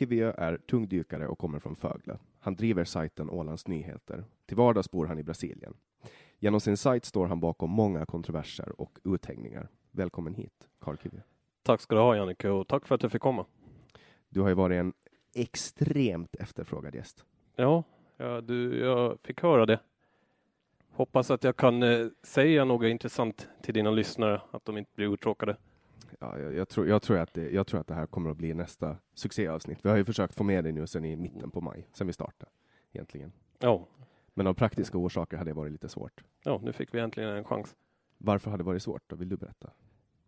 Kivio 0.00 0.32
är 0.38 0.56
tungdykare 0.56 1.28
och 1.28 1.38
kommer 1.38 1.58
från 1.58 1.76
Fögle. 1.76 2.18
Han 2.38 2.54
driver 2.54 2.84
sajten 2.84 3.30
Ålands 3.30 3.66
Nyheter. 3.66 4.24
Till 4.46 4.56
vardags 4.56 4.90
bor 4.90 5.06
han 5.06 5.18
i 5.18 5.22
Brasilien. 5.22 5.74
Genom 6.38 6.60
sin 6.60 6.76
sajt 6.76 7.04
står 7.04 7.26
han 7.26 7.40
bakom 7.40 7.70
många 7.70 8.06
kontroverser 8.06 8.80
och 8.80 8.98
uthängningar. 9.04 9.68
Välkommen 9.90 10.34
hit, 10.34 10.68
Carl 10.78 10.96
Kivio. 11.02 11.22
Tack 11.62 11.80
ska 11.80 11.94
du 11.94 12.00
ha 12.00 12.16
Jannike 12.16 12.48
och 12.48 12.68
tack 12.68 12.86
för 12.86 12.94
att 12.94 13.02
jag 13.02 13.12
fick 13.12 13.22
komma. 13.22 13.46
Du 14.28 14.40
har 14.40 14.48
ju 14.48 14.54
varit 14.54 14.76
en 14.76 14.92
extremt 15.34 16.34
efterfrågad 16.34 16.94
gäst. 16.94 17.24
Ja, 17.56 17.84
ja 18.16 18.40
du, 18.40 18.78
jag 18.78 19.18
fick 19.22 19.42
höra 19.42 19.66
det. 19.66 19.80
Hoppas 20.90 21.30
att 21.30 21.44
jag 21.44 21.56
kan 21.56 21.82
eh, 21.82 22.06
säga 22.22 22.64
något 22.64 22.86
intressant 22.86 23.48
till 23.62 23.74
dina 23.74 23.90
lyssnare, 23.90 24.42
att 24.50 24.64
de 24.64 24.78
inte 24.78 24.90
blir 24.94 25.14
uttråkade. 25.14 25.56
Ja, 26.20 26.38
jag, 26.38 26.54
jag, 26.54 26.68
tror, 26.68 26.88
jag, 26.88 27.02
tror 27.02 27.18
att 27.18 27.34
det, 27.34 27.50
jag 27.50 27.66
tror 27.66 27.80
att 27.80 27.86
det 27.86 27.94
här 27.94 28.06
kommer 28.06 28.30
att 28.30 28.36
bli 28.36 28.54
nästa 28.54 28.96
succéavsnitt. 29.14 29.78
Vi 29.84 29.88
har 29.88 29.96
ju 29.96 30.04
försökt 30.04 30.34
få 30.34 30.44
med 30.44 30.64
dig 30.64 30.72
nu 30.72 30.86
sedan 30.86 31.04
i 31.04 31.16
mitten 31.16 31.50
på 31.50 31.60
maj, 31.60 31.88
sedan 31.92 32.06
vi 32.06 32.12
startade 32.12 32.52
egentligen. 32.92 33.32
Ja, 33.58 33.86
Men 34.34 34.46
av 34.46 34.54
praktiska 34.54 34.98
orsaker 34.98 35.36
hade 35.36 35.50
det 35.50 35.54
varit 35.54 35.72
lite 35.72 35.88
svårt. 35.88 36.24
ja, 36.44 36.60
nu 36.62 36.72
fick 36.72 36.94
vi 36.94 37.00
äntligen 37.00 37.30
en 37.30 37.44
chans. 37.44 37.76
Varför 38.18 38.50
hade 38.50 38.62
det 38.62 38.66
varit 38.66 38.82
svårt? 38.82 39.02
Då 39.06 39.16
vill 39.16 39.28
du 39.28 39.36
berätta? 39.36 39.70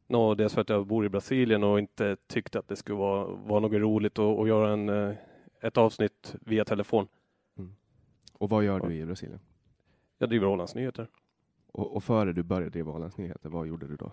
Nå, 0.07 0.35
dels 0.35 0.55
för 0.55 0.61
att 0.61 0.69
jag 0.69 0.87
bor 0.87 1.05
i 1.07 1.09
Brasilien 1.09 1.65
och 1.65 1.79
inte 1.79 2.17
tyckte 2.27 2.59
att 2.59 2.69
det 2.69 2.77
skulle 2.77 2.99
vara, 2.99 3.27
vara 3.27 3.61
något 3.61 3.73
roligt 3.73 4.19
att, 4.19 4.39
att 4.39 4.49
göra 4.49 4.73
en, 4.73 4.89
eh, 4.89 5.15
ett 5.61 5.77
avsnitt 5.79 6.35
via 6.41 6.65
telefon. 6.65 7.09
Och 8.33 8.49
vad 8.51 8.65
gör 8.65 8.81
du 8.81 8.95
i 8.95 9.07
Brasilien? 9.07 9.41
Jag 10.19 10.29
driver 10.29 10.47
Ålands 10.47 10.75
Nyheter. 10.75 11.09
Och, 11.73 11.97
och 11.97 12.05
före 12.05 12.33
du 12.33 12.43
började 12.43 12.71
driva 12.71 12.93
Ålands 12.93 13.17
Nyheter, 13.17 13.49
vad 13.49 13.67
gjorde 13.67 13.87
du 13.87 13.97
då? 13.97 14.13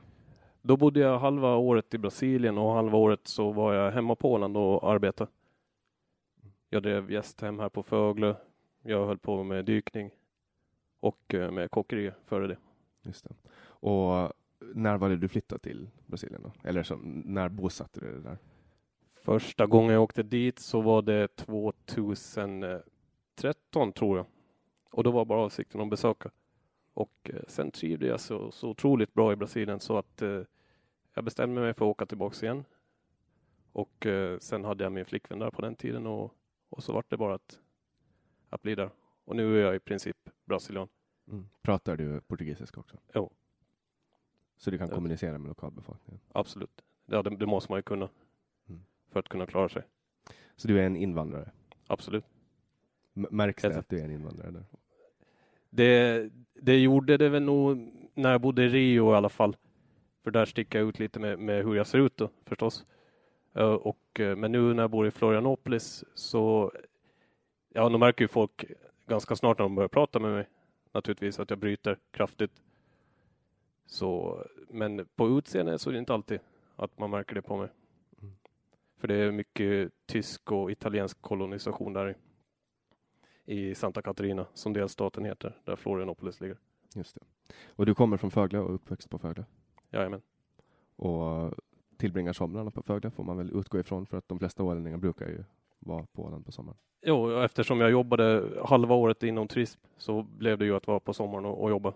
Då 0.62 0.78
bodde 0.78 1.00
jag 1.00 1.20
halva 1.20 1.56
året 1.56 1.94
i 1.94 1.98
Brasilien 1.98 2.58
och 2.58 2.74
halva 2.74 2.98
året 2.98 3.28
så 3.28 3.52
var 3.52 3.74
jag 3.74 3.92
hemma 3.92 4.16
på 4.16 4.32
Åland 4.32 4.58
och 4.58 4.92
arbetade. 4.92 5.32
Jag 6.70 6.84
drev 6.84 7.12
gästhem 7.12 7.60
här 7.60 7.70
på 7.70 7.84
Fögle. 7.84 8.36
Jag 8.82 9.06
höll 9.06 9.18
på 9.18 9.44
med 9.44 9.66
dykning 9.66 10.12
och 11.00 11.34
eh, 11.34 11.52
med 11.52 11.72
kockeri 11.72 12.12
före 12.26 12.48
det. 12.48 12.58
Just 13.02 13.24
det. 13.24 13.36
Och 13.62 14.32
när 14.60 14.98
var 14.98 15.10
det 15.10 15.18
du 15.18 15.28
flyttade 15.28 15.60
till 15.60 15.90
Brasilien 16.06 16.42
då? 16.44 16.52
Eller 16.64 16.84
som, 16.84 17.24
när 17.26 17.50
bosatte 17.50 18.00
du 18.00 18.12
dig 18.12 18.22
där? 18.22 18.38
Första 19.22 19.66
gången 19.66 19.94
jag 19.94 20.04
åkte 20.04 20.24
dit 20.24 20.60
så 20.60 20.82
var 20.82 21.02
det 21.02 21.28
2013 21.36 22.84
tror 23.94 24.18
jag. 24.18 24.26
Och 24.92 25.04
då 25.04 25.12
var 25.12 25.26
bara 25.26 25.42
avsikten 25.42 25.82
att 25.82 25.90
besöka. 25.90 26.30
Och 27.00 27.31
eh, 27.34 27.42
sen 27.48 27.72
trivde 27.72 28.07
jag 28.07 28.19
så, 28.19 28.51
så 28.51 28.69
otroligt 28.69 29.13
bra 29.13 29.34
i 29.34 29.36
Brasilien 29.36 29.80
så 29.80 29.98
att 29.98 30.22
eh, 30.22 30.42
jag 31.13 31.24
bestämde 31.24 31.62
mig 31.62 31.74
för 31.74 31.86
att 31.86 31.90
åka 31.92 32.06
tillbaks 32.06 32.44
igen. 32.44 32.66
Och 33.72 34.06
eh, 34.06 34.40
sen 34.40 34.63
hade 34.66 34.84
jag 34.84 34.92
min 34.92 35.06
flickvän 35.06 35.40
där 35.40 35.51
på 35.51 35.62
den 35.62 35.75
tiden 35.75 36.07
och, 36.07 36.34
och 36.69 36.84
så 36.84 36.94
var 36.94 37.04
det 37.10 37.18
bara 37.18 37.34
att, 37.36 37.60
att 38.50 38.62
bli 38.62 38.75
där. 38.75 38.90
Och 39.25 39.36
nu 39.36 39.57
är 39.60 39.66
jag 39.66 39.75
i 39.75 39.80
princip 39.80 40.18
brasilian. 40.46 40.88
Mm. 41.28 41.50
Pratar 41.62 41.98
du 41.98 42.22
portugisiska 42.22 42.80
också? 42.80 42.98
Jo. 43.13 43.31
Så 44.57 44.72
du 44.72 44.78
kan 44.78 44.88
Ja. 44.90 44.96
kommunicera 44.96 45.38
med 45.38 45.48
lokalbefolkningen? 45.48 46.22
Absolut. 46.31 46.81
Ja, 47.06 47.22
det, 47.24 47.36
det 47.36 47.46
måste 47.46 47.72
man 47.72 47.78
ju 47.80 47.84
kunna. 47.84 48.10
Mm. 48.69 48.81
För 49.10 49.19
att 49.19 49.30
kunna 49.30 49.46
klara 49.46 49.69
sig. 49.69 49.84
Så 50.56 50.68
du 50.68 50.80
är 50.80 50.84
en 50.86 50.96
invandrare? 50.96 51.51
Absolut. 51.88 52.25
M- 53.16 53.28
märks 53.31 53.62
det 53.62 53.78
att 53.80 53.90
du 53.90 54.00
är 54.00 54.04
en 54.06 54.12
invandrare 54.12 54.51
där? 54.51 54.66
Det, 55.69 56.30
det 56.54 56.80
gjorde 56.80 57.18
det 57.18 57.30
väl 57.30 57.44
nog 57.44 57.92
när 58.13 58.31
jag 58.31 58.42
bodde 58.42 58.63
i 58.63 58.69
Rio 58.69 59.13
i 59.13 59.16
alla 59.16 59.30
fall. 59.30 59.57
För 60.24 60.31
där 60.31 60.45
sticker 60.45 60.80
jag 60.80 60.88
ut 60.89 61.00
lite 61.00 61.19
med, 61.19 61.39
med 61.39 61.66
hur 61.66 61.75
jag 61.75 61.88
ser 61.88 61.98
ut 62.00 62.18
då 62.18 62.30
förstås. 62.45 62.86
Eh, 63.56 63.74
Och, 63.74 64.19
eh, 64.19 64.36
men 64.36 64.51
nu 64.51 64.74
när 64.74 64.83
jag 64.83 64.92
bor 64.92 65.07
i 65.07 65.12
Florianopolis 65.12 66.04
så 66.13 66.71
ja, 67.74 67.89
då 67.89 67.98
märker 67.98 68.24
ju 68.24 68.27
folk 68.27 68.66
ganska 69.07 69.36
snart 69.36 69.57
när 69.57 69.63
de 69.63 69.75
börjar 69.75 69.88
prata 69.88 70.19
med 70.19 70.31
mig 70.31 70.48
naturligtvis 70.92 71.39
att 71.39 71.50
jag 71.50 71.60
bryter 71.60 71.98
kraftigt. 72.12 72.51
Så, 73.86 74.44
men 74.69 75.06
på 75.15 75.38
utseende 75.38 75.80
så 75.80 75.89
är 75.89 75.94
det 75.94 76.00
inte 76.00 76.13
alltid 76.13 76.39
att 76.75 77.00
man 77.00 77.10
märker 77.10 77.36
det 77.36 77.42
på 77.42 77.57
mig. 77.57 77.69
Mm. 78.22 78.36
För 79.00 79.07
det 79.07 79.15
är 79.15 79.31
mycket 79.31 79.92
tysk 80.06 80.51
och 80.51 80.72
italiensk 80.72 81.22
kolonisation 81.22 81.94
där 81.94 82.15
i, 83.50 83.75
Santa 83.75 84.01
Catarina 84.01 84.46
som 84.54 84.74
delstaten 84.74 85.25
heter, 85.25 85.57
där 85.66 85.75
Florianopolis 85.75 86.42
ligger. 86.42 86.57
Just 86.96 87.16
det. 87.16 87.22
Och 87.75 87.86
du 87.86 87.96
kommer 87.96 88.18
från 88.18 88.31
Fögle 88.31 88.60
och 88.60 88.74
uppväxt 88.74 89.10
på 89.10 89.19
Fögle? 89.19 89.46
Jajamän. 89.92 90.22
Och 90.96 91.54
tillbringar 91.98 92.34
somrarna 92.34 92.72
på 92.72 92.81
Fögle 92.81 93.12
får 93.12 93.24
man 93.24 93.38
väl 93.38 93.51
utgå 93.60 93.80
ifrån 93.80 94.06
för 94.06 94.18
att 94.18 94.28
de 94.28 94.40
flesta 94.40 94.63
ålänningar 94.63 94.98
brukar 94.98 95.28
ju 95.28 95.44
vara 95.80 96.06
på 96.13 96.24
Åland 96.24 96.46
på 96.46 96.51
sommaren. 96.51 96.78
Jo, 97.01 97.40
eftersom 97.40 97.81
jag 97.81 97.92
jobbade 97.92 98.50
halva 98.66 98.96
året 98.96 99.24
inom 99.24 99.48
turism 99.48 99.81
så 99.98 100.24
blev 100.24 100.57
det 100.57 100.66
ju 100.66 100.75
att 100.75 100.88
vara 100.88 101.00
på 101.00 101.13
sommaren 101.13 101.46
och, 101.46 101.63
och 101.63 101.69
jobba 101.69 101.94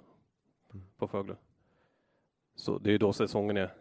Mm. 0.74 0.86
på 0.98 1.08
Fögle. 1.08 1.36
Så 2.56 2.78
det 2.78 2.92
är 2.94 3.00
då 3.00 3.14
säsongen 3.14 3.58
är. 3.58 3.74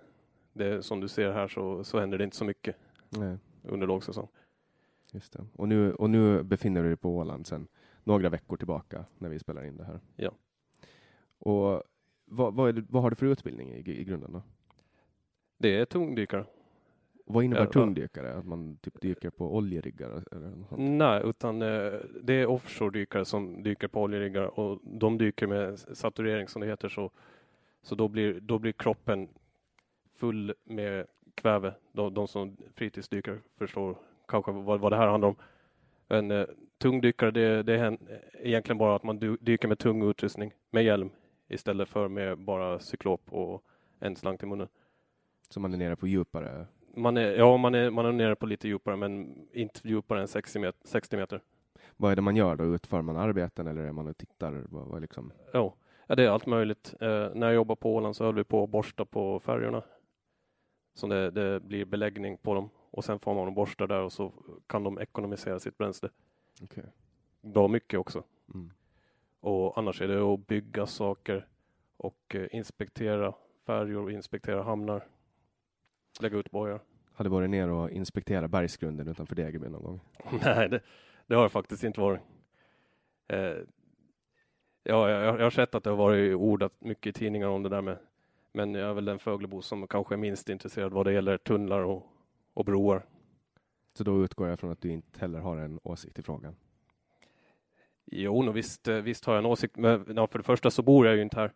Det 0.53 0.67
är, 0.67 0.81
som 0.81 1.01
du 1.01 1.09
ser 1.09 1.33
här 1.33 1.49
så, 1.49 1.85
så 1.85 2.01
händer 2.01 2.19
det 2.19 2.25
inte 2.25 2.37
så 2.37 2.45
mycket 2.45 2.77
Nej, 3.09 3.39
under 3.63 3.87
lågsäsong. 3.87 4.29
Just 5.13 5.33
det. 5.33 5.47
Och 5.53 5.69
nu, 5.69 5.95
och 5.95 6.11
nu 6.11 6.43
befinner 6.43 6.83
du 6.83 6.89
dig 6.89 6.97
på 6.97 7.17
Åland 7.17 7.47
sedan 7.47 7.69
några 8.05 8.29
veckor 8.29 8.57
tillbaka 8.57 9.05
när 9.19 9.29
vi 9.29 9.39
spelar 9.39 9.65
in 9.65 9.77
det 9.77 9.85
här. 9.85 10.01
Ja. 10.17 10.33
Och 11.39 11.83
vad, 12.25 12.55
vad, 12.55 12.75
det, 12.75 12.85
vad 12.89 13.03
har 13.03 13.11
du 13.11 13.17
för 13.17 13.27
utbildning 13.27 13.73
i, 13.73 14.01
i 14.01 14.05
grunden 14.05 14.33
då? 14.33 14.43
Det 15.59 15.77
är 15.77 15.85
tungdykare. 15.85 16.45
Vad 17.27 17.45
innebär 17.45 17.65
Ja, 17.65 17.71
tungdykare? 17.71 18.35
Att 18.35 18.47
man 18.47 18.77
typ 18.77 19.01
dyker 19.01 19.31
på 19.31 19.57
oljeriggar 19.57 20.25
eller 20.33 20.49
något 20.49 20.69
sånt? 20.69 20.81
Nej, 20.81 21.23
utan 21.25 21.63
eh, 21.63 21.93
det 22.23 22.35
är 22.35 22.47
offshore-dykare 22.47 23.25
som 23.25 23.63
dyker 23.63 23.89
på 23.89 24.03
oljeriggar 24.03 24.61
och 24.61 24.81
de 24.85 25.19
dyker 25.19 25.47
med 25.47 25.79
saturering 25.79 26.49
som 26.49 26.63
det 26.63 26.69
heter 26.69 26.89
så, 26.89 27.11
så 27.83 27.95
då, 27.95 28.09
blir, 28.09 28.41
då 28.41 28.59
blir 28.59 28.73
kroppen 28.73 29.29
full 30.15 30.55
med 30.65 31.07
kväve. 31.35 31.75
De, 31.93 32.15
de 32.15 32.29
som 32.29 32.57
fritidsdykare 32.75 33.39
förstår 33.57 33.97
kanske 34.29 34.53
vad, 34.53 34.81
vad 34.81 34.93
det 34.93 34.97
här 34.97 35.07
handlar 35.07 35.29
om. 35.29 35.37
Men 36.09 36.31
eh, 36.31 36.47
tungdykare, 36.79 37.31
det, 37.31 37.63
det 37.63 37.79
är 37.79 37.99
egentligen 38.41 38.79
bara 38.79 38.97
att 38.97 39.03
man 39.03 39.19
dy, 39.19 39.37
dyker 39.41 39.69
med 39.69 39.79
tung 39.79 40.11
utrustning 40.11 40.53
med 40.71 40.85
hjälm 40.85 41.11
istället 41.49 41.89
för 41.89 42.09
med 42.09 42.39
bara 42.39 42.79
cyklop 42.79 43.33
och 43.33 43.65
en 44.01 44.17
slang 44.17 44.39
till 44.39 44.49
munnen. 44.49 44.69
Så 45.51 45.61
man 45.61 45.75
är 45.75 45.79
nere 45.79 45.97
på 45.97 46.07
djupare? 46.07 46.67
Man 46.97 47.17
är, 47.17 47.31
ja, 47.31 47.57
man 47.57 47.75
är, 47.75 47.91
man 47.91 48.07
är 48.07 48.13
nere 48.13 48.35
på 48.35 48.47
lite 48.47 48.69
djupare, 48.69 48.97
men 48.97 49.35
inte 49.53 49.89
djupare 49.89 50.21
än 50.21 50.29
60 50.29 50.59
meter. 50.59 50.81
60 50.85 51.17
meter. 51.17 51.41
Vad 51.97 52.13
är 52.13 52.17
det 52.17 52.23
man 52.23 52.37
gör 52.37 52.57
då? 52.57 52.65
Utför 52.65 53.03
man 53.03 53.17
arbeten 53.17 53.67
eller 53.67 53.83
är 53.83 53.93
man 53.93 54.07
och 54.07 54.17
tittar? 54.17 54.63
Vad, 54.69 54.87
vad 54.87 55.01
liksom? 55.01 55.33
Ja, 55.53 55.75
ja, 56.07 56.15
det 56.15 56.25
är 56.25 56.29
allt 56.29 56.47
möjligt. 56.47 56.95
Eh, 57.01 57.29
när 57.35 57.47
jag 57.47 57.55
jobbade 57.55 57.81
på 57.81 57.95
Åland 57.95 58.17
så 58.17 58.25
höll 58.25 58.35
vi 58.35 58.45
på 58.45 58.65
att 58.65 58.71
borsta 58.71 59.05
på 59.05 59.41
färjorna. 59.41 59.83
Så 60.95 61.07
det, 61.07 61.31
det 61.31 61.61
blir 61.61 61.85
beläggning 61.85 62.37
på 62.37 62.55
dem 62.55 62.71
och 62.93 63.05
sen 63.05 63.19
får 63.19 63.35
man 63.35 63.45
dem 63.45 63.55
borsta 63.55 63.87
där 63.87 64.01
och 64.01 64.13
så 64.13 64.33
kan 64.67 64.85
de 64.85 64.99
ekonomisera 64.99 65.59
sitt 65.61 65.79
bränsle. 65.79 66.09
Okej. 66.63 66.85
Bra 67.41 67.69
mycket 67.69 68.01
också. 68.01 68.25
Mm. 68.55 68.73
Och 69.41 69.79
annars 69.79 70.01
är 70.01 70.09
det 70.09 70.21
att 70.21 70.47
bygga 70.47 70.87
saker 70.87 71.49
och 71.97 72.35
eh, 72.35 72.47
inspektera 72.51 73.35
färjor 73.67 74.03
och 74.03 74.13
inspektera 74.13 74.63
hamnar. 74.63 75.07
Lägga 76.21 76.39
ut 76.39 76.51
bojar. 76.51 76.81
Hade 77.15 77.31
varit 77.31 77.51
ner 77.51 77.69
och 77.69 77.91
inspektera 77.91 78.49
bergsgrunden 78.49 79.09
utanför 79.09 79.35
Degerby 79.35 79.69
någon 79.69 79.83
gång? 79.83 80.01
Nej, 80.45 80.69
det, 80.69 80.81
det 81.27 81.35
har 81.35 81.43
det 81.43 81.49
faktiskt 81.49 81.85
inte 81.85 82.01
varit. 82.01 82.21
Eh, 83.29 83.39
ja, 84.83 85.11
jag, 85.11 85.41
jag 85.41 85.43
har 85.43 85.51
sett 85.51 85.75
att 85.75 85.85
det 85.85 85.91
har 85.91 85.97
varit 85.97 86.35
ordat 86.35 86.73
mycket 86.79 87.07
i 87.07 87.19
tidningar 87.19 87.49
om 87.49 87.63
det 87.63 87.69
där 87.69 87.83
med, 87.83 87.99
men 88.53 88.75
jag 88.75 88.91
är 88.91 88.95
väl 88.95 89.05
den 89.05 89.19
Föglebo 89.19 89.63
som 89.63 89.87
kanske 89.87 90.15
är 90.15 90.17
minst 90.17 90.49
intresserad 90.49 90.93
vad 90.93 91.07
det 91.07 91.13
gäller 91.13 91.39
tunnlar 91.39 91.81
och, 91.81 92.12
och 92.55 92.65
broar. 92.65 93.07
Så 93.95 94.05
då 94.05 94.25
utgår 94.25 94.49
jag 94.49 94.61
från 94.61 94.71
att 94.71 94.81
du 94.81 94.89
inte 94.93 95.21
heller 95.21 95.39
har 95.41 95.57
en 95.57 95.81
åsikt 95.83 96.19
i 96.19 96.23
frågan. 96.23 96.57
Jo, 98.05 98.43
no, 98.43 98.51
visst, 98.51 98.89
eh, 98.89 98.97
visst 98.97 99.25
har 99.25 99.35
jag 99.35 99.39
en 99.39 99.51
åsikt, 99.51 99.77
men 99.77 100.05
ja, 100.17 100.27
för 100.27 100.39
det 100.39 100.45
första 100.45 100.71
så 100.71 100.83
bor 100.83 101.07
jag 101.07 101.17
ju 101.17 101.23
inte 101.23 101.37
här. 101.37 101.53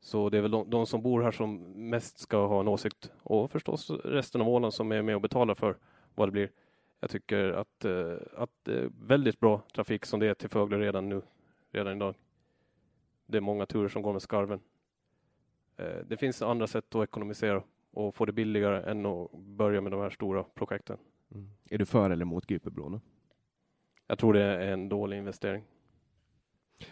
Så 0.00 0.28
det 0.30 0.38
är 0.38 0.42
väl 0.42 0.50
de, 0.50 0.70
de 0.70 0.86
som 0.86 1.02
bor 1.02 1.22
här 1.22 1.30
som 1.30 1.72
mest 1.90 2.18
ska 2.18 2.46
ha 2.46 2.60
en 2.60 2.68
åsikt 2.68 3.12
och 3.22 3.50
förstås 3.50 3.90
resten 3.90 4.40
av 4.40 4.48
Åland 4.48 4.74
som 4.74 4.92
är 4.92 5.02
med 5.02 5.14
och 5.14 5.20
betalar 5.20 5.54
för 5.54 5.76
vad 6.14 6.28
det 6.28 6.32
blir. 6.32 6.50
Jag 7.00 7.10
tycker 7.10 7.50
att, 7.52 7.84
eh, 7.84 8.16
att 8.36 8.50
det 8.62 8.78
är 8.78 8.90
väldigt 9.00 9.40
bra 9.40 9.62
trafik 9.74 10.04
som 10.06 10.20
det 10.20 10.26
är 10.26 10.34
till 10.34 10.48
Fögle 10.48 10.78
redan 10.78 11.08
nu, 11.08 11.22
redan 11.70 11.96
idag. 11.96 12.14
Det 13.26 13.36
är 13.36 13.40
många 13.40 13.66
turer 13.66 13.88
som 13.88 14.02
går 14.02 14.12
med 14.12 14.22
skarven. 14.22 14.60
Eh, 15.76 15.96
Det 16.06 16.16
finns 16.16 16.42
andra 16.42 16.66
sätt 16.66 16.94
att 16.94 17.04
ekonomisera 17.04 17.62
och 17.96 18.14
få 18.14 18.24
det 18.24 18.32
billigare 18.32 18.90
än 18.90 19.06
att 19.06 19.32
börja 19.32 19.80
med 19.80 19.92
de 19.92 20.00
här 20.00 20.10
stora 20.10 20.42
projekten. 20.42 20.98
Mm. 21.34 21.50
Är 21.70 21.78
du 21.78 21.86
för 21.86 22.10
eller 22.10 22.22
emot 22.22 22.50
Gypebron? 22.50 23.00
Jag 24.06 24.18
tror 24.18 24.32
det 24.32 24.42
är 24.42 24.72
en 24.72 24.88
dålig 24.88 25.18
investering. 25.18 25.64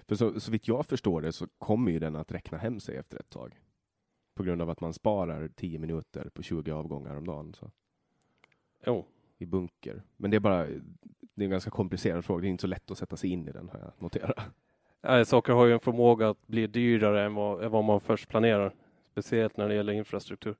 För 0.08 0.14
så, 0.14 0.40
så 0.40 0.50
vitt 0.50 0.68
jag 0.68 0.86
förstår 0.86 1.22
det 1.22 1.32
så 1.32 1.46
kommer 1.58 1.92
ju 1.92 1.98
den 1.98 2.16
att 2.16 2.32
räkna 2.32 2.58
hem 2.58 2.80
sig 2.80 2.96
efter 2.96 3.20
ett 3.20 3.30
tag. 3.30 3.60
På 4.34 4.42
grund 4.42 4.62
av 4.62 4.70
att 4.70 4.80
man 4.80 4.92
sparar 4.92 5.48
10 5.48 5.78
minuter 5.78 6.28
på 6.34 6.42
20 6.42 6.72
avgångar 6.72 7.16
om 7.16 7.26
dagen 7.26 7.54
så, 7.54 7.70
Jo, 8.86 9.06
i 9.38 9.46
bunker. 9.46 10.02
Men 10.16 10.30
det 10.30 10.36
är 10.36 10.40
bara 10.40 10.66
det 11.34 11.42
är 11.42 11.44
en 11.44 11.50
ganska 11.50 11.70
komplicerad 11.70 12.24
fråga. 12.24 12.40
Det 12.40 12.46
är 12.46 12.50
inte 12.50 12.60
så 12.60 12.66
lätt 12.66 12.90
att 12.90 12.98
sätta 12.98 13.16
sig 13.16 13.30
in 13.30 13.48
i 13.48 13.52
den 13.52 13.68
har 13.68 13.78
jag 13.78 13.92
noterat. 13.98 14.36
Nej, 15.02 15.24
saker 15.24 15.52
har 15.52 15.66
ju 15.66 15.72
en 15.72 15.80
förmåga 15.80 16.28
att 16.28 16.46
bli 16.46 16.66
dyrare 16.66 17.24
än 17.24 17.34
vad, 17.34 17.64
än 17.64 17.70
vad 17.70 17.84
man 17.84 18.00
först 18.00 18.28
planerar. 18.28 18.74
Speciellt 19.10 19.56
när 19.56 19.68
det 19.68 19.74
gäller 19.74 19.92
infrastruktur. 19.92 20.56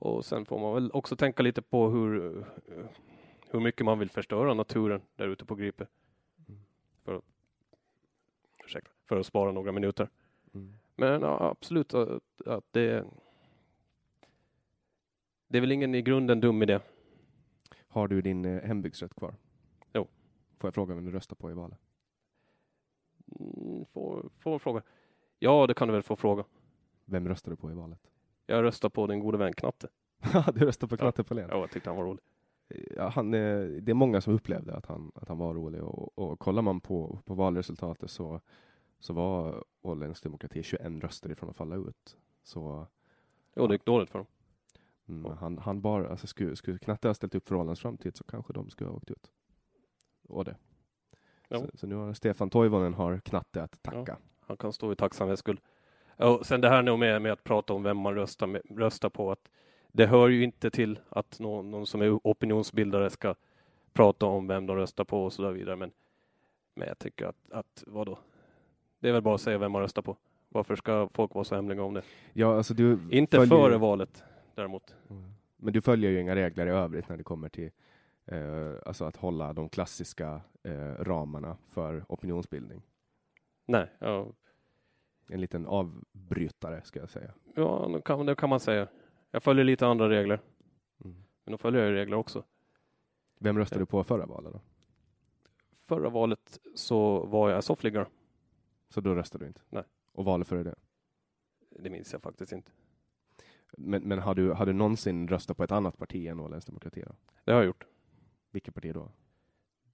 Och 0.00 0.24
sen 0.24 0.44
får 0.44 0.58
man 0.58 0.74
väl 0.74 0.90
också 0.92 1.16
tänka 1.16 1.42
lite 1.42 1.62
på 1.62 1.88
hur, 1.88 2.38
eh, 2.38 2.44
hur 3.50 3.60
mycket 3.60 3.84
man 3.84 3.98
vill 3.98 4.10
förstöra 4.10 4.54
naturen 4.54 5.02
där 5.16 5.28
ute 5.28 5.44
på 5.44 5.54
Gripe. 5.54 5.86
Mm. 6.48 6.60
För, 7.04 7.14
att- 7.14 7.24
ursäkta, 8.64 8.90
för 9.08 9.16
att 9.16 9.26
spara 9.26 9.52
några 9.52 9.72
minuter. 9.72 10.08
Mm. 10.54 10.74
Men 10.96 11.22
ja, 11.22 11.50
absolut 11.50 11.94
att, 11.94 12.22
att 12.46 12.64
det 12.70 13.04
det 15.48 15.58
är 15.58 15.60
väl 15.60 15.72
ingen 15.72 15.94
i 15.94 16.02
grunden 16.02 16.40
dum 16.40 16.62
idé. 16.62 16.80
Har 17.88 18.08
du 18.08 18.22
din 18.22 18.44
eh, 18.44 18.62
hembygdsrätt 18.62 19.14
kvar? 19.14 19.34
Jo. 19.92 20.06
Får 20.58 20.68
jag 20.68 20.74
fråga 20.74 20.94
vem 20.94 21.04
du 21.04 21.10
röstar 21.12 21.36
på 21.36 21.50
i 21.50 21.54
valet? 21.54 21.78
Mm, 23.40 23.84
Får, 23.92 24.30
får 24.38 24.58
fråga. 24.58 24.82
Ja, 25.38 25.66
det 25.66 25.74
kan 25.74 25.88
du 25.88 25.92
väl 25.94 26.02
få 26.02 26.16
fråga. 26.16 26.44
Vem 27.04 27.28
röstar 27.28 27.50
du 27.50 27.56
på 27.56 27.70
i 27.70 27.74
valet? 27.74 28.10
Jag 28.50 28.62
röstar 28.64 28.88
på 28.88 29.06
din 29.06 29.20
gode 29.20 29.38
vän 29.38 29.52
Knatte. 29.52 29.88
du 30.54 30.60
röstar 30.66 30.86
på 30.88 30.94
Ja. 30.94 30.98
Knatte 30.98 31.24
Polén? 31.24 31.48
Ja, 31.52 31.58
jag 31.58 31.70
tyckte 31.70 31.90
han 31.90 31.96
var 31.96 32.04
rolig. 32.04 32.22
Ja, 32.96 33.08
han, 33.08 33.34
eh, 33.34 33.60
det 33.66 33.90
är 33.92 33.94
många 33.94 34.20
som 34.20 34.34
upplevde 34.34 34.74
att 34.74 34.86
han, 34.86 35.12
att 35.14 35.28
han 35.28 35.38
var 35.38 35.54
rolig 35.54 35.82
och, 35.82 36.18
och 36.18 36.38
kollar 36.38 36.62
man 36.62 36.80
på, 36.80 37.18
på 37.24 37.34
valresultatet 37.34 38.10
så, 38.10 38.40
så 38.98 39.12
var 39.12 39.64
Åländsk 39.82 40.22
demokrati 40.22 40.62
21 40.62 40.82
röster 41.02 41.30
ifrån 41.30 41.50
att 41.50 41.56
falla 41.56 41.76
ut. 41.76 42.16
Så 42.42 42.86
Jo, 43.56 43.66
det 43.66 43.74
gick 43.74 43.84
dåligt 43.84 44.10
för 44.10 44.18
dem. 44.18 44.26
mm, 45.08 45.24
Ja. 45.30 45.36
han, 45.40 45.58
han 45.58 45.80
bara, 45.80 46.08
alltså 46.08 46.26
skulle, 46.26 46.56
skulle 46.56 46.78
Knatte 46.78 47.08
ha 47.08 47.14
ställt 47.14 47.34
upp 47.34 47.48
för 47.48 47.54
Ålands 47.54 47.80
framtid 47.80 48.16
så 48.16 48.24
kanske 48.24 48.52
de 48.52 48.70
skulle 48.70 48.90
ha 48.90 48.96
åkt 48.96 49.10
ut. 49.10 49.30
Och 50.28 50.44
det. 50.44 50.56
Så, 51.50 51.70
så 51.74 51.86
nu 51.86 51.94
har 51.94 52.12
Stefan 52.14 52.50
Toivonen 52.50 52.94
har 52.94 53.18
Knatte 53.18 53.62
att 53.62 53.82
tacka. 53.82 54.18
Han 54.40 54.56
kan 54.56 54.72
stå 54.72 54.92
i 54.92 54.96
tacksamhetsskuld. 54.96 55.60
Och 56.20 56.46
sen 56.46 56.60
det 56.60 56.68
här 56.68 56.82
nog 56.82 56.98
med, 56.98 57.22
med 57.22 57.32
att 57.32 57.44
prata 57.44 57.72
om 57.72 57.82
vem 57.82 57.96
man 57.96 58.14
röstar, 58.14 58.46
med, 58.46 58.62
röstar 58.78 59.08
på. 59.08 59.32
Att 59.32 59.50
det 59.92 60.06
hör 60.06 60.28
ju 60.28 60.44
inte 60.44 60.70
till 60.70 60.98
att 61.08 61.40
någon, 61.40 61.70
någon 61.70 61.86
som 61.86 62.02
är 62.02 62.20
opinionsbildare 62.22 63.10
ska 63.10 63.34
prata 63.92 64.26
om 64.26 64.46
vem 64.46 64.66
de 64.66 64.76
röstar 64.76 65.04
på 65.04 65.24
och 65.24 65.32
så 65.32 65.42
där 65.42 65.50
vidare. 65.50 65.76
Men, 65.76 65.90
men 66.74 66.88
jag 66.88 66.98
tycker 66.98 67.26
att, 67.26 67.50
att 67.50 67.84
vadå? 67.86 68.18
Det 69.00 69.08
är 69.08 69.12
väl 69.12 69.22
bara 69.22 69.34
att 69.34 69.40
säga 69.40 69.58
vem 69.58 69.72
man 69.72 69.82
röstar 69.82 70.02
på. 70.02 70.16
Varför 70.48 70.76
ska 70.76 71.08
folk 71.14 71.34
vara 71.34 71.44
så 71.44 71.54
hemliga 71.54 71.82
om 71.82 71.94
det? 71.94 72.02
Ja, 72.32 72.56
alltså 72.56 72.74
du 72.74 72.98
Inte 73.10 73.36
följer 73.36 73.56
före 73.56 73.78
valet 73.78 74.22
däremot. 74.54 74.94
Men 75.56 75.72
du 75.72 75.80
följer 75.80 76.10
ju 76.10 76.20
inga 76.20 76.34
regler 76.34 76.66
i 76.66 76.70
övrigt 76.70 77.08
när 77.08 77.16
det 77.16 77.22
kommer 77.22 77.48
till 77.48 77.70
eh, 78.26 78.74
alltså 78.86 79.04
att 79.04 79.16
hålla 79.16 79.52
de 79.52 79.68
klassiska 79.68 80.40
eh, 80.62 81.04
ramarna 81.04 81.56
för 81.68 82.04
opinionsbildning. 82.08 82.82
Nej, 83.66 83.86
ja, 83.98 84.26
En 85.32 85.40
liten 85.40 85.66
avbrytare 85.66 86.82
ska 86.84 87.00
jag 87.00 87.10
säga. 87.10 87.34
ja 87.54 87.90
det, 87.94 88.02
kan, 88.02 88.26
det 88.26 88.34
kan 88.34 88.48
man 88.48 88.60
säga. 88.60 88.88
Jag 89.30 89.42
följer 89.42 89.64
lite 89.64 89.86
andra 89.86 90.08
regler. 90.08 90.40
Mm. 91.04 91.16
Men 91.44 91.52
då 91.52 91.58
följer 91.58 91.82
jag 91.82 91.92
regler 91.92 92.16
också. 92.16 92.44
Vem 93.38 93.58
röstade 93.58 93.80
Ja. 93.80 93.82
du 93.82 93.86
på 93.86 94.04
förra 94.04 94.26
valet 94.26 94.52
då? 94.52 94.60
Förra 95.86 96.08
valet 96.08 96.60
så 96.74 97.26
var 97.26 97.50
jag 97.50 97.64
soffliggare. 97.64 98.06
Så 98.88 99.00
då 99.00 99.14
röstade 99.14 99.44
du 99.44 99.48
inte? 99.48 99.60
Nej. 99.68 99.84
Och 100.12 100.24
valet 100.24 100.48
före 100.48 100.62
det? 100.62 100.74
Det 101.70 101.90
minns 101.90 102.12
jag 102.12 102.22
faktiskt 102.22 102.52
inte. 102.52 102.72
Men, 103.78 104.02
men 104.02 104.18
har, 104.18 104.34
du, 104.34 104.50
har 104.50 104.66
du 104.66 104.72
någonsin 104.72 105.28
röstat 105.28 105.56
på 105.56 105.64
ett 105.64 105.72
annat 105.72 105.98
parti 105.98 106.26
än 106.26 106.40
Åländsk 106.40 106.66
Demokrati? 106.68 107.02
Då? 107.06 107.12
Det 107.44 107.52
har 107.52 107.58
jag 107.58 107.66
gjort. 107.66 107.86
Vilket 108.50 108.74
parti 108.74 108.94
då? 108.94 109.10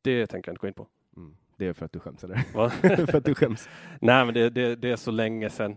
Det 0.03 0.27
tänker 0.27 0.49
jag 0.49 0.53
inte 0.53 0.61
gå 0.61 0.69
in 0.69 0.75
på. 0.75 0.87
Mm. 1.17 1.37
Det 1.57 1.67
är 1.67 1.73
för 1.73 1.85
att 1.85 1.93
du 1.93 2.01
skäms 2.01 2.25
eller? 2.25 2.37
För 3.07 3.19
att 3.19 3.25
du 3.25 3.35
skäms? 3.35 3.69
Nej, 4.01 4.25
men 4.25 4.35
det, 4.35 4.51
det, 4.51 4.77
det 4.77 4.91
är 4.91 4.97
så 4.97 5.11
länge 5.11 5.51
sedan. 5.51 5.77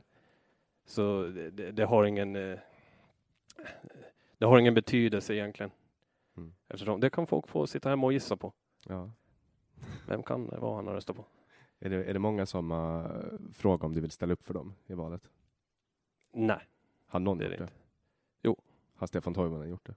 Så 0.86 1.24
det, 1.24 1.72
det, 1.72 1.86
har 1.86 2.04
ingen 2.04 2.36
eh, 2.36 2.60
det 4.38 4.46
har 4.46 4.60
ingen 4.60 4.74
betydelse 4.74 5.34
egentligen. 5.34 5.72
Mm. 6.38 6.54
Eftersom 6.68 7.00
det 7.00 7.10
kan 7.10 7.28
folk 7.28 7.48
få 7.48 7.68
sitta 7.68 7.90
hemma 7.90 8.06
och 8.08 8.14
gissa 8.14 8.38
på. 8.38 8.54
Ja. 8.88 9.12
Vem 10.08 10.24
kan 10.24 10.48
det 10.48 10.58
vara 10.58 10.76
han 10.76 10.88
har 10.88 10.94
röstat 10.94 11.16
på? 11.16 11.26
Är 11.80 11.90
det, 11.90 12.04
är 12.04 12.14
det 12.14 12.20
många 12.20 12.46
som 12.46 12.72
uh, 12.72 13.08
frågar 13.54 13.86
om 13.86 13.94
du 13.94 14.02
vill 14.02 14.12
ställa 14.12 14.34
upp 14.34 14.44
för 14.44 14.54
dem 14.54 14.76
i 14.88 14.94
valet? 14.94 15.30
Nej, 16.32 16.62
Har 17.08 17.20
någon 17.20 17.38
det 17.38 17.46
gjort 17.46 17.58
det. 17.58 17.70
Jo. 18.42 18.58
Har 18.96 19.08
Stefan 19.08 19.34
Toivonen 19.34 19.70
gjort 19.70 19.86
det? 19.86 19.96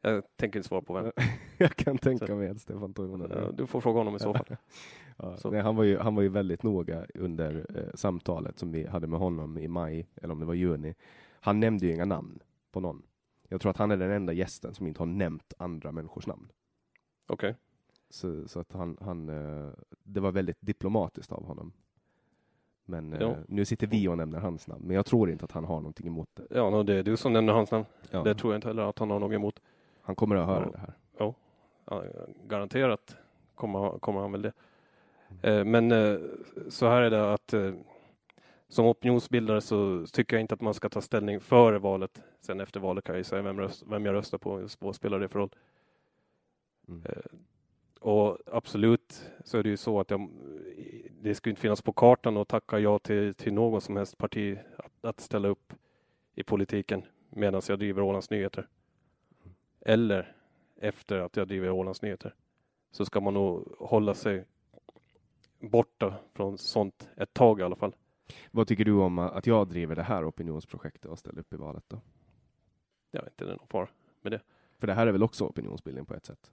Jag 0.00 0.22
tänker 0.36 0.58
inte 0.58 0.68
svara 0.68 0.82
på 0.82 0.92
vem. 0.94 1.12
jag 1.58 1.76
kan 1.76 1.98
tänka 1.98 2.26
Så- 2.26 2.36
mig 2.36 2.48
att 2.48 2.60
Stefan 2.60 2.94
Toivonen 2.94 3.32
Eh, 3.32 3.48
Du 3.48 3.66
får 3.66 3.80
fråga 3.80 3.98
honom 4.00 4.16
i 4.16 4.18
så 4.18 4.34
fall. 4.34 4.56
Ja, 5.16 5.36
Så. 5.36 5.50
nej, 5.50 5.60
han, 5.60 5.76
var 5.76 5.84
ju, 5.84 5.98
han 5.98 6.14
var 6.14 6.22
ju 6.22 6.28
väldigt 6.28 6.62
noga 6.62 7.06
under 7.14 7.66
eh, 7.74 7.94
samtalet 7.94 8.58
som 8.58 8.72
vi 8.72 8.86
hade 8.86 9.06
med 9.06 9.18
honom 9.18 9.58
i 9.58 9.68
maj, 9.68 10.06
eller 10.16 10.32
om 10.32 10.40
det 10.40 10.46
var 10.46 10.54
juni. 10.54 10.94
Han 11.40 11.60
nämnde 11.60 11.86
ju 11.86 11.92
inga 11.94 12.04
namn 12.04 12.38
på 12.72 12.80
någon. 12.80 13.02
Jag 13.48 13.60
tror 13.60 13.70
att 13.70 13.76
han 13.76 13.90
är 13.90 13.96
den 13.96 14.10
enda 14.10 14.32
gästen 14.32 14.74
som 14.74 14.86
inte 14.86 15.00
har 15.00 15.06
nämnt 15.06 15.52
andra 15.58 15.92
människors 15.92 16.26
namn. 16.26 16.48
Okej. 17.26 17.54
Så, 18.10 18.48
så 18.48 18.60
att 18.60 18.72
han, 18.72 18.96
han, 19.00 19.28
eh, 19.28 19.70
det 20.02 20.20
var 20.20 20.32
väldigt 20.32 20.56
diplomatiskt 20.60 21.32
av 21.32 21.44
honom. 21.46 21.72
Men 22.84 23.12
eh, 23.12 23.20
Ja. 23.20 23.36
nu 23.48 23.64
sitter 23.64 23.86
vi 23.86 24.08
och 24.08 24.16
nämner 24.16 24.38
hans 24.38 24.68
namn, 24.68 24.84
men 24.86 24.96
jag 24.96 25.06
tror 25.06 25.30
inte 25.30 25.44
att 25.44 25.52
han 25.52 25.64
har 25.64 25.76
någonting 25.80 26.06
emot 26.06 26.28
det. 26.34 26.46
Ja, 26.50 26.70
no, 26.70 26.82
det 26.82 26.94
är 26.94 27.02
du 27.02 27.16
som 27.16 27.32
nämner 27.32 27.52
hans 27.52 27.70
namn. 27.70 27.84
Ja, 28.10 28.22
Det 28.22 28.34
tror 28.34 28.52
jag 28.52 28.58
inte 28.58 28.68
heller 28.68 28.82
att 28.82 28.98
han 28.98 29.10
har 29.10 29.18
något 29.18 29.32
emot. 29.32 29.60
Han 30.02 30.14
kommer 30.16 30.36
att 30.36 30.46
höra 30.46 30.64
Ja. 30.64 30.70
det 30.72 30.78
här. 30.78 30.94
Ja, 31.90 32.04
garanterat 32.46 33.16
kommer, 33.54 33.98
kommer 33.98 34.20
han 34.20 34.32
väl 34.32 34.42
det. 34.42 34.52
Eh, 35.42 35.64
men 35.64 35.92
eh, 35.92 36.18
så 36.68 36.88
här 36.88 37.02
är 37.02 37.10
det 37.10 37.32
att 37.32 37.52
eh, 37.52 37.72
som 38.68 38.86
opinionsbildare 38.86 39.60
så 39.60 40.06
tycker 40.12 40.36
jag 40.36 40.40
inte 40.40 40.54
att 40.54 40.60
man 40.60 40.74
ska 40.74 40.88
ta 40.88 41.00
ställning 41.00 41.40
före 41.40 41.78
valet. 41.78 42.22
Sen 42.40 42.60
efter 42.60 42.80
valet 42.80 43.04
kan 43.04 43.12
jag 43.14 43.18
ju 43.20 43.24
säga 43.24 43.42
vem, 43.42 43.60
röst, 43.60 43.84
vem 43.86 44.06
jag 44.06 44.14
röstar 44.14 44.38
på. 44.38 44.68
Vad 44.78 44.94
spelar 44.94 45.18
det 45.20 45.28
för 45.28 45.38
roll? 45.38 45.54
Mm. 46.88 47.02
Och 48.00 48.38
absolut 48.46 49.30
så 49.44 49.58
är 49.58 49.62
det 49.62 49.68
ju 49.68 49.76
så 49.76 50.00
att 50.00 50.10
jag, 50.10 50.28
det 51.20 51.34
skulle 51.34 51.50
inte 51.50 51.62
finnas 51.62 51.82
på 51.82 51.92
kartan 51.92 52.36
att 52.36 52.48
tacka 52.48 52.78
ja 52.78 52.98
till, 52.98 53.34
till 53.34 53.52
någon 53.52 53.80
som 53.80 53.96
helst 53.96 54.18
parti 54.18 54.58
att, 54.78 55.04
att 55.04 55.20
ställa 55.20 55.48
upp 55.48 55.72
i 56.34 56.42
politiken 56.42 57.02
medan 57.30 57.62
jag 57.68 57.78
driver 57.78 58.02
Ålands 58.02 58.30
Nyheter. 58.30 58.68
Eller 59.80 60.36
efter 60.76 61.18
att 61.18 61.36
jag 61.36 61.48
driver 61.48 61.70
Ålands 61.70 62.02
Nyheter. 62.02 62.34
Så 62.90 63.04
ska 63.04 63.20
man 63.20 63.34
nog 63.34 63.74
hålla 63.78 64.14
sig 64.14 64.44
borta 65.60 66.14
från 66.32 66.58
sånt 66.58 67.08
ett 67.16 67.34
tag 67.34 67.60
i 67.60 67.62
alla 67.62 67.76
fall. 67.76 67.94
Vad 68.50 68.68
tycker 68.68 68.84
du 68.84 68.92
om 68.92 69.18
att 69.18 69.46
jag 69.46 69.68
driver 69.68 69.96
det 69.96 70.02
här 70.02 70.28
opinionsprojektet 70.28 71.04
och 71.10 71.18
ställer 71.18 71.40
upp 71.40 71.52
i 71.52 71.56
valet 71.56 71.84
då? 71.88 72.00
Jag 73.10 73.22
vet 73.22 73.32
inte, 73.32 73.44
det 73.44 73.52
är 73.52 73.56
någon 73.56 73.66
fara. 73.66 73.88
För 74.78 74.86
det 74.86 74.94
här 74.94 75.06
är 75.06 75.12
väl 75.12 75.22
också 75.22 75.44
opinionsbildning 75.44 76.04
på 76.04 76.14
ett 76.14 76.26
sätt? 76.26 76.52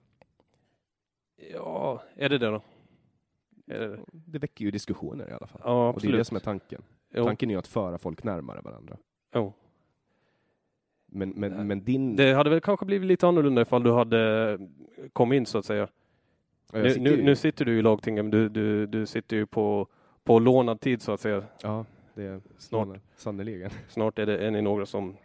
Ja, 1.36 2.02
är 2.14 2.28
det 2.28 2.38
det 2.38 2.46
då? 2.46 2.62
Är 3.66 3.80
det 3.80 3.88
det? 3.88 4.00
Det 4.12 4.38
väcker 4.38 4.64
ju 4.64 4.70
diskussioner 4.70 5.28
i 5.30 5.32
alla 5.32 5.46
fall. 5.46 5.60
Ja, 5.64 5.88
och 5.88 6.00
det 6.00 6.06
är 6.08 6.12
det 6.12 6.20
absolut. 6.20 6.26
som 6.26 6.36
är 6.36 6.40
tanken. 6.40 6.82
Jo, 7.10 7.24
Tanken 7.24 7.50
är 7.50 7.54
ju 7.54 7.58
att 7.58 7.66
föra 7.66 7.98
folk 7.98 8.24
närmare 8.24 8.60
varandra. 8.60 8.96
jo. 9.34 9.52
Men, 11.10 11.30
men, 11.30 11.52
Nej. 11.52 11.64
men 11.64 11.84
din... 11.84 12.16
Det 12.16 12.32
hade 12.34 12.50
väl 12.50 12.60
kanske 12.60 12.86
blivit 12.86 13.08
lite 13.08 13.28
annorlunda 13.28 13.62
ifall 13.62 13.82
du 13.82 13.92
hade 13.92 14.58
kommit 15.12 15.36
in 15.36 15.46
så 15.46 15.58
att 15.58 15.64
säga. 15.64 15.88
Ja, 16.72 16.78
Nu, 16.78 16.90
sitter 16.90 17.00
nu, 17.00 17.22
nu 17.22 17.36
sitter 17.36 17.64
du 17.64 17.78
i 17.78 17.82
lagtinget, 17.82 18.24
men 18.24 18.30
du, 18.30 18.48
du, 18.48 18.86
du 18.86 19.06
sitter 19.06 19.36
ju 19.36 19.46
på, 19.46 19.88
på 20.24 20.38
lånad 20.38 20.80
tid 20.80 21.02
så 21.02 21.12
att 21.12 21.20
säga. 21.20 21.42
Ja, 21.62 21.84
det 22.14 22.22
är 22.22 22.40
Snart. 22.58 22.88
Sannoliken. 23.16 23.70
Snart 23.88 24.18
är 24.18 24.26
det 24.26 24.38
är 24.38 24.50
ni 24.50 24.62
några 24.62 24.86
som 24.86 25.16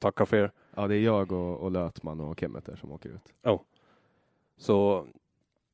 tackar 0.00 0.24
för 0.24 0.36
er. 0.36 0.50
Ja, 0.74 0.86
det 0.86 0.94
är 0.96 1.00
jag 1.00 1.32
och, 1.32 1.58
och 1.60 1.70
Lötman 1.70 2.20
och 2.20 2.40
Kemmeter 2.40 2.76
som 2.76 2.92
åker 2.92 3.08
ut. 3.08 3.60
Så 4.56 5.06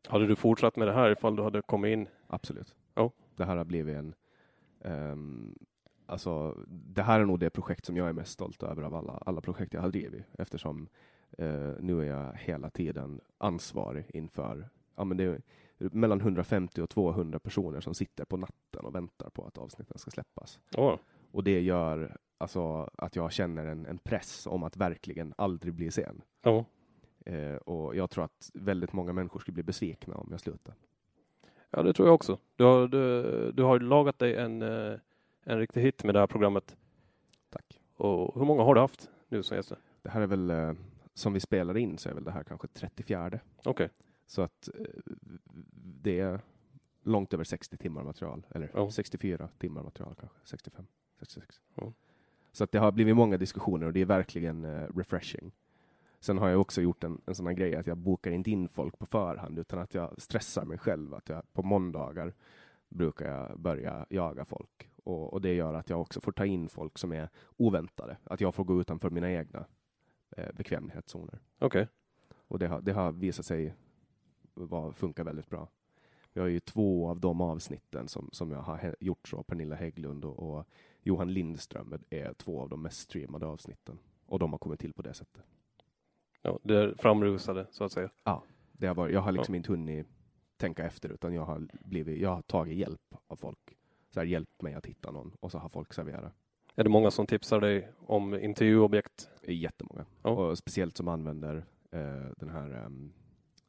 hade 0.09 0.27
du 0.27 0.37
fortsatt 0.37 0.77
med 0.77 0.89
det 0.89 0.95
här 0.95 1.11
ifall 1.11 1.37
du 1.37 1.43
hade 1.43 1.63
kommit 1.63 1.93
in? 1.93 2.09
Absolut. 2.27 2.75
Ja. 2.95 3.11
Det 3.37 3.45
här 3.45 3.57
har 3.57 3.65
blivit 3.65 3.97
en... 3.97 4.15
ehm, 4.85 5.55
alltså, 6.07 6.59
det 6.69 7.03
här 7.03 7.21
är 7.21 7.25
nog 7.25 7.39
det 7.41 7.51
projekt 7.51 7.85
som 7.87 7.97
jag 7.97 8.09
är 8.09 8.13
mest 8.13 8.33
stolt 8.33 8.63
över 8.63 8.83
av 8.83 8.95
alla, 8.95 9.13
alla 9.27 9.41
projekt 9.41 9.75
jag 9.75 9.81
har 9.81 9.91
drivit. 9.91 10.25
Eftersom 10.39 10.89
eh, 11.39 11.73
nu 11.81 12.01
är 12.01 12.05
jag 12.05 12.33
hela 12.35 12.71
tiden 12.71 13.21
ansvarig 13.39 14.07
inför... 14.15 14.69
Ja, 14.97 15.05
men 15.05 15.17
det 15.17 15.25
är 15.25 15.41
mellan 15.79 16.21
150 16.21 16.81
och 16.83 16.91
200 16.91 17.39
personer 17.39 17.81
som 17.81 17.95
sitter 17.95 18.25
på 18.25 18.37
natten 18.37 18.85
och 18.85 18.95
väntar 18.95 19.31
på 19.31 19.45
att 19.45 19.59
avsnitten 19.59 19.99
ska 19.99 20.11
släppas. 20.11 20.61
Åh, 20.77 20.97
Och 21.33 21.45
det 21.45 21.61
gör 21.61 22.17
alltså, 22.39 22.91
att 22.97 23.17
jag 23.17 23.33
känner 23.33 23.67
en, 23.67 23.87
en 23.87 23.99
press 23.99 24.47
om 24.47 24.63
att 24.63 24.77
verkligen 24.77 25.35
aldrig 25.37 25.75
bli 25.75 25.91
sen. 25.91 26.23
ja. 26.43 26.65
Eh, 27.27 27.57
och 27.57 27.97
jag 27.97 28.11
tror 28.11 28.25
att 28.25 28.51
väldigt 28.55 28.93
många 28.93 29.13
människor 29.13 29.41
skulle 29.41 29.53
bli 29.55 29.63
besvikna 29.63 30.15
om 30.15 30.29
jag 30.31 30.41
slutar. 30.41 30.75
ja, 31.71 31.83
det 31.83 31.93
tror 31.93 32.09
jag 32.09 32.15
också. 32.15 32.39
Du 32.57 32.65
har, 32.65 32.89
du, 32.89 33.53
du 33.53 33.63
har 33.63 33.81
lagat 33.81 34.19
dig 34.19 34.37
en, 34.37 34.63
eh, 34.63 34.99
en 35.45 35.59
riktig 35.59 35.81
hit 35.81 36.05
med 36.05 36.15
det 36.15 36.19
här 36.19 36.27
programmet. 36.27 36.77
Tack. 37.51 37.81
Och 37.97 38.35
hur 38.39 38.45
många 38.47 38.63
har 38.63 38.75
du 38.75 38.81
haft 38.81 39.11
nu 39.29 39.43
som 39.43 39.57
gäster? 39.57 39.79
Det 40.03 40.11
här 40.11 40.21
är 40.21 40.27
väl, 40.27 40.51
eh, 40.51 40.73
som 41.15 41.33
vi 41.33 41.41
spelar 41.41 41.77
in 41.77 41.99
så 41.99 42.09
är 42.09 42.15
väl 42.15 42.25
det 42.25 42.31
här 42.31 42.45
kanske 42.45 42.69
34. 42.69 43.41
Okej. 43.65 43.91
Så 44.27 44.43
att 44.43 44.69
eh, 44.69 44.85
det 46.03 46.21
är 46.21 46.41
långt 47.03 47.35
över 47.35 47.45
60 47.45 47.77
timmar 47.77 48.03
material. 48.03 48.47
Eller 48.51 48.71
Ja. 48.75 48.91
64 48.91 49.49
timmar 49.59 49.83
material 49.83 50.15
kanske. 50.21 50.39
65, 50.45 50.87
66. 51.19 51.61
Ja. 51.75 51.93
Så 52.53 52.65
att 52.65 52.73
det 52.73 52.79
har 52.79 52.93
blivit 52.93 53.17
många 53.17 53.37
diskussioner 53.37 53.87
och 53.87 53.93
det 53.93 54.01
är 54.01 54.05
verkligen 54.05 54.65
eh, 54.65 54.89
refreshing. 54.97 55.53
Sen 56.21 56.39
har 56.39 56.49
jag 56.49 56.61
också 56.61 56.81
gjort 56.83 57.05
en, 57.05 57.21
en 57.27 57.35
sån 57.35 57.47
här 57.47 57.53
grej 57.55 57.77
att 57.77 57.87
jag 57.87 57.97
bokar 57.99 58.31
inte 58.31 58.51
in 58.51 58.69
folk 58.69 58.99
på 58.99 59.07
förhand 59.07 59.59
utan 59.59 59.79
att 59.79 59.95
jag 59.95 60.23
stressar 60.23 60.65
mig 60.65 60.79
själv. 60.79 61.15
Att 61.15 61.29
jag 61.29 61.53
på 61.53 61.63
måndagar 61.63 62.33
brukar 62.89 63.31
jag 63.31 63.61
börja 63.61 64.07
jaga 64.11 64.45
folk. 64.45 64.91
Och, 65.05 65.33
och 65.33 65.41
det 65.41 65.55
gör 65.55 65.75
att 65.75 65.91
jag 65.91 66.01
också 66.01 66.21
får 66.21 66.33
ta 66.33 66.47
in 66.47 66.69
folk 66.69 66.99
som 66.99 67.13
är 67.13 67.29
oväntade. 67.57 68.17
Att 68.25 68.41
jag 68.41 68.55
får 68.55 68.65
gå 68.65 68.81
utanför 68.81 69.11
mina 69.11 69.31
egna 69.31 69.67
eh, 70.37 70.53
bekvämlighetszoner. 70.55 71.39
Okej. 71.59 71.89
Och 72.35 72.59
det 72.59 72.67
har, 72.67 72.81
det 72.81 72.93
har 72.93 73.13
visat 73.13 73.47
sig 73.47 73.75
var, 74.55 74.93
funka 74.93 75.25
väldigt 75.25 75.51
bra. 75.51 75.69
Vi 76.33 76.41
har 76.41 76.49
ju 76.49 76.61
två 76.61 77.09
av 77.09 77.21
de 77.21 77.41
avsnitten 77.41 78.09
som, 78.09 78.29
som 78.33 78.53
jag 78.53 78.63
har 78.63 78.97
gjort 79.01 79.29
så. 79.29 79.43
Pernilla 79.43 79.77
Hägglund 79.77 80.25
och, 80.25 80.39
och 80.39 80.67
Johan 81.03 81.33
Lindström 81.33 81.95
är 82.11 82.33
två 82.33 82.61
av 82.61 82.69
de 82.69 82.83
mest 82.83 83.01
streamade 83.01 83.47
avsnitten. 83.47 83.99
Och 84.27 84.39
de 84.39 84.53
har 84.53 84.59
kommit 84.59 84.81
till 84.81 84.93
på 84.93 85.03
det 85.03 85.15
sättet. 85.15 85.43
Ja, 86.43 86.59
det 86.63 86.77
är 86.77 86.95
framrusade 86.99 87.67
så 87.71 87.85
att 87.85 87.93
säga. 87.93 88.11
Det 88.73 88.87
har 88.87 88.95
varit, 88.95 89.15
jag 89.15 89.21
har 89.21 89.33
liksom 89.33 89.55
inte 89.55 89.73
hunnit 89.73 90.07
tänka 90.57 90.85
efter 90.87 91.09
utan 91.09 91.35
jag 91.35 91.45
har, 91.45 91.69
blivit, 91.85 92.21
jag 92.21 92.35
har 92.35 92.43
tagit 92.43 92.79
hjälp 92.79 93.15
av 93.27 93.37
folk. 93.37 93.77
Så 94.15 94.21
här, 94.21 94.27
hjälp 94.27 94.63
mig 94.63 94.75
att 94.75 94.87
hitta 94.87 95.11
någon 95.11 95.33
och 95.41 95.51
så 95.51 95.59
har 95.59 95.69
folk 95.69 95.93
serverat. 95.93 96.33
Är 96.75 96.85
det 96.85 96.91
många 96.91 97.11
som 97.11 97.27
tipsar 97.27 97.61
dig 97.61 97.89
om 98.07 98.35
intervjuobjekt? 98.35 99.29
Jättemånga. 99.43 100.05
Ja. 100.23 100.31
Och 100.31 100.59
speciellt 100.59 100.97
som 100.97 101.09
använder 101.09 101.57
eh, 101.91 102.31
den 102.37 102.49
här 102.49 102.71
ehm, 102.71 103.13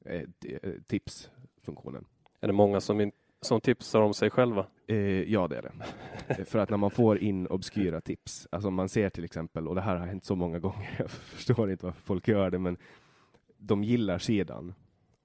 eh, 0.05 0.21
eh, 0.45 0.73
tipsfunktionen. 0.87 2.05
Är 2.39 2.47
det 2.47 2.53
många 2.53 2.81
som, 2.81 3.11
som 3.41 3.61
tipsar 3.61 4.01
om 4.01 4.13
sig 4.13 4.29
själva? 4.29 4.65
Eh, 4.87 4.97
ja, 5.31 5.47
det 5.47 5.57
är 5.57 5.61
det. 5.61 6.45
För 6.45 6.59
att 6.59 6.69
när 6.69 6.77
man 6.77 6.91
får 6.91 7.17
in 7.17 7.47
obskyra 7.47 8.01
tips, 8.01 8.47
alltså 8.51 8.71
man 8.71 8.89
ser 8.89 9.09
till 9.09 9.23
exempel, 9.23 9.67
och 9.67 9.75
det 9.75 9.81
här 9.81 9.95
har 9.95 10.05
hänt 10.05 10.25
så 10.25 10.35
många 10.35 10.59
gånger, 10.59 10.95
jag 10.99 11.09
förstår 11.09 11.71
inte 11.71 11.85
varför 11.85 12.01
folk 12.01 12.27
gör 12.27 12.51
det, 12.51 12.59
men 12.59 12.77
de 13.57 13.83
gillar 13.83 14.17
sidan 14.17 14.73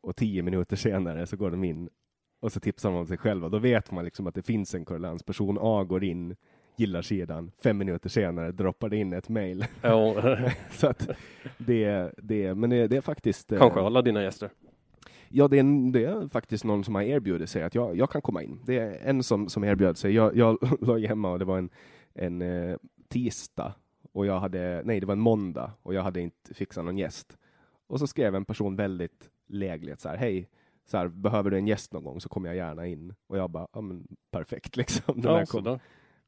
och 0.00 0.16
tio 0.16 0.42
minuter 0.42 0.76
senare 0.76 1.26
så 1.26 1.36
går 1.36 1.50
de 1.50 1.64
in 1.64 1.88
och 2.40 2.52
så 2.52 2.60
tipsar 2.60 2.90
de 2.90 2.98
om 2.98 3.06
sig 3.06 3.18
själva. 3.18 3.48
Då 3.48 3.58
vet 3.58 3.90
man 3.90 4.04
liksom 4.04 4.26
att 4.26 4.34
det 4.34 4.42
finns 4.42 4.74
en 4.74 4.84
korrelans. 4.84 5.22
Person 5.22 5.58
A 5.60 5.84
går 5.84 6.04
in, 6.04 6.36
gillar 6.76 7.02
sidan, 7.02 7.50
fem 7.62 7.78
minuter 7.78 8.08
senare 8.08 8.52
droppar 8.52 8.88
det 8.88 8.96
in 8.96 9.12
ett 9.12 9.28
mail. 9.28 9.66
Ja, 9.82 10.14
så 10.70 10.86
att 10.86 11.08
det, 11.58 12.12
det, 12.18 12.54
men 12.54 12.70
det, 12.70 12.86
det 12.86 12.96
är 12.96 13.00
faktiskt... 13.00 13.52
eh, 13.52 13.58
kanske 13.58 13.80
alla 13.80 14.02
dina 14.02 14.22
gäster. 14.22 14.50
Ja, 15.28 15.48
det 15.48 15.58
är, 15.58 15.92
det 15.92 16.04
är 16.04 16.28
faktiskt 16.28 16.64
någon 16.64 16.84
som 16.84 16.94
har 16.94 17.02
erbjudit 17.02 17.50
sig 17.50 17.62
att 17.62 17.74
jag, 17.74 17.96
jag 17.96 18.10
kan 18.10 18.22
komma 18.22 18.42
in. 18.42 18.60
Det 18.66 18.78
är 18.78 18.98
en 19.02 19.22
som, 19.22 19.48
som 19.48 19.64
erbjöd 19.64 19.96
sig. 19.96 20.14
Jag, 20.14 20.36
jag 20.36 20.58
låg 20.80 21.00
hemma 21.00 21.30
och 21.30 21.38
det 21.38 21.44
var 21.44 21.58
en, 21.58 21.70
en 22.14 22.42
eh, 22.42 22.76
tisdag 23.08 23.74
och 24.12 24.26
jag 24.26 24.40
hade, 24.40 24.82
nej 24.84 25.00
det 25.00 25.06
var 25.06 25.12
en 25.12 25.20
måndag 25.20 25.72
och 25.82 25.94
jag 25.94 26.02
hade 26.02 26.20
inte 26.20 26.54
fixat 26.54 26.84
någon 26.84 26.98
gäst. 26.98 27.36
Och 27.86 27.98
så 27.98 28.06
skrev 28.06 28.34
en 28.34 28.44
person 28.44 28.76
väldigt 28.76 29.30
lägligt 29.46 30.00
så 30.00 30.08
här, 30.08 30.16
hej, 30.16 30.48
så 30.86 30.96
här, 30.96 31.08
behöver 31.08 31.50
du 31.50 31.56
en 31.56 31.66
gäst 31.66 31.92
någon 31.92 32.04
gång 32.04 32.20
så 32.20 32.28
kommer 32.28 32.48
jag 32.48 32.56
gärna 32.56 32.86
in. 32.86 33.14
Och 33.26 33.38
jag 33.38 33.50
bara, 33.50 33.66
ja 33.72 33.80
men 33.80 34.06
perfekt 34.30 34.76
liksom. 34.76 35.20
Den 35.20 35.32
Ja, 35.32 35.38
där 35.38 35.46
kom 35.46 35.78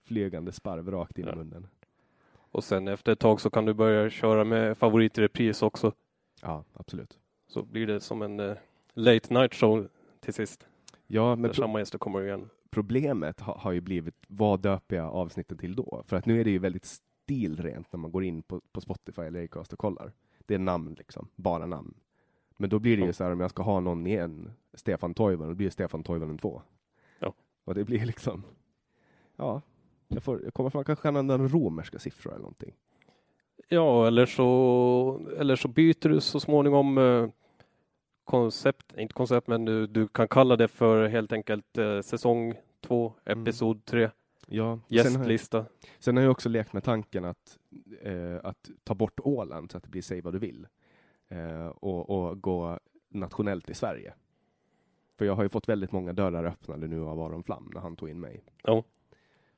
flygande 0.04 0.52
sparv 0.52 0.90
rakt 0.90 1.18
in 1.18 1.26
Ja. 1.26 1.32
i 1.32 1.36
munnen. 1.36 1.66
Och 2.34 2.64
sen 2.64 2.88
efter 2.88 3.12
ett 3.12 3.18
tag 3.18 3.40
så 3.40 3.50
kan 3.50 3.64
du 3.64 3.74
börja 3.74 4.10
köra 4.10 4.44
med 4.44 4.78
favorit 4.78 5.18
i 5.18 5.22
repris 5.22 5.62
också. 5.62 5.92
Ja, 6.42 6.64
absolut. 6.72 7.18
Så 7.46 7.62
blir 7.62 7.86
det 7.86 8.00
som 8.00 8.22
en 8.22 8.40
eh, 8.40 8.56
late 8.94 9.34
night 9.34 9.54
show 9.54 9.88
till 10.20 10.34
sist. 10.34 10.66
Ja, 11.06 11.36
men 11.36 11.54
samma 11.54 11.78
gäster 11.78 11.98
kommer 11.98 12.22
igen. 12.22 12.48
problemet 12.70 13.40
ha, 13.40 13.58
har 13.58 13.72
ju 13.72 13.80
blivit, 13.80 14.14
vad 14.28 14.60
döper 14.60 14.96
jag 14.96 15.06
avsnitten 15.14 15.58
till 15.58 15.74
då? 15.76 16.02
För 16.06 16.16
att 16.16 16.26
nu 16.26 16.40
är 16.40 16.44
det 16.44 16.50
ju 16.50 16.58
väldigt 16.58 16.84
stilrent 16.84 17.92
när 17.92 17.98
man 17.98 18.12
går 18.12 18.24
in 18.24 18.42
på, 18.42 18.60
på 18.72 18.80
Spotify 18.80 19.22
eller 19.22 19.44
Acast 19.44 19.72
och 19.72 19.78
kollar. 19.78 20.12
Det 20.46 20.54
är 20.54 20.58
namn 20.58 20.94
liksom, 20.98 21.28
bara 21.36 21.66
namn. 21.66 21.94
Men 22.56 22.70
då 22.70 22.78
blir 22.78 22.96
det 22.96 23.04
ju 23.06 23.12
så 23.12 23.24
här 23.24 23.30
om 23.32 23.40
jag 23.40 23.50
ska 23.50 23.62
ha 23.62 23.80
någon 23.80 24.06
igen, 24.06 24.52
Stefan 24.74 25.14
Toivonen, 25.14 25.48
då 25.48 25.54
blir 25.54 25.66
det 25.66 25.70
Stefan 25.70 26.02
Toivonen 26.02 26.38
2. 26.38 26.62
Ja. 27.18 27.34
Och 27.64 27.74
det 27.74 27.84
blir 27.84 28.06
liksom, 28.06 28.42
ja, 29.36 29.62
jag, 30.08 30.22
får, 30.22 30.42
jag 30.44 30.54
kommer 30.54 30.70
från 30.70 30.84
kanske 30.84 31.08
använda 31.08 31.38
romerska 31.38 31.98
siffror 31.98 32.30
eller 32.32 32.42
någonting. 32.42 32.74
Ja, 33.68 34.06
eller 34.06 34.26
så, 34.26 35.26
eller 35.38 35.56
så 35.56 35.68
byter 35.68 36.08
du 36.08 36.20
så 36.20 36.40
småningom 36.40 36.98
eh, 36.98 37.28
koncept, 38.24 38.96
inte 38.98 39.14
koncept, 39.14 39.46
men 39.46 39.64
du, 39.64 39.86
du 39.86 40.08
kan 40.08 40.28
kalla 40.28 40.56
det 40.56 40.68
för 40.68 41.08
helt 41.08 41.32
enkelt 41.32 41.78
eh, 41.78 42.00
säsong 42.00 42.54
två, 42.80 43.12
Mm. 43.24 43.42
episod 43.42 43.84
tre, 43.84 44.10
Ja, 44.46 44.78
sen 44.88 44.98
har, 44.98 45.04
jag, 45.04 45.04
gästlista. 45.04 45.64
sen 45.98 46.16
har 46.16 46.22
jag 46.24 46.30
också 46.32 46.48
lekt 46.48 46.72
med 46.72 46.84
tanken 46.84 47.24
att, 47.24 47.58
eh, 48.02 48.36
att 48.42 48.70
ta 48.84 48.94
bort 48.94 49.20
Åland 49.20 49.70
så 49.70 49.76
att 49.78 49.84
det 49.84 49.90
blir 49.90 50.02
Säg 50.02 50.20
vad 50.20 50.32
du 50.32 50.38
vill. 50.38 50.66
Eh, 51.32 51.66
och, 51.66 52.10
och 52.10 52.42
gå 52.42 52.78
nationellt 53.08 53.70
i 53.70 53.74
Sverige. 53.74 54.14
För 55.18 55.24
jag 55.24 55.34
har 55.34 55.42
ju 55.42 55.48
fått 55.48 55.68
väldigt 55.68 55.92
många 55.92 56.12
dörrar 56.12 56.44
öppnade 56.44 56.88
nu 56.88 57.00
av 57.04 57.20
Aron 57.20 57.42
Flam 57.42 57.70
när 57.74 57.80
han 57.80 57.96
tog 57.96 58.08
in 58.08 58.20
mig. 58.20 58.44
Ja. 58.62 58.84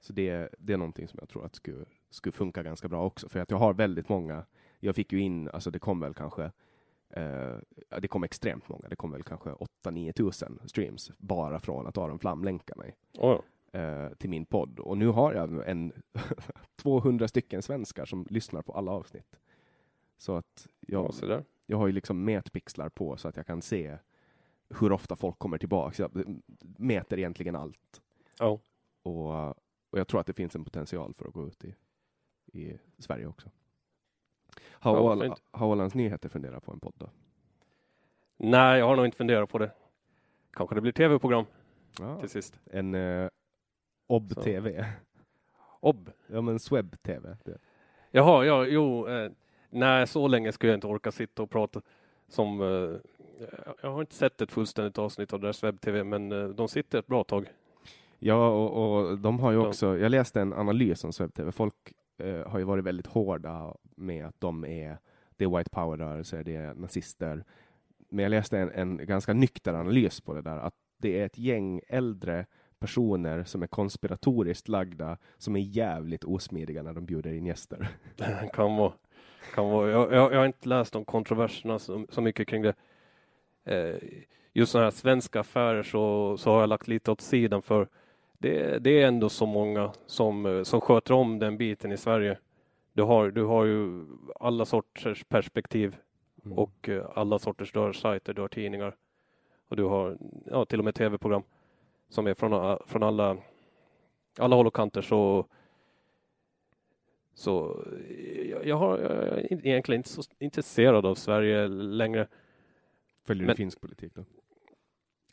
Så 0.00 0.12
det, 0.12 0.48
det 0.58 0.72
är 0.72 0.76
någonting 0.76 1.08
som 1.08 1.18
jag 1.20 1.28
tror 1.28 1.44
att 1.44 1.54
skulle, 1.54 1.84
skulle 2.10 2.32
funka 2.32 2.62
ganska 2.62 2.88
bra 2.88 3.04
också. 3.04 3.28
För 3.28 3.40
att 3.40 3.50
jag 3.50 3.58
har 3.58 3.74
väldigt 3.74 4.08
många, 4.08 4.44
jag 4.80 4.94
fick 4.94 5.12
ju 5.12 5.20
in, 5.20 5.48
alltså 5.48 5.70
det 5.70 5.78
kom 5.78 6.00
väl 6.00 6.14
kanske, 6.14 6.50
eh, 7.10 7.56
ja, 7.88 8.00
det 8.00 8.08
kom 8.08 8.24
extremt 8.24 8.68
många, 8.68 8.88
det 8.88 8.96
kom 8.96 9.10
väl 9.10 9.22
kanske 9.22 9.50
8-9 9.84 10.12
tusen 10.12 10.60
streams 10.66 11.12
bara 11.18 11.60
från 11.60 11.86
att 11.86 11.98
Aron 11.98 12.18
Flam 12.18 12.44
länkar 12.44 12.76
mig 12.76 12.96
Oh, 13.18 13.40
eh, 13.72 14.08
till 14.08 14.30
min 14.30 14.46
podd. 14.46 14.78
Och 14.78 14.98
nu 14.98 15.08
har 15.08 15.32
jag 15.32 15.68
en 15.68 15.92
200 16.76 17.28
stycken 17.28 17.62
svenskar 17.62 18.04
som 18.04 18.26
lyssnar 18.30 18.62
på 18.62 18.72
alla 18.72 18.90
avsnitt. 18.90 19.36
Så 20.18 20.36
att 20.36 20.68
ja, 20.80 21.02
jag, 21.02 21.14
så 21.14 21.26
där. 21.26 21.44
Jag 21.66 21.76
har 21.78 21.86
ju 21.86 21.92
liksom 21.92 22.24
mätpixlar 22.24 22.88
på 22.88 23.16
så 23.16 23.28
att 23.28 23.36
jag 23.36 23.46
kan 23.46 23.62
se 23.62 23.98
hur 24.80 24.92
ofta 24.92 25.16
folk 25.16 25.38
kommer 25.38 25.58
tillbaka. 25.58 26.02
Jag 26.02 26.40
mäter 26.78 27.18
egentligen 27.18 27.56
allt. 27.56 28.02
Ja. 28.38 28.58
Och, 29.02 29.48
och 29.90 29.98
jag 29.98 30.08
tror 30.08 30.20
att 30.20 30.26
det 30.26 30.32
finns 30.32 30.56
en 30.56 30.64
potential 30.64 31.14
för 31.14 31.26
att 31.28 31.32
gå 31.34 31.46
ut 31.46 31.64
i, 31.64 31.74
i 32.52 32.78
Sverige 32.98 33.26
också. 33.26 33.50
Har, 34.70 35.32
Ålands 35.62 35.94
Nyheter 35.94 36.28
funderat 36.28 36.64
på 36.64 36.72
en 36.72 36.80
podd 36.80 36.94
då? 36.96 37.10
Nej, 38.36 38.78
jag 38.78 38.86
har 38.86 38.96
nog 38.96 39.04
inte 39.04 39.16
funderat 39.16 39.50
på 39.50 39.58
det. 39.58 39.70
Kanske 40.52 40.74
det 40.74 40.80
blir 40.80 40.92
tv-program 40.92 41.44
Ja. 42.00 42.20
till 42.20 42.28
sist. 42.28 42.60
En 42.64 42.94
eh, 42.94 43.28
OB-TV. 44.06 44.86
Ob. 45.80 46.10
Ja 46.26 46.40
men 46.40 46.58
Sweb-TV. 46.58 47.36
Jaha, 48.10 48.44
ja, 48.44 48.64
jo. 48.66 49.08
Eh, 49.08 49.30
nej, 49.74 50.06
så 50.06 50.28
länge 50.28 50.52
skulle 50.52 50.72
jag 50.72 50.76
inte 50.76 50.86
orka 50.86 51.12
sitta 51.12 51.42
och 51.42 51.50
prata. 51.50 51.80
Som, 52.28 52.60
eh, 52.60 53.46
jag 53.82 53.90
har 53.90 54.00
inte 54.00 54.14
sett 54.14 54.40
ett 54.40 54.52
fullständigt 54.52 54.98
avsnitt 54.98 55.32
av 55.32 55.40
deras 55.40 55.64
webb-tv, 55.64 56.04
men 56.04 56.32
eh, 56.32 56.48
de 56.48 56.68
sitter 56.68 56.98
ett 56.98 57.06
bra 57.06 57.24
tag. 57.24 57.46
Ja, 58.18 58.48
och, 58.48 58.96
och 58.96 59.18
de 59.18 59.40
har 59.40 59.52
ju 59.52 59.58
också, 59.58 59.98
jag 59.98 60.10
läste 60.10 60.40
en 60.40 60.52
analys 60.52 61.04
om 61.04 61.12
SwebTV. 61.12 61.52
Folk 61.52 61.74
eh, 62.18 62.48
har 62.48 62.58
ju 62.58 62.64
varit 62.64 62.84
väldigt 62.84 63.06
hårda 63.06 63.76
med 63.96 64.26
att 64.26 64.40
de 64.40 64.64
är, 64.64 64.98
det 65.36 65.44
är 65.44 65.58
white 65.58 65.70
power-rörelser, 65.70 66.44
det 66.44 66.56
är 66.56 66.74
nazister. 66.74 67.44
Men 68.08 68.22
jag 68.22 68.30
läste 68.30 68.58
en, 68.58 68.70
en 68.70 69.06
ganska 69.06 69.32
nykter 69.32 69.74
analys 69.74 70.20
på 70.20 70.34
det 70.34 70.42
där, 70.42 70.56
att 70.56 70.74
det 70.98 71.20
är 71.20 71.26
ett 71.26 71.38
gäng 71.38 71.80
äldre 71.88 72.46
personer 72.78 73.44
som 73.44 73.62
är 73.62 73.66
konspiratoriskt 73.66 74.68
lagda, 74.68 75.18
som 75.38 75.56
är 75.56 75.60
jävligt 75.60 76.24
osmidiga 76.24 76.82
när 76.82 76.92
de 76.92 77.06
bjuder 77.06 77.32
in 77.32 77.46
gäster. 77.46 77.88
kan 78.52 78.76
vara. 78.76 78.92
Kan 79.54 79.70
vara. 79.70 79.90
Jag, 79.90 80.12
jag, 80.12 80.32
jag 80.32 80.38
har 80.38 80.46
inte 80.46 80.68
läst 80.68 80.96
om 80.96 81.04
kontroverserna 81.04 81.78
så, 81.78 82.06
så 82.08 82.20
mycket 82.20 82.48
kring 82.48 82.62
det. 82.62 82.74
Eh, 83.64 83.96
just 84.52 84.72
sådana 84.72 84.86
här 84.86 84.90
svenska 84.90 85.40
affärer 85.40 85.82
så, 85.82 86.36
så 86.36 86.50
har 86.50 86.60
jag 86.60 86.68
lagt 86.68 86.88
lite 86.88 87.10
åt 87.10 87.20
sidan 87.20 87.62
för 87.62 87.88
det, 88.38 88.78
det 88.78 89.02
är 89.02 89.08
ändå 89.08 89.28
så 89.28 89.46
många 89.46 89.92
som, 90.06 90.46
eh, 90.46 90.62
som 90.62 90.80
sköter 90.80 91.14
om 91.14 91.38
den 91.38 91.56
biten 91.56 91.92
i 91.92 91.96
Sverige. 91.96 92.38
Du 92.92 93.02
har, 93.02 93.30
du 93.30 93.42
har 93.44 93.64
ju 93.64 94.06
alla 94.40 94.64
sorters 94.64 95.24
perspektiv 95.24 95.96
Mm. 96.44 96.58
och 96.58 96.88
eh, 96.88 97.06
alla 97.14 97.38
sorters 97.38 97.72
du 97.72 97.78
har 97.78 97.92
sajter, 97.92 98.34
du 98.34 98.40
har 98.40 98.48
tidningar 98.48 98.96
och 99.68 99.76
du 99.76 99.84
har 99.84 100.18
ja, 100.46 100.64
till 100.64 100.78
och 100.78 100.84
med 100.84 100.94
tv-program 100.94 101.42
som 102.08 102.26
är 102.26 102.34
från, 102.34 102.78
från 102.86 103.02
alla, 103.02 103.36
alla 104.38 104.56
håll 104.56 104.66
och 104.66 104.74
kanter 104.74 105.02
så 105.02 105.46
så 107.34 107.84
jag, 108.68 108.68
jag, 108.68 108.76
har, 108.76 108.98
jag 108.98 109.38
är 109.38 109.66
egentligen 109.66 109.98
inte 109.98 110.08
så 110.08 110.22
intresserad 110.38 111.06
av 111.06 111.14
Sverige 111.14 111.68
längre. 111.68 112.28
Följer 113.24 113.48
du 113.48 113.54
finsk 113.54 113.80
politik 113.80 114.14
då? 114.14 114.24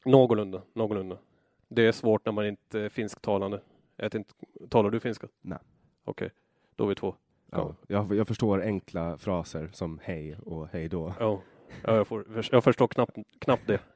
Någorlunda, 0.06 0.62
någorlunda. 0.74 1.18
Det 1.68 1.88
är 1.88 1.92
svårt 1.92 2.26
när 2.26 2.32
man 2.34 2.48
inte 2.48 2.80
är 2.80 2.90
finsktalande. 2.90 3.62
Jag 3.96 4.16
inte, 4.16 4.34
talar 4.70 4.90
du 4.90 5.00
finska? 5.00 5.28
Nej. 5.42 5.60
Okej, 6.04 6.30
då 6.76 6.84
är 6.84 6.88
vi 6.88 6.96
två. 6.96 7.16
Ja, 7.52 7.76
jag, 7.88 8.16
jag 8.16 8.28
förstår 8.28 8.62
enkla 8.62 9.18
fraser 9.18 9.70
som 9.74 10.00
hej 10.04 10.38
och 10.38 10.68
hej 10.68 10.90
då. 10.90 11.14
Ja, 11.20 11.42
ja 11.84 11.96
jag, 11.96 12.08
får, 12.08 12.26
jag 12.52 12.64
förstår 12.64 12.88
knappt, 12.88 13.18
knappt 13.40 13.68
det. 13.68 13.80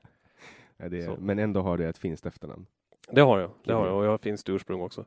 Ja, 0.77 0.89
det 0.89 1.01
är, 1.01 1.17
men 1.17 1.39
ändå 1.39 1.61
har 1.61 1.77
det 1.77 1.87
ett 1.87 1.97
finskt 1.97 2.25
efternamn. 2.25 2.65
Det 3.11 3.21
har 3.21 3.39
jag, 3.39 3.51
det 3.63 3.73
har 3.73 3.87
jag 3.87 3.97
och 3.97 4.05
jag 4.05 4.09
har 4.09 4.17
finskt 4.17 4.49
ursprung 4.49 4.81
också. 4.81 5.05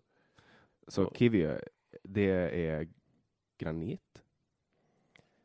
Så 0.89 1.03
Ja. 1.03 1.13
kiwi, 1.15 1.59
det 2.03 2.31
är 2.67 2.89
granit 3.59 4.23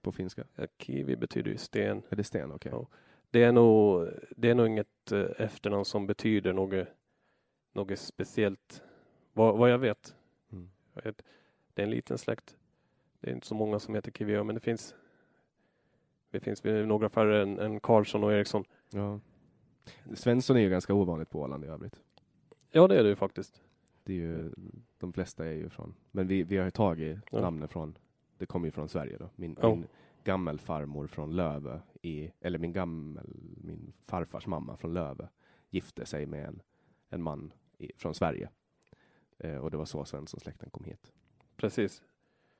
på 0.02 0.12
finska? 0.12 0.44
Ja, 0.56 0.68
Kiwi 0.78 1.16
betyder 1.16 1.52
ju 1.52 1.58
sten. 1.58 2.02
Är 2.10 2.16
det 2.16 2.24
sten? 2.24 2.52
Okej. 2.52 2.72
Ja. 2.72 2.88
Det 3.32 3.44
är 3.44 3.52
nog, 3.52 4.08
det 4.36 4.50
är 4.50 4.56
nog 4.56 4.68
inget 4.68 5.12
eh, 5.12 5.26
efternamn 5.38 5.86
som 5.86 6.08
betyder 6.08 6.54
något, 6.54 6.88
något 7.74 8.00
speciellt. 8.00 8.84
Vad, 9.34 9.58
vad 9.58 9.72
jag 9.72 9.78
vet. 9.78 10.16
Mm. 10.52 10.70
Det 11.74 11.82
är 11.82 11.84
en 11.84 11.92
liten 11.92 12.18
släkt. 12.18 12.58
Det 13.20 13.30
är 13.30 13.34
inte 13.36 13.48
så 13.48 13.56
många 13.56 13.80
som 13.80 13.96
heter 13.96 14.12
Kiviö, 14.12 14.44
men 14.44 14.56
det 14.56 14.62
finns. 14.62 14.96
Det 16.32 16.40
finns 16.40 16.64
några 16.64 17.10
färre 17.10 17.42
än, 17.42 17.60
än 17.60 17.80
Karlsson 17.80 18.24
och 18.24 18.34
Eriksson. 18.34 18.64
Ja. 18.90 19.20
Svensson 20.14 20.58
är 20.58 20.62
ju 20.62 20.70
ganska 20.70 20.94
ovanligt 20.94 21.30
på 21.30 21.40
Åland 21.42 21.66
i 21.66 21.68
övrigt. 21.68 22.02
Ja, 22.72 22.88
det 22.88 23.00
är 23.00 23.04
det 23.04 23.10
ju 23.10 23.16
faktiskt. 23.16 23.62
Det 24.04 24.14
är 24.14 24.18
ju, 24.18 24.52
de 24.98 25.14
flesta 25.14 25.46
är 25.46 25.52
ju 25.52 25.70
från, 25.70 25.96
men 26.12 26.28
vi, 26.28 26.44
vi 26.44 26.58
har 26.58 26.66
ju 26.66 26.72
tagit 26.72 27.20
Ja. 27.32 27.42
namnet 27.42 27.72
från, 27.72 27.98
det 28.44 28.48
kommer 28.48 28.68
ju 28.68 28.72
från 28.72 28.90
Sverige 28.90 29.18
då. 29.18 29.30
Min, 29.36 29.58
Ja. 29.62 29.70
min 29.70 29.88
gammelfarmor 30.24 31.08
från 31.08 31.36
Lövö, 31.36 31.80
i, 32.02 32.32
eller 32.42 32.60
min 32.60 32.74
gammel, 32.74 33.30
min 33.64 33.94
farfars 34.08 34.48
mamma 34.48 34.78
från 34.78 34.94
Lövö 34.94 35.28
gifte 35.70 36.06
sig 36.06 36.26
med 36.26 36.46
en, 36.46 36.62
en 37.10 37.24
man 37.24 37.54
i, 37.78 37.92
från 37.98 38.14
Sverige. 38.14 38.50
Eh, 39.40 39.56
och 39.58 39.72
det 39.72 39.78
var 39.78 39.86
så 39.86 40.06
Svensson-släkten 40.06 40.70
kom 40.70 40.84
hit. 40.84 41.12
Precis. 41.58 42.04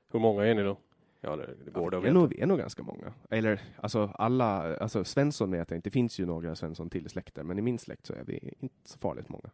Hur 0.08 0.20
många 0.20 0.44
är 0.44 0.54
ni 0.54 0.62
då? 0.62 0.76
Ja, 1.20 1.36
det, 1.36 1.54
det 1.64 1.70
går 1.70 1.90
det 1.90 1.96
Ja, 1.96 2.00
vi, 2.00 2.08
är 2.08 2.12
nog, 2.12 2.28
vi 2.28 2.40
är 2.40 2.46
nog 2.46 2.58
ganska 2.58 2.82
många. 2.82 3.12
Eller 3.30 3.60
alltså 3.76 4.10
alla, 4.14 4.76
alltså 4.76 5.04
Svensson 5.04 5.50
vet 5.50 5.70
jag 5.70 5.78
inte, 5.78 5.86
det 5.88 5.92
finns 5.92 6.18
ju 6.20 6.26
några 6.26 6.54
Svensson 6.54 6.90
till 6.90 7.08
släkter, 7.08 7.42
men 7.42 7.58
i 7.58 7.62
min 7.62 7.78
släkt 7.78 8.06
så 8.06 8.12
är 8.12 8.24
vi 8.24 8.54
inte 8.58 8.88
så 8.88 8.98
farligt 8.98 9.28
många. 9.28 9.50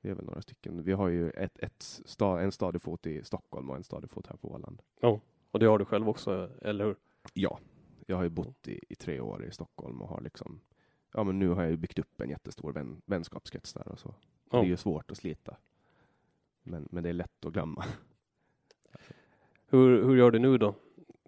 Vi 0.00 0.10
är 0.10 0.14
väl 0.14 0.24
några 0.24 0.42
stycken. 0.42 0.82
Vi 0.82 0.92
har 0.92 1.08
ju 1.08 1.30
ett, 1.30 1.58
ett 1.58 1.82
sta, 2.04 2.40
en 2.40 2.52
stadig 2.52 2.82
fot 2.82 3.06
i 3.06 3.24
Stockholm 3.24 3.70
och 3.70 3.76
en 3.76 3.84
stadig 3.84 4.10
fot 4.10 4.26
här 4.26 4.36
på 4.36 4.52
Åland. 4.52 4.82
Och 5.50 5.58
det 5.58 5.66
har 5.66 5.78
du 5.78 5.84
själv 5.84 6.08
också, 6.08 6.50
eller 6.62 6.84
hur? 6.84 6.96
Ja, 7.34 7.58
jag 8.06 8.16
har 8.16 8.22
ju 8.22 8.28
bott 8.28 8.68
i, 8.68 8.80
i 8.88 8.94
tre 8.94 9.20
år 9.20 9.44
i 9.44 9.50
Stockholm 9.50 10.02
och 10.02 10.08
har 10.08 10.20
liksom, 10.20 10.60
ja 11.12 11.24
men 11.24 11.38
nu 11.38 11.48
har 11.48 11.62
jag 11.62 11.70
ju 11.70 11.76
byggt 11.76 11.98
upp 11.98 12.20
en 12.20 12.30
jättestor 12.30 12.72
vän, 12.72 13.02
vänskapskrets 13.06 13.72
där 13.72 13.88
och 13.88 13.98
så. 13.98 14.14
Ja. 14.50 14.58
Det 14.58 14.66
är 14.66 14.68
ju 14.68 14.76
svårt 14.76 15.10
att 15.10 15.16
slita. 15.16 15.56
Men, 16.62 16.88
men 16.90 17.02
det 17.02 17.08
är 17.08 17.12
lätt 17.12 17.44
att 17.44 17.52
glömma. 17.52 17.84
Hur, 19.66 20.04
hur 20.04 20.16
gör 20.16 20.30
du 20.30 20.38
nu 20.38 20.58
då? 20.58 20.74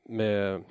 Med, 0.04 0.64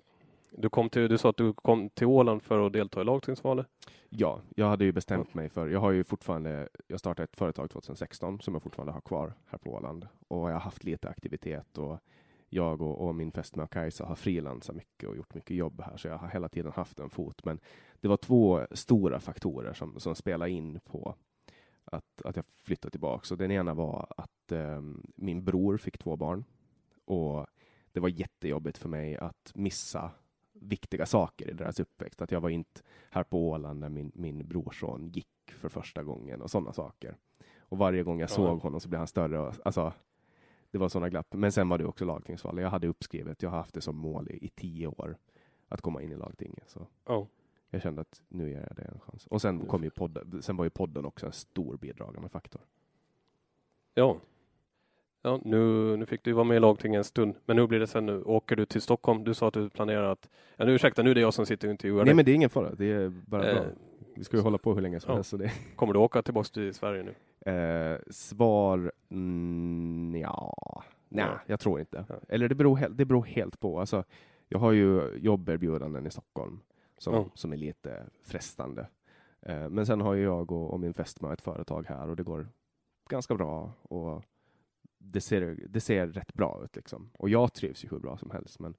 du, 0.52 0.70
kom 0.70 0.90
till, 0.90 1.10
du 1.10 1.18
sa 1.18 1.30
att 1.30 1.38
du 1.38 1.54
kom 1.54 1.90
till 1.90 2.08
Åland 2.08 2.44
för 2.44 2.66
att 2.66 2.74
delta 2.74 3.02
i 3.02 3.04
lagtingsvalet. 3.04 3.68
Ja, 4.10 4.42
jag 4.56 4.66
hade 4.66 4.86
ju 4.86 4.92
bestämt 4.92 5.34
mig 5.34 5.50
för, 5.50 5.68
jag 5.68 5.80
har 5.80 5.92
ju 5.92 6.04
fortfarande, 6.04 6.70
jag 6.88 7.00
startade 7.00 7.24
ett 7.24 7.36
företag 7.36 7.70
2016 7.70 8.42
som 8.42 8.54
jag 8.54 8.64
fortfarande 8.64 8.94
har 8.94 9.02
kvar 9.02 9.34
här 9.46 9.58
på 9.58 9.74
Åland 9.74 10.08
och 10.28 10.50
jag 10.50 10.54
har 10.54 10.60
haft 10.60 10.84
lite 10.84 11.10
aktivitet 11.10 11.78
och 11.78 12.00
jag 12.50 12.82
och, 12.82 13.08
och 13.08 13.16
min 13.16 13.32
fästmö 13.32 13.68
Kajsa 13.68 14.06
har 14.06 14.16
frilansat 14.16 14.76
mycket 14.76 15.10
och 15.10 15.16
gjort 15.18 15.34
mycket 15.34 15.58
jobb 15.58 15.82
här 15.82 15.98
så 15.98 16.08
jag 16.08 16.18
har 16.18 16.28
hela 16.28 16.50
tiden 16.50 16.72
haft 16.72 17.00
en 17.00 17.10
fot. 17.10 17.46
Men 17.46 17.60
det 18.02 18.08
var 18.08 18.18
två 18.18 18.68
stora 18.72 19.20
faktorer 19.20 19.74
som, 19.74 20.00
som 20.00 20.16
spelade 20.16 20.52
in 20.52 20.80
på 20.80 21.16
att, 21.86 22.22
att 22.26 22.36
jag 22.36 22.46
flyttade 22.46 22.92
tillbaka. 22.92 23.36
Den 23.36 23.52
ena 23.52 23.74
var 23.74 24.08
att 24.18 24.52
eh, 24.52 24.82
min 25.16 25.44
bror 25.46 25.78
fick 25.78 25.98
två 25.98 26.16
barn 26.16 26.44
och 27.06 27.48
det 27.92 28.00
var 28.00 28.10
jättejobbigt 28.10 28.78
för 28.78 28.90
mig 28.90 29.18
att 29.18 29.52
missa 29.56 30.12
viktiga 30.54 31.06
saker 31.06 31.50
i 31.50 31.54
deras 31.54 31.80
uppväxt. 31.80 32.22
Att 32.22 32.32
jag 32.32 32.42
var 32.42 32.50
inte 32.50 32.82
här 33.12 33.24
på 33.24 33.50
Åland 33.50 33.80
när 33.80 33.90
min, 33.90 34.12
min 34.16 34.48
brorson 34.48 35.08
gick 35.10 35.28
för 35.58 35.70
första 35.70 36.04
gången 36.04 36.42
och 36.42 36.52
sådana 36.52 36.74
saker. 36.74 37.18
Och 37.60 37.78
varje 37.78 38.04
gång 38.04 38.20
jag 38.20 38.30
Ja. 38.30 38.36
såg 38.36 38.60
honom 38.60 38.80
så 38.80 38.90
blev 38.90 39.00
han 39.00 39.08
större. 39.08 39.40
Och, 39.40 39.56
alltså, 39.66 39.94
det 40.72 40.78
var 40.78 40.90
sådana 40.90 41.10
glapp. 41.10 41.34
Men 41.34 41.52
sen 41.52 41.70
var 41.70 41.78
det 41.78 41.86
också 41.86 42.06
lagtingsval. 42.06 42.60
Jag 42.60 42.70
hade 42.70 42.88
uppskrivet, 42.88 43.42
jag 43.44 43.50
har 43.50 43.58
haft 43.58 43.74
det 43.74 43.82
som 43.82 43.98
mål 43.98 44.28
i, 44.32 44.46
i 44.46 44.50
tio 44.50 44.88
år 44.88 45.18
att 45.68 45.82
komma 45.82 46.02
in 46.02 46.12
i 46.12 46.16
lagtinget. 46.16 46.70
Så 46.70 46.88
Ja. 47.06 47.28
jag 47.70 47.82
kände 47.82 48.02
att 48.02 48.22
nu 48.28 48.50
ger 48.50 48.60
jag 48.68 48.76
det 48.76 48.82
en 48.94 49.00
chans. 49.00 49.28
Och 49.28 49.42
sen, 49.42 49.60
kom 49.66 49.84
ju 49.84 49.90
podden, 49.90 50.42
sen 50.42 50.58
var 50.58 50.64
ju 50.66 50.70
podden 50.70 51.06
också 51.06 51.26
en 51.26 51.32
stor 51.32 51.78
bidragande 51.78 52.30
faktor. 52.30 52.62
Ja. 53.94 54.18
Ja, 55.22 55.40
nu, 55.46 55.98
nu 55.98 56.06
fick 56.06 56.24
du 56.24 56.34
vara 56.34 56.44
med 56.44 56.58
i 56.58 56.60
lagtinget 56.60 56.98
en 56.98 57.04
stund, 57.04 57.36
men 57.46 57.56
nu 57.56 57.68
blir 57.68 57.80
det 57.80 57.88
sen 57.88 58.06
nu. 58.06 58.22
Åker 58.22 58.56
du 58.56 58.66
till 58.66 58.82
Stockholm? 58.82 59.24
Du 59.24 59.34
sa 59.34 59.48
att 59.48 59.54
du 59.54 59.70
planerar 59.70 60.12
att... 60.12 60.30
Ja, 60.58 60.66
nu 60.66 60.72
ursäkta, 60.74 61.04
nu 61.04 61.12
är 61.12 61.16
det 61.16 61.22
jag 61.22 61.34
som 61.34 61.46
sitter 61.46 61.68
och 61.68 61.72
intervjuar 61.72 61.98
Nej 61.98 62.06
dig. 62.06 62.16
men 62.16 62.26
det 62.26 62.32
är 62.32 62.36
ingen 62.36 62.50
fara, 62.50 62.76
det 62.76 62.86
är 62.92 63.10
bara 63.10 63.42
bra. 63.54 63.66
Vi 64.20 64.26
ska 64.26 64.38
ju 64.38 64.44
hålla 64.44 64.58
på 64.58 64.74
hur 64.74 64.82
länge 64.82 65.00
som 65.00 65.10
ja. 65.10 65.16
helst. 65.16 65.30
Så 65.30 65.38
det, 65.38 65.52
Kommer 65.76 65.94
du 65.94 66.00
åka 66.00 66.22
tillbaka 66.22 66.50
till 66.50 66.74
Sverige 66.74 67.04
nu? 67.04 67.52
Eh, 67.52 68.00
svar, 68.10 68.92
mm, 69.10 70.16
ja, 70.22 70.84
nej, 71.10 71.26
Ja. 71.26 71.40
jag 71.46 71.60
tror 71.60 71.80
inte. 71.80 72.06
Ja. 72.10 72.16
Eller 72.30 72.50
det 72.50 72.56
beror, 72.56 72.90
det 72.90 73.06
beror 73.06 73.24
helt 73.26 73.60
på. 73.60 73.80
Alltså, 73.80 74.04
jag 74.48 74.60
har 74.60 74.72
ju 74.72 75.18
jobberbjudanden 75.18 76.08
i 76.08 76.12
Stockholm 76.12 76.60
som, 76.98 77.14
Ja. 77.14 77.26
som 77.34 77.54
är 77.54 77.58
lite 77.58 78.04
frestande. 78.24 78.88
Eh, 79.42 79.70
men 79.70 79.86
sen 79.86 80.02
har 80.02 80.14
ju 80.14 80.24
jag 80.24 80.52
och, 80.52 80.72
och 80.74 80.80
min 80.80 80.94
fästmö 80.94 81.34
ett 81.34 81.42
företag 81.42 81.86
här 81.88 82.10
och 82.10 82.16
det 82.16 82.24
går 82.24 82.48
ganska 83.10 83.36
bra 83.36 83.72
och 83.82 84.24
det 84.98 85.22
ser, 85.22 85.60
det 85.70 85.80
ser 85.82 86.08
rätt 86.08 86.34
bra 86.34 86.62
ut 86.64 86.76
liksom. 86.76 87.10
Och 87.18 87.30
jag 87.30 87.54
trivs 87.54 87.86
ju 87.86 87.90
hur 87.92 88.00
bra 88.00 88.18
som 88.18 88.32
helst. 88.32 88.60
Men, 88.60 88.74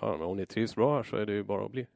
Ja, 0.00 0.16
men 0.18 0.26
om 0.26 0.36
ni 0.36 0.46
trivs 0.46 0.74
bra 0.74 0.96
här 0.96 1.02
så 1.02 1.16
är 1.16 1.26
det 1.26 1.32
ju 1.32 1.42
bara 1.42 1.64
att 1.64 1.72
bli. 1.72 1.86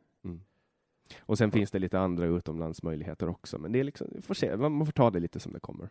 Och 1.20 1.38
sen 1.38 1.51
finns 1.51 1.70
det 1.70 1.79
lite 1.79 1.99
andra 1.99 2.27
utomlandsmöjligheter 2.27 3.29
också. 3.29 3.59
Men 3.59 3.73
det 3.73 3.81
är 3.81 3.85
liksom, 3.85 4.09
får 4.23 4.35
se, 4.35 4.57
man 4.57 4.87
får 4.87 4.92
ta 4.92 5.11
det 5.11 5.20
lite 5.20 5.40
som 5.40 5.53
det 5.53 5.61
kommer. 5.61 5.88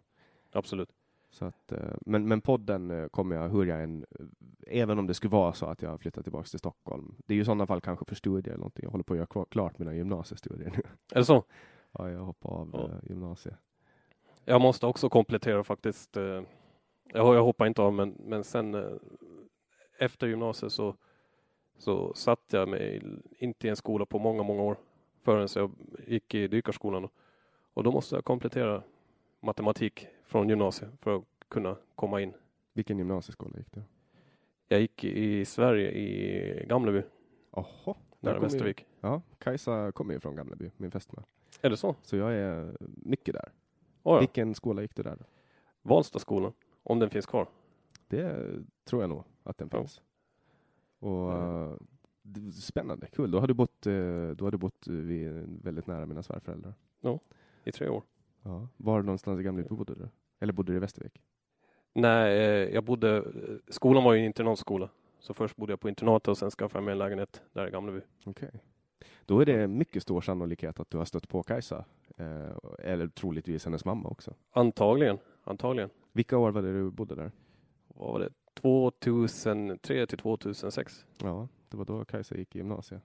Absolut. 0.52 0.90
Så 1.32 1.46
att, 1.46 1.72
eh, 1.72 1.80
men, 2.06 2.28
men 2.28 2.42
podden 2.42 2.92
eh, 2.92 3.08
kommer 3.08 3.36
jag, 3.36 3.50
hur 3.50 3.66
jag 3.66 3.84
än, 3.84 4.06
även 4.68 5.00
om 5.00 5.08
det 5.08 5.14
skulle 5.14 5.32
vara 5.32 5.54
så 5.54 5.66
att 5.66 5.82
jag 5.82 6.02
flyttar 6.02 6.22
tillbaka 6.24 6.48
till 6.48 6.60
Stockholm. 6.60 7.16
Det 7.26 7.34
är 7.34 7.36
ju 7.36 7.42
i 7.42 7.46
sådana 7.46 7.68
fall 7.68 7.82
kanske 7.82 8.06
för 8.06 8.16
studier 8.16 8.54
eller 8.54 8.58
någonting. 8.60 8.84
Jag 8.84 8.92
håller 8.92 9.04
på 9.04 9.14
att 9.14 9.18
göra 9.18 9.46
klart 9.46 9.80
mina 9.80 9.94
gymnasiestudier 9.94 10.72
nu. 10.78 10.82
Är 11.12 11.20
det 11.20 11.26
så? 11.26 11.44
Ja, 11.92 12.10
jag 12.10 12.20
hoppar 12.20 12.50
av 12.50 12.70
Ja. 12.74 12.90
eh, 12.90 13.10
gymnasiet. 13.10 13.56
Jag 14.46 14.62
måste 14.62 14.86
också 14.86 15.10
komplettera 15.10 15.64
faktiskt. 15.64 16.18
eh, 16.18 16.42
Jag, 17.14 17.44
hoppar 17.44 17.66
inte 17.68 17.82
av, 17.82 17.94
men, 17.94 18.10
men 18.20 18.44
sen 18.44 18.76
eh, 18.76 18.92
efter 20.00 20.28
gymnasiet 20.28 20.72
så, 20.72 20.96
så 21.78 22.14
satt 22.14 22.40
jag 22.52 22.70
mig 22.70 23.04
inte 23.40 23.68
i 23.68 23.70
en 23.70 23.76
skola 23.76 24.06
på 24.06 24.20
många, 24.20 24.44
många 24.44 24.62
år 24.64 24.78
förrän 25.30 25.48
jag 25.56 25.72
gick 26.08 26.36
i 26.36 26.48
dykarskolan. 26.48 27.10
Och 27.74 27.84
då 27.84 27.92
måste 27.92 28.16
jag 28.16 28.26
komplettera 28.26 28.84
matematik 29.40 30.08
från 30.24 30.50
gymnasiet 30.50 30.90
för 31.02 31.16
att 31.16 31.24
kunna 31.50 31.76
komma 31.96 32.22
in. 32.22 32.34
Vilken 32.74 32.98
gymnasieskola 32.98 33.58
gick 33.58 33.72
du? 33.72 33.82
Jag 34.68 34.82
gick 34.82 35.04
i 35.04 35.46
Sverige 35.46 35.92
i 35.92 36.66
Gamleby, 36.68 37.02
Jaha. 37.52 37.96
nära 38.20 38.40
Västervik. 38.40 38.86
Ja, 39.02 39.22
Kajsa 39.38 39.92
kommer 39.92 40.14
ju 40.14 40.20
från 40.20 40.36
Gamleby, 40.36 40.72
min 40.78 40.92
fästmö. 40.92 41.22
Är 41.62 41.70
det 41.70 41.78
så? 41.78 41.96
Så 42.02 42.18
jag 42.18 42.34
är 42.34 42.78
mycket 42.80 43.34
där. 43.34 43.52
Oh, 44.04 44.14
ja. 44.14 44.20
Vilken 44.20 44.56
skola 44.56 44.82
gick 44.82 44.96
du 44.96 45.04
där? 45.04 45.16
då? 45.16 45.26
Valstaskolan, 45.82 46.54
om 46.84 47.00
den 47.00 47.10
finns 47.10 47.26
kvar. 47.26 47.48
Det 48.08 48.46
tror 48.86 49.02
jag 49.04 49.10
nog 49.10 49.24
att 49.44 49.58
den 49.58 49.70
Ja. 49.72 49.78
finns. 49.80 50.02
Och 51.00 51.34
Mm. 51.34 51.88
Eh, 52.38 52.52
spännande, 52.52 53.08
kul. 53.08 53.32
Då 53.32 53.40
har 53.40 53.48
du 53.48 53.54
bott, 53.54 53.88
eh, 53.88 54.30
då 54.36 54.46
har 54.46 54.52
du 54.52 54.58
bott 54.58 54.88
eh, 54.88 54.94
vid, 54.94 55.32
väldigt 55.64 55.88
nära 55.88 56.06
mina 56.06 56.24
svärföräldrar. 56.24 56.74
I 57.64 57.72
tre 57.72 57.90
år. 57.90 58.04
Ja. 58.44 58.68
Var 58.78 59.02
någonstans 59.02 59.40
i 59.40 59.44
Gamleby 59.44 59.70
bodde 59.70 59.96
du? 59.96 60.10
Eller 60.40 60.54
bodde 60.54 60.72
du 60.72 60.76
i 60.76 60.80
Västervik? 60.80 61.22
Nej, 61.94 62.38
eh, 62.38 62.74
jag 62.74 62.84
bodde, 62.84 63.18
eh, 63.18 63.24
skolan 63.68 64.04
var 64.04 64.14
ju 64.14 64.20
en 64.20 64.26
internatskola. 64.26 64.90
Så 65.20 65.34
först 65.34 65.56
bodde 65.56 65.72
jag 65.72 65.80
på 65.80 65.90
internatet 65.90 66.28
och 66.28 66.38
sen 66.38 66.52
skaffade 66.52 66.78
jag 66.80 66.86
mig 66.86 66.92
en 66.92 66.98
lägenhet 66.98 67.42
där 67.54 67.68
i 67.68 67.72
Gamleby. 67.72 68.02
Okej. 68.26 68.52
Då 69.26 69.40
är 69.40 69.46
det 69.46 69.68
mycket 69.68 70.04
stor 70.04 70.22
sannolikhet 70.22 70.80
att 70.80 70.90
du 70.90 70.98
har 70.98 71.06
stött 71.06 71.28
på 71.28 71.44
Kajsa. 71.44 71.86
Eh, 72.18 72.56
eller 72.80 73.08
troligtvis 73.08 73.66
hennes 73.66 73.86
mamma 73.86 74.10
också. 74.10 74.34
Antagligen, 74.52 75.18
antagligen. 75.44 75.90
Vilka 76.12 76.38
år 76.38 76.52
var 76.52 76.62
det 76.62 76.74
du 76.74 76.92
bodde 76.92 77.16
där? 77.16 77.32
Vad 77.88 78.12
var 78.12 78.20
det? 78.20 78.30
2003 78.62 80.06
till 80.08 80.18
2006 80.18 81.06
Ja, 81.24 81.48
det 81.70 81.78
var 81.78 81.86
då 81.86 82.06
Kajsa 82.06 82.36
gick 82.38 82.56
i 82.56 82.58
gymnasiet. 82.58 83.02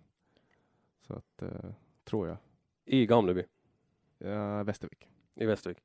Så 1.00 1.14
att, 1.14 1.42
eh, 1.42 1.70
tror 2.04 2.28
jag. 2.28 2.36
i 2.84 3.06
Gamleby 3.06 3.44
Ja, 4.18 4.62
Västervik. 4.62 5.08
i 5.34 5.46
Västervik. 5.46 5.78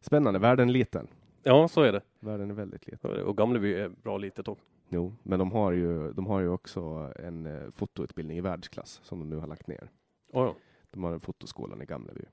Spännande, 0.00 0.38
världen 0.38 0.68
är 0.68 0.72
liten. 0.72 1.08
Ja, 1.42 1.68
så 1.68 1.82
är 1.82 1.92
det. 1.92 2.02
Världen 2.20 2.50
är 2.50 2.54
väldigt 2.54 2.86
liten. 2.86 3.22
Och 3.22 3.36
Gamleby 3.36 3.74
är 3.74 3.88
bra 3.88 4.18
litet 4.18 4.48
också. 4.48 4.64
Jo, 4.88 5.14
men 5.22 5.38
de 5.38 5.52
har 5.52 5.72
ju, 5.72 6.12
de 6.12 6.26
har 6.26 6.40
ju 6.40 6.48
också 6.48 7.12
en 7.16 7.46
eh, 7.46 7.70
fotoutbildning 7.70 8.38
i 8.38 8.40
världsklass 8.40 9.00
som 9.04 9.18
de 9.18 9.28
nu 9.30 9.36
har 9.36 9.46
lagt 9.46 9.66
ner. 9.66 9.90
Oh, 10.32 10.44
ja. 10.44 10.54
De 10.90 11.04
har 11.04 11.12
en 11.12 11.20
fotoskolan 11.20 11.82
i 11.82 11.86
Gamleby. 11.86 12.24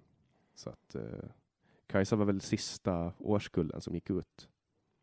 Så 0.56 0.70
att 0.70 0.96
eh, 0.96 1.02
Kajsa 1.88 2.16
var 2.16 2.26
väl 2.26 2.42
sista 2.42 3.14
årskullen 3.18 3.82
som 3.82 3.94
gick 3.96 4.10
ut 4.10 4.50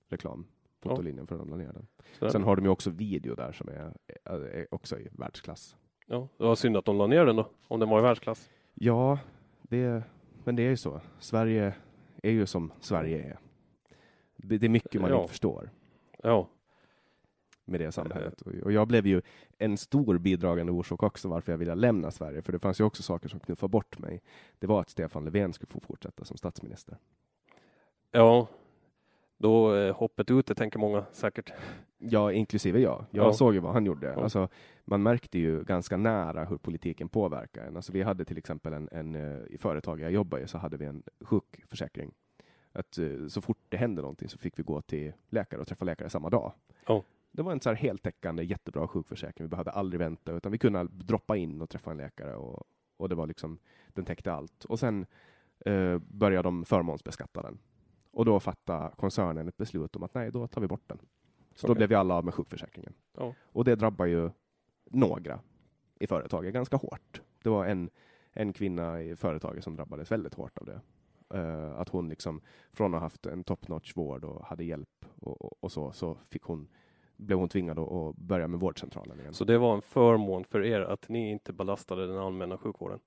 reklam, 0.08 0.46
fotolinjen, 0.80 1.26
för 1.26 1.34
att 1.34 1.40
de 1.40 1.50
la 1.50 1.56
ner 1.56 1.72
den. 1.72 1.86
Så 2.18 2.24
där. 2.24 2.32
Sen 2.32 2.42
har 2.42 2.56
de 2.56 2.64
ju 2.64 2.70
också 2.70 2.90
video 2.90 3.34
där 3.34 3.52
som 3.52 3.68
är, 3.68 3.92
är, 4.24 4.40
är 4.40 4.74
också 4.74 4.98
i 4.98 5.08
världsklass. 5.12 5.76
ja, 6.06 6.28
det 6.38 6.44
var 6.44 6.54
synd 6.54 6.76
att 6.76 6.84
de 6.84 6.96
la 6.98 7.06
ner 7.06 7.24
den 7.26 7.36
då, 7.36 7.50
om 7.68 7.80
den 7.80 7.88
var 7.88 7.98
i 7.98 8.02
världsklass. 8.02 8.50
Ja, 8.74 9.18
det, 9.62 10.02
men 10.44 10.56
det 10.56 10.62
är 10.62 10.68
ju 10.70 10.76
så. 10.76 11.00
Sverige 11.18 11.74
är 12.22 12.30
ju 12.30 12.46
som 12.46 12.72
Sverige 12.80 13.22
är. 13.24 13.38
Det 14.36 14.58
det 14.58 14.66
är 14.66 14.70
mycket 14.70 15.00
man 15.00 15.10
Ja. 15.10 15.16
inte 15.16 15.28
förstår 15.30 15.70
Ja, 16.22 16.48
med 17.64 17.80
det 17.80 17.92
samhället. 17.92 18.40
Och- 18.42 18.52
Och 18.54 18.72
jag 18.72 18.88
blev 18.88 19.06
ju 19.06 19.22
en 19.58 19.76
stor 19.76 20.18
bidragande 20.18 20.72
orsak 20.72 21.02
också 21.02 21.28
varför 21.28 21.52
jag 21.52 21.58
ville 21.58 21.74
lämna 21.74 22.10
Sverige. 22.10 22.42
För 22.42 22.52
det 22.52 22.58
fanns 22.58 22.80
ju 22.80 22.84
också 22.84 23.02
saker 23.02 23.28
som 23.28 23.40
knuffade 23.40 23.70
bort 23.70 23.98
mig. 23.98 24.22
Det 24.58 24.66
var 24.66 24.80
att 24.80 24.90
Stefan 24.90 25.24
Löfven 25.24 25.52
skulle 25.52 25.70
få 25.70 25.80
fortsätta 25.80 26.24
som 26.24 26.36
statsminister. 26.36 26.98
ja. 28.10 28.46
Då 29.38 29.70
är 29.70 29.92
hoppet 29.92 30.31
ute, 30.31 30.55
tänker 30.55 30.79
många 30.79 31.05
säkert. 31.12 31.53
Ja, 31.98 32.33
inklusive 32.33 32.81
jag. 32.81 33.05
Jag 33.11 33.27
Ja. 33.27 33.33
såg 33.33 33.55
ju 33.55 33.61
vad 33.61 33.72
han 33.72 33.87
gjorde. 33.87 34.07
Ja. 34.07 34.22
Alltså, 34.22 34.48
man 34.85 35.03
märkte 35.03 35.38
ju 35.38 35.64
ganska 35.64 35.96
nära 35.96 36.44
hur 36.44 36.57
politiken 36.57 37.09
påverkar 37.09 37.64
en. 37.64 37.77
Alltså, 37.77 37.92
vi 37.92 38.03
hade 38.03 38.24
till 38.24 38.38
exempel 38.38 38.72
en, 38.72 38.88
en 38.92 39.14
eh, 39.14 39.38
i 39.51 39.59
företag 39.59 40.01
jag 40.01 40.11
jobbade 40.12 40.42
i 40.42 40.48
så 40.48 40.59
hade 40.59 40.77
vi 40.77 40.85
en 40.85 41.03
sjukförsäkring. 41.20 42.12
Att 42.72 42.98
eh, 42.98 43.27
så 43.29 43.40
fort 43.40 43.59
det 43.68 43.77
hände 43.77 44.03
någonting 44.03 44.29
så 44.29 44.38
fick 44.38 44.59
vi 44.59 44.62
gå 44.62 44.81
till 44.81 45.12
läkare 45.31 45.61
och 45.61 45.66
träffa 45.66 45.85
läkare 45.85 46.11
samma 46.11 46.31
dag. 46.31 46.53
Ja. 46.87 47.03
Det 47.33 47.42
var 47.42 47.53
en 47.53 47.61
så 47.61 47.68
här 47.68 47.77
heltäckande, 47.77 48.44
jättebra 48.44 48.88
sjukförsäkring. 48.88 49.44
Vi 49.44 49.48
behövde 49.48 49.70
aldrig 49.70 49.98
vänta, 49.98 50.33
utan 50.33 50.53
vi 50.53 50.59
kunde 50.59 50.85
droppa 50.90 51.37
in 51.37 51.62
och 51.62 51.70
träffa 51.70 51.90
en 51.90 51.96
läkare 51.96 52.37
och, 52.37 52.64
och 52.96 53.09
det 53.09 53.14
var 53.14 53.27
liksom, 53.27 53.59
den 53.88 54.05
täckte 54.05 54.33
allt. 54.33 54.64
Och 54.64 54.79
sen 54.79 55.07
eh, 55.66 55.98
började 55.98 56.42
de 56.46 56.64
förmånsbeskatta 56.64 57.42
den. 57.42 57.59
Och 58.18 58.24
då 58.24 58.40
fattade 58.40 58.90
koncernen 58.96 59.48
ett 59.48 59.57
beslut 59.57 59.96
om 59.96 60.02
att 60.02 60.14
nej, 60.14 60.31
då 60.31 60.46
tar 60.46 60.61
vi 60.61 60.66
bort 60.66 60.83
den. 60.87 60.98
Så 61.54 61.66
då 61.66 61.72
Okej. 61.72 61.78
blev 61.78 61.88
vi 61.88 61.94
alla 61.94 62.14
av 62.14 62.24
med 62.24 62.35
sjukförsäkringen. 62.35 62.94
Ja. 63.18 63.35
Och 63.42 63.64
det 63.64 63.74
drabbar 63.74 64.07
ju 64.07 64.31
några 64.85 65.40
i 66.00 66.07
företaget 66.07 66.54
ganska 66.54 66.76
hårt. 66.76 67.20
Det 67.42 67.50
var 67.50 67.66
en, 67.66 67.90
en 68.33 68.52
kvinna 68.52 69.02
i 69.02 69.16
företaget 69.16 69.64
som 69.64 69.76
drabbades 69.76 70.12
väldigt 70.12 70.35
hårt 70.35 70.59
av 70.59 70.66
det. 70.66 70.81
Eh, 71.38 71.81
att 71.81 71.88
hon 71.88 72.09
liksom, 72.09 72.40
från 72.72 72.94
att 72.94 73.00
ha 73.00 73.07
haft 73.07 73.26
en 73.26 73.44
top 73.44 73.68
notch 73.68 73.96
vård 73.96 74.24
och 74.24 74.46
hade 74.46 74.64
hjälp 74.64 75.07
och, 75.20 75.44
och, 75.44 75.52
och 75.61 75.72
så, 75.72 75.92
så 75.92 76.18
fick 76.31 76.42
hon, 76.42 76.68
blev 77.16 77.38
hon 77.38 77.48
tvingad 77.48 77.78
att, 77.78 77.92
att 77.92 78.16
börja 78.16 78.48
med 78.48 78.61
vårdcentralen 78.61 79.20
igen. 79.20 79.35
Så 79.35 79.44
det 79.44 79.59
var 79.59 79.74
en 79.74 79.83
förmån 79.83 80.44
för 80.44 80.64
er 80.64 80.81
att 80.81 81.09
ni 81.09 81.31
inte 81.31 81.52
belastade 81.52 82.07
den 82.07 82.18
allmänna 82.18 82.59
sjukvården? 82.59 83.00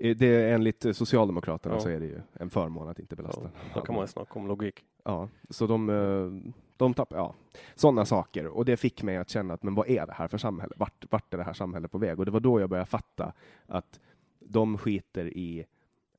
Eh, 0.00 0.16
Det 0.16 0.26
är 0.26 0.54
enligt 0.54 0.96
Socialdemokraterna 0.96 1.74
Ja. 1.74 1.80
så 1.80 1.88
är 1.88 2.00
det 2.00 2.06
ju 2.06 2.20
en 2.32 2.50
förmån 2.50 2.88
att 2.88 2.98
inte 2.98 3.16
belasta. 3.16 3.42
Ja, 3.42 3.50
då 3.74 3.80
kan 3.80 3.94
man 3.94 4.08
snacka 4.08 4.38
om 4.38 4.46
logik. 4.48 4.84
Ja, 5.04 5.28
så 5.50 5.66
de, 5.66 5.90
eh, 5.90 6.52
de 6.76 6.94
tappar, 6.94 7.16
ja, 7.16 7.34
sådana 7.74 8.04
saker. 8.04 8.46
Och 8.46 8.64
det 8.64 8.76
fick 8.76 9.02
mig 9.02 9.16
att 9.16 9.28
känna 9.30 9.54
att, 9.54 9.62
men 9.62 9.74
vad 9.74 9.88
är 9.88 10.06
det 10.06 10.12
här 10.12 10.28
för 10.28 10.38
samhälle? 10.38 10.72
Vart, 10.76 11.04
vart 11.12 11.34
är 11.34 11.38
det 11.38 11.44
här 11.44 11.52
samhället 11.52 11.90
på 11.90 11.98
väg? 11.98 12.18
Och 12.18 12.24
det 12.24 12.30
var 12.30 12.40
då 12.40 12.60
jag 12.60 12.70
började 12.70 12.90
fatta 12.90 13.32
att 13.66 14.00
de 14.38 14.78
skiter 14.78 15.26
i 15.36 15.64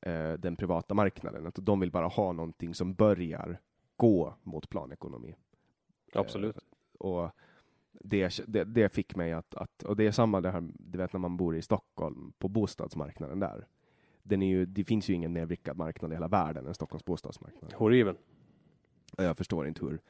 eh, 0.00 0.32
den 0.32 0.56
privata 0.56 0.94
marknaden. 0.94 1.46
Att 1.46 1.54
de 1.60 1.80
vill 1.80 1.90
bara 1.90 2.06
ha 2.06 2.32
någonting 2.32 2.74
som 2.74 2.94
börjar 2.94 3.58
gå 3.96 4.34
mot 4.42 4.68
planekonomi. 4.68 5.34
Absolut. 6.12 6.56
Och 6.98 7.30
det, 7.92 8.40
det, 8.46 8.64
det 8.64 8.88
fick 8.88 9.16
mig 9.16 9.32
att, 9.32 9.54
att, 9.54 9.82
och 9.82 9.96
det 9.96 10.06
är 10.06 10.12
samma 10.12 10.40
det 10.40 10.50
här, 10.50 10.68
du 10.78 10.98
vet 10.98 11.12
när 11.12 11.20
man 11.20 11.36
bor 11.36 11.56
i 11.56 11.62
Stockholm, 11.62 12.32
på 12.38 12.48
bostadsmarknaden 12.48 13.40
där. 13.40 13.66
Den 14.22 14.42
är 14.42 14.46
ju, 14.46 14.66
det 14.66 14.84
finns 14.84 15.10
ju 15.10 15.14
ingen 15.14 15.32
mer 15.32 15.46
vrickad 15.46 15.76
marknad 15.76 16.12
i 16.12 16.14
hela 16.14 16.28
världen 16.28 16.66
än 16.66 16.74
Stockholms 16.74 17.04
bostadsmarknad. 17.04 17.72
Horribel. 17.72 18.16
Jag 19.16 19.36
förstår 19.36 19.66
inte 19.68 19.84
hur, 19.84 20.00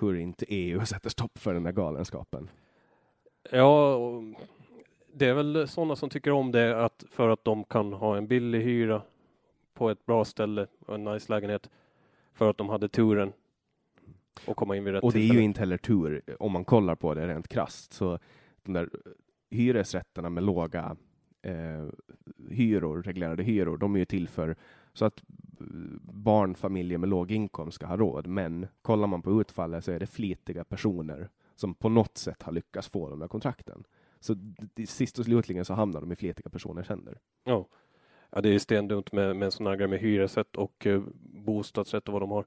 hur 0.00 0.14
inte 0.14 0.46
EU 0.48 0.80
sätter 0.86 1.10
stopp 1.10 1.38
för 1.38 1.54
den 1.54 1.62
där 1.62 1.72
galenskapen. 1.72 2.50
Ja, 3.50 3.98
det 5.12 5.26
är 5.26 5.34
väl 5.34 5.68
sådana 5.68 5.96
som 5.96 6.10
tycker 6.10 6.30
om 6.30 6.52
det 6.52 6.84
att 6.84 7.04
för 7.10 7.28
att 7.28 7.44
de 7.44 7.64
kan 7.64 7.92
ha 7.92 8.16
en 8.16 8.26
billig 8.26 8.60
hyra 8.60 9.02
på 9.74 9.90
ett 9.90 10.06
bra 10.06 10.24
ställe 10.24 10.66
och 10.86 10.94
en 10.94 11.04
nice 11.04 11.32
lägenhet 11.32 11.70
för 12.32 12.50
att 12.50 12.58
de 12.58 12.68
hade 12.68 12.88
turen 12.88 13.32
och 14.46 14.56
komma 14.56 14.76
in 14.76 14.84
vid 14.84 14.94
rätt 14.94 15.04
Och 15.04 15.12
det 15.12 15.18
är 15.18 15.34
ju 15.34 15.40
inte 15.40 15.60
heller 15.60 15.76
tur, 15.76 16.22
om 16.38 16.52
man 16.52 16.64
kollar 16.64 16.94
på 16.94 17.14
det 17.14 17.28
rent 17.28 17.48
krasst. 17.48 17.92
Så 17.92 18.18
de 18.62 18.72
där 18.72 18.90
hyresrätterna 19.50 20.30
med 20.30 20.42
låga 20.42 20.96
eh, 21.42 21.86
hyror, 22.50 23.02
reglerade 23.02 23.42
hyror, 23.42 23.76
de 23.76 23.94
är 23.94 23.98
ju 23.98 24.04
till 24.04 24.28
för 24.28 24.56
så 24.92 25.04
att 25.04 25.22
eh, 25.60 25.66
barnfamiljer 26.02 26.98
med 26.98 27.08
låg 27.08 27.30
inkomst 27.30 27.74
ska 27.74 27.86
ha 27.86 27.96
råd. 27.96 28.26
Men 28.26 28.66
kollar 28.82 29.06
man 29.06 29.22
på 29.22 29.40
utfallet 29.40 29.84
så 29.84 29.92
är 29.92 29.98
det 29.98 30.06
flitiga 30.06 30.64
personer 30.64 31.28
som 31.54 31.74
på 31.74 31.88
något 31.88 32.18
sätt 32.18 32.42
har 32.42 32.52
lyckats 32.52 32.88
få 32.88 33.10
de 33.10 33.18
där 33.18 33.28
kontrakten. 33.28 33.84
Så 34.20 34.36
sist 34.86 35.18
och 35.18 35.24
slutligen 35.24 35.64
så 35.64 35.74
hamnar 35.74 36.00
de 36.00 36.12
i 36.12 36.16
flitiga 36.16 36.50
personers 36.50 36.88
händer. 36.88 37.18
Ja. 37.44 37.66
ja, 38.30 38.40
det 38.40 38.48
är 38.48 38.58
stendumt 38.58 39.12
med, 39.12 39.36
med 39.36 39.52
sådana 39.52 39.76
grejer 39.76 39.88
med 39.88 40.00
hyresrätt 40.00 40.56
och 40.56 40.86
eh, 40.86 41.02
bostadsrätt 41.20 42.08
och 42.08 42.12
vad 42.12 42.22
de 42.22 42.30
har. 42.30 42.46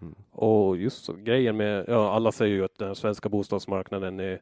Mm. 0.00 0.14
Och 0.30 0.76
just 0.76 1.04
så, 1.04 1.12
grejen 1.12 1.56
med, 1.56 1.84
ja 1.88 2.10
alla 2.12 2.32
säger 2.32 2.56
ju 2.56 2.64
att 2.64 2.78
den 2.78 2.94
svenska 2.94 3.28
bostadsmarknaden 3.28 4.20
är, 4.20 4.40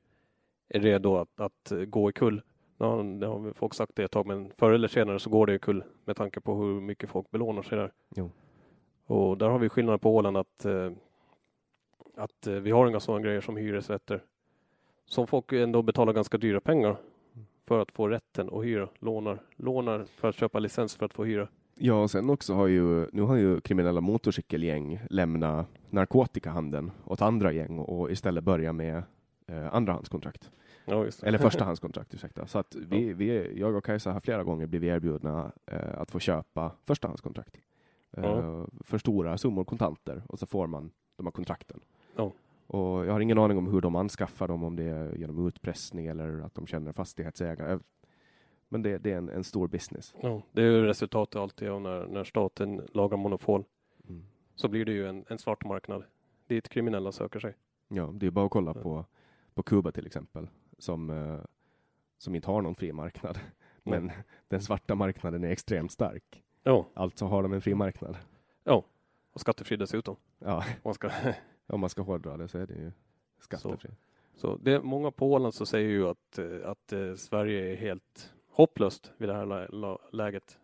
är 0.68 0.80
redo 0.80 1.16
att, 1.16 1.40
att 1.40 1.72
gå 1.86 2.10
i 2.10 2.12
kull. 2.12 2.42
Ja, 2.78 3.02
det 3.20 3.26
har 3.26 3.52
folk 3.52 3.74
sagt 3.74 3.92
det 3.94 4.04
ett 4.04 4.10
tag, 4.10 4.26
men 4.26 4.52
förr 4.58 4.72
eller 4.72 4.88
senare 4.88 5.18
så 5.18 5.30
går 5.30 5.46
det 5.46 5.54
i 5.54 5.58
kull 5.58 5.84
med 6.04 6.16
tanke 6.16 6.40
på 6.40 6.54
hur 6.54 6.80
mycket 6.80 7.10
folk 7.10 7.30
belånar 7.30 7.62
sig 7.62 7.78
där. 7.78 7.92
Jo. 8.16 8.30
Och 9.06 9.38
där 9.38 9.48
har 9.48 9.58
vi 9.58 9.68
skillnad 9.68 10.00
på 10.00 10.16
Åland 10.16 10.36
att, 10.36 10.64
eh, 10.64 10.90
att 12.14 12.46
eh, 12.46 12.54
vi 12.54 12.70
har 12.70 12.88
inga 12.88 13.00
sådana 13.00 13.24
grejer 13.24 13.40
som 13.40 13.56
hyresrätter. 13.56 14.22
Som 15.04 15.26
folk 15.26 15.52
ändå 15.52 15.82
betalar 15.82 16.12
ganska 16.12 16.38
dyra 16.38 16.60
pengar 16.60 16.96
för 17.66 17.78
att 17.78 17.92
få 17.92 18.08
rätten 18.08 18.50
att 18.52 18.64
hyra. 18.64 18.88
Lånar, 18.98 19.42
lånar 19.56 20.04
för 20.04 20.28
att 20.28 20.34
köpa 20.34 20.58
licens 20.58 20.96
för 20.96 21.06
att 21.06 21.14
få 21.14 21.24
hyra. 21.24 21.48
Ja, 21.78 22.02
och 22.02 22.10
sen 22.10 22.30
också 22.30 22.54
har 22.54 22.66
ju, 22.66 23.06
nu 23.12 23.22
har 23.22 23.36
ju 23.36 23.60
kriminella 23.60 24.00
motorcykelgäng 24.00 25.00
lämnat 25.10 25.66
narkotikahandeln 25.90 26.90
åt 27.04 27.22
andra 27.22 27.52
gäng 27.52 27.78
och 27.78 28.10
istället 28.10 28.44
börja 28.44 28.72
med 28.72 29.02
eh, 29.46 29.74
andrahandskontrakt. 29.74 30.50
Ja. 30.84 31.06
Eller 31.22 31.38
förstahandskontrakt, 31.48 32.14
ursäkta. 32.14 32.46
Så 32.46 32.58
att 32.58 32.74
vi, 32.74 33.12
vi, 33.12 33.58
jag 33.60 33.74
och 33.74 33.84
Kajsa 33.84 34.12
har 34.12 34.20
flera 34.20 34.44
gånger 34.44 34.66
blivit 34.66 34.88
erbjudna 34.88 35.52
eh, 35.66 36.00
att 36.00 36.10
få 36.10 36.18
köpa 36.18 36.72
förstahandskontrakt. 36.84 37.56
Eh, 38.16 38.24
Ja. 38.24 38.66
För 38.84 38.98
stora 38.98 39.38
summor 39.38 39.64
kontanter 39.64 40.22
och 40.28 40.38
så 40.38 40.46
får 40.46 40.66
man 40.66 40.90
de 41.16 41.26
här 41.26 41.30
kontrakten. 41.30 41.80
Ja. 42.16 42.32
Och 42.66 43.06
jag 43.06 43.12
har 43.12 43.20
ingen 43.20 43.38
aning 43.38 43.58
om 43.58 43.66
hur 43.66 43.80
de 43.80 43.96
anskaffar 43.96 44.48
dem, 44.48 44.62
om 44.64 44.76
det 44.76 44.84
är 44.84 45.14
genom 45.16 45.46
utpressning 45.46 46.06
eller 46.06 46.40
att 46.40 46.54
de 46.54 46.66
känner 46.66 46.92
fastighetsägare. 46.92 47.78
Men 48.68 48.82
det, 48.82 48.98
det 48.98 49.12
är 49.12 49.16
en, 49.18 49.28
en 49.28 49.44
stor 49.44 49.68
business. 49.68 50.14
Ja, 50.22 50.42
det 50.52 50.60
är 50.62 50.66
ju 50.66 50.82
resultatet 50.86 51.36
alltid 51.36 51.68
av 51.68 51.80
när, 51.80 52.06
när 52.06 52.24
staten 52.24 52.82
lagar 52.92 53.16
monopol. 53.16 53.64
Mm. 54.08 54.24
Så 54.54 54.68
blir 54.68 54.84
det 54.84 54.92
ju 54.92 55.08
en, 55.08 55.24
en 55.28 55.38
svart 55.38 55.64
marknad 55.64 56.04
dit 56.46 56.68
kriminella 56.68 57.12
söker 57.12 57.40
sig. 57.40 57.54
Ja, 57.88 58.10
det 58.14 58.26
är 58.26 58.30
bara 58.30 58.44
att 58.46 58.50
kolla 58.50 58.72
Ja. 58.76 58.82
på, 58.82 59.04
på 59.54 59.62
Kuba 59.62 59.92
till 59.92 60.06
exempel, 60.06 60.48
som, 60.78 61.10
eh, 61.10 61.38
som 62.18 62.34
inte 62.34 62.46
har 62.50 62.62
någon 62.62 62.74
fri 62.74 62.92
marknad. 62.92 63.38
Men 63.82 64.10
den 64.48 64.60
svarta 64.62 64.94
marknaden 64.94 65.44
är 65.44 65.48
extremt 65.50 65.92
stark. 65.92 66.42
Ja, 66.62 66.86
Alltså 66.94 67.24
har 67.26 67.42
de 67.42 67.52
en 67.52 67.60
fri 67.60 67.74
marknad. 67.74 68.16
ja. 68.64 68.84
Och 69.32 69.40
skattefri 69.40 69.76
dessutom. 69.76 70.16
Ja, 70.38 70.64
Man 70.82 70.94
ska, 70.94 71.10
om 71.66 71.80
man 71.80 71.90
ska 71.90 72.02
hårdra 72.02 72.36
det 72.36 72.48
så 72.48 72.58
är 72.58 72.66
det 72.66 72.74
ju 72.74 72.92
skattefri. 73.40 73.90
så 74.34 74.56
det 74.56 74.72
är 74.72 74.82
många 74.82 75.10
på 75.10 75.32
Åland 75.32 75.54
som 75.54 75.66
säger 75.66 75.88
ju 75.88 76.08
att, 76.08 76.38
eh, 76.38 76.70
att 76.70 76.92
eh, 76.92 77.14
Sverige 77.14 77.72
är 77.72 77.76
helt 77.76 78.32
hopplöst 78.56 79.12
vid 79.16 79.28
det 79.28 79.34
här 79.34 79.46
lä- 79.70 79.98
läget. 80.12 80.58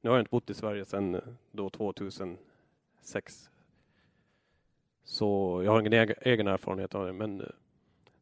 Nu 0.00 0.10
har 0.10 0.16
jag 0.16 0.22
inte 0.22 0.30
bott 0.30 0.50
i 0.50 0.54
Sverige 0.54 0.84
sedan 0.84 1.14
eh, 1.14 1.20
då 1.52 1.70
2006. 1.70 2.38
Så 5.04 5.60
jag 5.64 5.72
har 5.72 5.80
ingen 5.80 5.92
egen, 5.92 6.16
egen 6.20 6.46
erfarenhet 6.46 6.94
av 6.94 7.06
det, 7.06 7.12
men 7.12 7.40
eh, 7.40 7.46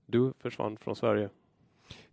du 0.07 0.33
försvann 0.39 0.77
från 0.77 0.97
Sverige. 0.97 1.29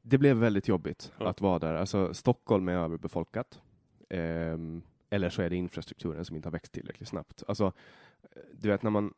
Det 0.02 0.18
blev 0.18 0.38
väldigt 0.38 0.68
jobbigt 0.68 1.14
Ja. 1.20 1.28
att 1.28 1.42
vara 1.42 1.60
där. 1.60 1.74
Alltså, 1.74 2.14
Stockholm 2.14 2.68
är 2.68 2.74
överbefolkat. 2.74 3.62
Ehm, 4.10 4.82
eller 5.10 5.30
så 5.30 5.42
är 5.42 5.50
det 5.50 5.56
infrastrukturen 5.56 6.26
som 6.26 6.36
inte 6.36 6.48
har 6.48 6.52
växt 6.52 6.72
tillräckligt 6.72 7.10
snabbt. 7.10 7.44
Alltså, 7.48 7.66
eh, 8.22 8.42
du 8.54 8.70
vet 8.70 8.84
när 8.84 8.90
man 8.92 9.14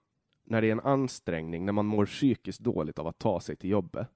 när 0.47 0.61
det 0.61 0.67
är 0.67 0.71
en 0.71 0.79
ansträngning, 0.79 1.65
när 1.65 1.73
man 1.73 1.85
mår 1.85 2.05
psykiskt 2.05 2.59
dåligt 2.59 2.99
av 2.99 3.07
att 3.07 3.17
ta 3.19 3.39
sig 3.39 3.55
till 3.55 3.69
jobbet, 3.69 4.07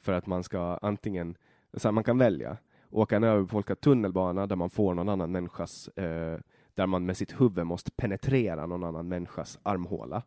för 0.00 0.12
att 0.12 0.26
man 0.26 0.44
ska 0.44 0.78
antingen, 0.82 1.36
så 1.74 1.88
här, 1.88 1.92
man 1.92 2.04
kan 2.04 2.18
välja, 2.18 2.56
åka 2.92 3.16
en 3.16 3.24
överbefolkad 3.24 3.80
tunnelbana 3.80 4.46
där 4.46 4.56
man 4.56 4.70
får 4.70 4.94
någon 4.94 5.08
annan 5.08 5.32
människas, 5.32 5.88
eh, 5.88 6.38
där 6.74 6.86
man 6.86 7.06
med 7.06 7.16
sitt 7.16 7.40
huvud 7.40 7.66
måste 7.66 7.90
penetrera 7.90 8.66
någon 8.66 8.84
annan 8.84 9.08
människas 9.08 9.58
armhåla. 9.62 10.22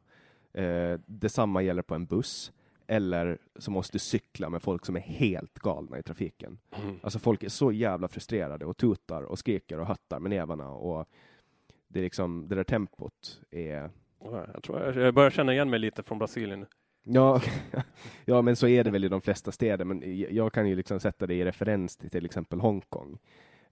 Eh, 0.54 1.00
detsamma 1.06 1.62
gäller 1.62 1.82
på 1.82 1.96
en 1.96 2.06
buss, 2.06 2.52
eller 2.88 3.38
så 3.56 3.72
måste 3.72 3.96
du 3.96 4.00
cykla 4.00 4.50
med 4.50 4.62
folk 4.62 4.86
som 4.86 4.96
är 4.96 5.00
helt 5.00 5.60
galna 5.60 6.00
i 6.00 6.04
trafiken. 6.04 6.58
Alltså 7.02 7.20
folk 7.20 7.44
är 7.44 7.50
så 7.50 7.72
jävla 7.72 8.08
frustrerade 8.08 8.66
och 8.66 8.78
tutar 8.78 9.22
och 9.22 9.40
skriker 9.40 9.80
och 9.80 9.88
hattar 9.88 10.20
med 10.20 10.30
nävarna 10.30 10.70
och 10.70 11.10
det 11.88 12.00
är 12.00 12.04
liksom, 12.04 12.48
det 12.48 12.56
där 12.56 12.64
tempot 12.64 13.42
är 13.52 13.90
Ja, 14.32 14.46
Jag, 14.54 14.64
tror 14.64 14.82
jag, 14.82 14.96
jag 14.96 15.14
börjar 15.14 15.30
känna 15.30 15.54
igen 15.54 15.70
mig 15.70 15.80
lite 15.80 16.04
från 16.04 16.20
Brasilien. 16.20 16.66
Ja, 17.08 17.42
ja, 18.26 18.42
men 18.42 18.56
så 18.56 18.68
är 18.68 18.84
det 18.84 18.92
väl 18.92 19.04
i 19.04 19.08
de 19.08 19.22
flesta 19.22 19.52
städer. 19.52 19.86
Men 19.86 20.02
jag- 20.36 20.54
kan 20.54 20.70
ju 20.70 20.76
liksom 20.76 21.00
sätta 21.00 21.28
det 21.28 21.34
i 21.34 21.46
referens 21.46 21.98
till 21.98 22.10
till 22.10 22.26
exempel 22.26 22.60
Hongkong. 22.60 23.18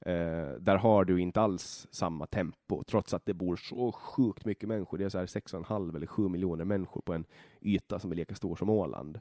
Eh, 0.06 0.50
där 0.60 0.76
har 0.76 1.06
du 1.06 1.22
inte 1.22 1.42
alls 1.42 1.88
samma 1.92 2.26
tempo, 2.28 2.84
trots 2.84 3.14
att 3.14 3.26
det 3.26 3.34
bor 3.34 3.56
så 3.56 3.92
sjukt 3.92 4.46
mycket 4.46 4.70
människor. 4.70 4.98
Det 4.98 5.06
är 5.06 5.10
så 5.10 5.18
här 5.18 5.26
6,5 5.26 5.96
eller 5.96 6.08
7 6.08 6.30
miljoner 6.30 6.66
människor 6.66 7.02
på 7.02 7.14
en 7.14 7.26
yta 7.62 8.00
som 8.00 8.12
är 8.12 8.16
lika 8.16 8.36
stor 8.36 8.56
som 8.56 8.70
Åland. 8.70 9.20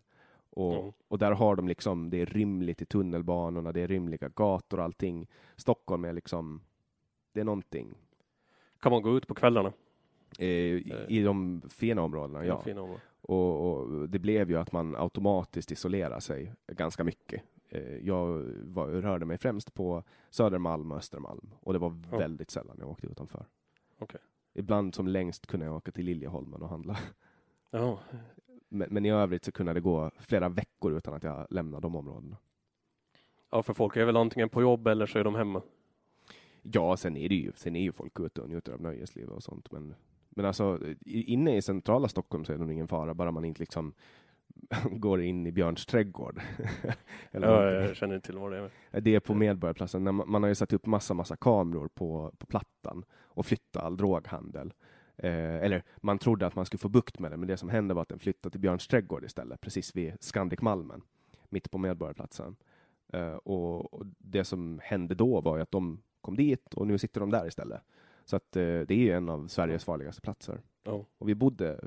Och, 0.51 0.72
Ja. 0.75 0.92
och 1.09 1.18
där 1.18 1.33
har 1.33 1.57
de 1.57 1.68
liksom, 1.68 2.11
det 2.11 2.20
är 2.20 2.27
rymligt 2.27 2.83
i 2.83 2.87
tunnelbanorna, 2.87 3.72
det 3.72 3.81
är 3.81 3.88
rymliga 3.88 4.29
gator 4.29 4.79
och 4.79 4.85
allting. 4.85 5.27
Stockholm 5.57 6.05
är 6.05 6.12
liksom, 6.12 6.61
det 7.33 7.40
är 7.40 7.44
någonting. 7.44 7.94
Kan 8.81 8.92
man 8.92 9.03
gå 9.03 9.16
ut 9.16 9.27
på 9.27 9.35
kvällarna? 9.35 9.72
Eh, 10.38 10.46
i, 10.46 11.04
I 11.08 11.22
de 11.22 11.62
fina 11.68 12.02
områdena, 12.02 12.46
ja. 12.46 12.60
Fina 12.62 12.80
områden. 12.82 13.00
Och, 13.20 13.70
och 13.72 14.08
det 14.08 14.18
blev 14.18 14.50
ju 14.50 14.56
att 14.56 14.72
man 14.72 14.96
automatiskt 14.96 15.70
isolerar 15.70 16.20
sig 16.20 16.52
ganska 16.66 17.04
mycket. 17.04 17.42
Eh, 17.68 17.96
Jag 17.96 18.26
var, 18.64 18.86
rörde 18.86 19.24
mig 19.24 19.38
främst 19.38 19.74
på 19.74 20.02
Södermalm 20.30 20.90
och 20.92 20.98
Östermalm 20.98 21.50
och 21.60 21.72
det 21.72 21.78
var 21.78 21.96
Ja. 22.10 22.18
väldigt 22.18 22.50
sällan 22.50 22.76
jag 22.80 22.88
åkte 22.88 23.06
utanför. 23.06 23.46
Okej. 23.98 24.20
Ibland 24.54 24.94
som 24.94 25.08
längst 25.08 25.46
kunde 25.46 25.66
jag 25.66 25.76
åka 25.76 25.90
till 25.92 26.04
Liljeholmen 26.04 26.62
och 26.62 26.68
handla. 26.68 26.98
Ja, 27.70 27.98
Men, 28.68 28.88
men 28.90 29.06
i 29.06 29.10
övrigt 29.10 29.44
så 29.44 29.52
kunde 29.52 29.72
det 29.72 29.80
gå 29.80 30.10
flera 30.18 30.48
veckor 30.48 30.92
utan 30.92 31.14
att 31.14 31.22
jag 31.22 31.46
lämnade 31.50 31.82
de 31.82 31.96
områdena. 31.96 32.36
Ja, 33.50 33.62
för 33.62 33.74
folk 33.74 33.96
är 33.96 34.04
väl 34.04 34.16
antingen 34.16 34.48
på 34.48 34.62
jobb 34.62 34.86
eller 34.86 35.06
så 35.06 35.18
är 35.18 35.24
de 35.24 35.34
hemma. 35.34 35.62
Ja, 36.62 36.96
sen 36.96 37.16
är 37.16 37.28
det 37.28 37.34
ju, 37.34 37.52
sen 37.54 37.76
är 37.76 37.80
ju 37.82 37.92
folk 37.92 38.20
ute 38.20 38.40
och 38.40 38.48
njuter 38.48 38.72
av 38.72 38.80
nöjesliv 38.80 39.28
och 39.28 39.42
sånt. 39.42 39.72
Men, 39.72 39.94
men 40.36 40.44
alltså 40.44 40.78
inne 41.04 41.56
i 41.56 41.62
centrala 41.62 42.08
Stockholm 42.08 42.44
så 42.44 42.52
är 42.52 42.56
det 42.56 42.62
nog 42.64 42.72
ingen 42.72 42.88
fara, 42.88 43.14
bara 43.14 43.30
man 43.30 43.44
inte 43.44 43.60
liksom 43.60 43.92
går 44.90 45.22
in 45.22 45.46
i 45.46 45.52
Björns 45.52 45.86
trädgård. 45.86 46.40
Eller 47.30 47.46
Ja, 47.48 47.54
någonting. 47.60 47.82
jag 47.88 47.96
känner 47.96 48.14
inte 48.14 48.26
till 48.26 48.38
vad 48.38 48.52
det 48.52 48.70
är. 48.90 49.00
Det 49.00 49.14
är 49.14 49.20
på 49.20 49.34
Medborgarplatsen. 49.34 50.02
Man, 50.02 50.22
man 50.26 50.42
har 50.42 50.48
ju 50.48 50.54
satt 50.54 50.72
upp 50.72 50.86
massa, 50.86 51.14
massa 51.14 51.36
kameror 51.36 51.88
på, 51.88 52.32
på 52.38 52.46
plattan 52.46 53.04
och 53.22 53.46
flyttat 53.46 53.82
all 53.82 53.96
droghandel. 53.96 54.72
Eh, 55.16 55.56
eller 55.56 55.82
man 55.96 56.18
trodde 56.18 56.46
att 56.46 56.56
man 56.56 56.66
skulle 56.66 56.78
få 56.78 56.88
bukt 56.88 57.18
med 57.18 57.30
det, 57.30 57.36
men 57.36 57.48
det 57.48 57.56
som 57.56 57.68
hände 57.68 57.94
var 57.94 58.02
att 58.02 58.08
den 58.08 58.18
flyttade 58.18 58.50
till 58.50 58.60
Björns 58.60 58.88
trädgård 58.88 59.24
istället, 59.24 59.60
precis 59.60 59.96
vid 59.96 60.12
Scandic 60.20 60.60
Malmen, 60.60 61.02
mitt 61.48 61.70
på 61.70 61.78
Medborgarplatsen. 61.78 62.56
Eh, 63.12 63.34
och, 63.34 63.94
och 63.94 64.06
det 64.18 64.44
som 64.44 64.80
hände 64.82 65.14
då 65.14 65.40
var 65.40 65.56
ju 65.56 65.62
att 65.62 65.70
de 65.70 66.02
kom 66.20 66.36
dit 66.36 66.74
och 66.74 66.86
nu 66.86 66.98
sitter 66.98 67.20
de 67.20 67.30
där 67.30 67.46
istället. 67.46 67.82
Så 68.24 68.37
att 68.37 68.56
eh, 68.56 68.62
det 68.62 68.90
är 69.11 69.16
en 69.16 69.28
av 69.28 69.48
Sveriges 69.48 69.85
farligaste 69.85 70.20
platser. 70.22 70.61
Ja. 70.85 71.04
Och 71.18 71.28
vi 71.28 71.35
bodde, 71.35 71.80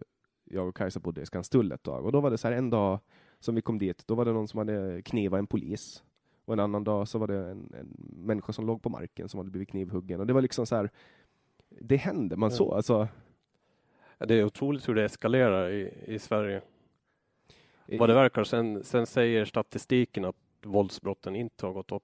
jag 0.43 0.67
och 0.67 0.76
Kajsa 0.78 1.00
bodde 1.00 1.21
i 1.21 1.26
Skanstull 1.26 1.71
ett 1.71 1.84
tag 1.84 2.06
och 2.06 2.12
då 2.12 2.21
var 2.21 2.32
det 2.32 2.38
så 2.38 2.48
här 2.48 2.56
en 2.56 2.69
dag 2.69 3.00
som 3.39 3.56
vi 3.56 3.62
kom 3.62 3.78
dit, 3.78 4.08
då 4.08 4.15
var 4.15 4.26
det 4.26 4.34
någon 4.34 4.48
som 4.48 4.58
hade 4.58 5.02
knivat 5.02 5.38
en 5.39 5.48
polis. 5.48 6.04
Och 6.45 6.54
en 6.54 6.60
annan 6.60 6.84
dag 6.84 7.08
så 7.08 7.17
var 7.19 7.28
det 7.28 7.38
en, 7.38 7.74
en 7.80 7.88
människa 8.26 8.54
som 8.54 8.65
låg 8.67 8.82
på 8.82 8.89
marken 8.89 9.30
som 9.30 9.38
hade 9.38 9.50
blivit 9.50 9.69
knivhuggen. 9.69 10.19
Och 10.19 10.28
det 10.28 10.34
var 10.34 10.41
liksom 10.41 10.65
så 10.65 10.76
här, 10.76 10.89
det 11.69 11.95
hände, 11.98 12.36
man 12.36 12.50
Ja. 12.50 12.56
såg 12.56 12.74
alltså. 12.74 13.08
Det 14.17 14.34
är 14.34 14.43
otroligt 14.45 14.89
hur 14.89 14.95
det 14.95 15.04
eskalerar 15.04 15.69
i, 15.69 15.93
i 16.08 16.19
Sverige. 16.19 16.62
Vad 17.86 18.10
det 18.10 18.13
verkar. 18.13 18.43
Sen, 18.43 18.84
sen 18.84 19.06
säger 19.08 19.45
statistiken 19.45 20.26
att 20.26 20.36
våldsbrotten 20.63 21.36
inte 21.36 21.65
har 21.65 21.74
gått 21.74 21.91
upp. 21.91 22.04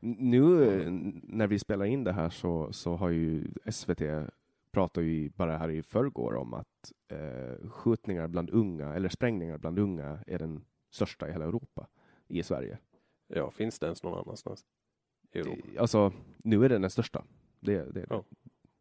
Nu 0.00 0.86
när 1.22 1.46
vi 1.46 1.58
spelar 1.58 1.84
in 1.84 2.04
det 2.04 2.12
här 2.12 2.30
så, 2.30 2.72
så 2.72 2.96
har 2.96 3.08
ju 3.08 3.44
SVT 3.70 4.02
pratar 4.70 5.02
ju 5.02 5.30
bara 5.30 5.56
här 5.56 5.70
i 5.70 5.82
förrgår 5.82 6.34
om 6.34 6.54
att 6.54 6.92
eh, 7.08 7.68
skjutningar 7.70 8.28
bland 8.28 8.50
unga, 8.50 8.94
eller 8.94 9.08
sprängningar 9.08 9.58
bland 9.58 9.78
unga, 9.78 10.18
är 10.26 10.38
den 10.38 10.64
största 10.90 11.28
i 11.28 11.32
hela 11.32 11.44
Europa, 11.44 11.88
i 12.28 12.42
Sverige. 12.42 12.78
Ja, 13.26 13.50
finns 13.50 13.78
det 13.78 13.86
ens 13.86 14.02
någon 14.02 14.18
annanstans 14.18 14.66
i 15.32 15.38
Europa? 15.38 15.80
Alltså, 15.80 16.12
nu 16.36 16.64
är 16.64 16.68
den 16.68 16.80
den 16.80 16.90
största. 16.90 17.24
Det, 17.60 17.94
det, 17.94 18.06
Ja. 18.10 18.24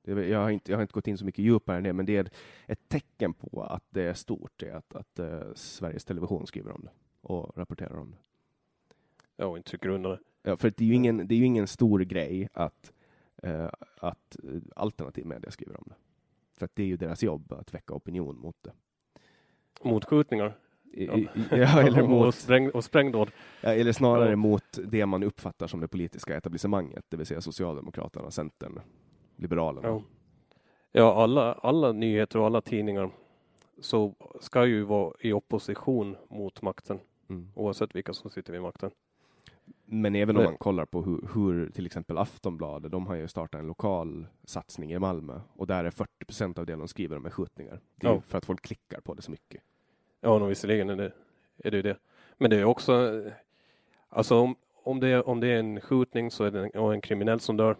det, 0.01 0.27
jag, 0.27 0.39
har 0.39 0.49
inte, 0.49 0.71
jag 0.71 0.77
har 0.77 0.81
inte 0.81 0.93
gått 0.93 1.07
in 1.07 1.17
så 1.17 1.25
mycket 1.25 1.45
djupare 1.45 1.77
än 1.77 1.83
det, 1.83 1.93
men 1.93 2.05
det 2.05 2.17
är 2.17 2.29
ett 2.67 2.89
tecken 2.89 3.33
på 3.33 3.63
att 3.63 3.83
det 3.89 4.03
är 4.03 4.13
stort, 4.13 4.51
det 4.55 4.69
är 4.69 4.75
att, 4.75 4.95
att 4.95 5.19
eh, 5.19 5.53
Sveriges 5.55 6.05
Television 6.05 6.47
skriver 6.47 6.71
om 6.71 6.81
det 6.83 6.91
och 7.21 7.57
rapporterar 7.57 7.97
om 7.97 8.11
det. 8.11 8.17
Ja, 9.35 9.45
och 9.45 9.57
inte 9.57 9.69
trycker 9.69 9.89
undan 9.89 10.11
det. 10.11 10.19
Ja, 10.47 10.57
för 10.57 10.73
det 10.77 10.83
är 10.83 10.87
ju 10.87 10.93
ingen, 10.93 11.27
det 11.27 11.35
är 11.35 11.37
ju 11.39 11.45
ingen 11.45 11.67
stor 11.67 11.99
grej 11.99 12.49
att, 12.53 12.93
eh, 13.43 13.69
att 13.99 14.37
eh, 14.43 14.61
alternativ 14.75 15.25
media 15.25 15.51
skriver 15.51 15.77
om 15.77 15.83
det. 15.87 15.95
För 16.57 16.65
att 16.65 16.71
det 16.75 16.83
är 16.83 16.87
ju 16.87 16.97
deras 16.97 17.23
jobb 17.23 17.51
att 17.53 17.73
väcka 17.73 17.93
opinion 17.93 18.37
mot 18.39 18.55
det. 18.61 18.71
Mot 19.83 20.05
skjutningar. 20.05 20.57
Ja. 20.93 21.17
ja, 21.51 21.81
eller, 21.81 22.01
och, 22.03 22.09
mot, 22.09 22.35
spräng, 22.35 22.69
och 22.69 22.83
sprängdåd. 22.83 23.31
ja, 23.61 23.73
eller 23.73 23.91
snarare 23.91 24.29
Ja. 24.29 24.35
mot 24.35 24.79
det 24.85 25.05
man 25.05 25.23
uppfattar 25.23 25.67
som 25.67 25.79
det 25.79 25.87
politiska 25.87 26.37
etablissemanget, 26.37 27.05
det 27.09 27.17
vill 27.17 27.25
säga 27.25 27.41
Socialdemokraterna, 27.41 28.31
Centern, 28.31 28.79
Liberalerna. 29.35 29.87
Ja, 29.87 30.03
ja 30.91 31.23
alla, 31.23 31.53
alla 31.53 31.91
nyheter 31.91 32.39
och 32.39 32.45
alla 32.45 32.61
tidningar 32.61 33.09
så 33.81 34.15
ska 34.41 34.65
ju 34.65 34.83
vara 34.83 35.13
i 35.19 35.33
opposition 35.33 36.15
mot 36.29 36.61
makten, 36.61 36.99
Mm. 37.29 37.51
oavsett 37.55 37.95
vilka 37.95 38.13
som 38.13 38.29
sitter 38.31 38.53
vid 38.53 38.61
makten. 38.61 38.91
Men 39.85 40.15
även 40.15 40.37
om 40.37 40.43
man 40.43 40.57
kollar 40.57 40.85
på 40.85 41.01
hur, 41.01 41.27
hur 41.33 41.69
till 41.69 41.85
exempel 41.85 42.17
Aftonbladet, 42.17 42.91
de 42.91 43.07
har 43.07 43.15
ju 43.15 43.27
startat 43.27 43.59
en 43.61 43.67
lokal 43.67 44.27
satsning 44.43 44.93
i 44.93 44.99
Malmö 44.99 45.39
och 45.55 45.67
där 45.67 45.83
är 45.83 45.89
40 45.91 46.25
procent 46.25 46.57
av 46.59 46.65
det 46.65 46.75
de 46.75 46.87
skriver 46.87 47.17
om 47.17 47.25
är 47.25 47.29
skjutningar. 47.29 47.79
Det 47.95 48.07
är 48.07 48.11
Ja. 48.11 48.21
för 48.21 48.37
att 48.37 48.45
folk 48.45 48.61
klickar 48.61 48.99
på 49.01 49.13
det 49.13 49.21
så 49.21 49.31
mycket. 49.31 49.61
Ja, 50.21 50.39
nog 50.39 50.47
visserligen 50.49 50.89
är 50.89 50.95
det, 50.95 51.11
är 51.63 51.71
det 51.71 51.81
det. 51.81 51.97
Men 52.37 52.49
det 52.49 52.57
är 52.59 52.63
också, 52.65 53.23
alltså 54.09 54.39
om, 54.39 54.55
om, 54.83 54.99
det, 54.99 55.07
är- 55.07 55.27
om 55.27 55.39
det 55.39 55.47
är 55.47 55.59
en 55.59 55.81
skjutning 55.81 56.31
så 56.31 56.43
är 56.43 56.51
det 56.51 56.59
en, 56.73 56.79
och 56.81 56.93
en 56.93 57.01
kriminell 57.01 57.39
som 57.39 57.57
dör, 57.57 57.77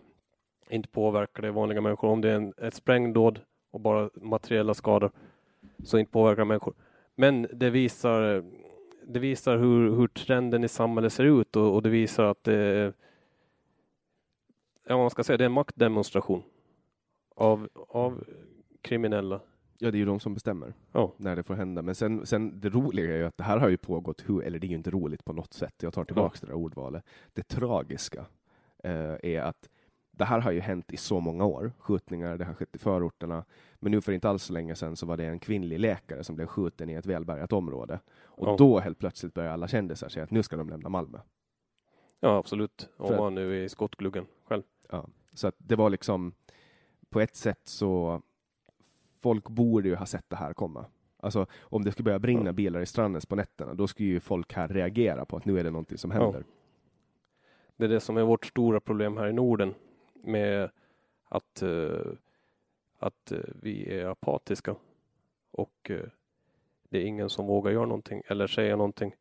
inte 0.70 0.90
påverkar 0.90 1.42
det 1.44 1.52
vanliga 1.52 1.82
människor. 1.82 2.10
Om 2.10 2.22
det 2.22 2.30
är 2.32 2.36
en, 2.36 2.54
ett 2.58 2.74
sprängdåd 2.74 3.40
och 3.72 3.80
bara 3.80 4.10
materiella 4.22 4.74
skador 4.74 5.12
så 5.84 5.98
inte 5.98 6.12
påverkar 6.12 6.46
människor. 6.46 6.74
Men 7.16 7.48
det 7.54 7.70
visar, 7.70 8.44
det 9.10 9.20
visar 9.20 9.58
hur, 9.58 9.92
hur 9.96 10.08
trenden 10.08 10.64
i 10.64 10.68
samhället 10.68 11.14
ser 11.14 11.24
ut 11.24 11.56
och, 11.56 11.76
och 11.76 11.82
det 11.82 11.90
visar 11.90 12.24
att 12.24 12.44
det 12.44 12.94
ja, 14.88 14.98
man 14.98 15.10
ska 15.10 15.24
säga, 15.24 15.38
det 15.38 15.44
är 15.44 15.46
en 15.46 15.52
maktdemonstration 15.52 16.44
av, 17.36 17.70
av 17.90 18.24
kriminella. 18.82 19.40
Ja, 19.78 19.92
det 19.92 19.98
är 19.98 20.00
ju 20.00 20.06
de 20.06 20.20
som 20.20 20.34
bestämmer 20.34 20.74
Ja. 20.92 21.14
när 21.18 21.36
det 21.36 21.44
får 21.44 21.54
hända. 21.56 21.82
Men 21.82 21.96
sen, 21.96 22.26
sen 22.26 22.60
det 22.60 22.70
roliga 22.70 23.14
är 23.14 23.18
ju 23.18 23.26
att 23.26 23.38
det 23.38 23.44
här 23.44 23.58
har 23.58 23.70
ju 23.70 23.78
pågått, 23.78 24.24
hur, 24.30 24.44
eller 24.44 24.60
det 24.60 24.68
är 24.68 24.70
ju 24.70 24.76
inte 24.76 24.92
roligt 24.92 25.26
på 25.26 25.34
något 25.34 25.54
sätt. 25.54 25.84
Jag 25.84 25.94
tar 25.94 26.04
tillbaka 26.04 26.38
det 26.42 26.48
där 26.48 26.54
ordvalet. 26.54 27.04
Det 27.34 27.44
tragiska 27.44 28.26
eh, 28.84 29.16
är 29.24 29.42
att 29.42 29.70
det 30.12 30.26
här 30.26 30.40
har 30.40 30.52
ju 30.52 30.60
hänt 30.60 30.94
i 30.94 30.98
så 30.98 31.20
många 31.20 31.46
år. 31.46 31.72
Skjutningar, 31.80 32.38
det 32.38 32.46
har 32.46 32.54
skett 32.54 32.76
i 32.76 32.80
förorterna. 32.80 33.46
Men 33.80 33.92
nu 33.92 34.02
för 34.02 34.12
inte 34.12 34.30
alls 34.30 34.44
så 34.44 34.54
länge 34.54 34.76
sedan 34.76 34.96
så 34.96 35.06
var 35.06 35.18
det 35.18 35.26
en 35.26 35.40
kvinnlig 35.40 35.80
läkare 35.80 36.24
som 36.24 36.36
blev 36.36 36.46
skjuten 36.46 36.90
i 36.90 36.94
ett 36.94 37.06
välbärgat 37.06 37.54
område. 37.54 38.00
Och 38.24 38.48
Ja. 38.48 38.56
då 38.58 38.80
helt 38.80 39.00
plötsligt 39.00 39.34
börjar 39.34 39.52
alla 39.52 39.68
kändisar 39.68 40.10
säga 40.10 40.24
att 40.24 40.32
nu 40.32 40.44
ska 40.44 40.56
de 40.58 40.70
lämna 40.70 40.90
Malmö. 40.90 41.20
Ja, 42.20 42.38
absolut. 42.38 42.90
Om 42.98 43.16
man 43.18 43.36
nu 43.36 43.60
är 43.60 43.64
i 43.64 43.70
skottgluggen 43.70 44.26
själv. 44.44 44.64
Ja. 44.90 45.08
Så 45.34 45.48
att 45.48 45.56
det 45.58 45.76
var 45.76 45.90
liksom, 45.90 46.34
på 47.10 47.22
ett 47.22 47.36
sätt 47.36 47.62
så, 47.64 48.22
folk 49.22 49.50
borde 49.50 49.90
ju 49.90 49.96
ha 49.96 50.06
sett 50.06 50.30
det 50.30 50.36
här 50.36 50.54
komma. 50.54 50.86
Alltså 51.20 51.46
om 51.60 51.84
det 51.84 51.92
skulle 51.92 52.04
börja 52.04 52.20
brinna 52.20 52.46
Ja. 52.46 52.52
bilar 52.54 52.80
i 52.82 52.86
Strandnäs 52.86 53.26
på 53.26 53.36
nätterna, 53.36 53.74
då 53.74 53.88
skulle 53.88 54.10
ju 54.10 54.20
folk 54.20 54.54
här 54.54 54.68
reagera 54.68 55.26
på 55.26 55.38
att 55.38 55.46
nu 55.46 55.60
är 55.60 55.64
det 55.64 55.72
någonting 55.72 55.98
som 55.98 56.12
Ja. 56.12 56.24
händer. 56.24 56.44
Det 57.78 57.86
är 57.86 57.90
det 57.90 58.00
som 58.00 58.18
är 58.18 58.24
vårt 58.24 58.46
stora 58.46 58.80
problem 58.80 59.18
här 59.18 59.28
i 59.28 59.34
Norden 59.34 59.74
med 60.14 60.70
att, 61.30 61.62
eh, 61.62 61.90
att 62.98 63.32
eh, 63.32 63.40
vi 63.62 64.00
är 64.00 64.06
apatiska 64.06 64.76
och 65.52 65.90
eh, 65.92 66.06
det 66.90 66.98
är 66.98 67.06
ingen 67.06 67.30
som 67.30 67.48
vågar 67.48 67.72
göra 67.72 67.86
någonting 67.86 68.22
eller 68.28 68.48
säga 68.48 68.76
någonting. 68.76 69.16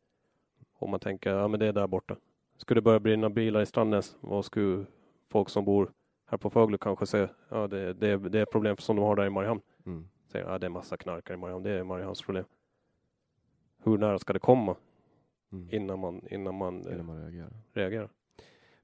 Och 0.73 0.89
man 0.89 1.01
tänker, 1.01 1.31
ja 1.35 1.49
men 1.49 1.61
det 1.61 1.67
är 1.67 1.73
där 1.73 1.87
borta. 1.87 2.17
Skulle 2.57 2.79
det 2.79 2.83
börja 2.83 3.01
brinna 3.01 3.31
bilar 3.31 3.61
i 3.61 3.67
Strandnäs, 3.67 4.17
vad 4.21 4.45
skulle 4.45 4.87
folk 5.29 5.49
som 5.49 5.65
bor 5.65 5.93
här 6.27 6.39
på 6.39 6.51
Föglo 6.51 6.79
kanske 6.79 7.07
säga? 7.07 7.29
Ja, 7.49 7.67
det, 7.67 7.93
det, 7.93 8.17
det 8.17 8.41
är 8.41 8.45
problem 8.45 8.77
som 8.77 8.97
de 8.97 9.03
har 9.03 9.17
där 9.17 9.27
i 9.27 9.31
Mariehamn. 9.31 9.61
Mm. 9.87 10.09
Säger, 10.27 10.47
ja 10.47 10.59
det 10.59 10.67
är 10.67 10.71
massa 10.71 10.97
knarkare 10.97 11.35
i 11.35 11.39
Mariehamn, 11.41 11.65
det 11.65 11.71
är 11.71 11.85
Mariehamns 11.85 12.23
problem. 12.23 12.45
Hur 13.83 13.99
nära 13.99 14.19
ska 14.19 14.33
det 14.33 14.39
komma 14.39 14.77
Mm. 15.53 15.69
innan 15.75 15.99
man, 15.99 16.23
innan 16.31 16.55
man 16.55 16.87
eh, 16.87 16.93
Innan 16.93 17.07
man 17.07 17.23
reagerar. 17.23 17.53
reagerar? 17.73 18.09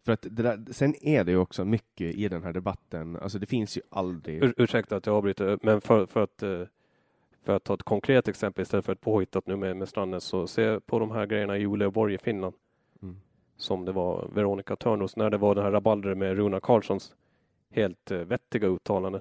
För 0.05 0.13
att 0.13 0.23
det 0.31 0.43
där, 0.43 0.65
sen 0.71 0.95
är 1.05 1.25
det 1.25 1.33
ju 1.33 1.39
också 1.39 1.65
mycket 1.65 2.15
i 2.15 2.29
den 2.29 2.43
här 2.43 2.53
debatten, 2.53 3.17
alltså 3.17 3.39
det 3.39 3.47
finns 3.47 3.77
ju 3.77 3.81
aldrig... 3.91 4.43
Ur, 4.45 4.55
ursäkta 4.57 4.97
att 4.97 5.07
jag 5.07 5.17
avbryter, 5.17 5.59
men 5.63 5.81
för, 5.81 6.07
för, 6.07 6.23
att, 6.23 6.43
eh, 6.43 6.63
för 7.45 7.57
att 7.57 7.65
ta 7.65 7.75
ett 7.75 7.83
konkret 7.83 8.29
exempel 8.29 8.63
istället 8.63 8.85
för 8.85 8.93
ett 8.93 9.01
påhittat 9.01 9.47
nu 9.47 9.57
med, 9.57 9.77
med 9.77 9.89
Strandnäs, 9.89 10.25
så 10.25 10.47
se 10.47 10.81
på 10.81 10.99
de 10.99 11.11
här 11.11 11.27
grejerna 11.27 11.59
i 11.59 11.67
Uleåborg 11.67 12.15
i 12.15 12.19
Finland, 12.19 12.55
Mm. 13.03 13.17
som 13.57 13.85
det 13.85 13.93
var 13.93 14.29
Veronica 14.35 14.77
Törnros, 14.77 15.17
när 15.17 15.31
det 15.31 15.39
var 15.39 15.55
det 15.55 15.63
här 15.63 15.71
rabalder 15.71 16.15
med 16.15 16.37
Runa 16.37 16.61
Karlssons 16.61 17.15
helt 17.71 18.11
eh, 18.11 18.19
vettiga 18.19 18.69
uttalande. 18.69 19.21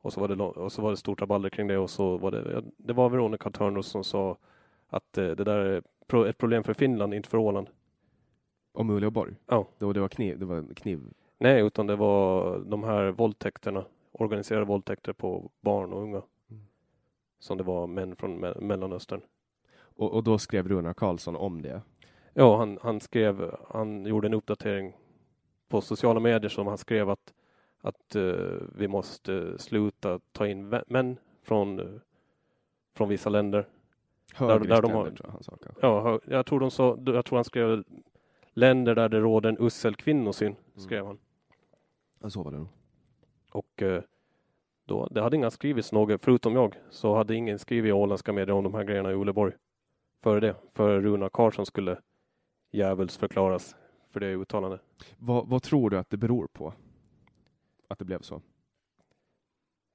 Och 0.00 0.12
så, 0.12 0.20
var 0.20 0.28
det, 0.28 0.42
och 0.44 0.72
så 0.72 0.82
var 0.82 0.90
det 0.90 0.96
stort 0.96 1.20
rabalder 1.20 1.50
kring 1.50 1.66
det 1.66 1.78
och 1.78 1.90
så 1.90 2.18
var 2.18 2.30
det, 2.30 2.62
det 2.76 2.92
var 2.92 3.08
Veronica 3.08 3.50
Törnros 3.50 3.86
som 3.86 4.04
sa 4.04 4.36
att 4.88 5.18
eh, 5.18 5.24
det 5.24 5.44
där 5.44 5.58
är 5.58 5.82
ett 6.28 6.38
problem 6.38 6.64
för 6.64 6.74
Finland, 6.74 7.14
inte 7.14 7.28
för 7.28 7.38
Åland. 7.38 7.68
Om 8.78 8.90
Uleåborg? 8.90 9.34
Ja. 9.46 9.66
Det 9.78 9.84
var, 9.84 9.94
det 9.94 10.00
var 10.00 10.08
kniv, 10.08 10.38
det 10.38 10.44
var 10.46 10.74
kniv. 10.74 11.00
Nej, 11.38 11.62
utan 11.62 11.86
det 11.86 11.96
var 11.96 12.58
de 12.58 12.84
här 12.84 13.10
våldtäkterna, 13.10 13.84
organiserade 14.12 14.64
våldtäkter 14.66 15.12
på 15.12 15.50
barn 15.60 15.92
och 15.92 16.02
unga. 16.02 16.22
Mm. 16.50 16.62
Som 17.38 17.58
det 17.58 17.64
var 17.64 17.86
män 17.86 18.16
från 18.16 18.44
Me- 18.44 18.60
Mellanöstern. 18.60 19.20
Och, 19.80 20.12
och 20.14 20.24
då 20.24 20.38
skrev 20.38 20.68
Runar 20.68 20.94
Karlsson 20.94 21.36
om 21.36 21.62
det. 21.62 21.82
Ja, 22.34 22.56
han, 22.56 22.78
han 22.82 23.00
skrev, 23.00 23.54
han 23.68 24.06
gjorde 24.06 24.26
en 24.28 24.34
uppdatering 24.34 24.92
på 25.68 25.80
sociala 25.80 26.20
medier 26.20 26.48
som 26.48 26.66
han 26.66 26.78
skrev 26.78 27.10
att, 27.10 27.34
att 27.80 28.14
eh, 28.16 28.32
vi 28.76 28.88
måste 28.88 29.58
sluta 29.58 30.20
ta 30.32 30.46
in 30.46 30.68
män 30.86 31.16
från, 31.42 31.80
eh, 31.80 31.86
från 32.96 33.08
vissa 33.08 33.30
länder. 33.30 33.66
Högre 34.34 34.68
där 34.68 34.82
de 34.82 34.92
har- 34.92 35.04
tror 35.04 35.20
jag 35.24 35.30
han 35.32 35.42
sa 35.42 35.56
kanske. 35.62 35.86
Ja, 35.86 36.20
jag 36.24 36.46
tror 36.46 36.60
de 36.60 36.70
sa, 36.70 36.98
jag 37.06 37.24
tror 37.24 37.36
han 37.36 37.44
skrev 37.44 37.84
länder 38.58 38.94
där 38.94 39.08
det 39.08 39.20
råder 39.20 39.48
en 39.48 39.56
usel 39.60 39.94
kvinnosyn, 39.94 40.56
skrev 40.76 41.06
han. 41.06 41.18
Ja, 42.20 42.30
så 42.30 42.42
var 42.42 42.50
det 42.50 42.58
nog. 42.58 42.68
Och 43.50 43.82
eh, 43.82 44.02
då, 44.84 45.06
det 45.10 45.22
hade 45.22 45.36
inga 45.36 45.50
skrivits 45.50 45.92
något, 45.92 46.24
förutom 46.24 46.54
jag, 46.54 46.74
så 46.90 47.14
hade 47.14 47.34
ingen 47.34 47.58
skrivit 47.58 47.88
i 47.88 47.92
åländska 47.92 48.32
medier 48.32 48.54
om 48.56 48.64
de 48.64 48.74
här 48.74 48.84
grejerna 48.84 49.10
i 49.10 49.14
Uleåborg. 49.14 49.52
Före 50.22 50.40
det, 50.40 50.54
för 50.74 51.00
Runa 51.00 51.28
Karlsson 51.28 51.66
skulle 51.66 51.98
djävulsförklaras 52.70 53.76
för 54.10 54.20
det 54.20 54.26
uttalandet. 54.26 54.80
Vad, 55.18 55.48
vad 55.48 55.62
tror 55.62 55.90
du 55.90 55.98
att 55.98 56.10
det 56.10 56.16
beror 56.16 56.46
på? 56.46 56.72
Att 57.88 57.98
det 57.98 58.04
blev 58.04 58.20
så? 58.20 58.42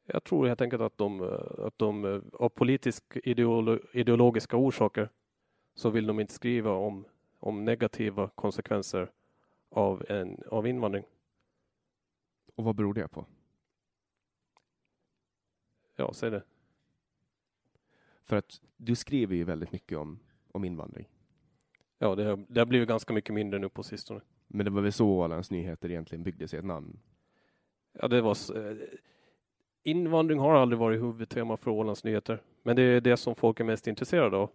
Jag 0.05 0.24
tror 0.24 0.47
helt 0.47 0.61
enkelt 0.61 0.82
att 0.82 0.97
de, 0.97 1.22
eh, 1.22 1.66
att 1.66 1.78
de 1.78 2.05
eh, 2.05 2.22
av 2.34 2.49
politisk 2.49 3.03
ideolo, 3.24 3.80
ideologiska 3.93 4.57
orsaker 4.57 5.09
så 5.76 5.89
vill 5.89 6.07
de 6.07 6.20
inte 6.20 6.34
skriva 6.34 6.72
om, 6.72 7.05
om 7.43 7.65
negativa 7.65 8.29
konsekvenser 8.29 9.11
av, 9.69 10.05
en, 10.09 10.43
av 10.47 10.67
invandring. 10.67 11.03
Och 12.55 12.63
vad 12.63 12.75
beror 12.75 12.93
det 12.93 13.07
på? 13.07 13.25
Ja, 15.95 16.13
säg 16.13 16.31
det. 16.31 16.43
För 18.23 18.35
att 18.35 18.61
du 18.77 18.95
skriver 18.95 19.35
ju 19.35 19.43
väldigt 19.43 19.71
mycket 19.71 19.97
om, 19.97 20.19
om 20.51 20.63
invandring. 20.63 21.09
Ja, 21.97 22.15
det 22.15 22.23
har, 22.23 22.45
det 22.47 22.59
har 22.61 22.65
blivit 22.65 22.89
ganska 22.89 23.13
mycket 23.13 23.33
mindre 23.33 23.59
nu 23.59 23.69
på 23.69 23.83
sistone. 23.83 24.21
Men 24.47 24.65
det 24.65 24.71
var 24.71 24.81
väl 24.81 24.93
så 24.93 25.07
Ålands 25.07 25.51
Nyheter 25.51 25.89
egentligen 25.91 26.23
byggde 26.23 26.47
sig 26.47 26.59
ett 26.59 26.65
namn? 26.65 26.99
Ja, 27.93 28.07
det 28.07 28.21
var... 28.21 28.57
eh, 28.57 28.77
Invandring 29.85 30.39
har 30.39 30.55
aldrig 30.55 30.79
varit 30.79 31.01
huvudtema 31.01 31.57
för 31.57 31.71
Ålands 31.71 32.03
Nyheter, 32.03 32.41
men 32.61 32.75
det 32.75 32.81
är 32.81 33.01
det 33.01 33.17
som 33.17 33.35
folk 33.35 33.59
är 33.59 33.63
mest 33.63 33.87
intresserade 33.87 34.37
av. 34.37 34.49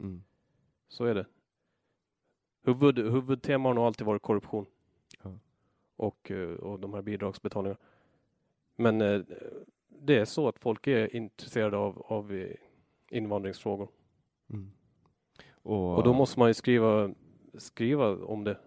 Mm. 0.00 0.22
Så 0.88 1.04
är 1.04 1.14
det. 1.14 1.26
Huvud, 2.62 2.98
huvudtema 2.98 3.68
har 3.68 3.74
nog 3.74 3.84
alltid 3.84 4.06
varit 4.06 4.22
korruption. 4.22 4.66
Ja. 5.22 5.38
Och, 5.96 6.30
eh, 6.30 6.50
och 6.54 6.80
de 6.80 6.94
här 6.94 7.02
bidragsbetalningarna. 7.02 7.80
Men 8.76 9.00
eh, 9.00 9.20
det 9.88 10.18
är 10.18 10.24
så 10.24 10.48
att 10.48 10.58
folk 10.58 10.86
är 10.86 11.16
intresserade 11.16 11.76
av, 11.76 12.02
av 12.06 12.32
eh, 12.32 12.54
invandringsfrågor. 13.10 13.88
Mm. 14.50 14.70
Och, 15.52 15.96
Och 15.96 16.04
då 16.04 16.12
måste 16.12 16.38
man 16.38 16.48
ju 16.48 16.54
skriva, 16.54 17.14
skriva 17.54 18.16
om 18.16 18.44
det. 18.44 18.58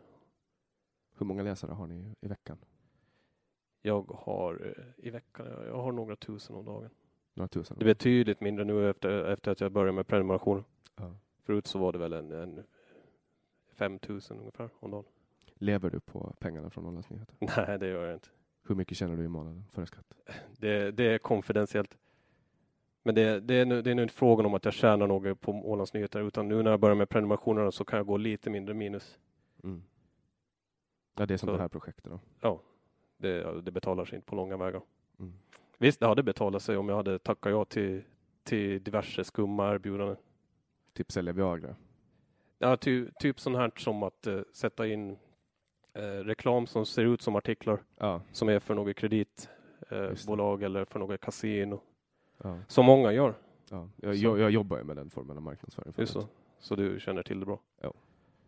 hur 1.17 1.25
många 1.25 1.43
läsare 1.43 1.71
har 1.71 1.87
ni 1.87 2.13
i 2.21 2.27
veckan? 2.27 2.57
Jag 3.81 4.01
har 4.01 4.75
i 4.97 5.09
veckan, 5.09 5.47
jag 5.67 5.81
har 5.81 5.91
några 5.91 6.15
tusen 6.15 6.55
om 6.55 6.65
dagen. 6.65 6.89
Några 7.33 7.47
tusen? 7.47 7.77
Det 7.79 7.83
är 7.83 7.87
betydligt 7.87 8.41
mindre 8.41 8.65
nu 8.65 8.89
efter, 8.89 9.25
efter 9.25 9.51
att 9.51 9.61
jag 9.61 9.71
började 9.71 9.91
med 9.91 10.07
prenumeration. 10.07 10.63
Ja. 10.95 11.15
Förut 11.43 11.67
så 11.67 11.79
var 11.79 11.91
det 11.91 11.97
väl 11.97 12.13
en, 12.13 12.31
en 12.31 12.63
5000 13.75 14.39
ungefär 14.39 14.69
om 14.79 14.91
dagen. 14.91 15.03
Lever 15.55 15.89
du 15.89 15.99
på 15.99 16.33
pengarna 16.39 16.69
från 16.69 16.85
Ålands 16.85 17.09
Nyheter? 17.09 17.35
Nej, 17.67 17.79
det 17.79 17.87
gör 17.87 18.05
jag 18.05 18.15
inte. 18.15 18.27
Hur 18.67 18.75
mycket 18.75 18.97
tjänar 18.97 19.17
du 19.17 19.23
i 19.23 19.27
månaden 19.27 19.63
före 19.71 19.85
skatt? 19.85 20.13
Det, 20.57 20.91
det 20.91 21.03
är 21.03 21.17
konfidentiellt. 21.17 21.97
Men 23.03 23.15
det, 23.15 23.39
det, 23.39 23.55
är 23.55 23.65
nu, 23.65 23.81
det 23.81 23.91
är 23.91 23.95
nu 23.95 24.01
inte 24.01 24.13
frågan 24.13 24.45
om 24.45 24.53
att 24.53 24.65
jag 24.65 24.73
tjänar 24.73 25.07
något 25.07 25.41
på 25.41 25.51
Ålands 25.51 25.93
Nyheter, 25.93 26.21
utan 26.27 26.47
nu 26.47 26.63
när 26.63 26.71
jag 26.71 26.79
börjar 26.79 26.95
med 26.95 27.09
prenumerationerna 27.09 27.71
så 27.71 27.85
kan 27.85 27.97
jag 27.97 28.07
gå 28.07 28.17
lite 28.17 28.49
mindre 28.49 28.73
minus. 28.73 29.17
Mm. 29.63 29.83
Ja, 31.17 31.25
det 31.25 31.33
är 31.33 31.37
som 31.37 31.47
Så- 31.47 31.53
det 31.53 31.61
här 31.61 31.67
projektet 31.69 32.05
då. 32.41 32.61
Det, 33.17 33.61
det 33.61 33.71
betalar 33.71 34.05
sig 34.05 34.15
inte 34.15 34.25
på 34.25 34.35
långa 34.35 34.57
vägar. 34.57 34.81
Mm. 35.19 35.33
Visst, 35.77 35.99
det 35.99 36.07
hade 36.07 36.23
betalat 36.23 36.61
sig 36.61 36.77
om 36.77 36.89
jag 36.89 36.95
hade 36.95 37.19
tackat 37.19 37.51
ja 37.51 37.65
till, 37.65 38.03
till 38.43 38.83
diverse 38.83 39.23
skumma 39.23 39.73
erbjudanden. 39.73 40.17
Typ 40.93 41.11
sälja 41.11 41.33
Viagra. 41.33 41.75
Ja, 42.59 42.77
ty, 42.77 43.07
typ 43.19 43.39
sånt 43.39 43.57
här 43.57 43.71
som 43.77 44.03
att 44.03 44.27
eh, 44.27 44.39
sätta 44.53 44.87
in 44.87 45.17
eh, 45.93 46.01
reklam 46.01 46.67
som 46.67 46.85
ser 46.85 47.03
ut 47.05 47.21
som 47.21 47.35
artiklar 47.35 47.83
Ja, 47.97 48.21
som 48.31 48.49
är 48.49 48.59
för 48.59 48.75
något 48.75 48.95
kreditbolag 48.95 49.99
eh, 49.99 50.09
Just 50.09 50.65
eller 50.65 50.85
för 50.85 50.99
något 50.99 51.21
kasino. 51.21 51.81
ja, 52.43 52.59
Som 52.67 52.85
många 52.85 53.11
gör. 53.11 53.33
ja. 53.69 53.89
Jag, 53.95 54.15
jag, 54.15 54.39
jag 54.39 54.51
jobbar 54.51 54.77
ju 54.77 54.83
med 54.83 54.95
den 54.97 55.09
formen 55.09 55.37
av 55.37 55.43
marknadsföring. 55.43 55.93
Förut, 55.93 56.09
så. 56.09 56.27
Så 56.59 56.75
du 56.75 56.99
känner 56.99 57.23
till 57.23 57.39
det 57.39 57.45
bra. 57.45 57.59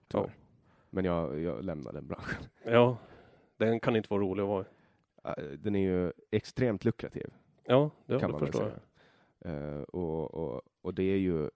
tyvärr. 0.07 0.35
Men 0.89 1.05
jag, 1.05 1.39
jag 1.39 1.63
lämnar 1.63 1.93
den 1.93 2.07
branschen. 2.07 2.43
Ja, 2.63 2.97
den 3.57 3.79
kan 3.79 3.95
inte 3.95 4.07
vara 4.09 4.21
rolig 4.21 4.43
att 4.43 4.49
vara 4.49 4.65
Den 5.57 5.75
är 5.75 5.79
ju 5.79 6.11
extremt 6.31 6.85
lukrativ. 6.85 7.33
Ja, 7.63 7.91
det, 8.05 8.19
kan 8.19 8.31
det 8.31 8.37
man 8.37 8.39
förstår 8.39 8.63
jag. 8.63 8.79
Eh, 9.39 9.81
och, 9.81 10.33
och, 10.33 10.61
och 10.81 10.93
det 10.93 11.03
är 11.03 11.17
ju 11.17 11.49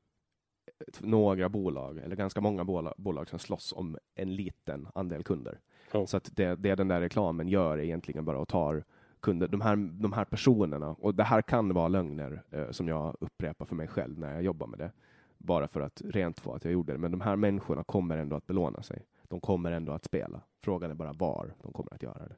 några 1.00 1.50
bolag, 1.50 1.98
eller 1.98 2.16
ganska 2.16 2.42
många 2.42 2.64
bolag, 2.66 2.94
bolag 2.98 3.30
som 3.30 3.40
slåss 3.40 3.74
om 3.74 3.98
en 4.16 4.36
liten 4.36 4.88
andel 4.96 5.24
kunder. 5.24 5.60
Ja. 5.92 6.08
Så 6.08 6.18
att 6.18 6.36
det, 6.36 6.56
det 6.56 6.76
den 6.76 6.88
där 6.88 7.02
reklamen 7.02 7.48
gör 7.48 7.78
är 7.78 7.84
egentligen 7.84 8.26
bara 8.26 8.42
att 8.42 8.48
ta 8.48 8.82
kunder, 9.20 9.48
de 9.48 9.62
här, 9.62 9.76
de 9.76 10.14
här 10.14 10.26
personerna, 10.26 10.96
och 11.00 11.16
det 11.16 11.24
här 11.24 11.42
kan 11.42 11.74
vara 11.74 11.88
lögner 11.88 12.44
eh, 12.52 12.72
som 12.72 12.88
jag 12.88 13.16
upprepar 13.20 13.66
för 13.66 13.76
mig 13.76 13.88
själv 13.88 14.20
när 14.20 14.34
jag 14.34 14.44
jobbar 14.44 14.68
med 14.68 14.80
det, 14.80 14.92
bara 15.38 15.68
för 15.68 15.82
att 15.82 16.02
rent 16.06 16.40
få 16.40 16.54
att 16.54 16.64
jag 16.64 16.74
gjorde 16.74 16.94
det, 16.94 17.00
men 17.00 17.12
de 17.12 17.22
här 17.22 17.36
människorna 17.36 17.84
kommer 17.84 18.18
ändå 18.18 18.36
att 18.36 18.48
belåna 18.48 18.84
sig. 18.84 19.06
De 19.24 19.40
kommer 19.40 19.72
ändå 19.72 19.92
att 19.92 20.06
spela. 20.06 20.42
Frågan 20.64 20.92
är 20.92 20.96
bara 20.96 21.14
var 21.14 21.54
de 21.62 21.74
kommer 21.74 21.94
att 21.94 22.04
göra 22.04 22.28
det. 22.28 22.36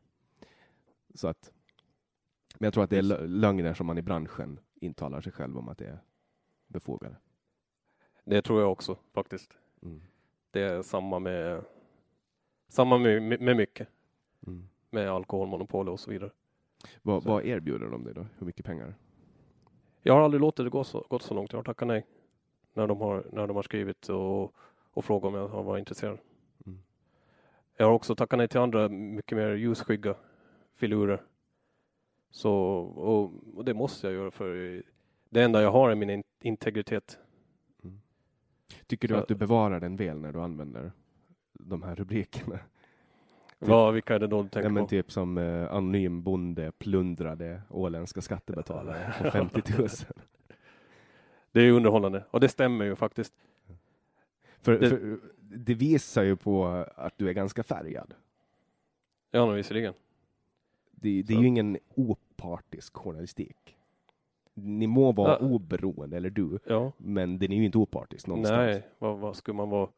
Så 1.15 1.27
att, 1.27 1.51
men 2.57 2.65
jag 2.65 2.73
tror 2.73 2.83
att 2.83 2.89
det 2.89 2.97
är 2.97 3.01
lö- 3.01 3.27
lögner 3.27 3.73
som 3.73 3.87
man 3.87 3.97
i 3.97 4.01
branschen 4.01 4.59
intalar 4.75 5.21
sig 5.21 5.31
själv 5.31 5.57
om 5.57 5.69
att 5.69 5.77
det 5.77 5.85
är 5.85 5.99
befogade. 6.67 7.15
Det 8.23 8.41
tror 8.41 8.61
jag 8.61 8.71
också 8.71 8.97
faktiskt. 9.13 9.57
Mm. 9.83 10.01
Det 10.51 10.61
är 10.61 10.81
samma 10.81 11.19
med 11.19 11.63
samma 12.67 12.97
med, 12.97 13.41
med 13.41 13.57
mycket. 13.57 13.87
Mm. 14.47 14.67
Med 14.89 15.09
alkoholmonopol 15.09 15.89
och 15.89 15.99
så 15.99 16.11
vidare. 16.11 16.31
Vad, 17.01 17.23
Så- 17.23 17.29
vad 17.29 17.45
erbjuder 17.45 17.87
de 17.87 18.03
dig 18.03 18.13
då? 18.13 18.25
Hur 18.37 18.45
mycket 18.45 18.65
pengar? 18.65 18.95
Jag 20.01 20.13
har 20.13 20.21
aldrig 20.21 20.41
låtit 20.41 20.65
det 20.65 20.69
gå 20.69 20.83
så, 20.83 21.05
gått 21.09 21.21
så 21.23 21.33
långt. 21.33 21.51
Jag 21.51 21.59
har 21.59 21.63
tackat 21.63 21.87
nej. 21.87 22.05
När 22.73 22.87
de 22.87 23.01
har, 23.01 23.23
när 23.31 23.47
de 23.47 23.55
har 23.55 23.63
skrivit 23.63 24.09
och, 24.09 24.53
och 24.93 25.05
frågat 25.05 25.27
om 25.27 25.33
jag 25.35 25.47
har 25.47 25.63
varit 25.63 25.79
intresserad. 25.79 26.17
Mm. 26.65 26.79
Jag 27.77 27.85
har 27.85 27.93
också 27.93 28.15
tackat 28.15 28.37
nej 28.37 28.47
till 28.47 28.59
andra 28.59 28.89
mycket 28.89 29.37
mer 29.37 29.49
ljusskygga 29.53 30.15
filurer. 30.75 31.23
Så, 32.31 32.53
och, 32.81 33.31
och 33.55 33.65
det 33.65 33.73
måste 33.73 34.07
jag 34.07 34.13
göra 34.13 34.31
för 34.31 34.83
det 35.29 35.41
enda 35.43 35.61
jag 35.61 35.71
har 35.71 35.89
är 35.89 35.95
min 35.95 36.09
in- 36.09 36.23
integritet. 36.41 37.19
Tycker 38.87 39.07
du 39.07 39.15
att 39.17 39.27
du 39.27 39.35
bevarar 39.35 39.79
den 39.79 39.95
väl 39.95 40.17
när 40.19 40.33
du 40.33 40.41
använder 40.41 40.91
de 41.53 41.83
här 41.83 41.95
rubrikerna? 41.95 42.59
Vad, 43.59 43.93
vilka 43.93 44.15
är 44.15 44.19
det 44.19 44.27
då 44.27 44.43
du 44.43 44.49
tänker 44.49 44.69
Ja, 44.69 44.73
men 44.73 44.83
på? 44.83 44.89
typ 44.89 45.11
som 45.11 45.37
eh, 45.37 45.73
anonym 45.73 46.23
bonde 46.23 46.71
plundrade 46.71 47.61
åländska 47.69 48.21
skattebetalare 48.21 49.13
på 49.23 49.31
50 49.31 49.61
000. 49.77 49.87
Det 51.51 51.61
är 51.61 51.71
underhållande 51.71 52.23
och 52.31 52.39
det 52.39 52.49
stämmer 52.49 52.85
ju 52.85 52.95
faktiskt. 52.95 53.33
För, 54.61 54.79
Det- 54.79 54.89
för 54.89 55.19
det 55.39 55.73
visar 55.73 56.23
ju 56.23 56.35
på 56.35 56.65
att 56.95 57.17
du 57.17 57.29
är 57.29 57.33
ganska 57.33 57.63
färgad. 57.63 58.13
Ja, 59.31 59.45
men 59.45 59.55
visserligen. 59.55 59.93
Det, 60.91 61.21
det 61.21 61.33
är 61.33 61.39
ju 61.39 61.47
ingen 61.47 61.77
opartisk 61.95 62.93
journalistik. 62.97 63.77
Ni 64.53 64.87
må 64.87 65.11
vara 65.11 65.31
Ja. 65.41 65.45
oberoende, 65.47 66.17
eller 66.17 66.29
du, 66.29 66.59
Ja. 66.65 66.91
men 66.97 67.39
den 67.39 67.51
är 67.51 67.55
ju 67.55 67.65
inte 67.65 67.77
opartisk 67.77 68.27
någonstans. 68.27 68.57
Nej, 68.57 68.87
vad, 68.99 69.19
vad 69.19 69.35
skulle 69.35 69.55
man 69.55 69.69
vara 69.69 69.89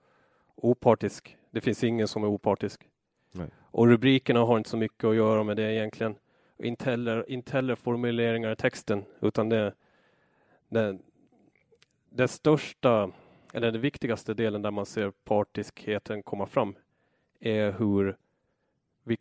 opartisk? 0.56 1.38
Det 1.52 1.62
finns 1.62 1.84
ingen 1.84 2.08
som 2.08 2.24
är 2.24 2.28
opartisk. 2.28 2.90
Nej. 3.32 3.48
Och 3.62 3.88
rubrikerna 3.88 4.40
har 4.40 4.58
inte 4.58 4.70
så 4.70 4.78
mycket 4.78 5.04
att 5.04 5.16
göra 5.16 5.44
med 5.44 5.58
det 5.58 5.74
egentligen. 5.74 6.16
Inte 6.58 6.90
heller, 6.90 7.30
inte 7.32 7.52
heller 7.52 7.76
formuleringar 7.76 8.52
i 8.52 8.56
texten, 8.56 9.04
utan 9.22 9.50
det, 9.50 9.74
det, 10.70 10.98
det 12.10 12.28
största, 12.28 13.12
eller 13.54 13.72
den 13.72 13.82
viktigaste 13.82 14.34
delen 14.34 14.62
där 14.62 14.72
man 14.72 14.86
ser 14.86 15.12
partiskheten 15.12 16.24
komma 16.24 16.46
fram 16.46 16.76
är 17.40 17.72
hur, 17.72 18.18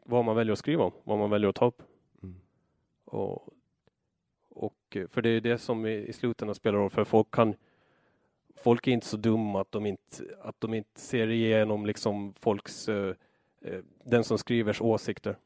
vad 0.05 0.24
man 0.24 0.37
väljer 0.37 0.53
att 0.53 0.59
skriva 0.59 0.85
om, 0.85 0.93
vad 1.05 1.18
man 1.18 1.30
väljer 1.30 1.49
att 1.51 1.57
ta 1.57 1.66
upp. 1.66 1.82
Mm. 2.22 2.35
Och, 3.05 3.49
och, 4.55 4.96
för 5.09 5.22
det 5.22 5.28
är 5.28 5.40
det 5.40 5.59
som 5.59 5.86
i, 5.86 6.12
slutändan 6.12 6.55
spelar 6.55 6.78
roll, 6.78 6.90
för 6.90 7.05
folk 7.05 7.30
kan 7.30 7.55
Folk 8.57 8.86
är 8.86 8.92
inte 8.92 9.07
så 9.07 9.16
dumma 9.16 9.61
att 9.61 9.72
de 9.72 9.86
inte, 9.86 10.24
att 10.42 10.61
de 10.61 10.74
inte 10.74 11.00
ser 11.00 11.28
igenom 11.28 11.86
liksom 11.86 12.34
folks, 12.34 12.88
eh, 12.88 13.14
eh, 13.62 13.80
den 14.05 14.24
som 14.24 14.38
skrivers 14.38 14.80
åsikter. 14.80 15.36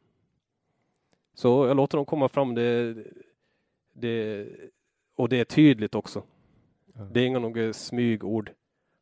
Så 1.34 1.66
jag 1.66 1.76
låter 1.76 1.98
dem 1.98 2.06
komma 2.06 2.28
fram, 2.28 2.54
det, 2.54 2.96
det, 3.92 4.46
och 5.14 5.28
det 5.28 5.40
är 5.40 5.44
tydligt 5.44 5.94
också. 5.94 6.22
Ja. 6.94 7.00
Det 7.12 7.20
är 7.20 7.26
inga 7.26 7.38
några 7.38 7.72
smygord 7.72 8.50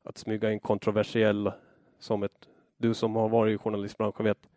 att 0.02 0.18
smyga 0.18 0.52
in 0.52 0.60
kontroversiella 0.60 1.54
som 1.98 2.22
ett, 2.22 2.48
du 2.76 2.94
som 2.94 3.16
har 3.16 3.28
varit 3.28 3.54
i 3.54 3.58
journalistbranschen 3.58 4.24
vet 4.24 4.48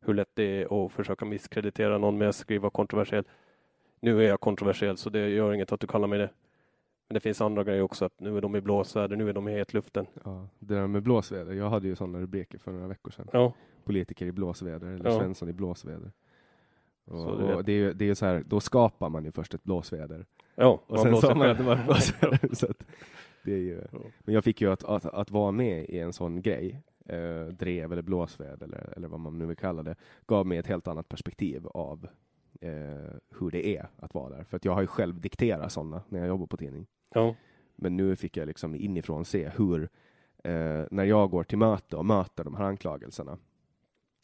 hur 0.00 0.14
lätt 0.14 0.30
det 0.34 0.62
är 0.62 0.86
att 0.86 0.92
försöka 0.92 1.24
misskreditera 1.24 1.98
någon 1.98 2.18
med 2.18 2.28
att 2.28 2.36
skriva 2.36 2.70
kontroversiell. 2.70 3.24
Nu 4.00 4.24
är 4.24 4.28
jag 4.28 4.40
kontroversiell 4.40 4.96
så 4.96 5.10
det 5.10 5.28
gör 5.28 5.52
inget 5.52 5.72
att 5.72 5.80
du 5.80 5.86
kallar 5.86 6.08
mig 6.08 6.18
det. 6.18 6.30
Men 7.08 7.14
det 7.14 7.20
finns 7.20 7.40
andra 7.40 7.64
grejer 7.64 7.82
också, 7.82 8.04
att 8.04 8.20
nu 8.20 8.36
är 8.36 8.40
de 8.40 8.56
i 8.56 8.60
blåsväder, 8.60 9.16
nu 9.16 9.28
är 9.28 9.32
de 9.32 9.48
i 9.48 9.52
hetluften. 9.52 10.06
Ja, 10.24 10.48
det 10.58 10.74
där 10.74 10.86
med 10.86 11.02
blåsväder, 11.02 11.52
jag 11.54 11.70
hade 11.70 11.88
ju 11.88 11.96
sådana 11.96 12.20
rubriker 12.20 12.58
för 12.58 12.72
några 12.72 12.86
veckor 12.88 13.10
sedan. 13.10 13.28
Ja, 13.32 13.52
Politiker 13.84 14.26
i 14.26 14.32
blåsväder, 14.32 14.86
eller 14.86 15.10
Ja. 15.10 15.18
Svensson 15.18 15.48
i 15.48 15.52
blåsväder. 15.52 16.12
Och, 17.04 17.18
Så 17.20 17.28
och 17.28 17.64
det 17.64 17.72
är 17.72 17.94
det 17.94 18.08
är 18.10 18.14
så 18.14 18.26
här, 18.26 18.42
då 18.46 18.60
skapar 18.60 19.08
man 19.08 19.24
ju 19.24 19.32
först 19.32 19.54
ett 19.54 19.64
blåsväder. 19.64 20.26
ja 20.54 20.82
Och 20.86 21.00
sen 21.00 21.16
sa 21.16 21.34
man 21.34 21.50
att 21.50 21.58
det 21.58 21.64
var 21.64 21.84
blåsväder. 21.84 22.48
så 22.54 22.66
det 23.44 23.52
är 23.52 23.58
ju, 23.58 23.82
Ja. 23.92 23.98
men 24.24 24.34
jag 24.34 24.44
fick 24.44 24.60
ju 24.60 24.72
att, 24.72 24.84
att, 24.84 25.06
att 25.06 25.30
vara 25.30 25.50
med 25.52 25.84
i 25.84 25.98
en 25.98 26.12
sån 26.12 26.42
grej, 26.42 26.82
eh, 27.08 27.44
drev 27.46 27.92
eller 27.92 28.02
blåsväder 28.02 28.66
eller, 28.66 28.92
eller 28.96 29.08
vad 29.08 29.20
man 29.20 29.38
nu 29.38 29.46
vill 29.46 29.56
kalla 29.56 29.82
det, 29.82 29.96
gav 30.26 30.46
mig 30.46 30.58
ett 30.58 30.66
helt 30.66 30.88
annat 30.88 31.08
perspektiv 31.08 31.66
av 31.66 32.06
hur 33.38 33.50
det 33.50 33.66
är 33.66 33.88
att 33.96 34.14
vara 34.14 34.36
där. 34.36 34.44
För 34.44 34.56
att 34.56 34.64
jag 34.64 34.72
har 34.72 34.80
ju 34.80 34.86
själv 34.86 35.20
dikterat 35.20 35.72
sådana 35.72 36.02
när 36.08 36.18
jag 36.18 36.28
jobbar 36.28 36.46
på 36.46 36.56
tidning. 36.56 36.86
Ja, 37.14 37.34
Men 37.76 37.96
nu 37.96 38.16
fick 38.16 38.36
jag 38.36 38.46
liksom 38.46 38.74
inifrån 38.74 39.24
se 39.24 39.48
hur 39.48 39.82
eh, 40.44 40.84
när 40.90 41.04
jag 41.04 41.30
går 41.30 41.44
till 41.44 41.58
möte 41.58 41.96
och 41.96 42.06
möter 42.06 42.44
de 42.44 42.54
här 42.54 42.64
anklagelserna 42.64 43.38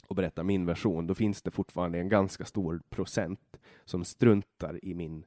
och 0.06 0.16
berättar 0.16 0.42
min 0.44 0.66
version, 0.66 1.06
då 1.06 1.14
finns 1.14 1.42
det 1.42 1.50
fortfarande 1.50 1.98
en 1.98 2.08
ganska 2.08 2.44
stor 2.44 2.82
procent 2.90 3.56
som 3.84 4.04
struntar 4.04 4.84
i 4.84 4.94
min 4.94 5.24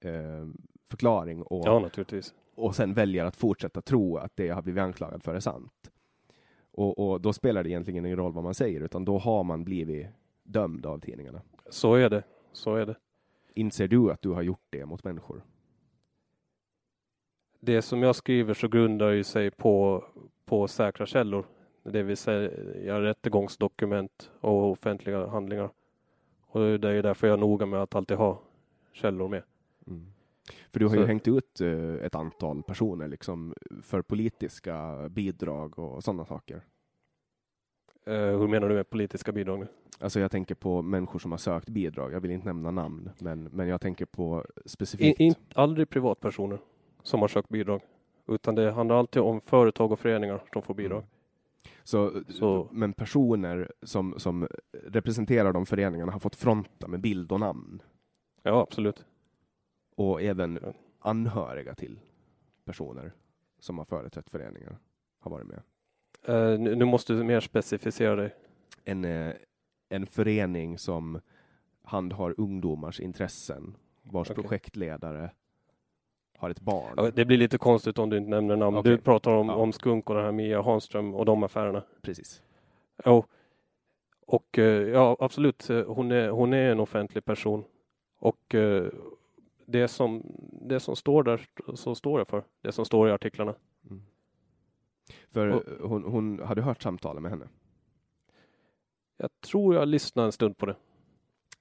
eh, 0.00 0.46
förklaring 0.86 1.42
och, 1.42 1.66
Ja, 1.66 1.80
och 2.54 2.76
sen 2.76 2.94
väljer 2.94 3.24
att 3.24 3.36
fortsätta 3.36 3.82
tro 3.82 4.16
att 4.16 4.36
det 4.36 4.46
jag 4.46 4.54
har 4.54 4.62
blivit 4.62 4.82
anklagad 4.82 5.22
för 5.22 5.34
är 5.34 5.40
sant. 5.40 5.90
Och, 6.70 6.98
och 6.98 7.20
då 7.20 7.32
spelar 7.32 7.62
det 7.62 7.70
egentligen 7.70 8.06
ingen 8.06 8.16
roll 8.16 8.32
vad 8.32 8.44
man 8.44 8.54
säger, 8.54 8.80
utan 8.80 9.04
då 9.04 9.18
har 9.18 9.44
man 9.44 9.64
blivit 9.64 10.06
dömd 10.42 10.86
av 10.86 10.98
tidningarna. 11.00 11.42
Så 11.68 11.94
är 11.94 12.10
det. 12.10 12.22
Så 12.52 12.74
är 12.74 12.86
det. 12.86 12.96
Inser 13.54 13.88
du 13.88 14.10
att 14.12 14.22
du 14.22 14.28
har 14.30 14.42
gjort 14.42 14.66
det 14.70 14.86
mot 14.86 15.04
människor? 15.04 15.42
Det 17.60 17.82
som 17.82 18.02
jag 18.02 18.16
skriver 18.16 18.54
så 18.54 18.68
grundar 18.68 19.10
ju 19.10 19.24
sig 19.24 19.50
på, 19.50 20.04
på 20.44 20.68
säkra 20.68 21.06
källor. 21.06 21.46
Det 21.82 22.02
vill 22.02 22.16
säga 22.16 23.00
rättegångsdokument 23.00 24.30
och 24.40 24.70
offentliga 24.70 25.26
handlingar. 25.26 25.70
Och 26.40 26.78
det 26.78 26.88
är 26.88 26.92
ju 26.92 27.02
därför 27.02 27.26
jag 27.26 27.34
är 27.34 27.40
noga 27.40 27.66
med 27.66 27.82
att 27.82 27.94
alltid 27.94 28.16
ha 28.16 28.40
källor 28.92 29.28
med. 29.28 29.42
För 30.72 30.80
du 30.80 30.86
har 30.86 30.94
ju 30.96 31.00
Så- 31.02 31.06
hängt 31.06 31.28
ut 31.28 31.60
eh, 31.60 31.94
ett 31.94 32.14
antal 32.14 32.62
personer 32.62 33.08
liksom, 33.08 33.54
för 33.82 34.02
politiska 34.02 35.08
bidrag 35.10 35.78
och 35.78 36.04
sådana 36.04 36.24
saker. 36.24 36.62
Eh, 38.06 38.14
hur 38.38 38.48
menar 38.48 38.68
du 38.68 38.74
med 38.74 38.90
politiska 38.90 39.32
bidrag 39.32 39.58
nu? 39.58 39.66
Alltså 40.00 40.20
jag 40.20 40.30
tänker 40.30 40.54
på 40.54 40.82
människor 40.82 41.18
som 41.18 41.30
har 41.30 41.38
sökt 41.38 41.68
bidrag. 41.68 42.12
Jag 42.12 42.20
vill 42.20 42.30
inte 42.30 42.46
nämna 42.46 42.70
namn, 42.70 43.10
men, 43.18 43.44
men 43.44 43.68
jag 43.68 43.80
tänker 43.80 44.04
på 44.06 44.44
In, 44.56 44.62
specifikt. 44.68 45.20
in, 45.20 45.34
aldrig 45.54 45.88
privatpersoner 45.90 46.58
som 47.02 47.20
har 47.20 47.28
sökt 47.28 47.48
bidrag. 47.48 47.80
Utan 48.28 48.54
det 48.54 48.70
handlar 48.72 48.96
alltid 48.96 49.22
om 49.22 49.40
företag 49.40 49.92
och 49.92 49.98
föreningar 49.98 50.42
som 50.52 50.62
får 50.62 50.74
bidrag. 50.74 51.04
Så, 51.84 52.22
Så- 52.28 52.68
Men 52.72 52.92
personer 52.92 53.72
som, 53.82 54.14
som 54.18 54.48
representerar 54.72 55.52
de 55.52 55.66
föreningarna 55.66 56.12
har 56.12 56.18
fått 56.20 56.36
fronta 56.36 56.88
med 56.88 57.00
bild 57.00 57.32
och 57.32 57.40
namn. 57.40 57.82
Ja, 58.42 58.60
absolut. 58.62 59.04
Och 59.96 60.22
även 60.22 60.58
anhöriga 60.98 61.74
till 61.74 62.00
personer 62.64 63.12
som 63.58 63.78
har 63.78 63.84
företrätt 63.84 64.30
föreningar 64.30 64.78
har 65.20 65.30
varit 65.30 65.46
med. 65.46 65.60
Nu, 66.60 66.74
nu 66.76 66.84
måste 66.84 67.12
du 67.12 67.24
mer 67.24 67.40
specificera 67.40 68.16
dig. 68.16 68.34
En, 68.84 69.04
eh, 69.04 69.32
en 69.88 70.06
förening 70.06 70.78
som 70.78 71.20
handhar 71.82 72.34
ungdomars 72.40 73.00
intressen, 73.00 73.76
vars 74.02 74.30
Okej. 74.30 74.42
projektledare 74.44 75.30
har 76.38 76.50
ett 76.50 76.60
barn. 76.60 76.94
Ja, 76.96 77.10
det 77.10 77.24
blir 77.24 77.38
lite 77.38 77.58
konstigt 77.58 77.98
om 77.98 78.10
du 78.10 78.16
inte 78.18 78.30
nämner 78.30 78.56
namn. 78.56 78.76
Okej. 78.76 78.92
Du 78.92 78.98
pratar 78.98 79.32
om, 79.32 79.48
Ja. 79.48 79.54
om 79.54 79.72
Skunk 79.72 80.10
och 80.10 80.16
den 80.16 80.24
här 80.24 80.32
Mia 80.32 80.62
Hanström 80.62 81.14
och 81.14 81.24
de 81.24 81.42
affärerna. 81.42 81.82
Precis. 82.02 82.42
Jo. 83.04 83.24
Och 84.26 84.58
eh, 84.58 84.88
ja, 84.88 85.16
absolut, 85.20 85.70
eh, 85.70 85.84
hon 85.86 86.12
är, 86.12 86.28
hon 86.28 86.52
är 86.52 86.70
en 86.72 86.80
offentlig 86.80 87.24
person. 87.24 87.64
Och 88.18 88.54
eh, 88.54 88.86
det 89.66 89.88
som, 89.88 90.22
det 90.62 90.80
som 90.80 90.96
står 90.96 91.22
där, 91.22 91.46
så 91.74 91.94
står 91.94 92.20
jag 92.20 92.28
för. 92.28 92.44
Det 92.60 92.72
som 92.72 92.84
står 92.84 93.08
i 93.08 93.12
artiklarna. 93.12 93.54
För 95.30 95.48
Och- 95.48 95.88
hon, 95.88 96.04
hon 96.04 96.38
hade 96.38 96.62
hört 96.62 96.82
samtalen 96.82 97.22
med 97.22 97.32
henne. 97.32 97.48
Jag 99.20 99.40
tror 99.40 99.74
jag 99.74 99.88
lyssnade 99.88 100.26
en 100.28 100.32
stund 100.32 100.56
på 100.58 100.66
det. 100.66 100.76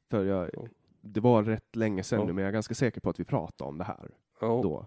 För 0.09 0.25
jag, 0.25 0.49
Ja. 0.53 0.65
det 1.01 1.19
var 1.19 1.43
rätt 1.43 1.75
länge 1.75 2.03
sedan 2.03 2.19
Ja. 2.19 2.25
nu, 2.25 2.33
men 2.33 2.41
jag 2.41 2.49
är 2.49 2.53
ganska 2.53 2.73
säker 2.73 3.01
på 3.01 3.09
att 3.09 3.19
vi 3.19 3.23
pratade 3.25 3.67
om 3.69 3.77
det 3.77 3.83
här 3.83 4.11
Ja, 4.41 4.59
då. 4.63 4.85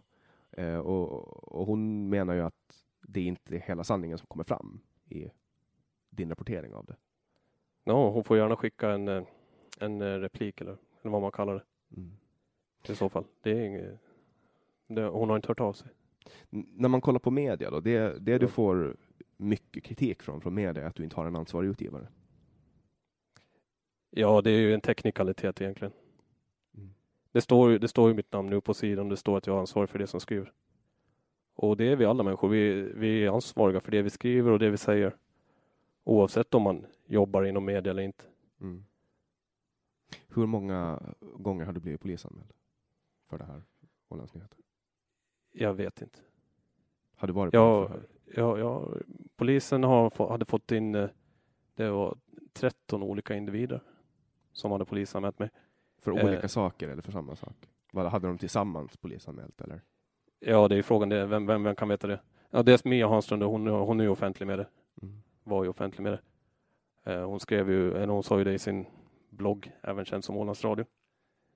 Eh, 0.63 0.79
och, 0.79 1.09
och 1.55 1.67
hon 1.67 2.09
menar 2.09 2.35
ju 2.35 2.41
att 2.41 2.85
det 3.03 3.21
är 3.21 3.25
inte 3.25 3.57
hela 3.59 3.85
sanningen 3.85 4.19
som 4.19 4.27
kommer 4.27 4.45
fram 4.45 4.81
i 5.09 5.31
din 6.11 6.29
rapportering 6.29 6.75
av 6.75 6.85
det. 6.87 6.97
ja, 7.85 8.11
hon 8.11 8.25
får 8.25 8.37
gärna 8.37 8.57
skicka 8.57 8.91
en, 8.91 9.09
eh, 9.09 9.23
en 9.81 10.01
eh, 10.01 10.05
replik 10.19 10.61
eller, 10.61 10.77
eller 11.03 11.11
vad 11.13 11.23
man 11.23 11.33
kallar 11.33 11.55
det 11.55 11.63
Mm. 11.97 12.13
i 12.89 12.95
så 12.95 13.09
fall. 13.09 13.25
Det 13.43 13.51
är 13.51 13.61
inget, 13.65 13.99
det, 14.87 15.03
hon 15.07 15.29
har 15.29 15.37
inte 15.37 15.49
hört 15.49 15.61
av 15.61 15.73
sig. 15.73 15.89
N- 16.51 16.67
När 16.75 16.89
man 16.89 17.01
kollar 17.01 17.19
på 17.19 17.31
media 17.31 17.71
då, 17.71 17.81
det, 17.81 18.19
det 18.21 18.39
du 18.39 18.49
får 18.49 18.97
mycket 19.37 19.85
kritik 19.85 20.23
från, 20.23 20.41
från 20.41 20.55
media 20.55 20.83
är 20.83 20.87
att 20.87 20.95
du 20.95 21.05
inte 21.05 21.17
har 21.17 21.27
en 21.27 21.37
ansvarig 21.37 21.69
utgivare. 21.69 22.09
Ja, 24.11 24.41
det 24.41 24.51
är 24.51 24.61
ju 24.61 24.75
en 24.75 24.81
teknikalitet 24.81 25.61
egentligen. 25.61 25.93
Mm. 26.77 26.95
Det 27.33 27.41
står, 27.41 27.71
det 27.71 27.89
står 27.89 28.09
ju 28.09 28.15
mitt 28.15 28.33
namn 28.33 28.51
nu 28.51 28.61
på 28.61 28.75
sidan. 28.75 29.09
Det 29.09 29.17
står 29.17 29.39
att 29.39 29.47
jag 29.47 29.57
är 29.57 29.61
ansvarig 29.61 29.91
för 29.91 29.99
det 29.99 30.07
som 30.07 30.21
skriver. 30.21 30.53
Och 31.55 31.77
det 31.77 31.85
är 31.93 31.97
vi 31.97 32.05
alla 32.05 32.23
människor. 32.23 32.49
Vi, 32.49 32.93
vi 32.95 33.25
är 33.25 33.31
ansvariga 33.31 33.81
för 33.81 33.91
det 33.91 34.03
vi 34.03 34.11
skriver 34.11 34.51
och 34.51 34.59
det 34.59 34.71
vi 34.71 34.77
säger. 34.77 35.17
Oavsett 36.05 36.55
om 36.55 36.63
man 36.63 36.87
jobbar 37.07 37.45
inom 37.45 37.65
media 37.65 37.91
eller 37.91 38.03
inte. 38.03 38.25
Mm. 38.61 38.85
Hur 40.29 40.47
många 40.47 41.03
gånger 41.21 41.65
har 41.65 41.73
du 41.73 41.81
blivit 41.81 42.01
polisanmäld 42.01 42.53
för 43.29 43.39
det 43.39 43.45
här? 43.45 43.63
Ålands 44.09 44.35
Nyheter? 44.35 44.59
Jag 45.53 45.75
vet 45.75 46.03
inte. 46.03 46.19
Har 47.17 47.27
du 47.27 47.33
varit 47.33 47.53
på 47.53 47.57
Ja, 47.57 47.91
ja, 48.35 48.59
ja, 48.59 48.95
polisen 49.37 49.85
har, 49.85 50.29
hade 50.29 50.45
fått 50.45 50.73
in, 50.73 50.95
eh, 50.95 51.09
det 51.75 51.91
var 51.91 52.19
13 52.53 53.03
olika 53.03 53.35
individer 53.35 53.83
som 54.53 54.73
hade 54.73 54.85
polisanmält 54.85 55.39
mig. 55.39 55.51
För 56.03 56.19
eh, 56.19 56.25
olika 56.25 56.49
saker 56.49 56.89
eller 56.89 57.03
för 57.03 57.13
samma 57.13 57.37
sak? 57.37 57.57
Vad 57.93 58.07
hade 58.07 58.27
de 58.27 58.39
tillsammans 58.39 58.97
polisanmält 58.97 59.61
eller? 59.61 59.81
Ja, 60.41 60.69
det 60.69 60.77
är 60.77 60.83
frågan, 60.83 61.09
det, 61.09 61.27
vem, 61.27 61.47
vem, 61.47 61.63
vem 61.63 61.75
kan 61.77 61.89
veta 61.89 62.07
det? 62.07 62.21
Ja, 62.51 62.63
dels 62.63 62.85
Mia 62.85 63.09
Hanström, 63.09 63.43
hon, 63.43 63.67
hon 63.67 64.01
är 64.01 64.05
ju 64.05 64.11
offentlig 64.11 64.47
med 64.47 64.59
det. 64.59 64.67
Mm. 65.03 65.23
var 65.45 65.65
ju 65.65 65.71
offentlig 65.71 66.03
med 66.03 66.13
det. 66.13 66.21
Eh, 67.13 67.27
Hon 67.29 67.41
skrev 67.41 67.71
ju, 67.71 67.95
eller 67.95 68.13
hon 68.13 68.23
sa 68.23 68.39
ju 68.39 68.45
det 68.45 68.53
i 68.53 68.59
sin 68.59 68.87
blogg, 69.31 69.73
även 69.83 70.05
känd 70.05 70.25
som 70.25 70.37
Ålands 70.37 70.65
Radio. 70.65 70.85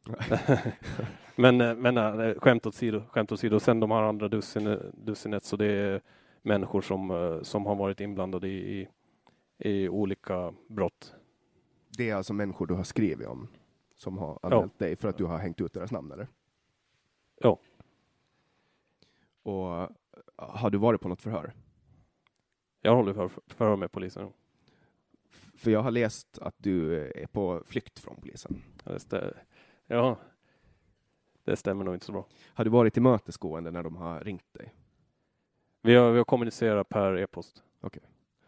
men 1.37 1.61
eh, 1.61 1.75
men 1.75 1.99
eh, 1.99 2.35
skämt 2.39 2.67
åsido, 2.67 3.03
skämt 3.11 3.33
åsido. 3.33 3.61
Sen 3.61 3.81
de 3.81 3.91
här 3.91 4.03
andra 4.03 4.29
dussin, 4.29 4.79
dussinet, 4.93 5.45
så 5.45 5.57
det 5.57 5.67
är 5.67 6.01
människor 6.43 6.81
som, 6.81 7.11
eh, 7.11 7.43
som 7.43 7.67
har 7.67 7.75
varit 7.75 8.01
inblandade 8.01 8.49
i, 8.49 8.81
i, 8.81 8.89
i 9.59 9.89
olika 9.89 10.55
brott. 10.69 11.15
Det 11.97 12.11
är 12.11 12.15
alltså 12.15 12.33
människor 12.33 12.67
du 12.67 12.75
har 12.75 12.85
skrivit 12.85 13.27
om 13.29 13.49
som 13.97 14.19
har 14.19 14.39
anmält 14.43 14.79
dig 14.79 14.97
för 14.97 15.09
att 15.09 15.17
du 15.19 15.25
har 15.25 15.39
hängt 15.39 15.61
ut 15.61 15.73
deras 15.73 15.93
namn 15.93 16.13
eller? 16.13 16.29
Ja. 17.41 17.59
Och 19.43 19.83
eh, 19.83 19.89
har 20.37 20.71
du 20.71 20.79
varit 20.79 21.01
på 21.01 21.09
något 21.09 21.23
förhör? 21.23 21.53
Jag 22.81 22.97
håller 22.97 23.13
för, 23.13 23.31
förhör 23.47 23.77
med 23.77 23.93
polisen. 23.93 24.33
För 25.55 25.71
jag 25.71 25.83
har 25.83 25.91
läst 25.91 26.39
att 26.39 26.55
du 26.59 26.99
eh, 26.99 27.23
är 27.23 27.27
på 27.27 27.63
flykt 27.67 27.99
från 27.99 28.17
polisen. 28.17 28.63
Ja, 28.85 28.93
det, 28.93 28.99
stä- 28.99 29.35
ja, 29.87 30.19
det 31.45 31.57
stämmer 31.57 31.85
nog 31.85 31.95
inte 31.95 32.07
så 32.07 32.13
bra. 32.13 32.27
Har 32.47 32.65
du 32.65 32.71
varit 32.71 32.95
tillmötesgående 32.95 33.71
när 33.71 33.83
de 33.83 33.97
har 33.97 34.21
ringt 34.21 34.55
dig? 34.55 34.75
Vi 35.83 35.95
har, 35.95 36.11
vi 36.13 36.19
har 36.19 36.25
kommunicerat 36.25 36.89
per 36.89 37.19
e-post, 37.19 37.63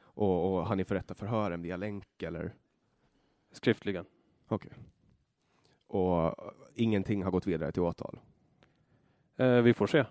Och, 0.02 0.54
och 0.56 0.66
har 0.66 0.76
ni 0.76 0.84
förrättat 0.84 1.18
förhören 1.18 1.62
via 1.62 1.76
länk 1.76 2.22
eller? 2.22 2.54
Skriftligen. 3.56 4.06
Okej. 4.48 4.72
Och 5.86 6.24
eh, 6.26 6.32
ingenting 6.74 7.22
har 7.24 7.30
gått 7.30 7.46
vidare 7.46 7.72
till 7.72 7.82
åtal? 7.82 8.18
Eh, 9.36 9.60
vi 9.62 9.74
får 9.74 9.86
se. 9.86 10.04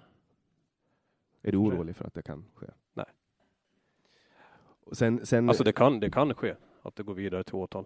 Är 1.41 1.51
du 1.51 1.57
orolig 1.57 1.95
för 1.95 2.05
att 2.05 2.13
det 2.13 2.21
kan 2.21 2.45
ske? 2.55 2.67
Nej. 2.93 3.05
Och 4.85 4.97
sen, 4.97 5.25
sen, 5.25 5.49
Alltså 5.49 5.63
det 5.63 5.73
kan, 5.73 5.99
det 5.99 6.11
kan 6.11 6.33
ske 6.33 6.55
att 6.81 6.95
det 6.95 7.03
går 7.03 7.13
vidare 7.13 7.43
till 7.43 7.55
åtal. 7.55 7.85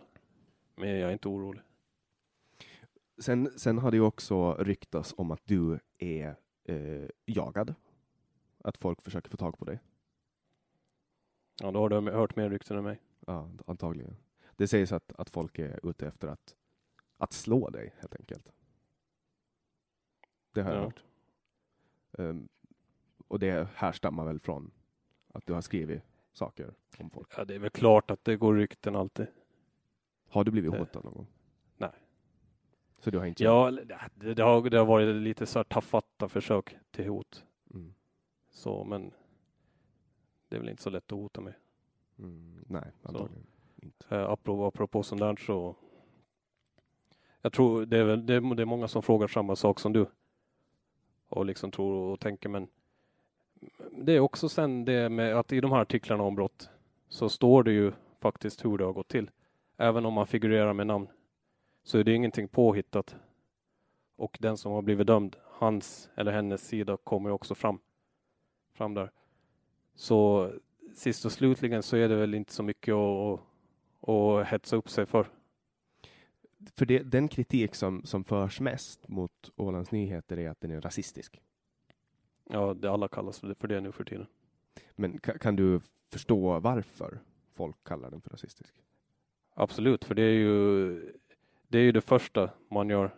Men 0.76 0.90
jag 0.90 1.10
är 1.10 1.14
inte 1.14 1.28
orolig. 1.28 1.62
sen, 3.20 3.60
sen 3.60 3.78
har 3.78 3.92
det 3.92 3.98
ju 3.98 4.04
också 4.04 4.54
ryktats 4.54 5.14
om 5.18 5.32
att 5.32 5.42
du 5.46 5.80
är 6.00 6.36
eh, 6.64 7.10
jagad. 7.26 7.76
Att 8.64 8.78
folk 8.78 9.02
försöker 9.02 9.30
få 9.30 9.38
tag 9.38 9.58
på 9.58 9.66
dig. 9.66 9.80
Ja, 11.62 11.72
då 11.72 11.80
har 11.80 11.90
du 11.90 12.12
hört 12.12 12.36
mer 12.36 12.50
rykten 12.50 12.78
än 12.78 12.84
mig. 12.84 13.02
Ja, 13.28 13.50
antagligen. 13.68 14.16
Det 14.60 14.68
sägs 14.68 14.92
att, 14.92 15.12
att 15.18 15.30
folk 15.30 15.60
är 15.60 15.90
ute 15.90 16.08
efter 16.08 16.28
att, 16.28 16.56
att 17.18 17.34
slå 17.34 17.70
dig, 17.70 17.94
helt 18.00 18.16
enkelt. 18.16 18.52
Det 20.52 20.62
har 20.62 20.70
jag 20.72 20.80
Ja. 20.80 20.84
hört. 20.84 21.04
Ehm, 22.18 22.50
och 23.28 23.40
det 23.40 23.68
härstammar 23.76 24.26
väl 24.26 24.40
från 24.40 24.72
att 25.34 25.46
du 25.46 25.54
har 25.54 25.62
skrivit 25.62 26.02
saker 26.32 26.74
om 26.98 27.10
folk. 27.10 27.34
Ja, 27.38 27.46
det 27.46 27.56
är 27.56 27.60
väl 27.60 27.70
klart 27.70 28.12
att 28.12 28.24
det 28.24 28.36
går 28.38 28.56
rykten 28.56 28.96
alltid. 28.96 29.28
Har 30.30 30.44
du 30.44 30.52
blivit 30.52 30.72
Det- 30.72 30.78
hotad 30.80 31.04
någon 31.04 31.14
gång? 31.14 31.28
Nej. 31.78 31.92
Så 32.98 33.12
du 33.12 33.18
har 33.18 33.26
inte 33.26 33.44
Ja, 33.44 33.72
det, 33.72 34.34
det, 34.34 34.44
har, 34.44 34.70
det 34.70 34.78
har 34.78 34.86
varit 34.86 35.16
lite 35.16 35.46
så 35.46 35.60
här 35.60 35.64
tafatta 35.64 36.30
försök 36.30 36.78
till 36.92 37.08
hot. 37.08 37.46
Mm. 37.74 37.94
Så, 38.50 38.84
men 38.84 39.14
det 40.48 40.56
är 40.56 40.60
väl 40.60 40.70
inte 40.70 40.82
så 40.84 40.90
lätt 40.90 41.12
att 41.12 41.18
hota 41.20 41.42
mig. 41.42 41.54
Mm, 42.18 42.66
nej, 42.68 42.92
antagligen 43.04 43.38
inte. 43.38 43.59
Eh, 44.10 44.30
apropå, 44.30 44.66
apropå 44.66 45.04
sånt 45.04 45.22
där 45.22 45.36
så. 45.36 45.76
Jag 47.42 47.54
tror 47.54 47.86
det 47.86 47.98
är, 47.98 48.04
väl, 48.04 48.26
det, 48.26 48.34
är, 48.34 48.56
det 48.56 48.64
är 48.64 48.66
många 48.66 48.88
som 48.88 49.02
frågar 49.02 49.28
samma 49.28 49.56
sak 49.56 49.80
som 49.80 49.94
du. 49.94 50.06
Och 51.30 51.46
liksom 51.46 51.72
tror 51.72 52.14
och 52.14 52.20
tänker 52.20 52.50
men 52.50 52.68
Det 53.92 54.14
är 54.14 54.20
också 54.20 54.50
sen 54.50 54.86
det 54.86 55.10
med 55.10 55.36
att 55.36 55.54
i 55.54 55.62
de 55.62 55.72
här 55.72 55.80
artiklarna 55.80 56.24
om 56.24 56.36
brott 56.36 56.70
så 57.08 57.30
står 57.30 57.64
det 57.64 57.72
ju 57.72 57.92
faktiskt 58.20 58.66
hur 58.66 58.78
det 58.78 58.86
har 58.86 58.94
gått 58.94 59.08
till. 59.08 59.32
Även 59.78 60.06
om 60.06 60.14
man 60.14 60.28
figurerar 60.28 60.74
med 60.74 60.88
namn 60.88 61.08
så 61.84 61.98
är 61.98 62.04
det 62.04 62.14
ingenting 62.14 62.48
påhittat. 62.48 63.16
Och 64.16 64.38
den 64.42 64.58
som 64.58 64.72
har 64.72 64.82
blivit 64.82 65.08
dömd, 65.08 65.36
hans 65.44 66.10
eller 66.16 66.32
hennes 66.32 66.68
sida 66.68 66.98
kommer 66.98 67.30
också 67.30 67.56
fram, 67.56 67.80
fram 68.74 68.94
där. 68.94 69.12
Så 69.96 70.52
sist 70.96 71.26
och 71.26 71.32
slutligen 71.32 71.84
så 71.84 71.98
är 71.98 72.10
det 72.10 72.16
väl 72.16 72.34
inte 72.34 72.54
så 72.54 72.64
mycket 72.64 72.94
att, 72.94 73.34
att 73.34 73.40
hetsa 74.46 74.76
upp 74.76 74.90
sig 74.90 75.06
för. 75.06 75.28
För 76.76 76.86
det, 76.86 77.00
den 77.00 77.28
kritik 77.28 77.76
som, 77.76 78.06
som 78.06 78.24
förs 78.24 78.60
mest 78.60 79.08
mot 79.08 79.52
Ålands 79.56 79.92
Nyheter 79.92 80.40
är 80.40 80.50
att 80.50 80.62
den 80.62 80.72
är 80.72 80.82
rasistisk. 80.82 81.42
Ja, 82.44 82.74
det 82.74 82.92
alla 82.92 83.08
kallas 83.08 83.40
för 83.40 83.68
det 83.68 83.82
nu 83.82 83.92
för 83.92 84.04
tiden. 84.04 84.28
Men 84.92 85.20
kan, 85.20 85.40
kan 85.40 85.56
du 85.56 85.80
förstå 86.12 86.60
varför 86.60 87.20
folk 87.54 87.84
kallar 87.84 88.12
den 88.12 88.22
för 88.22 88.30
rasistisk? 88.30 88.74
Absolut, 89.54 90.06
för 90.06 90.16
det 90.16 90.22
är 90.22 90.34
ju 90.34 91.00
det, 91.68 91.78
är 91.78 91.82
ju 91.82 91.92
det 91.92 92.02
första 92.02 92.50
man 92.70 92.90
gör 92.90 93.16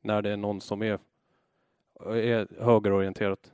när 0.00 0.22
det 0.22 0.30
är 0.30 0.36
någon 0.36 0.60
som 0.60 0.82
är, 0.82 0.98
är 2.00 2.62
högerorienterat. 2.62 3.52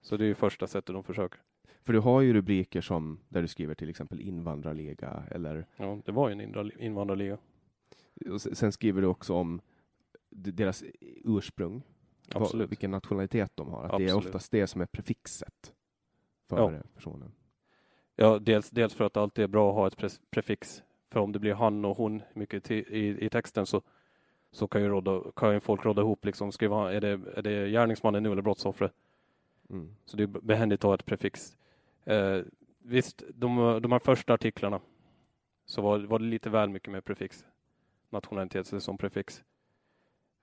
Så 0.00 0.16
det 0.16 0.24
är 0.24 0.26
ju 0.26 0.34
första 0.34 0.66
sättet 0.66 0.94
de 0.94 1.04
försöker. 1.04 1.40
För 1.84 1.92
du 1.92 1.98
har 1.98 2.20
ju 2.20 2.32
rubriker 2.32 2.80
som 2.80 3.18
där 3.28 3.42
du 3.42 3.48
skriver 3.48 3.74
till 3.74 3.88
exempel 3.88 4.20
invandrarliga 4.20 5.22
eller... 5.30 5.66
Ja, 5.76 5.98
det 6.04 6.12
var 6.12 6.28
ju 6.28 6.32
en 6.32 6.72
invandrarliga. 6.78 7.38
Och 8.30 8.40
sen 8.40 8.72
skriver 8.72 9.00
du 9.02 9.06
också 9.06 9.34
om 9.34 9.60
deras 10.30 10.84
ursprung. 11.24 11.82
Absolut. 12.34 12.70
Vilken 12.70 12.90
nationalitet 12.90 13.52
de 13.54 13.68
har. 13.68 13.84
Att 13.84 13.84
Absolut. 13.84 14.08
det 14.08 14.12
är 14.12 14.16
oftast 14.16 14.52
det 14.52 14.66
som 14.66 14.80
är 14.80 14.86
prefixet 14.86 15.74
för 16.48 16.56
ja. 16.56 16.82
personen. 16.94 17.32
Ja, 18.16 18.38
dels, 18.38 18.70
dels 18.70 18.94
för 18.94 19.04
att 19.04 19.14
det 19.14 19.20
alltid 19.20 19.44
är 19.44 19.48
bra 19.48 19.70
att 19.70 19.74
ha 19.74 19.86
ett 20.06 20.20
prefix. 20.30 20.82
För 21.10 21.20
om 21.20 21.32
det 21.32 21.38
blir 21.38 21.54
han 21.54 21.84
och 21.84 21.96
hon 21.96 22.22
mycket 22.34 22.70
i, 22.70 23.24
i 23.24 23.28
texten 23.28 23.66
så, 23.66 23.82
så 24.52 24.68
kan 24.68 24.82
ju, 24.82 24.88
råda, 24.88 25.22
kan 25.36 25.54
ju 25.54 25.60
folk 25.60 25.84
råda 25.84 26.02
ihop 26.02 26.24
liksom 26.24 26.52
skriva 26.52 26.92
är 26.92 27.00
det, 27.00 27.20
är 27.34 27.42
det 27.42 27.70
gärningsmannen 27.70 28.22
nu 28.22 28.32
eller 28.32 28.42
brottsoffret. 28.42 28.92
Mm. 29.70 29.96
Så 30.04 30.16
det 30.16 30.22
är 30.22 30.26
behändigt 30.26 30.80
att 30.80 30.88
ha 30.88 30.94
ett 30.94 31.06
prefix. 31.06 31.56
Eh, 32.04 32.40
visst, 32.78 33.22
de, 33.34 33.80
de 33.82 33.92
här 33.92 33.98
första 33.98 34.34
artiklarna 34.34 34.80
så 35.64 35.82
var, 35.82 35.98
var 35.98 36.18
det 36.18 36.24
lite 36.24 36.50
väl 36.50 36.70
mycket 36.70 36.92
med 36.92 37.04
prefix. 37.04 37.44
Nationalitet 38.10 38.82
som 38.82 38.98
prefix. 38.98 39.44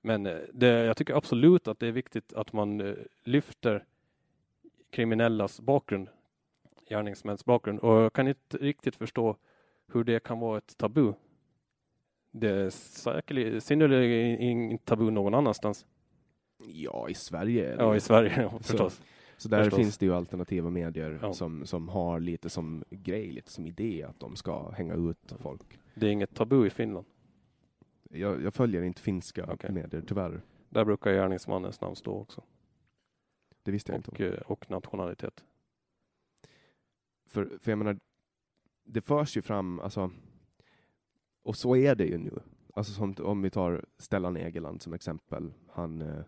Men 0.01 0.26
eh, 0.26 0.38
det, 0.53 0.68
jag 0.68 0.97
tycker 0.97 1.14
absolut 1.14 1.68
att 1.68 1.80
det 1.80 1.88
är 1.88 1.91
viktigt 1.91 2.34
att 2.34 2.53
man 2.53 2.82
eh, 2.82 2.95
lyfter 3.24 3.86
kriminellas 4.89 5.62
bakgrund, 5.62 6.09
gärningsmäns 6.89 7.45
bakgrund. 7.45 7.80
Och 7.80 8.01
jag 8.01 8.14
kan 8.14 8.28
inte 8.28 8.57
riktigt 8.57 8.95
förstå 8.95 9.38
hur 9.93 10.03
det 10.03 10.24
kan 10.24 10.39
vara 10.39 10.57
ett 10.57 10.78
tabu. 10.78 11.14
Det 12.32 12.49
är 12.49 12.70
säkerligen 12.70 13.62
synnerligen 13.62 14.39
inte 14.39 14.86
tabu 14.86 15.12
någon 15.12 15.34
annanstans. 15.34 15.86
Ja, 16.68 17.09
i 17.09 17.14
Sverige. 17.14 17.76
Ja, 17.80 17.95
i 17.95 17.99
Sverige 17.99 18.41
ja, 18.51 18.59
förstås. 18.59 18.95
Så, 18.95 19.03
så 19.42 19.50
där 19.50 19.64
förstås. 19.64 19.78
finns 19.78 19.98
det 19.98 20.06
ju 20.06 20.14
alternativa 20.14 20.70
medier 20.70 21.20
ja. 21.22 21.34
som, 21.34 21.66
som 21.66 21.89
har 21.89 22.20
lite 22.20 22.50
som 22.50 22.84
grej, 22.89 23.32
lite 23.32 23.52
som 23.52 23.66
idé 23.66 24.04
att 24.04 24.20
de 24.20 24.36
ska 24.36 24.72
hänga 24.72 24.94
ut 24.94 25.34
folk. 25.39 25.80
Det 25.96 26.08
är 26.08 26.12
inget 26.12 26.36
tabu 26.36 26.68
i 26.68 26.70
Finland? 26.70 27.06
Jag, 28.10 28.44
jag 28.44 28.54
följer 28.54 28.82
inte 28.82 29.02
finska 29.02 29.54
okay. 29.54 29.72
medier, 29.72 30.04
tyvärr. 30.08 30.42
Där 30.70 30.86
brukar 30.86 31.12
gärningsmannens 31.12 31.82
namn 31.82 31.96
stå 31.96 32.20
också. 32.20 32.44
Det 33.64 33.72
visste 33.72 33.92
jag 33.92 34.00
och, 34.00 34.20
inte 34.20 34.30
om. 34.30 34.34
Eh, 34.34 34.42
och 34.42 34.72
nationalitet. 34.72 35.44
För, 37.26 37.58
för 37.60 37.72
jag 37.72 37.78
menar, 37.78 38.00
det 38.84 39.02
förs 39.02 39.38
ju 39.38 39.42
fram, 39.42 39.80
alltså, 39.80 40.12
och 41.44 41.56
så 41.56 41.76
är 41.76 41.96
det 41.96 42.06
ju 42.06 42.18
nu. 42.18 42.39
Alltså 42.74 42.94
som, 42.94 43.16
om 43.20 43.42
vi 43.42 43.50
tar 43.50 43.86
Stellan 43.98 44.38
Egeland 44.38 44.82
som 44.82 44.94
exempel. 44.94 45.54
Han 45.70 46.02
eh, 46.02 46.24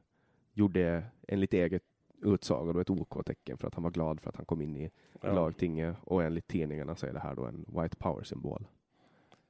gjorde 0.54 1.04
enligt 1.28 1.54
eget 1.54 1.84
utsaga 2.24 2.74
då 2.74 2.80
ett 2.80 2.90
OK-tecken 2.90 3.58
för 3.58 3.68
att 3.68 3.76
han 3.76 3.84
var 3.84 3.92
glad 3.92 4.22
för 4.22 4.30
att 4.30 4.36
han 4.36 4.46
kom 4.46 4.62
in 4.62 4.78
i 4.78 4.92
ja. 5.22 5.34
lagtinget 5.34 5.96
och 6.02 6.24
enligt 6.24 6.48
tidningarna 6.48 6.96
så 6.96 7.06
är 7.06 7.14
det 7.14 7.20
här 7.20 7.36
då 7.36 7.46
en 7.46 7.66
white 7.68 7.96
power-symbol. 7.96 8.68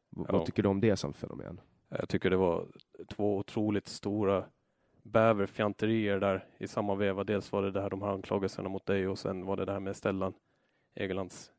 Ja. 0.09 0.25
Vad 0.29 0.45
tycker 0.45 0.63
du 0.63 0.69
om 0.69 0.81
det 0.81 0.95
som 0.95 1.13
fenomen? 1.13 1.59
Jag 1.89 2.09
tycker 2.09 2.29
det 2.29 2.37
var 2.37 2.67
två 3.09 3.37
otroligt 3.37 3.87
stora 3.87 4.45
bäverfjanterier 5.03 6.19
där 6.19 6.47
i 6.57 6.67
samma 6.67 6.95
veva. 6.95 7.23
Dels 7.23 7.51
var 7.51 7.61
det 7.61 7.71
det 7.71 7.81
här 7.81 7.89
de 7.89 8.01
här 8.01 8.09
anklagelserna 8.09 8.69
mot 8.69 8.85
dig 8.85 9.07
och 9.07 9.19
sen 9.19 9.45
var 9.45 9.57
det 9.57 9.65
det 9.65 9.71
här 9.71 9.79
med 9.79 9.95
Stellan 9.95 10.33
Egelands. 10.95 11.51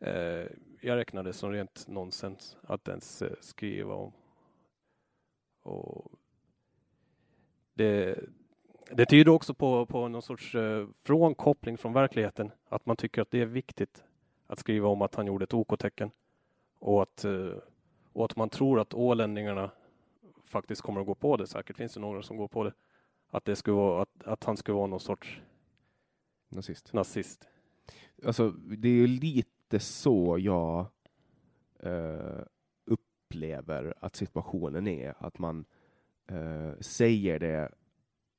Eh, 0.00 0.46
jag 0.80 0.96
räknade 0.96 1.32
som 1.32 1.52
rent 1.52 1.88
nonsens 1.88 2.56
att 2.62 2.88
ens 2.88 3.22
eh, 3.22 3.32
skriva 3.40 3.94
om. 3.94 4.12
Och 5.62 6.12
det, 7.74 8.18
det 8.90 9.06
tyder 9.06 9.32
också 9.32 9.54
på, 9.54 9.86
på 9.86 10.08
någon 10.08 10.22
sorts 10.22 10.54
eh, 10.54 10.86
frånkoppling 11.02 11.78
från 11.78 11.92
verkligheten. 11.92 12.50
Att 12.68 12.86
man 12.86 12.96
tycker 12.96 13.22
att 13.22 13.30
det 13.30 13.40
är 13.40 13.46
viktigt 13.46 14.04
att 14.46 14.58
skriva 14.58 14.88
om 14.88 15.02
att 15.02 15.14
han 15.14 15.26
gjorde 15.26 15.44
ett 15.44 15.54
OK-tecken. 15.54 16.10
Och 16.78 17.02
att, 17.02 17.24
eh, 17.24 17.54
och 18.12 18.24
att 18.24 18.36
man 18.36 18.48
tror 18.48 18.80
att 18.80 18.94
ålänningarna 18.94 19.70
faktiskt 20.44 20.82
kommer 20.82 21.00
att 21.00 21.06
gå 21.06 21.14
på 21.14 21.36
det. 21.36 21.46
Säkert 21.46 21.76
finns 21.76 21.94
det 21.94 22.00
några 22.00 22.22
som 22.22 22.36
går 22.36 22.48
på 22.48 22.64
det. 22.64 22.72
Att, 23.30 23.44
det 23.44 23.56
skulle 23.56 23.76
vara, 23.76 24.02
att, 24.02 24.24
att 24.24 24.44
han 24.44 24.56
skulle 24.56 24.76
vara 24.76 24.86
någon 24.86 25.00
sorts 25.00 25.40
nazist. 26.48 26.92
nazist. 26.92 27.48
Alltså, 28.26 28.50
det 28.50 28.88
är 28.88 28.92
ju 28.92 29.06
lite 29.06 29.78
så 29.78 30.38
jag 30.38 30.86
eh, 31.80 32.42
upplever 32.84 33.94
att 34.00 34.16
situationen 34.16 34.88
är. 34.88 35.14
Att 35.18 35.38
man 35.38 35.64
eh, 36.26 36.72
säger 36.80 37.38
det 37.38 37.70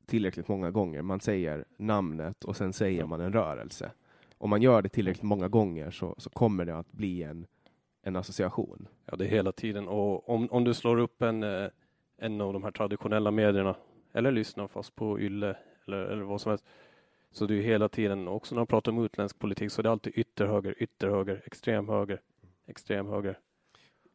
tillräckligt 0.05 0.47
många 0.47 0.71
gånger. 0.71 1.01
Man 1.01 1.19
säger 1.19 1.65
namnet 1.77 2.43
och 2.43 2.55
sen 2.55 2.73
säger 2.73 3.05
man 3.05 3.21
en 3.21 3.33
rörelse. 3.33 3.91
Om 4.37 4.49
man 4.49 4.61
gör 4.61 4.81
det 4.81 4.89
tillräckligt 4.89 5.23
många 5.23 5.47
gånger 5.47 5.91
så, 5.91 6.15
så 6.17 6.29
kommer 6.29 6.65
det 6.65 6.77
att 6.77 6.91
bli 6.91 7.23
en, 7.23 7.45
en 8.01 8.15
association. 8.15 8.87
Ja, 9.05 9.15
det 9.15 9.25
är 9.25 9.29
hela 9.29 9.51
tiden. 9.51 9.87
Och 9.87 10.29
om, 10.29 10.47
om 10.51 10.63
du 10.63 10.73
slår 10.73 10.97
upp 10.97 11.21
en, 11.21 11.43
eh, 11.43 11.69
en 12.17 12.41
av 12.41 12.53
de 12.53 12.63
här 12.63 12.71
traditionella 12.71 13.31
medierna 13.31 13.75
eller 14.13 14.31
lyssnar 14.31 14.67
fast 14.67 14.95
på 14.95 15.19
Ylle 15.19 15.57
eller, 15.87 15.97
eller 15.97 16.23
vad 16.23 16.41
som 16.41 16.49
helst. 16.49 16.65
Så 17.31 17.45
det 17.45 17.55
är 17.55 17.61
hela 17.61 17.89
tiden, 17.89 18.27
också 18.27 18.55
när 18.55 18.59
man 18.59 18.67
pratar 18.67 18.91
om 18.91 19.05
utländsk 19.05 19.39
politik, 19.39 19.71
så 19.71 19.81
det 19.81 19.89
är 19.89 19.91
alltid 19.91 20.13
ytterhöger, 20.15 20.75
ytterhöger, 20.77 21.41
extremhöger, 21.45 22.21
extremhöger. 22.67 23.39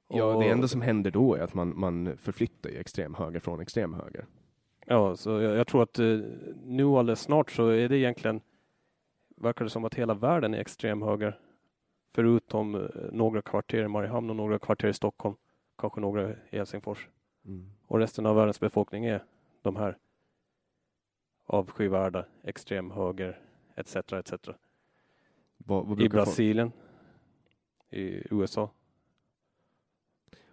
Ja, 0.09 0.39
det 0.39 0.49
enda 0.49 0.69
som 0.69 0.83
händer 0.83 1.11
då 1.11 1.35
är 1.35 1.41
att 1.41 1.55
man, 1.55 1.79
man 1.79 2.17
förflyttar 2.17 2.71
ju 2.71 2.77
extremhöger 2.77 3.41
från 3.41 3.61
extremhöger. 3.61 4.27
Ja, 4.93 5.17
så 5.17 5.31
jag, 5.31 5.57
jag 5.57 5.67
tror 5.67 5.83
att 5.83 5.99
eh, 5.99 6.19
nu 6.65 6.85
alldeles 6.85 7.21
snart 7.21 7.51
så 7.51 7.69
är 7.69 7.89
det 7.89 7.99
egentligen, 7.99 8.41
verkar 9.37 9.65
det 9.65 9.71
som 9.71 9.85
att 9.85 9.95
hela 9.95 10.15
världen 10.15 10.55
är 10.55 10.59
extremhöger. 10.59 11.39
Förutom 12.15 12.75
eh, 12.75 12.83
några 13.13 13.43
kvarter 13.43 13.85
i 13.85 13.89
Mariehamn 13.89 14.31
och 14.31 14.37
några 14.37 14.59
kvarter 14.59 14.89
i 14.89 14.93
Stockholm, 14.93 15.37
kanske 15.79 16.01
några 16.01 16.31
i 16.31 16.37
Helsingfors. 16.51 17.09
Mm. 17.45 17.71
Och 17.87 17.99
resten 17.99 18.27
av 18.27 18.37
världens 18.37 18.61
befolkning 18.61 19.05
är 19.05 19.25
de 19.63 19.77
här 19.77 19.99
avskyvärda, 21.47 22.25
extremhöger, 22.43 23.41
etc. 23.75 23.97
etc. 23.97 24.33
Vad, 25.57 25.87
vad 25.87 26.01
I 26.01 26.09
Brasilien, 26.09 26.71
folk... 26.71 26.83
i 27.91 28.27
USA. 28.31 28.71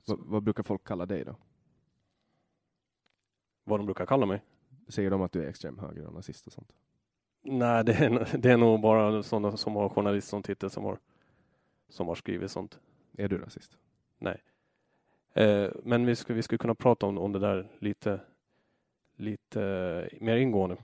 Vad, 0.05 0.19
vad, 0.19 0.43
brukar 0.43 0.63
folk 0.63 0.83
kalla 0.83 1.05
dig 1.05 1.23
då? 1.25 1.35
Vad 3.67 3.79
de 3.79 3.85
brukar 3.85 4.05
kalla 4.05 4.25
mig? 4.25 4.41
Säger 4.87 5.11
de 5.11 5.21
att 5.21 5.31
du 5.31 5.43
är 5.43 5.49
extremhöger 5.49 6.05
och 6.05 6.13
nazist 6.13 6.47
och 6.47 6.53
sånt? 6.53 6.73
Nej, 7.41 7.83
det 7.83 7.93
är, 7.93 8.37
det 8.37 8.51
är 8.51 8.57
nog 8.57 8.81
bara 8.81 9.23
sådana 9.23 9.57
som 9.57 9.75
har 9.75 9.89
journalist 9.89 10.27
som 10.27 10.43
titel 10.43 10.69
som 10.69 10.83
har, 10.83 10.97
som 11.89 12.07
har 12.07 12.15
skrivit 12.15 12.51
sånt. 12.51 12.79
Är 13.17 13.27
du 13.27 13.37
rasist? 13.37 13.77
Nej. 14.17 14.41
Eh, 15.33 15.69
men 15.83 16.05
vi 16.05 16.15
skulle, 16.15 16.35
vi 16.35 16.41
skulle 16.41 16.57
kunna 16.57 16.75
prata 16.75 17.05
om, 17.05 17.17
om 17.17 17.31
det 17.31 17.39
där 17.39 17.67
lite, 17.79 18.19
lite 19.15 19.59
mer 20.21 20.37
ingående. 20.37 20.77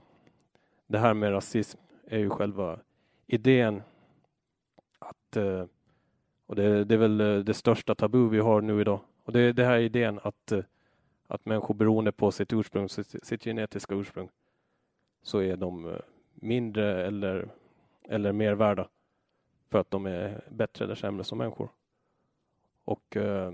Det 0.86 0.98
här 0.98 1.14
med 1.14 1.32
rasism 1.32 1.78
är 2.06 2.18
ju 2.18 2.30
själva 2.30 2.80
idén 3.26 3.82
att, 4.98 5.36
eh, 5.36 5.64
och 6.46 6.56
det, 6.56 6.84
det, 6.84 6.94
är 6.94 6.98
väl 6.98 7.20
eh, 7.20 7.38
det 7.38 7.54
största 7.54 7.94
tabu 7.94 8.28
vi 8.28 8.38
har 8.38 8.60
nu 8.60 8.80
idag, 8.80 9.00
och 9.24 9.32
det 9.32 9.40
är 9.40 9.52
det 9.52 9.64
här 9.64 9.78
idén 9.78 10.20
att, 10.22 10.52
eh, 10.52 10.64
att 11.34 11.46
människor 11.46 11.74
beroende 11.74 12.12
på 12.12 12.30
sitt 12.30 12.52
ursprung, 12.52 12.88
sitt, 12.88 13.26
sitt 13.26 13.44
genetiska 13.44 13.94
ursprung, 13.94 14.28
så 15.22 15.38
är 15.38 15.56
de 15.56 15.88
eh, 15.88 16.00
mindre 16.34 17.06
eller, 17.06 17.48
eller 18.02 18.32
mer 18.32 18.54
värda 18.54 18.88
för 19.70 19.78
att 19.78 19.90
de 19.90 20.06
är 20.06 20.44
bättre 20.50 20.84
eller 20.84 20.94
sämre 20.94 21.24
som 21.24 21.38
människor. 21.38 21.68
Och 22.84 23.16
eh, 23.16 23.52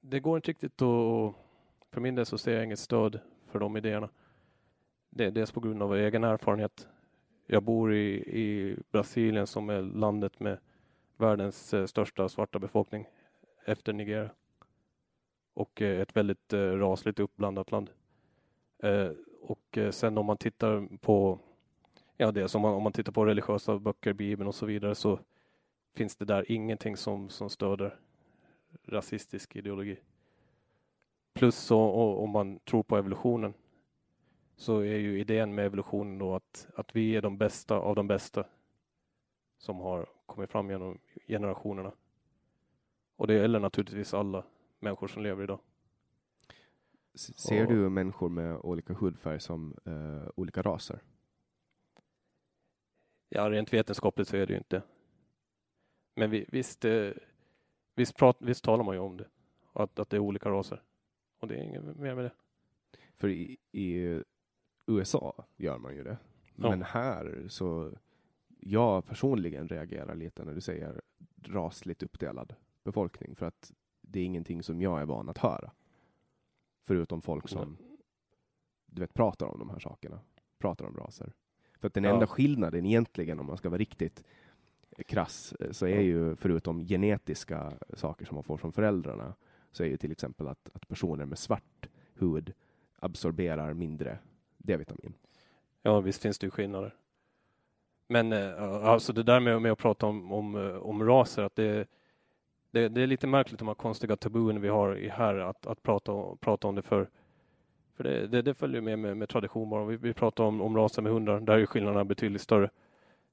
det 0.00 0.20
går 0.20 0.36
inte 0.36 0.50
riktigt 0.50 0.82
att... 0.82 1.34
För 1.90 2.00
min 2.00 2.14
del 2.14 2.26
så 2.26 2.38
ser 2.38 2.54
jag 2.54 2.64
inget 2.64 2.78
stöd 2.78 3.20
för 3.46 3.58
de 3.58 3.76
idéerna. 3.76 4.08
Det 5.10 5.24
är 5.24 5.30
dels 5.30 5.52
på 5.52 5.60
grund 5.60 5.82
av 5.82 5.94
egen 5.94 6.24
erfarenhet. 6.24 6.88
Jag 7.46 7.62
bor 7.62 7.94
i, 7.94 8.14
i 8.16 8.76
Brasilien 8.90 9.46
som 9.46 9.70
är 9.70 9.82
landet 9.82 10.40
med 10.40 10.58
världens 11.16 11.74
eh, 11.74 11.86
största 11.86 12.28
svarta 12.28 12.58
befolkning 12.58 13.06
efter 13.64 13.92
Nigeria. 13.92 14.30
Och 15.54 15.82
eh, 15.82 16.00
ett 16.00 16.16
väldigt 16.16 16.52
eh, 16.52 16.58
rasligt 16.58 17.20
uppblandat 17.20 17.70
land. 17.70 17.90
Eh, 18.78 19.10
och 19.40 19.78
sen 19.90 20.18
om 20.18 20.26
man 20.26 20.36
tittar 20.36 20.98
på 21.00 21.38
ja, 22.16 22.32
det 22.32 22.48
som 22.48 22.62
man, 22.62 22.74
om 22.74 22.82
man 22.82 22.92
tittar 22.92 23.12
på 23.12 23.24
religiösa 23.24 23.78
böcker, 23.78 24.12
Bibeln 24.12 24.48
och 24.48 24.54
så 24.54 24.66
vidare 24.66 24.94
så 24.94 25.18
finns 25.94 26.16
det 26.16 26.24
där 26.24 26.52
ingenting 26.52 26.96
som, 26.96 27.28
som 27.28 27.50
stöder 27.50 27.98
rasistisk 28.86 29.56
ideologi. 29.56 29.96
Plus 31.32 31.56
så, 31.56 31.80
om 32.16 32.30
man 32.30 32.58
tror 32.58 32.82
på 32.82 32.96
evolutionen 32.96 33.54
så 34.56 34.78
är 34.78 34.96
ju 34.96 35.20
idén 35.20 35.54
med 35.54 35.66
evolutionen 35.66 36.18
då 36.18 36.34
att, 36.34 36.68
att 36.76 36.96
vi 36.96 37.16
är 37.16 37.22
de 37.22 37.38
bästa 37.38 37.76
av 37.76 37.94
de 37.94 38.06
bästa 38.06 38.44
som 39.58 39.80
har 39.80 40.06
kommit 40.26 40.50
fram 40.50 40.70
genom 40.70 40.98
generationerna. 41.28 41.92
Och 43.16 43.26
det 43.26 43.34
gäller 43.34 43.60
naturligtvis 43.60 44.14
alla 44.14 44.44
människor 44.84 45.08
som 45.08 45.22
lever 45.22 45.44
idag. 45.44 45.60
Ser 47.14 47.66
du 47.66 47.88
människor 47.88 48.28
med 48.28 48.56
olika 48.56 48.92
hudfärg 48.92 49.40
som 49.40 49.76
uh, 49.88 50.28
olika 50.36 50.62
raser? 50.62 51.02
Ja, 53.28 53.50
rent 53.50 53.72
vetenskapligt 53.72 54.28
så 54.28 54.36
är 54.36 54.46
det 54.46 54.52
ju 54.52 54.58
inte. 54.58 54.82
Men 56.14 56.30
vi, 56.30 56.46
visst, 56.48 56.84
eh, 56.84 57.10
visst, 57.94 58.16
prat, 58.16 58.36
visst 58.40 58.64
talar 58.64 58.84
man 58.84 58.94
ju 58.94 59.00
om 59.00 59.16
det, 59.16 59.28
att, 59.72 59.98
att 59.98 60.10
det 60.10 60.16
är 60.16 60.20
olika 60.20 60.50
raser. 60.50 60.82
Och 61.38 61.48
det 61.48 61.54
är 61.54 61.62
inget 61.62 61.96
mer 61.96 62.14
med 62.14 62.24
det. 62.24 62.32
För 63.16 63.28
i, 63.28 63.56
i 63.72 64.22
USA 64.86 65.44
gör 65.56 65.78
man 65.78 65.96
ju 65.96 66.02
det. 66.02 66.18
Ja. 66.54 66.70
Men 66.70 66.82
här 66.82 67.46
så, 67.48 67.92
jag 68.60 69.06
personligen 69.06 69.68
reagerar 69.68 70.14
lite 70.14 70.44
när 70.44 70.54
du 70.54 70.60
säger 70.60 71.02
rasligt 71.42 72.02
uppdelad 72.02 72.54
befolkning, 72.82 73.36
för 73.36 73.46
att 73.46 73.72
det 74.14 74.20
är 74.20 74.24
ingenting 74.24 74.62
som 74.62 74.80
jag 74.82 75.00
är 75.00 75.04
van 75.04 75.28
att 75.28 75.38
höra. 75.38 75.70
Förutom 76.86 77.22
folk 77.22 77.48
som, 77.48 77.76
du 78.86 79.00
vet, 79.00 79.14
pratar 79.14 79.46
om 79.46 79.58
de 79.58 79.70
här 79.70 79.78
sakerna, 79.78 80.20
pratar 80.58 80.84
om 80.84 80.96
raser. 80.96 81.32
För 81.80 81.86
att 81.86 81.94
den 81.94 82.04
enda 82.04 82.26
skillnaden 82.26 82.86
egentligen, 82.86 83.40
om 83.40 83.46
man 83.46 83.56
ska 83.56 83.68
vara 83.68 83.78
riktigt 83.78 84.24
krass, 85.06 85.52
eh, 85.60 85.70
så 85.70 85.86
är 85.86 86.00
ju 86.00 86.36
förutom 86.36 86.80
genetiska 86.80 87.72
saker 87.94 88.26
som 88.26 88.34
man 88.34 88.44
får 88.44 88.56
från 88.56 88.72
föräldrarna, 88.72 89.34
så 89.72 89.82
är 89.82 89.86
ju 89.86 89.96
till 89.96 90.12
exempel 90.12 90.48
att, 90.48 90.70
att 90.72 90.88
personer 90.88 91.24
med 91.24 91.38
svart 91.38 91.88
hud 92.14 92.52
absorberar 92.98 93.74
mindre 93.74 94.18
D-vitamin. 94.56 95.14
Ja, 95.82 96.00
visst 96.00 96.22
finns 96.22 96.38
det 96.38 96.46
ju 96.46 96.50
skillnader. 96.50 96.94
Men 98.08 98.32
eh, 98.32 98.62
alltså 98.62 99.12
det 99.12 99.22
där 99.22 99.40
med, 99.40 99.62
med 99.62 99.72
att 99.72 99.78
prata 99.78 100.06
om, 100.06 100.32
om, 100.32 100.54
eh, 100.56 100.76
om 100.76 101.04
raser, 101.04 101.42
att 101.42 101.56
det, 101.56 101.88
det, 102.74 102.88
det 102.88 103.02
är 103.02 103.06
lite 103.06 103.26
märkligt 103.26 103.58
de 103.58 103.68
här 103.68 103.74
konstiga 103.74 104.16
tabun 104.16 104.60
vi 104.60 104.68
har 104.68 104.96
i 104.96 105.08
här 105.08 105.34
att, 105.34 105.66
att 105.66 105.82
prata, 105.82 106.36
prata 106.40 106.68
om 106.68 106.74
det 106.74 106.82
för 106.82 107.08
för 107.96 108.04
det, 108.04 108.26
det, 108.26 108.42
det 108.42 108.54
följer 108.54 108.80
med, 108.80 108.98
med 108.98 109.16
med, 109.16 109.28
tradition 109.28 109.70
bara. 109.70 109.84
Vi, 109.84 109.96
vi 109.96 110.12
pratar 110.12 110.44
om, 110.44 110.60
om 110.60 110.76
raser 110.76 111.02
med 111.02 111.12
hundar, 111.12 111.40
där 111.40 111.58
är 111.58 111.66
skillnaderna 111.66 112.04
betydligt 112.04 112.42
större. 112.42 112.70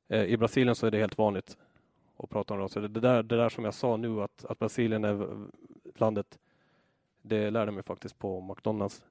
Eh, 0.08 0.24
I 0.24 0.38
Brasilien 0.38 0.76
så 0.76 0.88
är 0.88 0.92
det 0.92 0.98
helt 0.98 1.18
vanligt 1.18 1.58
att 2.18 2.30
prata 2.30 2.54
om 2.54 2.60
raser. 2.60 2.82
Det, 2.82 2.88
det, 2.88 3.00
där, 3.00 3.24
det 3.24 3.38
där 3.38 3.50
som 3.50 3.66
jag 3.66 3.74
sa 3.74 3.98
nu 3.98 4.22
att, 4.22 4.46
att 4.46 4.60
Brasilien 4.60 5.04
är 5.04 5.28
landet, 5.96 6.39
det 7.22 7.52
lärde 7.52 7.72
mig 7.72 7.84
faktiskt 7.84 8.20
på 8.20 8.42
McDonalds. 8.42 9.04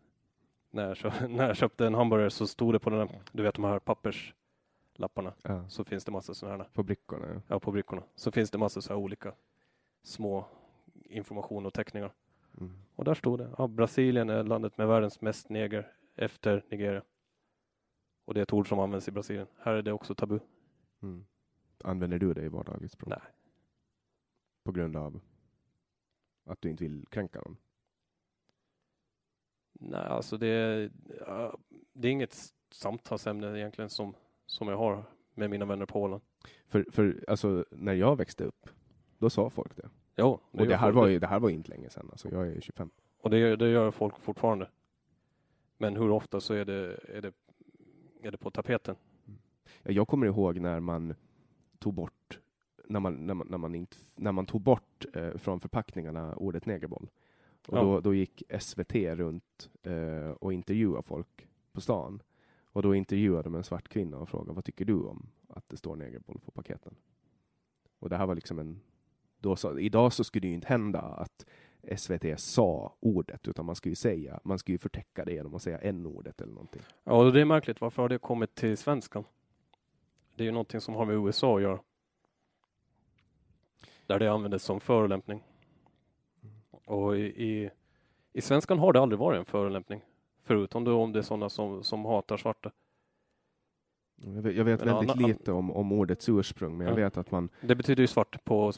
När 0.71 0.89
jag, 0.89 0.97
köpte, 0.97 1.29
när 1.29 1.47
jag 1.47 1.57
köpte 1.57 1.87
en 1.87 1.95
hamburgare 1.95 2.31
så 2.31 2.47
stod 2.47 2.75
det 2.75 2.79
på 2.79 2.91
den 2.91 2.99
där, 2.99 3.09
du 3.33 3.43
vet 3.43 3.55
de 3.55 3.65
här 3.65 3.79
papperslapparna, 3.79 5.33
ja. 5.43 5.69
så 5.69 5.85
finns 5.85 6.05
det 6.05 6.13
massa 6.13 6.35
sådana 6.35 6.57
här. 6.57 6.71
På 6.73 6.83
brickorna? 6.83 7.27
Ja. 7.35 7.41
ja, 7.49 7.61
på 7.61 7.73
brickorna. 7.73 8.03
Så 8.15 8.33
finns 8.33 8.51
det 8.51 8.59
massa 8.59 8.81
så 8.81 8.93
här 8.93 9.01
olika 9.01 9.33
små 10.03 10.47
information 11.05 11.67
och 11.67 11.75
teckningar. 11.75 12.13
Mm. 12.61 12.73
Och 12.95 13.05
där 13.05 13.15
stod 13.15 13.39
det, 13.39 13.55
ja, 13.59 13.69
Brasilien 13.69 14.31
är 14.31 14.45
landet 14.45 14.79
med 14.79 14.89
världens 14.89 15.21
mest 15.21 15.49
neger 15.49 15.93
efter 16.17 16.65
Nigeria. 16.71 17.03
Och 18.25 18.35
det 18.35 18.41
är 18.41 18.43
ett 18.43 18.53
ord 18.53 18.69
som 18.69 18.79
används 18.79 19.09
i 19.09 19.11
Brasilien. 19.11 19.47
Här 19.59 19.75
är 19.75 19.83
det 19.83 19.93
också 19.93 20.15
tabu. 20.15 20.39
Mm. 21.03 21.25
Använder 21.85 22.19
du 22.19 22.35
det 22.35 22.43
i 22.43 22.49
vardagligt 22.49 22.93
språk? 22.93 23.11
Nej. 23.11 23.33
På 24.65 24.73
grund 24.73 24.97
av 24.97 25.21
att 26.45 26.61
du 26.61 26.71
inte 26.71 26.85
vill 26.85 27.07
kränka 27.11 27.41
någon? 27.41 27.57
Nej, 29.73 30.07
alltså 30.07 30.37
det 30.37 30.47
är, 30.47 30.91
det 31.93 32.09
är 32.09 32.13
inget 32.13 32.37
samtalsämne 32.71 33.59
egentligen 33.59 33.91
som, 33.91 34.15
som 34.47 34.69
jag 34.69 34.77
har 34.77 35.05
med 35.35 35.51
mina 35.51 35.65
vänner 35.65 35.87
på 35.87 36.03
Åland. 36.03 36.23
För, 36.67 36.87
för 36.91 37.25
alltså, 37.29 37.65
när 37.71 37.95
jag 37.95 38.17
växte 38.17 38.45
upp, 38.45 38.71
då 39.21 39.31
sa 39.31 39.51
folk 39.51 39.77
det. 39.77 39.89
Jo, 40.17 40.41
det 40.53 40.61
och 40.61 40.67
det 40.67 40.77
här, 40.77 40.93
var 40.93 41.07
ju, 41.07 41.19
det 41.19 41.27
här 41.27 41.41
var 41.41 41.51
inte 41.51 41.71
länge 41.71 41.91
sedan, 41.91 42.09
alltså 42.11 42.29
jag 42.29 42.49
är 42.49 42.61
25. 42.61 42.91
Och 43.21 43.31
det, 43.31 43.57
det 43.57 43.69
gör 43.69 43.91
folk 43.91 44.21
fortfarande. 44.21 44.69
Men 45.79 45.97
hur 45.97 46.11
ofta 46.11 46.41
så 46.41 46.55
är 46.55 46.65
det, 46.65 46.99
är 47.09 47.21
det, 47.23 47.33
är 48.23 48.31
det 48.31 48.37
på 48.37 48.51
tapeten? 48.51 48.97
Mm. 49.27 49.39
Jag 49.83 50.09
kommer 50.09 50.27
ihåg 50.27 50.61
när 50.61 50.81
man 50.81 51.15
tog 51.79 51.95
bort 51.95 52.39
när 52.91 53.01
man, 53.01 53.27
när 53.27 53.35
man, 53.35 53.47
när 53.51 53.59
man, 53.59 53.75
inte, 53.75 53.97
när 54.15 54.33
man 54.33 54.47
tog 54.47 54.61
bort 54.61 55.07
eh, 55.15 55.37
från 55.37 55.61
förpackningarna 55.61 56.35
ordet 56.35 56.67
negerboll. 56.67 57.11
Och 57.69 57.79
ja. 57.79 57.83
då, 57.83 58.01
då 58.01 58.15
gick 58.15 58.43
SVT 58.61 58.95
runt 58.95 59.71
eh, 59.83 60.31
och 60.31 60.53
intervjuade 60.53 61.03
folk 61.03 61.49
på 61.73 61.81
stan. 61.81 62.23
Och 62.73 62.83
då 62.83 62.95
intervjuade 62.95 63.43
de 63.43 63.55
en 63.55 63.65
svart 63.65 63.89
kvinna 63.89 64.17
och 64.17 64.29
frågade 64.29 64.53
vad 64.53 64.65
tycker 64.65 64.85
du 64.85 64.95
om 64.95 65.27
att 65.49 65.69
det 65.69 65.77
står 65.77 65.97
negerboll 65.97 66.41
på 66.45 66.51
paketen? 66.51 66.95
Och 67.99 68.09
det 68.09 68.17
här 68.17 68.27
var 68.27 68.35
liksom 68.35 68.59
en 68.59 68.81
då 69.41 69.57
så, 69.57 69.79
idag 69.79 70.13
så 70.13 70.25
skulle 70.25 70.41
det 70.41 70.49
ju 70.49 70.55
inte 70.55 70.69
hända 70.69 71.01
att 71.01 71.47
SVT 71.97 72.41
sa 72.41 72.95
ordet, 73.01 73.49
utan 73.49 73.67
man 73.67 73.77
skulle 73.77 73.91
ju 73.91 73.97
säga, 73.97 74.41
man 74.45 74.59
skulle 74.59 74.75
ju 74.75 74.79
förtäcka 74.79 75.25
det 75.25 75.33
genom 75.33 75.55
att 75.55 75.63
säga 75.63 75.79
n-ordet 75.79 76.41
eller 76.41 76.53
någonting. 76.53 76.83
Ja, 77.05 77.25
det 77.25 77.41
är 77.41 77.45
märkligt. 77.45 77.81
Varför 77.81 78.03
har 78.03 78.09
det 78.09 78.19
kommit 78.19 78.55
till 78.55 78.77
svenskan? 78.77 79.25
Det 80.35 80.43
är 80.43 80.47
ju 80.47 80.53
någonting 80.53 80.81
som 80.81 80.95
har 80.95 81.05
med 81.05 81.15
USA 81.15 81.57
att 81.57 81.63
göra. 81.63 81.81
Där 84.07 84.19
det 84.19 84.33
användes 84.33 84.63
som 84.63 84.81
förolämpning. 84.81 85.43
Och 86.85 87.17
i, 87.17 87.21
i, 87.21 87.71
i 88.33 88.41
svenskan 88.41 88.79
har 88.79 88.93
det 88.93 89.01
aldrig 89.01 89.19
varit 89.19 89.39
en 89.39 89.45
förolämpning. 89.45 90.03
Förutom 90.43 90.85
då 90.85 91.03
om 91.03 91.13
det 91.13 91.19
är 91.19 91.23
sådana 91.23 91.49
som, 91.49 91.85
som 91.85 92.05
hatar 92.05 92.37
svarta. 92.37 92.71
Jag 94.25 94.43
vet, 94.43 94.57
jag 94.57 94.65
vet 94.65 94.83
väldigt 94.83 95.11
annan, 95.11 95.29
lite 95.29 95.53
om, 95.53 95.71
om 95.71 95.93
ordets 95.93 96.29
ursprung, 96.29 96.79
men 96.79 96.87
jag 96.87 96.95
vet 96.95 97.17
att 97.17 97.31
man... 97.31 97.49
Det 97.61 97.75
betyder 97.75 98.03
ju 98.03 98.07
svart 98.07 98.45
på 98.45 98.73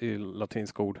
i 0.00 0.18
latinska 0.18 0.82
ord. 0.82 1.00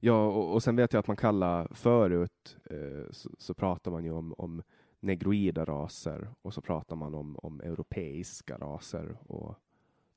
Ja, 0.00 0.26
och, 0.26 0.52
och 0.52 0.62
sen 0.62 0.76
vet 0.76 0.92
jag 0.92 1.00
att 1.00 1.06
man 1.06 1.16
kallar 1.16 1.68
förut 1.74 2.56
eh, 2.70 3.10
så, 3.10 3.30
så, 3.38 3.54
pratar 3.54 3.90
man 3.90 4.04
ju 4.04 4.12
om, 4.12 4.34
om 4.38 4.62
negroida 5.00 5.64
raser 5.64 6.28
och 6.42 6.54
så 6.54 6.60
pratar 6.60 6.96
man 6.96 7.14
om, 7.14 7.36
om 7.42 7.60
europeiska 7.60 8.56
raser 8.58 9.16
och 9.26 9.54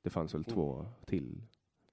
det 0.02 0.10
fanns 0.10 0.34
väl 0.34 0.44
mm. 0.46 0.54
två 0.54 0.86
till. 1.06 1.42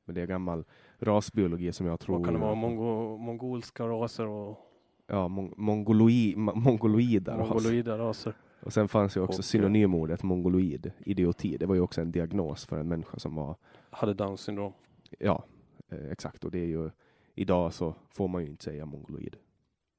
Men 0.06 0.16
det 0.16 0.22
är 0.22 0.28
gammal 0.28 0.66
rasbiologi 1.00 1.72
som 1.72 1.86
jag 1.86 2.00
tror... 2.00 2.16
Vad 2.16 2.26
kan 2.26 2.34
det 2.34 2.39
vara? 2.39 2.56
Mongo, 2.56 3.18
mongolska 3.18 3.88
raser 3.88 4.28
och... 4.28 4.60
Ja, 5.08 5.28
mon, 5.28 5.54
mongoloi, 5.58 6.36
mongoloida, 6.36 7.38
mongoloida 7.38 7.98
raser. 7.98 8.34
Och 8.60 8.74
sen 8.74 8.88
fanns 8.88 9.18
ju 9.18 9.22
också 9.22 9.39
och, 9.39 9.45
synonymordet 9.45 10.24
mongoloid, 10.24 10.91
idioti. 10.99 11.58
Det 11.58 11.66
var 11.66 11.76
ju 11.76 11.82
också 11.82 12.01
en 12.01 12.12
diagnos 12.12 12.66
för 12.66 12.78
en 12.78 12.88
människa 12.88 13.20
som 13.20 13.36
var... 13.36 13.55
Hade 13.89 14.14
Downs 14.14 14.41
syndrom. 14.41 14.74
Ja, 15.20 15.43
eh, 15.89 16.12
exakt. 16.12 16.43
Och 16.43 16.51
det 16.51 16.60
är 16.60 16.66
ju, 16.66 16.89
idag 17.36 17.74
så 17.74 17.95
får 18.10 18.28
man 18.28 18.43
ju 18.43 18.49
inte 18.49 18.64
säga 18.64 18.86
mongoloid. 18.86 19.36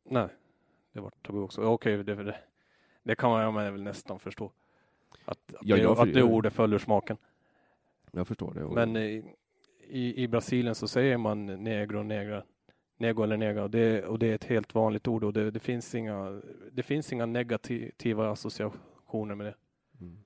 Nej, 0.05 0.29
det 0.93 1.01
var 1.01 1.11
tabu 1.11 1.41
också. 1.41 1.63
Okej, 1.63 1.97
det, 2.05 2.15
det, 2.15 2.37
det 3.03 3.15
kan 3.15 3.31
man 3.31 3.55
väl 3.55 3.83
nästan 3.83 4.19
förstå. 4.19 4.53
Att, 5.25 5.55
att, 5.55 5.61
ja, 5.61 5.77
det, 5.77 5.83
för, 5.83 6.03
att 6.03 6.15
det 6.15 6.23
ordet 6.23 6.53
följer 6.53 6.79
smaken. 6.79 7.17
Jag 8.11 8.29
förstår 8.29 8.55
det. 8.55 8.75
Men 8.75 8.97
i, 8.97 9.35
i, 9.89 10.23
i 10.23 10.29
Brasilien 10.29 10.75
så 10.75 10.89
säger 10.89 11.17
man 11.17 11.47
negro 11.47 11.99
och 11.99 12.07
negra 12.07 12.45
nego 12.99 13.23
eller 13.23 13.37
nega 13.37 13.63
och 13.63 13.71
det, 13.71 14.05
och 14.05 14.19
det 14.19 14.27
är 14.27 14.35
ett 14.35 14.45
helt 14.45 14.75
vanligt 14.75 15.09
ord 15.09 15.25
och 15.25 15.33
det, 15.33 15.51
det, 15.51 15.61
finns, 15.61 15.95
inga, 15.95 16.41
det 16.73 16.83
finns 16.83 17.13
inga 17.13 17.27
negativa 17.27 18.31
associationer 18.31 19.35
med 19.35 19.47
det. 19.47 19.55
Mm. 20.01 20.19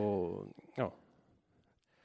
Och, 0.00 0.46
ja. 0.76 0.92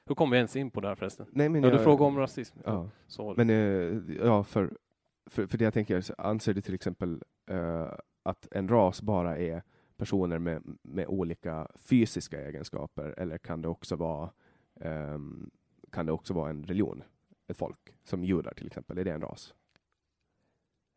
Hur 0.06 0.16
kom 0.16 0.30
vi 0.32 0.38
ens 0.38 0.56
in 0.56 0.72
på 0.72 0.82
det 0.82 0.88
här 0.88 0.96
förresten? 0.96 1.26
Nej, 1.32 1.50
men 1.50 1.64
ja, 1.64 1.70
jag, 1.70 1.80
du 1.80 1.84
frågade 1.84 2.04
om 2.04 2.18
rasism. 2.18 2.60
Ja. 2.64 2.90
Så. 3.08 3.34
Men 3.38 3.50
eh, 3.50 4.16
ja, 4.26 4.44
för, 4.44 4.78
för, 5.26 5.48
för 5.48 5.58
det 5.58 5.64
jag 5.64 5.74
tänker, 5.74 6.04
anser 6.18 6.54
du 6.54 6.62
till 6.62 6.74
exempel 6.74 7.24
uh, 7.52 7.88
att 8.24 8.48
en 8.52 8.68
ras 8.68 9.02
bara 9.02 9.38
är 9.38 9.64
personer 9.98 10.40
med, 10.40 10.64
med 10.82 11.08
olika 11.08 11.68
fysiska 11.76 12.48
egenskaper 12.48 13.14
eller 13.18 13.38
kan 13.38 13.62
det 13.62 13.68
också 13.68 13.96
vara 13.96 14.30
um, 14.74 15.52
kan 15.92 16.06
det 16.06 16.12
också 16.12 16.34
vara 16.34 16.50
en 16.50 16.64
religion? 16.64 17.04
Ett 17.48 17.58
folk, 17.58 17.94
som 18.04 18.24
judar 18.24 18.54
till 18.54 18.68
exempel, 18.68 18.98
är 18.98 19.04
det 19.04 19.12
en 19.12 19.22
ras? 19.22 19.54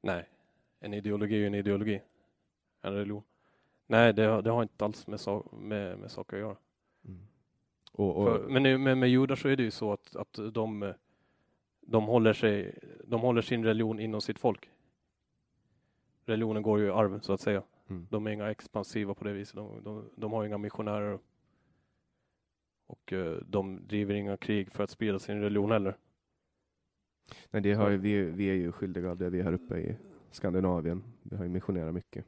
Nej, 0.09 0.29
en 0.81 0.95
ideologi 0.95 1.43
är 1.43 1.47
en 1.47 1.55
ideologi. 1.55 2.03
En 2.81 2.93
religion. 2.95 3.23
Nej, 3.87 4.13
det, 4.15 4.23
har- 4.25 4.43
det 4.43 4.51
har 4.51 4.63
inte 4.63 4.85
alls 4.85 5.07
med, 5.07 5.21
med, 5.53 5.99
med 5.99 6.11
saker 6.11 6.37
att 6.37 6.41
göra. 6.41 6.57
Och, 7.93 8.17
och, 8.17 8.27
För, 8.29 8.49
men 8.49 8.83
med, 8.83 8.99
med 8.99 9.09
judar 9.09 9.37
så 9.37 9.49
är 9.49 9.57
det 9.57 9.63
ju 9.63 9.71
så 9.71 9.93
att, 9.93 10.17
att 10.17 10.39
de, 10.53 10.93
de, 11.81 12.05
håller 12.07 12.33
sig, 12.33 12.79
de 13.05 13.21
håller 13.21 13.43
sin 13.43 13.65
religion 13.65 14.01
inom 14.01 14.21
sitt 14.21 14.39
folk. 14.39 14.71
Religionen 16.25 16.63
går 16.63 16.81
ju 16.81 16.87
i 16.87 16.91
arv 16.91 17.21
så 17.21 17.33
att 17.33 17.41
säga. 17.41 17.63
Mm. 17.89 18.07
De 18.11 18.27
är 18.27 18.31
inga 18.31 18.51
expansiva 18.51 19.15
på 19.15 19.25
det 19.25 19.33
viset. 19.33 19.57
De, 19.57 19.83
de, 19.85 20.11
de 20.17 20.33
har 20.33 20.45
inga 20.45 20.59
missionärer. 20.59 21.19
Och 22.87 23.13
eh, 23.13 23.37
de 23.47 23.87
driver 23.87 24.15
inga 24.15 24.37
krig 24.37 24.73
för 24.73 24.85
att 24.85 24.91
sprida 24.91 25.19
sin 25.19 25.41
religion 25.41 25.71
heller. 25.71 25.97
Nej, 27.51 27.63
det 27.63 27.73
har 27.75 27.91
vi, 27.91 28.23
vi 28.23 28.51
är 28.51 28.55
ju 28.55 28.73
skyldiga 28.73 29.11
av 29.11 29.17
det 29.19 29.31
vi 29.31 29.41
är 29.41 29.45
här 29.45 29.53
uppe 29.53 29.79
i 29.79 29.97
Skandinavien. 30.31 31.05
Vi 31.23 31.37
har 31.37 31.45
ju 31.45 31.51
missionerat 31.51 31.95
mycket. 31.95 32.25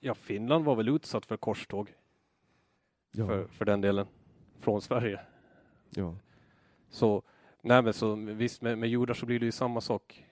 Ja, 0.00 0.14
Finland 0.14 0.64
var 0.64 0.76
väl 0.76 0.88
utsatt 0.88 1.26
för 1.26 1.36
korståg 1.36 1.94
Ja, 3.10 3.26
för, 3.26 3.46
för 3.46 3.64
den 3.64 3.80
delen. 3.80 4.06
Från 4.60 4.80
Sverige. 4.82 5.20
ja. 5.90 6.16
Så, 6.90 7.22
nej 7.60 7.82
men 7.82 7.92
så 7.92 8.14
visst 8.14 8.62
med, 8.62 8.78
med 8.78 8.88
judar 8.88 9.14
så 9.14 9.26
blir 9.26 9.40
det 9.40 9.46
ju 9.46 9.52
samma 9.52 9.80
sak. 9.80 10.26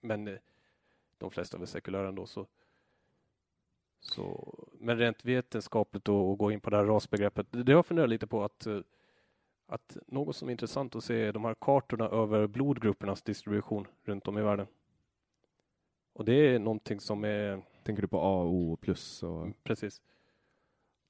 Men 0.00 0.28
eh, 0.28 0.34
de 1.18 1.30
flesta 1.30 1.56
är 1.56 1.58
väl 1.58 1.68
sekulära 1.68 2.08
ändå 2.08 2.26
så. 2.26 2.46
så 4.00 4.54
men 4.78 4.98
rent 4.98 5.24
vetenskapligt 5.24 6.04
då, 6.04 6.30
och 6.30 6.38
gå 6.38 6.52
in 6.52 6.60
på 6.60 6.70
det 6.70 6.76
här 6.76 6.84
rasbegreppet. 6.84 7.46
Det 7.52 7.62
det 7.62 7.72
har 7.72 7.78
jag 7.78 7.86
funderat 7.86 8.10
lite 8.10 8.26
på 8.26 8.44
att, 8.44 8.66
eh, 8.66 8.80
att 9.70 9.96
något 10.06 10.36
som 10.36 10.48
är 10.48 10.52
intressant 10.52 10.96
att 10.96 11.04
se 11.04 11.22
är 11.22 11.32
de 11.32 11.44
här 11.44 11.54
kartorna 11.54 12.04
över 12.04 12.46
blodgruppernas 12.46 13.22
distribution 13.22 13.86
runt 14.04 14.28
om 14.28 14.38
i 14.38 14.42
världen. 14.42 14.66
Och 16.12 16.24
det 16.24 16.32
är 16.32 16.58
någonting 16.58 17.00
som 17.00 17.24
är 17.24 17.62
Tänker 17.82 18.02
du 18.02 18.08
på 18.08 18.20
A 18.20 18.42
och 18.42 18.52
O 18.52 18.76
plus 18.76 19.22
och 19.22 19.48
Precis. 19.62 20.02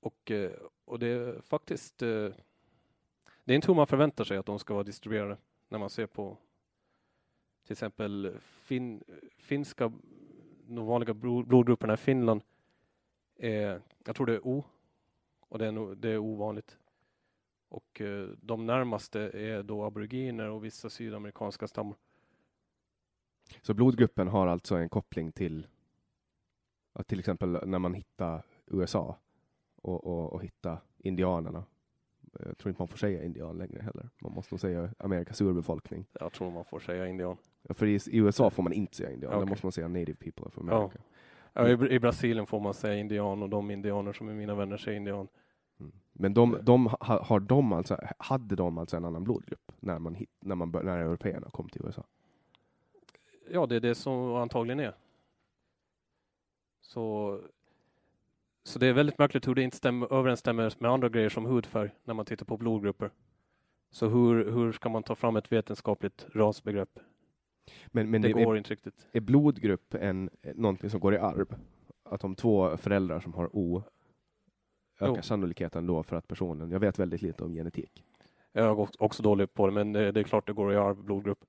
Och, 0.00 0.30
eh, 0.30 0.52
och 0.84 0.98
det 0.98 1.06
är 1.06 1.40
faktiskt 1.40 2.02
eh, 2.02 2.28
det 3.44 3.52
är 3.52 3.56
inte 3.56 3.66
hur 3.66 3.74
man 3.74 3.86
förväntar 3.86 4.24
sig 4.24 4.36
att 4.36 4.46
de 4.46 4.58
ska 4.58 4.74
vara 4.74 4.84
distribuerade 4.84 5.36
när 5.68 5.78
man 5.78 5.90
ser 5.90 6.06
på 6.06 6.36
till 7.64 7.72
exempel 7.72 8.34
fin, 8.40 9.04
finska, 9.38 9.92
de 10.66 10.86
vanliga 10.86 11.12
blo- 11.12 11.46
blodgrupperna 11.46 11.94
i 11.94 11.96
Finland 11.96 12.42
är, 13.36 13.82
jag 14.04 14.16
tror 14.16 14.26
det 14.26 14.34
är 14.34 14.46
O 14.46 14.64
och 15.40 15.58
det 15.58 15.66
är, 15.66 15.94
det 15.94 16.08
är 16.08 16.18
ovanligt. 16.18 16.79
Och 17.70 18.00
eh, 18.00 18.28
de 18.42 18.66
närmaste 18.66 19.20
är 19.20 19.62
då 19.62 19.84
aboriginer 19.84 20.50
och 20.50 20.64
vissa 20.64 20.90
sydamerikanska 20.90 21.66
stammar. 21.66 21.96
Så 23.62 23.74
blodgruppen 23.74 24.28
har 24.28 24.46
alltså 24.46 24.74
en 24.76 24.88
koppling 24.88 25.32
till 25.32 25.66
att 26.92 27.06
till 27.06 27.18
exempel 27.18 27.68
när 27.68 27.78
man 27.78 27.94
hittar 27.94 28.42
USA 28.66 29.16
och, 29.76 30.04
och, 30.06 30.32
och 30.32 30.42
hittar 30.42 30.78
indianerna. 30.98 31.64
Jag 32.32 32.58
tror 32.58 32.70
inte 32.70 32.80
man 32.82 32.88
får 32.88 32.98
säga 32.98 33.24
indian 33.24 33.58
längre 33.58 33.82
heller. 33.82 34.08
Man 34.20 34.32
måste 34.32 34.54
nog 34.54 34.60
säga 34.60 34.94
Amerikas 34.98 35.40
urbefolkning. 35.40 36.06
Jag 36.20 36.32
tror 36.32 36.50
man 36.50 36.64
får 36.64 36.80
säga 36.80 37.06
indian. 37.06 37.36
Ja, 37.62 37.74
För 37.74 37.86
i, 37.86 37.94
i 37.94 38.16
USA 38.18 38.50
får 38.50 38.62
man 38.62 38.72
inte 38.72 38.96
säga 38.96 39.12
indian. 39.12 39.30
Där 39.32 39.38
Okej. 39.38 39.48
måste 39.50 39.66
man 39.66 39.72
säga 39.72 39.88
native 39.88 40.14
people 40.14 40.44
of 40.44 40.54
Ja. 40.56 40.76
America. 40.76 40.98
Ja, 41.52 41.68
i, 41.68 41.94
I 41.94 42.00
Brasilien 42.00 42.46
får 42.46 42.60
man 42.60 42.74
säga 42.74 42.94
indian 43.00 43.42
och 43.42 43.48
de 43.48 43.70
indianer 43.70 44.12
som 44.12 44.28
är 44.28 44.34
mina 44.34 44.54
vänner 44.54 44.76
säger 44.76 44.96
indian. 44.96 45.28
Men 46.20 46.34
de, 46.34 46.58
de 46.62 46.86
ha, 46.86 47.22
har 47.22 47.40
de 47.40 47.72
alltså, 47.72 48.00
hade 48.18 48.56
de 48.56 48.78
alltså 48.78 48.96
en 48.96 49.04
annan 49.04 49.24
blodgrupp 49.24 49.72
när, 49.80 49.98
man 49.98 50.14
hit, 50.14 50.30
när, 50.40 50.54
man, 50.54 50.70
när 50.70 50.98
européerna 50.98 51.50
kom 51.50 51.68
till 51.68 51.82
USA? 51.84 52.04
Ja, 53.50 53.66
det 53.66 53.76
är 53.76 53.80
det 53.80 53.94
som 53.94 54.34
antagligen 54.34 54.80
är. 54.80 54.94
Så, 56.80 57.38
så 58.64 58.78
det 58.78 58.86
är 58.86 58.92
väldigt 58.92 59.18
märkligt 59.18 59.48
hur 59.48 59.54
det 59.54 59.62
inte 59.62 59.76
stämmer, 59.76 60.12
överensstämmer 60.12 60.72
med 60.78 60.90
andra 60.90 61.08
grejer 61.08 61.28
som 61.28 61.46
hudfärg 61.46 61.90
när 62.04 62.14
man 62.14 62.24
tittar 62.24 62.46
på 62.46 62.56
blodgrupper. 62.56 63.10
Så 63.90 64.08
hur, 64.08 64.50
hur 64.50 64.72
ska 64.72 64.88
man 64.88 65.02
ta 65.02 65.14
fram 65.14 65.36
ett 65.36 65.52
vetenskapligt 65.52 66.26
rasbegrepp? 66.34 66.98
Men, 67.86 68.10
men 68.10 68.22
det 68.22 68.28
det, 68.28 68.44
går 68.44 68.54
är, 68.54 68.58
inte 68.58 68.70
riktigt. 68.70 69.06
är 69.12 69.20
blodgrupp 69.20 69.94
en, 69.94 70.30
någonting 70.54 70.90
som 70.90 71.00
går 71.00 71.14
i 71.14 71.18
arv? 71.18 71.54
Att 72.02 72.24
om 72.24 72.34
två 72.34 72.76
föräldrar 72.76 73.20
som 73.20 73.34
har 73.34 73.56
O 73.56 73.82
ökar 75.00 75.16
Jo. 75.16 75.22
sannolikheten 75.22 75.86
då 75.86 76.02
för 76.02 76.16
att 76.16 76.28
personen, 76.28 76.70
jag 76.70 76.80
vet 76.80 76.98
väldigt 76.98 77.22
lite 77.22 77.44
om 77.44 77.52
genetik. 77.54 78.04
Jag 78.52 78.64
är 78.66 79.02
också- 79.02 79.22
dålig 79.22 79.54
på 79.54 79.66
det, 79.66 79.72
men 79.72 79.92
det, 79.92 80.20
är 80.20 80.22
klart 80.22 80.46
det 80.46 80.52
går 80.52 80.72
i 80.72 80.76
arv, 80.76 81.04
blodgrupp. 81.04 81.44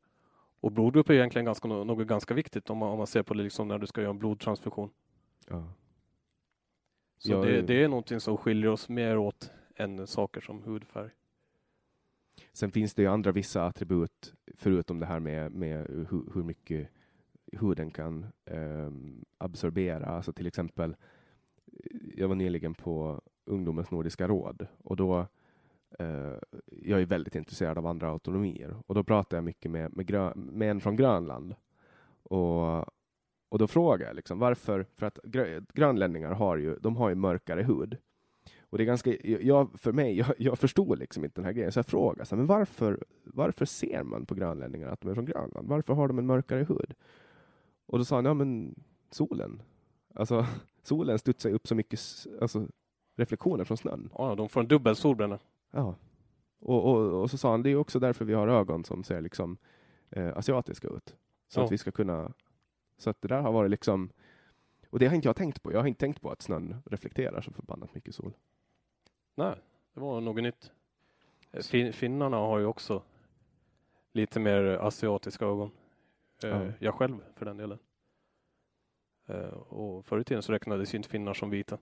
Och 0.60 0.72
blodgrupp 0.72 1.10
är 1.10 1.14
egentligen 1.14 1.45
ganska, 1.45 1.68
något 1.68 2.08
ganska 2.08 2.34
viktigt 2.34 2.70
om 2.70 2.78
man, 2.78 2.89
om 2.89 2.97
man 2.97 3.08
ser 3.08 3.24
på 3.24 3.34
det 3.34 3.43
liksom 3.43 3.68
när 3.68 3.78
du 3.80 3.88
ska 3.88 4.02
göra 4.02 4.12
en 4.12 4.20
blodtransfusion. 4.20 4.89
Ja. 5.49 5.68
Så 7.18 7.32
Ja, 7.32 7.38
det, 7.41 7.52
det- 7.52 7.62
det 7.62 7.84
är 7.84 7.88
någonting 7.88 8.20
som 8.20 8.38
skiljer 8.38 8.70
oss 8.72 8.89
mer 8.89 9.18
åt 9.18 9.52
än 9.76 10.08
saker 10.08 10.41
som 10.41 10.64
hudfärg. 10.64 11.10
Sen 12.54 12.72
finns 12.72 12.93
det 12.93 13.02
ju 13.02 13.08
andra 13.08 13.32
vissa 13.32 13.66
attribut 13.66 14.34
förutom 14.56 14.99
det 14.99 15.06
här 15.06 15.20
med, 15.20 15.52
med 15.52 15.88
hur, 16.10 16.24
hur 16.34 16.43
mycket 16.43 16.89
huden 17.52 17.91
kan 17.91 18.26
ehm, 18.45 19.26
absorbera. 19.38 20.06
Alltså 20.06 20.34
till 20.34 20.47
exempel, 20.47 20.95
jag 22.16 22.28
var 22.28 22.36
nyligen 22.36 22.74
på 22.74 23.22
Ungdomens 23.45 23.91
Nordiska 23.91 24.27
råd 24.27 24.67
och 24.83 24.95
då 24.95 25.27
eh, 25.99 26.33
jag 26.65 27.01
är 27.01 27.05
väldigt 27.05 27.35
intresserad 27.35 27.77
av 27.77 27.87
andra 27.87 28.09
autonomier 28.11 28.75
och 28.87 28.95
då 28.95 29.03
pratar 29.03 29.37
jag 29.37 29.43
mycket 29.43 29.71
med, 29.71 29.97
med, 29.97 30.33
med 30.35 30.71
en 30.71 30.81
från 30.81 30.95
Grönland. 30.95 31.55
Och, 32.23 32.79
och 33.49 33.59
då 33.59 33.67
frågar 33.67 34.07
jag 34.07 34.15
liksom 34.15 34.39
varför, 34.39 34.85
för 34.95 35.05
att 35.05 35.19
grö, 35.23 35.61
grönlänningar 35.73 36.31
har 36.31 36.57
ju, 36.57 36.75
de 36.75 36.95
har 36.95 37.09
ju 37.09 37.15
mörkare 37.15 37.63
hud. 37.63 37.97
Och 38.71 38.77
det 38.77 38.83
är 38.83 38.85
ganska, 38.85 39.15
jag, 39.23 39.79
för 39.79 39.91
mig, 39.91 40.17
jag, 40.17 40.33
jag 40.37 40.59
förstod 40.59 40.99
liksom 40.99 41.23
inte 41.23 41.35
den 41.35 41.45
här 41.45 41.53
grejen, 41.53 41.71
så 41.71 41.79
jag 41.79 41.85
frågade 41.85 42.25
så 42.25 42.35
här, 42.35 42.37
men 42.37 42.47
varför, 42.47 43.03
varför 43.23 43.65
ser 43.65 44.03
man 44.03 44.25
på 44.25 44.35
grönlänningar 44.35 44.87
att 44.87 45.01
de 45.01 45.09
är 45.09 45.13
från 45.13 45.25
Grönland? 45.25 45.67
Varför 45.67 45.93
har 45.93 46.07
de 46.07 46.19
en 46.19 46.25
mörkare 46.25 46.63
hud? 46.63 46.93
Och 47.85 47.97
då 47.97 48.05
sa 48.05 48.15
han, 48.15 48.25
ja 48.25 48.33
men 48.33 48.75
solen. 49.09 49.61
Alltså 50.13 50.45
solen 50.83 51.19
studsar 51.19 51.49
ju 51.49 51.55
upp 51.55 51.67
så 51.67 51.75
mycket 51.75 51.99
alltså, 52.41 52.67
reflektioner 53.16 53.64
från 53.64 53.78
snön. 53.78 54.09
Ja, 54.18 54.36
de 54.36 54.49
får 54.49 54.62
en 54.62 54.68
dubbel 54.68 54.95
solbränna. 54.95 55.39
Ja. 55.72 55.95
Och, 56.59 56.86
och, 56.91 57.22
och 57.22 57.32
så 57.32 57.38
sa 57.38 57.51
han, 57.51 57.64
det 57.64 57.70
är 57.70 57.76
också 57.76 57.99
därför 57.99 58.26
vi 58.26 58.34
har 58.34 58.47
ögon 58.47 58.84
som 58.84 59.03
ser 59.03 59.22
liksom 59.22 59.57
eh, 60.09 60.38
asiatiska 60.38 60.88
ut. 60.88 61.16
Så 61.47 61.59
Ja. 61.59 61.66
att 61.66 61.72
vi 61.72 61.78
ska 61.78 61.91
kunna, 61.91 62.34
så 62.97 63.09
att 63.09 63.22
det 63.22 63.28
där 63.28 63.41
har 63.41 63.51
varit 63.51 63.72
liksom, 63.72 64.09
och 64.89 64.99
det 64.99 65.07
har 65.07 65.16
inte 65.16 65.28
jag 65.28 65.36
tänkt 65.36 65.64
på. 65.64 65.72
Jag 65.74 65.80
har 65.80 65.88
inte 65.88 65.99
tänkt 65.99 66.22
på 66.22 66.30
att 66.32 66.41
snön 66.41 66.76
reflekterar 66.86 67.41
så 67.41 67.51
förbannat 67.51 67.95
mycket 67.95 68.16
sol. 68.16 68.34
Nej, 69.36 69.55
det 69.93 69.99
var 69.99 70.22
något 70.22 70.43
nytt. 70.43 70.72
Eh, 71.51 71.62
Fin 71.62 71.93
finnarna 71.93 72.38
har 72.38 72.59
ju 72.59 72.66
också 72.66 73.03
lite 74.12 74.39
mer 74.39 74.64
asiatiska 74.64 75.45
ögon. 75.45 75.72
Eh, 76.43 76.49
Ja. 76.49 76.72
Jag 76.80 76.93
själv 76.95 77.18
för 77.36 77.45
den 77.45 77.57
delen. 77.57 77.80
Eh, 79.28 79.45
Och 79.53 80.05
förr 80.05 80.20
i 80.20 80.24
tiden 80.24 80.43
så 80.43 80.51
räknades 80.51 80.93
ju 80.93 80.97
inte 80.97 81.09
finnar 81.09 81.34
som 81.34 81.49
vita. 81.49 81.78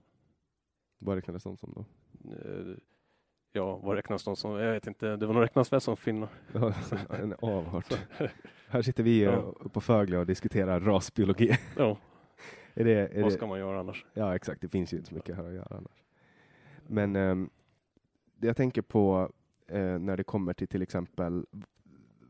Vad 1.02 1.14
räknades 1.16 1.42
de 1.42 1.56
som 1.56 1.72
då? 1.74 1.84
Eh, 2.34 2.76
Ja, 3.52 3.76
vad 3.76 3.96
räknas 3.96 4.24
de 4.24 4.36
som? 4.36 4.52
Jag 4.52 4.72
vet 4.72 4.86
inte. 4.86 5.16
Det 5.16 5.26
var 5.26 5.34
nog 5.34 5.42
räknas 5.42 5.72
väl 5.72 5.80
som 5.80 5.96
finnar. 5.96 6.28
En 7.22 7.34
avart. 7.42 7.92
Här 8.68 8.82
sitter 8.82 9.02
vi 9.02 9.24
eh, 9.24 9.32
Ja. 9.32 9.54
på 9.72 9.80
Fögle 9.80 10.18
och 10.18 10.26
diskuterar 10.26 10.80
rasbiologi. 10.80 11.58
Ja, 11.76 11.96
är 12.74 12.84
det, 12.84 12.92
är 12.92 13.22
vad 13.22 13.30
det, 13.30 13.36
ska 13.36 13.46
man 13.46 13.58
göra 13.58 13.80
annars? 13.80 14.06
Ja, 14.14 14.34
exakt. 14.36 14.60
Det 14.60 14.68
finns 14.68 14.92
ju 14.92 14.96
inte 14.96 15.08
så 15.08 15.14
mycket 15.14 15.36
här 15.36 15.44
att 15.44 15.52
göra 15.54 15.76
annars. 15.76 16.04
Men 16.86 17.12
det 18.34 18.46
jag 18.46 18.56
tänker 18.56 18.82
på 18.82 19.30
eh, 19.66 19.98
när 19.98 20.16
det 20.16 20.24
kommer 20.24 20.52
till 20.52 20.68
till 20.68 20.82
exempel 20.82 21.46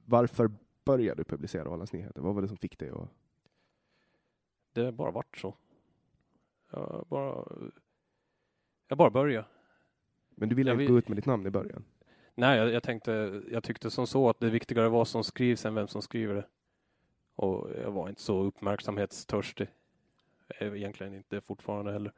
varför 0.05 0.51
började 0.85 1.21
du 1.21 1.25
publicera 1.25 1.71
Ålands 1.71 1.93
Nyheter? 1.93 2.21
Vad 2.21 2.35
var 2.35 2.43
det 2.43 2.49
som 2.49 2.57
fick 2.57 2.79
dig 2.79 2.91
att... 2.91 3.09
Det 4.73 4.93
bara 4.93 5.11
varit 5.11 5.37
så. 5.37 5.55
Jag 6.73 7.07
bara, 7.09 7.45
jag 8.91 8.99
bara 8.99 9.11
började. 9.11 9.47
Men 10.31 10.49
du 10.49 10.55
ville 10.55 10.71
inte 10.71 10.79
vill- 10.79 10.89
gå 10.93 10.99
ut 10.99 11.09
med 11.09 11.17
ditt 11.19 11.27
namn 11.27 11.47
i 11.47 11.51
början? 11.51 11.85
Nej, 12.35 12.59
jag, 12.59 12.71
jag 12.71 12.83
tänkte, 12.83 13.43
jag 13.51 13.65
tyckte 13.65 13.91
som 13.91 14.07
så 14.07 14.29
att 14.29 14.41
det 14.41 14.51
viktigare 14.51 14.89
var 14.89 14.99
vad 14.99 15.09
som 15.09 15.25
skrivs 15.25 15.67
än 15.67 15.75
vem 15.75 15.89
som 15.89 16.03
skriver 16.03 16.35
det. 16.35 16.47
Och 17.35 17.71
jag 17.83 17.91
var 17.91 18.09
inte 18.09 18.21
så 18.21 18.43
uppmärksamhetstörstig. 18.43 19.69
Är 20.49 20.77
Egentligen 20.77 21.15
inte 21.15 21.41
fortfarande 21.41 21.93
heller. 21.93 22.13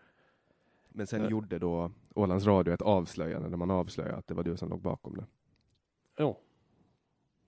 Men 0.88 1.06
sen 1.06 1.22
Eh. 1.22 1.28
gjorde 1.30 1.58
då 1.58 1.90
Ålands 2.14 2.46
Radio 2.46 2.74
ett 2.74 2.82
avslöjande 2.82 3.48
där 3.48 3.56
man 3.56 3.70
avslöjade 3.70 4.16
att 4.16 4.26
det 4.26 4.34
var 4.34 4.42
du 4.44 4.56
som 4.56 4.68
låg 4.68 4.80
bakom 4.80 5.16
det. 5.16 5.24
Jo, 6.18 6.36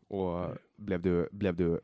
Och 0.09 0.49
blev 0.77 1.03
du, 1.03 1.29
blev 1.33 1.57
du 1.57 1.81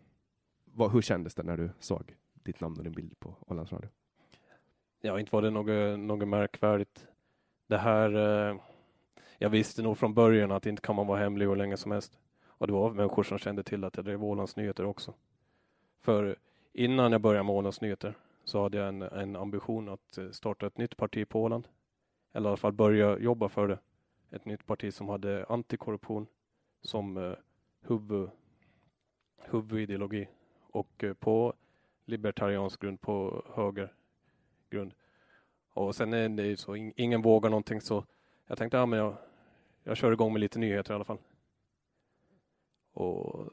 vad, 0.65 0.93
hur 0.93 1.03
kändes 1.03 1.35
det 1.35 1.43
när 1.43 1.57
du 1.57 1.71
såg 1.79 2.17
ditt 2.35 2.61
namn 2.61 2.77
och 2.79 2.85
din 2.85 2.93
bild 2.93 3.21
på 3.21 3.35
Ålands 3.47 3.73
Radio? 3.73 3.89
ja, 5.01 5.21
inte 5.21 5.33
var 5.33 5.43
det 5.43 5.51
något, 5.51 6.01
något 6.01 6.29
märkvärdigt. 6.29 7.07
Det 7.71 7.79
här, 7.79 8.15
eh, 8.15 8.57
jag 9.39 9.51
visste 9.51 9.83
nog 9.83 9.99
från 9.99 10.15
början 10.15 10.53
att 10.53 10.67
inte 10.67 10.83
kan 10.83 10.97
man 10.97 11.07
vara 11.07 11.19
hemlig 11.19 11.47
hur 11.47 11.57
länge 11.57 11.77
som 11.77 11.93
helst. 11.93 12.19
Och 12.47 12.67
det 12.67 12.73
var 12.73 12.91
människor 12.91 13.23
som 13.23 13.39
kände 13.39 13.63
till 13.63 13.85
att 13.85 13.97
jag 13.97 14.05
drev 14.05 14.25
Ålands 14.25 14.57
Nyheter 14.57 14.85
också. 14.85 15.15
För 16.01 16.37
innan 16.73 17.13
jag 17.13 17.21
började 17.21 17.45
med 17.45 17.55
Ålands 17.55 17.81
Nyheter 17.81 18.15
så 18.45 18.63
hade 18.63 18.79
jag 18.79 18.89
en, 18.89 19.03
en 19.03 19.37
ambition 19.37 19.89
att 19.89 20.19
eh, 20.19 20.31
starta 20.31 20.67
ett 20.67 20.79
nytt 20.79 20.97
parti 20.97 21.29
på 21.29 21.43
Åland. 21.43 21.69
Eller 22.33 22.47
i 22.47 22.51
alla 22.51 22.57
fall 22.57 22.73
börja 22.73 23.19
jobba 23.19 23.49
för 23.49 23.69
det. 23.69 23.79
Ett 24.31 24.45
nytt 24.45 24.67
parti 24.67 24.95
som 24.95 25.09
hade 25.09 25.47
antikorruption 25.49 26.27
som 26.83 27.17
eh, 27.17 27.33
huvud, 27.81 28.31
huvudideologi 29.39 30.29
och 30.61 31.05
eh, 31.05 31.15
på 31.15 31.55
libertariansk 32.05 32.81
grund, 32.81 33.01
på 33.01 33.45
höger 33.55 33.93
grund. 34.71 34.95
Och 35.73 35.95
sen 35.95 36.13
är 36.13 36.29
det 36.29 36.47
ju 36.47 36.57
så, 36.57 36.77
ingen 36.77 37.23
vågar 37.23 37.51
någonting 37.51 37.81
så 37.81 38.05
jag 38.47 38.59
tänkte, 38.59 38.77
ja 38.77 38.87
men 38.87 38.99
jag, 38.99 39.17
jag 39.83 39.97
kör 39.97 40.13
igång 40.13 40.33
med 40.33 40.41
lite 40.41 40.59
nyheter 40.59 40.93
i 40.93 40.95
alla 40.95 41.05
fall. 41.05 41.19
Och, 42.93 43.47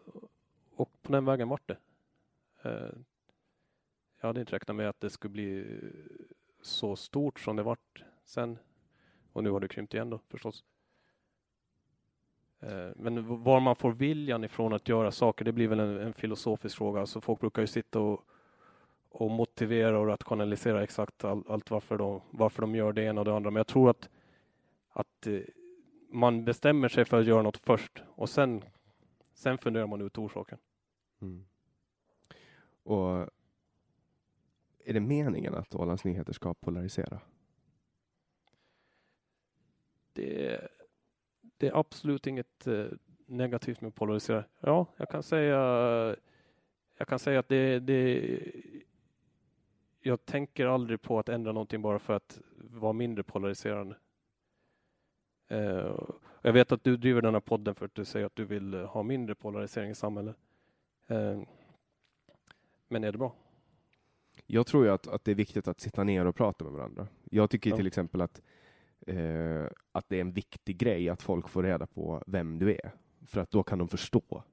och 0.75 1.01
på 1.01 1.11
den 1.11 1.25
vägen 1.25 1.49
vart 1.49 1.67
det. 1.67 1.77
Eh, 2.63 2.89
jag 4.19 4.27
hade 4.27 4.39
inte 4.39 4.55
räknat 4.55 4.75
med 4.75 4.89
att 4.89 4.99
det 4.99 5.09
skulle 5.09 5.31
bli 5.31 5.79
så 6.61 6.95
stort 6.95 7.39
som 7.39 7.55
det 7.55 7.63
vart 7.63 8.03
sen. 8.25 8.57
Och 9.33 9.43
nu 9.43 9.49
har 9.49 9.59
det 9.59 9.67
krympt 9.67 9.93
igen 9.93 10.09
då 10.09 10.19
förstås. 10.27 10.63
Eh, 12.59 12.89
men 12.95 13.43
var 13.43 13.59
man 13.59 13.75
får 13.75 13.91
viljan 13.91 14.43
ifrån 14.43 14.73
att 14.73 14.89
göra 14.89 15.11
saker, 15.11 15.45
det 15.45 15.51
blir 15.51 15.67
väl 15.67 15.79
en, 15.79 15.97
en 15.97 16.13
filosofisk 16.13 16.77
fråga. 16.77 16.99
Alltså 16.99 17.21
folk 17.21 17.39
brukar 17.39 17.61
ju 17.61 17.67
sitta 17.67 17.99
och, 17.99 18.25
och 19.17 19.31
motivera 19.31 19.99
och 19.99 20.07
rationalisera 20.07 20.83
exakt 20.83 21.23
all, 21.23 21.43
allt 21.47 21.71
varför 21.71 21.97
de, 21.97 22.21
varför 22.31 22.61
de 22.61 22.75
gör 22.75 22.93
det 22.93 23.03
ena 23.03 23.21
och 23.21 23.25
det 23.25 23.35
andra. 23.35 23.51
Men 23.51 23.59
jag 23.59 23.67
tror 23.67 23.89
att, 23.89 24.09
att 24.89 25.27
eh, 25.27 25.39
man 26.09 26.45
bestämmer 26.45 26.89
sig 26.89 27.05
för 27.05 27.19
att 27.19 27.25
göra 27.25 27.41
något 27.41 27.57
först 27.57 28.03
och 28.15 28.29
sen, 28.29 28.63
sen 29.33 29.57
funderar 29.57 29.87
man 29.87 30.01
ut 30.01 30.17
orsaken. 30.17 30.57
Mm. 31.21 31.45
Och 32.83 33.29
är 34.85 34.93
det 34.93 34.99
meningen 34.99 35.55
att 35.55 35.75
Ålands 35.75 36.03
Nyheter 36.03 36.33
ska 36.33 36.53
polarisera? 36.53 37.19
Det, 40.13 40.61
det 41.57 41.67
är 41.67 41.79
absolut 41.79 42.27
inget 42.27 42.67
eh, 42.67 42.85
negativt 43.25 43.81
med 43.81 43.87
att 43.87 43.95
polarisera. 43.95 44.43
Ja, 44.59 44.85
jag 44.97 45.09
kan 45.09 45.23
säga, 45.23 45.57
jag 46.97 47.07
kan 47.07 47.19
säga 47.19 47.39
att 47.39 47.49
det, 47.49 47.79
det 47.79 48.51
jag 50.07 50.25
tänker 50.25 50.65
aldrig 50.65 51.01
på 51.01 51.19
att 51.19 51.29
ändra 51.29 51.51
någonting 51.51 51.81
bara 51.81 51.99
för 51.99 52.13
att 52.13 52.39
vara 52.57 52.93
mindre 52.93 53.23
polariserande. 53.23 53.95
Uh, 55.51 55.99
jag 56.41 56.53
vet 56.53 56.71
att 56.71 56.83
du 56.83 56.97
driver 56.97 57.21
den 57.21 57.33
här 57.33 57.41
podden 57.41 57.75
för 57.75 57.85
att 57.85 57.95
du 57.95 58.05
säger 58.05 58.25
att 58.25 58.35
du 58.35 58.45
vill 58.45 58.73
ha 58.73 59.03
mindre 59.03 59.35
polarisering 59.35 59.91
i 59.91 59.95
samhället. 59.95 60.35
Uh, 61.11 61.41
men 62.87 63.03
är 63.03 63.11
det 63.11 63.17
bra? 63.17 63.35
Jag 64.45 64.67
tror 64.67 64.85
ju 64.85 64.91
att, 64.91 65.07
att 65.07 65.23
det 65.23 65.31
är 65.31 65.35
viktigt 65.35 65.67
att 65.67 65.79
sitta 65.79 66.03
ner 66.03 66.25
och 66.25 66.35
prata 66.35 66.63
med 66.63 66.73
varandra. 66.73 67.07
Jag 67.23 67.49
tycker 67.49 67.69
ja. 67.69 67.75
till 67.75 67.87
exempel 67.87 68.21
att, 68.21 68.41
eh, 69.07 69.65
att 69.91 70.09
det 70.09 70.17
är 70.17 70.21
en 70.21 70.31
viktig 70.31 70.77
grej 70.77 71.09
att 71.09 71.21
folk 71.21 71.49
får 71.49 71.63
reda 71.63 71.87
på 71.87 72.23
vem 72.27 72.59
du 72.59 72.71
är, 72.71 72.91
för 73.25 73.41
att 73.41 73.51
då 73.51 73.63
kan 73.63 73.79
de 73.79 73.87
förstå. 73.87 74.43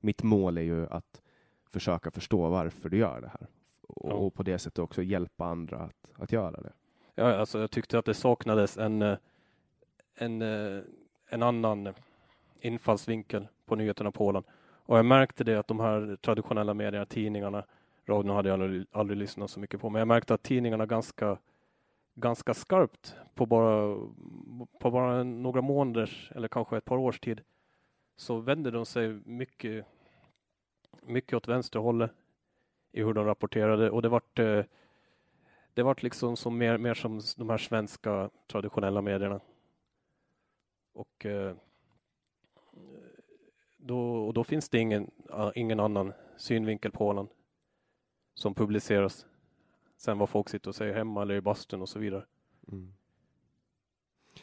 Mitt 0.00 0.22
mål 0.22 0.58
är 0.58 0.62
ju 0.62 0.86
att 0.86 1.22
försöka 1.70 2.10
förstå 2.10 2.48
varför 2.48 2.88
du 2.88 2.98
gör 2.98 3.20
det 3.20 3.28
här 3.28 3.46
och, 3.88 4.10
ja. 4.10 4.30
på 4.30 4.42
det 4.42 4.58
sättet 4.58 4.78
också 4.78 5.02
hjälpa 5.02 5.44
andra 5.44 5.78
att, 5.78 6.12
att 6.16 6.32
göra 6.32 6.60
det. 6.60 6.72
Ja, 7.14 7.36
alltså 7.36 7.58
jag 7.58 7.70
tyckte 7.70 7.98
att 7.98 8.04
det 8.04 8.14
saknades 8.14 8.78
en, 8.78 9.02
eh, 9.02 9.18
en, 10.14 10.42
eh, 10.42 10.82
en 11.28 11.42
annan 11.42 11.94
infallsvinkel 12.60 13.48
på 13.66 13.76
nyheterna 13.76 14.10
på 14.10 14.26
Åland. 14.26 14.46
Och 14.86 14.98
jag 14.98 15.04
märkte 15.04 15.44
det 15.44 15.58
att 15.58 15.68
de 15.68 15.80
här 15.80 16.16
traditionella 16.22 16.74
medierna, 16.74 17.06
tidningarna, 17.06 17.64
radion 18.06 18.36
hade 18.36 18.48
jag 18.48 18.62
aldrig, 18.62 18.86
aldrig 18.92 19.18
lyssnat 19.18 19.50
så 19.50 19.60
mycket 19.60 19.80
på, 19.80 19.90
men 19.90 19.98
jag 19.98 20.08
märkte 20.08 20.34
att 20.34 20.42
tidningarna 20.42 20.86
ganska, 20.86 21.38
ganska 22.14 22.54
skarpt 22.54 23.16
på 23.34 23.46
bara, 23.46 23.96
på 24.80 24.90
bara 24.90 25.22
några 25.22 25.60
månaders 25.60 26.32
eller 26.34 26.48
kanske 26.48 26.76
ett 26.76 26.84
par 26.84 26.96
års 26.96 27.20
tid 27.20 27.40
så 28.16 28.38
vände 28.38 28.70
de 28.70 28.86
sig 28.86 29.20
mycket, 29.24 29.86
mycket 31.02 31.34
åt 31.34 31.48
vänsterhållet 31.48 32.10
i 32.96 33.02
hur 33.02 33.14
de 33.14 33.24
rapporterade 33.24 33.90
och 33.90 34.02
det 34.02 34.08
vart 34.08 34.38
eh, 34.38 34.64
det 35.74 35.82
vart 35.82 36.02
liksom 36.02 36.36
som 36.36 36.58
mer, 36.58 36.78
mer 36.78 36.94
som 36.94 37.20
de 37.36 37.50
här 37.50 37.58
svenska 37.58 38.30
traditionella 38.46 39.02
medierna. 39.02 39.40
Och 40.92 41.26
eh, 41.26 41.56
då, 43.76 44.26
och 44.26 44.34
då 44.34 44.44
finns 44.44 44.68
det 44.68 44.78
ingen, 44.78 45.10
ingen 45.54 45.80
annan 45.80 46.12
synvinkel 46.36 46.92
på 46.92 47.06
Åland 47.06 47.28
som 48.34 48.54
publiceras. 48.54 49.26
Sen 49.96 50.18
vad 50.18 50.28
folk 50.28 50.48
sitter 50.48 50.68
och 50.68 50.74
säger 50.74 50.94
hemma 50.94 51.22
eller 51.22 51.34
i 51.34 51.40
bastun 51.40 51.82
och 51.82 51.88
så 51.88 51.98
vidare. 51.98 52.24
Mm. 52.68 52.94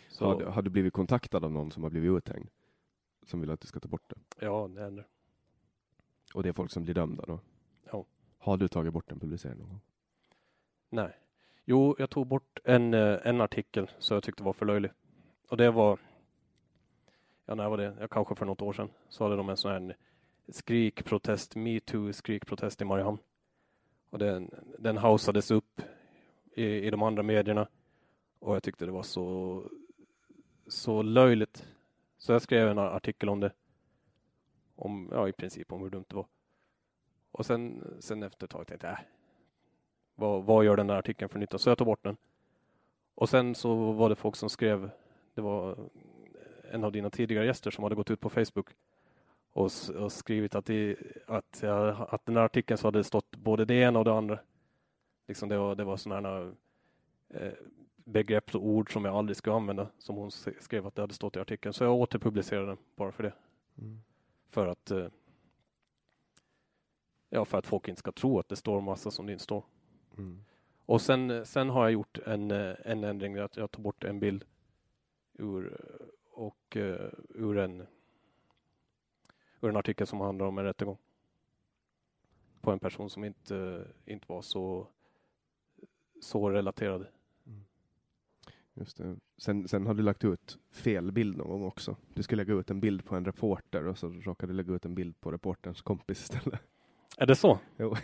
Så. 0.09 0.25
Har, 0.25 0.39
du, 0.39 0.45
har, 0.45 0.61
du 0.61 0.69
blivit 0.69 0.93
kontaktad 0.93 1.45
av 1.45 1.51
någon 1.51 1.71
som 1.71 1.83
har 1.83 1.89
blivit 1.89 2.17
uthängd? 2.17 2.49
Som 3.25 3.41
vill 3.41 3.51
att 3.51 3.61
du 3.61 3.67
ska 3.67 3.79
ta 3.79 3.87
bort 3.87 4.09
det? 4.09 4.45
Ja, 4.45 4.69
det 4.75 4.81
händer. 4.81 5.07
Och 6.33 6.43
det 6.43 6.49
är 6.49 6.53
folk 6.53 6.71
som 6.71 6.83
blir 6.83 6.95
dömda 6.95 7.25
då? 7.25 7.39
Har 8.43 8.57
du 8.57 8.67
tagit 8.67 8.93
bort 8.93 9.11
en 9.11 9.19
publicering 9.19 9.57
någon 9.57 9.69
gång? 9.69 9.81
Nej. 10.89 11.17
Jo, 11.65 11.95
jag 11.99 12.09
tog 12.09 12.27
bort 12.27 12.59
en, 12.63 12.93
eh, 12.93 13.19
en 13.23 13.41
artikel 13.41 13.91
som 13.99 14.15
jag 14.15 14.23
tyckte 14.23 14.43
var 14.43 14.53
för 14.53 14.65
löjlig. 14.65 14.91
Och 15.49 15.57
det 15.57 15.71
var, 15.71 15.99
ja 17.45 17.55
när 17.55 17.69
var 17.69 17.77
det? 17.77 17.95
jag 17.99 18.09
kanske 18.09 18.35
för 18.35 18.45
något 18.45 18.61
år 18.61 18.73
sedan. 18.73 18.89
Så 19.09 19.23
hade 19.23 19.35
de 19.35 19.49
en 19.49 19.57
sån 19.57 19.71
här 19.71 19.97
skrikprotest, 20.49 21.55
metoo 21.55 22.13
skrikprotest 22.13 22.81
i 22.81 22.85
Mariehamn. 22.85 23.17
Och 24.09 24.19
den, 24.19 24.51
den 24.79 24.97
hausades 24.97 25.51
upp 25.51 25.81
i, 26.55 26.65
i 26.65 26.89
de 26.89 27.03
andra 27.03 27.23
medierna. 27.23 27.67
Och 28.39 28.55
jag 28.55 28.63
tyckte 28.63 28.85
det 28.85 28.91
var 28.91 29.03
så, 29.03 29.63
så 30.67 31.01
löjligt. 31.01 31.67
Så 32.17 32.31
jag 32.31 32.41
skrev 32.41 32.67
en 32.69 32.77
artikel 32.77 33.29
om 33.29 33.39
det. 33.39 33.51
Om, 34.75 35.09
ja, 35.11 35.27
i 35.27 35.31
princip 35.31 35.71
om 35.71 35.81
hur 35.81 35.89
dumt 35.89 36.05
det 36.07 36.15
var. 36.15 36.27
Och 37.33 37.45
sen, 37.45 37.83
sen 37.99 38.23
efter 38.23 38.45
ett 38.45 38.51
tag 38.51 38.67
tänkte 38.67 38.87
jag, 38.87 38.93
äh, 38.93 38.99
vad, 40.15 40.43
vad 40.43 40.65
gör 40.65 40.77
den 40.77 40.87
där 40.87 40.95
artikeln 40.95 41.29
för 41.29 41.39
nytta? 41.39 41.57
Så 41.57 41.69
jag 41.69 41.77
tog 41.77 41.87
bort 41.87 42.03
den. 42.03 42.17
Och 43.15 43.29
sen 43.29 43.55
så 43.55 43.91
var 43.91 44.09
det 44.09 44.15
folk 44.15 44.35
som 44.35 44.49
skrev, 44.49 44.89
det 45.33 45.41
var 45.41 45.77
en 46.71 46.83
av 46.83 46.91
dina 46.91 47.09
tidigare 47.09 47.45
gäster 47.45 47.71
som 47.71 47.83
hade 47.83 47.95
gått 47.95 48.11
ut 48.11 48.19
på 48.19 48.29
Facebook 48.29 48.67
och, 49.53 49.71
och 49.95 50.11
skrivit 50.11 50.55
att, 50.55 50.65
det, 50.65 50.97
att, 51.27 51.59
ja, 51.63 52.07
att 52.09 52.25
den 52.25 52.37
här 52.37 52.43
artikeln 52.43 52.77
så 52.77 52.87
hade 52.87 52.99
det 52.99 53.03
stått 53.03 53.35
både 53.35 53.65
det 53.65 53.75
ena 53.75 53.99
och 53.99 54.05
det 54.05 54.13
andra. 54.13 54.39
Liksom 55.27 55.49
det 55.49 55.57
var, 55.57 55.75
det 55.75 55.83
var 55.83 55.97
sådana 55.97 56.51
eh, 57.29 57.53
begrepp 57.95 58.55
och 58.55 58.65
ord 58.65 58.93
som 58.93 59.05
jag 59.05 59.15
aldrig 59.15 59.37
skulle 59.37 59.55
använda, 59.55 59.87
som 59.97 60.15
hon 60.15 60.31
skrev 60.31 60.87
att 60.87 60.95
det 60.95 61.01
hade 61.01 61.13
stått 61.13 61.35
i 61.35 61.39
artikeln. 61.39 61.73
Så 61.73 61.83
jag 61.83 61.95
återpublicerade 61.95 62.67
den 62.67 62.77
bara 62.95 63.11
för 63.11 63.23
det. 63.23 63.33
Mm. 63.77 64.01
För 64.49 64.67
att 64.67 64.91
eh, 64.91 65.07
ja, 67.33 67.45
för 67.45 67.57
att 67.57 67.67
folk 67.67 67.87
inte 67.87 67.99
ska 67.99 68.11
tro 68.11 68.39
att 68.39 68.49
det 68.49 68.55
står 68.55 68.81
massa 68.81 69.11
som 69.11 69.25
det 69.25 69.31
inte 69.31 69.43
står. 69.43 69.63
Mm. 70.17 70.43
Och 70.85 71.01
sen, 71.01 71.45
sen 71.45 71.69
har 71.69 71.83
jag 71.83 71.91
gjort 71.91 72.17
en, 72.17 72.51
en 72.51 73.03
ändring, 73.03 73.37
att 73.37 73.57
jag 73.57 73.71
tar 73.71 73.81
bort 73.81 74.03
en 74.03 74.19
bild 74.19 74.45
ur, 75.33 75.77
och, 76.31 76.75
uh, 76.75 77.09
ur 77.29 77.57
en 77.57 77.87
ur 79.61 79.69
en 79.69 79.77
artikel 79.77 80.07
som 80.07 80.19
handlar 80.19 80.45
om 80.45 80.57
en 80.57 80.63
rättegång 80.63 80.97
på 82.61 82.71
en 82.71 82.79
person 82.79 83.09
som 83.09 83.23
inte, 83.23 83.87
inte 84.05 84.25
var 84.27 84.41
så, 84.41 84.87
så 86.21 86.49
relaterad. 86.49 87.07
Mm. 87.45 87.63
Just 88.73 88.97
det. 88.97 89.15
Sen, 89.37 89.67
sen 89.67 89.87
har 89.87 89.93
du 89.93 90.03
lagt 90.03 90.23
ut 90.23 90.57
fel 90.71 91.11
bild 91.11 91.37
någon 91.37 91.49
gång 91.49 91.63
också. 91.63 91.95
Du 92.13 92.23
skulle 92.23 92.43
lägga 92.43 92.59
ut 92.59 92.69
en 92.69 92.79
bild 92.79 93.05
på 93.05 93.15
en 93.15 93.25
reporter 93.25 93.87
och 93.87 93.97
så 93.97 94.09
råkade 94.09 94.53
du 94.53 94.57
lägga 94.57 94.73
ut 94.73 94.85
en 94.85 94.95
bild 94.95 95.19
på 95.19 95.31
reporterns 95.31 95.81
kompis 95.81 96.21
istället. 96.21 96.61
Är 97.17 97.25
det 97.25 97.35
så? 97.35 97.59
Jo. 97.77 97.95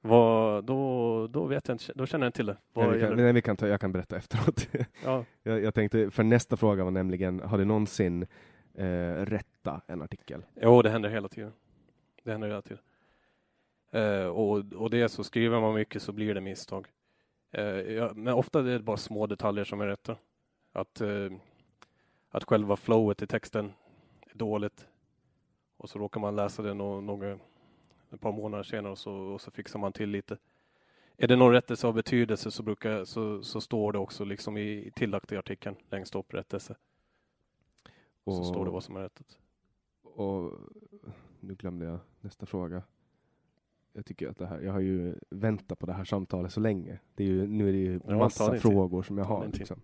Vad, 0.00 0.64
då, 0.64 1.26
då 1.26 1.44
vet 1.46 1.68
jag 1.68 1.74
inte, 1.74 1.92
då 1.94 2.06
känner 2.06 2.26
jag 2.26 2.28
inte 2.28 2.36
till 2.36 2.46
det. 2.46 2.56
Nej, 2.72 2.90
vi 2.90 3.00
kan, 3.00 3.16
nej, 3.16 3.32
vi 3.32 3.42
kan 3.42 3.56
ta, 3.56 3.68
jag 3.68 3.80
kan 3.80 3.92
berätta 3.92 4.16
efteråt. 4.16 4.68
Ja. 5.04 5.24
jag, 5.42 5.62
jag 5.62 5.74
tänkte, 5.74 6.10
för 6.10 6.22
nästa 6.22 6.56
fråga 6.56 6.84
var 6.84 6.90
nämligen, 6.90 7.40
har 7.40 7.58
du 7.58 7.64
någonsin 7.64 8.26
eh, 8.74 9.12
rätta 9.12 9.80
en 9.86 10.02
artikel? 10.02 10.44
Jo, 10.54 10.82
det 10.82 10.90
händer 10.90 11.08
hela 11.08 11.28
tiden. 11.28 11.52
Det 12.24 12.32
händer 12.32 12.48
hela 12.48 12.62
tiden. 12.62 12.82
Eh, 13.90 14.26
och, 14.26 14.72
och 14.74 14.90
det 14.90 15.08
så 15.08 15.24
skriver 15.24 15.60
man 15.60 15.74
mycket 15.74 16.02
så 16.02 16.12
blir 16.12 16.34
det 16.34 16.40
misstag. 16.40 16.86
Eh, 17.52 17.64
ja, 17.64 18.10
men 18.14 18.34
ofta 18.34 18.58
är 18.58 18.64
det 18.64 18.78
bara 18.78 18.96
små 18.96 19.26
detaljer 19.26 19.64
som 19.64 19.80
är 19.80 19.86
rätta. 19.86 20.16
Att, 20.72 21.00
eh, 21.00 21.30
att 22.30 22.44
själva 22.44 22.76
flowet 22.76 23.22
i 23.22 23.26
texten 23.26 23.72
är 24.30 24.38
dåligt 24.38 24.86
och 25.76 25.90
så 25.90 25.98
råkar 25.98 26.20
man 26.20 26.36
läsa 26.36 26.62
det 26.62 26.74
no 26.74 27.00
några, 27.00 27.38
ett 28.12 28.20
par 28.20 28.32
månader 28.32 28.64
senare 28.64 28.92
och 28.92 28.98
så, 28.98 29.12
och 29.12 29.40
så 29.40 29.50
fixar 29.50 29.78
man 29.78 29.92
till 29.92 30.10
lite. 30.10 30.38
Är 31.16 31.28
det 31.28 31.36
någon 31.36 31.52
rättelse 31.52 31.86
av 31.86 31.94
betydelse 31.94 32.50
så, 32.50 32.62
brukar, 32.62 33.04
så, 33.04 33.42
så 33.42 33.60
står 33.60 33.92
det 33.92 33.98
också 33.98 34.24
liksom 34.24 34.56
i 34.56 34.90
tillagt 34.94 35.32
i 35.32 35.36
artikeln 35.36 35.76
längst 35.90 36.14
upp 36.14 36.34
rättelse. 36.34 36.76
Och, 38.24 38.34
så 38.34 38.44
står 38.44 38.64
det 38.64 38.70
vad 38.70 38.84
som 38.84 38.96
är 38.96 39.00
rättet. 39.00 39.38
Och 40.02 40.52
nu 41.40 41.54
glömde 41.54 41.86
jag 41.86 41.98
nästa 42.20 42.46
fråga. 42.46 42.82
jag 43.92 44.06
tycker 44.06 44.28
att 44.28 44.38
det 44.38 44.46
här, 44.46 44.60
jag 44.60 44.72
har 44.72 44.80
ju 44.80 45.14
väntat 45.30 45.78
på 45.78 45.86
det 45.86 45.92
här 45.92 46.04
samtalet 46.04 46.52
så 46.52 46.60
länge. 46.60 46.98
Det 47.14 47.24
är 47.24 47.28
ju, 47.28 47.46
nu 47.46 47.68
är 47.68 47.72
det 47.72 47.78
ju 47.78 48.00
Ja, 48.06 48.18
massa 48.18 48.56
frågor 48.56 49.02
som 49.02 49.18
jag 49.18 49.24
har. 49.24 49.46
Liksom. 49.52 49.80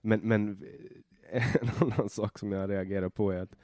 Men, 0.00 0.20
men 0.20 0.64
en 1.30 1.70
annan 1.80 2.08
sak 2.08 2.38
som 2.38 2.52
jag 2.52 2.70
reagerar 2.70 3.08
på 3.08 3.30
är 3.30 3.40
att 3.40 3.56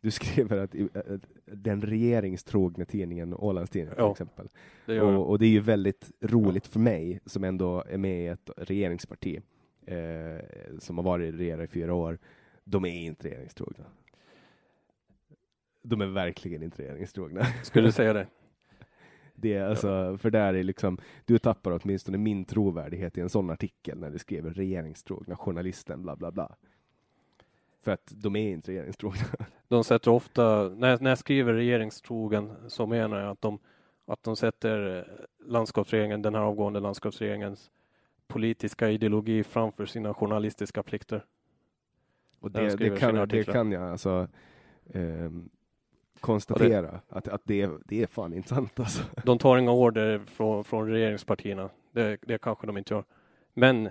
du 0.00 0.10
skriver 0.10 0.56
att 0.58 0.74
i- 0.74 0.88
att 0.94 1.26
den 1.44 1.82
regeringstrogna 1.82 2.84
tidningen 2.84 3.34
Ålandstidningen 3.34 3.94
till 3.94 4.02
Ja, 4.04 4.10
exempel. 4.12 4.48
Det 4.86 5.00
Och, 5.00 5.28
och 5.30 5.38
det 5.38 5.46
är 5.46 5.50
ju 5.50 5.60
väldigt 5.60 6.10
roligt 6.20 6.66
för 6.66 6.80
mig 6.80 7.20
som 7.26 7.44
ändå 7.44 7.84
är 7.88 7.98
med 7.98 8.24
i 8.24 8.26
ett 8.26 8.50
regeringsparti 8.56 9.40
eh, 9.86 10.38
som 10.78 10.98
har 10.98 11.04
varit 11.04 11.34
regerat 11.34 11.64
i 11.64 11.72
fyra 11.72 11.94
år. 11.94 12.18
De 12.64 12.84
är 12.84 13.00
inte 13.06 13.28
regeringstrogna. 13.28 13.84
De 15.82 16.00
är 16.00 16.06
verkligen 16.06 16.62
inte 16.62 16.82
regeringstrogna. 16.82 17.44
Skulle 17.62 17.88
du 17.88 17.92
säga 17.92 18.12
det? 18.12 18.26
Det 19.40 19.54
är 19.54 19.64
alltså, 19.64 20.18
för 20.18 20.30
där 20.30 20.54
är 20.54 20.62
liksom, 20.62 20.98
du 21.24 21.38
tappar 21.38 21.80
åtminstone 21.82 22.18
min 22.18 22.44
trovärdighet 22.44 23.18
i 23.18 23.20
en 23.20 23.28
sån 23.28 23.50
artikel 23.50 23.98
när 23.98 24.10
du 24.10 24.18
skriver 24.18 24.50
regeringstrogna 24.50 25.36
journalisten 25.36 26.02
bla 26.02 26.16
bla 26.16 26.30
bla. 26.32 26.56
För 27.80 27.90
att 27.90 28.12
de 28.14 28.36
är 28.36 28.50
inte 28.52 28.70
regeringstrogna. 28.70 29.24
De 29.68 29.84
sätter 29.84 30.10
ofta, 30.10 30.68
när 30.68 30.88
jag, 30.88 31.02
när 31.02 31.10
jag 31.10 31.18
skriver 31.18 31.52
regeringstrogen 31.52 32.54
så 32.68 32.86
menar 32.86 33.20
jag 33.20 33.30
att 33.30 33.40
de, 33.40 33.58
att 34.06 34.22
de 34.22 34.36
sätter 34.36 34.98
eh, 34.98 35.04
landskapsregeringen, 35.46 36.22
den 36.22 36.34
här 36.34 36.42
avgående 36.42 36.80
landskapsregeringens 36.80 37.70
politiska 38.26 38.90
ideologi 38.90 39.44
framför 39.44 39.86
sina 39.86 40.14
journalistiska 40.14 40.82
plikter. 40.82 41.24
Och 42.40 42.50
det, 42.50 42.76
det, 42.76 42.98
kan, 42.98 43.28
det 43.28 43.44
kan 43.44 43.72
jag 43.72 43.82
alltså 43.82 44.28
ehm, 44.94 45.48
konstatera 46.20 47.00
att, 47.08 47.28
att 47.28 47.42
det, 47.44 47.70
det 47.84 48.02
är 48.02 48.06
fan 48.06 48.32
inte 48.32 48.48
sant 48.48 48.80
alltså. 48.80 49.02
De 49.24 49.38
tar 49.38 49.58
inga 49.58 49.72
order 49.72 50.18
från, 50.26 50.64
från 50.64 50.88
regeringspartierna. 50.88 51.70
Det, 51.92 52.18
det 52.22 52.38
kanske 52.38 52.66
de 52.66 52.78
inte 52.78 52.94
gör. 52.94 53.04
Men 53.54 53.86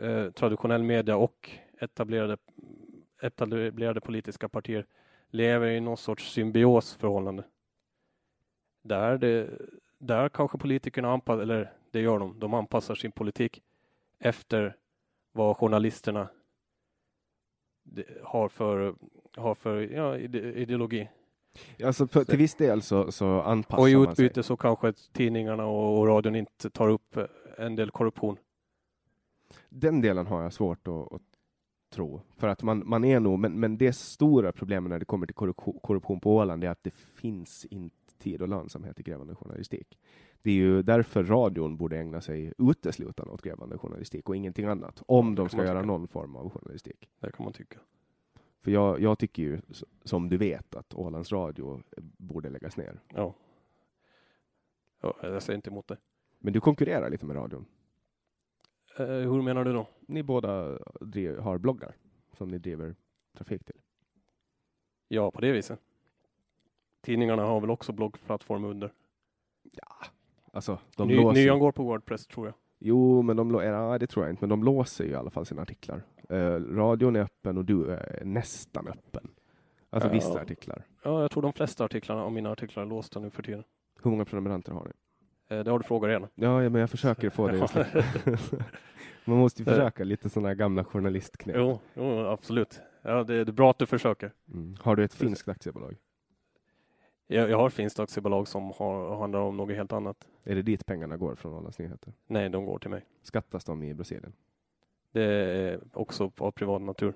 eh, 0.00 0.30
traditionell 0.34 0.82
media 0.82 1.16
och 1.16 1.50
etablerade, 1.80 2.36
etablerade 3.22 4.00
politiska 4.00 4.48
partier 4.48 4.86
lever 5.30 5.66
i 5.68 5.80
någon 5.80 5.96
sorts 5.96 6.32
symbiosförhållande. 6.32 7.44
Där, 8.82 9.18
det, 9.18 9.50
där 9.98 10.28
kanske 10.28 10.58
politikerna 10.58 11.12
anpassar, 11.12 11.42
eller 11.42 11.72
det 11.90 12.00
gör 12.00 12.18
de, 12.18 12.38
de 12.40 12.54
anpassar 12.54 12.94
sin 12.94 13.12
politik 13.12 13.62
efter 14.18 14.76
vad 15.32 15.56
journalisterna 15.56 16.28
har 18.22 18.48
för, 18.48 18.94
har 19.36 19.54
för 19.54 19.80
ja, 19.80 20.16
ide- 20.18 20.52
ideologi. 20.54 21.08
alltså 21.84 22.06
på, 22.06 22.24
till 22.24 22.38
viss 22.38 22.54
del 22.54 22.82
så, 22.82 23.12
så 23.12 23.40
anpassar 23.42 23.82
Och 23.82 23.88
i 23.90 23.96
man 23.96 24.16
sig. 24.16 24.24
utbyte 24.26 24.42
så 24.42 24.56
kanske 24.56 24.92
tidningarna 25.12 25.66
och, 25.66 25.98
och 25.98 26.06
radion 26.06 26.36
inte 26.36 26.70
tar 26.70 26.88
upp 26.88 27.16
en 27.58 27.76
del 27.76 27.90
korruption. 27.90 28.36
Den 29.68 30.00
delen 30.00 30.26
har 30.26 30.42
jag 30.42 30.52
svårt 30.52 30.88
att, 30.88 31.12
att 31.12 31.22
tro. 31.90 32.20
För 32.36 32.48
att 32.48 32.62
man, 32.62 32.82
man 32.86 33.04
är 33.04 33.20
nog, 33.20 33.38
men, 33.38 33.60
men 33.60 33.78
det 33.78 33.92
stora 33.92 34.52
problemet 34.52 34.90
när 34.90 34.98
det 34.98 35.04
kommer 35.04 35.26
till 35.26 35.34
korruption, 35.82 36.20
på 36.20 36.36
Åland 36.36 36.64
är 36.64 36.68
att 36.68 36.84
det 36.84 36.94
finns 36.94 37.64
inte 37.64 37.96
tid 38.18 38.42
och 38.42 38.48
lönsamhet 38.48 39.00
i 39.00 39.02
grävande 39.02 39.34
journalistik. 39.34 39.98
Det 40.42 40.50
är 40.50 40.54
ju 40.54 40.82
därför 40.82 41.24
radion 41.24 41.76
borde 41.76 41.98
ägna 41.98 42.20
sig 42.20 42.52
uteslutande 42.58 43.32
åt 43.32 43.42
grävande 43.42 43.78
journalistik 43.78 44.28
och 44.28 44.36
ingenting 44.36 44.64
annat. 44.64 45.02
Om 45.06 45.34
de 45.34 45.48
ska 45.48 45.64
göra 45.64 45.80
tycka. 45.80 45.86
någon 45.86 46.08
form 46.08 46.36
av 46.36 46.50
journalistik. 46.50 47.08
Det 47.20 47.32
kan 47.32 47.44
man 47.44 47.52
tycka. 47.52 47.78
För 48.60 48.70
jag, 48.70 49.00
jag 49.00 49.18
tycker 49.18 49.42
ju, 49.42 49.60
som 50.04 50.28
du 50.28 50.36
vet, 50.36 50.74
att 50.74 50.94
Ålands 50.94 51.32
Radio 51.32 51.82
borde 52.16 52.50
läggas 52.50 52.76
ner. 52.76 53.00
Ja. 53.08 53.34
ja 55.00 55.16
jag 55.22 55.42
säger 55.42 55.56
inte 55.56 55.70
emot 55.70 55.88
det. 55.88 55.96
Men 56.38 56.52
du 56.52 56.60
konkurrerar 56.60 57.10
lite 57.10 57.26
med 57.26 57.36
radion. 57.36 57.66
Eh, 59.00 59.30
hur 59.32 59.42
menar 59.42 59.64
du 59.64 59.72
då? 59.72 59.86
Ni 60.00 60.22
båda 60.22 60.78
driv, 61.00 61.38
har 61.38 61.58
bloggar 61.58 61.94
som 62.36 62.48
ni 62.48 62.58
driver 62.58 62.94
trafik 63.36 63.64
till. 63.64 63.76
Ja, 65.08 65.30
på 65.30 65.40
det 65.40 65.52
viset. 65.52 65.80
Tidningarna 67.00 67.42
har 67.44 67.60
väl 67.60 67.70
också 67.70 67.92
bloggplattform 67.92 68.64
under. 68.64 68.92
Alltså, 70.52 70.78
de 70.96 71.08
Ny, 71.08 71.16
låser... 71.16 71.40
nyan 71.42 71.58
går 71.58 71.72
på 71.72 71.82
Wordpress 71.84 72.26
tror 72.26 72.46
jag. 72.46 72.54
Jo, 72.78 73.22
men 73.22 73.36
de, 73.36 73.52
lå- 73.52 73.62
ja, 73.62 73.98
det 73.98 74.06
tror 74.06 74.24
jag 74.24 74.32
inte, 74.32 74.42
men 74.42 74.48
de 74.48 74.64
låser 74.64 75.04
ju 75.04 75.10
i 75.10 75.14
alla 75.14 75.30
fall 75.30 75.46
sina 75.46 75.62
artiklar. 75.62 76.02
Eh, 76.28 76.54
radion 76.60 77.16
är 77.16 77.20
öppen 77.20 77.58
och 77.58 77.64
du 77.64 77.90
är 77.90 78.22
nästan 78.24 78.88
öppen. 78.88 79.30
Alltså 79.90 80.08
Ja. 80.08 80.12
vissa 80.12 80.40
artiklar. 80.40 80.86
Ja, 81.02 81.20
jag 81.22 81.30
tror 81.30 81.42
de 81.42 81.52
flesta 81.52 81.84
artiklarna 81.84 82.24
av 82.24 82.32
mina 82.32 82.50
artiklar 82.50 82.82
är 82.82 82.86
låsta 82.86 83.20
nu 83.20 83.30
för 83.30 83.42
tiden. 83.42 83.64
Hur 84.02 84.10
många 84.10 84.24
prenumeranter 84.24 84.72
har 84.72 84.84
ni? 84.84 84.92
Eh, 85.50 85.64
det 85.64 85.70
har 85.70 85.78
du 85.78 85.84
frågat 85.84 86.08
redan. 86.08 86.28
Ja, 86.34 86.62
ja, 86.62 86.70
men 86.70 86.80
jag 86.80 86.90
försöker 86.90 87.30
få 87.30 87.66
släppa. 87.68 87.86
Man 89.24 89.38
måste 89.38 89.62
ju 89.62 89.64
försöka 89.64 90.04
lite 90.04 90.30
sådana 90.30 90.54
gamla 90.54 90.84
journalistknep. 90.84 91.56
Jo, 91.58 91.78
jo, 91.94 92.26
absolut. 92.26 92.80
Ja, 93.02 93.24
det, 93.24 93.44
det 93.44 93.50
är 93.50 93.52
bra 93.52 93.70
att 93.70 93.78
du 93.78 93.86
försöker. 93.86 94.32
Mm. 94.52 94.76
Har 94.80 94.96
du 94.96 95.04
ett 95.04 95.14
finskt 95.14 95.48
aktiebolag? 95.48 95.96
Jag, 97.26 97.50
jag 97.50 97.58
har 97.58 97.66
ett 97.66 97.74
finskt 97.74 98.00
aktiebolag 98.00 98.48
som 98.48 98.72
har, 98.76 99.16
handlar 99.18 99.40
om 99.40 99.56
något 99.56 99.76
helt 99.76 99.92
annat. 99.92 100.16
Är 100.44 100.54
det 100.54 100.62
dit 100.62 100.86
pengarna 100.86 101.16
går 101.16 101.34
från 101.34 101.54
Ålands 101.54 101.78
Nyheter? 101.78 102.12
Nej, 102.26 102.48
de 102.48 102.64
går 102.64 102.78
till 102.78 102.90
mig. 102.90 103.04
Skattas 103.22 103.64
de 103.64 103.82
i 103.82 103.94
Brasilien? 103.94 104.32
Det 105.12 105.22
är 105.22 105.80
också 105.92 106.32
av 106.38 106.50
privat 106.50 106.82
natur. 106.82 107.14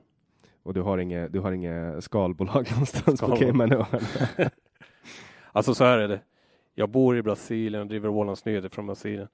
Och 0.63 0.75
du 0.75 0.81
har 0.81 0.99
inget, 0.99 1.33
du 1.33 1.41
har 1.41 1.53
inget 1.53 2.05
skalbolag 2.05 2.67
någonstans 2.71 3.05
på 3.05 3.17
Skalbolag. 3.17 3.39
Caymanöarna? 3.39 4.01
Alltså 5.53 5.75
så 5.75 5.85
här 5.85 5.99
är 5.99 6.09
det. 6.09 6.21
Jag 6.75 6.89
bor 6.91 7.17
i 7.17 7.23
Brasilien 7.23 7.83
och 7.83 7.89
driver 7.89 8.09
Ålands 8.09 8.45
Nyheter 8.45 8.69
från 8.69 8.87
Brasilien. 8.87 9.29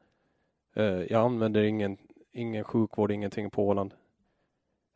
Eh, 0.75 0.85
jag 0.85 1.25
använder 1.25 1.63
ingen, 1.63 1.97
ingen 2.33 2.65
sjukvård, 2.65 3.11
ingenting 3.11 3.51
på 3.51 3.69
Åland. 3.69 3.95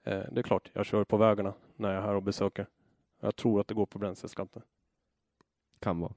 Eh, 0.05 0.23
det 0.33 0.41
är 0.41 0.43
klart, 0.43 0.71
jag 0.73 0.87
kör 0.87 1.05
på 1.05 1.17
vägarna 1.17 1.55
när 1.77 1.89
jag 1.95 2.03
är 2.03 2.07
här 2.07 2.15
och 2.15 2.23
besöker. 2.23 2.67
Jag 3.21 3.37
tror 3.37 3.61
att 3.61 3.69
det 3.69 3.75
går 3.75 3.87
på 3.87 3.99
bränsleskatten. 3.99 4.63
Kan 5.79 6.01
vara. 6.01 6.15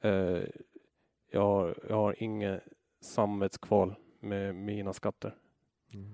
Eh, 0.00 0.42
jag, 1.30 1.40
har, 1.40 1.74
jag 1.88 1.96
har 1.96 2.22
inget 2.22 2.62
samvetskval 3.00 3.94
med 4.20 4.54
mina 4.54 4.92
skatter. 4.92 5.36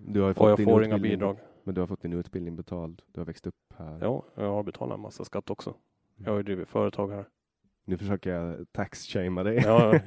Du 0.06 0.20
har 0.20 0.42
Och 0.42 0.50
jag 0.50 0.64
får 0.64 0.84
inga 0.84 0.98
bidrag. 0.98 1.38
Men 1.64 1.74
du 1.74 1.80
har 1.80 1.88
fått 1.88 2.02
din 2.02 2.12
utbildning 2.12 2.56
betald. 2.56 3.02
Du 3.12 3.20
har 3.20 3.26
växt 3.26 3.46
upp 3.46 3.74
här. 3.76 3.98
Ja, 4.00 4.24
jag 4.34 4.50
har 4.50 4.62
betalat 4.62 4.94
en 4.94 5.00
massa 5.00 5.24
skatt 5.24 5.50
också. 5.50 5.74
Jag 6.16 6.30
har 6.30 6.36
ju 6.36 6.42
drivit 6.42 6.68
företag 6.68 7.08
här. 7.08 7.24
Nu 7.88 7.98
försöker 7.98 8.30
jag 8.30 8.66
tax-shamea 8.72 9.44
dig. 9.44 9.62
Ja, 9.64 9.92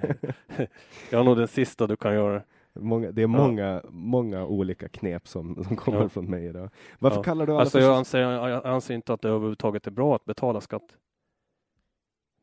jag 1.10 1.20
är 1.20 1.24
nog 1.24 1.38
den 1.38 1.48
sista 1.48 1.88
du 1.88 1.96
kan 1.96 2.14
göra. 2.14 2.44
många, 2.74 3.12
det 3.12 3.22
är 3.22 3.28
många, 3.28 3.82
många 3.90 4.46
olika 4.46 4.90
knep 4.90 5.28
som, 5.28 5.64
som 5.64 5.76
kommer 5.76 6.02
Ja. 6.02 6.10
från 6.10 6.30
mig 6.30 6.46
idag. 6.46 6.70
Varför 7.00 7.18
Ja. 7.18 7.24
kallar 7.24 7.46
du 7.46 7.52
alla 7.52 7.62
Alltså 7.62 7.78
för 7.78 7.86
jag 7.86 7.98
anser, 7.98 8.20
jag 8.20 8.66
anser 8.66 8.94
inte 8.96 9.14
att 9.14 9.22
det 9.22 9.30
överhuvudtaget 9.30 9.88
är 9.88 9.92
bra 9.92 10.16
att 10.16 10.26
betala 10.26 10.62
skatt. 10.62 10.98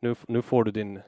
Nu, 0.01 0.15
nu 0.29 0.43
får 0.43 0.65
du 0.65 0.71
din, 0.71 1.01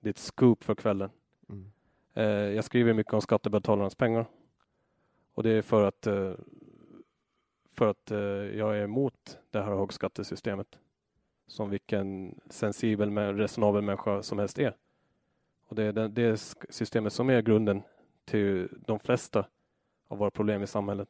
ditt 0.00 0.18
scoop 0.18 0.64
för 0.64 0.74
kvällen. 0.74 1.10
Mm. 1.48 1.72
Eh, 2.14 2.24
jag 2.54 2.64
skriver 2.64 2.92
mycket 2.94 3.12
om 3.14 3.20
skattebetalarnas 3.20 3.94
pengar. 3.94 4.26
Och 5.34 5.42
det 5.42 5.50
är 5.50 5.62
för 5.62 5.82
att, 5.88 6.06
eh, 6.06 6.32
för 7.74 7.86
att 7.86 8.10
eh, 8.10 8.18
jag 8.58 8.78
är 8.78 8.82
emot 8.84 9.38
det 9.50 9.62
här 9.62 9.74
högskattesystemet. 9.76 10.78
Som 11.52 11.70
vilken 11.70 12.40
sensibel, 12.50 13.10
men 13.10 13.36
resonabel 13.36 13.82
människa 13.82 14.22
som 14.22 14.38
helst 14.38 14.58
är. 14.58 14.76
Och 15.68 15.76
det 15.76 15.82
är 15.82 15.92
det, 15.92 16.08
det 16.08 16.54
systemet 16.68 17.12
som 17.12 17.30
är 17.30 17.42
grunden 17.42 17.82
till 18.24 18.68
de 18.86 18.98
flesta 18.98 19.46
av 20.08 20.18
våra 20.18 20.30
problem 20.30 20.62
i 20.62 20.66
samhället. 20.66 21.08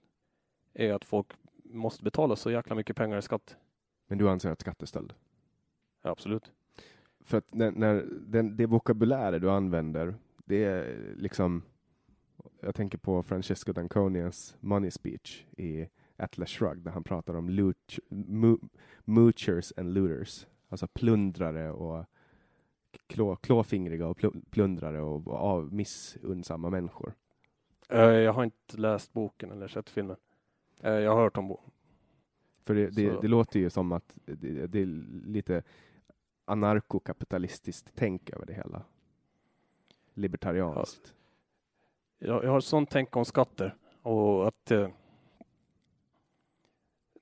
Är 0.74 0.92
att 0.92 1.04
folk 1.04 1.26
måste 1.64 2.04
betala 2.04 2.36
så 2.36 2.50
jäkla 2.50 2.74
mycket 2.74 2.96
pengar 2.96 3.18
i 3.18 3.22
skatt. 3.22 3.56
Men 4.06 4.18
du 4.18 4.28
anser 4.28 4.50
att 4.50 4.60
skatt 4.60 4.82
är 4.82 4.86
stöld? 4.86 5.14
Ja, 6.02 6.10
absolut. 6.10 6.52
För 7.20 7.38
att 7.38 7.54
när, 7.54 7.70
när 7.70 8.06
den, 8.20 8.56
det 8.56 8.66
vokabulärer 8.66 9.38
du 9.38 9.50
använder, 9.50 10.14
det 10.44 10.64
är 10.64 10.96
liksom 11.16 11.62
jag 12.60 12.74
tänker 12.74 12.98
på 12.98 13.22
Francesco 13.22 13.72
Danconias 13.72 14.56
money 14.60 14.90
speech 14.90 15.44
i 15.56 15.88
Atlas 16.16 16.50
Shrugged 16.50 16.82
där 16.84 16.90
han 16.90 17.04
pratar 17.04 17.34
om 17.34 17.48
loot, 17.50 17.98
mo, 18.08 18.58
moochers 19.04 19.72
and 19.76 19.94
looters. 19.94 20.46
Alltså 20.68 20.86
plundrare 20.86 21.70
och 21.72 22.04
klå, 23.06 23.36
klåfingriga 23.36 24.06
och 24.06 24.18
plu- 24.18 24.44
plundrare 24.50 25.00
och, 25.00 25.28
och 25.28 25.34
av 25.36 25.72
missunnsamma 25.74 26.70
människor. 26.70 27.14
Eh, 27.88 28.00
Jag 28.00 28.32
har 28.32 28.44
inte 28.44 28.76
läst 28.76 29.12
boken 29.12 29.50
eller 29.50 29.68
sett 29.68 29.90
filmen. 29.90 30.16
Eh, 30.80 30.92
Jag 30.92 31.14
har 31.14 31.22
hört 31.22 31.36
om 31.36 31.48
boken. 31.48 31.70
För 32.64 32.74
det, 32.74 32.90
det, 32.90 33.20
det 33.20 33.28
låter 33.28 33.60
ju 33.60 33.70
som 33.70 33.92
att 33.92 34.16
det, 34.24 34.66
det 34.66 34.78
är 34.82 34.86
lite 35.26 35.62
anarkokapitalistiskt 36.44 37.92
tänk 37.94 38.30
över 38.30 38.46
det 38.46 38.54
hela. 38.54 38.82
Libertarianskt. 40.14 41.14
Jag, 42.18 42.44
jag 42.44 42.50
har 42.50 42.60
sånt 42.60 42.90
tänk 42.90 43.16
om 43.16 43.24
skatter 43.24 43.76
och 44.02 44.48
att 44.48 44.70
eh, 44.70 44.88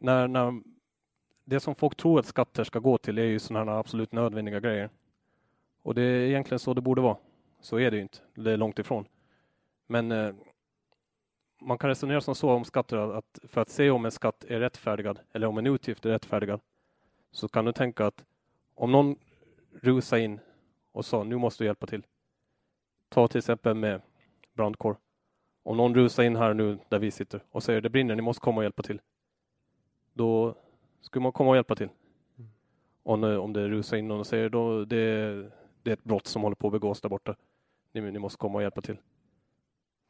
när, 0.00 0.28
när 0.28 0.62
det 1.44 1.60
som 1.60 1.74
folk 1.74 1.96
tror 1.96 2.18
att 2.18 2.26
skatter 2.26 2.64
ska 2.64 2.78
gå 2.78 2.98
till 2.98 3.18
är 3.18 3.24
ju 3.24 3.38
sådana 3.38 3.72
här 3.72 3.78
absolut 3.78 4.12
nödvändiga 4.12 4.60
grejer. 4.60 4.90
Och 5.82 5.94
det 5.94 6.02
är 6.02 6.28
egentligen 6.28 6.58
så 6.58 6.74
det 6.74 6.80
borde 6.80 7.00
vara. 7.00 7.16
Så 7.60 7.78
är 7.78 7.90
det 7.90 7.96
ju 7.96 8.02
inte. 8.02 8.18
Det 8.34 8.52
är 8.52 8.56
långt 8.56 8.78
ifrån. 8.78 9.04
Men 9.86 10.12
eh, 10.12 10.34
man 11.60 11.78
kan 11.78 11.88
resonera 11.88 12.20
som 12.20 12.34
så 12.34 12.50
om 12.50 12.64
skatter 12.64 12.96
att 12.96 13.38
för 13.42 13.60
att 13.60 13.68
se 13.68 13.90
om 13.90 14.04
en 14.04 14.10
skatt 14.10 14.44
är 14.48 14.60
rättfärdigad 14.60 15.20
eller 15.32 15.46
om 15.46 15.58
en 15.58 15.66
utgift 15.66 16.06
är 16.06 16.10
rättfärdigad 16.10 16.60
så 17.30 17.48
kan 17.48 17.64
du 17.64 17.72
tänka 17.72 18.06
att 18.06 18.24
om 18.74 18.92
någon 18.92 19.16
rusar 19.72 20.16
in 20.16 20.40
och 20.92 21.04
sa 21.04 21.24
nu 21.24 21.36
måste 21.36 21.64
du 21.64 21.66
hjälpa 21.66 21.86
till. 21.86 22.06
Ta 23.08 23.28
till 23.28 23.38
exempel 23.38 23.74
med 23.74 24.00
brandkår. 24.52 24.96
Om 25.62 25.76
någon 25.76 25.94
rusar 25.94 26.22
in 26.22 26.36
här 26.36 26.54
nu 26.54 26.78
där 26.88 26.98
vi 26.98 27.10
sitter 27.10 27.42
och 27.50 27.62
säger 27.62 27.80
det 27.80 27.90
brinner, 27.90 28.16
ni 28.16 28.22
måste 28.22 28.40
komma 28.40 28.56
och 28.56 28.62
hjälpa 28.62 28.82
till. 28.82 29.00
Då 30.20 30.54
skulle 31.00 31.22
man 31.22 31.32
komma 31.32 31.50
och 31.50 31.56
hjälpa 31.56 31.74
till. 31.76 31.88
Om, 33.02 33.24
om 33.24 33.52
det 33.52 33.68
rusar 33.68 33.96
in 33.96 34.08
någon 34.08 34.20
och 34.20 34.26
säger 34.26 34.48
då 34.48 34.84
det, 34.84 35.32
det 35.82 35.90
är 35.90 35.92
ett 35.92 36.04
brott 36.04 36.26
som 36.26 36.42
håller 36.42 36.54
på 36.54 36.66
att 36.66 36.72
begås 36.72 37.00
där 37.00 37.08
borta. 37.08 37.36
Ni, 37.92 38.00
ni 38.00 38.18
måste 38.18 38.38
komma 38.38 38.54
och 38.58 38.62
hjälpa 38.62 38.80
till. 38.80 38.96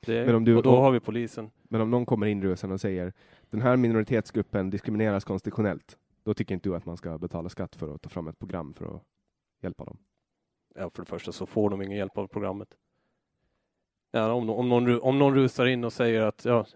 Det, 0.06 0.26
Men 0.26 0.34
om 0.34 0.44
du- 0.44 0.56
och 0.56 0.62
då 0.62 0.76
har 0.76 0.90
vi 0.90 1.00
polisen. 1.00 1.50
Men 1.62 1.80
om 1.80 1.90
någon 1.90 2.06
kommer 2.06 2.26
in 2.26 2.42
rusande 2.42 2.74
och 2.74 2.80
säger 2.80 3.12
den 3.50 3.60
här 3.62 3.76
minoritetsgruppen 3.76 4.70
diskrimineras 4.70 5.24
konstitutionellt, 5.24 5.98
då 6.24 6.34
tycker 6.34 6.54
inte 6.54 6.68
du 6.68 6.76
att 6.76 6.86
man 6.86 6.96
ska 6.96 7.18
betala 7.18 7.48
skatt 7.48 7.76
för 7.76 7.94
att 7.94 8.02
ta 8.02 8.08
fram 8.08 8.28
ett 8.28 8.38
program 8.38 8.74
för 8.74 8.96
att 8.96 9.02
hjälpa 9.62 9.84
dem? 9.84 9.96
Ja, 10.74 10.90
för 10.90 11.02
det 11.02 11.08
första 11.08 11.32
så 11.32 11.46
får 11.46 11.70
de 11.70 11.82
ingen 11.82 11.98
hjälp 11.98 12.18
av 12.18 12.26
programmet. 12.26 12.68
Ja, 14.10 14.32
om, 14.32 14.50
om, 14.50 14.68
någon, 14.68 15.00
om 15.00 15.18
någon 15.18 15.34
rusar 15.34 15.66
in 15.66 15.84
och 15.84 15.92
säger 15.92 16.20
att 16.22 16.44
ja, 16.44 16.66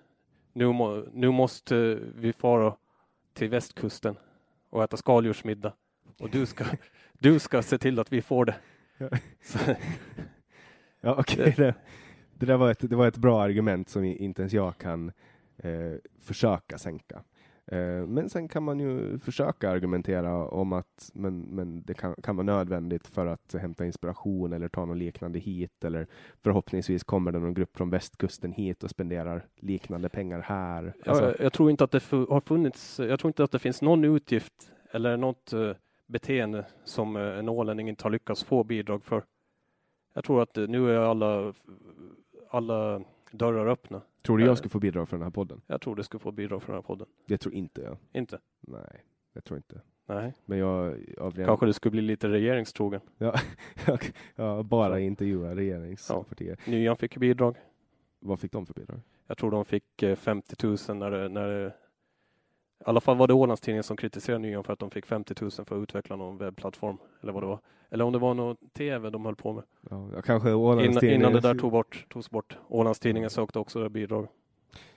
nu, 0.53 0.73
må, 0.73 1.05
nu 1.13 1.31
måste 1.31 1.95
vi 2.15 2.33
fara 2.33 2.77
till 3.35 3.49
västkusten 3.51 4.17
och 4.71 4.85
äta 4.85 4.97
skaldjursmiddag 4.97 5.73
och 6.19 6.31
du 6.31 6.47
ska, 6.47 6.65
du 7.13 7.39
ska 7.39 7.63
se 7.63 7.79
till 7.79 7.99
att 7.99 8.13
vi 8.13 8.23
får 8.23 8.45
det. 8.45 8.57
Så, 9.43 9.59
Ja, 11.05 11.17
okej. 11.19 11.55
Det, 11.57 11.75
det 12.35 12.47
där 12.47 12.57
var 12.57 12.71
ett, 12.71 12.91
det 12.91 12.97
var 12.97 13.09
ett 13.09 13.17
bra 13.17 13.43
argument 13.43 13.89
som 13.89 14.05
inte 14.05 14.43
ens 14.43 14.53
jag 14.53 14.79
kan 14.79 15.13
eh, 15.57 15.93
försöka 16.21 16.79
sänka. 16.79 17.23
Eh, 17.67 18.07
men 18.07 18.29
sen 18.31 18.49
kan 18.49 18.63
man 18.63 18.81
ju 18.81 19.19
försöka 19.19 19.71
argumentera 19.71 20.49
om 20.49 20.73
att 20.73 21.11
men, 21.15 21.41
men 21.41 21.83
det 21.83 21.95
kan, 21.95 22.15
kan 22.23 22.37
vara 22.37 22.45
nödvändigt 22.45 23.07
för 23.07 23.27
att 23.27 23.55
hämta 23.55 23.87
inspiration 23.87 24.53
eller 24.53 24.69
ta 24.69 24.85
något 24.85 24.97
liknande 24.97 25.39
hit 25.39 25.85
eller 25.85 26.07
förhoppningsvis 26.43 27.05
kommer 27.05 27.33
det 27.33 27.39
någon 27.39 27.55
grupp 27.55 27.77
från 27.77 27.91
västkusten 27.91 28.53
hit 28.53 28.83
och 28.85 28.91
spenderar 28.91 29.47
liknande 29.57 30.09
pengar 30.09 30.41
här. 30.41 30.95
Alltså, 31.07 31.25
ja, 31.25 31.35
jag 31.41 31.53
tror 31.53 31.71
inte 31.71 31.85
att 31.85 31.91
det 31.91 32.11
har 32.11 32.41
funnits, 32.41 32.99
jag 32.99 33.21
tror 33.21 33.29
inte 33.29 33.45
att 33.45 33.53
det 33.53 33.59
finns 33.59 33.83
någon 33.83 34.05
utgift 34.05 34.73
eller 34.93 35.17
något 35.17 35.53
eh, 35.53 35.73
beteende 36.07 36.67
som 36.85 37.17
eh, 37.17 37.39
en 37.39 37.49
ålänning 37.49 37.89
inte 37.89 38.05
har 38.05 38.11
lyckats 38.11 38.45
få 38.45 38.65
bidrag 38.65 39.05
för. 39.05 39.25
Jag 40.15 40.25
tror 40.25 40.43
att 40.43 40.57
nu 40.57 40.91
är 40.91 40.99
alla, 40.99 41.53
alla 42.51 43.03
dörrar 43.39 43.67
öppna. 43.67 44.03
tror 44.23 44.39
du 44.39 44.45
jag 44.45 44.59
skulle 44.59 44.71
få 44.71 44.79
bidrag 44.79 45.09
för 45.09 45.17
den 45.17 45.23
här 45.25 45.31
podden? 45.31 45.61
Jag 45.67 45.81
tror 45.81 45.97
du 45.97 46.03
ska 46.03 46.19
få 46.19 46.33
bidrag 46.33 46.63
för 46.63 46.73
den 46.73 46.77
här 46.77 46.83
podden. 46.83 47.07
Det 47.27 47.39
tror 47.39 47.55
inte 47.55 47.81
jag. 47.81 47.97
Inte? 48.13 48.39
Nej, 48.61 49.05
jag 49.33 49.45
tror 49.45 49.57
inte. 49.57 49.81
Nej. 50.07 50.35
Men 50.45 50.59
jag 50.59 50.97
av 51.19 51.35
ren- 51.35 51.47
Kanske 51.47 51.67
du 51.67 51.73
skulle 51.73 51.91
bli 51.91 52.01
lite 52.03 52.29
regeringstrogen. 52.29 53.01
Ja, 53.19 53.35
jag 54.37 54.65
bara 54.65 55.01
intervjua 55.01 55.55
regeringspartier. 55.57 56.59
Nyan 56.67 56.97
fick 56.97 57.17
bidrag. 57.17 57.57
Vad 58.21 58.41
fick 58.41 58.53
de 58.53 58.67
för 58.67 58.75
bidrag? 58.75 59.01
Jag 59.27 59.39
tror 59.39 59.51
de 59.51 59.65
fick 59.65 60.03
eh, 60.03 60.17
50 60.17 60.67
000 60.67 60.99
när 60.99 61.11
det, 61.11 61.29
när 61.29 61.49
det, 61.49 61.75
i 62.87 62.91
alla 62.91 63.01
fall 63.01 63.17
var 63.17 63.27
det 63.29 63.35
Ålandstidningen 63.35 63.83
som 63.83 63.97
kritiserade 63.97 64.39
Nyan 64.43 64.65
för 64.65 64.73
att 64.73 64.79
de 64.79 64.91
fick 64.91 65.07
50 65.07 65.35
000 65.41 65.51
för 65.51 65.63
att 65.77 65.83
utveckla 65.83 66.17
någon 66.17 66.39
webbplattform. 66.39 66.97
Eller 67.23 67.33
vad 67.33 67.43
det 67.43 67.47
var. 67.47 67.59
Eller 67.91 68.05
om 68.05 68.13
det 68.13 68.19
var 68.19 68.35
någon 68.35 68.57
tv 68.73 69.11
de 69.11 69.25
höll 69.25 69.37
på 69.37 69.53
med. 69.53 69.63
Ja, 69.91 70.23
kanske 70.23 70.49
Innan, 70.49 70.61
Ålandstidningen. 70.61 71.21
innan 71.21 71.33
det 71.33 71.41
där 71.41 71.55
tog 71.55 71.73
bort, 71.73 72.07
togs 72.09 72.31
bort. 72.31 72.59
Ålandstidningen 72.69 73.31
sökte 73.31 73.59
också 73.59 73.83
det 73.83 73.91
bidrag. 73.91 74.29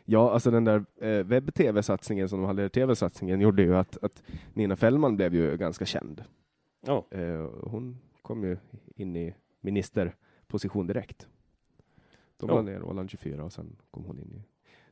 Ja, 0.06 0.32
alltså 0.32 0.52
den 0.52 0.64
där 0.66 0.86
eh, 1.02 1.24
webb-tv-satsningen 1.24 2.30
som 2.30 2.40
de 2.42 2.48
hade, 2.48 2.70
tv-satsningen 2.70 3.42
gjorde 3.42 3.64
ju 3.64 3.76
att, 3.76 4.04
att 4.04 4.24
Nina 4.54 4.76
Fällman 4.76 5.16
blev 5.16 5.36
ju 5.36 5.58
ganska 5.58 5.86
känd. 5.86 6.24
Ja, 6.86 7.06
Eh, 7.12 7.50
hon 7.64 7.98
kom 8.22 8.44
ju 8.44 8.58
in 8.96 9.16
i 9.16 9.34
ministerposition 9.62 10.88
direkt. 10.88 11.28
De 12.38 12.50
Ja. 12.50 12.56
la 12.56 12.62
ner 12.62 12.84
Åland 12.84 13.10
24 13.10 13.44
och 13.44 13.54
sen 13.54 13.76
kom 13.92 14.06
hon 14.06 14.20
in 14.20 14.34
i... 14.34 14.42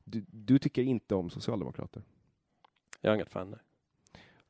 Du, 0.04 0.26
du 0.32 0.60
tycker 0.60 0.82
inte 0.82 1.16
om 1.16 1.30
socialdemokrater? 1.30 2.04
Jag 3.06 3.12
är 3.12 3.16
inget 3.16 3.32
fan. 3.32 3.50
Nej. 3.52 3.60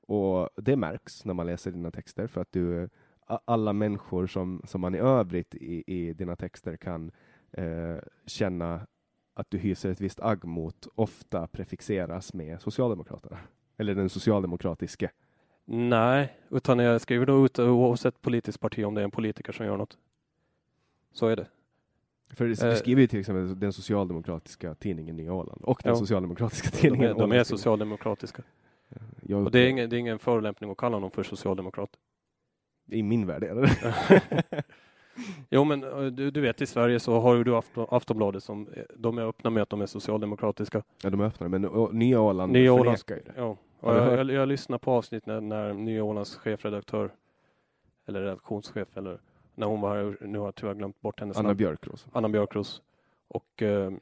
Och 0.08 0.50
det 0.56 0.76
märks 0.76 1.26
när 1.26 1.34
man 1.34 1.46
läser 1.46 1.72
dina 1.72 1.92
texter 1.92 2.28
för 2.28 2.42
att 2.42 2.52
du, 2.52 2.90
alla 3.26 3.74
människor 3.74 4.28
som, 4.28 4.62
som 4.66 4.82
man 4.82 4.96
i 4.96 4.98
övrigt 4.98 5.56
i, 5.56 5.84
i 5.88 6.14
dina 6.14 6.36
texter 6.36 6.78
kan 6.78 7.12
eh, 7.52 7.98
känna 8.26 8.88
att 9.34 9.52
du 9.52 9.58
hyser 9.58 9.92
ett 9.92 10.02
visst 10.02 10.20
agg 10.20 10.46
mot, 10.46 10.88
ofta 10.96 11.48
prefixeras 11.48 12.34
med 12.34 12.62
Socialdemokraterna. 12.62 13.38
Eller 13.78 13.96
den 13.96 14.10
socialdemokratiske. 14.10 15.12
Nej, 15.66 16.40
utan 16.50 16.80
jag 16.80 17.02
skriver 17.02 17.26
då 17.26 17.46
ut 17.46 17.60
oavsett 17.60 18.22
politiskt 18.22 18.60
parti 18.60 18.86
om 18.86 18.94
det 18.94 19.02
är 19.02 19.06
en 19.06 19.12
politiker 19.12 19.54
som 19.54 19.66
gör 19.66 19.78
något. 19.78 19.98
Så 21.12 21.28
är 21.28 21.36
det. 21.36 21.48
För 22.34 22.46
du 22.46 22.52
Eh. 22.52 22.76
skriver 22.76 23.02
ju 23.02 23.08
till 23.08 23.20
exempel 23.20 23.60
den 23.60 23.74
socialdemokratiska 23.74 24.76
tidningen 24.76 25.16
Nya 25.16 25.34
Åland 25.34 25.62
och 25.62 25.80
den 25.84 25.90
Ja. 25.94 25.96
socialdemokratiska 25.96 26.70
De 26.72 26.78
tidningen 26.78 27.10
är, 27.10 27.20
de 27.20 27.32
är 27.32 27.44
socialdemokratiska. 27.44 28.44
Jag, 29.22 29.44
Och 29.46 29.52
det 29.52 29.60
är, 29.60 29.70
ingen, 29.70 29.90
det 29.90 29.96
är 29.96 30.00
ingen 30.00 30.20
förolämpning 30.20 30.72
att 30.72 30.78
kalla 30.78 31.00
någon 31.00 31.12
för 31.12 31.24
socialdemokrat. 31.24 31.90
I 32.92 33.04
min 33.04 33.28
värld 33.28 33.44
är 33.44 33.56
det 33.56 34.64
Jo, 35.50 35.64
men 35.64 35.84
eh, 35.84 36.06
du, 36.06 36.32
du 36.32 36.42
vet 36.42 36.62
i 36.62 36.66
Sverige 36.66 37.00
så 37.00 37.20
har 37.20 37.36
ju 37.36 37.44
du 37.44 37.56
Afton, 37.56 37.88
Aftonbladet 37.90 38.44
som 38.44 38.68
eh, 38.68 38.84
de 38.96 39.18
är 39.18 39.22
öppna 39.22 39.50
med 39.50 39.64
att 39.64 39.70
de 39.70 39.82
är 39.82 39.86
socialdemokratiska. 39.86 40.84
Ja, 41.04 41.10
de 41.10 41.22
är 41.22 41.26
öppna, 41.26 41.48
men 41.50 41.66
å, 41.66 41.90
Nya 41.92 42.22
Åland 42.22 42.52
Nya 42.54 42.74
Åland- 42.74 42.86
förnekar 43.00 43.16
ju 43.16 43.22
det. 43.22 43.34
Ja, 43.42 43.58
och 43.80 43.96
jag, 43.96 44.20
jag, 44.20 44.32
jag 44.32 44.48
lyssnar 44.48 44.78
på 44.78 44.92
avsnitt 44.92 45.26
när, 45.26 45.42
när 45.42 45.74
Nya 45.74 46.04
Ålands 46.04 46.36
chefredaktör 46.36 47.12
eller 48.08 48.22
redaktionschef 48.22 48.98
eller 48.98 49.20
när 49.56 49.68
hon 49.68 49.82
var 49.82 49.96
här, 49.96 50.18
nu 50.22 50.38
har 50.38 50.46
jag 50.46 50.56
tyvärr 50.56 50.74
glömt 50.74 51.02
bort 51.02 51.20
hennes 51.20 51.38
Anna 51.38 51.48
namn. 51.48 51.58
Björkros. 51.58 52.08
Anna 52.12 52.30
Björkros. 52.30 52.82
Och 53.28 53.62
eh, 53.62 53.94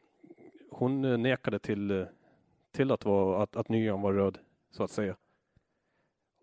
hon 0.69 1.05
eh, 1.05 1.17
nekade 1.17 1.59
till, 1.59 1.91
eh, 1.91 2.05
till 2.71 2.91
att, 2.91 3.05
vara, 3.05 3.43
att, 3.43 3.55
att 3.55 3.69
nyan 3.69 4.01
var 4.01 4.13
röd, 4.13 4.37
så 4.71 4.83
att 4.83 4.91
säga. 4.91 5.15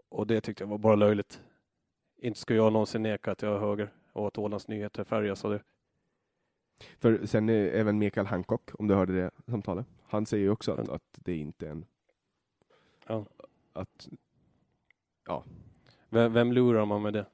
Och 0.08 0.26
det 0.26 0.40
tyckte 0.40 0.62
jag 0.62 0.68
var 0.68 0.78
bara 0.78 0.96
löjligt. 0.96 1.42
Inte 2.16 2.40
ska 2.40 2.54
jag 2.54 2.72
någonsin 2.72 3.02
neka 3.02 3.32
att 3.32 3.42
jag 3.42 3.54
är 3.54 3.58
höger 3.58 3.92
och 4.12 4.26
att 4.26 4.38
Ålands 4.38 4.68
Nyheter 4.68 5.04
färgas 5.04 5.44
av 5.44 5.50
det. 5.50 5.62
För 6.98 7.26
sen 7.26 7.48
är 7.48 7.54
även 7.54 7.98
Mikael 7.98 8.26
Hancock, 8.26 8.70
om 8.74 8.86
du 8.86 8.94
hörde 8.94 9.12
det 9.12 9.30
samtalet, 9.46 9.86
han 10.06 10.26
säger 10.26 10.44
ju 10.44 10.50
också 10.50 10.72
att, 10.72 10.88
att 10.88 11.02
det 11.12 11.36
inte 11.36 11.66
är 11.66 11.70
en... 11.70 11.86
Ja. 13.06 13.26
Att, 13.72 14.08
Vem, 16.08 16.32
vem 16.32 16.52
lurar 16.52 16.84
man 16.84 17.02
med 17.02 17.12
det? 17.12 17.26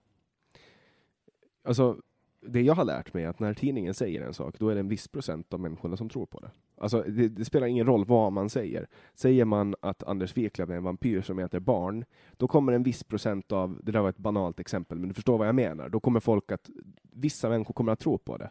Alltså, 1.66 1.96
det 2.40 2.62
jag 2.62 2.74
har 2.74 2.84
lärt 2.84 3.14
mig 3.14 3.24
är 3.24 3.28
att 3.28 3.40
när 3.40 3.54
tidningen 3.54 3.94
säger 3.94 4.22
en 4.22 4.34
sak, 4.34 4.58
då 4.58 4.68
är 4.68 4.74
det 4.74 4.80
en 4.80 4.88
viss 4.88 5.08
procent 5.08 5.54
av 5.54 5.60
människorna 5.60 5.96
som 5.96 6.08
tror 6.08 6.26
på 6.26 6.40
det. 6.40 6.50
Alltså, 6.76 7.02
det, 7.02 7.28
det 7.28 7.44
spelar 7.44 7.66
ingen 7.66 7.86
roll 7.86 8.04
vad 8.04 8.32
man 8.32 8.50
säger. 8.50 8.86
Säger 9.14 9.44
man 9.44 9.74
att 9.80 10.02
Anders 10.02 10.36
Wiklöf 10.36 10.70
är 10.70 10.74
en 10.74 10.84
vampyr 10.84 11.22
som 11.22 11.38
äter 11.38 11.60
barn, 11.60 12.04
då 12.36 12.48
kommer 12.48 12.72
en 12.72 12.82
viss 12.82 13.04
procent 13.04 13.52
av, 13.52 13.80
det 13.82 13.92
där 13.92 14.00
var 14.00 14.08
ett 14.08 14.18
banalt 14.18 14.60
exempel, 14.60 14.98
men 14.98 15.08
du 15.08 15.14
förstår 15.14 15.38
vad 15.38 15.48
jag 15.48 15.54
menar, 15.54 15.88
då 15.88 16.00
kommer 16.00 16.20
folk 16.20 16.52
att, 16.52 16.70
vissa 17.02 17.48
människor 17.48 17.74
kommer 17.74 17.92
att 17.92 18.00
tro 18.00 18.18
på 18.18 18.36
det. 18.36 18.50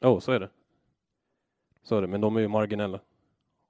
Ja, 0.00 0.20
så 0.20 0.32
är 0.32 0.40
det. 0.40 0.50
Så 1.82 1.96
är 1.96 2.02
det, 2.02 2.08
men 2.08 2.20
de 2.20 2.36
är 2.36 2.40
ju 2.40 2.48
marginella. 2.48 3.00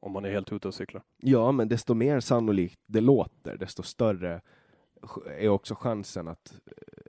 Om 0.03 0.13
man 0.13 0.25
är 0.25 0.31
helt 0.31 0.53
ute 0.53 0.69
och 0.69 0.75
cyklar. 0.75 1.03
Ja, 1.17 1.53
men 1.53 1.69
desto 1.69 1.95
mer 1.95 2.21
sannolikt 2.21 2.81
det 2.87 3.01
låter, 3.01 3.57
desto 3.57 3.83
större 3.83 4.41
är 5.39 5.49
också 5.49 5.75
chansen 5.75 6.29
att, 6.29 6.61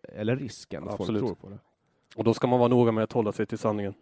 eller 0.03 0.35
risken 0.35 0.83
att 0.83 0.99
Absolut. 0.99 1.21
folk 1.21 1.39
tror 1.39 1.49
på 1.49 1.55
det. 1.55 1.59
Och 2.15 2.23
då 2.23 2.33
ska 2.33 2.47
man 2.47 2.59
vara 2.59 2.69
noga 2.69 2.91
med 2.91 3.03
att 3.03 3.11
hålla 3.11 3.31
sig 3.31 3.45
till 3.45 3.57
sanningen. 3.57 3.93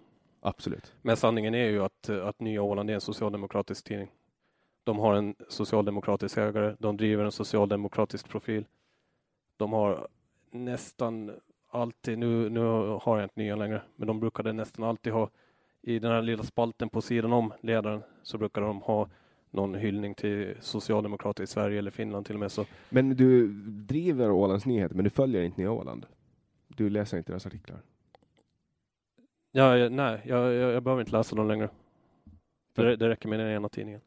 Absolut. 0.42 0.96
Men 1.02 1.18
sanningen 1.18 1.56
är 1.56 1.66
ju 1.66 1.84
att, 1.84 2.10
att 2.10 2.40
Nya 2.40 2.62
Åland 2.62 2.90
är 2.90 2.94
en 2.94 3.02
socialdemokratisk 3.02 3.86
tidning. 3.86 4.12
De 4.84 5.00
har 5.00 5.14
en 5.14 5.36
socialdemokratisk 5.50 6.38
ägare, 6.38 6.76
de 6.80 6.98
driver 6.98 7.26
en 7.26 7.32
socialdemokratisk 7.32 8.30
profil. 8.30 8.66
De 9.58 9.74
har 9.74 10.08
nästan 10.52 11.32
alltid, 11.70 12.20
nu, 12.20 12.50
nu 12.50 12.60
har 13.02 13.18
jag 13.18 13.26
inte 13.26 13.40
Nya 13.40 13.56
längre, 13.56 13.82
men 13.96 14.08
de 14.08 14.20
brukade 14.20 14.54
nästan 14.54 14.86
alltid 14.86 15.14
ha 15.14 15.30
i 15.82 16.00
den 16.00 16.12
här 16.12 16.22
lilla 16.22 16.44
spalten 16.44 16.90
på 16.90 17.02
sidan 17.02 17.34
om 17.34 17.54
ledaren 17.62 18.04
så 18.24 18.38
brukade 18.38 18.66
de 18.66 18.82
ha 18.82 19.10
någon 19.52 19.76
hyllning 19.76 20.16
till 20.16 20.56
socialdemokrater 20.60 21.44
i 21.44 21.48
Sverige 21.48 21.80
eller 21.80 21.92
Finland 21.92 22.26
till 22.26 22.36
och 22.36 22.40
med. 22.40 22.52
Så 22.52 22.66
Men 22.90 23.10
du 23.10 23.48
driver 23.64 24.32
Ålands 24.32 24.66
Nyheter, 24.66 24.96
men 24.96 25.04
du 25.04 25.10
följer 25.10 25.42
inte 25.42 25.62
Nya 25.62 25.72
Åland? 25.72 26.06
Du 26.68 26.90
läser 26.90 27.18
inte 27.18 27.32
deras 27.32 27.46
artiklar? 27.46 27.82
ja, 29.52 29.78
jag- 29.78 29.92
nej, 29.92 30.22
jag, 30.26 30.54
jag, 30.54 30.72
jag 30.74 30.84
behöver 30.84 31.02
inte 31.02 31.12
läsa 31.18 31.36
dem 31.36 31.48
längre. 31.48 31.70
Det, 32.76 32.96
det 32.96 33.10
räcker 33.10 33.30
med 33.30 33.40
den 33.40 33.48
ena 33.52 33.70
tidningen. 33.70 34.02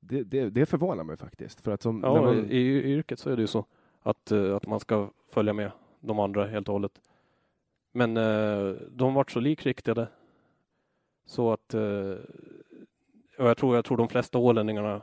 Det, 0.00 0.22
det, 0.22 0.50
det 0.50 0.66
förvånar 0.66 1.04
mig 1.04 1.16
faktiskt. 1.16 1.60
För 1.60 1.70
att 1.72 1.82
som, 1.82 2.00
Ja, 2.04 2.22
man, 2.22 2.50
i, 2.50 2.56
i 2.56 2.92
yrket 2.92 3.18
så 3.18 3.30
är 3.30 3.36
det 3.36 3.42
ju 3.42 3.46
så 3.46 3.64
att, 4.02 4.30
eh, 4.32 4.56
att 4.56 4.66
man 4.66 4.80
ska 4.80 5.10
följa 5.28 5.52
med 5.52 5.70
de 6.00 6.18
andra 6.18 6.46
helt 6.46 6.68
och 6.68 6.72
hållet. 6.72 7.00
Men 7.92 8.16
eh, 8.16 8.70
de 8.90 9.14
vart 9.14 9.30
så 9.30 9.40
likriktade 9.40 10.08
så 11.26 11.52
att 11.52 11.74
eh, 11.74 12.14
och 13.38 13.48
jag 13.48 13.56
tror, 13.56 13.74
jag 13.74 13.84
tror 13.84 13.96
de 13.96 14.08
flesta 14.08 14.38
ålänningarna 14.38 15.02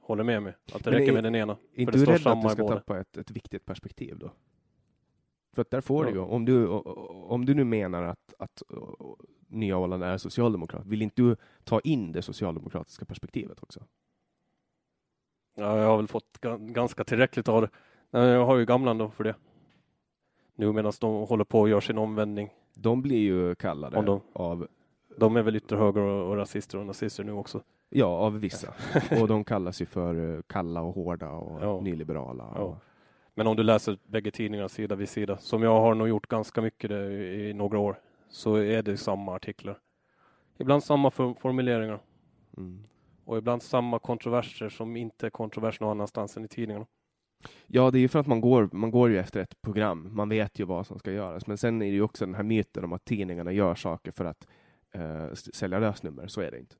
håller 0.00 0.24
med 0.24 0.42
mig. 0.42 0.54
Att 0.72 0.84
det 0.84 0.90
Men 0.90 0.98
räcker 0.98 1.08
är- 1.12 1.14
med 1.14 1.24
den 1.24 1.34
ena. 1.34 1.56
Inte 1.74 1.92
du 1.92 2.04
rädd 2.04 2.26
att 2.26 2.42
du 2.42 2.48
ska 2.48 2.68
tappa 2.68 3.00
ett, 3.00 3.16
ett 3.16 3.30
viktigt 3.30 3.64
perspektiv 3.66 4.18
då? 4.18 4.30
För 5.54 5.62
att 5.62 5.70
där 5.70 5.80
får 5.80 6.04
Ja. 6.04 6.10
du 6.10 6.16
ju, 6.16 6.22
om 6.24 6.44
du, 6.44 6.66
om 6.66 7.44
du 7.46 7.54
nu 7.54 7.64
menar 7.64 8.02
att, 8.02 8.34
att 8.38 8.62
Nya 9.46 9.78
Åland 9.78 10.04
är 10.04 10.18
socialdemokrat, 10.18 10.86
vill 10.86 11.02
inte 11.02 11.22
du 11.22 11.36
ta 11.64 11.80
in 11.80 12.12
det 12.12 12.22
socialdemokratiska 12.22 13.04
perspektivet 13.04 13.62
också? 13.62 13.80
Ja, 15.54 15.78
jag 15.78 15.86
har 15.88 15.96
väl 15.96 16.08
fått 16.08 16.38
ga- 16.40 16.72
ganska 16.72 17.04
tillräckligt 17.04 17.48
av 17.48 17.62
det. 17.62 17.70
Jag 18.10 18.46
har 18.46 18.56
ju 18.56 18.64
gamla 18.64 18.94
då 18.94 19.10
för 19.10 19.24
det. 19.24 19.34
Nu 20.54 20.72
medan 20.72 20.92
de 21.00 21.26
håller 21.26 21.44
på 21.44 21.60
och 21.60 21.68
gör 21.68 21.80
sin 21.80 21.98
omvändning. 21.98 22.50
De 22.74 23.02
blir 23.02 23.18
ju 23.20 23.54
kallade 23.54 24.02
de- 24.02 24.20
av, 24.32 24.68
De 25.16 25.36
är 25.36 25.42
väl 25.42 25.56
ytterhöger 25.56 26.00
och, 26.00 26.28
och 26.30 26.36
rasister 26.36 26.78
och 26.78 26.86
nazister 26.86 27.24
nu 27.24 27.32
också. 27.32 27.62
ja, 27.88 28.06
av 28.06 28.40
vissa. 28.40 28.74
och 29.20 29.28
de 29.28 29.44
kallas 29.44 29.82
ju 29.82 29.86
för 29.86 30.34
eh, 30.36 30.40
kalla 30.46 30.82
och 30.82 30.94
hårda 30.94 31.28
och 31.30 31.62
Ja. 31.62 31.80
nyliberala. 31.80 32.52
Ja. 32.54 32.60
Och, 32.60 32.76
Men 33.34 33.46
om 33.46 33.56
du 33.56 33.62
läser 33.62 33.98
bägge 34.06 34.30
tidningarna 34.30 34.68
sida 34.68 34.94
vid 34.94 35.08
sida, 35.08 35.38
som 35.38 35.62
jag 35.62 35.80
har 35.80 35.94
nog 35.94 36.08
gjort 36.08 36.26
ganska 36.28 36.60
mycket 36.62 36.90
i, 36.90 36.94
i 36.94 37.52
några 37.54 37.78
år, 37.78 37.96
så 38.28 38.54
är 38.56 38.82
det 38.82 38.96
samma 38.96 39.34
artiklar. 39.34 39.78
Ibland 40.58 40.84
samma 40.84 41.10
for, 41.10 41.34
formuleringar 41.34 42.00
mm. 42.56 42.84
och 43.24 43.38
ibland 43.38 43.62
samma 43.62 43.98
kontroverser 43.98 44.68
som 44.68 44.96
inte 44.96 45.26
är 45.26 45.30
kontrovers 45.30 45.80
någon 45.80 45.90
annanstans 45.90 46.36
än 46.36 46.44
i 46.44 46.48
tidningarna. 46.48 46.86
Ja, 47.66 47.90
det 47.90 47.98
är 47.98 48.00
ju 48.00 48.08
för 48.08 48.18
att 48.18 48.26
man 48.26 48.40
går, 48.40 48.68
man 48.72 48.90
går 48.90 49.10
ju 49.10 49.18
efter 49.18 49.40
ett 49.40 49.62
program. 49.62 50.10
Man 50.12 50.28
vet 50.28 50.58
ju 50.58 50.64
vad 50.64 50.86
som 50.86 50.98
ska 50.98 51.12
göras. 51.12 51.46
Men 51.46 51.58
sen 51.58 51.82
är 51.82 51.86
det 51.86 51.92
ju 51.92 52.02
också 52.02 52.26
den 52.26 52.34
här 52.34 52.42
myten 52.42 52.84
om 52.84 52.92
att 52.92 53.04
tidningarna 53.04 53.52
gör 53.52 53.74
saker 53.74 54.10
för 54.12 54.24
att 54.24 54.46
eh, 54.92 55.32
sälja 55.32 55.78
lösnummer. 55.78 56.26
Så 56.26 56.40
är 56.40 56.50
det 56.50 56.58
inte. 56.58 56.76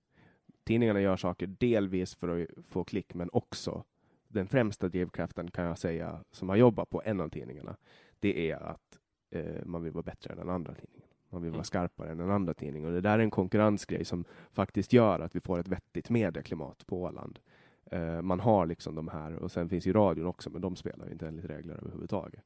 Tidningarna 0.64 1.00
gör 1.00 1.16
saker 1.16 1.46
delvis 1.46 2.14
för 2.14 2.42
att 2.42 2.48
få 2.68 2.84
klick, 2.84 3.14
men 3.14 3.28
också 3.32 3.84
den 4.28 4.46
främsta 4.48 4.88
drivkraften 4.88 5.50
kan 5.50 5.64
jag 5.64 5.78
säga, 5.78 6.24
som 6.30 6.48
har 6.48 6.56
jobbat 6.56 6.90
på 6.90 7.02
en 7.04 7.20
av 7.20 7.28
tidningarna, 7.28 7.76
det 8.20 8.50
är 8.50 8.56
att 8.56 8.98
eh, 9.30 9.64
man 9.64 9.82
vill 9.82 9.92
vara 9.92 10.02
bättre 10.02 10.32
än 10.32 10.38
den 10.38 10.48
andra 10.50 10.74
tidningen. 10.74 11.08
Man 11.30 11.42
vill 11.42 11.50
vara 11.50 11.58
Mm. 11.58 11.64
skarpare 11.64 12.10
än 12.10 12.18
den 12.18 12.30
andra 12.30 12.54
tidningen. 12.54 12.88
Och 12.88 12.94
det 12.94 13.00
där 13.00 13.18
är 13.18 13.22
en 13.22 13.30
konkurrensgrej 13.30 14.04
som 14.04 14.24
faktiskt 14.52 14.92
gör 14.92 15.20
att 15.20 15.36
vi 15.36 15.40
får 15.40 15.58
ett 15.58 15.68
vettigt 15.68 16.10
medieklimat 16.10 16.86
på 16.86 17.02
Åland. 17.02 17.38
Eh, 17.84 18.22
man 18.22 18.40
har 18.40 18.66
liksom 18.66 18.94
de 18.94 19.08
här, 19.08 19.34
och 19.36 19.52
sen 19.52 19.68
finns 19.68 19.86
ju 19.86 19.92
radion 19.92 20.26
också, 20.26 20.50
men 20.50 20.60
de 20.62 20.76
spelar 20.76 21.10
inte 21.12 21.28
enligt 21.28 21.44
regler 21.44 21.74
överhuvudtaget. 21.74 22.44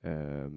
Eh, 0.00 0.48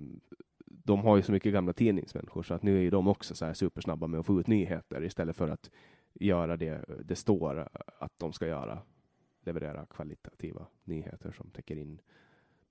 de 0.84 1.00
har 1.00 1.16
ju 1.18 1.22
så 1.22 1.32
mycket 1.32 1.54
gamla 1.54 1.74
tidningsmänniskor 1.74 2.44
så 2.44 2.54
att 2.54 2.64
nu 2.64 2.78
är 2.78 2.82
ju 2.82 2.90
de 2.90 3.08
också 3.08 3.36
så 3.36 3.46
här 3.46 3.54
supersnabba 3.54 4.08
med 4.08 4.20
att 4.20 4.26
få 4.26 4.40
ut 4.40 4.48
nyheter 4.48 5.04
istället 5.04 5.36
för 5.36 5.48
att 5.48 5.72
göra 6.14 6.58
det 6.58 6.86
det 7.06 7.16
står 7.16 7.70
att 8.00 8.20
de 8.20 8.34
ska 8.34 8.48
göra. 8.48 8.82
Leverera 9.44 9.86
kvalitativa 9.86 10.68
nyheter 10.84 11.32
som 11.32 11.50
täcker 11.50 11.76
in 11.78 12.02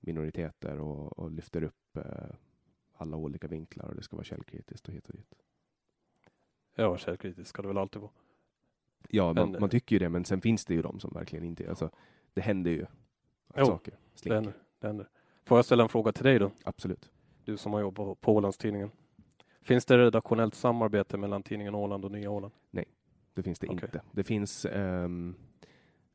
minoriteter 0.01 0.81
och, 0.81 1.19
och 1.19 1.31
lyfter 1.31 1.63
upp 1.63 1.97
eh, 1.97 2.03
alla 2.93 3.17
olika 3.17 3.49
vinklar 3.49 3.89
och 3.89 3.95
det 3.95 4.03
ska 4.03 4.17
vara 4.17 4.25
källkritiskt 4.25 4.89
och 4.89 4.95
hit 4.95 5.09
och 5.09 5.15
dit. 5.17 5.35
Ja, 6.75 6.97
källkritisk 6.97 7.51
ska 7.51 7.63
det 7.63 7.69
väl 7.69 7.79
alltid 7.79 8.01
vara. 8.03 8.11
Ja, 9.09 9.33
man, 9.33 9.51
Men- 9.51 9.61
man 9.61 9.71
tycker 9.71 9.95
ju 9.97 9.99
det, 9.99 10.09
men 10.09 10.25
sen 10.25 10.41
finns 10.41 10.65
det 10.65 10.75
ju 10.75 10.83
de 10.83 11.01
som 11.01 11.11
verkligen 11.15 11.45
inte, 11.45 11.69
alltså 11.71 11.91
det 12.35 12.41
händer 12.41 12.71
ju 12.71 12.83
att 12.85 12.91
Jo, 13.59 13.65
saker 13.65 13.91
Det 14.13 14.19
slinker. 14.19 14.35
händer, 14.35 14.53
det 14.79 14.87
händer. 14.87 15.09
Får 15.45 15.59
jag 15.59 15.65
ställa 15.65 15.83
en 15.83 15.89
fråga 15.89 16.13
till 16.13 16.25
dig 16.25 16.39
då? 16.39 16.51
Absolut. 16.65 17.11
Du 17.51 17.57
som 17.57 17.73
har 17.73 17.81
jobbat 17.81 18.21
på 18.21 18.35
Ålandstidningen. 18.35 18.91
Finns 19.63 19.85
det 19.87 19.99
redaktionellt 19.99 20.55
samarbete 20.55 21.17
mellan 21.17 21.43
tidningen 21.43 21.75
Åland 21.75 22.05
och 22.05 22.11
Nya 22.13 22.31
Åland? 22.31 22.53
Det 23.35 23.43
finns 23.43 23.59
det 23.59 23.67
Okej. 23.67 23.81
inte. 23.85 24.03
Det 24.13 24.25
finns, 24.25 24.65
ehm, 24.65 25.35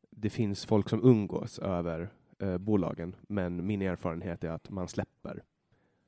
det 0.10 0.30
finns 0.30 0.66
folk 0.66 0.90
som 0.90 1.04
umgås 1.04 1.60
över 1.60 2.10
eh, 2.40 2.58
bolagen, 2.58 3.16
men 3.28 3.66
min 3.66 3.82
erfarenhet 3.82 4.44
är 4.44 4.50
att 4.50 4.70
man 4.70 4.88
släpper 4.88 5.44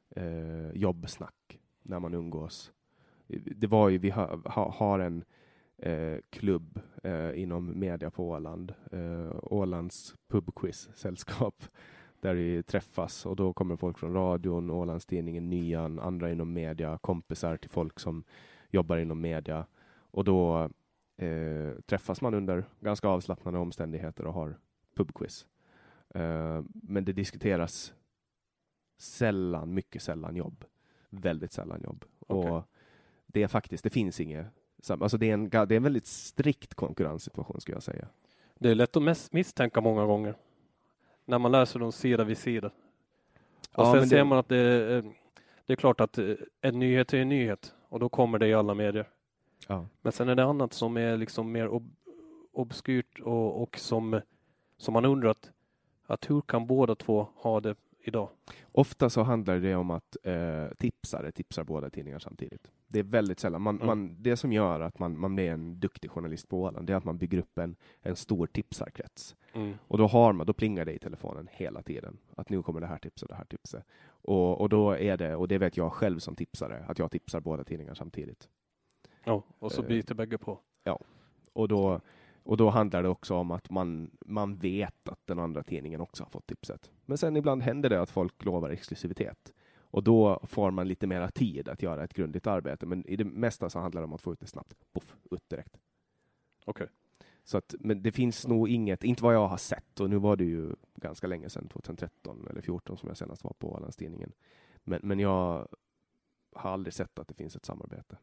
eh, 0.10 0.72
jobbsnack 0.74 1.60
när 1.82 2.00
man 2.00 2.14
umgås. 2.14 2.72
Det 3.56 3.68
var 3.68 3.90
ju, 3.90 3.98
vi 3.98 4.10
har, 4.10 4.42
ha, 4.46 4.72
har 4.72 5.00
en 5.00 5.24
eh, 5.78 6.18
klubb 6.30 6.80
inom 7.36 7.80
media 7.80 8.12
på 8.12 8.30
Åland, 8.30 8.74
Ålands 9.42 10.16
pubquiz-sällskap, 10.28 11.64
där 12.22 12.34
vi 12.34 12.64
träffas 12.64 13.26
och 13.26 13.36
då 13.36 13.54
kommer 13.54 13.76
folk 13.76 13.98
från 13.98 14.14
radion, 14.14 14.72
Ålandstidningen, 14.72 15.50
Nyan, 15.50 16.00
andra 16.00 16.32
inom 16.32 16.54
media, 16.54 16.98
kompisar 17.02 17.58
till 17.58 17.70
folk 17.70 18.00
som 18.00 18.24
jobbar 18.70 18.98
inom 18.98 19.22
media 19.22 19.66
och 20.12 20.24
då 20.24 20.70
eh, 21.18 21.72
träffas 21.86 22.22
man 22.22 22.34
under 22.34 22.66
ganska 22.80 23.08
avslappnade 23.08 23.58
omständigheter 23.58 24.26
och 24.26 24.34
har 24.34 24.58
pubquiz. 24.96 25.48
Eh, 26.16 26.64
men 26.74 27.06
det 27.06 27.14
diskuteras 27.14 27.94
sällan, 28.98 29.74
mycket 29.74 30.02
sällan 30.02 30.36
jobb. 30.36 30.66
Väldigt 31.10 31.52
sällan 31.52 31.82
jobb. 31.82 32.06
Okej. 32.20 32.52
Och 32.52 32.64
det 33.26 33.44
är 33.44 33.48
faktiskt, 33.48 33.84
det 33.84 33.90
finns 33.90 34.20
inget 34.20 34.48
Alltså 34.90 35.18
det 35.18 35.30
är, 35.30 35.34
en, 35.34 35.50
det 35.50 35.58
är 35.58 35.72
en 35.72 35.84
väldigt 35.84 36.06
strikt 36.06 36.74
konkurrenssituation 36.74 37.62
skulle 37.62 37.76
jag 37.76 37.84
säga. 37.84 38.08
Det 38.60 38.70
är 38.70 38.76
lätt 38.76 38.98
att 38.98 39.32
misstänka 39.32 39.82
många 39.82 40.06
gånger. 40.06 40.36
När 41.28 41.40
man 41.40 41.52
läser 41.52 41.80
dem 41.80 41.92
sida 41.92 42.24
vid 42.24 42.38
sida. 42.38 42.68
Och 42.68 43.84
Ja, 43.84 43.92
sen 43.92 44.00
men 44.00 44.10
ser 44.10 44.18
det- 44.18 44.24
man 44.24 44.38
att 44.38 44.50
det 44.50 44.58
är, 44.58 45.04
det 45.66 45.74
är 45.74 45.78
klart 45.78 46.02
att 46.02 46.18
eh, 46.18 46.34
en 46.62 46.80
nyhet 46.80 47.14
är 47.14 47.18
en 47.18 47.30
nyhet 47.30 47.74
och 47.90 48.00
då 48.00 48.10
kommer 48.10 48.40
det 48.40 48.48
i 48.48 48.54
alla 48.54 48.74
medier. 48.74 49.10
Ja. 49.68 49.86
Men 50.02 50.12
sen 50.12 50.30
är 50.30 50.36
det 50.36 50.44
annat 50.44 50.74
som 50.74 50.98
är 50.98 51.18
liksom 51.18 51.52
mer 51.52 51.68
ob 51.70 51.92
obskyrt 52.52 53.20
och, 53.20 53.62
och 53.62 53.78
som, 53.80 54.22
som 54.78 54.94
man 54.94 55.06
undrar 55.06 55.30
att, 55.30 55.52
att 56.06 56.30
hur 56.30 56.42
kan 56.42 56.68
båda 56.68 56.96
två 56.96 57.28
ha 57.36 57.60
det 57.60 57.76
idag? 58.08 58.30
Ofta 58.72 59.10
så 59.10 59.24
handlar 59.24 59.60
det 59.60 59.76
om 59.76 59.92
att 59.92 60.18
eh, 60.24 60.66
tipsare 60.78 61.32
tipsar 61.32 61.64
båda 61.64 61.90
tidningar 61.90 62.20
samtidigt. 62.20 62.72
Det 62.88 63.00
är 63.00 63.04
väldigt 63.04 63.40
sällan. 63.40 63.62
Man, 63.62 63.76
Mm. 63.76 63.88
man, 63.88 64.16
det 64.24 64.38
som 64.38 64.52
gör 64.54 64.80
att 64.80 65.00
man, 65.00 65.20
man 65.20 65.36
blir 65.36 65.52
en 65.52 65.80
duktig 65.80 66.12
journalist 66.12 66.48
på 66.50 66.62
Åland, 66.62 66.88
det 66.88 66.94
är 66.94 66.98
att 66.98 67.04
man 67.04 67.18
bygger 67.18 67.38
upp 67.40 67.58
en, 67.58 67.76
en 68.02 68.16
stor 68.16 68.48
tipsarkrets. 68.48 69.36
Och 69.88 69.98
då 69.98 70.08
har 70.08 70.34
man, 70.34 70.46
då 70.48 70.54
plingar 70.54 70.86
det 70.86 70.94
i 70.94 71.00
telefonen 71.00 71.48
hela 71.52 71.82
tiden. 71.82 72.18
Att 72.36 72.50
nu 72.50 72.64
kommer 72.64 72.82
det 72.82 72.88
här 72.88 72.98
tipset, 72.98 73.30
det 73.30 73.36
här 73.36 73.46
tipset. 73.46 73.84
Och, 74.08 74.62
och 74.62 74.70
då 74.70 74.92
är 74.92 75.18
det, 75.18 75.36
och 75.36 75.48
det 75.48 75.58
vet 75.58 75.78
jag 75.78 75.94
själv 75.94 76.20
som 76.20 76.36
tipsare, 76.36 76.86
att 76.88 77.00
jag 77.00 77.12
tipsar 77.12 77.40
båda 77.40 77.64
tidningar 77.64 77.94
samtidigt. 77.94 78.50
Ja, 79.24 79.44
och 79.60 79.72
så 79.72 79.82
Eh. 79.82 79.88
biter 79.88 80.16
bägge 80.16 80.38
på. 80.38 80.60
Och 81.54 81.68
då, 81.68 82.02
och 82.48 82.58
då 82.58 82.70
handlar 82.70 83.04
det 83.04 83.10
också 83.10 83.36
om 83.36 83.52
att 83.52 83.70
man, 83.70 84.12
man 84.26 84.58
vet 84.58 85.10
att 85.10 85.20
den 85.28 85.40
andra 85.40 85.64
tidningen 85.64 86.02
också 86.02 86.24
har 86.24 86.30
fått 86.30 86.48
tipset. 86.48 86.92
Men 87.06 87.18
sen 87.18 87.38
ibland 87.38 87.62
händer 87.62 87.90
det 87.90 88.02
att 88.02 88.10
folk 88.10 88.46
lovar 88.46 88.70
exklusivitet. 88.70 89.54
Och 89.78 90.04
då 90.04 90.40
får 90.44 90.72
man 90.72 90.88
lite 90.88 91.08
mera 91.08 91.32
tid 91.32 91.70
att 91.70 91.82
göra 91.82 92.04
ett 92.04 92.14
grundligt 92.14 92.48
arbete. 92.48 92.86
Men 92.86 93.06
i 93.06 93.16
det 93.16 93.26
mesta 93.26 93.70
så 93.70 93.80
handlar 93.80 94.02
det 94.02 94.06
om 94.06 94.14
att 94.14 94.22
få 94.22 94.34
ut 94.34 94.40
det 94.40 94.48
snabbt. 94.48 94.74
Puff, 94.94 95.16
ut 95.32 95.50
direkt. 95.50 95.78
Okej. 96.66 96.88
Så 97.44 97.58
att, 97.58 97.76
men 97.80 98.04
det 98.04 98.12
finns 98.12 98.48
nog 98.48 98.70
inget, 98.70 99.04
inte 99.04 99.24
vad 99.24 99.36
jag 99.36 99.48
har 99.48 99.58
sett, 99.58 100.00
och 100.00 100.10
nu 100.10 100.18
var 100.18 100.36
det 100.36 100.46
ju 100.46 100.76
ganska 100.96 101.28
länge 101.28 101.50
sedan, 101.50 101.68
2013 101.68 102.38
eller 102.38 102.50
2014 102.50 102.98
som 102.98 103.08
jag 103.08 103.18
senast 103.18 103.44
var 103.44 103.54
på 103.60 103.74
Ålandstidningen. 103.74 104.32
Men, 104.84 105.00
men 105.04 105.20
jag 105.20 105.68
har 106.56 106.72
aldrig 106.72 106.94
sett 106.94 107.20
att 107.20 107.28
det 107.28 107.34
finns 107.34 107.56
ett 107.56 107.66
samarbete. 107.66 108.18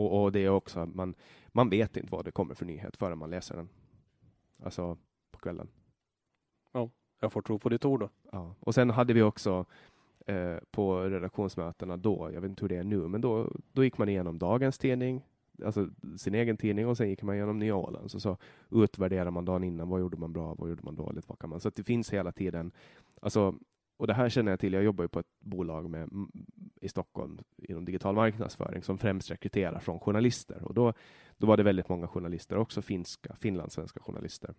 Och, 0.00 0.22
och 0.22 0.32
det 0.32 0.40
är 0.40 0.50
också, 0.50 0.86
man, 0.86 1.14
man 1.48 1.70
vet 1.70 1.96
inte 1.96 2.12
vad 2.12 2.24
det 2.24 2.30
kommer 2.30 2.54
för 2.54 2.66
nyhet 2.66 2.96
förrän 2.96 3.18
man 3.18 3.30
läser 3.30 3.56
den. 3.56 3.68
Alltså 4.62 4.98
på 5.30 5.38
kvällen. 5.38 5.68
Jag 7.20 7.32
får 7.32 7.42
tro 7.42 7.58
på 7.58 7.68
ditt 7.68 7.84
ord 7.84 8.00
då. 8.00 8.10
Ja. 8.32 8.54
Och 8.60 8.74
sen 8.74 8.90
hade 8.90 9.12
vi 9.12 9.22
också 9.22 9.64
eh, 10.26 10.56
på 10.70 11.00
redaktionsmötena 11.00 11.96
då, 11.96 12.30
jag 12.32 12.40
vet 12.40 12.48
inte 12.48 12.64
hur 12.64 12.68
det 12.68 12.76
är 12.76 12.84
nu, 12.84 13.08
men 13.08 13.20
då, 13.20 13.52
då 13.72 13.84
gick 13.84 13.98
man 13.98 14.08
igenom 14.08 14.38
dagens 14.38 14.78
tidning, 14.78 15.26
alltså 15.64 15.88
sin 16.16 16.34
egen 16.34 16.56
tidning 16.56 16.86
och 16.86 16.96
sen 16.96 17.08
gick 17.08 17.22
man 17.22 17.34
igenom 17.34 17.58
Nya 17.58 17.76
Åland. 17.76 18.10
Så, 18.10 18.20
så 18.20 18.36
utvärderar 18.70 19.30
man 19.30 19.44
dagen 19.44 19.64
innan, 19.64 19.88
vad 19.88 20.00
gjorde 20.00 20.16
man 20.16 20.32
bra, 20.32 20.54
vad 20.54 20.68
gjorde 20.68 20.82
man 20.84 20.96
dåligt, 20.96 21.28
vad 21.28 21.38
kan 21.38 21.50
man... 21.50 21.60
Så 21.60 21.70
det 21.70 21.84
finns 21.84 22.12
hela 22.12 22.32
tiden, 22.32 22.72
alltså, 23.22 23.54
och 24.00 24.06
det 24.06 24.14
här 24.14 24.28
känner 24.28 24.52
jag 24.52 24.60
till, 24.60 24.72
jag 24.72 24.82
jobbar 24.82 25.04
ju 25.04 25.08
på 25.08 25.20
ett 25.20 25.40
bolag 25.40 25.90
med, 25.90 26.10
i 26.80 26.88
Stockholm 26.88 27.38
inom 27.56 27.84
digital 27.84 28.14
marknadsföring 28.14 28.82
som 28.82 28.98
främst 28.98 29.30
rekryterar 29.30 29.78
från 29.78 30.00
journalister. 30.00 30.62
Och 30.64 30.74
då, 30.74 30.92
då 31.36 31.46
var 31.46 31.56
det 31.56 31.62
väldigt 31.62 31.88
många 31.88 32.08
journalister, 32.08 32.56
också 32.56 32.82
finska, 32.82 33.36
finlandssvenska 33.36 34.00
journalister. 34.00 34.54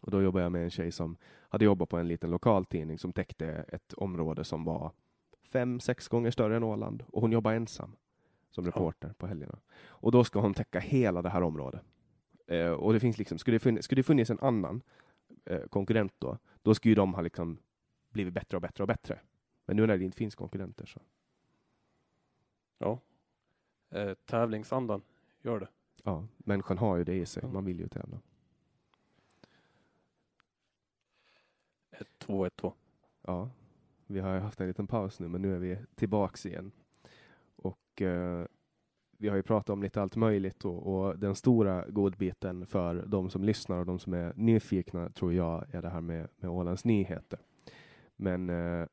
Och 0.00 0.10
då 0.10 0.22
jobbade 0.22 0.42
jag 0.42 0.52
med 0.52 0.64
en 0.64 0.70
tjej 0.70 0.92
som 0.92 1.16
hade 1.48 1.64
jobbat 1.64 1.88
på 1.88 1.96
en 1.96 2.08
liten 2.08 2.30
lokaltidning 2.30 2.98
som 2.98 3.12
täckte 3.12 3.46
ett 3.68 3.92
område 3.92 4.44
som 4.44 4.64
var 4.64 4.92
fem, 5.52 5.80
sex 5.80 6.08
gånger 6.08 6.30
större 6.30 6.56
än 6.56 6.64
Åland. 6.64 7.04
Och 7.08 7.22
hon 7.22 7.32
jobbar 7.32 7.52
ensam 7.52 7.96
som 8.50 8.66
reporter 8.66 9.14
på 9.18 9.26
helgerna. 9.26 9.58
Och 9.86 10.12
då 10.12 10.24
ska 10.24 10.40
hon 10.40 10.54
täcka 10.54 10.78
hela 10.80 11.22
det 11.22 11.30
här 11.30 11.42
området. 11.42 11.82
Eh, 12.46 12.70
och 12.70 12.92
det 12.92 13.00
finns 13.00 13.18
liksom, 13.18 13.38
skulle 13.38 13.54
det 13.54 13.60
funnits, 13.60 13.84
skulle 13.84 13.98
det 13.98 14.06
funnits 14.06 14.30
en 14.30 14.40
annan 14.40 14.82
eh, 15.44 15.62
konkurrent 15.70 16.12
då, 16.18 16.38
då 16.62 16.74
skulle 16.74 16.90
ju 16.90 16.96
de 16.96 17.14
ha 17.14 17.22
liksom 17.22 17.58
blivit 18.14 18.34
bättre 18.34 18.56
och 18.56 18.62
bättre 18.62 18.84
och 18.84 18.88
bättre 18.88 19.20
Men 19.64 19.76
nu 19.76 19.86
när 19.86 19.98
det 19.98 20.04
inte 20.04 20.16
finns 20.16 20.34
konkurrenter 20.34 20.86
så. 20.86 21.00
Ja. 22.78 23.00
Eh, 23.90 24.14
tävlingsandan 24.14 25.02
gör 25.42 25.60
det. 25.60 25.68
Ja, 26.02 26.26
människan 26.38 26.78
har 26.78 26.96
ju 26.96 27.04
det 27.04 27.14
i 27.14 27.26
sig. 27.26 27.42
Man 27.46 27.64
vill 27.64 27.80
ju 27.80 27.88
tävla. 27.88 28.20
1-2, 32.20 32.50
1-2. 32.56 32.72
Ja, 33.22 33.50
vi 34.06 34.20
har 34.20 34.38
haft 34.38 34.60
en 34.60 34.66
liten 34.66 34.86
paus 34.86 35.20
nu, 35.20 35.28
men 35.28 35.42
nu 35.42 35.54
är 35.54 35.58
vi 35.58 35.78
tillbaks 35.94 36.46
igen. 36.46 36.72
Och 37.56 38.02
eh, 38.02 38.46
vi 39.18 39.28
har 39.28 39.36
ju 39.36 39.42
pratat 39.42 39.70
om 39.70 39.82
lite 39.82 40.02
allt 40.02 40.16
möjligt 40.16 40.64
och, 40.64 40.86
och, 40.86 41.18
den 41.18 41.34
stora 41.34 41.88
godbiten 41.88 42.66
för 42.66 43.04
de 43.06 43.30
som 43.30 43.44
lyssnar 43.44 43.78
och 43.78 43.86
de 43.86 43.98
som 43.98 44.14
är 44.14 44.32
nyfikna 44.36 45.10
tror 45.10 45.32
jag 45.32 45.74
är 45.74 45.82
det 45.82 45.88
här 45.88 46.00
med, 46.00 46.28
med 46.36 46.50
Ålands 46.50 46.84
Nyheter. 46.84 47.38
Men 48.16 48.50
eh, 48.50 48.86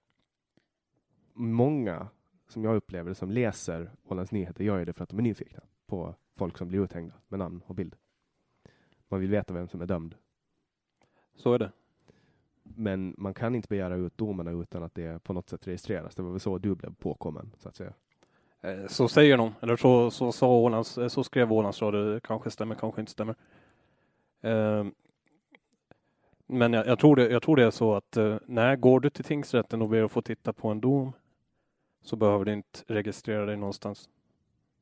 många 1.34 2.08
som 2.48 2.64
jag 2.64 2.76
upplever 2.76 3.14
som 3.14 3.32
läser 3.32 3.92
Ålands 4.04 4.32
Nyheter 4.32 4.64
gör 4.64 4.86
det 4.86 4.94
för 4.94 5.04
att 5.04 5.10
de 5.10 5.20
är 5.20 5.24
nyfikna 5.24 5.62
på 5.88 6.16
folk 6.36 6.58
som 6.58 6.68
blir 6.68 6.84
uthängda 6.84 7.14
med 7.28 7.40
namn 7.40 7.62
och 7.66 7.76
bild. 7.76 7.96
Man 9.08 9.20
vill 9.20 9.30
veta 9.30 9.54
vem 9.54 9.68
som 9.68 9.82
är 9.82 9.86
dömd. 9.86 10.16
Så 11.36 11.54
är 11.54 11.60
det. 11.60 11.72
Men 12.64 13.16
man 13.18 13.34
kan 13.34 13.56
inte 13.56 13.68
begära 13.68 13.96
ut 13.96 14.18
domarna 14.18 14.52
utan 14.52 14.84
att 14.84 14.96
det 14.96 15.24
på 15.24 15.34
något 15.34 15.50
sätt 15.50 15.68
registreras. 15.68 16.16
Det 16.16 16.24
var 16.24 16.32
väl 16.32 16.40
så 16.40 16.58
du 16.58 16.76
blev 16.76 16.96
påkommen, 16.96 17.52
så 17.58 17.70
att 17.70 17.76
säga. 17.76 17.94
Eh, 18.62 18.88
så 18.88 19.08
säger 19.08 19.38
de, 19.38 19.54
eller 19.62 19.76
så, 19.76 20.12
så, 20.12 20.32
sa 20.32 20.58
Ålands, 20.58 20.98
eh, 20.98 21.08
så 21.08 21.24
skrev 21.24 21.54
Ålandsradio, 21.54 22.20
kanske 22.20 22.52
stämmer, 22.52 22.76
kanske 22.76 23.02
inte 23.02 23.12
stämmer. 23.12 23.36
Men 26.54 26.74
jag, 26.74 26.88
jag, 26.88 27.00
tror 27.00 27.16
det, 27.16 27.30
jag 27.30 27.42
tror 27.42 27.56
det 27.56 27.64
är 27.64 27.72
så 27.72 27.94
att 27.94 28.18
eh, 28.18 28.38
när 28.46 28.76
går 28.76 29.00
du 29.00 29.10
till 29.10 29.24
tingsrätten 29.24 29.82
och 29.82 29.90
ber 29.90 30.04
att 30.04 30.12
få 30.12 30.22
titta 30.22 30.54
på 30.54 30.68
en 30.68 30.82
dom 30.82 31.14
så 32.02 32.16
behöver 32.16 32.46
du 32.46 32.54
inte 32.54 32.80
registrera 32.88 33.46
dig 33.46 33.58
någonstans. 33.58 34.10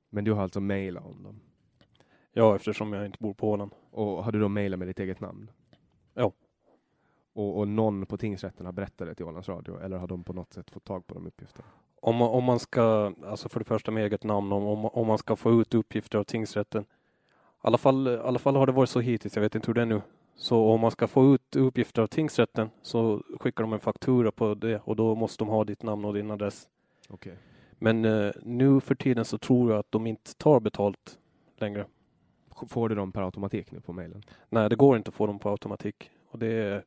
Men 0.09 0.23
du 0.23 0.31
har 0.31 0.43
alltså 0.43 0.59
mejlat 0.59 1.05
om 1.05 1.23
dem? 1.23 1.39
Ja, 2.31 2.55
eftersom 2.55 2.93
jag 2.93 3.05
inte 3.05 3.17
bor 3.19 3.33
på 3.33 3.49
Åland. 3.49 3.71
Och 3.91 4.23
har 4.23 4.31
du 4.31 4.39
då 4.39 4.47
mejlat 4.47 4.79
med 4.79 4.87
ditt 4.87 4.99
eget 4.99 5.19
namn? 5.19 5.51
Ja. 6.13 6.31
Och, 7.33 7.57
och 7.59 7.67
någon 7.67 8.05
på 8.05 8.17
tingsrätten 8.17 8.65
har 8.65 8.73
berättat 8.73 9.07
det 9.07 9.15
till 9.15 9.25
Ålands 9.25 9.49
Radio 9.49 9.79
eller 9.81 9.97
har 9.97 10.07
de 10.07 10.23
på 10.23 10.33
något 10.33 10.53
sätt 10.53 10.71
fått 10.71 10.83
tag 10.85 11.07
på 11.07 11.13
de 11.13 11.27
uppgifterna? 11.27 11.67
Om 12.01 12.15
man, 12.15 12.29
om 12.29 12.43
man 12.43 12.59
ska, 12.59 13.13
alltså 13.25 13.49
för 13.49 13.59
det 13.59 13.65
första 13.65 13.91
med 13.91 14.05
eget 14.05 14.23
namn, 14.23 14.51
om, 14.51 14.63
om, 14.63 14.85
om 14.85 15.07
man 15.07 15.17
ska 15.17 15.35
få 15.35 15.61
ut 15.61 15.73
uppgifter 15.73 16.19
av 16.19 16.23
tingsrätten. 16.23 16.81
I 16.81 16.85
alla, 17.61 17.77
fall, 17.77 18.07
I 18.07 18.17
alla 18.17 18.39
fall 18.39 18.55
har 18.55 18.65
det 18.65 18.71
varit 18.71 18.89
så 18.89 18.99
hittills, 18.99 19.35
jag 19.35 19.41
vet 19.41 19.55
inte 19.55 19.67
hur 19.67 19.73
det 19.73 19.81
är 19.81 19.85
nu. 19.85 20.01
Så 20.40 20.66
om 20.66 20.82
man 20.82 20.91
ska 20.91 21.07
få 21.07 21.34
ut 21.34 21.56
uppgifter 21.56 22.02
av 22.02 22.07
tingsrätten 22.07 22.70
så 22.82 23.24
skickar 23.40 23.64
de 23.64 23.74
en 23.74 23.80
faktura 23.80 24.32
på 24.32 24.56
det 24.56 24.82
och 24.84 24.95
då 24.95 25.16
måste 25.16 25.44
de 25.44 25.48
ha 25.48 25.64
ditt 25.64 25.84
namn 25.84 26.06
och 26.06 26.14
din 26.14 26.32
adress. 26.32 26.68
Okay. 27.10 27.34
Men 27.72 28.06
eh, 28.06 28.32
nu 28.44 28.80
för 28.80 28.95
tiden 28.95 29.26
så 29.26 29.38
tror 29.38 29.72
jag 29.72 29.80
att 29.80 29.91
de 29.91 30.07
inte 30.07 30.36
tar 30.36 30.60
betalt 30.60 31.20
längre. 31.57 31.86
Får 32.68 32.90
du 32.90 32.95
dem 32.95 33.11
per 33.11 33.22
automatik 33.22 33.72
nu 33.72 33.82
på 33.82 33.94
mejlen? 33.94 34.24
Nej, 34.49 34.70
det 34.70 34.76
går 34.76 34.98
inte 34.98 35.10
att 35.10 35.16
få 35.16 35.28
dem 35.28 35.40
på 35.40 35.49
automatik 35.49 36.11
och 36.30 36.40
det 36.40 36.48
är, 36.48 36.84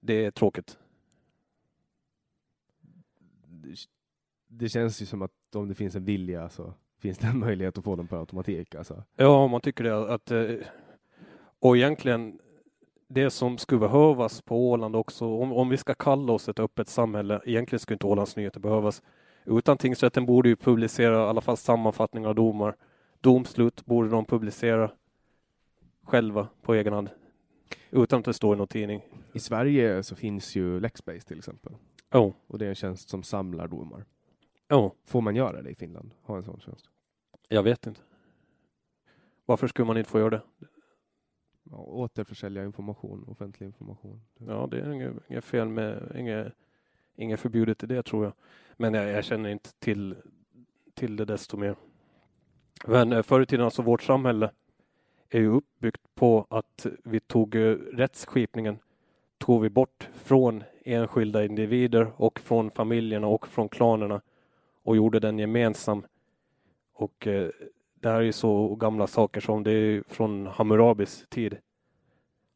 det 0.00 0.24
är 0.24 0.30
tråkigt. 0.30 0.78
Det, 4.48 4.68
känns 4.68 5.02
ju 5.02 5.06
som 5.06 5.22
att 5.22 5.32
om 5.54 5.68
det 5.68 5.74
finns 5.74 5.94
en 5.94 6.04
vilja 6.04 6.48
så 6.48 6.74
finns 6.98 7.18
det 7.18 7.26
en 7.26 7.38
möjlighet 7.38 7.78
att 7.78 7.84
få 7.84 7.96
dem 7.96 8.06
per 8.06 8.16
automatik. 8.16 8.74
Alltså. 8.74 9.02
Ja, 9.16 9.46
man 9.46 9.60
tycker 9.60 9.84
det. 9.84 10.14
Att, 10.14 10.30
eh, 10.30 10.56
och 11.60 11.76
egentligen 11.76 12.38
det 13.08 13.30
som 13.30 13.58
skulle 13.58 13.80
behövas 13.80 14.42
på 14.42 14.70
Åland 14.70 14.96
också, 14.96 15.26
om, 15.26 15.52
om 15.52 15.68
vi 15.68 15.76
ska 15.76 15.94
kalla 15.94 16.32
oss 16.32 16.48
ett 16.48 16.58
öppet 16.58 16.88
samhälle, 16.88 17.40
egentligen 17.44 17.80
skulle 17.80 17.94
inte 17.94 18.06
Ålands 18.06 18.36
Nyheter 18.36 18.60
behövas. 18.60 19.02
Utan 19.44 19.78
tingsrätten 19.78 20.26
borde 20.26 20.48
ju 20.48 20.56
publicera 20.56 21.16
i 21.16 21.28
alla 21.28 21.40
fall 21.40 21.56
sammanfattningar 21.56 22.28
av 22.28 22.34
domar. 22.34 22.76
Domslut 23.20 23.86
borde 23.86 24.08
de 24.08 24.24
publicera 24.24 24.90
själva 26.02 26.48
på 26.62 26.74
egen 26.74 26.92
hand. 26.92 27.10
Utan 27.90 28.18
att 28.18 28.24
det 28.24 28.34
står 28.34 28.54
i 28.54 28.58
någon 28.58 28.68
tidning. 28.68 29.02
I 29.32 29.38
Sverige 29.38 30.02
så 30.02 30.16
finns 30.16 30.56
ju 30.56 30.80
Lexbase 30.80 31.20
till 31.20 31.38
exempel. 31.38 31.72
Oh. 32.12 32.32
Och 32.46 32.58
det 32.58 32.64
är 32.64 32.68
en 32.68 32.74
tjänst 32.74 33.08
som 33.08 33.22
samlar 33.22 33.68
domar. 33.68 34.04
Oh. 34.70 34.92
Får 35.06 35.20
man 35.20 35.36
göra 35.36 35.62
det 35.62 35.70
i 35.70 35.74
Finland? 35.74 36.10
Ha 36.22 36.36
en 36.36 36.44
sån 36.44 36.60
tjänst? 36.60 36.90
Jag 37.48 37.62
vet 37.62 37.86
inte. 37.86 38.00
Varför 39.46 39.68
skulle 39.68 39.86
man 39.86 39.96
inte 39.96 40.10
få 40.10 40.18
göra 40.18 40.30
det? 40.30 40.42
Ja, 41.70 41.76
återförsälja 41.76 42.64
information, 42.64 43.24
offentlig 43.28 43.66
information. 43.66 44.20
Ja, 44.38 44.68
det 44.70 44.80
är 44.80 44.92
inget, 44.92 45.12
inget 45.28 45.44
fel 45.44 45.68
med, 45.68 46.12
inget, 46.16 46.52
inget 47.16 47.40
förbjudet 47.40 47.82
i 47.82 47.86
det 47.86 48.02
tror 48.02 48.24
jag. 48.24 48.32
Men 48.76 48.94
jag, 48.94 49.08
jag, 49.08 49.24
känner 49.24 49.50
inte 49.50 49.72
till, 49.78 50.16
till 50.94 51.16
det 51.16 51.24
desto 51.24 51.56
mer. 51.56 51.76
Men 52.86 53.12
eh, 53.12 53.22
förr 53.22 53.40
i 53.40 53.46
tiden, 53.46 53.64
alltså 53.64 53.82
vårt 53.82 54.02
samhälle 54.02 54.50
är 55.30 55.40
ju 55.40 55.48
uppbyggt 55.48 56.14
på 56.14 56.46
att 56.50 56.86
vi 57.04 57.20
tog 57.20 57.54
eh, 57.54 57.74
rättsskipningen 57.92 58.78
tog 59.38 59.62
vi 59.62 59.70
bort 59.70 60.08
från 60.14 60.64
enskilda 60.84 61.44
individer 61.44 62.12
och 62.16 62.40
från 62.40 62.70
familjerna 62.70 63.26
och 63.26 63.48
från 63.48 63.68
klanerna 63.68 64.20
och 64.82 64.96
gjorde 64.96 65.20
den 65.20 65.38
gemensam. 65.38 66.06
Och 66.92 67.26
eh, 67.26 67.50
det 68.00 68.08
här 68.08 68.16
är 68.16 68.20
ju 68.20 68.32
så 68.32 68.74
gamla 68.74 69.06
saker 69.06 69.40
som 69.40 69.62
det 69.62 69.72
är 69.72 70.02
från 70.08 70.46
Hammurabis 70.46 71.26
tid. 71.28 71.56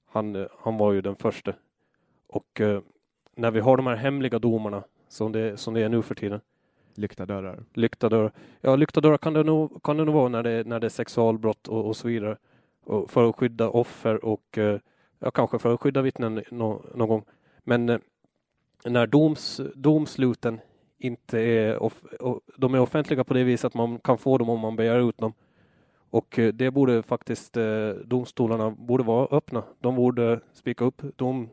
Han, 0.06 0.47
han 0.59 0.77
var 0.77 0.93
ju 0.93 1.01
den 1.01 1.16
första. 1.16 1.55
Och 2.27 2.60
eh, 2.60 2.81
när 3.36 3.51
vi 3.51 3.60
har 3.60 3.77
de 3.77 3.86
här 3.86 3.97
hemliga 3.97 4.39
domarna 4.39 4.85
som 5.09 5.32
det, 5.32 5.56
som 5.56 5.74
det 5.74 5.81
är 5.81 5.89
nu 5.89 6.02
för 6.02 6.14
tiden. 6.14 6.40
Lyckta 6.94 7.27
dörrar. 7.27 7.64
Lyckta 7.74 8.09
dörrar. 8.09 8.32
Ja, 8.60 8.77
lyckta 8.77 9.01
dörrar 9.01 9.19
kan 9.19 9.32
det 9.32 9.43
nog, 9.43 9.82
kan 9.82 9.97
det 9.97 10.05
nog 10.05 10.14
vara 10.14 10.28
när 10.28 10.43
det, 10.43 10.66
när 10.66 10.81
det 10.81 10.86
är 10.86 10.89
sexualbrott 10.89 11.69
och, 11.69 11.86
och 11.86 11.97
så 11.97 12.09
vidare. 12.09 12.36
Och 12.85 13.10
för 13.10 13.28
att 13.28 13.36
skydda 13.36 13.69
offer 13.69 14.24
och 14.24 14.59
eh, 14.59 14.78
ja, 15.19 15.31
kanske 15.31 15.59
för 15.59 15.74
att 15.74 15.81
skydda 15.81 16.02
vittnen 16.02 16.43
no, 16.51 16.85
någon 16.94 17.09
gång. 17.09 17.24
Men 17.64 17.89
eh, 17.89 17.98
när 18.85 19.06
doms, 19.06 19.60
domsluten 19.74 20.60
inte 21.05 21.39
är, 21.39 21.83
off, 21.83 22.03
de 22.57 22.74
är 22.74 22.81
offentliga 22.81 23.24
på 23.24 23.35
det 23.35 23.45
viset 23.45 23.65
att 23.65 23.74
man 23.74 23.99
kan 23.99 24.19
få 24.19 24.39
dem 24.39 24.49
om 24.49 24.61
man 24.61 24.77
begär 24.77 25.09
ut 25.09 25.19
dem. 25.19 25.33
Och 26.11 26.39
eh, 26.39 26.53
det 26.53 26.70
borde 26.70 27.03
faktiskt 27.03 27.57
eh, 27.57 27.89
domstolarna 27.89 28.70
borde 28.70 29.05
vara 29.05 29.37
öppna. 29.37 29.65
De 29.81 29.97
borde 29.97 30.41
spika 30.53 30.85
upp 30.85 31.03
dom, 31.16 31.49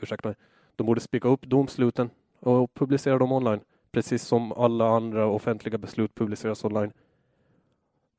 ursäkta 0.00 0.28
mig, 0.28 0.36
de 0.76 0.86
borde 0.86 1.00
spika 1.00 1.28
upp 1.28 1.42
domsluten 1.42 2.10
och 2.40 2.74
publicera 2.74 3.18
dem 3.18 3.32
online. 3.32 3.60
Precis 3.92 4.22
som 4.22 4.52
alla 4.52 4.88
andra 4.88 5.26
offentliga 5.26 5.78
beslut 5.78 6.14
publiceras 6.14 6.64
online. 6.64 6.92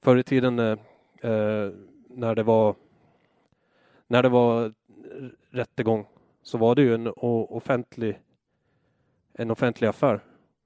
Förr 0.02 0.18
i 0.18 0.24
tiden 0.24 0.60
eh, 0.60 0.78
eh 1.22 1.72
när 2.10 2.36
det 2.36 2.44
var 2.44 2.76
när 4.08 4.24
det 4.24 4.30
var 4.30 4.74
rättegång 5.50 6.06
så 6.44 6.58
var 6.58 6.76
det 6.76 6.82
ju 6.82 6.94
en 6.94 7.12
offentlig 7.16 8.20
en 9.34 9.52
offentlig 9.52 9.88
affär. 9.88 10.20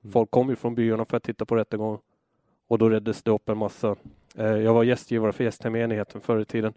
Mm. 0.03 0.11
Folk 0.11 0.31
kom 0.31 0.49
ju 0.49 0.55
från 0.55 0.75
byarna 0.75 1.05
för 1.05 1.17
att 1.17 1.23
titta 1.23 1.45
på 1.45 1.55
rättegången 1.55 1.99
och 2.67 2.77
då 2.77 2.89
räddades 2.89 3.23
det 3.23 3.31
upp 3.31 3.49
en 3.49 3.57
massa. 3.57 3.95
Eh, 4.35 4.45
jag 4.45 4.73
var 4.73 4.83
gästgivare 4.83 5.31
för 5.31 5.43
Gästhemenigheten 5.43 6.21
förr 6.21 6.39
i 6.39 6.45
tiden 6.45 6.73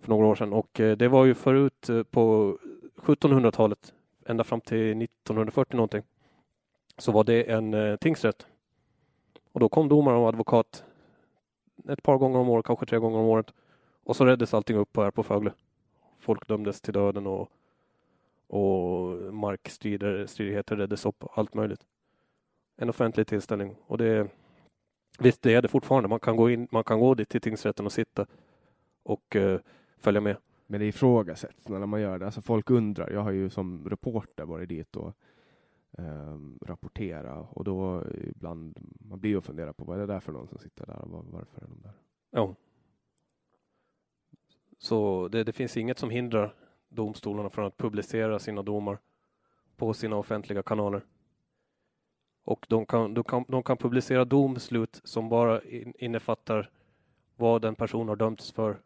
för 0.00 0.08
några 0.08 0.26
år 0.26 0.34
sedan 0.34 0.52
och 0.52 0.80
eh, 0.80 0.96
det 0.96 1.08
var 1.08 1.24
ju 1.24 1.34
förut 1.34 1.88
eh, 1.88 2.02
på 2.02 2.56
1700-talet 2.96 3.94
ända 4.26 4.44
fram 4.44 4.60
till 4.60 5.02
1940 5.02 5.76
någonting 5.76 6.02
så 6.98 7.12
var 7.12 7.24
det 7.24 7.50
en 7.50 7.98
tingsrätt. 7.98 8.46
Och 9.52 9.60
då 9.60 9.68
kom 9.68 9.88
domare 9.88 10.16
och 10.16 10.28
advokat 10.28 10.84
ett 11.88 12.02
par 12.02 12.18
gånger 12.18 12.38
om 12.38 12.48
året, 12.48 12.66
kanske 12.66 12.86
tre 12.86 12.98
gånger 12.98 13.18
om 13.18 13.26
året. 13.26 13.52
Och 14.04 14.16
så 14.16 14.24
räddades 14.24 14.54
allting 14.54 14.76
upp 14.76 14.96
här 14.96 15.10
på 15.10 15.22
Fögle. 15.22 15.52
Folk 16.18 16.48
dömdes 16.48 16.80
till 16.80 16.92
döden 16.94 17.26
och, 17.26 17.50
och 18.46 19.34
markstridigheter 19.34 20.76
räddades 20.76 21.06
upp, 21.06 21.24
allt 21.34 21.54
möjligt. 21.54 21.86
En 22.82 22.88
offentlig 22.88 23.26
tillställning 23.26 23.76
och 23.86 23.98
det 23.98 24.30
Visst, 25.18 25.42
det 25.42 25.54
är 25.54 25.62
det 25.62 25.68
fortfarande. 25.68 26.08
Man 26.08 26.20
kan 26.20 26.36
gå 26.36 26.50
in, 26.50 26.68
man 26.70 26.84
kan 26.84 27.00
gå 27.00 27.14
dit 27.14 27.28
till 27.28 27.40
tingsrätten 27.40 27.86
och 27.86 27.92
sitta 27.92 28.26
och 29.02 29.36
uh, 29.36 29.58
följa 29.98 30.20
med. 30.20 30.36
Men 30.66 30.80
det 30.80 30.86
ifrågasätts 30.86 31.68
när 31.68 31.86
man 31.86 32.00
gör 32.00 32.18
det. 32.18 32.24
Alltså 32.24 32.40
folk 32.42 32.70
undrar. 32.70 33.10
Jag 33.10 33.20
har 33.20 33.30
ju 33.30 33.50
som 33.50 33.90
reporter 33.90 34.44
varit 34.44 34.68
dit 34.68 34.96
och 34.96 35.16
um, 35.90 36.58
rapportera 36.62 37.40
och 37.40 37.64
då 37.64 38.04
ibland 38.22 38.78
man 39.00 39.20
blir 39.20 39.36
och 39.36 39.44
funderar 39.44 39.72
på 39.72 39.84
vad 39.84 39.96
är 39.96 40.00
det 40.00 40.12
där 40.12 40.20
för 40.20 40.32
någon 40.32 40.48
som 40.48 40.58
sitter 40.58 40.86
där 40.86 40.98
och 40.98 41.10
var, 41.10 41.24
varför 41.30 41.62
är 41.62 41.68
de 41.68 41.80
där? 41.82 41.92
Ja. 42.30 42.54
Så 44.78 45.28
det, 45.28 45.44
det, 45.44 45.52
finns 45.52 45.76
inget 45.76 45.98
som 45.98 46.10
hindrar 46.10 46.54
domstolarna 46.88 47.50
från 47.50 47.66
att 47.66 47.76
publicera 47.76 48.38
sina 48.38 48.62
domar 48.62 48.98
på 49.76 49.94
sina 49.94 50.16
offentliga 50.16 50.62
kanaler. 50.62 51.02
Och 52.44 52.66
de 52.68 52.86
kan, 52.86 53.14
de 53.14 53.24
kan, 53.24 53.44
de 53.48 53.62
kan 53.62 53.76
publicera 53.76 54.24
domslut 54.24 55.00
som 55.04 55.28
bara 55.28 55.60
innefattar 55.98 56.70
vad 57.36 57.64
en 57.64 57.74
person 57.74 58.08
har 58.08 58.16
dömts 58.16 58.52
för. 58.52 58.80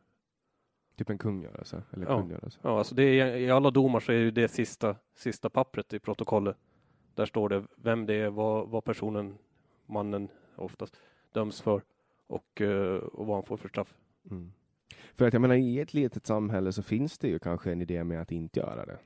Typ 0.97 1.11
en 1.11 1.19
kungörelse? 1.19 1.83
Eller 1.93 2.07
ja. 2.07 2.21
kungörelse. 2.21 2.59
ja, 2.63 2.79
alltså 2.79 2.95
det 2.95 3.03
är, 3.03 3.37
i 3.37 3.51
alla 3.51 3.71
domar 3.71 4.01
så 4.01 4.13
är 4.13 4.25
det, 4.25 4.31
det 4.31 4.49
sista, 4.49 4.97
sista 5.15 5.51
pappret 5.51 5.95
i 5.95 5.99
protokollet. 5.99 6.57
Där 7.15 7.27
står 7.27 7.49
det 7.49 7.65
vem 7.77 8.07
det 8.07 8.15
är, 8.15 8.31
vad, 8.31 8.69
vad 8.69 8.85
personen, 8.85 9.39
mannen 9.87 10.29
oftast, 10.57 10.97
döms 11.33 11.61
för 11.61 11.83
och, 12.27 12.61
eh, 12.61 12.97
och 12.97 13.27
vad 13.27 13.37
han 13.37 13.45
får 13.45 13.57
för 13.57 13.69
straff. 13.69 13.95
Mm. 14.31 14.53
För 15.15 15.27
att 15.27 15.33
jag 15.33 15.43
menar, 15.43 15.55
i 15.55 15.81
ett 15.81 15.95
litet 15.95 16.27
samhälle 16.27 16.73
så 16.73 16.83
finns 16.83 17.19
det 17.19 17.29
ju 17.29 17.39
kanske 17.39 17.73
en 17.73 17.83
idé 17.83 18.05
med 18.05 18.23
att 18.23 18.33
inte 18.33 18.61
göra 18.61 18.87
det. 18.87 18.99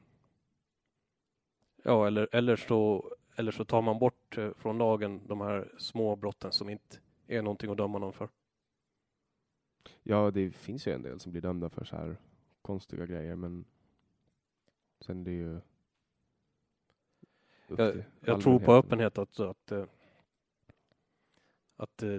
Ja, 1.83 2.07
eller, 2.07 2.29
eller, 2.33 2.57
så, 2.57 3.11
eller 3.37 3.53
så 3.53 3.65
tar 3.65 3.83
man 3.83 3.99
bort 3.99 4.39
eh, 4.39 4.51
från 4.57 4.79
lagen 4.79 5.21
de 5.27 5.41
här 5.41 5.73
små 5.79 6.17
brotten 6.17 6.53
som 6.53 6.69
inte 6.69 6.99
är 7.27 7.43
någonting 7.43 7.71
att 7.71 7.77
döma 7.77 7.99
någon 7.99 8.13
för. 8.13 8.29
Ja, 10.03 10.31
det 10.31 10.51
finns 10.51 10.87
ju 10.87 10.93
en 10.93 11.03
del 11.03 11.21
som 11.21 11.33
blir 11.33 11.43
dömda 11.43 11.71
för 11.71 11.85
så 11.85 11.97
här 11.97 12.17
konstiga 12.63 13.07
grejer, 13.07 13.37
men 13.37 13.65
sen 15.01 15.21
är 15.21 15.25
det 15.25 15.31
ju 15.31 15.61
Jag, 17.67 18.05
jag 18.21 18.41
tror 18.41 18.59
på 18.59 18.73
öppenhet 18.73 19.19
att, 19.19 19.41
att, 19.41 19.73
eh, 19.73 19.85
att 21.77 22.03
eh, 22.03 22.19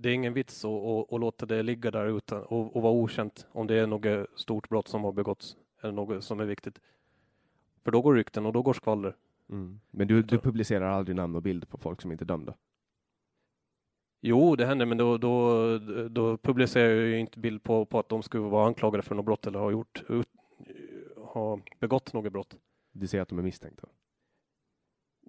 det 0.00 0.08
är 0.08 0.14
ingen 0.14 0.34
vits 0.34 0.64
att, 0.64 0.70
att, 0.70 1.12
att 1.12 1.20
låta 1.20 1.46
det 1.46 1.62
ligga 1.62 1.90
där 1.90 2.06
utan 2.06 2.42
och, 2.42 2.76
och 2.76 2.82
vara 2.82 2.92
okänt 2.92 3.46
om 3.52 3.66
det 3.66 3.74
är 3.74 3.86
något 3.86 4.40
stort 4.40 4.68
brott 4.68 4.88
som 4.88 5.04
har 5.04 5.12
begåtts 5.12 5.56
eller 5.80 5.92
något 5.92 6.24
som 6.24 6.40
är 6.40 6.44
viktigt. 6.44 6.80
För 7.82 7.90
då 7.90 8.02
går 8.02 8.14
rykten 8.14 8.46
och 8.46 8.52
då 8.52 8.62
går 8.62 8.72
skvaller. 8.72 9.16
Mm. 9.50 9.80
Men 9.90 10.08
du, 10.08 10.22
du 10.22 10.38
publicerar 10.38 10.90
aldrig 10.90 11.16
namn 11.16 11.36
och 11.36 11.42
bild 11.42 11.68
på 11.68 11.78
folk 11.78 12.02
som 12.02 12.12
inte 12.12 12.24
är 12.24 12.26
dömda? 12.26 12.54
Jo, 14.22 14.56
det 14.56 14.66
händer, 14.66 14.86
men 14.86 14.98
då, 14.98 15.18
då, 15.18 15.78
då 16.08 16.36
publicerar 16.36 16.88
jag 16.88 17.06
ju 17.06 17.18
inte 17.18 17.38
bild 17.38 17.62
på, 17.62 17.86
på 17.86 17.98
att 17.98 18.08
de 18.08 18.22
skulle 18.22 18.42
vara 18.42 18.66
anklagade 18.66 19.02
för 19.02 19.14
något 19.14 19.24
brott 19.24 19.46
eller 19.46 19.58
ha 19.58 19.70
gjort, 19.70 20.02
ut, 20.08 20.28
ha 21.16 21.60
begått 21.80 22.12
något 22.12 22.32
brott. 22.32 22.56
Du 22.92 23.06
säger 23.06 23.22
att 23.22 23.28
de 23.28 23.38
är 23.38 23.42
misstänkta? 23.42 23.88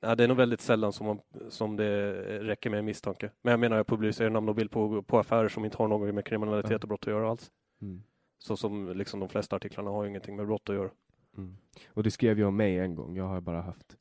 Ja, 0.01 0.15
det 0.15 0.23
är 0.23 0.27
nog 0.27 0.37
väldigt 0.37 0.61
sällan 0.61 0.93
som, 0.93 1.07
man, 1.07 1.19
som 1.49 1.75
det 1.75 2.11
räcker 2.43 2.69
med 2.69 2.79
en 2.79 2.85
misstanke. 2.85 3.31
Men 3.41 3.51
jag 3.51 3.59
menar, 3.59 3.77
jag 3.77 3.87
publicerar 3.87 4.29
namn 4.29 4.49
och 4.49 4.55
bild 4.55 4.71
på, 4.71 5.03
på 5.03 5.19
affärer 5.19 5.49
som 5.49 5.65
inte 5.65 5.77
har 5.77 5.87
något 5.87 6.15
med 6.15 6.25
kriminalitet 6.25 6.71
Ja. 6.71 6.77
och 6.81 6.87
brott 6.87 7.01
att 7.01 7.13
göra 7.13 7.29
alls. 7.29 7.51
Mm. 7.81 8.03
Så 8.37 8.57
som 8.57 8.89
liksom 8.89 9.19
de 9.19 9.29
flesta 9.29 9.55
artiklarna 9.55 9.89
har 9.89 10.05
ingenting 10.05 10.35
med 10.35 10.47
brott 10.47 10.69
att 10.69 10.75
göra. 10.75 10.89
Mm. 11.37 11.57
Och 11.87 12.03
det 12.03 12.11
skrev 12.11 12.37
ju 12.37 12.45
om 12.45 12.55
mig 12.55 12.79
en 12.79 12.95
gång. 12.95 13.15
Jag 13.15 13.25
har 13.25 13.41
bara 13.41 13.61
haft 13.61 13.97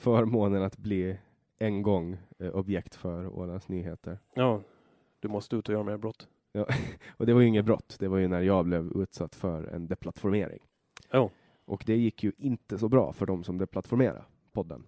förmånen 0.00 0.62
att 0.62 0.76
bli 0.78 1.18
en 1.58 1.82
gång 1.82 2.16
eh, 2.38 2.50
objekt 2.50 2.94
för 2.94 3.38
Ålands 3.38 3.68
Nyheter. 3.68 4.18
Ja, 4.34 4.62
du 5.20 5.28
måste 5.28 5.56
ut 5.56 5.68
och 5.68 5.72
göra 5.72 5.84
mer 5.84 5.96
brott. 5.96 6.28
Och 7.16 7.26
det 7.26 7.34
var 7.34 7.40
ju 7.40 7.46
inget 7.46 7.64
brott. 7.64 7.96
Det 7.98 8.08
var 8.08 8.18
ju 8.18 8.28
när 8.28 8.40
jag 8.40 8.64
blev 8.64 8.92
utsatt 8.96 9.34
för 9.34 9.62
en 9.64 9.86
deplattformering. 9.88 10.58
Ja. 11.10 11.30
Och 11.64 11.82
det 11.86 11.96
gick 11.96 12.22
ju 12.24 12.32
inte 12.38 12.78
så 12.78 12.88
bra 12.88 13.12
för 13.12 13.26
de 13.26 13.44
som 13.44 13.58
deplattformerade 13.58 14.24
podden. 14.52 14.86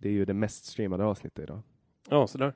Det 0.00 0.08
är 0.08 0.12
ju 0.12 0.24
det 0.24 0.34
mest 0.34 0.64
streamade 0.64 1.04
avsnittet 1.04 1.42
idag. 1.42 1.60
Ja, 2.08 2.26
så 2.26 2.38
där. 2.38 2.52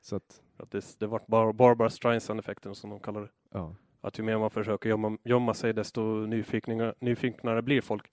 Så 0.00 0.16
att, 0.16 0.42
Att 0.56 0.70
det, 0.70 0.96
det 0.98 1.06
vart 1.06 1.26
bara 1.26 1.52
Barbara 1.52 1.90
Streisand-effekten 1.90 2.74
som 2.74 2.90
de 2.90 3.00
kallar 3.00 3.20
det. 3.20 3.28
ja. 3.50 3.74
Att 4.00 4.18
ju 4.18 4.22
mer 4.22 4.38
man 4.38 4.50
försöker 4.50 4.88
gömma, 4.88 5.18
gömma 5.24 5.54
sig 5.54 5.72
desto 5.72 6.02
nyfiknare, 6.26 6.94
nyfiknare 7.00 7.62
blir 7.62 7.80
folk. 7.80 8.10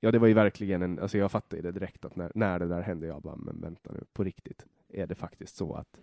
Ja, 0.00 0.12
det 0.12 0.18
var 0.18 0.28
ju 0.28 0.34
verkligen 0.34 0.82
en, 0.82 0.98
alltså 0.98 1.18
jag 1.18 1.30
fattade 1.30 1.62
det 1.62 1.72
direkt 1.72 2.04
att 2.04 2.16
när, 2.16 2.32
när 2.34 2.58
det 2.58 2.68
där 2.68 2.80
hände, 2.80 3.06
jag 3.06 3.22
bara, 3.22 3.36
men 3.36 3.60
vänta 3.60 3.92
nu, 3.92 4.04
på 4.12 4.24
riktigt, 4.24 4.66
är 4.88 5.06
det 5.06 5.14
faktiskt 5.14 5.56
så 5.56 5.74
att, 5.74 6.00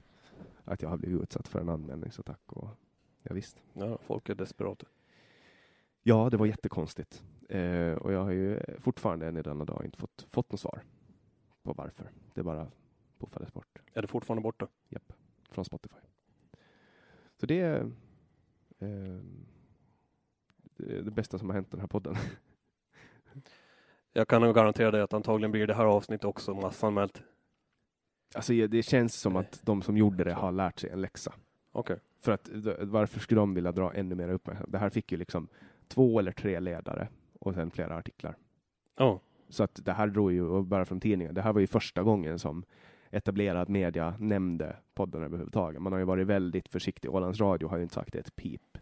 att 0.63 0.81
jag 0.81 0.89
har 0.89 0.97
blivit 0.97 1.21
utsatt 1.21 1.47
för 1.47 1.59
en 1.59 1.69
anmälningsattack? 1.69 2.41
Och, 2.45 2.69
ja, 3.23 3.33
visst. 3.33 3.63
Ja, 3.73 3.97
folk 4.01 4.29
är 4.29 4.35
desperata. 4.35 4.85
Ja, 6.03 6.29
det 6.29 6.37
var 6.37 6.45
jättekonstigt. 6.45 7.23
Eh, 7.49 7.93
och 7.93 8.13
jag 8.13 8.23
har 8.23 8.31
ju 8.31 8.59
fortfarande 8.79 9.27
än 9.27 9.37
i 9.37 9.41
denna 9.41 9.65
dag 9.65 9.85
inte 9.85 9.97
fått, 9.97 10.27
fått 10.29 10.51
något 10.51 10.59
svar 10.59 10.83
på 11.63 11.73
varför. 11.73 12.11
Det 12.33 12.43
bara 12.43 12.71
puffades 13.19 13.53
bort. 13.53 13.81
Är 13.93 14.01
det 14.01 14.07
fortfarande 14.07 14.41
borta? 14.41 14.67
Japp, 14.89 15.13
från 15.49 15.65
Spotify. 15.65 15.99
Så 17.39 17.45
det 17.45 17.59
är, 17.59 17.81
eh, 18.79 19.19
det 20.77 21.01
det 21.01 21.11
bästa 21.11 21.37
som 21.37 21.49
har 21.49 21.55
hänt 21.55 21.71
den 21.71 21.79
här 21.79 21.87
podden. 21.87 22.15
Jag 24.13 24.27
kan 24.27 24.41
nog 24.41 24.55
garantera 24.55 24.91
dig 24.91 25.01
att 25.01 25.13
antagligen 25.13 25.51
blir 25.51 25.67
det 25.67 25.73
här 25.73 25.85
avsnittet 25.85 26.25
också 26.25 26.53
massanmält. 26.53 27.21
Alltså 28.35 28.53
det 28.53 28.83
känns 28.83 29.15
som 29.15 29.35
att 29.35 29.59
de 29.63 29.81
som 29.81 29.97
gjorde 29.97 30.23
det 30.23 30.33
har 30.33 30.51
lärt 30.51 30.79
sig 30.79 30.89
en 30.89 31.01
läxa. 31.01 31.33
Okej. 31.71 31.99
För 32.21 32.31
att 32.31 32.49
varför 32.79 33.19
skulle 33.19 33.41
de 33.41 33.53
vilja 33.53 33.71
dra 33.71 33.93
ännu 33.93 34.15
mer 34.15 34.29
uppmärksamhet? 34.29 34.71
Det 34.71 34.77
här 34.77 34.89
fick 34.89 35.11
ju 35.11 35.17
liksom 35.17 35.47
två 35.87 36.19
eller 36.19 36.31
tre 36.31 36.59
ledare 36.59 37.07
och 37.39 37.53
sen 37.53 37.71
flera 37.71 37.97
artiklar. 37.97 38.35
Ja. 38.97 39.19
Så 39.49 39.63
att 39.63 39.85
det 39.85 39.93
här 39.93 40.07
drog 40.07 40.31
ju, 40.31 40.63
bara 40.63 40.85
från 40.85 40.99
tidningen, 40.99 41.35
det 41.35 41.41
här 41.41 41.53
var 41.53 41.61
ju 41.61 41.67
första 41.67 42.03
gången 42.03 42.39
som 42.39 42.65
etablerad 43.11 43.69
media 43.69 44.15
nämnde 44.19 44.75
podden 44.93 45.23
överhuvudtaget. 45.23 45.81
Man 45.81 45.93
har 45.93 45.99
ju 45.99 46.05
varit 46.05 46.27
väldigt 46.27 46.67
försiktig. 46.69 47.11
Ålands 47.11 47.39
Radio 47.39 47.67
har 47.67 47.77
ju 47.77 47.83
inte 47.83 47.95
sagt 47.95 48.15
ett 48.15 48.35
pip. 48.35 48.77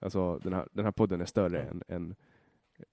Alltså 0.00 0.38
den 0.38 0.52
här, 0.52 0.68
den 0.72 0.84
här 0.84 0.92
podden 0.92 1.20
är 1.20 1.24
större 1.24 1.62
än, 1.62 1.82
än, 1.88 2.14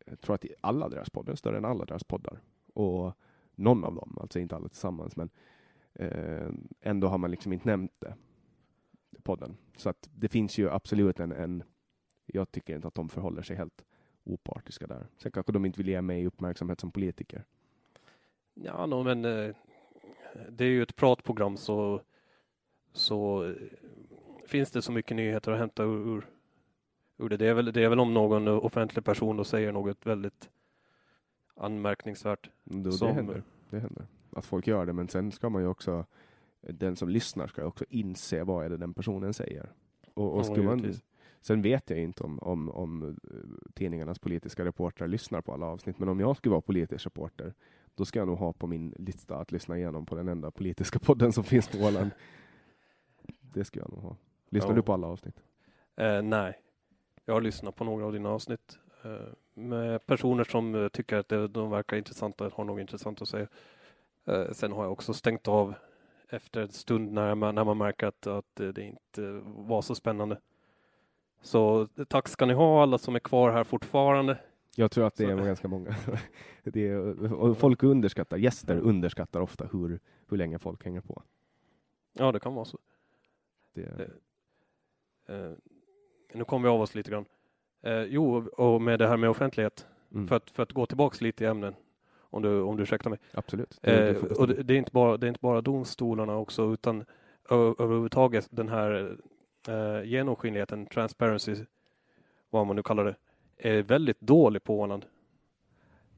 jag 0.05 0.21
tror 0.21 0.35
att 0.35 0.45
alla 0.61 0.89
deras 0.89 1.09
poddar 1.09 1.31
är 1.31 1.37
större 1.37 1.57
än 1.57 1.65
alla 1.65 1.85
deras 1.85 2.03
poddar. 2.03 2.39
Och 2.73 3.17
någon 3.55 3.83
av 3.83 3.95
dem, 3.95 4.17
alltså 4.21 4.39
inte 4.39 4.55
alla 4.55 4.67
tillsammans, 4.67 5.15
men 5.15 5.29
eh, 5.93 6.49
ändå 6.81 7.07
har 7.07 7.17
man 7.17 7.31
liksom 7.31 7.53
inte 7.53 7.67
nämnt 7.67 7.93
det. 7.99 8.15
Podden. 9.23 9.57
Så 9.77 9.89
att 9.89 10.09
det 10.15 10.27
finns 10.27 10.57
ju 10.57 10.69
absolut 10.69 11.19
en, 11.19 11.31
en 11.31 11.63
jag 12.25 12.51
tycker 12.51 12.75
inte 12.75 12.87
att 12.87 12.95
de 12.95 13.09
förhåller 13.09 13.41
sig 13.41 13.55
helt 13.55 13.85
opartiska 14.23 14.87
där. 14.87 15.07
Sen 15.17 15.31
kanske 15.31 15.51
de 15.51 15.65
inte 15.65 15.77
vill 15.77 15.87
ge 15.87 16.01
mig 16.01 16.27
uppmärksamhet 16.27 16.79
som 16.79 16.91
politiker. 16.91 17.43
Ja, 18.53 18.85
no, 18.85 19.03
men 19.03 19.25
eh, 19.25 19.55
det 20.49 20.65
är 20.65 20.69
ju 20.69 20.83
ett 20.83 20.95
pratprogram 20.95 21.57
så, 21.57 22.01
så 22.91 23.45
eh, 23.45 23.55
finns 24.45 24.71
det 24.71 24.81
så 24.81 24.91
mycket 24.91 25.17
nyheter 25.17 25.51
att 25.51 25.59
hämta 25.59 25.83
ur, 25.83 26.17
ur, 26.17 26.27
ur 27.17 27.29
det. 27.29 27.47
Är, 27.47 27.53
väl, 27.53 27.65
det 27.73 27.83
är 27.83 27.89
väl 27.89 27.99
om 27.99 28.13
någon 28.13 28.47
offentlig 28.47 29.05
person 29.05 29.37
då 29.37 29.43
säger 29.43 29.71
något 29.71 30.05
väldigt 30.05 30.49
anmärkningsvärt. 31.55 32.49
Då, 32.63 32.91
Som- 32.91 33.07
det, 33.07 33.13
händer, 33.13 33.43
det 33.69 33.79
händer. 33.79 34.05
Att 34.35 34.45
folk 34.45 34.67
gör 34.67 34.85
det, 34.85 34.93
men 34.93 35.07
sen 35.07 35.31
ska 35.31 35.49
man 35.49 35.61
ju 35.61 35.67
också, 35.67 36.05
den 36.61 36.95
som 36.95 37.09
lyssnar 37.09 37.47
ska 37.47 37.65
också 37.65 37.85
inse 37.89 38.43
vad 38.43 38.65
är 38.65 38.69
det 38.69 38.77
den 38.77 38.93
personen 38.93 39.33
säger. 39.33 39.69
Och, 40.13 40.33
och 40.39 40.57
Ja, 40.57 40.63
man, 40.63 40.93
sen 41.41 41.61
vet 41.61 41.89
jag 41.89 41.99
inte 41.99 42.23
om, 42.23 42.39
om, 42.39 42.69
om 42.69 43.03
eh, 43.03 43.73
tidningarnas 43.73 44.19
politiska 44.19 44.65
reportrar 44.65 45.07
lyssnar 45.07 45.41
på 45.41 45.53
alla 45.53 45.65
avsnitt, 45.65 45.99
men 45.99 46.09
om 46.09 46.19
jag 46.19 46.37
skulle 46.37 46.51
vara 46.51 46.61
politisk 46.61 47.05
reporter, 47.05 47.53
då 47.95 48.05
ska 48.05 48.19
jag 48.19 48.27
nog 48.27 48.37
ha 48.37 48.53
på 48.53 48.67
min 48.67 48.93
lista 48.97 49.37
att 49.37 49.51
lyssna 49.51 49.77
igenom 49.77 50.05
på 50.05 50.15
den 50.15 50.27
enda 50.27 50.51
politiska 50.51 50.99
podden 51.05 51.33
som 51.33 51.43
finns 51.43 51.67
på 51.67 51.77
Åland. 51.77 52.11
Det 53.41 53.65
ska 53.65 53.79
jag 53.79 53.89
nog 53.89 53.99
ha. 54.01 54.15
Lyssnar 54.49 54.71
Ja. 54.71 54.75
du 54.75 54.81
på 54.81 54.93
alla 54.93 55.07
avsnitt? 55.07 55.43
Eh, 55.95 56.21
nej, 56.21 56.59
jag 57.25 57.33
har 57.33 57.41
lyssnat 57.41 57.75
på 57.75 57.83
några 57.83 58.05
av 58.05 58.13
dina 58.13 58.29
avsnitt 58.29 58.79
eh, 59.03 59.11
med 59.53 60.05
personer 60.05 60.43
som 60.43 60.75
eh, 60.75 60.87
tycker 60.87 61.17
att 61.17 61.53
de 61.53 61.69
verkar 61.71 61.97
intressanta, 61.97 62.49
har 62.53 62.63
något 62.63 62.79
intressant 62.81 63.21
att 63.21 63.27
säga. 63.27 63.47
Eh, 64.25 64.51
sen 64.51 64.71
har 64.71 64.83
jag 64.83 64.91
också 64.91 65.13
stängt 65.13 65.47
av 65.47 65.73
efter 66.29 66.61
en 66.61 66.69
stund 66.71 67.11
när 67.11 67.35
man, 67.35 67.55
när 67.55 67.63
man 67.63 67.77
märker 67.77 68.07
att, 68.07 68.27
att 68.27 68.55
det 68.55 68.77
inte 68.81 69.41
var 69.45 69.81
så 69.81 69.95
spännande. 69.95 70.39
Så 71.41 71.81
eh, 71.81 72.03
tack 72.07 72.27
ska 72.27 72.45
ni 72.45 72.53
ha 72.53 72.83
alla 72.83 72.97
som 72.97 73.15
är 73.15 73.19
kvar 73.19 73.51
här 73.51 73.63
fortfarande. 73.63 74.37
Jag 74.75 74.91
tror 74.91 75.05
att 75.07 75.15
det 75.15 75.23
är 75.25 75.35
ganska 75.35 75.67
många. 75.67 75.95
det 76.63 76.87
är, 76.87 77.53
folk 77.53 77.83
underskattar, 77.83 78.37
gäster 78.37 78.77
underskattar 78.79 79.41
ofta 79.41 79.65
hur, 79.71 79.99
hur 80.27 80.37
länge 80.37 80.59
folk 80.59 80.83
hänger 80.85 81.01
på. 81.01 81.23
Ja, 82.13 82.31
det 82.31 82.39
kan 82.39 82.53
vara 82.55 82.65
så. 82.65 82.77
Det, 83.73 83.97
Det- 83.97 84.11
Eh, 85.27 85.51
nu 86.33 86.43
kommer 86.43 86.69
vi 86.69 86.73
av 86.75 86.81
oss 86.81 86.95
lite 86.95 87.11
grann. 87.11 87.25
Eh, 87.83 88.03
jo, 88.03 88.47
och 88.47 88.81
med 88.81 88.99
det 88.99 89.07
här 89.07 89.17
med 89.17 89.29
offentlighet, 89.29 89.87
mm, 90.13 90.27
för, 90.27 90.35
att, 90.35 90.49
för 90.49 90.63
att 90.63 90.71
gå 90.71 90.85
tillbaks 90.85 91.21
lite 91.21 91.43
i 91.43 91.47
ämnen, 91.47 91.75
om 92.19 92.41
du, 92.41 92.61
om 92.61 92.77
du 92.77 92.83
ursäktar 92.83 93.09
mig. 93.09 93.19
absolut. 93.33 93.79
Det, 93.81 93.91
det 93.91 94.09
Eh, 94.09 94.23
och 94.39 94.47
det, 94.47 94.63
det, 94.63 94.73
är 94.73 94.77
inte 94.77 94.91
bara, 94.91 95.17
det 95.17 95.25
är 95.25 95.27
inte 95.27 95.41
bara 95.41 95.61
domstolarna 95.61 96.37
också, 96.37 96.73
utan 96.73 97.05
överhuvudtaget 97.49 98.47
den 98.49 98.69
här 98.69 99.17
eh, 99.67 100.03
genomskinligheten, 100.03 100.85
transparency, 100.85 101.55
vad 102.49 102.67
man 102.67 102.75
nu 102.75 102.83
kallar 102.83 103.05
det, 103.05 103.15
är 103.57 103.83
väldigt 103.83 104.21
dålig 104.21 104.63
på 104.63 104.79
Åland. 104.79 105.05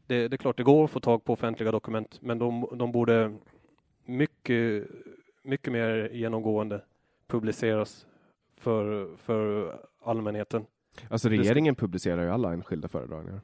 Det, 0.08 0.28
det 0.28 0.36
är 0.36 0.38
klart, 0.38 0.58
det 0.58 0.64
går 0.64 0.86
att 0.86 0.92
få 0.92 1.00
tag 1.00 1.24
på 1.24 1.34
offentliga 1.34 1.72
dokument, 1.72 2.22
men 2.22 2.40
de, 2.40 2.68
de 2.74 2.92
borde 2.92 3.34
mycket, 4.06 4.88
mycket 5.44 5.74
mer 5.74 6.10
genomgående 6.14 6.82
publiceras 7.28 8.06
för, 8.66 9.16
för 9.18 9.76
allmänheten. 10.04 10.66
Alltså 11.10 11.30
regeringen 11.30 11.76
publicerar 11.76 12.24
ju 12.24 12.30
alla 12.30 12.54
enskilda 12.54 12.88
föredragningar. 12.88 13.42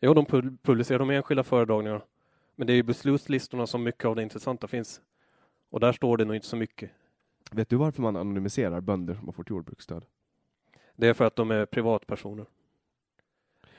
Jo, 0.00 0.14
de 0.14 0.26
pu- 0.26 0.56
publicerar 0.62 0.98
de 0.98 1.10
enskilda 1.10 1.42
föredragningarna. 1.42 2.02
Men 2.56 2.66
det 2.66 2.72
är 2.72 2.76
i 2.76 2.82
beslutslistorna 2.82 3.66
som 3.66 3.82
mycket 3.82 4.04
av 4.04 4.16
det 4.16 4.22
intressanta 4.22 4.66
finns. 4.68 5.00
Och 5.70 5.80
där 5.80 5.92
står 5.92 6.16
det 6.16 6.24
nog 6.24 6.34
inte 6.36 6.46
så 6.46 6.56
mycket. 6.56 6.90
Vet 7.52 7.68
du 7.68 7.76
varför 7.76 8.02
man 8.02 8.16
anonymiserar 8.16 8.80
bönder 8.80 9.14
som 9.14 9.26
har 9.28 9.32
fått 9.32 9.50
jordbruksstöd? 9.50 10.04
Det 10.96 11.08
är 11.08 11.14
för 11.14 11.24
att 11.24 11.36
de 11.36 11.50
är 11.50 11.66
privatpersoner. 11.66 12.46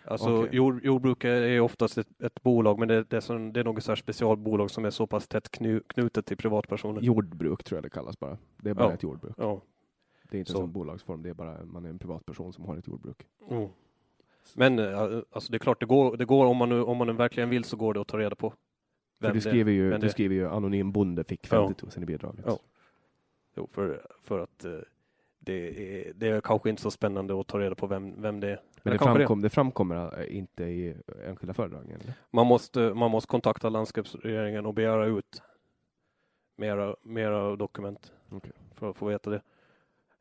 Alltså 0.05 0.39
Okej. 0.39 0.55
jord, 0.55 0.83
jordbruk 0.85 1.23
är- 1.23 1.59
oftast 1.59 1.97
ett, 1.97 2.21
ett 2.21 2.43
bolag, 2.43 2.79
men 2.79 2.87
det, 2.87 3.03
det, 3.03 3.17
är 3.17 3.21
som, 3.21 3.53
det 3.53 3.59
är 3.59 3.63
något 3.63 3.83
så 3.83 3.91
här 3.91 3.95
specialbolag 3.95 4.71
som 4.71 4.85
är 4.85 4.89
så 4.89 5.07
pass 5.07 5.27
tätt 5.27 5.51
knu, 5.51 5.79
knutet 5.87 6.25
till 6.25 6.37
privatpersoner. 6.37 7.01
Jordbruk 7.01 7.63
tror 7.63 7.77
jag 7.77 7.83
det 7.83 7.89
kallas 7.89 8.19
bara. 8.19 8.37
Det 8.57 8.69
är 8.69 8.73
bara 8.73 8.87
Ja. 8.89 8.93
ett 8.93 9.03
jordbruk. 9.03 9.33
Ja. 9.37 9.61
Det 10.31 10.37
är 10.37 10.39
inte 10.39 10.51
Så. 10.51 10.57
som 10.57 10.71
bolagsform, 10.71 11.23
det 11.23 11.29
är 11.29 11.33
bara 11.33 11.65
man 11.65 11.85
är 11.85 11.89
en 11.89 11.99
privatperson 11.99 12.53
som 12.53 12.65
har 12.65 12.77
ett 12.77 12.87
jordbruk. 12.87 13.27
Mm. 13.49 13.69
Men 14.55 14.79
eh, 14.79 15.21
alltså 15.31 15.51
det 15.51 15.57
är 15.57 15.59
klart, 15.59 15.79
det 15.79 15.85
går, 15.85 16.17
det 16.17 16.25
går 16.25 16.45
om, 16.45 16.57
man 16.57 16.69
nu, 16.69 16.83
om 16.83 16.97
man 16.97 17.07
nu 17.07 17.13
verkligen 17.13 17.49
vill 17.49 17.63
så 17.63 17.77
går 17.77 17.93
det 17.93 18.01
att 18.01 18.07
ta 18.07 18.17
reda 18.17 18.35
på. 18.35 18.49
För 18.49 18.57
vem 19.19 19.33
du 19.33 19.39
det 19.39 19.49
skriver 19.49 19.71
ju, 19.71 19.89
vem 19.89 19.99
du 19.99 20.07
det 20.07 20.11
skriver 20.11 20.35
ju 20.35 20.49
anonym 20.49 20.91
bonde 20.91 21.23
fick 21.23 21.47
Ja. 21.51 21.67
50 21.67 21.85
000 21.85 22.03
i 22.03 22.05
bidraget. 22.05 22.45
Ja. 22.47 22.59
Jo, 23.55 23.67
för, 23.71 24.07
för 24.21 24.39
att 24.39 24.65
eh, 24.65 24.71
det 25.39 25.53
är, 25.53 26.13
det 26.13 26.27
är 26.27 26.41
kanske 26.41 26.69
inte 26.69 26.81
så 26.81 26.91
spännande 26.91 27.39
att 27.39 27.47
ta 27.47 27.59
reda 27.59 27.75
på 27.75 27.87
vem, 27.87 28.21
vem 28.21 28.39
det 28.39 28.49
är. 28.49 28.61
Men 28.83 28.93
det, 28.93 28.99
framkom, 28.99 29.41
det 29.41 29.49
framkommer 29.49 30.19
äh, 30.19 30.37
inte 30.37 30.63
i 30.63 30.95
enskilda 31.25 31.53
föredrag? 31.53 31.95
Man 32.31 32.47
måste, 32.47 32.79
man 32.79 33.11
måste 33.11 33.27
kontakta 33.27 33.69
landskapsregeringen 33.69 34.65
och 34.65 34.73
begära 34.73 35.05
ut 35.05 35.41
mera, 36.55 36.95
mera 37.01 37.55
dokument 37.55 38.11
Okej. 38.29 38.51
för 38.75 38.89
att 38.89 38.97
få 38.97 39.05
veta 39.05 39.29
det. 39.29 39.41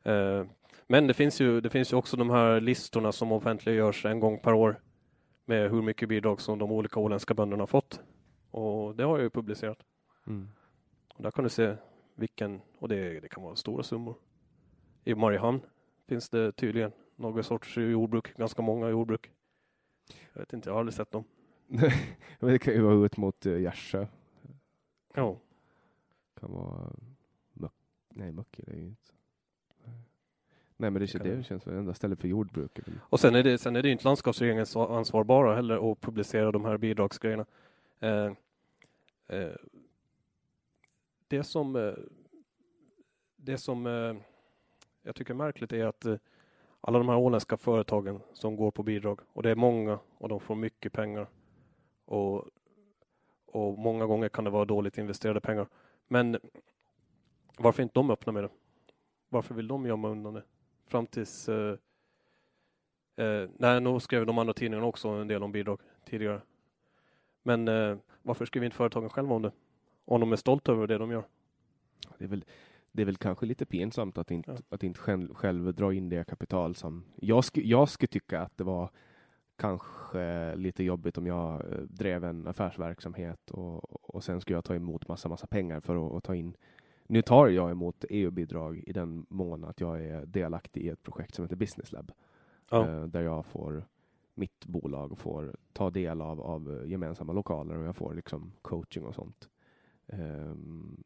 Eh, 0.03 0.45
men 0.87 1.07
det 1.07 1.13
finns, 1.13 1.41
ju, 1.41 1.61
det 1.61 1.69
finns 1.69 1.93
ju 1.93 1.97
också 1.97 2.17
de 2.17 2.29
här 2.29 2.61
listorna 2.61 3.11
som 3.11 3.31
offentliggörs 3.31 4.05
en 4.05 4.19
gång 4.19 4.39
per 4.39 4.53
år 4.53 4.81
med 5.45 5.71
hur 5.71 5.81
mycket 5.81 6.09
bidrag 6.09 6.41
som 6.41 6.59
de 6.59 6.71
olika 6.71 6.99
åländska 6.99 7.33
bönderna 7.33 7.61
har 7.61 7.67
fått. 7.67 8.01
Och 8.51 8.95
det 8.95 9.03
har 9.03 9.17
jag 9.17 9.23
ju 9.23 9.29
publicerat. 9.29 9.77
Mm. 10.27 10.49
Och 11.13 11.23
där 11.23 11.31
kan 11.31 11.43
du 11.43 11.49
se 11.49 11.75
vilken, 12.15 12.61
och 12.79 12.89
det, 12.89 13.19
det 13.19 13.29
kan 13.29 13.43
vara 13.43 13.55
stora 13.55 13.83
summor. 13.83 14.15
I 15.03 15.15
Mariehamn 15.15 15.61
finns 16.07 16.29
det 16.29 16.51
tydligen 16.51 16.91
några 17.15 17.43
sorts 17.43 17.77
jordbruk, 17.77 18.37
ganska 18.37 18.61
många 18.61 18.89
jordbruk. 18.89 19.31
Jag 20.33 20.39
vet 20.39 20.53
inte, 20.53 20.69
jag 20.69 20.73
har 20.73 20.79
aldrig 20.79 20.93
sett 20.93 21.11
dem. 21.11 21.23
Men 22.39 22.49
det 22.49 22.59
kan 22.59 22.73
ju 22.73 22.81
vara 22.81 23.05
ut 23.05 23.17
mot 23.17 23.45
uh, 23.45 23.61
Gärsö. 23.61 24.07
Ja. 25.13 25.39
kan 26.39 26.51
vara 26.51 26.91
Möck, 27.53 27.73
nej 28.09 28.31
Möcke 28.31 28.63
det 28.65 28.71
är 28.71 28.77
ju 28.77 28.87
inte. 28.87 29.11
Nej 30.81 30.91
men 30.91 31.01
det, 31.01 31.13
det, 31.13 31.35
det- 31.35 31.43
känns 31.43 31.67
väl 31.67 31.75
enda 31.75 31.93
stället 31.93 32.19
för 32.19 32.27
jordbruk. 32.27 32.79
Och 32.99 33.19
sen 33.19 33.35
är 33.35 33.43
det, 33.43 33.57
sen 33.57 33.75
är 33.75 33.81
det 33.81 33.87
ju 33.87 33.91
inte 33.91 34.03
landskapsregeringens 34.05 34.75
ansvar 34.75 35.23
bara 35.23 35.55
heller 35.55 35.91
att 35.91 36.01
publicera 36.01 36.51
de 36.51 36.65
här 36.65 36.77
bidragsgrejerna. 36.77 37.45
Eh, 37.99 38.31
eh, 39.27 39.51
det 41.27 41.43
som, 41.43 41.75
eh, 41.75 41.93
det 43.35 43.57
som 43.57 43.85
eh, 43.87 44.15
jag 45.03 45.15
tycker 45.15 45.33
är 45.33 45.37
märkligt 45.37 45.73
är 45.73 45.85
att 45.85 46.05
eh, 46.05 46.15
alla 46.81 46.97
de 46.97 47.09
här 47.09 47.17
åländska 47.17 47.57
företagen 47.57 48.19
som 48.33 48.55
går 48.55 48.71
på 48.71 48.83
bidrag, 48.83 49.19
och 49.33 49.43
det 49.43 49.49
är 49.51 49.55
många 49.55 49.99
och 50.17 50.29
de 50.29 50.39
får 50.39 50.55
mycket 50.55 50.93
pengar. 50.93 51.27
Och, 52.05 52.45
och 53.45 53.77
många 53.79 54.05
gånger 54.05 54.29
kan 54.29 54.43
det 54.43 54.49
vara 54.49 54.65
dåligt 54.65 54.97
investerade 54.97 55.39
pengar. 55.41 55.67
Men 56.07 56.37
varför 57.57 57.83
inte 57.83 57.93
de 57.93 58.11
öppna 58.11 58.31
med 58.31 58.43
det? 58.43 58.49
Varför 59.29 59.55
vill 59.55 59.67
de 59.67 59.85
gömma 59.85 60.09
undan 60.09 60.33
det? 60.33 60.43
Fram 60.91 61.07
tills 61.07 61.49
eh, 61.49 61.75
Eh, 63.15 63.49
nej, 63.57 63.81
nog 63.81 64.01
skrev 64.01 64.25
de 64.25 64.37
andra 64.37 64.53
tidningarna 64.53 64.87
också 64.87 65.09
en 65.09 65.27
del 65.27 65.43
om 65.43 65.51
bidrag 65.51 65.79
tidigare. 66.05 66.41
Men 67.43 67.67
eh, 67.67 67.97
varför 68.21 68.45
skriver 68.45 68.65
inte 68.65 68.77
företagen 68.77 69.09
själva 69.09 69.35
om 69.35 69.41
det? 69.41 69.51
Om 70.05 70.19
de 70.19 70.31
är 70.31 70.35
stolta 70.35 70.71
över 70.71 70.87
det 70.87 70.97
de 70.97 71.11
gör. 71.11 71.23
Det 72.17 72.23
är 72.23 72.29
väl, 72.29 72.45
det 72.91 73.01
är 73.01 73.05
väl 73.05 73.17
kanske 73.17 73.45
lite 73.45 73.65
pinsamt 73.65 74.17
att 74.17 74.31
inte, 74.31 74.51
Ja. 74.51 74.57
att 74.69 74.83
inte 74.83 74.99
själv, 74.99 75.33
själv 75.33 75.73
dra 75.73 75.93
in 75.93 76.09
det 76.09 76.27
kapital 76.27 76.75
som... 76.75 77.03
Jag, 77.15 77.43
sku, 77.43 77.61
jag 77.61 77.89
skulle 77.89 78.07
tycka 78.07 78.41
att 78.41 78.57
det 78.57 78.63
var 78.63 78.89
kanske 79.55 80.55
lite 80.55 80.83
jobbigt 80.83 81.17
om 81.17 81.27
jag 81.27 81.53
eh, 81.53 81.77
drev 81.77 82.23
en 82.23 82.47
affärsverksamhet 82.47 83.51
och, 83.51 84.15
och 84.15 84.23
sen 84.23 84.41
skulle 84.41 84.57
jag 84.57 84.65
ta 84.65 84.75
emot 84.75 85.07
massa, 85.07 85.29
massa 85.29 85.47
pengar 85.47 85.79
för 85.79 86.17
att 86.17 86.23
ta 86.23 86.35
in 86.35 86.57
nu 87.11 87.21
tar 87.21 87.47
jag 87.47 87.71
emot 87.71 88.05
EU-bidrag 88.09 88.83
i 88.87 88.93
den 88.93 89.25
mån 89.29 89.63
att 89.65 89.81
jag 89.81 90.05
är 90.05 90.25
delaktig 90.25 90.81
i 90.81 90.89
ett 90.89 91.03
projekt 91.03 91.35
som 91.35 91.45
heter 91.45 91.55
Business 91.55 91.91
Lab. 91.91 92.11
Ja. 92.69 92.87
eh, 92.89 93.03
där 93.03 93.21
jag 93.21 93.45
får 93.45 93.85
mitt 94.33 94.65
bolag 94.65 95.17
får 95.17 95.55
ta 95.73 95.89
del 95.89 96.21
av, 96.21 96.41
av 96.41 96.83
gemensamma 96.87 97.33
lokaler 97.33 97.77
och 97.77 97.85
jag 97.85 97.95
får 97.95 98.13
liksom 98.13 98.51
coaching 98.61 99.05
och 99.05 99.15
sånt. 99.15 99.49
Ehm, 100.07 101.03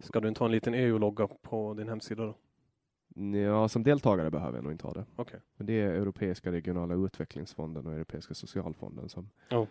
Ska 0.00 0.20
du 0.20 0.28
inte 0.28 0.40
ha 0.40 0.46
en 0.46 0.52
liten 0.52 0.74
EU-logga 0.74 1.28
på 1.42 1.74
din 1.74 1.88
hemsida 1.88 2.24
då? 2.24 2.34
ja, 3.38 3.68
som 3.68 3.82
deltagare 3.82 4.30
behöver 4.30 4.56
jag 4.58 4.62
nog 4.64 4.72
inte 4.72 4.86
ha 4.86 4.94
det. 4.94 5.04
Okej. 5.16 5.40
Men 5.56 5.66
det 5.66 5.80
är 5.80 5.88
Europeiska 5.92 6.52
regionala 6.52 6.94
utvecklingsfonden 6.94 7.86
och 7.86 7.92
Europeiska 7.94 8.34
socialfonden 8.34 9.08
som, 9.08 9.28
Ja. 9.48 9.66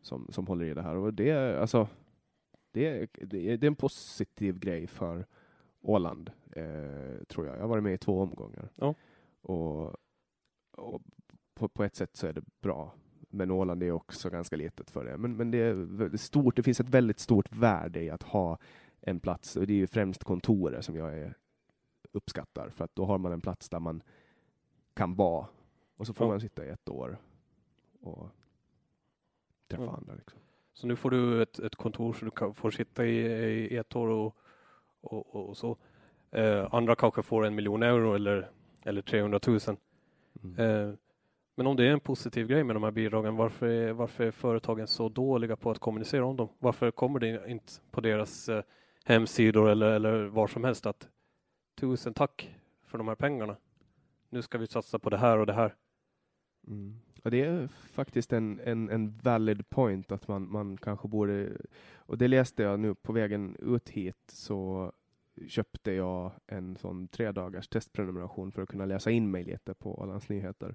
som, 0.00 0.26
som 0.30 0.46
håller 0.46 0.64
i 0.64 0.74
det 0.74 0.82
här. 0.82 0.96
Och 0.96 1.14
det, 1.14 1.30
är, 1.30 1.54
alltså, 1.54 1.88
det, 2.72 2.86
är, 2.86 3.08
det, 3.26 3.50
är, 3.50 3.64
en 3.64 3.74
positiv 3.76 4.58
grej 4.58 4.86
för 4.86 5.26
Åland, 5.80 6.30
eh, 6.52 7.24
tror 7.28 7.46
jag. 7.46 7.56
Jag 7.56 7.60
har 7.60 7.68
varit 7.68 7.82
med 7.84 7.94
i 7.94 7.98
två 7.98 8.20
omgångar. 8.20 8.68
Ja. 8.74 8.94
Och, 9.42 9.96
och 10.70 11.02
på, 11.54 11.68
på 11.68 11.84
ett 11.84 11.96
sätt 11.96 12.16
så 12.16 12.26
är 12.26 12.32
det 12.32 12.42
bra. 12.60 12.94
Men 13.32 13.50
Åland 13.50 13.82
är 13.82 13.90
också 13.92 14.30
ganska 14.30 14.56
litet 14.56 14.90
för 14.90 15.04
det. 15.04 15.16
Men, 15.16 15.36
men 15.36 15.50
det, 15.50 15.58
är 15.58 16.16
stort, 16.16 16.56
det 16.56 16.62
finns 16.62 16.80
ett 16.80 16.88
väldigt 16.88 17.18
stort 17.18 17.52
värde 17.52 18.02
i 18.02 18.10
att 18.10 18.22
ha 18.22 18.58
en 19.00 19.20
plats. 19.20 19.56
Och 19.56 19.66
det 19.66 19.72
är 19.72 19.76
ju 19.76 19.86
främst 19.86 20.24
kontoret 20.24 20.84
som 20.84 20.96
jag 20.96 21.18
är, 21.18 21.34
uppskattar. 22.12 22.70
För 22.70 22.84
att 22.84 22.94
då 22.96 23.04
har 23.04 23.18
man 23.18 23.32
en 23.32 23.40
plats 23.40 23.68
där 23.68 23.80
man 23.80 24.02
kan 24.94 25.14
vara. 25.14 25.46
Och 25.96 26.06
så 26.06 26.14
får 26.14 26.26
Ja. 26.26 26.30
man 26.30 26.40
sitta 26.40 26.66
i 26.66 26.68
ett 26.68 26.88
år 26.88 27.18
och 28.00 28.28
träffa 29.68 29.84
Ja. 29.84 29.96
andra. 29.96 30.14
Liksom. 30.14 30.40
Så 30.80 30.86
nu 30.86 30.96
får 30.96 31.10
du 31.10 31.42
ett, 31.42 31.58
ett 31.58 31.76
kontor 31.76 32.12
så 32.12 32.24
du 32.24 32.30
kan, 32.30 32.54
får 32.54 32.70
sitta 32.70 33.06
i, 33.06 33.16
i 33.72 33.76
ett 33.76 33.96
år 33.96 34.08
och, 34.08 34.36
och, 35.00 35.34
och, 35.34 35.48
och 35.48 35.56
så. 35.56 35.76
Eh, 36.30 36.74
andra 36.74 36.94
kanske 36.94 37.22
får 37.22 37.46
en 37.46 37.54
miljon 37.54 37.82
euro 37.82 38.14
eller, 38.14 38.50
eller 38.82 39.02
300 39.02 39.40
000. 39.46 39.58
Mm. 40.42 40.58
Eh, 40.58 40.94
men 41.54 41.66
om 41.66 41.76
det 41.76 41.84
är 41.84 41.92
en 41.92 42.00
positiv 42.00 42.46
grej 42.46 42.64
med 42.64 42.76
de 42.76 42.82
här 42.82 42.90
bidragen, 42.90 43.36
varför 43.36 43.66
är, 43.66 43.92
varför 43.92 44.24
är 44.24 44.30
företagen 44.30 44.86
så 44.86 45.08
dåliga 45.08 45.56
på 45.56 45.70
att 45.70 45.78
kommunicera 45.78 46.24
om 46.24 46.36
dem? 46.36 46.48
Varför 46.58 46.90
kommer 46.90 47.20
det 47.20 47.50
inte 47.50 47.72
på 47.90 48.00
deras 48.00 48.48
eh, 48.48 48.62
hemsidor 49.04 49.70
eller, 49.70 49.90
eller 49.90 50.24
var 50.24 50.46
som 50.46 50.64
helst 50.64 50.86
att 50.86 51.08
tusen 51.80 52.14
tack 52.14 52.54
för 52.86 52.98
de 52.98 53.08
här 53.08 53.14
pengarna. 53.14 53.56
Nu 54.28 54.42
ska 54.42 54.58
vi 54.58 54.66
satsa 54.66 54.98
på 54.98 55.10
det 55.10 55.18
här 55.18 55.38
och 55.38 55.46
det 55.46 55.52
här. 55.52 55.74
Mm. 56.66 57.00
Och 57.22 57.30
det 57.30 57.40
är 57.40 57.68
faktiskt 57.68 58.32
en, 58.32 58.60
en, 58.64 58.90
en 58.90 59.18
valid 59.22 59.70
point 59.70 60.12
att 60.12 60.28
man, 60.28 60.52
man 60.52 60.76
kanske 60.76 61.08
borde, 61.08 61.52
och 61.94 62.18
det 62.18 62.28
läste 62.28 62.62
jag 62.62 62.80
nu 62.80 62.94
på 62.94 63.12
vägen 63.12 63.56
ut 63.58 63.88
hit 63.88 64.16
så 64.28 64.92
köpte 65.48 65.92
jag 65.92 66.32
en 66.46 66.76
sån 66.76 67.08
tre 67.08 67.32
dagars 67.32 67.68
testprenumeration 67.68 68.52
för 68.52 68.62
att 68.62 68.68
kunna 68.68 68.86
läsa 68.86 69.10
in 69.10 69.30
mig 69.30 69.44
lite 69.44 69.74
på 69.74 70.00
Ålands 70.00 70.28
Nyheter. 70.28 70.74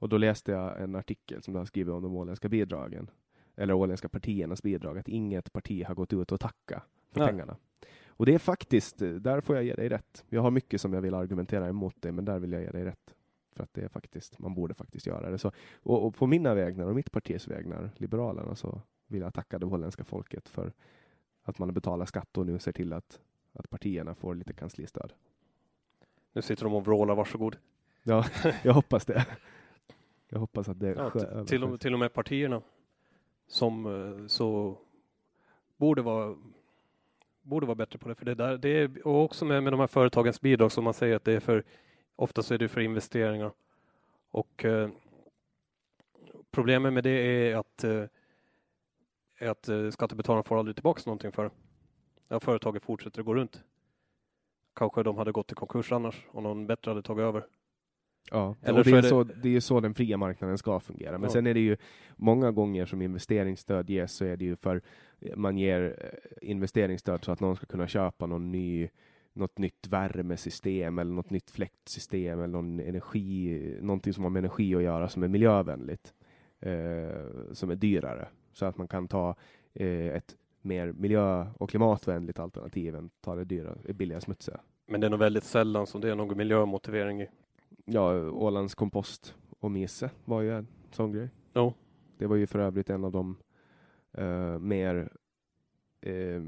Och 0.00 0.08
då 0.08 0.18
läste 0.18 0.52
jag 0.52 0.82
en 0.82 0.94
artikel 0.94 1.42
som 1.42 1.54
de 1.54 1.58
har 1.58 1.66
skrivit 1.66 1.94
om 1.94 2.02
de 2.02 2.16
åländska 2.16 2.48
bidragen, 2.48 3.10
eller 3.56 3.74
åländska 3.74 4.08
partiernas 4.08 4.62
bidrag, 4.62 4.98
att 4.98 5.08
inget 5.08 5.52
parti 5.52 5.84
har 5.84 5.94
gått 5.94 6.12
ut 6.12 6.32
och 6.32 6.40
tacka 6.40 6.82
för 7.12 7.20
Nej. 7.20 7.28
pengarna. 7.28 7.56
Och 8.08 8.26
det 8.26 8.34
är 8.34 8.38
faktiskt, 8.38 8.98
där 8.98 9.40
får 9.40 9.56
jag 9.56 9.64
ge 9.64 9.74
dig 9.74 9.88
rätt. 9.88 10.24
Jag 10.28 10.42
har 10.42 10.50
mycket 10.50 10.80
som 10.80 10.92
jag 10.92 11.00
vill 11.00 11.14
argumentera 11.14 11.68
emot 11.68 11.96
det, 12.00 12.12
men 12.12 12.24
där 12.24 12.38
vill 12.38 12.52
jag 12.52 12.62
ge 12.62 12.70
dig 12.70 12.84
rätt. 12.84 13.14
För 13.58 13.64
att 13.64 13.74
det 13.74 13.84
är 13.84 13.88
faktiskt, 13.88 14.38
man 14.38 14.54
borde 14.54 14.74
faktiskt 14.74 15.06
göra 15.06 15.30
det. 15.30 15.38
Så, 15.38 15.52
och, 15.82 16.06
och 16.06 16.14
på 16.14 16.26
mina 16.26 16.54
vägnar 16.54 16.86
och 16.86 16.94
mitt 16.94 17.12
partis 17.12 17.48
vägnar, 17.48 17.90
Liberalerna, 17.96 18.54
så 18.54 18.80
vill 19.06 19.20
jag 19.20 19.34
tacka 19.34 19.58
det 19.58 19.66
holländska 19.66 20.04
folket 20.04 20.48
för 20.48 20.72
att 21.42 21.58
man 21.58 21.74
betalar 21.74 22.06
skatt 22.06 22.38
och 22.38 22.46
nu 22.46 22.58
ser 22.58 22.72
till 22.72 22.92
att, 22.92 23.20
att 23.52 23.70
partierna 23.70 24.14
får 24.14 24.34
lite 24.34 24.52
kanslistöd. 24.52 25.12
Nu 26.32 26.42
sitter 26.42 26.64
de 26.64 26.74
och 26.74 26.84
vrålar, 26.84 27.14
varsågod. 27.14 27.56
Ja, 28.02 28.24
jag 28.62 28.74
hoppas 28.74 29.04
det. 29.04 29.26
Jag 30.28 30.38
hoppas 30.38 30.68
att 30.68 30.80
det 30.80 30.88
Ja, 30.88 31.20
över 31.20 31.44
till, 31.44 31.64
och, 31.64 31.80
till 31.80 31.92
och 31.92 31.98
med 31.98 32.12
partierna 32.12 32.62
som 33.46 33.86
eh, 33.86 34.26
så 34.26 34.78
borde 35.76 36.02
vara 36.02 36.36
borde 37.42 37.66
vara 37.66 37.74
bättre 37.74 37.98
på 37.98 38.08
det. 38.08 38.14
För 38.14 38.24
det 38.24 38.34
där, 38.34 38.58
det 38.58 38.68
är, 38.68 39.06
och 39.06 39.24
också 39.24 39.44
med, 39.44 39.62
med 39.62 39.72
de 39.72 39.80
här 39.80 39.86
företagens 39.86 40.40
bidrag 40.40 40.72
som 40.72 40.84
man 40.84 40.94
säger 40.94 41.16
att 41.16 41.24
det 41.24 41.32
är 41.32 41.40
för, 41.40 41.64
ofta 42.18 42.42
så 42.42 42.54
är 42.54 42.58
det 42.58 42.68
för 42.68 42.80
investeringar. 42.80 43.52
Och 44.30 44.64
eh, 44.64 44.90
problemet 46.50 46.92
med 46.92 47.04
det 47.04 47.10
är 47.10 47.56
att, 47.56 47.84
eh, 47.84 48.04
att 49.50 49.68
eh, 49.68 49.90
skattebetalarna 49.90 50.42
får 50.42 50.58
aldrig 50.58 50.76
tillbaka 50.76 51.02
någonting 51.06 51.32
för 51.32 51.44
det. 51.44 51.50
Ja, 52.28 52.40
företaget 52.40 52.82
fortsätter 52.84 53.20
att 53.20 53.26
gå 53.26 53.34
runt. 53.34 53.64
Kanske 54.74 55.02
de 55.02 55.16
hade 55.18 55.32
gått 55.32 55.52
i 55.52 55.54
konkurs 55.54 55.92
annars 55.92 56.26
om 56.30 56.42
någon 56.42 56.66
bättre 56.66 56.90
hade 56.90 57.02
tagit 57.02 57.22
över. 57.22 57.46
Ja, 58.30 58.56
Eller 58.62 58.78
och 58.78 58.84
det, 58.84 58.90
är 58.90 59.02
det- 59.02 59.08
så, 59.08 59.24
det 59.24 59.48
är 59.48 59.52
ju 59.52 59.60
så 59.60 59.80
den 59.80 59.94
fria 59.94 60.16
marknaden 60.16 60.58
ska 60.58 60.80
fungera. 60.80 61.12
Men 61.12 61.22
Ja. 61.22 61.28
sen 61.28 61.46
är 61.46 61.54
det 61.54 61.60
ju 61.60 61.76
många 62.16 62.50
gånger 62.52 62.86
som 62.86 63.02
investeringsstöd 63.02 63.90
ges 63.90 64.12
så 64.12 64.24
är 64.24 64.36
det 64.36 64.44
ju 64.44 64.56
för 64.56 64.82
man 65.36 65.58
ger 65.58 65.96
eh, 66.42 66.48
investeringsstöd 66.50 67.24
så 67.24 67.32
att 67.32 67.40
någon 67.40 67.56
ska 67.56 67.66
kunna 67.66 67.88
köpa 67.88 68.26
någon 68.26 68.52
ny 68.52 68.88
något 69.38 69.58
nytt 69.58 69.86
värmesystem 69.88 70.98
eller 70.98 71.12
något 71.12 71.30
nytt 71.30 71.50
fläktsystem 71.50 72.38
eller 72.38 72.52
någon 72.52 72.80
energi, 72.80 73.60
någonting 73.80 74.12
som 74.12 74.24
har 74.24 74.30
med 74.30 74.40
energi 74.40 74.74
att 74.74 74.82
göra 74.82 75.08
som 75.08 75.22
är 75.22 75.28
miljövänligt. 75.28 76.14
eh, 76.60 77.52
som 77.52 77.70
är 77.70 77.76
dyrare. 77.76 78.28
Så 78.52 78.66
att 78.66 78.76
man 78.78 78.88
kan 78.88 79.08
ta 79.08 79.34
eh, 79.74 80.06
ett 80.08 80.36
mer 80.62 80.92
miljö 80.92 81.46
och 81.58 81.70
klimatvänligt 81.70 82.38
alternativ 82.38 82.96
än 82.96 83.10
ta 83.20 83.34
det 83.34 83.44
dyra, 83.44 83.76
billiga 83.94 84.20
smutsiga. 84.20 84.60
Men 84.86 85.00
det 85.00 85.06
är 85.06 85.10
nog 85.10 85.18
väldigt 85.18 85.44
sällan 85.44 85.86
som 85.86 86.00
det 86.00 86.10
är 86.10 86.14
någon 86.14 86.36
miljömotivering 86.36 87.22
i. 87.22 87.28
Ja, 87.84 88.30
Ålands 88.30 88.74
kompost 88.74 89.34
och 89.60 89.70
mise 89.70 90.10
var 90.24 90.40
ju 90.42 90.56
en 90.56 90.66
sån 90.90 91.12
grej. 91.12 91.28
Jo. 91.54 91.74
Det 92.18 92.26
var 92.26 92.36
ju 92.36 92.46
för 92.46 92.58
övrigt 92.58 92.90
en 92.90 93.04
av 93.04 93.12
de 93.12 93.36
eh, 94.12 94.58
mer 94.58 95.08
eh, 96.00 96.42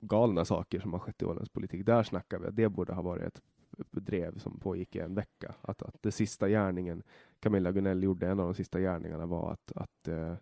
galna 0.00 0.44
saker 0.44 0.80
som 0.80 0.92
har 0.92 1.00
skett 1.00 1.22
i 1.22 1.24
Ålands 1.24 1.50
politik. 1.50 1.86
Där 1.86 2.02
snackar 2.02 2.38
vi 2.38 2.46
att 2.46 2.56
det 2.56 2.68
borde 2.68 2.92
ha 2.92 3.02
varit 3.02 3.22
ett 3.22 3.42
drev 3.90 4.38
som 4.38 4.60
pågick 4.60 4.96
i 4.96 4.98
en 4.98 5.14
vecka. 5.14 5.54
Att, 5.60 5.82
att 5.82 6.02
det 6.02 6.12
sista 6.12 6.48
gärningen 6.48 7.02
Camilla 7.40 7.72
Gunell 7.72 8.02
gjorde, 8.02 8.26
en 8.28 8.40
av 8.40 8.46
de 8.46 8.54
sista 8.54 8.80
gärningarna 8.80 9.26
var 9.26 9.52
att, 9.52 9.72
att 9.72 10.08
uh, 10.08 10.34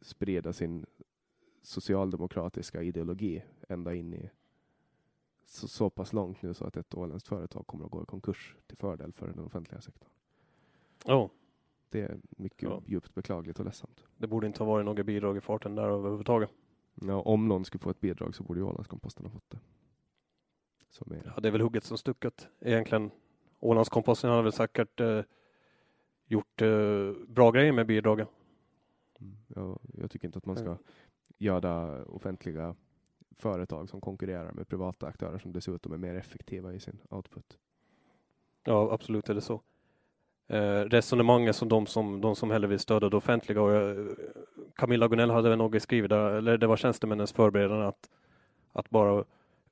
sprida 0.00 0.52
sin 0.52 0.86
socialdemokratiska 1.62 2.82
ideologi 2.82 3.42
ända 3.68 3.94
in 3.94 4.14
i 4.14 4.30
så, 5.46 5.68
så 5.68 5.90
pass 5.90 6.12
långt 6.12 6.42
nu 6.42 6.54
så 6.54 6.64
att 6.64 6.76
ett 6.76 6.94
åländskt 6.94 7.28
företag 7.28 7.66
kommer 7.66 7.84
att 7.84 7.90
gå 7.90 8.02
i 8.02 8.06
konkurs 8.06 8.56
till 8.66 8.76
fördel 8.76 9.12
för 9.12 9.26
den 9.26 9.38
offentliga 9.38 9.80
sektorn. 9.80 10.10
Oh. 11.04 11.30
Det 11.88 12.02
är 12.02 12.20
mycket 12.28 12.62
ja. 12.62 12.82
djupt 12.86 13.14
beklagligt 13.14 13.58
och 13.58 13.64
ledsamt. 13.64 14.04
Det 14.16 14.26
borde 14.26 14.46
inte 14.46 14.62
ha 14.62 14.70
varit 14.70 14.84
några 14.84 15.04
bidrag 15.04 15.36
i 15.36 15.40
farten 15.40 15.74
där 15.74 15.88
överhuvudtaget. 15.88 16.50
Ja, 17.00 17.20
om 17.20 17.48
någon 17.48 17.64
skulle 17.64 17.82
få 17.82 17.90
ett 17.90 18.00
bidrag 18.00 18.34
så 18.34 18.42
borde 18.42 18.60
ju 18.60 18.66
Ålandskomposten 18.66 19.26
ha 19.26 19.30
fått 19.30 19.50
det. 19.50 19.58
Är... 21.10 21.32
Ja, 21.34 21.40
det 21.40 21.48
är 21.48 21.52
väl 21.52 21.60
hugget 21.60 21.84
som 21.84 21.98
stucket 21.98 22.48
egentligen. 22.60 23.10
Ålandskomposten 23.60 24.30
har 24.30 24.42
väl 24.42 24.52
säkert 24.52 25.00
eh, 25.00 25.22
gjort 26.26 26.62
eh, 26.62 27.12
bra 27.28 27.50
grejer 27.50 27.72
med 27.72 27.86
bidragen. 27.86 28.26
Mm, 29.20 29.36
ja, 29.48 29.78
jag 29.92 30.10
tycker 30.10 30.28
inte 30.28 30.38
att 30.38 30.46
man 30.46 30.56
ska 30.56 30.78
göra 31.38 32.04
offentliga 32.04 32.76
företag 33.36 33.88
som 33.88 34.00
konkurrerar 34.00 34.52
med 34.52 34.68
privata 34.68 35.06
aktörer 35.06 35.38
som 35.38 35.52
dessutom 35.52 35.92
är 35.92 35.98
mer 35.98 36.14
effektiva 36.14 36.74
i 36.74 36.80
sin 36.80 36.98
output. 37.10 37.58
Ja, 38.64 38.92
absolut 38.92 39.28
är 39.28 39.34
det 39.34 39.40
så. 39.40 39.62
Eh, 40.48 40.80
resonemanget 40.80 41.56
som 41.56 41.68
de 41.68 41.86
som, 41.86 42.20
de 42.20 42.36
som 42.36 42.50
hellre 42.50 42.68
vill 42.68 42.78
stödja 42.78 43.08
det 43.08 43.16
offentliga 43.16 43.62
och 43.62 43.72
eh, 43.72 44.06
Camilla 44.74 45.08
Gunell 45.08 45.30
hade 45.30 45.48
väl 45.48 45.58
något 45.58 45.82
skrivit 45.82 46.10
där, 46.10 46.30
eller 46.30 46.58
det 46.58 46.66
var 46.66 46.76
tjänstemännens 46.76 47.32
förberedande 47.32 47.86
att, 47.86 48.10
att 48.72 48.90
bara 48.90 49.24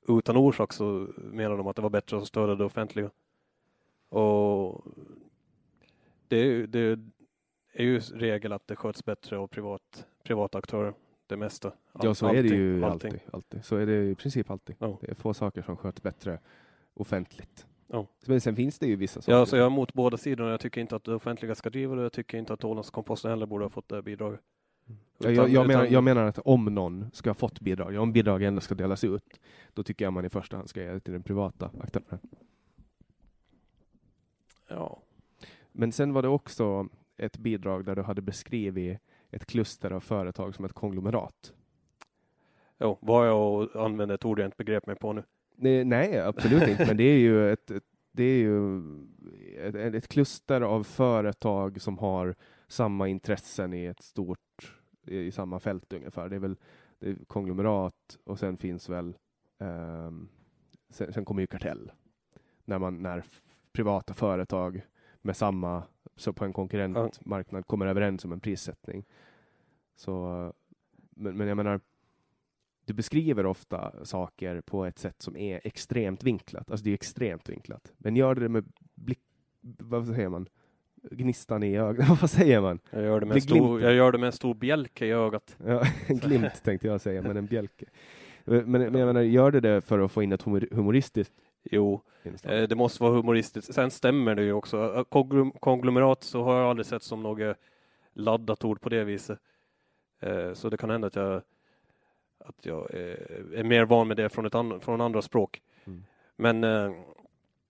utan 0.07 0.37
orsak 0.37 0.73
så 0.73 1.07
menar 1.17 1.57
de 1.57 1.67
att 1.67 1.75
det 1.75 1.81
var 1.81 1.89
bättre 1.89 2.17
att 2.17 2.27
stödja 2.27 2.55
det 2.55 2.65
offentliga. 2.65 3.11
Och 4.09 4.85
det, 6.27 6.65
det 6.65 6.99
är 7.73 7.83
ju 7.83 7.99
regel 7.99 8.53
att 8.53 8.67
det 8.67 8.75
sköts 8.75 9.05
bättre 9.05 9.37
av 9.37 9.47
privat, 9.47 10.05
privata 10.23 10.57
aktörer, 10.57 10.93
det 11.27 11.37
mesta. 11.37 11.71
ja, 12.01 12.13
så 12.13 12.25
allting, 12.25 12.39
är 12.39 12.43
det 12.43 12.55
ju 12.55 12.85
alltid, 12.85 13.19
alltid. 13.33 13.65
Så 13.65 13.75
är 13.75 13.85
det 13.85 14.09
i 14.09 14.15
princip 14.15 14.49
alltid. 14.49 14.75
Ja. 14.79 14.97
Det 15.01 15.11
är 15.11 15.15
få 15.15 15.33
saker 15.33 15.61
som 15.61 15.77
sköts 15.77 16.01
bättre 16.01 16.39
offentligt. 16.93 17.65
Ja. 17.87 18.07
Men 18.25 18.41
sen 18.41 18.55
finns 18.55 18.79
det 18.79 18.87
ju 18.87 18.95
vissa 18.95 19.21
saker. 19.21 19.37
Ja, 19.37 19.45
så 19.45 19.55
jag 19.55 19.63
är 19.63 19.67
emot 19.67 19.93
båda 19.93 20.17
sidorna. 20.17 20.51
Jag 20.51 20.59
tycker 20.59 20.81
inte 20.81 20.95
att 20.95 21.03
det 21.03 21.15
offentliga 21.15 21.55
ska 21.55 21.69
driva 21.69 21.95
det. 21.95 22.01
Jag 22.01 22.13
tycker 22.13 22.37
inte 22.37 22.53
att 22.53 22.63
Ålandskomposten 22.63 23.31
heller 23.31 23.45
borde 23.45 23.65
ha 23.65 23.69
fått 23.69 23.89
det 23.89 24.01
bidraget. 24.01 24.39
Utan, 25.19 25.35
jag, 25.35 25.49
jag, 25.49 25.67
menar, 25.67 25.85
jag, 25.85 26.03
menar, 26.03 26.23
att 26.23 26.39
om 26.39 26.65
någon 26.65 27.11
ska 27.13 27.29
ha 27.29 27.35
fått 27.35 27.59
bidrag, 27.59 27.95
om 27.95 28.13
bidrag 28.13 28.43
ändå 28.43 28.61
ska 28.61 28.75
delas 28.75 29.03
ut, 29.03 29.39
då 29.73 29.83
tycker 29.83 30.05
jag 30.05 30.13
man 30.13 30.25
i 30.25 30.29
första 30.29 30.57
hand 30.57 30.69
ska 30.69 30.81
ge 30.81 30.91
det 30.91 30.99
till 30.99 31.13
den 31.13 31.23
privata 31.23 31.71
aktören. 31.79 32.19
Ja. 34.67 35.01
Men 35.71 35.91
sen 35.91 36.13
var 36.13 36.21
det 36.21 36.27
också 36.27 36.87
ett 37.17 37.37
bidrag 37.37 37.85
där 37.85 37.95
du 37.95 38.01
hade 38.01 38.21
beskrivit 38.21 38.99
ett 39.31 39.45
kluster 39.45 39.91
av 39.91 39.99
företag 39.99 40.55
som 40.55 40.65
ett 40.65 40.73
konglomerat. 40.73 41.53
Jo, 42.79 42.97
vad 43.01 43.27
jag 43.27 43.77
använder 43.77 44.15
ett 44.15 44.25
ord 44.25 44.39
jag 44.39 44.47
inte 44.47 44.57
begrep 44.57 44.85
mig 44.85 44.95
på 44.95 45.13
nu. 45.13 45.23
Nej, 45.55 45.85
nej 45.85 46.19
absolut 46.19 46.67
inte, 46.67 46.85
men 46.87 46.97
det 46.97 47.03
är 47.03 47.17
ju 47.17 47.51
ett, 47.51 47.71
ett 47.71 47.83
det 48.15 48.23
är 48.23 48.37
ju 48.37 48.79
ett, 49.57 49.75
ett, 49.75 50.07
kluster 50.07 50.61
av 50.61 50.83
företag 50.83 51.81
som 51.81 51.97
har 51.97 52.35
samma 52.67 53.07
intressen 53.07 53.73
i 53.73 53.85
ett 53.85 54.01
stort, 54.01 54.75
i 55.07 55.31
samma 55.31 55.59
fält 55.59 55.93
ungefär. 55.93 56.29
Det 56.29 56.35
är 56.35 56.39
väl 56.39 56.57
det 56.99 57.09
är 57.09 57.15
konglomerat 57.27 58.17
och 58.23 58.39
sen 58.39 58.57
finns 58.57 58.89
väl, 58.89 59.17
um, 59.57 60.29
sen, 60.89 61.13
sen, 61.13 61.25
kommer 61.25 61.41
ju 61.41 61.47
kartell. 61.47 61.91
När, 62.65 62.79
man, 62.79 63.01
när 63.01 63.23
privata 63.73 64.13
företag 64.13 64.81
med 65.21 65.37
samma, 65.37 65.83
så 66.15 66.33
på 66.33 66.45
en 66.45 66.53
konkurrentmarknad 66.53 67.67
kommer 67.67 67.85
överens 67.85 68.25
om 68.25 68.31
en 68.31 68.39
prissättning. 68.39 69.05
Så, 69.95 70.53
men, 71.09 71.37
men 71.37 71.47
jag 71.47 71.57
menar, 71.57 71.79
du 72.85 72.93
beskriver 72.93 73.45
ofta 73.45 74.05
saker 74.05 74.61
på 74.61 74.85
ett 74.85 74.99
sätt 74.99 75.21
som 75.21 75.37
är 75.37 75.61
extremt 75.63 76.23
vinklat. 76.23 76.71
Alltså 76.71 76.83
det 76.83 76.89
är 76.89 76.93
extremt 76.93 77.49
vinklat. 77.49 77.93
Men 77.97 78.15
gör 78.15 78.35
det 78.35 78.49
med 78.49 78.65
blick, 78.95 79.19
vad 79.61 80.07
säger 80.07 80.29
man? 80.29 80.47
Gnistan 81.11 81.63
i 81.63 81.77
ögat. 81.77 82.09
vad 82.21 82.29
säger 82.29 82.61
man? 82.61 82.79
Jag 82.89 83.03
gör 83.03 83.19
det 83.19 83.25
med, 83.25 83.43
stor, 83.43 83.81
jag 83.81 83.93
gör 83.93 84.11
det 84.11 84.17
med 84.17 84.27
en 84.27 84.33
stor 84.33 84.53
bjälke 84.53 85.05
i 85.05 85.11
ögat. 85.11 85.55
Ja, 85.65 85.83
en 86.07 86.17
glimt 86.17 86.63
tänkte 86.63 86.87
jag 86.87 87.01
säga, 87.01 87.21
men 87.21 87.37
en 87.37 87.45
bjälke. 87.45 87.85
Men, 88.43 88.71
men 88.71 88.81
jag 88.81 88.93
menar, 88.93 89.21
gör 89.21 89.51
det 89.51 89.59
det 89.59 89.81
för 89.81 89.99
att 89.99 90.11
få 90.11 90.23
in 90.23 90.31
ett 90.31 90.41
humoristiskt 90.71 91.33
Jo, 91.71 92.01
eh, 92.43 92.63
det 92.63 92.75
måste 92.75 93.03
vara 93.03 93.13
humoristiskt. 93.13 93.73
Sen 93.73 93.91
stämmer 93.91 94.35
det 94.35 94.43
ju 94.43 94.53
också. 94.53 95.05
Konglomerat 95.59 96.23
så 96.23 96.43
har 96.43 96.59
jag 96.59 96.69
aldrig 96.69 96.85
sett 96.85 97.03
som 97.03 97.23
något 97.23 97.57
laddat 98.13 98.65
ord 98.65 98.81
på 98.81 98.89
det 98.89 99.03
viset. 99.03 99.39
Eh, 100.19 100.53
så 100.53 100.69
det 100.69 100.77
kan 100.77 100.89
hända 100.89 101.07
att 101.07 101.15
jag 101.15 101.41
att 102.45 102.65
jag 102.65 102.93
är, 102.93 103.63
mer 103.63 103.85
van 103.85 104.07
med 104.07 104.17
det 104.17 104.29
från, 104.29 104.45
ett 104.45 104.55
an, 104.55 104.81
från 104.81 105.01
andra 105.01 105.21
språk. 105.21 105.61
Mm. 105.85 106.03
Men 106.35 106.63
eh, 106.63 106.91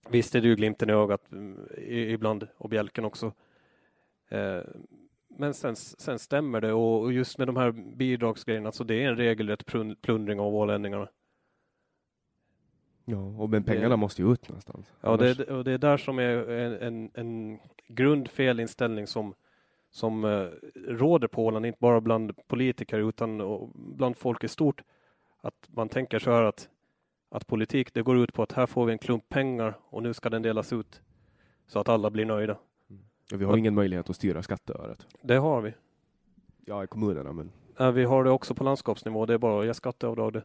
visst 0.08 0.34
är 0.34 0.40
det 0.40 0.48
ju 0.48 0.56
glimten 0.56 0.90
i 0.90 0.92
ögat 0.92 1.32
mm, 1.32 1.68
ibland 1.88 2.48
och 2.56 2.68
bjälken 2.68 3.04
också. 3.04 3.32
Eh, 4.28 4.60
men 5.28 5.54
sen, 5.54 5.76
sen 5.76 6.18
stämmer 6.18 6.60
det 6.60 6.72
och 6.72 7.12
just 7.12 7.38
med 7.38 7.48
de 7.48 7.56
här 7.56 7.72
bidragsgrejerna, 7.72 8.72
så 8.72 8.84
det 8.84 8.94
är 8.94 9.08
en 9.08 9.16
regelrätt 9.16 9.66
plundring 10.02 10.40
av 10.40 10.54
ålänningarna. 10.54 11.08
Ja, 13.04 13.18
och 13.18 13.50
men 13.50 13.64
pengarna 13.64 13.88
det, 13.88 13.96
måste 13.96 14.22
ju 14.22 14.32
ut 14.32 14.48
någonstans. 14.48 14.92
Ja, 15.00 15.08
Annars... 15.08 15.36
det, 15.36 15.44
och 15.44 15.64
det 15.64 15.72
är 15.72 15.78
där 15.78 15.96
som 15.96 16.18
är 16.18 16.50
en, 16.50 16.78
en, 16.80 17.10
en 17.14 17.58
grundfelinställning 17.88 19.06
som 19.06 19.34
som 19.96 20.24
eh, 20.24 20.46
råder 20.74 21.28
på 21.28 21.46
Åland, 21.46 21.66
inte 21.66 21.78
bara 21.80 22.00
bland 22.00 22.46
politiker 22.46 22.98
utan 22.98 23.42
bland 23.74 24.16
folk 24.16 24.44
i 24.44 24.48
stort. 24.48 24.82
Att 25.40 25.68
man 25.68 25.88
tänker 25.88 26.18
så 26.18 26.30
här 26.30 26.42
att, 26.42 26.68
att 27.30 27.46
politik 27.46 27.94
det 27.94 28.02
går 28.02 28.18
ut 28.18 28.32
på 28.32 28.42
att 28.42 28.52
här 28.52 28.66
får 28.66 28.86
vi 28.86 28.92
en 28.92 28.98
klump 28.98 29.28
pengar 29.28 29.78
och 29.82 30.02
nu 30.02 30.14
ska 30.14 30.30
den 30.30 30.42
delas 30.42 30.72
ut 30.72 31.00
så 31.66 31.78
att 31.78 31.88
alla 31.88 32.10
blir 32.10 32.24
nöjda. 32.24 32.58
Mm. 32.90 33.02
vi 33.38 33.44
har 33.44 33.52
att, 33.52 33.58
ingen 33.58 33.74
möjlighet 33.74 34.10
att 34.10 34.16
styra 34.16 34.42
skatteöret. 34.42 35.06
Det 35.22 35.36
har 35.36 35.60
vi. 35.60 35.74
Ja, 36.64 36.84
i 36.84 36.86
kommunerna 36.86 37.32
men. 37.32 37.52
Ja, 37.78 37.90
vi 37.90 38.04
har 38.04 38.24
det 38.24 38.30
också 38.30 38.54
på 38.54 38.64
landskapsnivå. 38.64 39.26
Det 39.26 39.34
är 39.34 39.38
bara 39.38 39.60
att 39.60 39.66
ge 39.66 39.74
skatteavdrag. 39.74 40.32
Det. 40.32 40.42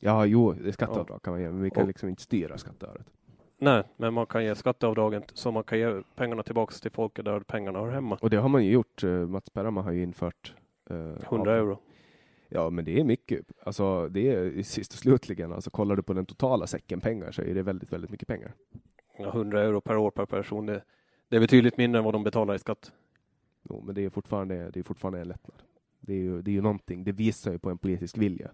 Ja, 0.00 0.26
jo, 0.26 0.52
det 0.52 0.68
är 0.68 0.72
skatteavdrag 0.72 1.16
ja. 1.16 1.18
kan 1.18 1.32
man 1.32 1.40
ge, 1.40 1.50
men 1.50 1.62
vi 1.62 1.70
kan 1.70 1.82
och, 1.82 1.88
liksom 1.88 2.08
inte 2.08 2.22
styra 2.22 2.58
skatteöret. 2.58 3.06
Nej, 3.62 3.82
men 3.96 4.14
man 4.14 4.26
kan 4.26 4.44
ge 4.44 4.54
skatteavdragen 4.54 5.22
så 5.34 5.50
man 5.50 5.64
kan 5.64 5.78
ge 5.78 6.02
pengarna 6.14 6.42
tillbaks 6.42 6.80
till 6.80 6.90
folket 6.90 7.24
där 7.24 7.40
pengarna 7.40 7.78
hör 7.78 7.90
hemma. 7.90 8.18
Och 8.20 8.30
det 8.30 8.36
har 8.36 8.48
man 8.48 8.64
ju 8.64 8.72
gjort. 8.72 9.04
Eh, 9.04 9.10
Mats 9.10 9.50
Perama 9.50 9.82
har 9.82 9.92
ju 9.92 10.02
infört 10.02 10.54
eh, 10.90 10.96
100 10.96 11.56
euro. 11.56 11.78
Ja, 12.48 12.70
men 12.70 12.84
det 12.84 13.00
är 13.00 13.04
mycket. 13.04 13.46
Alltså, 13.62 14.08
det 14.08 14.28
är 14.28 14.62
sist 14.62 14.92
och 14.92 14.98
slutligen, 14.98 15.52
alltså 15.52 15.70
kollar 15.70 15.96
du 15.96 16.02
på 16.02 16.12
den 16.12 16.26
totala 16.26 16.66
säcken 16.66 17.00
pengar 17.00 17.30
så 17.30 17.42
är 17.42 17.54
det 17.54 17.62
väldigt, 17.62 17.92
väldigt 17.92 18.10
mycket 18.10 18.28
pengar. 18.28 18.52
Ja, 19.18 19.28
100 19.28 19.62
euro 19.62 19.80
per 19.80 19.96
år 19.96 20.10
per 20.10 20.26
person. 20.26 20.66
Det, 20.66 20.82
det 21.28 21.36
är 21.36 21.40
betydligt 21.40 21.76
mindre 21.76 21.98
än 21.98 22.04
vad 22.04 22.14
de 22.14 22.24
betalar 22.24 22.54
i 22.54 22.58
skatt. 22.58 22.92
Jo, 23.62 23.82
men 23.86 23.94
det 23.94 24.04
är 24.04 24.10
fortfarande, 24.10 24.70
det 24.70 24.80
är 24.80 24.84
fortfarande 24.84 25.20
en 25.20 25.28
lättnad. 25.28 25.62
Det 26.00 26.12
är 26.12 26.18
ju, 26.18 26.42
det 26.42 26.50
är 26.50 26.52
ju 26.52 26.62
någonting. 26.62 27.04
Det 27.04 27.12
visar 27.12 27.52
ju 27.52 27.58
på 27.58 27.70
en 27.70 27.78
politisk 27.78 28.18
vilja. 28.18 28.50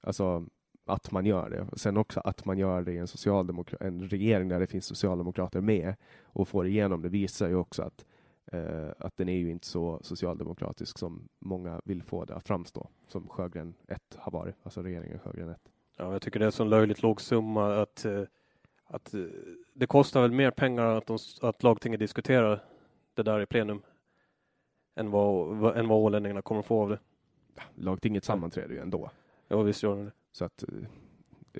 Alltså, 0.00 0.46
att 0.88 1.10
man 1.10 1.26
gör 1.26 1.50
det. 1.50 1.78
Sen 1.78 1.96
också 1.96 2.20
att 2.20 2.44
man 2.44 2.58
gör 2.58 2.82
det 2.82 2.92
i 2.92 2.98
en, 2.98 3.06
socialdemokra 3.06 3.78
en 3.80 4.08
regering 4.08 4.48
där 4.48 4.60
det 4.60 4.66
finns 4.66 4.86
socialdemokrater 4.86 5.60
med 5.60 5.94
och 6.22 6.48
får 6.48 6.66
igenom 6.66 7.02
det 7.02 7.08
visar 7.08 7.48
ju 7.48 7.54
också 7.54 7.82
att, 7.82 8.04
eh, 8.52 8.88
att 8.98 9.16
den 9.16 9.28
är 9.28 9.36
ju 9.36 9.50
inte 9.50 9.66
så 9.66 10.00
socialdemokratisk 10.02 10.98
som 10.98 11.28
många 11.38 11.80
vill 11.84 12.02
få 12.02 12.24
det 12.24 12.34
att 12.34 12.46
framstå, 12.46 12.88
som 13.08 13.28
Sjögren 13.28 13.74
1 13.88 14.02
har 14.16 14.32
varit, 14.32 14.54
alltså 14.62 14.82
regeringen 14.82 15.18
Sjögren 15.18 15.48
1. 15.48 15.60
Ja, 15.96 16.12
jag 16.12 16.22
tycker 16.22 16.38
det 16.38 16.44
är 16.44 16.46
en 16.46 16.52
så 16.52 16.64
löjligt 16.64 17.02
låg 17.02 17.20
summa 17.20 17.82
att, 17.82 18.04
eh, 18.04 18.22
att 18.86 19.14
eh, 19.14 19.20
det 19.74 19.86
kostar 19.86 20.22
väl 20.22 20.32
mer 20.32 20.50
pengar 20.50 20.84
att, 20.84 21.06
de, 21.06 21.18
att 21.42 21.62
lagtinget 21.62 22.00
diskuterar 22.00 22.64
det 23.14 23.22
där 23.22 23.40
i 23.40 23.46
plenum 23.46 23.82
än 24.94 25.10
vad, 25.10 25.76
än 25.76 25.88
vad 25.88 25.98
ålänningarna 25.98 26.42
kommer 26.42 26.62
få 26.62 26.82
av 26.82 26.88
det. 26.88 26.98
Lagtinget 27.74 28.24
sammanträder 28.24 28.74
ju 28.74 28.80
ändå. 28.80 29.10
Ja, 29.48 29.62
visst 29.62 29.82
gör 29.82 30.04
det. 30.04 30.12
Så 30.38 30.44
att, 30.44 30.64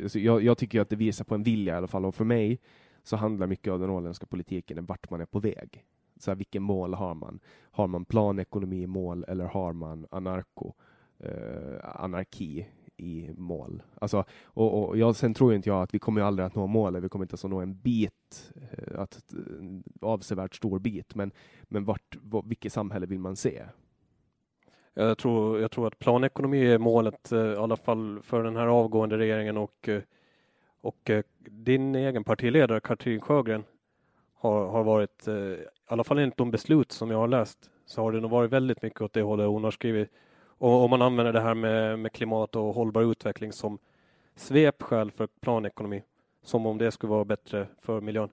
så 0.07 0.19
jag, 0.19 0.43
jag, 0.43 0.59
tycker 0.59 0.81
att 0.81 0.91
det 0.91 0.97
visar 0.97 1.25
på 1.25 1.35
en 1.35 1.43
vilja 1.43 1.75
i 1.75 1.77
alla 1.77 1.87
fall. 1.87 2.05
Och 2.05 2.15
för 2.15 2.25
mig 2.25 2.61
så 3.03 3.17
handlar 3.17 3.47
mycket 3.47 3.73
av 3.73 3.81
den 3.81 3.91
åländska 3.91 4.27
politiken 4.27 4.79
om 4.79 4.87
vart 4.87 5.11
man 5.11 5.21
är 5.21 5.27
på 5.27 5.41
väg. 5.41 5.85
Så 6.19 6.31
här, 6.31 6.37
vilken 6.37 6.63
mål 6.63 6.95
har 6.95 7.15
man? 7.15 7.41
Har 7.71 7.87
man 7.87 8.05
planekonomi 8.05 8.83
i 8.83 8.87
mål 8.87 9.25
eller 9.29 9.45
har 9.45 9.73
man 9.73 10.07
anarko, 10.11 10.73
eh, 11.19 11.79
anarki 11.83 12.67
i 12.97 13.31
mål? 13.37 13.83
Alltså, 13.95 14.25
och, 14.43 14.89
och 14.89 14.99
jag, 14.99 15.17
sen 15.17 15.35
tror 15.35 15.55
inte 15.55 15.69
jag 15.69 15.83
att 15.83 15.95
vi 15.95 15.99
kommer 15.99 16.21
aldrig 16.21 16.47
att 16.47 16.55
nå 16.55 16.67
målet. 16.67 17.05
Vi 17.05 17.09
kommer 17.09 17.25
inte 17.25 17.35
att 17.35 17.51
nå 17.51 17.61
en 17.61 17.77
bit, 17.81 18.53
eh, 18.55 19.01
att, 19.01 19.33
en 19.61 19.85
avsevärt 20.01 20.55
stor 20.55 20.79
bit. 20.79 21.15
Men, 21.15 21.33
men 21.63 21.85
vart, 21.85 22.17
vilket 22.45 22.73
samhälle 22.73 23.07
vill 23.07 23.21
man 23.21 23.37
se? 23.37 23.63
Jag 25.01 25.19
tror, 25.19 25.61
jag 25.61 25.71
tror 25.71 25.87
att 25.87 25.99
planekonomi 25.99 26.67
är 26.67 26.79
målet, 26.79 27.33
eh, 27.33 27.39
i 27.39 27.57
alla 27.57 27.77
fall 27.77 28.21
för 28.23 28.43
den 28.43 28.57
här 28.57 28.67
avgående 28.67 29.19
regeringen 29.19 29.57
och, 29.57 29.89
eh, 29.89 30.03
och 30.81 31.11
eh, 31.11 31.23
din 31.39 31.95
egen 31.95 32.25
partiledare 32.25 32.81
Katrin 32.81 33.21
Sjögren 33.21 33.65
har, 34.35 34.67
har 34.67 34.85
varit, 34.85 35.29
i 35.29 35.65
alla 35.87 36.05
fall 36.05 36.19
enligt 36.19 36.37
de 36.37 36.51
beslut 36.51 36.93
som 36.93 37.11
jag 37.11 37.19
har 37.19 37.29
läst, 37.29 37.71
så 37.87 38.03
har 38.03 38.13
det 38.13 38.21
nog 38.21 38.31
varit 38.31 38.53
väldigt 38.53 38.83
mycket 38.83 39.01
åt 39.01 39.13
det 39.13 39.23
hållet 39.23 39.47
hon 39.47 39.65
har 39.65 39.71
skrivit. 39.71 40.11
Och 40.41 40.85
om 40.85 40.91
man 40.91 41.03
använder 41.03 41.33
det 41.33 41.41
här 41.41 41.55
med, 41.55 41.99
med 41.99 42.13
klimat 42.13 42.57
och 42.57 42.75
hållbar 42.75 43.03
utveckling 43.03 43.53
som 43.53 43.79
svepskäl 44.37 45.11
för 45.11 45.29
planekonomi, 45.41 46.03
som 46.43 46.67
om 46.67 46.79
det 46.79 46.91
skulle 46.91 47.11
vara 47.11 47.25
bättre 47.25 47.69
för 47.81 48.01
miljön. 48.01 48.31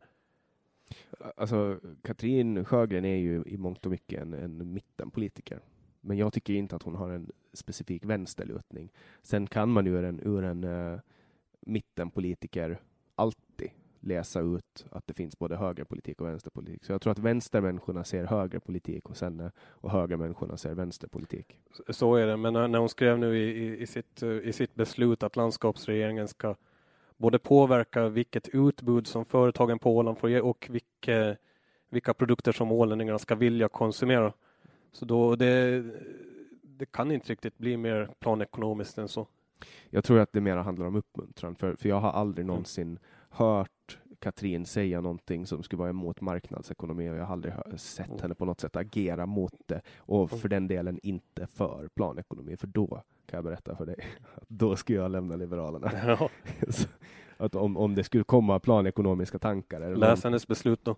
Alltså, 1.37 1.79
Katrin 2.03 2.65
Sjögren 2.65 3.05
är 3.05 3.17
ju 3.17 3.43
i 3.45 3.57
mångt 3.57 3.85
och 3.85 3.91
mycket 3.91 4.21
en, 4.21 4.33
en 4.33 4.73
mittenpolitiker. 4.73 5.59
Men 6.06 6.18
jag 6.18 6.34
tycker 6.34 6.53
inte 6.53 6.76
att 6.76 6.84
hon 6.84 6.95
har 6.95 7.10
en 7.10 7.32
specifik 7.53 8.06
vänsterlutning. 8.06 8.91
Sen 9.22 9.48
kan 9.48 9.69
man 9.69 9.88
ur 9.88 10.03
en, 10.03 10.19
ur 10.23 10.44
en 10.44 10.64
uh, 10.64 10.99
mittenpolitiker 11.60 12.82
alltid 13.15 13.69
läsa 13.99 14.40
ut 14.40 14.86
att 14.91 15.07
det 15.07 15.14
finns 15.14 15.40
både 15.40 15.56
högerpolitik 15.56 16.22
och 16.22 16.27
vänsterpolitik. 16.27 16.86
Så 16.86 16.91
jag 16.91 17.02
tror 17.02 17.11
att 17.11 17.19
vänstermänniskorna 17.19 18.03
ser 18.03 18.26
högerpolitik 18.26 19.10
och 19.10 19.18
sen 19.18 19.40
eh, 19.40 19.49
och 19.57 19.91
högermänniskorna 19.91 20.57
ser 20.57 20.73
vänsterpolitik. 20.73 21.57
Så 21.90 22.15
är 22.15 22.27
det, 22.27 22.38
men 22.38 22.56
eh, 22.56 22.68
när 22.68 22.80
hon 22.80 22.90
skrev 22.90 23.19
nu 23.19 23.38
i, 23.38 23.82
i, 23.82 23.88
sitt, 23.88 24.23
i 24.23 24.53
sitt 24.53 24.76
beslut 24.76 25.23
att 25.23 25.36
landskapsregeringen 25.36 26.27
ska 26.27 26.56
både 27.18 27.40
påverka 27.40 28.10
vilket 28.10 28.49
utbud 28.49 29.07
som 29.07 29.26
företagen 29.26 29.80
på 29.80 29.98
Åland 29.98 30.18
får 30.18 30.30
ge 30.30 30.40
och 30.40 30.68
vilka, 30.72 31.36
vilka 31.90 32.14
produkter 32.14 32.52
som 32.52 32.72
ålänningarna 32.72 33.19
ska 33.19 33.36
vilja 33.36 33.68
konsumera 33.69 34.34
så 34.95 35.05
då 35.05 35.35
det, 35.35 35.84
det 36.61 36.85
kan 36.85 37.11
inte 37.11 37.31
riktigt 37.31 37.57
bli 37.57 37.77
mer 37.77 38.09
planekonomiskt 38.19 38.97
än 38.97 39.07
så. 39.07 39.27
Jag 39.89 40.03
tror 40.03 40.19
att 40.19 40.34
det 40.34 40.41
mer 40.41 40.57
handlar 40.57 40.85
om 40.85 40.95
uppmuntran, 40.95 41.55
för, 41.55 41.76
för 41.76 41.89
jag 41.89 41.99
har 41.99 42.11
aldrig 42.11 42.43
mm. 42.43 42.47
någonsin 42.47 42.99
hört 43.30 43.99
Katrin 44.19 44.65
säga 44.65 45.01
någonting 45.01 45.45
som 45.45 45.63
skulle 45.63 45.80
vara 45.80 45.89
emot 45.89 46.22
marknadsekonomi 46.22 47.09
och 47.09 47.15
jag 47.15 47.26
har 47.26 47.34
aldrig 47.34 47.53
sett 47.76 48.07
mm. 48.07 48.22
henne 48.22 48.35
på 48.35 48.45
något 48.45 48.59
sätt 48.59 48.76
agera 48.76 49.26
mot 49.26 49.53
det 49.65 49.81
och 49.97 50.31
mm. 50.31 50.41
för 50.41 50.49
den 50.49 50.67
delen 50.67 50.99
inte 51.03 51.47
för 51.47 51.89
planekonomi, 51.95 52.57
för 52.57 52.67
då 52.67 52.88
kan 53.26 53.38
jag 53.38 53.43
berätta 53.43 53.76
för 53.76 53.85
dig 53.85 53.95
att 54.35 54.49
då 54.49 54.76
skulle 54.76 54.99
jag 54.99 55.11
lämna 55.11 55.35
Liberalerna. 55.35 55.91
Ja. 56.19 56.30
att 57.38 57.55
om, 57.55 57.77
om 57.77 57.95
det 57.95 58.03
skulle 58.03 58.23
komma 58.23 58.59
planekonomiska 58.59 59.39
tankar. 59.39 59.95
Läs 59.95 60.23
hennes 60.23 60.47
beslut 60.47 60.85
då. 60.85 60.95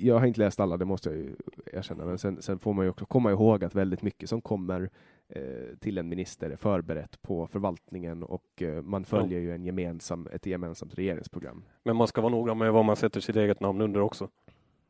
Jag 0.00 0.18
har 0.18 0.26
inte 0.26 0.40
läst 0.40 0.60
alla, 0.60 0.76
det 0.76 0.84
måste 0.84 1.08
jag 1.08 1.18
ju 1.18 1.36
erkänna, 1.72 2.04
men 2.04 2.18
sen, 2.18 2.42
sen 2.42 2.58
får 2.58 2.72
man 2.72 2.84
ju 2.84 2.90
också 2.90 3.06
komma 3.06 3.30
ihåg 3.30 3.64
att 3.64 3.74
väldigt 3.74 4.02
mycket 4.02 4.28
som 4.28 4.40
kommer 4.40 4.90
eh, 5.28 5.42
till 5.80 5.98
en 5.98 6.08
minister 6.08 6.50
är 6.50 6.56
förberett 6.56 7.22
på 7.22 7.46
förvaltningen 7.46 8.22
och 8.22 8.62
eh, 8.62 8.82
man 8.82 9.04
följer 9.04 9.38
ja. 9.38 9.44
ju 9.44 9.54
en 9.54 9.64
gemensam, 9.64 10.28
ett 10.32 10.46
gemensamt 10.46 10.98
regeringsprogram. 10.98 11.64
Men 11.82 11.96
man 11.96 12.06
ska 12.06 12.20
vara 12.20 12.32
noga 12.32 12.54
med 12.54 12.72
vad 12.72 12.84
man 12.84 12.96
sätter 12.96 13.20
sitt 13.20 13.36
eget 13.36 13.60
namn 13.60 13.80
under 13.80 14.00
också. 14.00 14.28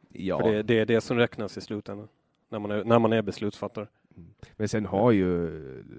Ja. 0.09 0.39
För 0.39 0.53
det, 0.53 0.63
det 0.63 0.79
är 0.79 0.87
det 0.87 1.01
som 1.01 1.17
räknas 1.17 1.59
i 1.59 1.61
slutändan, 1.61 2.09
när 2.49 2.59
man 2.59 2.71
är, 2.71 2.85
när 2.85 2.99
man 2.99 3.13
är 3.13 3.23
beslutsfattare. 3.23 3.87
Mm. 4.17 4.29
Men 4.57 4.69
sen 4.69 4.87
har 4.87 5.13
ju 5.13 5.51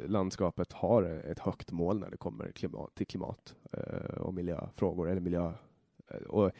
landskapet 0.08 0.74
har 0.74 1.04
ett 1.04 1.40
högt 1.40 1.72
mål 1.72 2.00
när 2.00 2.10
det 2.10 2.18
kommer 2.18 2.52
klimat, 2.52 2.96
till 2.96 3.08
klimat 3.08 3.56
eh, 3.72 4.18
och 4.18 4.34
miljöfrågor, 4.34 5.10
eller 5.10 5.22
miljö. 5.22 5.52
Eh, 6.08 6.18
och 6.18 6.52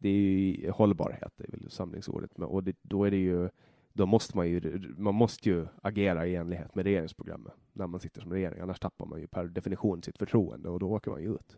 det 0.00 0.08
är 0.08 0.12
ju 0.12 0.70
hållbarhet, 0.70 1.32
det 1.36 1.44
är 1.44 1.50
väl 1.50 1.70
samlingsordet, 1.70 2.30
och 2.38 2.64
det, 2.64 2.76
då 2.82 3.04
är 3.04 3.10
det 3.10 3.16
ju 3.16 3.48
då 3.96 4.06
måste 4.06 4.36
man 4.36 4.48
ju, 4.48 4.80
man 4.98 5.14
måste 5.14 5.48
ju 5.48 5.66
agera 5.82 6.26
i 6.26 6.34
enlighet 6.34 6.74
med 6.74 6.84
regeringsprogrammet 6.84 7.52
när 7.72 7.86
man 7.86 8.00
sitter 8.00 8.20
som 8.20 8.32
regering, 8.32 8.60
annars 8.60 8.80
tappar 8.80 9.06
man 9.06 9.20
ju 9.20 9.26
per 9.26 9.44
definition 9.44 10.02
sitt 10.02 10.18
förtroende 10.18 10.68
och 10.68 10.80
då 10.80 10.90
åker 10.90 11.10
man 11.10 11.22
ju 11.22 11.34
ut. 11.34 11.56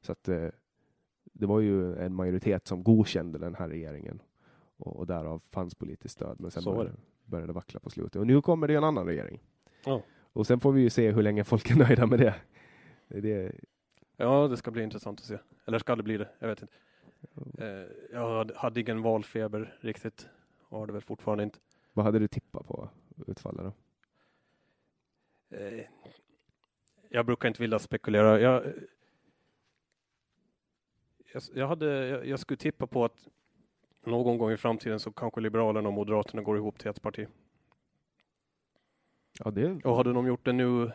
Så 0.00 0.12
att 0.12 0.28
eh, 0.28 0.48
det 1.24 1.46
var 1.46 1.60
ju 1.60 1.96
en 1.96 2.14
majoritet 2.14 2.66
som 2.66 2.84
godkände 2.84 3.38
den 3.38 3.54
här 3.54 3.68
regeringen 3.68 4.22
och, 4.76 4.96
och 4.96 5.06
därav 5.06 5.42
fanns 5.50 5.74
politiskt 5.74 6.14
stöd. 6.14 6.40
Men 6.40 6.50
sen 6.50 6.64
började, 6.64 6.92
började 7.24 7.46
det 7.46 7.52
vackla 7.52 7.80
på 7.80 7.90
slutet 7.90 8.16
och 8.16 8.26
nu 8.26 8.42
kommer 8.42 8.68
det 8.68 8.74
en 8.74 8.84
annan 8.84 9.06
regering. 9.06 9.40
Oh. 9.86 10.00
Och 10.32 10.46
sen 10.46 10.60
får 10.60 10.72
vi 10.72 10.80
ju 10.80 10.90
se 10.90 11.10
hur 11.10 11.22
länge 11.22 11.44
folk 11.44 11.70
är 11.70 11.76
nöjda 11.76 12.06
med 12.06 12.18
det. 12.18 12.34
det. 13.08 13.52
Ja, 14.16 14.48
det 14.48 14.56
ska 14.56 14.70
bli 14.70 14.82
intressant 14.82 15.20
att 15.20 15.26
se. 15.26 15.38
Eller 15.66 15.78
ska 15.78 15.96
det 15.96 16.02
bli 16.02 16.18
det? 16.18 16.28
Jag 16.38 16.48
vet 16.48 16.62
inte. 16.62 16.74
Eh, 17.58 17.86
jag 18.12 18.50
hade 18.56 18.80
ingen 18.80 19.02
valfeber 19.02 19.78
riktigt 19.80 20.28
och 20.68 20.78
har 20.78 20.86
det 20.86 20.92
väl 20.92 21.02
fortfarande 21.02 21.44
inte. 21.44 21.58
Vad 21.92 22.04
hade 22.04 22.18
du 22.18 22.28
tippat 22.28 22.66
på 22.66 22.90
utfallet 23.26 23.64
då? 23.64 23.72
Eh, 25.56 25.84
jag 27.08 27.26
brukar 27.26 27.48
inte 27.48 27.62
vilja 27.62 27.78
spekulera. 27.78 28.40
Jag, 28.40 28.64
jag, 31.32 31.42
jag, 31.54 31.68
hade, 31.68 32.08
jag, 32.08 32.26
jag 32.26 32.40
skulle 32.40 32.56
tippa 32.56 32.86
på 32.86 33.04
att 33.04 33.28
någon 34.04 34.38
gång 34.38 34.50
i 34.50 34.56
framtiden 34.56 35.00
så 35.00 35.12
kanske 35.12 35.40
Liberalerna 35.40 35.88
och 35.88 35.94
Moderaterna 35.94 36.42
går 36.42 36.56
ihop 36.56 36.78
till 36.78 36.90
ett 36.90 37.02
parti. 37.02 37.28
Ja, 39.44 39.50
det... 39.50 39.84
Och 39.84 39.96
hade 39.96 40.12
de 40.12 40.26
gjort 40.26 40.44
det 40.44 40.52
nu, 40.52 40.92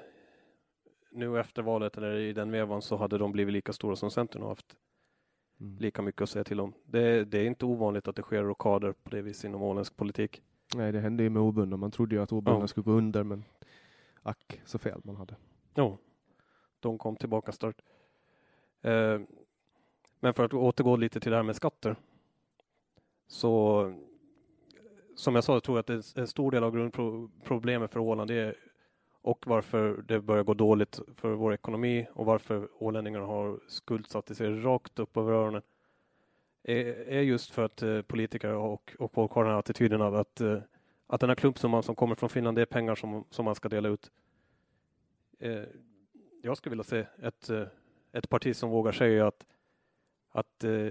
nu 1.11 1.39
efter 1.39 1.61
valet 1.61 1.97
eller 1.97 2.15
i 2.15 2.33
den 2.33 2.51
vevan 2.51 2.81
så 2.81 2.95
hade 2.95 3.17
de 3.17 3.31
blivit 3.31 3.53
lika 3.53 3.73
stora 3.73 3.95
som 3.95 4.11
Centern 4.11 4.41
har 4.41 4.49
haft 4.49 4.75
mm. 5.59 5.77
lika 5.79 6.01
mycket 6.01 6.21
att 6.21 6.29
säga 6.29 6.43
till 6.43 6.59
om. 6.59 6.73
Det, 6.85 7.25
det, 7.25 7.39
är 7.39 7.45
inte 7.45 7.65
ovanligt 7.65 8.07
att 8.07 8.15
det 8.15 8.21
sker 8.21 8.43
rockader 8.43 8.93
på 9.03 9.09
det 9.09 9.21
viset 9.21 9.43
inom 9.43 9.61
åländsk 9.61 9.97
politik. 9.97 10.41
Nej, 10.75 10.91
det 10.91 10.99
hände 10.99 11.23
ju 11.23 11.29
med 11.29 11.41
obundna. 11.41 11.77
Man 11.77 11.91
trodde 11.91 12.15
ju 12.15 12.21
att 12.21 12.31
obundna 12.31 12.63
ja. 12.63 12.67
skulle 12.67 12.83
gå 12.83 12.91
under, 12.91 13.23
men 13.23 13.43
ack 14.23 14.61
så 14.65 14.77
fel 14.77 15.01
man 15.03 15.15
hade. 15.15 15.35
Ja, 15.73 15.97
de 16.79 16.97
kom 16.97 17.15
tillbaka 17.15 17.51
starkt. 17.51 17.81
Eh, 18.81 19.19
men 20.19 20.33
för 20.33 20.43
att 20.43 20.53
återgå 20.53 20.95
lite 20.95 21.19
till 21.19 21.31
det 21.31 21.35
här 21.35 21.43
med 21.43 21.55
skatter. 21.55 21.95
Så 23.27 23.93
som 25.15 25.35
jag 25.35 25.43
sa, 25.43 25.59
tror 25.59 25.77
jag 25.77 25.97
att 25.97 26.17
en 26.17 26.27
stor 26.27 26.51
del 26.51 26.63
av 26.63 26.71
grundproblemet 26.71 27.91
för 27.91 27.99
Åland 27.99 28.31
är 28.31 28.55
och 29.27 29.47
varför 29.47 30.03
det 30.07 30.21
börjar 30.21 30.43
gå 30.43 30.53
dåligt 30.53 30.99
för 31.15 31.29
vår 31.29 31.53
ekonomi 31.53 32.07
och 32.13 32.25
varför 32.25 32.69
ålänningarna 32.83 33.25
har 33.25 33.59
skuldsatt 33.67 34.35
sig 34.37 34.61
rakt 34.61 34.99
upp 34.99 35.17
över 35.17 35.33
öronen 35.33 35.61
är 36.63 37.21
just 37.21 37.51
för 37.51 37.65
att 37.65 37.83
eh, 37.83 38.01
politiker 38.01 38.53
och, 38.53 38.95
och 38.99 39.11
folk 39.11 39.31
har 39.31 39.43
den 39.43 39.51
här 39.51 39.59
attityden 39.59 40.01
av 40.01 40.15
att, 40.15 40.41
eh, 40.41 40.57
att 41.07 41.21
den 41.21 41.29
här 41.29 41.35
klumpsumman 41.35 41.83
som 41.83 41.95
kommer 41.95 42.15
från 42.15 42.29
Finland, 42.29 42.57
det 42.57 42.61
är 42.61 42.65
pengar 42.65 42.95
som, 42.95 43.25
som 43.29 43.45
man 43.45 43.55
ska 43.55 43.69
dela 43.69 43.89
ut. 43.89 44.11
Eh, 45.39 45.63
jag 46.41 46.57
skulle 46.57 46.71
vilja 46.71 46.83
se 46.83 47.05
ett, 47.21 47.49
eh, 47.49 47.67
ett 48.11 48.29
parti 48.29 48.55
som 48.55 48.69
vågar 48.69 48.91
säga 48.91 49.27
att, 49.27 49.45
att 50.29 50.63
eh, 50.63 50.89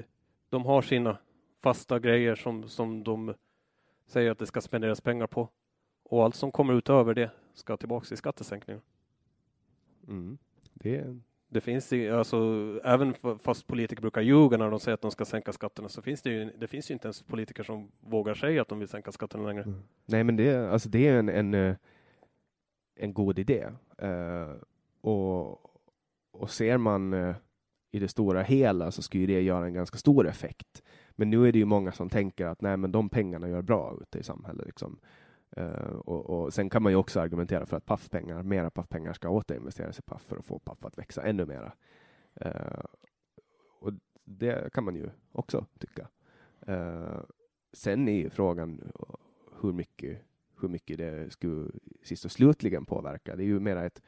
de 0.49 0.65
har 0.65 0.83
sina 0.83 1.19
fasta 1.63 1.99
grejer 1.99 2.35
som, 2.35 2.69
som 2.69 3.05
de 3.05 3.35
säger 4.07 4.31
att 4.31 4.39
det 4.39 4.47
ska 4.47 4.61
spenderas 4.61 5.01
pengar 5.01 5.27
på 5.27 5.49
och 6.03 6.25
allt 6.25 6.35
som 6.35 6.53
kommer 6.53 6.75
utöver 6.75 7.15
det 7.15 7.31
ska 7.57 7.77
tillbaka 7.77 8.15
i 8.15 8.17
skattesänkningar. 8.17 8.81
Mm. 10.09 10.39
Det, 10.75 11.17
det 11.49 11.61
finns 11.61 11.93
ju, 11.93 12.17
alltså, 12.17 12.39
även 12.85 13.15
fast 13.39 13.67
politiker 13.67 14.03
brukar 14.03 14.21
ljuga 14.21 14.57
när 14.57 14.71
de 14.71 14.81
säger 14.81 14.95
att 14.95 15.01
de 15.01 15.11
ska 15.11 15.25
sänka 15.25 15.53
skatterna 15.53 15.89
så 15.89 16.03
finns 16.03 16.23
det 16.23 16.31
ju, 16.31 16.53
det 16.59 16.67
finns 16.67 16.91
ju 16.91 16.93
inte 16.93 17.07
ens 17.07 17.23
politiker 17.23 17.63
som 17.63 17.91
vågar 18.01 18.35
säga 18.35 18.63
att 18.63 18.69
de 18.69 18.79
vill 18.79 18.89
sänka 18.89 19.13
skatterna 19.13 19.47
längre. 19.47 19.63
Mm. 19.63 19.83
Nej, 20.07 20.25
men 20.25 20.37
det, 20.37 20.71
alltså, 20.71 20.89
det 20.89 21.09
är 21.09 21.19
en, 21.19 21.29
en, 21.29 21.55
eh, 21.55 21.77
en 22.97 23.15
god 23.15 23.39
idé. 23.39 23.67
Uh, 24.03 24.55
och, 25.01 25.61
och 26.31 26.51
ser 26.51 26.79
man 26.79 27.13
uh, 27.13 27.37
i 27.91 27.99
det 27.99 28.09
stora 28.09 28.43
hela 28.43 28.91
så 28.91 29.03
skulle 29.03 29.27
det 29.27 29.41
göra 29.41 29.67
en 29.67 29.75
ganska 29.75 29.99
stor 29.99 30.29
effekt. 30.29 30.83
Men 31.11 31.31
nu 31.31 31.49
är 31.49 31.53
det 31.53 31.59
ju 31.59 31.65
många 31.65 31.93
som 31.93 32.11
tänker 32.11 32.47
att 32.47 32.61
nej, 32.61 32.77
men 32.77 32.93
de 32.93 33.09
pengarna 33.09 33.49
gör 33.49 33.63
bra 33.63 33.99
ute 34.03 34.19
i 34.19 34.23
samhället. 34.23 34.67
Liksom. 34.67 34.99
Uh, 35.59 35.97
och, 36.05 36.31
och, 36.31 36.55
sen 36.55 36.71
kan 36.71 36.83
man 36.83 36.93
ju 36.93 36.97
också 36.97 37.21
argumentera 37.21 37.67
för 37.67 37.77
att 37.77 37.87
paffpengar, 37.87 38.43
mera 38.43 38.71
paffpengar 38.71 39.13
ska 39.13 39.29
återinvesteras 39.29 39.99
i 39.99 40.03
paff 40.03 40.23
för 40.23 40.37
att 40.37 40.45
få 40.45 40.59
paff 40.59 40.85
att 40.85 40.99
växa 40.99 41.23
ännu 41.23 41.47
mera. 41.47 41.73
Uh, 42.47 42.85
och 43.81 43.93
det 44.25 44.73
kan 44.73 44.85
man 44.85 44.97
ju 44.97 45.11
också 45.33 45.67
tycka. 45.79 46.09
Uh, 46.69 47.21
sen 47.73 48.09
är 48.09 48.17
ju 48.17 48.31
frågan 48.31 48.93
hur 49.61 49.73
mycket, 49.73 50.23
hur 50.61 50.69
mycket 50.69 50.99
det 50.99 51.33
skulle 51.33 51.71
sist 52.03 52.25
och 52.25 52.31
slutligen 52.31 52.85
påverka. 52.87 53.37
Det 53.37 53.43
är 53.43 53.47
ju 53.47 53.61
mera 53.61 53.85
ett, 53.85 54.03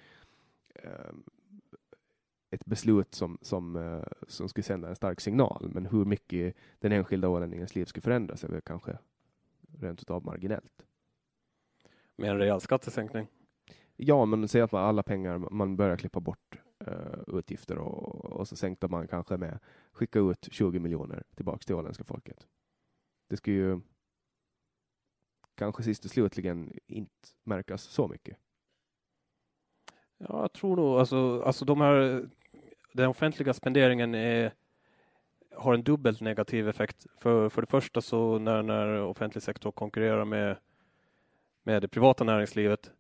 ett 2.51 2.65
beslut 2.65 3.15
som, 3.15 3.39
som, 3.43 4.03
som 4.29 4.49
skulle 4.49 4.65
sända 4.65 4.89
en 4.89 4.97
stark 4.97 5.21
signal, 5.21 5.71
men 5.75 5.87
hur 5.87 6.05
mycket 6.05 6.57
den 6.79 6.93
enskilda 6.93 7.29
ålänningens 7.29 7.75
liv 7.75 7.85
skulle 7.85 8.03
förändras 8.03 8.45
är 8.45 8.49
väl 8.49 8.61
kanske 8.61 8.99
rent 9.81 10.03
utav 10.03 10.25
marginellt. 10.25 10.88
Med 12.19 12.31
en 12.31 12.39
rejäl 12.39 12.61
skattesänkning. 12.61 13.27
Ja, 13.97 14.25
men 14.25 14.49
säg 14.49 14.61
att 14.61 14.73
man 14.73 14.85
alla 14.85 15.03
pengar, 15.03 15.39
man 15.39 15.77
börjar 15.77 15.97
klippa 15.97 16.21
bort 16.21 16.61
uh, 16.89 17.39
utgifter 17.39 17.79
och, 17.79 18.25
och 18.25 18.49
så 18.49 18.57
sänkte 18.57 18.89
man 18.89 19.09
kanske 19.09 19.37
med 19.37 19.59
skicka 19.93 20.19
ut 20.19 20.49
20 20.51 20.79
miljoner 20.79 21.23
tillbaks 21.35 21.67
till 21.67 21.75
åländska 21.75 22.05
folket. 22.05 22.47
Det 23.29 23.37
ska 23.37 23.51
ju 23.51 23.81
kanske 25.55 25.83
sist 25.83 26.05
och 26.05 26.11
slutligen 26.11 26.79
inte 26.87 27.29
märkas 27.45 27.83
så 27.83 28.09
mycket. 28.09 28.37
Ja, 30.19 30.41
jag 30.41 30.53
tror 30.53 30.77
nog 30.77 30.99
alltså, 30.99 31.43
alltså 31.43 31.65
de 31.65 31.81
här, 31.81 32.29
den 32.93 33.09
offentliga 33.09 33.55
spenderingen 33.55 34.15
är, 34.15 34.55
har 35.57 35.75
en 35.75 35.83
dubbelt 35.83 36.21
negativ 36.21 36.69
effekt. 36.69 37.07
För, 37.19 37.49
för 37.49 37.63
det 37.63 37.71
första 37.71 38.01
så 38.01 38.39
när, 38.39 38.63
när 38.63 39.01
offentlig 39.01 39.43
sektor 39.43 39.73
konkurrerar 39.73 40.25
med, 40.25 40.57
med 41.69 41.83
det 41.83 41.89
privata 41.89 42.25
näringslivet 42.25 42.91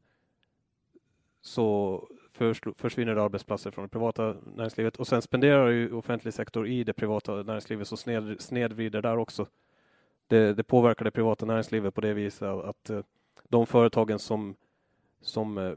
så 1.40 2.08
försvinner 2.76 3.14
det 3.14 3.22
arbetsplatser 3.22 3.70
från 3.70 3.84
det 3.84 3.88
privata 3.88 4.36
näringslivet 4.56 4.96
och 4.96 5.06
sen 5.06 5.22
spenderar 5.22 5.68
ju 5.68 5.92
offentlig 5.92 6.34
sektor 6.34 6.66
i 6.66 6.84
det 6.84 6.92
privata 6.92 7.42
näringslivet 7.42 7.88
så 7.88 7.96
sned, 7.96 8.40
snedvrider 8.40 9.02
där 9.02 9.16
också. 9.16 9.46
Det, 10.26 10.54
det, 10.54 10.64
påverkar 10.64 11.04
det 11.04 11.10
privata 11.10 11.46
näringslivet 11.46 11.94
på 11.94 12.00
det 12.00 12.14
viset 12.14 12.42
att 12.42 12.90
eh, 12.90 13.00
de 13.48 13.66
företagen 13.66 14.18
som, 14.18 14.56
som 15.20 15.58
eh, 15.58 15.72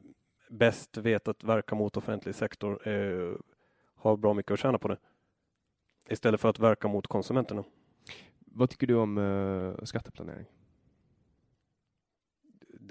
bäst 0.49 0.97
vet 0.97 1.27
att 1.27 1.43
verka 1.43 1.75
mot 1.75 1.97
offentlig 1.97 2.35
sektor 2.35 2.87
eh, 2.87 3.35
har 3.95 4.17
bra 4.17 4.33
mycket 4.33 4.51
att 4.51 4.59
tjäna 4.59 4.77
på 4.77 4.87
det. 4.87 4.97
Istället 6.09 6.41
för 6.41 6.49
att 6.49 6.59
verka 6.59 6.87
mot 6.87 7.07
konsumenterna. 7.07 7.63
Vad 8.39 8.69
tycker 8.69 8.87
du 8.87 8.95
om 8.95 9.17
uh, 9.17 9.83
skatteplanering? 9.83 10.45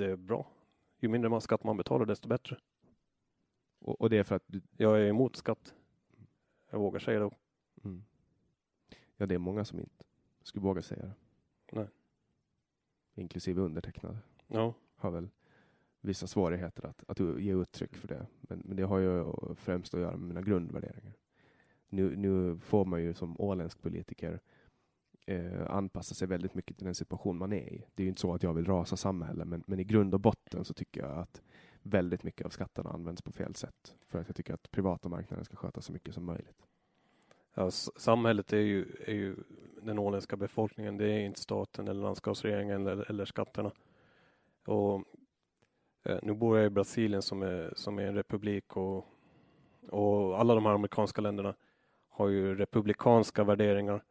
Det 0.01 0.10
är 0.10 0.16
bra. 0.16 0.47
Ju 0.98 1.09
mindre 1.09 1.31
man 1.31 1.40
skatt 1.40 1.64
man 1.64 1.77
betalar 1.77 2.06
desto 2.06 2.28
bättre. 2.28 2.59
Och, 3.78 4.01
och 4.01 4.10
det 4.10 4.18
är 4.18 4.22
för 4.22 4.35
att 4.35 4.43
du... 4.47 4.60
Jag 4.77 5.01
är 5.01 5.05
emot 5.05 5.36
skatt. 5.36 5.74
Jag 6.70 6.78
vågar 6.78 7.01
säga 7.01 7.20
det. 7.20 7.31
Mm. 7.85 8.05
Ja, 9.16 9.27
det 9.27 9.35
är 9.35 9.39
många 9.39 9.64
som 9.64 9.78
inte 9.78 10.05
skulle 10.43 10.62
våga 10.62 10.82
säga 10.82 11.02
det. 11.02 11.12
Nej. 11.72 11.89
Inklusive 13.14 13.60
undertecknad. 13.60 14.18
Ja. 14.47 14.74
Har 14.94 15.10
väl 15.10 15.28
vissa 16.01 16.27
svårigheter 16.27 16.86
att, 16.86 17.05
att 17.06 17.20
ge 17.20 17.55
uttryck 17.55 17.97
för 17.97 18.09
det. 18.09 18.27
Men, 18.40 18.62
men 18.64 18.77
det 18.77 18.82
har 18.82 18.98
ju 18.98 19.32
främst 19.55 19.94
att 19.94 20.01
göra 20.01 20.16
med 20.16 20.28
mina 20.28 20.43
grundvärderingar. 20.43 21.12
Nu, 21.89 22.16
nu 22.16 22.59
får 22.59 22.85
man 22.85 23.02
ju 23.02 23.14
som 23.14 23.40
åländsk 23.40 23.82
politiker 23.82 24.40
eh, 25.27 25.71
anpassa 25.71 26.15
sig 26.15 26.29
väldigt 26.29 26.55
mycket 26.55 26.77
till 26.77 26.87
den 26.87 26.95
situation 26.95 27.39
man 27.39 27.53
är 27.53 27.73
i. 27.73 27.87
Det 27.95 28.03
är 28.03 28.05
ju 28.05 28.09
inte 28.09 28.21
så 28.21 28.35
att 28.35 28.43
jag 28.43 28.55
vill 28.55 28.65
rasa 28.65 28.97
samhället, 28.97 29.49
men, 29.49 29.63
men 29.67 29.81
i 29.81 29.85
grund 29.85 30.15
och 30.15 30.21
botten 30.21 30.65
så 30.65 30.75
tycker 30.75 31.01
jag 31.01 31.19
att 31.19 31.43
väldigt 31.83 32.23
mycket 32.23 32.47
av 32.47 32.51
skatterna 32.51 32.91
används 32.91 33.23
på 33.23 33.33
fel 33.33 33.55
sätt. 33.55 33.97
För 34.09 34.19
att 34.19 34.29
jag 34.29 34.37
tycker 34.37 34.55
att 34.55 34.71
privata 34.71 35.09
marknaden 35.09 35.45
ska 35.45 35.57
sköta 35.57 35.81
så 35.81 35.93
mycket 35.93 36.15
som 36.15 36.25
möjligt. 36.25 36.67
Ja, 37.55 37.71
samhället 37.71 38.53
är 38.53 38.57
ju, 38.59 38.97
är 39.07 39.15
ju 39.15 39.37
den 39.83 39.99
åländska 39.99 40.37
befolkningen. 40.37 40.97
Det 40.97 41.13
är 41.13 41.21
inte 41.21 41.41
staten 41.41 41.89
eller 41.89 42.03
landskapsregeringen 42.03 42.87
eller, 42.87 43.11
eller 43.11 43.25
skatterna. 43.25 43.73
Och 44.67 45.05
Eh, 46.03 46.19
nu 46.23 46.35
bor 46.35 46.57
jag 46.57 46.67
i 46.67 46.71
Brasilien 46.71 47.23
som 47.23 47.43
är, 47.43 47.73
som 47.77 47.99
är 47.99 48.03
en 48.03 48.15
republik 48.15 48.77
och, 48.77 49.07
och 49.89 50.41
alla 50.41 50.55
de 50.55 50.67
här 50.67 50.73
amerikanska 50.73 51.21
länderna 51.21 51.55
har 52.09 52.29
ju 52.29 52.55
republikanska 52.55 53.45
värderingar 53.45 54.03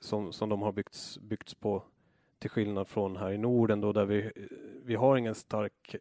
som, 0.00 0.32
som 0.32 0.48
de 0.48 0.62
har 0.62 0.72
byggts, 0.72 1.18
byggts 1.18 1.54
på 1.54 1.82
till 2.38 2.50
skillnad 2.50 2.88
från 2.88 3.16
här 3.16 3.30
i 3.30 3.38
Norden 3.38 3.80
då 3.80 3.92
där 3.92 4.04
vi, 4.04 4.32
vi 4.84 4.94
har 4.94 5.16
ingen 5.16 5.34
stark 5.34 5.96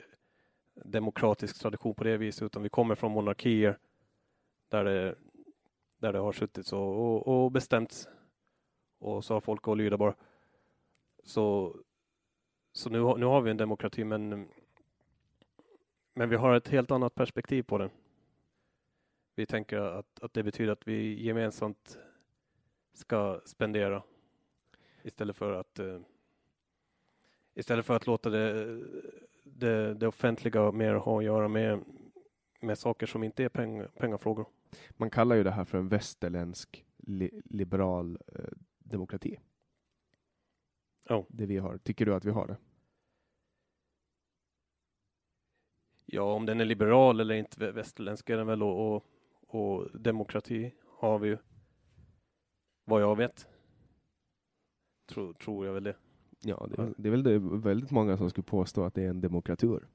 demokratisk 0.73 1.59
tradition 1.59 1.95
på 1.95 2.03
det 2.03 2.17
viset 2.17 2.43
utan 2.43 2.63
vi 2.63 2.69
kommer 2.69 2.95
från 2.95 3.11
monarkier 3.11 3.77
där 4.69 4.83
det, 4.83 5.15
där 5.97 6.13
det 6.13 6.19
har 6.19 6.31
suttit 6.31 6.65
så 6.65 6.79
och, 6.79 7.27
och 7.27 7.51
bestämts 7.51 8.09
och 8.99 9.25
så 9.25 9.33
har 9.33 9.41
folk 9.41 9.67
att 9.67 9.77
lyda 9.77 9.97
bara. 9.97 10.15
Så, 11.23 11.75
så 12.73 12.89
nu, 12.89 12.99
nu 13.17 13.25
har 13.25 13.41
vi 13.41 13.51
en 13.51 13.57
demokrati 13.57 14.03
men 14.03 14.47
men 16.17 16.29
vi 16.29 16.35
har 16.35 16.55
ett 16.55 16.67
helt 16.67 16.91
annat 16.91 17.15
perspektiv 17.15 17.63
på 17.63 17.77
den. 17.77 17.89
Vi 19.35 19.45
tänker 19.45 19.77
att, 19.77 20.19
att 20.21 20.33
det 20.33 20.43
betyder 20.43 20.71
att 20.71 20.87
vi 20.87 21.23
gemensamt 21.23 21.97
ska 22.97 23.41
spendera 23.45 24.03
istället 25.03 25.35
för 25.35 25.53
att 25.53 25.79
uh, 25.79 26.01
istället 27.53 27.85
för 27.85 27.95
att 27.95 28.07
låta 28.07 28.29
det, 28.29 28.79
det, 29.43 29.93
det, 29.93 30.07
offentliga 30.07 30.71
mer 30.71 30.93
ha 30.93 31.17
att 31.17 31.25
göra 31.25 31.47
med, 31.47 31.83
med 32.59 32.79
saker 32.79 33.05
som 33.05 33.23
inte 33.23 33.43
är 33.43 33.49
peng, 33.49 33.87
pengafrågor. 33.87 34.47
Man 34.91 35.09
kallar 35.09 35.35
ju 35.35 35.43
det 35.43 35.51
här 35.51 35.65
för 35.65 35.77
en 35.77 35.87
västerländsk 35.87 36.85
li, 36.97 37.41
liberal 37.45 38.17
eh, 38.27 38.57
demokrati. 38.79 39.39
Oh. 41.09 41.25
Det 41.29 41.45
vi 41.45 41.57
har. 41.57 41.77
Tycker 41.77 42.05
du 42.05 42.15
att 42.15 42.25
vi 42.25 42.31
har 42.31 42.47
det? 42.47 42.57
Ja, 46.05 46.33
om 46.33 46.45
den 46.45 46.61
är 46.61 46.65
liberal 46.65 47.19
eller 47.19 47.35
inte 47.35 47.71
västerländsk 47.71 48.29
är 48.29 48.37
den 48.37 48.47
väl 48.47 48.63
och, 48.63 48.95
och, 48.95 49.05
och 49.47 49.99
demokrati 49.99 50.73
har 50.99 51.19
vi 51.19 51.27
ju 51.27 51.37
vad 52.87 53.01
jag 53.01 53.15
vet. 53.15 53.47
Tror, 55.05 55.33
tror 55.33 55.65
jag 55.65 55.73
väl 55.73 55.83
det. 55.83 55.95
Ja, 56.39 56.67
det 56.69 56.81
är, 56.81 56.93
det 56.97 57.09
är 57.09 57.11
väl 57.11 57.23
det, 57.23 57.39
väldigt 57.39 57.91
många 57.91 58.17
som 58.17 58.29
skulle 58.29 58.45
påstå 58.45 58.83
att 58.83 58.93
det 58.93 59.03
är 59.03 59.09
en 59.09 59.21
demokratur. 59.21 59.87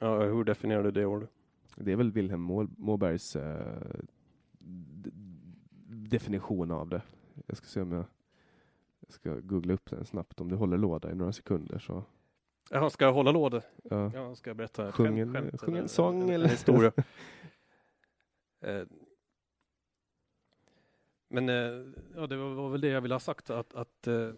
Ja, 0.00 0.22
hur 0.22 0.44
definierar 0.44 0.82
du 0.82 0.90
det 0.90 1.06
ordet? 1.06 1.30
Det 1.76 1.92
är 1.92 1.96
väl 1.96 2.12
Wilhelm 2.12 2.42
Mobergs 2.76 3.36
eh, 3.36 4.00
definition 5.88 6.70
av 6.70 6.88
det. 6.88 7.02
Jag 7.46 7.56
ska 7.56 7.66
se 7.66 7.80
om 7.80 7.92
jag, 7.92 8.04
jag 9.00 9.12
ska 9.12 9.34
googla 9.34 9.74
upp 9.74 9.90
den 9.90 10.04
snabbt. 10.04 10.40
Om 10.40 10.50
det 10.50 10.56
håller 10.56 10.78
låda 10.78 11.10
i 11.10 11.14
några 11.14 11.32
sekunder 11.32 11.78
så 11.78 12.04
Jaha, 12.70 12.90
ska 12.90 13.04
jag 13.04 13.12
hålla 13.12 13.32
låda? 13.32 13.62
Ja. 13.82 14.10
ja 14.14 14.34
ska 14.34 14.50
jag 14.50 14.56
berätta 14.56 14.92
sjung 14.92 15.18
en, 15.18 15.34
skämt, 15.34 15.60
sjung 15.60 15.76
en 15.76 15.88
sång 15.88 16.22
eller, 16.22 16.34
eller 16.34 16.48
historia? 16.48 16.92
eh, 21.38 21.44
men 21.44 21.48
eh, 21.48 21.92
ja, 22.16 22.26
det 22.26 22.36
var, 22.36 22.70
väl 22.70 22.80
det 22.80 22.88
jag 22.88 23.00
ville 23.00 23.14
ha 23.14 23.20
sagt 23.20 23.50
att, 23.50 23.74
att 23.74 24.06
eh, 24.06 24.30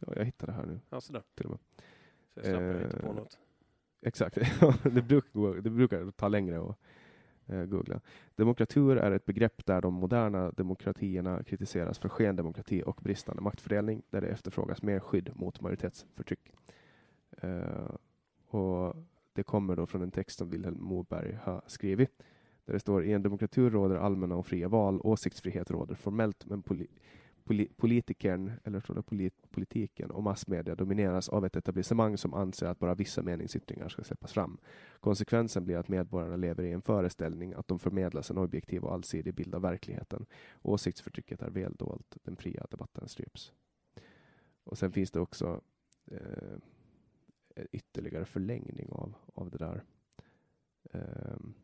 Ja, 0.00 0.12
jag 0.16 0.24
hittade 0.24 0.52
det 0.52 0.56
här 0.56 0.66
nu. 0.66 0.80
Ja, 0.90 1.00
sådär. 1.00 1.22
Till 1.34 1.46
och 1.46 1.50
med. 1.50 1.60
Så 2.34 2.40
jag 2.40 2.46
slapp 2.46 2.62
eh, 2.62 2.82
inte 2.82 2.96
på 2.96 3.12
något. 3.12 3.38
Exakt, 4.00 4.34
det, 4.82 5.02
brukar, 5.02 5.60
det 5.60 5.70
brukar 5.70 6.10
ta 6.10 6.28
längre 6.28 6.60
att 6.60 6.78
eh, 7.46 7.64
googla. 7.64 8.00
Demokratur 8.36 8.96
är 8.96 9.10
ett 9.10 9.24
begrepp 9.24 9.66
där 9.66 9.80
de 9.80 9.94
moderna 9.94 10.50
demokratierna 10.50 11.42
kritiseras 11.42 11.98
för 11.98 12.08
skendemokrati 12.08 12.82
och 12.86 13.00
bristande 13.02 13.42
maktfördelning, 13.42 14.02
där 14.10 14.20
det 14.20 14.26
efterfrågas 14.26 14.82
mer 14.82 15.00
skydd 15.00 15.30
mot 15.34 15.60
majoritetsförtryck. 15.60 16.52
Uh, 17.44 17.96
och 18.46 18.96
det 19.32 19.42
kommer 19.42 19.76
då 19.76 19.86
från 19.86 20.02
en 20.02 20.10
text 20.10 20.38
som 20.38 20.50
Vilhelm 20.50 20.78
Moberg 20.80 21.38
har 21.42 21.62
skrivit. 21.66 22.22
Där 22.64 22.72
det 22.72 22.80
står 22.80 23.04
i 23.04 23.12
en 23.12 23.22
demokrati 23.22 23.60
råder 23.60 23.96
allmänna 23.96 24.36
och 24.36 24.46
fria 24.46 24.68
val. 24.68 25.00
Åsiktsfrihet 25.04 25.70
råder 25.70 25.94
formellt, 25.94 26.46
men 26.46 26.62
poli 26.62 26.86
poli 27.44 27.68
politikern, 27.76 28.52
eller 28.64 28.80
tror 28.80 28.96
det 28.96 29.02
polit 29.02 29.50
politiken 29.50 30.10
och 30.10 30.22
massmedia 30.22 30.74
domineras 30.74 31.28
av 31.28 31.44
ett 31.44 31.56
etablissemang 31.56 32.18
som 32.18 32.34
anser 32.34 32.66
att 32.66 32.78
bara 32.78 32.94
vissa 32.94 33.22
meningsyttringar 33.22 33.88
ska 33.88 34.04
släppas 34.04 34.32
fram. 34.32 34.58
Konsekvensen 35.00 35.64
blir 35.64 35.76
att 35.76 35.88
medborgarna 35.88 36.36
lever 36.36 36.62
i 36.62 36.72
en 36.72 36.82
föreställning 36.82 37.52
att 37.52 37.68
de 37.68 37.78
förmedlas 37.78 38.30
en 38.30 38.38
objektiv 38.38 38.84
och 38.84 38.94
allsidig 38.94 39.34
bild 39.34 39.54
av 39.54 39.62
verkligheten. 39.62 40.26
Åsiktsförtrycket 40.62 41.42
är 41.42 41.50
väldolt, 41.50 42.16
den 42.22 42.36
fria 42.36 42.66
debatten 42.70 43.08
stryps. 43.08 43.52
Och 44.64 44.78
sen 44.78 44.92
finns 44.92 45.10
det 45.10 45.20
också 45.20 45.60
eh, 46.10 46.58
ytterligare 47.72 48.24
förlängning 48.24 48.88
av, 48.92 49.14
av 49.34 49.50
det 49.50 49.58
där. 49.58 49.82
Um, 50.92 51.54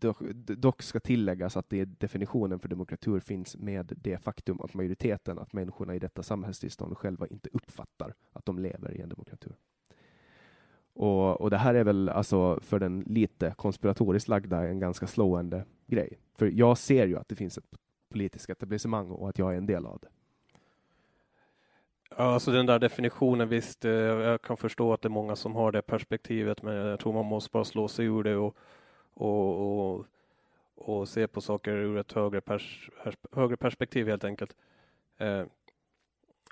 dock, 0.00 0.18
dock, 0.34 0.82
ska 0.82 1.00
tilläggas 1.00 1.56
att 1.56 1.70
det 1.70 1.84
definitionen 1.84 2.58
för 2.58 2.68
demokratur 2.68 3.20
finns 3.20 3.56
med 3.56 3.92
det 3.96 4.18
faktum 4.18 4.60
att 4.60 4.74
majoriteten, 4.74 5.38
att 5.38 5.52
människorna 5.52 5.94
i 5.94 5.98
detta 5.98 6.22
samhällstillstånd 6.22 6.98
själva 6.98 7.26
inte 7.26 7.48
uppfattar 7.52 8.14
att 8.32 8.46
de 8.46 8.58
lever 8.58 8.92
i 8.96 9.00
en 9.00 9.08
demokratur. 9.08 9.52
Och, 10.92 11.40
och 11.40 11.50
det 11.50 11.56
här 11.56 11.74
är 11.74 11.84
väl 11.84 12.08
alltså 12.08 12.60
för 12.60 12.78
den 12.78 13.00
lite 13.00 13.54
konspiratoriskt 13.56 14.28
lagda 14.28 14.68
en 14.68 14.78
ganska 14.78 15.06
slående 15.06 15.64
grej. 15.86 16.18
För 16.34 16.46
jag 16.46 16.78
ser 16.78 17.06
ju 17.06 17.16
att 17.16 17.28
det 17.28 17.36
finns 17.36 17.58
ett 17.58 17.64
politiskt 18.08 18.50
etablissemang 18.50 19.10
och 19.10 19.28
att 19.28 19.38
jag 19.38 19.52
är 19.52 19.58
en 19.58 19.66
del 19.66 19.86
av 19.86 19.98
det. 20.02 20.08
Ja, 22.16 22.24
alltså 22.24 22.50
den 22.50 22.66
där 22.66 22.78
definitionen, 22.78 23.48
visst, 23.48 23.84
eh, 23.84 23.92
jag 23.92 24.42
kan 24.42 24.56
förstå 24.56 24.92
att 24.92 25.02
det 25.02 25.08
är 25.08 25.10
många 25.10 25.36
som 25.36 25.54
har 25.54 25.72
det 25.72 25.82
perspektivet, 25.82 26.62
men 26.62 26.74
jag 26.74 27.00
tror 27.00 27.12
man 27.12 27.24
måste 27.24 27.50
bara 27.50 27.64
slå 27.64 27.88
sig 27.88 28.06
ur 28.06 28.22
det 28.22 28.36
och, 28.36 28.56
och, 29.18 29.90
och, 29.90 30.06
och 30.74 31.08
se 31.08 31.26
på 31.26 31.40
saker 31.40 31.72
ur 31.72 31.96
ett 31.96 32.12
högre, 32.12 32.40
pers, 32.40 32.90
högre 33.32 33.56
perspektiv 33.56 34.08
helt 34.08 34.24
enkelt. 34.24 34.56
Eh, 35.18 35.44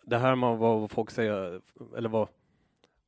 det 0.02 0.18
här 0.18 0.36
med 0.36 0.58
vad 0.58 0.90
folk 0.90 1.10
säger, 1.10 1.60
eller 1.96 2.08
vad, 2.08 2.28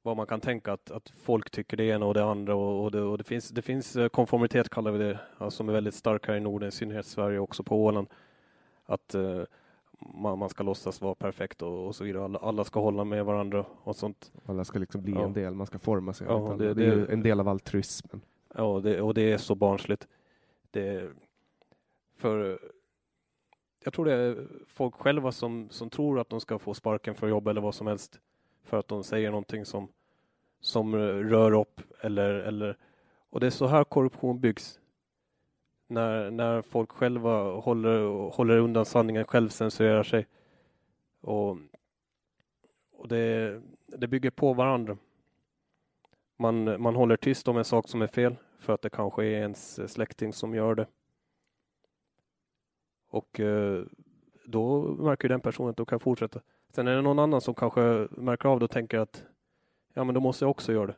vad 0.02 0.16
man 0.16 0.26
kan 0.26 0.40
tänka 0.40 0.72
att, 0.72 0.90
att 0.90 1.10
folk 1.10 1.50
tycker 1.50 1.76
det 1.76 1.84
ena 1.84 2.06
och 2.06 2.14
det 2.14 2.24
andra 2.24 2.54
och, 2.54 2.84
och, 2.84 2.90
det, 2.90 3.02
och 3.02 3.18
det, 3.18 3.24
finns, 3.24 3.48
det 3.48 3.62
finns 3.62 3.96
eh, 3.96 4.08
konformitet 4.08 4.68
kallar 4.68 4.90
vi 4.90 4.98
det, 4.98 5.20
alltså, 5.38 5.56
som 5.56 5.68
är 5.68 5.72
väldigt 5.72 5.94
stark 5.94 6.28
här 6.28 6.34
i 6.34 6.40
Norden, 6.40 6.68
i 6.68 6.72
synnerhet 6.72 7.06
Sverige 7.06 7.38
också 7.38 7.62
på 7.62 7.84
Åland. 7.84 8.08
Att 8.86 9.14
uh, 9.14 9.42
man, 10.00 10.38
man, 10.38 10.48
ska 10.48 10.62
låtsas 10.62 11.00
vara 11.00 11.14
perfekt 11.14 11.62
och, 11.62 11.86
och 11.86 11.94
så 11.94 12.04
vidare. 12.04 12.24
Alla, 12.24 12.38
alla, 12.38 12.64
ska 12.64 12.80
hålla 12.80 13.04
med 13.04 13.24
varandra 13.24 13.64
och 13.84 13.96
sånt. 13.96 14.32
Alla 14.46 14.64
ska 14.64 14.78
liksom 14.78 15.02
bli 15.02 15.12
ja. 15.12 15.24
en 15.24 15.32
del, 15.32 15.54
man 15.54 15.66
ska 15.66 15.78
forma 15.78 16.12
sig. 16.12 16.26
Ja, 16.26 16.56
det, 16.58 16.74
det, 16.74 16.84
är 16.84 17.10
en 17.10 17.22
del 17.22 17.40
av 17.40 17.48
altruismen. 17.48 18.20
Ja, 18.58 18.80
det, 18.80 19.00
och 19.00 19.14
det 19.14 19.32
är 19.32 19.38
så 19.38 19.54
barnsligt. 19.54 20.08
Det, 20.70 21.10
för 22.16 22.58
jag 23.84 23.92
tror 23.92 24.04
det 24.04 24.12
är 24.12 24.46
folk 24.66 24.94
själva 24.94 25.32
som, 25.32 25.70
som 25.70 25.90
tror 25.90 26.20
att 26.20 26.28
de 26.28 26.40
ska 26.40 26.58
få 26.58 26.74
sparken 26.74 27.14
för 27.14 27.28
jobb 27.28 27.48
eller 27.48 27.60
vad 27.60 27.74
som 27.74 27.86
helst 27.86 28.20
för 28.62 28.78
att 28.78 28.88
de 28.88 29.04
säger 29.04 29.30
någonting 29.30 29.64
som, 29.64 29.88
som 30.60 30.96
rör 30.96 31.52
upp 31.52 31.80
eller, 32.00 32.30
eller 32.30 32.76
och 33.30 33.40
det 33.40 33.46
är 33.46 33.50
så 33.50 33.66
här 33.66 33.84
korruption 33.84 34.40
byggs. 34.40 34.80
När, 35.86 36.30
när 36.30 36.62
folk 36.62 36.92
själva 36.92 37.42
håller, 37.60 38.30
håller 38.30 38.58
undan 38.58 38.84
sanningen, 38.84 39.24
självcensurerar 39.24 40.02
sig. 40.02 40.26
Och, 41.20 41.58
och 42.92 43.08
det, 43.08 43.60
det 43.86 44.08
bygger 44.08 44.30
på 44.30 44.52
varandra. 44.52 44.96
Man, 46.36 46.82
man 46.82 46.94
håller 46.94 47.16
tyst 47.16 47.48
om 47.48 47.56
en 47.56 47.64
sak 47.64 47.88
som 47.88 48.02
är 48.02 48.06
fel 48.06 48.36
för 48.58 48.72
att 48.72 48.82
det 48.82 48.90
kanske 48.90 49.24
är 49.24 49.40
ens 49.40 49.92
släkting 49.92 50.32
som 50.32 50.54
gör 50.54 50.74
det. 50.74 50.86
Och 53.08 53.40
eh, 53.40 53.84
då 54.44 54.82
märker 54.82 55.28
den 55.28 55.40
personen 55.40 55.70
att 55.70 55.76
de 55.76 55.86
kan 55.86 56.00
fortsätta. 56.00 56.40
Sen 56.70 56.88
är 56.88 56.96
det 56.96 57.02
någon 57.02 57.18
annan 57.18 57.40
som 57.40 57.54
kanske 57.54 58.08
märker 58.10 58.48
av 58.48 58.58
det 58.58 58.64
och 58.64 58.70
tänker 58.70 58.98
att 58.98 59.24
ja, 59.94 60.04
men 60.04 60.14
då 60.14 60.20
måste 60.20 60.44
jag 60.44 60.50
också 60.50 60.72
göra 60.72 60.86
det. 60.86 60.96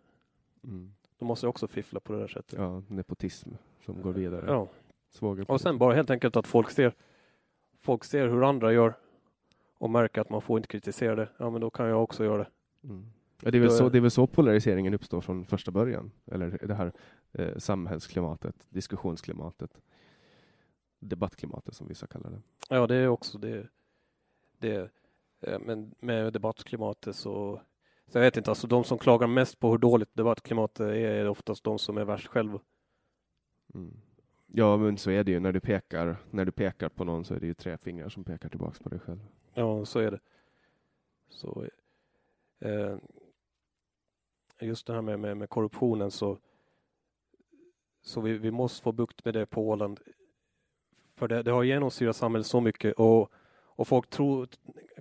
Mm. 0.65 0.93
Då 1.19 1.25
måste 1.25 1.47
jag 1.47 1.51
också 1.51 1.67
fiffla 1.67 2.01
på 2.01 2.13
det 2.13 2.19
där 2.19 2.29
sättet. 2.29 2.59
Ja, 2.59 2.83
nepotism 2.89 3.51
som 3.85 4.03
går 4.03 4.13
vidare. 4.13 4.45
Ja. 4.49 4.69
Och 5.47 5.61
sen 5.61 5.79
bara 5.79 5.95
helt 5.95 6.11
enkelt 6.11 6.37
att 6.37 6.47
folk 6.47 6.71
ser, 6.71 6.95
folk 7.81 8.05
ser 8.05 8.29
hur 8.29 8.49
andra 8.49 8.73
gör 8.73 8.95
och 9.79 9.91
märker 9.91 10.21
att 10.21 10.31
man 10.31 10.43
får 10.43 10.59
inte 10.59 10.69
kritisera 10.69 11.17
det. 11.17 11.29
Ja, 11.37 11.51
men 11.51 11.61
då 11.61 11.71
kan 11.71 11.87
jag 11.87 12.03
också 12.03 12.25
göra 12.25 12.39
det. 12.39 12.49
Mm. 12.85 13.07
Ja, 13.43 13.51
det, 13.51 13.59
är 13.59 13.63
väl 13.63 13.71
så, 13.71 13.89
det 13.89 13.99
är 13.99 14.03
väl 14.03 14.11
så 14.11 14.27
polariseringen 14.27 14.95
uppstår 14.95 15.21
från 15.21 15.45
första 15.45 15.71
början. 15.71 16.11
Eller 16.27 16.59
det 16.63 16.75
här 16.75 16.93
eh, 17.33 17.57
samhällsklimatet, 17.57 18.55
diskussionsklimatet 18.69 19.81
debattklimatet 21.01 21.75
som 21.75 21.89
vissa 21.89 22.07
kallar 22.07 22.31
det. 22.31 22.43
Ja, 22.69 22.87
det 22.87 22.95
är 22.95 23.09
också 23.09 23.39
det. 23.39 23.67
det 24.59 24.91
eh, 25.41 25.59
men 25.59 25.95
med 26.01 26.33
debattklimatet 26.33 27.17
så, 27.17 27.61
så 28.07 28.19
jag 28.19 28.23
vet 28.23 28.37
inte, 28.37 28.51
alltså 28.51 28.67
de 28.67 28.85
som 28.85 28.99
klagar 28.99 29.27
mest 29.27 29.61
på 29.61 29.71
hur 29.71 29.79
dåligt 29.79 30.17
debattklimatet 30.17 30.81
är, 30.81 30.95
är 30.95 31.29
oftast 31.29 31.65
de 31.65 31.79
som 31.79 31.99
är 31.99 32.05
värst 32.05 32.27
själva. 32.27 32.61
Mm. 33.75 33.97
Ja, 34.47 34.77
men 34.77 34.97
så 34.99 35.11
är 35.11 35.25
det 35.25 35.33
ju 35.33 35.41
när 35.41 35.53
du 35.53 35.61
pekar, 35.61 36.17
när 36.31 36.45
du 36.45 36.53
pekar 36.53 36.89
på 36.89 37.05
någon 37.05 37.25
så 37.25 37.35
är 37.35 37.41
det 37.41 37.47
ju 37.47 37.55
tre 37.55 37.79
fingrar 37.79 38.09
som 38.09 38.25
pekar 38.25 38.49
tillbaks 38.49 38.79
på 38.79 38.89
dig 38.89 38.99
själv. 38.99 39.21
Ja, 39.55 39.85
så 39.85 39.99
är 39.99 40.11
det. 40.11 40.21
Så, 41.29 41.67
eh, 42.61 42.97
just 44.61 44.87
det 44.87 44.93
här 44.93 45.03
med, 45.03 45.21
med, 45.21 45.37
med 45.37 45.49
korruptionen 45.49 46.11
så, 46.11 46.39
så 48.03 48.21
vi, 48.21 48.39
vi 48.39 48.51
måste 48.51 48.83
få 48.83 48.93
bukt 48.93 49.25
med 49.25 49.35
det 49.35 49.47
på 49.47 49.69
Åland 49.69 50.01
för 51.17 51.29
det, 51.29 51.43
det 51.43 51.51
har 51.51 51.63
genomsyrat 51.63 52.17
samhället 52.17 52.47
så 52.47 52.61
mycket 52.61 52.95
och, 52.95 53.33
och 53.53 53.89
folk 53.89 54.11
tror, 54.11 54.49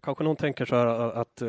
kanske 0.02 0.24
någon 0.24 0.36
tänker 0.36 0.66
så 0.66 0.76
här 0.76 0.86
att, 0.88 1.42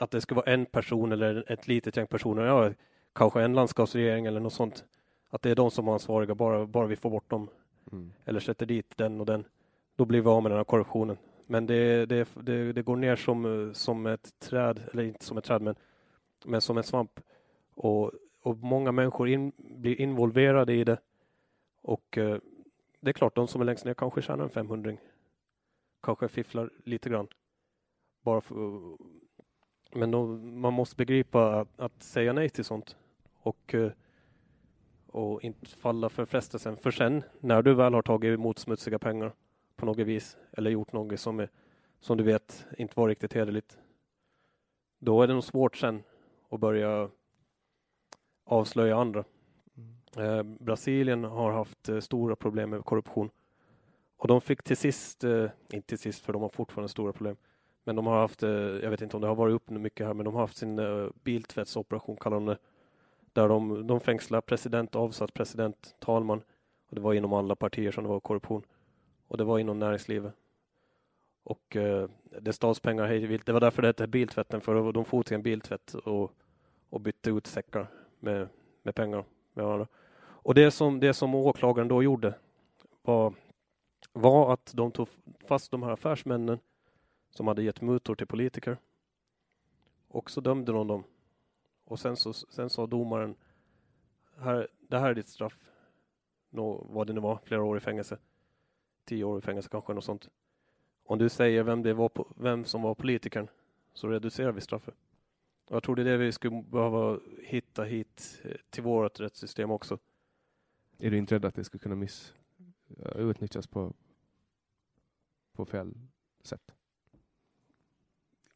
att 0.00 0.10
det 0.10 0.20
ska 0.20 0.34
vara 0.34 0.52
en 0.52 0.66
person 0.66 1.12
eller 1.12 1.52
ett 1.52 1.68
litet 1.68 1.96
gäng 1.96 2.06
personer, 2.06 2.44
ja, 2.44 2.72
kanske 3.12 3.42
en 3.42 3.54
landskapsregering 3.54 4.26
eller 4.26 4.40
något 4.40 4.52
sånt. 4.52 4.84
Att 5.30 5.42
det 5.42 5.50
är 5.50 5.54
de 5.54 5.70
som 5.70 5.88
är 5.88 5.92
ansvariga, 5.92 6.34
bara, 6.34 6.66
bara 6.66 6.86
vi 6.86 6.96
får 6.96 7.10
bort 7.10 7.30
dem. 7.30 7.48
Mm. 7.92 8.12
Eller 8.24 8.40
sätter 8.40 8.66
dit 8.66 8.96
den 8.96 9.20
och 9.20 9.26
den. 9.26 9.44
Då 9.96 10.04
blir 10.04 10.20
vi 10.20 10.28
av 10.28 10.42
med 10.42 10.52
den 10.52 10.56
här 10.56 10.64
korruptionen. 10.64 11.16
Men 11.46 11.66
det, 11.66 12.06
det, 12.06 12.28
det, 12.34 12.72
det, 12.72 12.82
går 12.82 12.96
ner 12.96 13.16
som, 13.16 13.70
som 13.74 14.06
ett 14.06 14.38
träd, 14.38 14.80
eller 14.92 15.02
inte 15.02 15.24
som 15.24 15.38
ett 15.38 15.44
träd, 15.44 15.62
men, 15.62 15.74
men 16.44 16.60
som 16.60 16.76
en 16.76 16.84
svamp. 16.84 17.20
Och, 17.74 18.12
och 18.42 18.56
många 18.56 18.92
människor 18.92 19.28
in, 19.28 19.52
blir 19.56 20.00
involverade 20.00 20.72
i 20.72 20.84
det. 20.84 20.98
Och 21.82 22.18
eh, 22.18 22.38
det 23.00 23.10
är 23.10 23.12
klart, 23.12 23.34
de 23.34 23.48
som 23.48 23.60
är 23.60 23.64
längst 23.64 23.84
ner 23.84 23.94
kanske 23.94 24.22
tjänar 24.22 24.44
en 24.44 24.50
500 24.50 24.96
Kanske 26.02 26.28
fifflar 26.28 26.70
lite 26.84 27.10
grann. 27.10 27.28
Bara 28.22 28.40
för, 28.40 28.56
men 29.92 30.10
då, 30.10 30.26
man 30.36 30.72
måste 30.72 30.96
begripa 30.96 31.60
att, 31.60 31.80
att, 31.80 32.02
säga 32.02 32.32
nej 32.32 32.48
till 32.48 32.64
sånt. 32.64 32.96
Och, 33.34 33.74
eh, 33.74 33.90
och 35.06 35.44
inte 35.44 35.66
falla 35.66 36.08
för 36.08 36.24
frestelsen. 36.24 36.76
För 36.76 36.90
sen, 36.90 37.22
när 37.40 37.62
du 37.62 37.74
väl 37.74 37.94
har 37.94 38.02
tagit 38.02 38.34
emot 38.34 38.58
smutsiga 38.58 38.98
pengar 38.98 39.32
på 39.76 39.86
något 39.86 39.98
vis, 39.98 40.36
eller 40.52 40.70
gjort 40.70 40.92
något 40.92 41.20
som, 41.20 41.40
är, 41.40 41.50
som 42.00 42.16
du 42.16 42.24
vet 42.24 42.66
inte 42.78 43.00
var 43.00 43.08
riktigt 43.08 43.32
hederligt, 43.32 43.78
då 44.98 45.22
är 45.22 45.26
det 45.26 45.34
nog 45.34 45.44
svårt 45.44 45.76
sen 45.76 46.02
att 46.50 46.60
börja 46.60 47.10
avslöja 48.44 48.96
andra. 48.96 49.24
Eh, 50.16 50.42
Brasilien 50.42 51.24
har 51.24 51.52
haft 51.52 51.88
eh, 51.88 52.00
stora 52.00 52.36
problem 52.36 52.70
med 52.70 52.84
korruption. 52.84 53.30
Och 54.16 54.28
de 54.28 54.40
fick 54.40 54.62
till 54.62 54.76
sist, 54.76 55.24
eh, 55.24 55.50
inte 55.72 55.88
till 55.88 55.98
sist 55.98 56.24
för 56.24 56.32
de 56.32 56.42
har 56.42 56.48
fortfarande 56.48 56.88
stora 56.88 57.12
problem, 57.12 57.36
men 57.84 57.96
de 57.96 58.06
har 58.06 58.20
haft, 58.20 58.42
jag 58.42 58.90
vet 58.90 59.02
inte 59.02 59.16
om 59.16 59.22
det 59.22 59.28
har 59.28 59.34
varit 59.34 59.54
upp 59.54 59.70
nu 59.70 59.78
mycket 59.78 60.06
här, 60.06 60.14
men 60.14 60.24
de 60.24 60.34
har 60.34 60.40
haft 60.40 60.56
sin 60.56 60.80
biltvättsoperation 61.24 62.16
kallar 62.16 62.36
de 62.36 62.46
det. 62.46 62.58
Där 63.32 63.48
de, 63.48 63.86
de 63.86 64.00
fängslar 64.00 64.40
president, 64.40 64.96
avsatt 64.96 65.34
president, 65.34 65.96
talman. 65.98 66.42
Och 66.88 66.94
det 66.94 67.00
var 67.00 67.14
inom 67.14 67.32
alla 67.32 67.56
partier 67.56 67.90
som 67.90 68.04
det 68.04 68.10
var 68.10 68.20
korruption. 68.20 68.62
Och 69.28 69.36
det 69.36 69.44
var 69.44 69.58
inom 69.58 69.78
näringslivet. 69.78 70.32
Och 71.42 71.76
eh, 71.76 72.08
det 72.40 72.52
stals 72.52 72.80
pengar 72.80 73.06
hej 73.06 73.40
Det 73.44 73.52
var 73.52 73.60
därför 73.60 73.82
det 73.82 73.88
hette 73.88 74.06
biltvätten, 74.06 74.60
för 74.60 74.92
de 74.92 75.04
for 75.04 75.22
till 75.22 75.34
en 75.34 75.42
biltvätt 75.42 75.94
och, 75.94 76.32
och 76.90 77.00
bytte 77.00 77.30
ut 77.30 77.46
säckar 77.46 77.86
med, 78.20 78.48
med 78.82 78.94
pengar 78.94 79.24
med 79.54 79.64
varandra. 79.64 79.86
Och 80.20 80.54
det 80.54 80.70
som, 80.70 81.00
det 81.00 81.14
som 81.14 81.34
åklagaren 81.34 81.88
då 81.88 82.02
gjorde 82.02 82.34
var, 83.02 83.34
var 84.12 84.52
att 84.52 84.72
de 84.74 84.92
tog 84.92 85.08
fast 85.46 85.70
de 85.70 85.82
här 85.82 85.90
affärsmännen 85.90 86.58
som 87.30 87.48
hade 87.48 87.62
gett 87.62 87.80
mutor 87.80 88.14
till 88.14 88.26
politiker. 88.26 88.76
Och 90.08 90.30
så 90.30 90.40
dömde 90.40 90.72
de 90.72 90.86
dem. 90.86 91.04
Och 91.84 91.98
sen, 91.98 92.16
så, 92.16 92.32
sen 92.32 92.70
sa 92.70 92.86
domaren, 92.86 93.34
här, 94.38 94.68
det 94.88 94.98
här 94.98 95.10
är 95.10 95.14
ditt 95.14 95.28
straff. 95.28 95.58
Nå, 96.50 96.86
vad 96.90 97.06
det 97.06 97.12
nu 97.12 97.20
var, 97.20 97.38
flera 97.44 97.62
år 97.62 97.76
i 97.76 97.80
fängelse. 97.80 98.18
Tio 99.04 99.24
år 99.24 99.38
i 99.38 99.42
fängelse 99.42 99.68
kanske, 99.68 99.92
något 99.94 100.04
sånt. 100.04 100.28
Om 101.08 101.18
du 101.18 101.28
säger 101.28 101.62
vem, 101.62 101.82
det 101.82 101.94
var, 101.94 102.10
vem 102.36 102.64
som 102.64 102.82
var 102.82 102.94
politikern 102.94 103.48
så 103.92 104.08
reducerar 104.08 104.52
vi 104.52 104.60
straffet. 104.60 104.94
Jag 105.70 105.82
tror 105.82 105.96
det 105.96 106.02
är 106.02 106.04
det 106.04 106.16
vi 106.16 106.32
skulle 106.32 106.62
behöva 106.62 107.20
hitta 107.42 107.84
hit 107.84 108.40
eh, 108.44 108.50
till 108.70 108.82
vårt 108.82 109.20
rättssystem 109.20 109.70
också. 109.70 109.98
Är 110.98 111.10
du 111.10 111.18
inte 111.18 111.34
rädd 111.34 111.44
att 111.44 111.54
det 111.54 111.64
skulle 111.64 111.78
kunna 111.78 111.94
miss, 111.94 112.34
utnyttjas 113.14 113.66
på, 113.66 113.92
på 115.52 115.64
fel 115.64 115.94
sätt? 116.42 116.72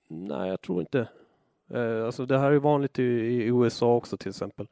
Nej, 0.09 0.49
jag 0.49 0.61
tror 0.61 0.81
inte. 0.81 1.09
Eh, 1.69 2.05
alltså 2.05 2.27
det 2.27 2.39
här 2.39 2.53
är 2.53 2.59
vanligt 2.59 2.99
i, 2.99 3.03
i 3.03 3.47
USA 3.47 3.97
också 3.97 4.17
till 4.17 4.31
exempel. 4.31 4.69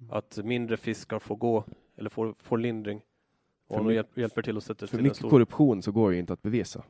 Mm. 0.00 0.12
Att 0.12 0.38
mindre 0.44 0.76
fiskar 0.76 1.18
får 1.18 1.36
gå, 1.36 1.64
eller 1.96 2.10
får, 2.10 2.34
får 2.34 2.58
lindring. 2.58 3.02
Och 3.66 3.84
de 3.84 3.94
hjälp, 3.94 4.18
hjälper 4.18 4.42
till 4.42 4.56
att 4.56 4.64
sätta 4.64 4.86
För 4.86 5.02
mycket 5.02 5.22
korruption 5.22 5.82
så 5.82 5.92
går 5.92 6.10
det 6.10 6.18
inte 6.18 6.32
att 6.32 6.42
bevisa. 6.42 6.84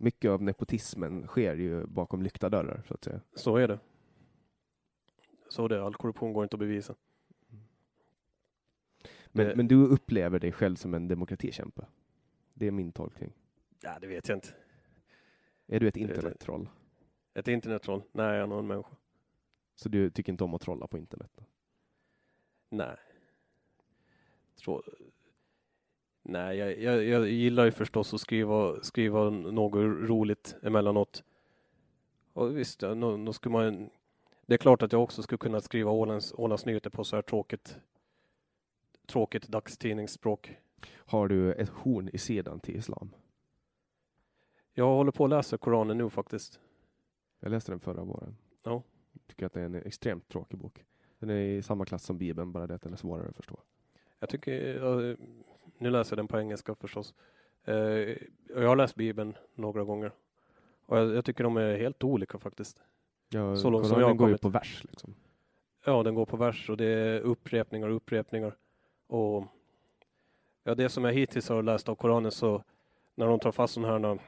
Mycket 0.00 0.30
av 0.30 0.42
nepotismen 0.42 1.26
sker 1.26 1.54
ju 1.54 1.86
bakom 1.86 2.22
lyckta 2.22 2.48
dörrar, 2.48 2.82
så 2.88 2.94
att 2.94 3.04
säga. 3.04 3.20
Så 3.34 3.56
är 3.56 3.68
det. 3.68 3.78
Så 5.48 5.68
det 5.68 5.76
är, 5.76 5.80
all 5.80 5.94
korruption 5.94 6.32
går 6.32 6.44
inte 6.44 6.54
att 6.54 6.60
bevisa. 6.60 6.94
Men, 9.32 9.46
det, 9.46 9.56
men 9.56 9.68
du 9.68 9.86
upplever 9.86 10.38
dig 10.38 10.52
själv 10.52 10.76
som 10.76 10.94
en 10.94 11.08
demokratikämpe? 11.08 11.86
Det 12.54 12.66
är 12.66 12.70
min 12.70 12.92
tolkning. 12.92 13.32
Ja, 13.82 13.98
det 14.00 14.06
vet 14.06 14.28
jag 14.28 14.36
inte. 14.36 14.48
Är 15.66 15.80
du 15.80 15.88
ett 15.88 15.96
internettroll? 15.96 16.68
Ett 17.34 17.48
internettroll? 17.48 18.02
Nej, 18.12 18.26
jag 18.26 18.42
är 18.42 18.46
någon 18.46 18.66
människa. 18.66 18.96
Så 19.74 19.88
du 19.88 20.10
tycker 20.10 20.32
inte 20.32 20.44
om 20.44 20.54
att 20.54 20.60
trolla 20.60 20.86
på 20.86 20.98
internet? 20.98 21.30
Då? 21.34 21.44
Nej. 22.68 22.96
Tro... 24.56 24.82
Nej, 26.28 26.58
jag, 26.58 26.78
jag, 26.78 27.04
jag 27.04 27.28
gillar 27.28 27.64
ju 27.64 27.70
förstås 27.70 28.14
att 28.14 28.20
skriva, 28.20 28.82
skriva 28.82 29.30
något 29.30 30.08
roligt 30.08 30.56
emellanåt. 30.62 31.24
Och 32.32 32.58
visst, 32.58 32.80
då, 32.80 33.16
då 33.16 33.32
skulle 33.32 33.52
man 33.52 33.90
det 34.48 34.54
är 34.54 34.58
klart 34.58 34.82
att 34.82 34.92
jag 34.92 35.02
också 35.02 35.22
skulle 35.22 35.38
kunna 35.38 35.60
skriva 35.60 35.90
Ålands, 35.90 36.34
Ålands 36.36 36.66
Nyheter 36.66 36.90
på 36.90 37.04
så 37.04 37.16
här 37.16 37.22
tråkigt, 37.22 37.78
tråkigt 39.06 39.48
dagstidningsspråk. 39.48 40.56
Har 40.94 41.28
du 41.28 41.52
ett 41.52 41.68
horn 41.68 42.10
i 42.12 42.18
sidan 42.18 42.60
till 42.60 42.76
islam? 42.76 43.10
Jag 44.74 44.86
håller 44.86 45.12
på 45.12 45.24
att 45.24 45.30
läsa 45.30 45.58
Koranen 45.58 45.98
nu 45.98 46.10
faktiskt. 46.10 46.60
Jag 47.40 47.50
läste 47.50 47.72
den 47.72 47.80
förra 47.80 48.04
våren. 48.04 48.36
Ja. 48.62 48.82
Tycker 49.26 49.46
att 49.46 49.52
det 49.52 49.60
är 49.60 49.64
en 49.64 49.74
extremt 49.74 50.28
tråkig 50.28 50.58
bok. 50.58 50.84
Den 51.18 51.30
är 51.30 51.34
i 51.34 51.62
samma 51.62 51.84
klass 51.84 52.04
som 52.04 52.18
Bibeln, 52.18 52.52
bara 52.52 52.66
det 52.66 52.74
att 52.74 52.82
den 52.82 52.92
är 52.92 52.96
svårare 52.96 53.28
att 53.28 53.36
förstå. 53.36 53.60
Jag 54.18 54.28
tycker, 54.28 54.52
ja, 54.52 55.16
nu 55.78 55.90
läser 55.90 56.12
jag 56.12 56.18
den 56.18 56.28
på 56.28 56.38
engelska 56.38 56.74
förstås. 56.74 57.14
Eh, 57.64 57.74
jag 58.48 58.68
har 58.68 58.76
läst 58.76 58.94
Bibeln 58.94 59.36
några 59.54 59.84
gånger. 59.84 60.12
Och 60.86 60.98
jag, 60.98 61.14
jag 61.14 61.24
tycker 61.24 61.44
de 61.44 61.56
är 61.56 61.78
helt 61.78 62.04
olika 62.04 62.38
faktiskt. 62.38 62.82
Ja, 63.28 63.56
Så 63.56 63.70
långt 63.70 63.86
som 63.86 64.00
jag 64.00 64.06
har 64.06 64.14
går 64.14 64.28
ju 64.28 64.38
på 64.38 64.48
vers 64.48 64.84
liksom. 64.88 65.14
Ja, 65.84 66.02
den 66.02 66.14
går 66.14 66.26
på 66.26 66.36
vers 66.36 66.70
och 66.70 66.76
det 66.76 66.84
är 66.84 67.20
upprepningar 67.20 67.88
och 67.88 67.96
upprepningar. 67.96 68.56
Och 69.06 69.44
ja, 70.64 70.74
det 70.74 70.88
som 70.88 71.04
jag 71.04 71.12
hittills 71.12 71.48
har 71.48 71.62
läst 71.62 71.88
av 71.88 71.94
Koranen 71.94 72.30
så 72.32 72.64
när 73.14 73.26
de 73.26 73.38
tar 73.40 73.52
fast 73.52 73.74
sådana 73.74 74.08
här, 74.08 74.18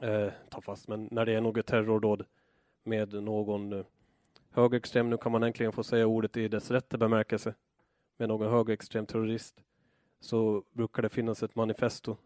eh, 0.00 0.32
tar 0.48 0.60
fast, 0.60 0.88
men 0.88 1.08
när 1.10 1.26
det 1.26 1.32
är 1.32 1.40
något 1.40 1.66
terrordåd 1.66 2.24
med 2.84 3.12
någon 3.12 3.72
eh, 3.72 3.84
högerextrem, 4.50 5.10
nu 5.10 5.16
kan 5.16 5.32
man 5.32 5.42
äntligen 5.42 5.72
få 5.72 5.82
säga 5.82 6.06
ordet 6.06 6.36
i 6.36 6.48
dess 6.48 6.70
rätta 6.70 6.98
bemärkelse, 6.98 7.54
med 8.16 8.28
någon 8.28 8.50
högerextrem 8.50 9.06
terrorist, 9.06 9.62
så 10.22 10.64
brukar 10.72 11.02
det 11.02 11.08
finnas 11.08 11.42
ett 11.42 11.54
manifesto. 11.54 12.16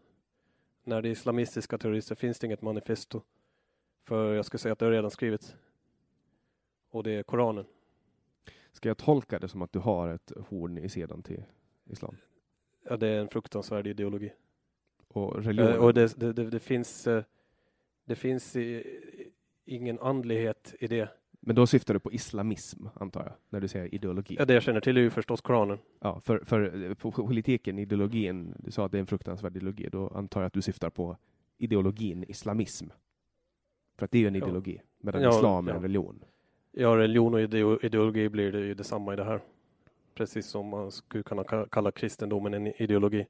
När 0.83 1.01
det 1.01 1.09
är 1.09 1.11
islamistiska 1.11 1.77
terrorister 1.77 2.15
finns 2.15 2.39
det 2.39 2.45
inget 2.45 2.61
manifesto. 2.61 3.21
För 4.03 4.35
jag 4.35 4.45
skulle 4.45 4.59
säga 4.59 4.73
att 4.73 4.79
det 4.79 4.85
har 4.85 4.91
redan 4.91 5.11
skrivits. 5.11 5.55
Och 6.89 7.03
det 7.03 7.11
är 7.11 7.23
Koranen. 7.23 7.65
Ska 8.71 8.89
jag 8.89 8.97
tolka 8.97 9.39
det 9.39 9.47
som 9.47 9.61
att 9.61 9.71
du 9.71 9.79
har 9.79 10.07
ett 10.09 10.31
horn 10.49 10.77
i 10.77 10.89
sidan 10.89 11.23
till 11.23 11.43
islam? 11.85 12.17
Ja, 12.83 12.97
det 12.97 13.07
är 13.07 13.19
en 13.19 13.27
fruktansvärd 13.27 13.87
ideologi. 13.87 14.33
Och 15.07 15.43
religion? 15.43 15.73
Eh, 15.73 15.83
och 15.83 15.93
det, 15.93 16.19
det, 16.19 16.33
det, 16.33 16.49
det 16.49 16.59
finns, 16.59 17.07
eh, 17.07 17.23
det 18.05 18.15
finns 18.15 18.55
i, 18.55 18.83
ingen 19.65 19.99
andlighet 19.99 20.75
i 20.79 20.87
det. 20.87 21.09
Men 21.47 21.55
då 21.55 21.67
syftar 21.67 21.93
du 21.93 21.99
på 21.99 22.11
islamism, 22.11 22.85
antar 22.93 23.23
jag, 23.23 23.33
när 23.49 23.61
du 23.61 23.67
säger 23.67 23.95
ideologi? 23.95 24.35
Ja, 24.39 24.45
det 24.45 24.53
jag 24.53 24.63
känner 24.63 24.81
till 24.81 24.97
är 24.97 25.01
ju 25.01 25.09
förstås 25.09 25.41
Koranen. 25.41 25.77
Ja, 25.99 26.19
för, 26.19 26.39
för 26.39 26.85
eh, 26.89 27.11
politiken, 27.11 27.79
ideologin, 27.79 28.53
du 28.59 28.71
sa 28.71 28.85
att 28.85 28.91
det 28.91 28.97
är 28.97 28.99
en 28.99 29.07
fruktansvärd 29.07 29.57
ideologi, 29.57 29.89
då 29.91 30.07
antar 30.07 30.41
jag 30.41 30.47
att 30.47 30.53
du 30.53 30.61
syftar 30.61 30.89
på 30.89 31.17
ideologin 31.57 32.23
islamism. 32.27 32.85
För 33.97 34.05
att 34.05 34.11
det 34.11 34.17
är 34.17 34.19
ju 34.19 34.27
en 34.27 34.35
Ja. 34.35 34.37
ideologi, 34.37 34.81
medan 34.99 35.21
Ja, 35.21 35.29
islam 35.29 35.67
är 35.67 35.71
ja. 35.71 35.75
en 35.75 35.81
religion. 35.81 36.23
Ja, 36.71 36.97
religion 36.97 37.33
och 37.33 37.39
ideo- 37.39 37.85
ideologi 37.85 38.29
blir 38.29 38.51
det 38.51 38.59
ju 38.59 38.73
detsamma 38.73 39.13
i 39.13 39.15
det 39.15 39.23
här. 39.23 39.41
Precis 40.15 40.47
som 40.47 40.67
man 40.67 40.91
skulle 40.91 41.23
kunna 41.23 41.43
ka- 41.43 41.67
kalla 41.71 41.91
kristendomen 41.91 42.53
en 42.53 42.67
ideologi. 42.81 43.25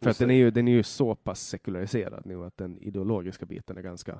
För 0.00 0.10
att 0.10 0.18
den 0.18 0.30
är, 0.30 0.34
ju, 0.34 0.50
den 0.50 0.68
är 0.68 0.72
ju 0.72 0.82
så 0.82 1.14
pass 1.14 1.40
sekulariserad 1.48 2.26
nu 2.26 2.44
att 2.44 2.56
den 2.56 2.78
ideologiska 2.78 3.46
biten 3.46 3.76
är 3.78 3.82
ganska 3.82 4.18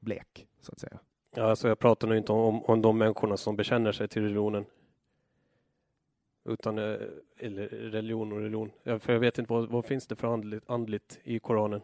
blek, 0.00 0.46
så 0.60 0.72
att 0.72 0.78
säga. 0.80 0.98
Ja, 1.34 1.42
alltså 1.42 1.68
jag 1.68 1.78
pratar 1.78 2.08
nu 2.08 2.18
inte 2.18 2.32
om, 2.32 2.64
om 2.64 2.82
de 2.82 2.98
människorna 2.98 3.36
som 3.36 3.56
bekänner 3.56 3.92
sig 3.92 4.08
till 4.08 4.22
religionen. 4.22 4.64
Utan, 6.44 6.78
eh, 6.78 6.96
eller 7.36 7.68
religion 7.68 8.32
och 8.32 8.38
religion. 8.38 8.70
Ja, 8.82 8.98
för 8.98 9.12
jag 9.12 9.20
vet 9.20 9.38
inte 9.38 9.52
vad, 9.52 9.68
vad 9.68 9.84
finns 9.84 10.06
det 10.06 10.16
för 10.16 10.28
andligt, 10.28 10.70
andligt 10.70 11.20
i 11.24 11.38
Koranen? 11.38 11.80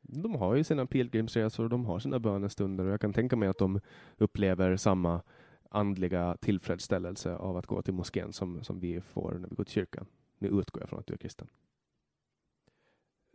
De 0.00 0.34
har 0.34 0.54
ju 0.54 0.64
sina 0.64 0.86
pilgrimsresor 0.86 1.64
och 1.64 1.70
de 1.70 1.84
har 1.84 1.98
sina 1.98 2.18
bönestunder 2.18 2.84
och 2.84 2.92
jag 2.92 3.00
kan 3.00 3.12
tänka 3.12 3.36
mig 3.36 3.48
att 3.48 3.58
de 3.58 3.80
upplever 4.18 4.76
samma 4.76 5.22
andliga 5.70 6.36
tillfredsställelse 6.40 7.36
av 7.36 7.56
att 7.56 7.66
gå 7.66 7.82
till 7.82 7.94
moskén 7.94 8.32
som, 8.32 8.64
som 8.64 8.80
vi 8.80 9.00
får 9.00 9.32
när 9.32 9.48
vi 9.48 9.54
går 9.54 9.64
till 9.64 9.72
kyrkan. 9.72 10.06
Nu 10.38 10.48
utgår 10.48 10.82
jag 10.82 10.88
från 10.88 10.98
att 10.98 11.06
du 11.06 11.14
är 11.14 11.18
kristen. 11.18 11.48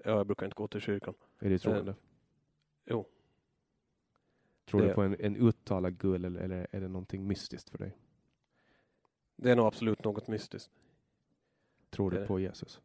Ja, 0.04 0.12
jag 0.12 0.28
brukar 0.28 0.46
inte 0.46 0.56
gå 0.56 0.68
till 0.68 0.82
kyrkan. 0.82 1.14
Är 1.40 1.50
du 1.50 1.58
troende? 1.58 1.96
jo. 2.86 3.06
Tror 4.66 4.82
du 4.82 4.88
det- 4.88 4.94
på 4.94 5.02
en, 5.02 5.16
en 5.20 5.36
uttalad 5.36 5.98
gud 5.98 6.16
eller, 6.26 6.40
eller 6.42 6.68
är 6.72 6.82
det 6.82 6.88
någonting 6.88 7.28
mystiskt 7.28 7.70
för 7.70 7.78
dig? 7.78 7.98
Det 9.36 9.52
är 9.52 9.56
nog 9.56 9.66
absolut 9.66 10.04
något 10.04 10.28
mystiskt. 10.28 10.72
Tror 11.90 12.12
du 12.12 12.18
det. 12.20 12.28
på 12.28 12.40
Jesus? 12.40 12.82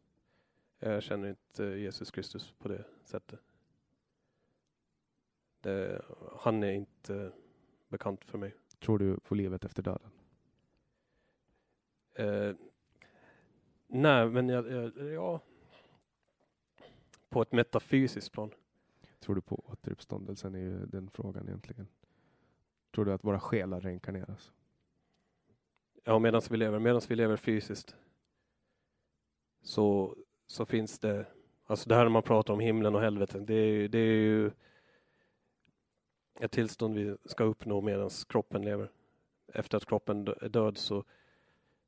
Jag 0.79 1.03
känner 1.03 1.29
inte 1.29 1.63
Jesus 1.63 2.11
Kristus 2.11 2.53
på 2.57 2.67
det 2.67 2.85
sättet. 3.03 3.39
Det, 5.61 6.01
han 6.39 6.63
är 6.63 6.71
inte 6.71 7.31
bekant 7.89 8.25
för 8.25 8.37
mig. 8.37 8.55
Tror 8.79 8.99
du 8.99 9.19
på 9.19 9.35
livet 9.35 9.65
efter 9.65 9.83
döden? 9.83 10.11
Eh, 12.13 12.55
nej, 13.87 14.29
men 14.29 14.49
jag, 14.49 14.71
jag, 14.71 15.13
ja. 15.13 15.41
På 17.29 17.41
ett 17.41 17.51
metafysiskt 17.51 18.31
plan. 18.31 18.51
Tror 19.21 19.35
du 19.35 19.41
på 19.41 19.63
återuppståndelsen 19.65 20.55
är 20.55 20.59
ju 20.59 20.85
den 20.85 21.09
frågan 21.09 21.47
egentligen. 21.47 21.87
Tror 22.91 23.05
du 23.05 23.13
att 23.13 23.23
våra 23.23 23.39
själar 23.39 23.81
reinkarneras? 23.81 24.51
Ja, 26.03 26.19
medan 26.19 26.41
vi 26.49 26.57
lever, 26.57 26.79
medans 26.79 27.11
vi 27.11 27.15
lever 27.15 27.37
fysiskt. 27.37 27.95
Så, 29.61 30.15
så 30.47 30.65
finns 30.65 30.99
det, 30.99 31.25
alltså 31.65 31.89
det 31.89 31.95
här 31.95 32.03
när 32.03 32.09
man 32.09 32.23
pratar 32.23 32.53
om 32.53 32.59
himlen 32.59 32.95
och 32.95 33.01
helvetet, 33.01 33.47
det 33.47 33.53
är, 33.53 33.87
det 33.87 33.97
är 33.97 34.15
ju 34.15 34.51
ett 36.39 36.51
tillstånd 36.51 36.95
vi 36.95 37.17
ska 37.25 37.43
uppnå 37.43 37.81
medan 37.81 38.09
kroppen 38.27 38.61
lever. 38.61 38.91
Efter 39.47 39.77
att 39.77 39.85
kroppen 39.85 40.27
är 40.27 40.49
död 40.49 40.77
så, 40.77 41.03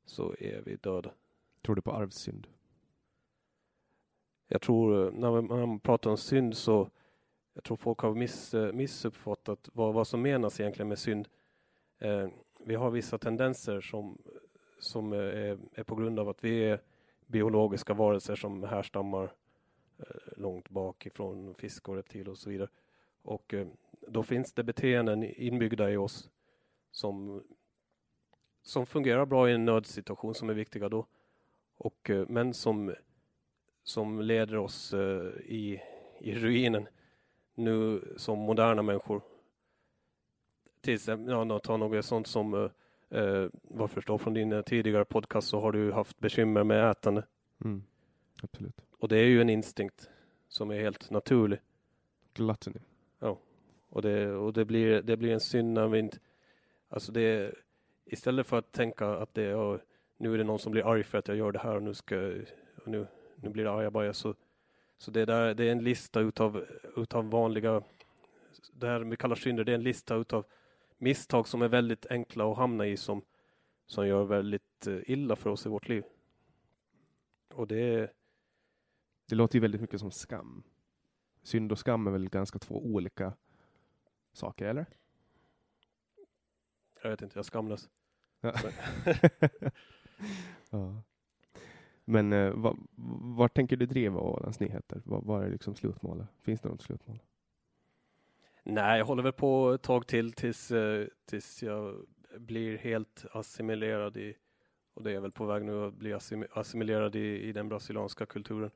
så 0.04 0.34
är 0.38 0.62
vi 0.62 0.76
döda. 0.76 1.10
Tror 1.62 1.74
du 1.74 1.82
på 1.82 1.92
arvssynd? 1.92 2.46
Jag 4.48 4.62
tror, 4.62 5.10
när 5.10 5.42
man 5.66 5.80
pratar 5.80 6.10
om 6.10 6.16
synd 6.16 6.56
så 6.56 6.90
jag 7.54 7.64
tror 7.64 7.76
folk 7.76 7.98
har 7.98 8.14
miss, 8.14 8.54
eh, 8.54 8.72
missuppfattat 8.72 9.68
vad, 9.72 9.94
vad 9.94 10.06
som 10.06 10.22
menas 10.22 10.60
egentligen 10.60 10.88
med 10.88 10.98
synd. 10.98 11.28
Eh, 11.98 12.28
vi 12.58 12.74
har 12.74 12.90
vissa 12.90 13.18
tendenser 13.18 13.80
som, 13.80 14.18
som 14.78 15.12
eh, 15.12 15.18
är, 15.18 15.58
är 15.74 15.82
på 15.82 15.94
grund 15.94 16.18
av 16.18 16.28
att 16.28 16.44
vi 16.44 16.64
är 16.64 16.80
biologiska 17.26 17.94
varelser 17.94 18.36
som 18.36 18.62
härstammar 18.62 19.32
eh, 19.98 20.06
långt 20.36 20.68
bak 20.68 21.06
ifrån 21.06 21.54
fisk 21.54 21.88
och 21.88 21.96
reptil 21.96 22.28
och 22.28 22.38
så 22.38 22.50
vidare. 22.50 22.68
Och 23.22 23.54
eh, 23.54 23.66
då 24.08 24.22
finns 24.22 24.52
det 24.52 24.64
beteenden 24.64 25.24
inbyggda 25.24 25.90
i 25.90 25.96
oss 25.96 26.30
som, 26.90 27.44
som 28.62 28.86
fungerar 28.86 29.26
bra 29.26 29.50
i 29.50 29.52
en 29.52 29.64
nödsituation 29.64 30.34
som 30.34 30.50
är 30.50 30.54
viktiga 30.54 30.88
då. 30.88 31.06
Och, 31.76 32.10
eh, 32.10 32.26
men 32.28 32.54
som 32.54 32.94
som 33.84 34.20
leder 34.20 34.56
oss 34.56 34.94
eh, 34.94 35.26
i, 35.44 35.80
i 36.18 36.34
ruinen 36.34 36.88
nu 37.54 38.00
som 38.16 38.38
moderna 38.38 38.82
människor. 38.82 39.22
Till 40.80 40.94
exempel, 40.94 41.34
ja, 41.34 41.58
ta 41.58 41.76
något 41.76 42.04
sånt 42.04 42.26
som 42.26 42.54
eh, 42.54 42.70
eh, 43.20 43.48
vad 43.62 43.90
förstår 43.90 44.18
från 44.18 44.34
din 44.34 44.52
eh, 44.52 44.62
tidigare 44.62 45.04
podcast 45.04 45.48
så 45.48 45.60
har 45.60 45.72
du 45.72 45.92
haft 45.92 46.18
bekymmer 46.18 46.64
med 46.64 46.90
ätande. 46.90 47.24
Mm. 47.64 47.82
Absolut. 48.42 48.80
Och 48.98 49.08
det 49.08 49.18
är 49.18 49.24
ju 49.24 49.40
en 49.40 49.50
instinkt 49.50 50.10
som 50.48 50.70
är 50.70 50.80
helt 50.80 51.10
naturlig. 51.10 51.60
Gluttony. 52.34 52.80
Och 53.94 54.02
det, 54.02 54.32
och 54.32 54.52
det, 54.52 54.64
blir, 54.64 55.02
det 55.02 55.16
blir 55.16 55.32
en 55.32 55.40
synd 55.40 55.72
när 55.72 55.88
vi 55.88 55.98
inte... 55.98 56.18
Alltså 56.88 57.12
det, 57.12 57.54
istället 58.04 58.46
för 58.46 58.58
att 58.58 58.72
tänka 58.72 59.06
att 59.06 59.34
det 59.34 59.42
är, 59.42 59.80
nu 60.16 60.34
är 60.34 60.38
det 60.38 60.44
någon 60.44 60.58
som 60.58 60.72
blir 60.72 60.92
arg 60.92 61.02
för 61.02 61.18
att 61.18 61.28
jag 61.28 61.36
gör 61.36 61.52
det 61.52 61.58
här 61.58 61.76
och 61.76 61.82
nu 61.82 61.94
ska 61.94 62.16
och 62.76 62.88
nu, 62.88 63.06
nu 63.36 63.48
blir 63.48 63.64
det 63.64 63.72
ajabaja 63.72 64.12
så, 64.12 64.34
så 65.04 65.10
det, 65.10 65.24
där, 65.24 65.54
det 65.54 65.64
är 65.64 65.72
en 65.72 65.84
lista 65.84 66.20
utav, 66.20 66.66
utav 66.96 67.30
vanliga, 67.30 67.82
det 68.72 68.86
här 68.86 69.00
vi 69.00 69.16
kallar 69.16 69.36
synder, 69.36 69.64
det 69.64 69.72
är 69.72 69.74
en 69.74 69.82
lista 69.82 70.14
utav 70.14 70.46
misstag 70.98 71.48
som 71.48 71.62
är 71.62 71.68
väldigt 71.68 72.06
enkla 72.06 72.52
att 72.52 72.56
hamna 72.56 72.86
i 72.86 72.96
som, 72.96 73.22
som 73.86 74.06
gör 74.06 74.24
väldigt 74.24 74.86
eh, 74.86 74.98
illa 75.06 75.36
för 75.36 75.50
oss 75.50 75.66
i 75.66 75.68
vårt 75.68 75.88
liv. 75.88 76.04
Och 77.54 77.66
det, 77.66 78.12
Det 79.28 79.34
låter 79.34 79.54
ju 79.54 79.60
väldigt 79.60 79.80
mycket 79.80 80.00
som 80.00 80.10
skam. 80.10 80.62
Synd 81.42 81.72
och 81.72 81.78
skam 81.78 82.06
är 82.06 82.10
väl 82.10 82.28
ganska 82.28 82.58
två 82.58 82.86
olika 82.86 83.32
saker, 84.32 84.66
eller? 84.66 84.86
jag 87.02 87.10
vet 87.10 87.22
inte, 87.22 87.38
jag 87.38 87.46
skamlas. 87.46 87.90
Ja. 88.40 88.54
ja. 90.70 91.02
Men 92.04 92.32
eh, 92.32 92.50
vad, 92.54 92.76
var 93.36 93.48
tänker 93.48 93.76
du 93.76 93.86
driva 93.86 94.20
Ålands 94.20 94.60
Nyheter? 94.60 95.02
Vad, 95.04 95.24
vad 95.24 95.44
är 95.44 95.50
liksom 95.50 95.74
slutmålet? 95.74 96.26
Finns 96.42 96.60
det 96.60 96.68
något 96.68 96.82
slutmål? 96.82 97.18
Nej, 98.62 98.98
jag 98.98 99.06
håller 99.06 99.22
väl 99.22 99.32
på 99.32 99.72
ett 99.72 99.82
tag 99.82 100.06
till 100.06 100.32
tills, 100.32 100.70
eh, 100.70 101.06
tills 101.26 101.62
jag 101.62 102.06
blir 102.38 102.78
helt 102.78 103.24
assimilerad 103.32 104.16
i, 104.16 104.36
och 104.94 105.02
det 105.02 105.10
är 105.10 105.14
jag 105.14 105.20
väl 105.20 105.32
på 105.32 105.46
väg 105.46 105.64
nu 105.64 105.84
att 105.86 105.94
bli 105.94 106.14
assim- 106.14 106.46
assimilerad 106.52 107.16
i, 107.16 107.40
i 107.42 107.52
den 107.52 107.68
brasilianska 107.68 108.26
kulturen. 108.26 108.70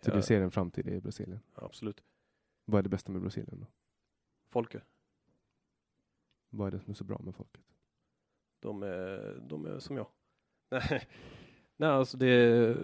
Så 0.00 0.10
Ja. 0.10 0.14
du 0.16 0.22
ser 0.22 0.40
en 0.40 0.50
framtid 0.50 0.86
i 0.88 1.00
Brasilien? 1.00 1.40
Absolut. 1.54 2.02
Vad 2.64 2.78
är 2.78 2.82
det 2.82 2.88
bästa 2.88 3.12
med 3.12 3.22
Brasilien 3.22 3.60
då? 3.60 3.66
Folket, 4.48 4.82
Vad 6.50 6.66
är 6.66 6.70
det 6.70 6.80
som 6.80 6.90
är 6.90 6.94
så 6.94 7.04
bra 7.04 7.18
med 7.24 7.34
folket? 7.34 7.62
de 8.60 8.82
är, 8.82 9.40
de 9.48 9.66
är 9.66 9.78
som 9.78 9.96
jag. 9.96 10.06
Nej, 11.80 11.88
alltså 11.88 12.16
det 12.16 12.26
är, 12.26 12.76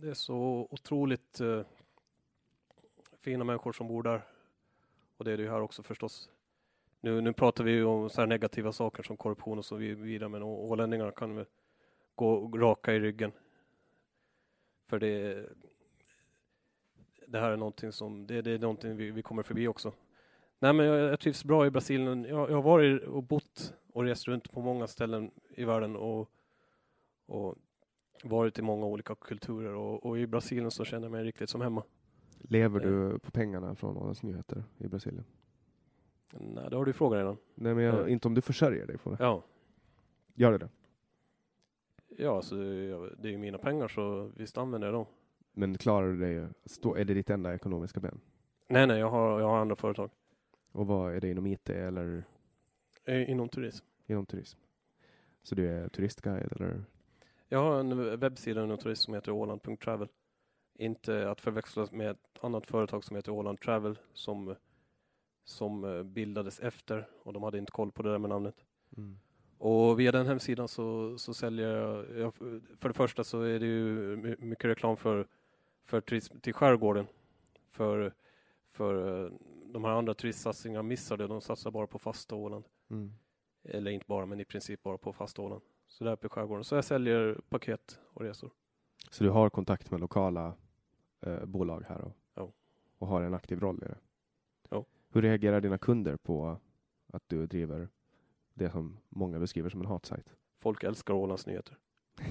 det 0.00 0.08
är 0.08 0.14
så 0.14 0.68
otroligt 0.70 1.40
eh, 1.40 1.60
fina 3.20 3.44
människor 3.44 3.72
som 3.72 3.88
bor 3.88 4.02
där. 4.02 4.22
Och 5.16 5.24
det 5.24 5.32
är 5.32 5.36
det 5.36 5.42
ju 5.42 5.50
här 5.50 5.60
också 5.60 5.82
förstås. 5.82 6.30
Nu, 7.00 7.20
nu 7.20 7.32
pratar 7.32 7.64
vi 7.64 7.70
ju 7.70 7.84
om 7.84 8.10
så 8.10 8.20
här 8.20 8.28
negativa 8.28 8.72
saker 8.72 9.02
som 9.02 9.16
korruption 9.16 9.58
och 9.58 9.64
så 9.64 9.76
vidare, 9.76 10.28
men 10.28 10.42
ålänningarna 10.42 11.10
kan 11.10 11.36
väl 11.36 11.46
gå 12.14 12.48
raka 12.48 12.92
i 12.94 13.00
ryggen. 13.00 13.32
För 14.88 14.98
det, 14.98 15.46
det 17.26 17.40
här 17.40 17.50
är 17.50 17.56
någonting 17.56 17.92
som, 17.92 18.26
det, 18.26 18.42
det 18.42 18.50
är 18.50 18.58
någonting 18.58 18.96
vi, 18.96 19.10
vi 19.10 19.22
kommer 19.22 19.42
förbi 19.42 19.68
också. 19.68 19.92
Nej 20.58 20.72
men 20.72 20.86
jag, 20.86 20.98
jag 21.12 21.20
trivs 21.20 21.44
bra 21.44 21.66
i 21.66 21.70
Brasilien. 21.70 22.24
Jag, 22.24 22.50
jag 22.50 22.54
har 22.54 22.62
varit 22.62 23.02
och 23.02 23.22
bott 23.22 23.74
och 23.92 24.04
rest 24.04 24.28
runt 24.28 24.52
på 24.52 24.60
många 24.60 24.86
ställen 24.86 25.30
i 25.50 25.64
världen 25.64 25.96
och, 25.96 26.30
och 27.26 27.54
varit 28.24 28.58
i 28.58 28.62
många 28.62 28.86
olika 28.86 29.14
kulturer 29.14 29.74
och, 29.74 30.06
och 30.06 30.18
i 30.18 30.26
Brasilien 30.26 30.70
så 30.70 30.84
känner 30.84 31.04
jag 31.04 31.12
mig 31.12 31.24
riktigt 31.24 31.50
som 31.50 31.60
hemma. 31.60 31.82
Lever 32.38 32.80
du 32.80 33.18
på 33.18 33.30
pengarna 33.30 33.74
från 33.74 33.96
Ålands 33.96 34.22
Nyheter 34.22 34.64
i 34.78 34.88
Brasilien? 34.88 35.24
Nej, 36.32 36.70
det 36.70 36.76
har 36.76 36.84
du 36.84 36.92
frågat 36.92 37.16
redan. 37.18 37.36
Nej, 37.54 37.74
men 37.74 37.84
jag, 37.84 37.94
Ja. 37.94 38.08
inte 38.08 38.28
om 38.28 38.34
du 38.34 38.40
försörjer 38.40 38.86
dig 38.86 38.98
på 38.98 39.10
det. 39.10 39.16
Ja, 39.20 39.42
Gör 40.34 40.52
du 40.52 40.58
det? 40.58 40.68
ja 42.08 42.42
så 42.42 42.54
det 42.54 43.28
är 43.28 43.30
ju 43.30 43.38
mina 43.38 43.58
pengar 43.58 43.88
så 43.88 44.30
visst 44.36 44.58
använder 44.58 44.88
jag 44.88 44.94
dem. 44.94 45.06
Men 45.52 45.78
klarar 45.78 46.08
du 46.08 46.16
dig? 46.16 46.48
Stå, 46.64 46.94
är 46.96 47.04
det 47.04 47.14
ditt 47.14 47.30
enda 47.30 47.54
ekonomiska 47.54 48.00
ben? 48.00 48.20
Nej, 48.68 48.86
nej, 48.86 48.98
jag 48.98 49.10
har, 49.10 49.40
jag 49.40 49.48
har 49.48 49.58
andra 49.58 49.76
företag 49.76 50.10
Och 50.72 50.86
vad 50.86 51.14
är 51.14 51.20
det 51.20 51.28
inom 51.30 51.46
IT 51.46 51.70
eller 51.70 52.24
eh, 53.04 53.30
inom 53.30 53.48
turism. 53.48 53.84
inom 54.06 54.26
turism? 54.26 54.58
Så 55.42 55.54
du 55.54 55.68
är 55.68 55.88
turistguide 55.88 56.52
eller? 56.52 56.84
Jag 57.52 57.58
har 57.58 57.80
en 57.80 58.20
webbsida 58.20 58.64
inom 58.64 58.78
turism 58.78 59.04
som 59.04 59.14
heter 59.14 59.32
åland.travel. 59.32 60.08
Inte 60.74 61.30
att 61.30 61.40
förväxlas 61.40 61.92
med 61.92 62.10
ett 62.10 62.38
annat 62.40 62.66
företag 62.66 63.04
som 63.04 63.16
heter 63.16 63.32
Åland 63.32 63.60
Travel 63.60 63.98
som, 64.12 64.54
som 65.44 65.84
eh, 65.84 66.02
bildades 66.02 66.60
efter 66.60 67.08
och 67.22 67.32
de 67.32 67.42
hade 67.42 67.58
inte 67.58 67.72
koll 67.72 67.92
på 67.92 68.02
det 68.02 68.10
där 68.10 68.18
med 68.18 68.30
namnet. 68.30 68.54
Mm. 68.96 69.18
Och 69.58 70.00
via 70.00 70.12
den 70.12 70.26
hemsidan 70.26 70.68
så, 70.68 71.18
så 71.18 71.34
säljer 71.34 71.76
jag, 71.76 72.18
jag, 72.18 72.34
för 72.78 72.88
det 72.88 72.94
första 72.94 73.24
så 73.24 73.40
är 73.42 73.60
det 73.60 73.66
ju 73.66 74.16
my- 74.16 74.36
mycket 74.38 74.64
reklam 74.64 74.96
för, 74.96 75.26
för 75.84 76.00
turism 76.00 76.38
till 76.40 76.54
skärgården. 76.54 77.06
För, 77.70 78.14
för 78.70 79.24
eh, 79.24 79.32
de 79.64 79.84
här 79.84 79.92
andra 79.92 80.14
turistsatsningarna 80.14 80.82
missar 80.82 81.16
det, 81.16 81.26
de 81.26 81.40
satsar 81.40 81.70
bara 81.70 81.86
på 81.86 81.98
fasta 81.98 82.34
Åland. 82.34 82.64
Mm. 82.90 83.12
Eller 83.64 83.90
inte 83.90 84.06
bara, 84.08 84.26
men 84.26 84.40
i 84.40 84.44
princip 84.44 84.82
bara 84.82 84.98
på 84.98 85.12
fasta 85.12 85.42
Åland. 85.42 85.62
Så 85.92 86.04
där 86.04 86.12
uppe 86.12 86.26
i 86.26 86.30
skärgården. 86.30 86.64
Så 86.64 86.74
jag 86.74 86.84
säljer 86.84 87.40
paket 87.48 88.00
och 88.12 88.20
resor. 88.22 88.50
Så 89.10 89.24
du 89.24 89.30
har 89.30 89.50
kontakt 89.50 89.90
med 89.90 90.00
lokala 90.00 90.54
eh, 91.20 91.44
bolag 91.44 91.84
här 91.88 92.00
och, 92.00 92.12
Ja. 92.34 92.52
och 92.98 93.06
har 93.06 93.22
en 93.22 93.34
aktiv 93.34 93.60
roll 93.60 93.82
i 93.84 93.86
det? 93.88 93.98
Ja. 94.70 94.84
Hur 95.10 95.22
reagerar 95.22 95.60
dina 95.60 95.78
kunder 95.78 96.16
på 96.16 96.56
att 97.12 97.22
du 97.26 97.46
driver 97.46 97.88
det 98.54 98.70
som 98.70 98.98
många 99.08 99.38
beskriver 99.38 99.70
som 99.70 99.80
en 99.80 99.86
hatsajt? 99.86 100.34
Folk 100.58 100.84
älskar 100.84 101.14
Ålands 101.14 101.46
nyheter. 101.46 101.78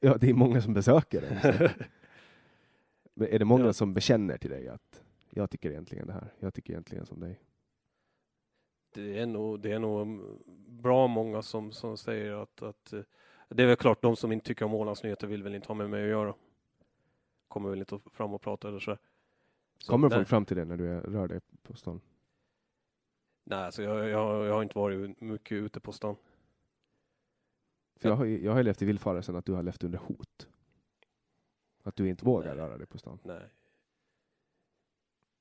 Ja, 0.00 0.16
det 0.20 0.30
är 0.30 0.34
många 0.34 0.60
som 0.62 0.74
besöker 0.74 1.40
så. 1.42 1.68
Men 3.14 3.28
är 3.28 3.38
det 3.38 3.44
många 3.44 3.64
Ja. 3.64 3.72
som 3.72 3.94
bekänner 3.94 4.38
till 4.38 4.50
dig 4.50 4.68
att 4.68 5.04
jag 5.30 5.50
tycker 5.50 5.70
egentligen 5.70 6.06
det 6.06 6.12
här, 6.12 6.34
jag 6.38 6.54
tycker 6.54 6.72
egentligen 6.72 7.06
som 7.06 7.20
dig? 7.20 7.40
Det 8.92 9.18
är 9.18 9.26
nog, 9.26 9.60
det 9.60 9.72
är 9.72 9.78
nog 9.78 10.20
bra 10.68 11.06
många 11.06 11.42
som, 11.42 11.72
som 11.72 11.96
säger 11.96 12.32
att, 12.32 12.62
att 12.62 12.92
eh, 12.92 13.02
det 13.48 13.62
är 13.62 13.66
väl 13.66 13.76
klart 13.76 14.02
de 14.02 14.16
som 14.16 14.32
inte 14.32 14.46
tycker 14.46 14.64
om 14.64 14.74
Ålands 14.74 15.02
nyheter 15.02 15.26
vill 15.26 15.42
väl 15.42 15.54
inte 15.54 15.68
ha 15.68 15.74
med 15.74 15.90
mig 15.90 16.02
att 16.02 16.08
göra. 16.08 16.34
Kommer 17.48 17.70
väl 17.70 17.78
inte 17.78 17.98
fram 18.12 18.34
och 18.34 18.40
prata 18.40 18.68
eller 18.68 18.78
så. 18.78 18.96
så 19.78 19.92
Kommer 19.92 20.08
nej, 20.08 20.18
folk 20.18 20.28
fram 20.28 20.44
till 20.44 20.56
dig 20.56 20.66
när 20.66 20.76
du 20.76 21.00
rör 21.00 21.28
dig 21.28 21.40
på 21.62 21.76
stan? 21.76 22.00
Nej, 23.44 23.64
alltså 23.64 23.82
jag, 23.82 24.08
jag, 24.08 24.46
jag 24.46 24.54
har 24.54 24.62
inte 24.62 24.78
varit 24.78 25.20
mycket 25.20 25.52
ute 25.52 25.80
på 25.80 25.92
stan. 25.92 26.16
För 27.96 28.08
jag, 28.08 28.16
har, 28.16 28.24
jag 28.24 28.52
har 28.52 28.62
levt 28.62 28.82
i 28.82 28.84
villfarelsen 28.84 29.36
att 29.36 29.44
du 29.44 29.52
har 29.52 29.62
levt 29.62 29.84
under 29.84 29.98
hot. 29.98 30.48
Att 31.82 31.96
du 31.96 32.08
inte 32.08 32.24
vågar 32.24 32.54
Nej. 32.54 32.64
röra 32.64 32.78
dig 32.78 32.86
på 32.86 32.98
stan. 32.98 33.18
Nej. 33.22 33.48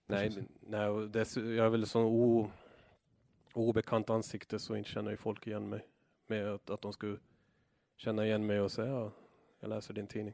Det 0.05 0.15
Nej, 0.15 0.47
nej 0.59 1.09
dess, 1.09 1.37
jag 1.37 1.65
är 1.65 1.69
väl 1.69 1.85
så 1.85 2.01
o, 2.01 2.51
obekant 3.61 4.09
ansikte 4.09 4.59
så 4.59 4.75
inte 4.75 4.89
känner 4.89 5.11
ju 5.11 5.17
folk 5.17 5.47
igen 5.47 5.69
mig. 5.69 5.85
Med 6.27 6.47
att, 6.53 6.69
att 6.69 6.81
de 6.81 6.93
skulle 6.93 7.17
känna 7.97 8.25
igen 8.25 8.45
mig 8.45 8.61
och 8.61 8.71
säga 8.71 8.91
ja, 8.93 9.11
jag 9.59 9.69
läser 9.69 9.93
din 9.93 10.07
tidning. 10.07 10.33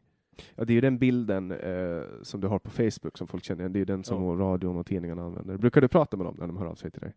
Ja, 0.56 0.66
det 0.66 0.74
är 0.74 0.76
ju 0.76 0.82
den 0.82 0.98
bilden 0.98 1.52
eh, 1.52 2.04
som 2.22 2.42
du 2.42 2.48
har 2.48 2.60
på 2.60 2.70
Facebook 2.72 3.18
som 3.18 3.28
folk 3.28 3.44
känner 3.44 3.62
igen. 3.62 3.74
Det 3.74 3.78
är 3.78 3.82
ju 3.82 3.86
den 3.86 4.04
som 4.04 4.24
Ja. 4.24 4.46
radion 4.46 4.78
och 4.78 4.86
tidningarna 4.86 5.24
använder. 5.24 5.58
Brukar 5.58 5.82
du 5.82 5.88
prata 5.88 6.18
med 6.18 6.26
dem 6.26 6.36
när 6.40 6.48
de 6.48 6.58
hör 6.58 6.66
av 6.66 6.76
sig 6.76 6.92
till 6.92 7.02
dig? 7.02 7.14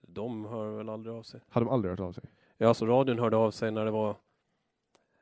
De 0.00 0.44
hör 0.44 0.76
väl 0.76 0.88
aldrig 0.88 1.14
av 1.14 1.22
sig. 1.22 1.40
Har 1.48 1.60
de 1.60 1.70
aldrig 1.70 1.90
hört 1.90 2.00
av 2.00 2.12
sig? 2.12 2.24
Ja, 2.56 2.68
alltså 2.68 2.86
radion 2.86 3.18
hörde 3.18 3.36
av 3.36 3.50
sig 3.50 3.70
när 3.70 3.84
det 3.84 3.90
var 3.90 4.16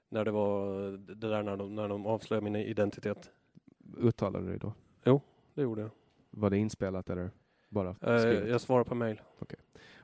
när 0.08 0.24
det 0.24 0.30
var 0.30 0.90
det 0.90 1.14
där 1.28 1.42
när 1.42 1.56
de, 1.56 1.74
när 1.74 1.88
de 1.88 2.06
avslöjade 2.06 2.44
min 2.44 2.56
identitet. 2.56 3.30
Uttalade 3.98 4.44
du 4.44 4.50
dig 4.50 4.58
då? 4.58 4.72
Det 5.54 5.62
gjorde 5.62 5.80
jag. 5.82 5.90
Var 6.30 6.50
det 6.50 6.58
inspelat 6.58 7.10
eller 7.10 7.30
bara 7.68 7.88
Eh, 7.88 8.18
skrivet? 8.18 8.48
jag 8.48 8.60
svarade 8.60 8.88
på 8.88 8.94
mail. 8.94 9.20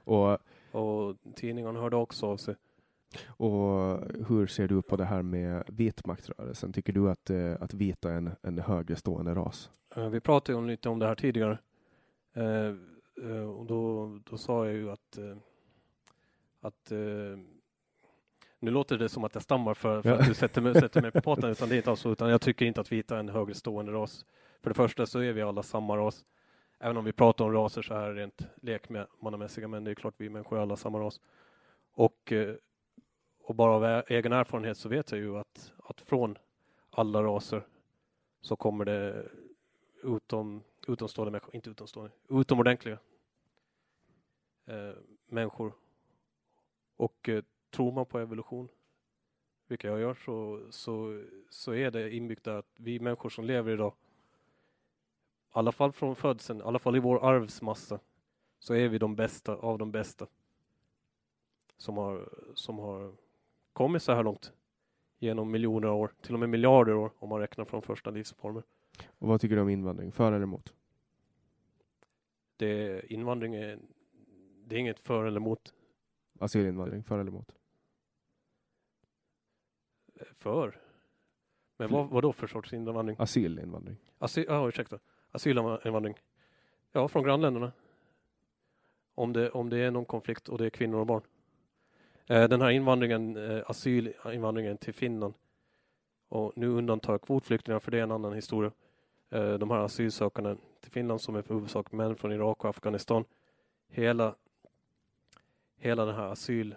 Och, 0.04 0.38
Och 0.72 1.16
tidningarna 1.34 1.80
hörde 1.80 1.96
också 1.96 2.26
av 2.26 2.36
sig. 2.36 2.54
och 3.26 3.98
hur 4.28 4.46
ser 4.46 4.68
du 4.68 4.82
på 4.82 4.96
det 4.96 5.04
här 5.04 5.22
med 5.22 5.64
vitmaktrörelsen? 5.68 6.72
Tycker 6.72 6.92
du 6.92 7.10
att, 7.10 7.30
eh, 7.30 7.52
att 7.60 7.74
vita 7.74 8.10
är 8.12 8.16
en, 8.16 8.30
en 8.42 8.58
högre 8.58 8.96
stående 8.96 9.34
ras? 9.34 9.70
Eh, 9.96 10.08
Vi 10.08 10.20
pratade 10.20 10.58
ju 10.58 10.66
lite 10.66 10.88
om 10.88 10.98
det 10.98 11.06
här 11.06 11.14
tidigare. 11.14 11.58
Eh, 12.32 12.74
och 13.58 13.66
då, 13.66 14.06
då 14.30 14.36
sa 14.38 14.66
jag 14.66 14.74
ju 14.74 14.90
att, 14.90 15.18
att 16.60 16.90
nu 18.58 18.70
låter 18.70 18.98
det 18.98 19.08
som 19.08 19.24
att 19.24 19.34
jag 19.34 19.42
stammar 19.42 19.74
för, 19.74 20.02
för 20.02 20.08
Ja. 20.10 20.16
att 20.20 20.26
du 20.26 20.34
sätter 20.34 20.60
mig, 20.60 20.74
sätter 20.74 21.02
mig 21.02 21.10
på 21.10 21.20
potten, 21.24 21.50
utan 21.50 21.68
det 21.68 21.74
är 21.74 21.76
inte 21.76 21.90
alls 21.90 22.06
utan 22.06 22.30
jag 22.30 22.40
tycker 22.40 22.66
inte 22.66 22.80
att 22.80 22.92
vita 22.92 23.14
är 23.16 23.20
en 23.20 23.28
högre 23.28 23.54
stående 23.54 23.92
ras. 23.92 24.24
För 24.62 24.70
det 24.70 24.74
första 24.74 25.06
så 25.06 25.18
är 25.18 25.32
vi 25.32 25.42
alla 25.42 25.62
samma 25.62 25.96
ras. 25.96 26.24
Även 26.84 26.96
om 26.96 27.04
vi 27.04 27.12
pratar 27.12 27.44
om 27.44 27.52
raser 27.52 27.82
så 27.82 27.94
här 27.94 28.14
rent 28.14 28.46
lekmannamässiga, 28.62 29.68
men 29.68 29.84
det 29.84 29.90
är 29.90 29.94
klart 29.94 30.14
vi 30.16 30.30
människor 30.30 30.58
är 30.58 30.62
alla 30.62 30.76
samma 30.76 31.00
ras. 31.00 31.20
Och, 31.92 32.32
eh, 32.32 32.54
och 33.42 33.54
bara 33.54 33.72
av 33.72 34.04
egen 34.08 34.32
erfarenhet 34.32 34.76
så 34.76 34.88
vet 34.88 35.10
jag 35.10 35.20
ju 35.20 35.38
att, 35.38 35.72
att 35.78 36.00
från 36.00 36.38
alla 36.90 37.22
raser 37.22 37.66
så 38.40 38.56
kommer 38.56 38.84
det 38.84 39.28
utom, 40.02 40.62
utomstående 40.88 41.30
människor, 41.30 41.54
inte 41.54 41.70
utomstående, 41.70 42.12
utomordentliga 42.28 42.98
eh, 44.66 44.92
människor. 45.26 45.72
Och 46.96 47.28
eh, 47.28 47.44
tror 47.70 47.92
man 47.92 48.06
på 48.06 48.18
evolution, 48.18 48.68
vilket 49.68 49.90
jag 49.90 50.00
gör, 50.00 50.14
så, 50.14 50.66
så, 50.70 51.22
så 51.50 51.74
är 51.74 51.90
det 51.90 52.14
inbyggt 52.14 52.46
att 52.46 52.66
vi 52.76 53.00
människor 53.00 53.30
som 53.30 53.44
lever 53.44 53.72
idag, 53.72 53.94
i 55.54 55.58
alla 55.58 55.72
fall 55.72 55.92
från 55.92 56.16
födseln, 56.16 56.60
i 56.60 56.62
alla 56.62 56.78
fall 56.78 56.96
i 56.96 57.00
vår 57.00 57.24
arvsmassa, 57.24 58.00
så 58.58 58.74
är 58.74 58.88
vi 58.88 58.98
de 58.98 59.16
bästa 59.16 59.54
av 59.54 59.78
de 59.78 59.92
bästa 59.92 60.26
som 61.76 61.96
har, 61.96 62.28
som 62.54 62.78
har 62.78 63.12
kommit 63.72 64.02
så 64.02 64.12
här 64.12 64.22
långt 64.22 64.52
genom 65.18 65.50
miljoner 65.50 65.88
år, 65.88 66.12
till 66.20 66.34
och 66.34 66.40
med 66.40 66.48
miljarder 66.48 66.94
år 66.94 67.12
om 67.18 67.28
man 67.28 67.40
räknar 67.40 67.64
från 67.64 67.82
första 67.82 68.10
livsformer. 68.10 68.62
Och 69.18 69.28
vad 69.28 69.40
tycker 69.40 69.56
du 69.56 69.62
om 69.62 69.68
invandring? 69.68 70.12
För 70.12 70.32
eller 70.32 70.42
emot? 70.42 70.74
Det, 72.56 73.02
invandring 73.12 73.54
är, 73.54 73.78
det 74.64 74.74
är 74.74 74.78
inget 74.78 75.00
för 75.00 75.24
eller 75.24 75.40
emot. 75.40 75.74
Asylinvandring, 76.38 77.04
för 77.04 77.18
eller 77.18 77.30
emot? 77.30 77.54
För? 80.32 80.80
Men 81.76 81.90
vad, 81.90 82.08
vad 82.08 82.22
då 82.22 82.32
för 82.32 82.46
sorts 82.46 82.72
invandring? 82.72 83.16
Asylinvandring. 83.18 83.96
Asyl, 84.18 84.44
ja, 84.48 84.68
ursäkta. 84.68 84.98
Alltså, 85.32 85.48
Asylinvandring. 85.48 86.14
Ja, 86.92 87.08
från 87.08 87.22
grannländerna. 87.22 87.72
Om 89.14 89.32
det, 89.32 89.50
om 89.50 89.70
det 89.70 89.78
är 89.78 89.90
någon 89.90 90.04
konflikt 90.04 90.48
och 90.48 90.58
det 90.58 90.66
är 90.66 90.70
kvinnor 90.70 90.98
och 90.98 91.06
barn. 91.06 91.22
Eh, 92.26 92.48
den 92.48 92.60
här 92.60 92.70
invandringen, 92.70 93.36
eh, 93.36 93.62
asylinvandringen 93.66 94.78
till 94.78 94.94
Finland. 94.94 95.34
Och 96.28 96.52
nu 96.56 96.68
undantar 96.68 97.12
jag 97.12 97.22
kvotflyktingar 97.22 97.78
för 97.78 97.90
det 97.90 97.98
är 97.98 98.02
en 98.02 98.10
annan 98.10 98.32
historia. 98.32 98.72
Eh, 99.30 99.54
de 99.54 99.70
här 99.70 99.78
asylsökande 99.78 100.56
till 100.80 100.90
Finland 100.90 101.20
som 101.20 101.36
är 101.36 101.42
för 101.42 101.54
huvudsak 101.54 101.92
män 101.92 102.16
från 102.16 102.32
Irak 102.32 102.64
och 102.64 102.70
Afghanistan. 102.70 103.24
Hela, 103.88 104.34
hela 105.76 106.04
den 106.04 106.14
här 106.14 106.28
asyl, 106.28 106.74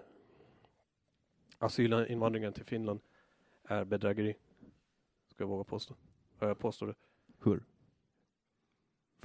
asylinvandringen 1.58 2.54
till 2.54 2.66
Finland 2.66 3.00
är 3.64 3.86
bedrägeri. 3.86 4.36
Ska 5.28 5.44
jag 5.44 5.48
våga 5.48 5.64
påstå. 5.64 5.96
Eh, 6.40 6.48
jag 6.48 6.60
påstår 6.60 6.88
det. 6.88 6.96
Hur? 7.44 7.64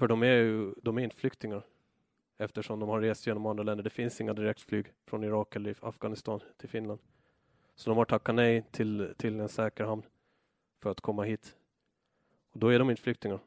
För 0.01 0.09
de 0.09 0.23
är 0.23 0.27
ju 0.27 0.75
de 0.83 0.99
är 0.99 1.03
inte 1.03 1.17
flyktingar 1.17 1.63
eftersom 2.39 2.81
de 2.81 2.89
har 2.89 3.01
rest 3.01 3.27
genom 3.27 3.47
andra 3.47 3.65
länder. 3.65 3.85
Det 3.85 3.91
finns 3.91 4.21
inga 4.21 4.35
direktflyg 4.35 4.87
från 5.07 5.25
Irak 5.25 5.57
eller 5.57 5.77
Afghanistan 5.81 6.41
till 6.57 6.69
Finland. 6.69 7.01
Så 7.75 7.91
de 7.91 7.97
har 7.99 8.05
tackat 8.05 8.35
nej 8.35 8.65
till, 8.71 9.15
till 9.17 9.41
en 9.41 9.49
säker 9.49 9.85
hamn 9.85 10.03
för 10.83 10.91
att 10.91 11.01
komma 11.01 11.23
hit. 11.23 11.57
Och 12.53 12.59
då 12.59 12.69
är 12.69 12.79
de 12.79 12.91
inte 12.91 13.03
flyktingar. 13.03 13.39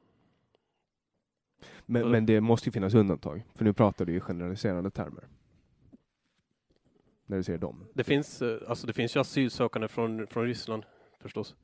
Men, 1.86 2.12
men 2.12 2.26
det 2.26 2.42
måste 2.42 2.70
ju 2.70 2.72
finnas 2.72 2.94
undantag, 2.94 3.44
för 3.56 3.66
nu 3.66 3.74
pratar 3.74 4.06
du 4.06 4.16
i 4.16 4.20
generaliserande 4.20 4.92
termer. 4.92 5.28
När 7.26 7.38
du 7.38 7.44
säger 7.44 7.60
dem. 7.60 7.86
Det 7.94 8.04
finns, 8.04 8.42
eh, 8.42 8.60
alltså 8.68 8.88
det 8.88 8.94
finns 8.94 9.16
ju 9.16 9.20
asylsökande 9.20 9.88
från, 9.88 10.28
från 10.28 10.46
Ryssland 10.46 10.86
förstås. 11.20 11.56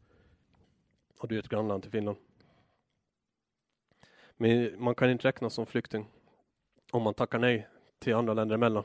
Och 1.20 1.28
det 1.28 1.36
är 1.36 1.40
ett 1.40 1.50
grannland 1.50 1.84
till 1.84 1.92
Finland. 1.92 2.18
Men 4.42 4.84
man 4.84 4.96
kan 4.96 5.10
inte 5.10 5.28
räknas 5.28 5.54
som 5.54 5.66
flykting 5.66 6.06
om 6.92 7.04
man 7.04 7.14
tackar 7.14 7.40
nej 7.40 7.68
till 8.00 8.14
andra 8.16 8.34
länder 8.34 8.56
emellan. 8.56 8.84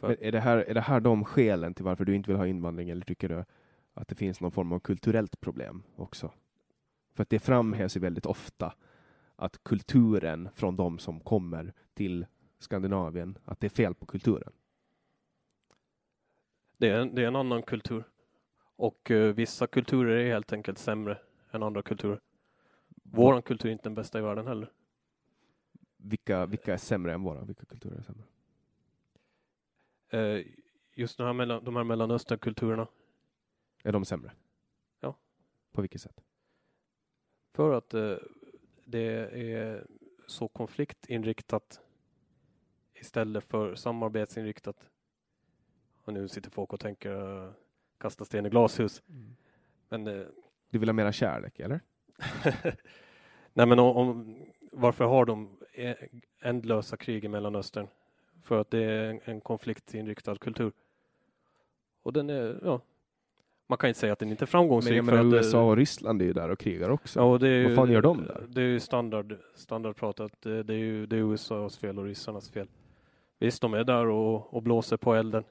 Men 0.00 0.16
är, 0.20 0.32
det 0.32 0.40
här, 0.40 0.58
är 0.58 0.74
det 0.74 0.80
här 0.80 1.00
de 1.00 1.24
skälen 1.24 1.74
till 1.74 1.84
varför 1.84 2.04
du 2.04 2.14
inte 2.14 2.30
vill 2.30 2.38
ha 2.38 2.46
invandring, 2.46 2.90
eller 2.90 3.04
tycker 3.04 3.28
du 3.28 3.44
att 3.94 4.08
det 4.08 4.14
finns 4.14 4.40
någon 4.40 4.50
form 4.50 4.72
av 4.72 4.78
kulturellt 4.78 5.40
problem 5.40 5.82
också? 5.96 6.32
För 7.14 7.22
att 7.22 7.30
det 7.30 7.38
framhävs 7.38 7.96
ju 7.96 8.00
väldigt 8.00 8.26
ofta 8.26 8.74
att 9.36 9.64
kulturen 9.64 10.48
från 10.54 10.76
de 10.76 10.98
som 10.98 11.20
kommer 11.20 11.72
till 11.94 12.26
Skandinavien, 12.58 13.38
att 13.44 13.60
det 13.60 13.66
är 13.66 13.70
fel 13.70 13.94
på 13.94 14.06
kulturen. 14.06 14.52
Det 16.76 16.88
är, 16.88 17.04
det 17.04 17.22
är 17.22 17.26
en 17.26 17.36
annan 17.36 17.62
kultur. 17.62 18.04
Och 18.76 19.10
uh, 19.10 19.32
vissa 19.32 19.66
kulturer 19.66 20.16
är 20.16 20.32
helt 20.32 20.52
enkelt 20.52 20.78
sämre 20.78 21.18
än 21.50 21.62
andra 21.62 21.82
kulturer. 21.82 22.20
Våran 23.12 23.42
kultur 23.42 23.68
är 23.68 23.72
inte 23.72 23.84
den 23.84 23.94
bästa 23.94 24.18
i 24.18 24.22
världen 24.22 24.46
heller. 24.46 24.72
Vilka, 25.96 26.46
vilka 26.46 26.72
är 26.72 26.76
sämre 26.76 27.14
än 27.14 27.22
våra? 27.22 27.44
Vilka 27.44 27.64
kulturer 27.64 27.98
är 27.98 28.02
sämre? 28.02 28.24
Uh, 30.14 30.46
just 30.92 31.18
de 31.18 31.26
här, 31.26 31.32
mellan, 31.32 31.64
de 31.64 31.76
här 31.76 31.84
mellanösternkulturerna. 31.84 32.88
Är 33.82 33.92
de 33.92 34.04
sämre? 34.04 34.32
Ja. 35.00 35.16
På 35.72 35.80
vilket 35.80 36.00
sätt? 36.00 36.24
För 37.52 37.72
att 37.72 37.94
uh, 37.94 38.16
det 38.84 39.02
är 39.52 39.86
så 40.26 40.48
konfliktinriktat 40.48 41.80
istället 42.94 43.44
för 43.44 43.74
samarbetsinriktat. 43.74 44.88
Och 46.02 46.12
nu 46.12 46.28
sitter 46.28 46.50
folk 46.50 46.72
och 46.72 46.80
tänker 46.80 47.10
uh, 47.10 47.52
kasta 47.98 48.24
sten 48.24 48.46
i 48.46 48.50
glashus. 48.50 49.02
Mm. 49.08 49.36
Men, 49.88 50.04
du 50.70 50.78
vill 50.78 50.88
ha 50.88 50.92
mera 50.92 51.12
kärlek, 51.12 51.60
eller? 51.60 51.80
Nej, 53.52 53.66
men 53.66 53.78
om, 53.78 53.96
om, 53.96 54.36
varför 54.72 55.04
har 55.04 55.24
de 55.24 55.58
e, 55.72 55.94
ändlösa 56.40 56.96
krig 56.96 57.24
i 57.24 57.28
Mellanöstern? 57.28 57.88
För 58.42 58.60
att 58.60 58.70
det 58.70 58.84
är 58.84 59.10
en, 59.10 59.20
en 59.24 59.40
konfliktinriktad 59.40 60.36
kultur. 60.36 60.72
Och 62.02 62.12
den 62.12 62.30
är, 62.30 62.60
ja, 62.64 62.80
man 63.66 63.78
kan 63.78 63.88
inte 63.88 64.00
säga 64.00 64.12
att 64.12 64.18
den 64.18 64.30
inte 64.30 64.44
är 64.44 64.46
framgångsrik. 64.46 65.04
Men, 65.04 65.14
men 65.14 65.34
USA 65.34 65.64
och 65.64 65.76
Ryssland 65.76 66.22
är 66.22 66.26
ju 66.26 66.32
där 66.32 66.48
och 66.48 66.58
krigar 66.58 66.90
också. 66.90 67.20
Ja, 67.20 67.38
det 67.38 67.48
är 67.48 67.64
Vad 67.66 67.74
fan 67.74 67.90
gör 67.90 68.02
de 68.02 68.24
där? 68.24 68.46
Det 68.48 68.60
är 68.60 68.66
ju 68.66 68.80
standard, 68.80 69.36
standardprat 69.54 70.20
att 70.20 70.42
det, 70.42 70.62
det, 70.62 70.74
är 70.74 70.78
ju 70.78 71.06
det 71.06 71.16
är 71.16 71.32
USAs 71.32 71.78
fel 71.78 71.98
och 71.98 72.04
ryssarnas 72.04 72.50
fel. 72.50 72.68
Visst, 73.38 73.62
de 73.62 73.74
är 73.74 73.84
där 73.84 74.06
och, 74.06 74.54
och 74.54 74.62
blåser 74.62 74.96
på 74.96 75.14
elden. 75.14 75.44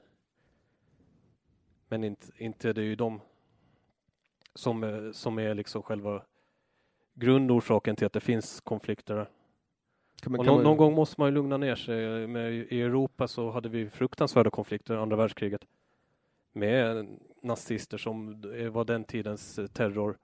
Men 1.88 2.04
inte, 2.04 2.26
inte 2.36 2.72
det 2.72 2.80
är 2.80 2.84
ju 2.84 2.96
de 2.96 3.20
som, 4.54 5.10
som 5.14 5.38
är 5.38 5.54
liksom 5.54 5.82
själva 5.82 6.22
grundorsaken 7.18 7.96
till 7.96 8.06
att 8.06 8.12
det 8.12 8.20
finns 8.20 8.60
konflikter 8.60 9.14
där. 9.14 9.30
Kan 10.20 10.32
man, 10.32 10.38
kan 10.38 10.46
någon, 10.46 10.56
man... 10.56 10.64
någon, 10.64 10.76
gång 10.76 10.94
måste 10.94 11.20
man 11.20 11.28
ju 11.28 11.34
lugna 11.34 11.56
ner 11.56 11.74
sig. 11.74 12.26
Med, 12.26 12.52
I 12.54 12.80
Europa 12.80 13.28
så 13.28 13.50
hade 13.50 13.68
vi 13.68 13.90
fruktansvärda 13.90 14.50
konflikter, 14.50 14.96
andra 14.96 15.16
världskriget, 15.16 15.66
med 16.52 17.08
nazister 17.42 17.98
som 17.98 18.40
var 18.70 18.84
den 18.84 19.04
tidens 19.04 19.60
terror, 19.72 20.18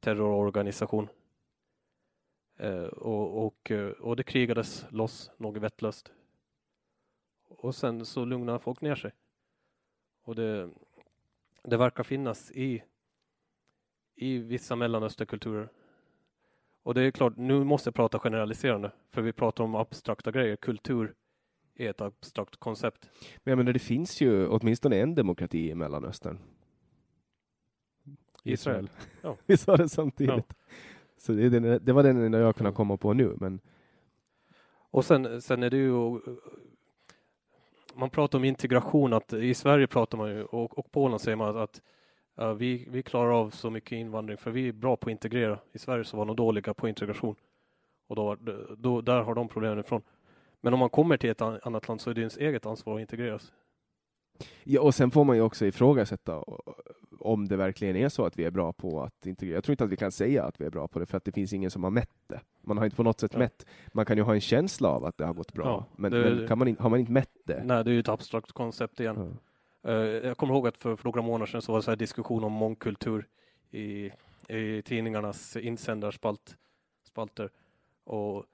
terrororganisation. 0.00 1.08
Eh, 2.56 2.82
och, 2.82 3.46
och, 3.46 3.72
och 4.00 4.16
det 4.16 4.22
krigades 4.22 4.86
loss 4.90 5.30
något 5.36 5.62
vettlöst. 5.62 6.12
Och 7.48 7.74
sen 7.74 8.06
så 8.06 8.24
lugnar 8.24 8.58
folk 8.58 8.80
ner 8.80 8.94
sig. 8.94 9.12
Och 10.22 10.34
det, 10.34 10.70
det 11.62 11.76
verkar 11.76 12.04
finnas 12.04 12.50
i, 12.50 12.82
i 14.14 14.38
vissa 14.38 14.76
mellanösterkulturer. 14.76 15.68
Och 16.82 16.94
det 16.94 17.02
är 17.02 17.10
klart, 17.10 17.36
nu 17.36 17.64
måste 17.64 17.88
jag 17.88 17.94
prata 17.94 18.18
generaliserande, 18.18 18.92
för 19.10 19.22
vi 19.22 19.32
pratar 19.32 19.64
om 19.64 19.74
abstrakta 19.74 20.30
grejer. 20.30 20.56
Kultur 20.56 21.14
är 21.74 21.90
ett 21.90 22.00
abstrakt 22.00 22.56
koncept. 22.56 23.10
Men 23.44 23.50
jag 23.52 23.56
menar, 23.56 23.72
det 23.72 23.78
finns 23.78 24.20
ju 24.20 24.46
åtminstone 24.48 24.96
en 24.96 25.14
demokrati 25.14 25.70
i 25.70 25.74
Mellanöstern. 25.74 26.38
Israel. 28.44 28.90
Ja. 29.22 29.36
vi 29.46 29.56
sa 29.56 29.76
det 29.76 29.88
samtidigt. 29.88 30.44
Ja. 30.48 30.54
Så 31.16 31.32
det, 31.32 31.48
det, 31.48 31.78
det 31.78 31.92
var 31.92 32.02
den 32.02 32.24
enda 32.24 32.38
jag 32.38 32.56
kunde 32.56 32.72
komma 32.72 32.96
på 32.96 33.12
nu. 33.12 33.36
Men... 33.40 33.60
Och 34.90 35.04
sen, 35.04 35.42
sen 35.42 35.62
är 35.62 35.70
det 35.70 35.76
ju 35.76 36.20
man 37.98 38.10
pratar 38.10 38.38
om 38.38 38.44
integration, 38.44 39.12
att 39.12 39.32
i 39.32 39.54
Sverige 39.54 39.86
pratar 39.86 40.18
man 40.18 40.30
ju, 40.30 40.44
och, 40.44 40.78
och 40.78 40.92
Polen 40.92 41.18
säger 41.18 41.36
man 41.36 41.48
att, 41.48 41.56
att 41.56 41.82
uh, 42.40 42.52
vi, 42.52 42.86
vi 42.90 43.02
klarar 43.02 43.40
av 43.40 43.50
så 43.50 43.70
mycket 43.70 43.92
invandring 43.92 44.38
för 44.38 44.50
vi 44.50 44.68
är 44.68 44.72
bra 44.72 44.96
på 44.96 45.08
att 45.08 45.12
integrera. 45.12 45.58
I 45.72 45.78
Sverige 45.78 46.04
så 46.04 46.16
var 46.16 46.26
de 46.26 46.36
dåliga 46.36 46.74
på 46.74 46.88
integration. 46.88 47.36
Och 48.08 48.16
då, 48.16 48.36
då, 48.78 49.00
där 49.00 49.22
har 49.22 49.34
de 49.34 49.48
problemen 49.48 49.78
ifrån. 49.78 50.02
Men 50.60 50.72
om 50.72 50.78
man 50.78 50.90
kommer 50.90 51.16
till 51.16 51.30
ett 51.30 51.42
annat 51.42 51.88
land 51.88 52.00
så 52.00 52.10
är 52.10 52.14
det 52.14 52.20
ens 52.20 52.36
eget 52.36 52.66
ansvar 52.66 52.94
att 52.94 53.00
integreras. 53.00 53.52
Ja, 54.64 54.80
och 54.80 54.94
sen 54.94 55.10
får 55.10 55.24
man 55.24 55.36
ju 55.36 55.42
också 55.42 55.66
ifrågasätta 55.66 56.44
om 57.20 57.48
det 57.48 57.56
verkligen 57.56 57.96
är 57.96 58.08
så 58.08 58.24
att 58.24 58.38
vi 58.38 58.44
är 58.44 58.50
bra 58.50 58.72
på 58.72 59.02
att 59.02 59.26
integrera. 59.26 59.54
Jag 59.54 59.64
tror 59.64 59.72
inte 59.72 59.84
att 59.84 59.90
vi 59.90 59.96
kan 59.96 60.12
säga 60.12 60.44
att 60.44 60.60
vi 60.60 60.64
är 60.64 60.70
bra 60.70 60.88
på 60.88 60.98
det, 60.98 61.06
för 61.06 61.16
att 61.16 61.24
det 61.24 61.32
finns 61.32 61.52
ingen 61.52 61.70
som 61.70 61.84
har 61.84 61.90
mätt 61.90 62.14
det. 62.26 62.40
Man 62.62 62.78
har 62.78 62.84
inte 62.84 62.96
på 62.96 63.02
något 63.02 63.20
sätt 63.20 63.30
ja. 63.32 63.38
mätt. 63.38 63.66
Man 63.92 64.06
kan 64.06 64.16
ju 64.16 64.22
ha 64.22 64.34
en 64.34 64.40
känsla 64.40 64.88
av 64.88 65.04
att 65.04 65.18
det 65.18 65.24
har 65.24 65.34
gått 65.34 65.52
bra, 65.52 65.64
ja, 65.64 65.84
men, 65.96 66.12
det, 66.12 66.34
men 66.34 66.48
kan 66.48 66.58
man 66.58 66.68
in, 66.68 66.76
har 66.78 66.90
man 66.90 67.00
inte 67.00 67.12
mätt 67.12 67.32
det? 67.44 67.62
Nej, 67.64 67.84
det 67.84 67.90
är 67.90 67.92
ju 67.92 68.00
ett 68.00 68.08
abstrakt 68.08 68.52
koncept 68.52 69.00
igen. 69.00 69.16
Ja. 69.18 69.26
Eh, 69.82 69.92
jag 69.94 70.36
kommer 70.36 70.54
ihåg 70.54 70.68
att 70.68 70.76
för, 70.76 70.96
för 70.96 71.04
några 71.04 71.22
månader 71.22 71.46
sedan 71.46 71.62
så 71.62 71.72
var 71.72 71.78
det 71.78 71.82
så 71.82 71.94
diskussion 71.94 72.44
om 72.44 72.52
mångkultur 72.52 73.28
i, 73.70 74.10
i 74.48 74.82
tidningarnas 74.82 75.56
insändarspalter. 75.56 77.50
Och, 78.04 78.44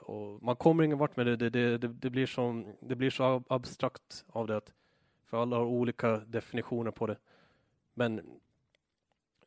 och 0.00 0.42
man 0.42 0.56
kommer 0.56 0.84
ingen 0.84 0.98
vart 0.98 1.16
med 1.16 1.26
det. 1.26 1.36
Det, 1.36 1.50
det, 1.50 1.78
det, 1.78 1.88
det, 1.88 2.10
blir 2.10 2.26
som, 2.26 2.66
det 2.80 2.96
blir 2.96 3.10
så 3.10 3.42
abstrakt 3.48 4.24
av 4.26 4.46
det. 4.46 4.60
För 5.26 5.42
alla 5.42 5.56
har 5.56 5.64
olika 5.64 6.16
definitioner 6.16 6.90
på 6.90 7.06
det. 7.06 7.16
Men, 7.94 8.40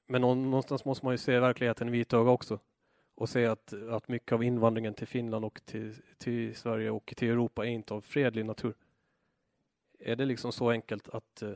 men 0.07 0.21
någonstans 0.21 0.85
måste 0.85 1.05
man 1.05 1.13
ju 1.13 1.17
se 1.17 1.39
verkligheten 1.39 1.87
i 1.87 1.91
vitöga 1.91 2.31
också 2.31 2.59
och 3.15 3.29
se 3.29 3.45
att, 3.45 3.73
att 3.89 4.07
mycket 4.07 4.31
av 4.31 4.43
invandringen 4.43 4.93
till 4.93 5.07
Finland 5.07 5.45
och 5.45 5.61
till, 5.65 5.95
till 6.17 6.55
Sverige 6.55 6.89
och 6.89 7.13
till 7.17 7.29
Europa 7.29 7.65
är 7.65 7.69
inte 7.69 7.93
av 7.93 8.01
fredlig 8.01 8.45
natur. 8.45 8.73
Är 9.99 10.15
det 10.15 10.25
liksom 10.25 10.51
så 10.51 10.69
enkelt 10.69 11.09
att, 11.09 11.41
eh, 11.41 11.53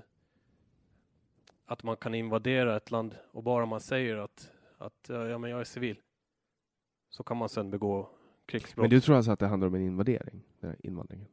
att 1.65 1.84
man 1.84 1.98
kan 1.98 2.15
invadera 2.15 2.78
ett 2.78 2.91
land 2.91 3.15
och 3.32 3.44
bara 3.44 3.65
man 3.65 3.82
säger 3.82 4.18
att, 4.18 4.52
att 4.78 5.06
ja, 5.10 5.38
men 5.38 5.52
jag 5.52 5.60
är 5.60 5.64
civil 5.64 6.02
så 7.10 7.24
kan 7.24 7.38
man 7.38 7.49
sen 7.49 7.72
begå 7.72 8.10
krigsbrott. 8.45 8.84
Men 8.84 8.90
du 8.90 9.02
tror 9.02 9.15
alltså 9.15 9.32
att 9.32 9.40
det 9.40 9.48
handlar 9.48 9.68
om 9.68 9.76
en 9.76 9.82
invadering, 9.82 10.44
den 10.60 10.76
invandringen? 10.80 11.28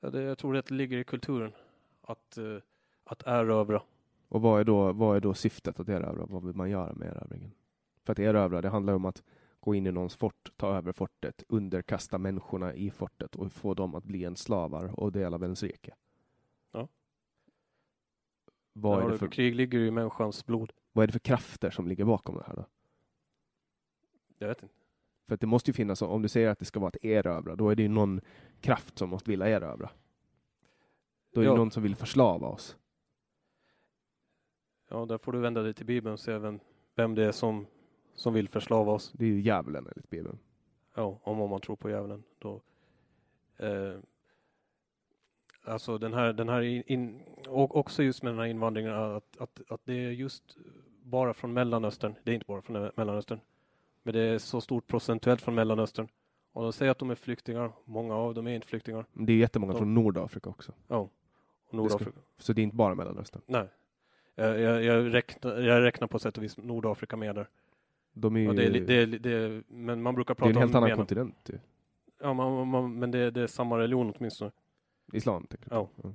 Ja, 0.00 0.10
det, 0.10 0.22
jag 0.22 0.38
tror 0.38 0.52
det 0.52 0.70
ligger 0.70 0.98
i 0.98 1.04
kulturen 1.04 1.52
att, 2.00 2.38
eh, 2.38 2.56
att 3.04 3.22
erövra 3.26 3.82
och 4.28 4.42
vad 4.42 4.60
är 4.60 4.64
då, 4.64 4.92
vad 4.92 5.16
är 5.16 5.20
då 5.20 5.34
syftet 5.34 5.80
att 5.80 5.88
erövra? 5.88 6.26
Vad 6.26 6.44
vill 6.44 6.56
man 6.56 6.70
göra 6.70 6.94
med 6.94 7.08
erövringen? 7.08 7.50
För 8.04 8.12
att 8.12 8.18
erövra, 8.18 8.62
det 8.62 8.68
handlar 8.68 8.92
om 8.92 9.04
att 9.04 9.22
gå 9.62 9.74
in 9.74 9.86
i 9.86 9.92
någons 9.92 10.16
fort, 10.16 10.52
ta 10.56 10.76
över 10.76 10.92
fortet, 10.92 11.44
underkasta 11.48 12.18
människorna 12.18 12.74
i 12.74 12.90
fortet 12.90 13.36
och 13.36 13.52
få 13.52 13.74
dem 13.74 13.94
att 13.94 14.04
bli 14.04 14.24
en 14.24 14.36
slavar 14.36 15.00
och 15.00 15.12
del 15.12 15.34
av 15.34 15.42
ens 15.42 15.62
rike. 15.62 15.94
Ja. 16.72 16.88
Vad 18.72 19.04
är 19.04 19.10
det 19.10 19.18
för... 19.18 19.28
Krig 19.28 19.54
ligger 19.54 19.78
ju 19.78 19.86
i 19.86 19.90
människans 19.90 20.46
blod. 20.46 20.72
Vad 20.92 21.02
är 21.02 21.06
det 21.06 21.12
för 21.12 21.18
krafter 21.18 21.70
som 21.70 21.86
ligger 21.86 22.04
bakom 22.04 22.36
det 22.36 22.44
här 22.46 22.56
då? 22.56 22.66
Jag 24.38 24.48
vet 24.48 24.62
inte. 24.62 24.74
För 25.26 25.34
att 25.34 25.40
det 25.40 25.46
måste 25.46 25.70
ju 25.70 25.74
finnas, 25.74 26.02
om 26.02 26.22
du 26.22 26.28
säger 26.28 26.48
att 26.48 26.58
det 26.58 26.64
ska 26.64 26.80
vara 26.80 26.88
att 26.88 27.04
erövra, 27.04 27.56
då 27.56 27.68
är 27.70 27.74
det 27.74 27.82
ju 27.82 27.88
någon 27.88 28.20
kraft 28.60 28.98
som 28.98 29.10
måste 29.10 29.30
vilja 29.30 29.48
erövra. 29.48 29.90
Då 31.32 31.40
är 31.40 31.44
det 31.44 31.54
någon 31.54 31.70
som 31.70 31.82
vill 31.82 31.96
förslava 31.96 32.48
oss. 32.48 32.76
Ja, 34.88 35.06
där 35.06 35.18
får 35.18 35.32
du 35.32 35.38
vända 35.38 35.62
dig 35.62 35.74
till 35.74 35.86
Bibeln 35.86 36.12
och 36.12 36.20
se 36.20 36.38
vem, 36.38 36.60
vem 36.94 37.14
det 37.14 37.24
är 37.24 37.32
som, 37.32 37.66
som 38.14 38.34
vill 38.34 38.48
förslava 38.48 38.92
oss. 38.92 39.12
Det 39.12 39.24
är 39.24 39.28
ju 39.28 39.40
djävulen 39.40 39.86
enligt 39.86 40.10
Bibeln. 40.10 40.38
Ja, 40.94 41.18
om, 41.22 41.40
om 41.40 41.50
man 41.50 41.60
tror 41.60 41.76
på 41.76 41.90
djävulen. 41.90 42.22
Då, 42.38 42.60
eh, 43.56 43.94
alltså 45.64 45.98
den 45.98 46.14
här, 46.14 46.32
den 46.32 46.48
här 46.48 46.62
in, 46.90 47.22
och 47.48 47.76
också 47.76 48.02
just 48.02 48.22
med 48.22 48.32
den 48.32 48.38
här 48.38 48.46
invandringen, 48.46 48.92
att, 48.92 49.36
att, 49.38 49.60
att 49.68 49.80
det 49.84 49.94
är 49.94 50.10
just 50.10 50.56
bara 51.02 51.34
från 51.34 51.52
Mellanöstern. 51.52 52.14
Det 52.24 52.30
är 52.30 52.34
inte 52.34 52.46
bara 52.46 52.62
från 52.62 52.90
Mellanöstern, 52.96 53.40
men 54.02 54.14
det 54.14 54.20
är 54.20 54.38
så 54.38 54.60
stort 54.60 54.86
procentuellt 54.86 55.42
från 55.42 55.54
Mellanöstern. 55.54 56.08
Och 56.52 56.62
de 56.62 56.72
säger 56.72 56.92
att 56.92 56.98
de 56.98 57.10
är 57.10 57.14
flyktingar. 57.14 57.72
Många 57.84 58.14
av 58.14 58.34
dem 58.34 58.46
är 58.46 58.54
inte 58.54 58.66
flyktingar. 58.66 59.06
Det 59.12 59.32
är 59.32 59.36
jättemånga 59.36 59.72
de, 59.72 59.78
från 59.78 59.94
Nordafrika 59.94 60.50
också. 60.50 60.72
Ja. 60.88 61.08
Nordafrika. 61.70 62.10
Ska, 62.10 62.20
så 62.38 62.52
det 62.52 62.60
är 62.60 62.62
inte 62.62 62.76
bara 62.76 62.94
Mellanöstern? 62.94 63.42
Nej, 63.46 63.68
jag, 64.34 64.82
jag, 64.82 65.14
räknar, 65.14 65.58
jag 65.58 65.82
räknar 65.82 66.08
på 66.08 66.18
sätt 66.18 66.38
och 66.38 66.44
vis 66.44 66.56
Nordafrika 66.56 67.16
med 67.16 67.34
där. 67.34 67.48
De 68.12 68.36
är 68.36 68.40
ju, 68.40 68.46
Ja, 68.46 68.52
det, 68.52 68.64
är, 68.66 68.70
det, 68.80 68.94
är, 68.94 69.06
det 69.06 69.30
är, 69.32 69.62
men 69.68 70.02
man 70.02 70.14
brukar 70.14 70.34
det 70.34 70.38
är 70.38 70.44
prata 70.44 70.50
en 70.50 70.56
helt 70.56 70.70
om 70.70 70.76
annan 70.76 70.88
mer- 70.88 70.96
kontinent 70.96 71.48
ju. 71.52 71.58
Ja, 72.20 72.32
man, 72.34 72.68
man, 72.68 72.98
men 72.98 73.10
det, 73.10 73.18
är 73.18 73.46
samma 73.46 73.78
religion 73.78 74.12
åtminstone. 74.16 74.50
Islam, 75.12 75.46
tänker 75.46 75.70
du? 75.70 75.76
Ja. 75.76 75.88
Ja. 76.02 76.14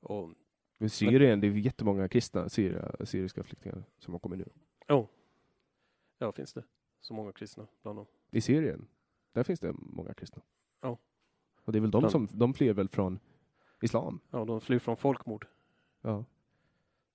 Och, 0.00 0.30
Men 0.78 0.90
Syrien, 0.90 1.40
det 1.40 1.46
är 1.46 1.50
jättemånga 1.50 2.08
kristna 2.08 2.48
syria, 2.48 2.92
syriska 3.04 3.42
flyktingar 3.42 3.84
som 3.98 4.14
har 4.14 4.18
kommit 4.18 4.38
nu. 4.38 4.48
oh, 4.94 5.06
ja, 6.18 6.32
finns 6.32 6.52
det 6.52 6.64
så 7.00 7.14
många 7.14 7.32
kristna 7.32 7.66
bland 7.82 7.98
dem? 7.98 8.06
I 8.30 8.40
Syrien, 8.40 8.86
där 9.32 9.42
finns 9.42 9.60
det 9.60 9.72
många 9.78 10.14
kristna. 10.14 10.42
Ja. 10.80 10.98
Och 11.62 11.72
det 11.72 11.78
är 11.78 11.80
väl 11.80 11.90
de 11.90 11.98
Bland- 12.00 12.12
som, 12.12 12.28
de 12.32 12.54
flyr 12.54 12.72
väl 12.72 12.88
från 12.88 13.18
islam? 13.82 14.20
Ja, 14.30 14.44
de 14.44 14.60
flyr 14.60 14.78
från 14.78 14.96
folkmord. 14.96 15.46
Ja. 16.02 16.24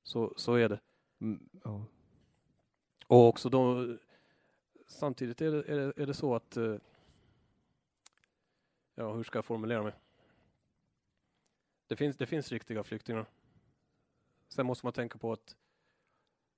Så, 0.04 0.34
så 0.38 0.54
är 0.56 0.70
det. 0.70 0.80
Mm, 1.22 1.50
ja. 1.64 1.86
Och 3.12 3.28
också 3.28 3.50
de, 3.50 3.98
samtidigt 4.88 5.42
är 5.42 5.52
det, 5.52 5.64
är 5.72 5.78
det, 5.78 6.02
är 6.02 6.06
det 6.06 6.14
så 6.14 6.36
att, 6.36 6.58
eh, 6.58 6.76
ja 8.96 9.14
hur 9.14 9.24
ska 9.24 9.38
jag 9.38 9.46
formulera 9.46 9.84
mig? 9.84 9.94
Det 11.88 11.96
finns, 11.96 12.18
det 12.18 12.26
finns 12.26 12.52
riktiga 12.52 12.84
flyktingar. 12.84 13.26
Sen 14.48 14.66
måste 14.66 14.86
man 14.86 14.94
tänka 14.94 15.18
på 15.18 15.32
att, 15.32 15.56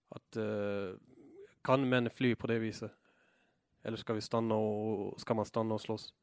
att 0.09 0.35
eh, 0.35 0.93
kan 1.61 1.89
män 1.89 2.09
fly 2.09 2.35
på 2.35 2.47
det 2.47 2.59
viset? 2.59 2.91
Eller 3.81 3.97
ska 3.97 4.13
vi 4.13 4.21
stanna 4.21 4.55
och, 4.55 5.21
ska 5.21 5.33
man 5.33 5.45
stanna 5.45 5.73
och 5.73 5.81
slåss? 5.81 6.13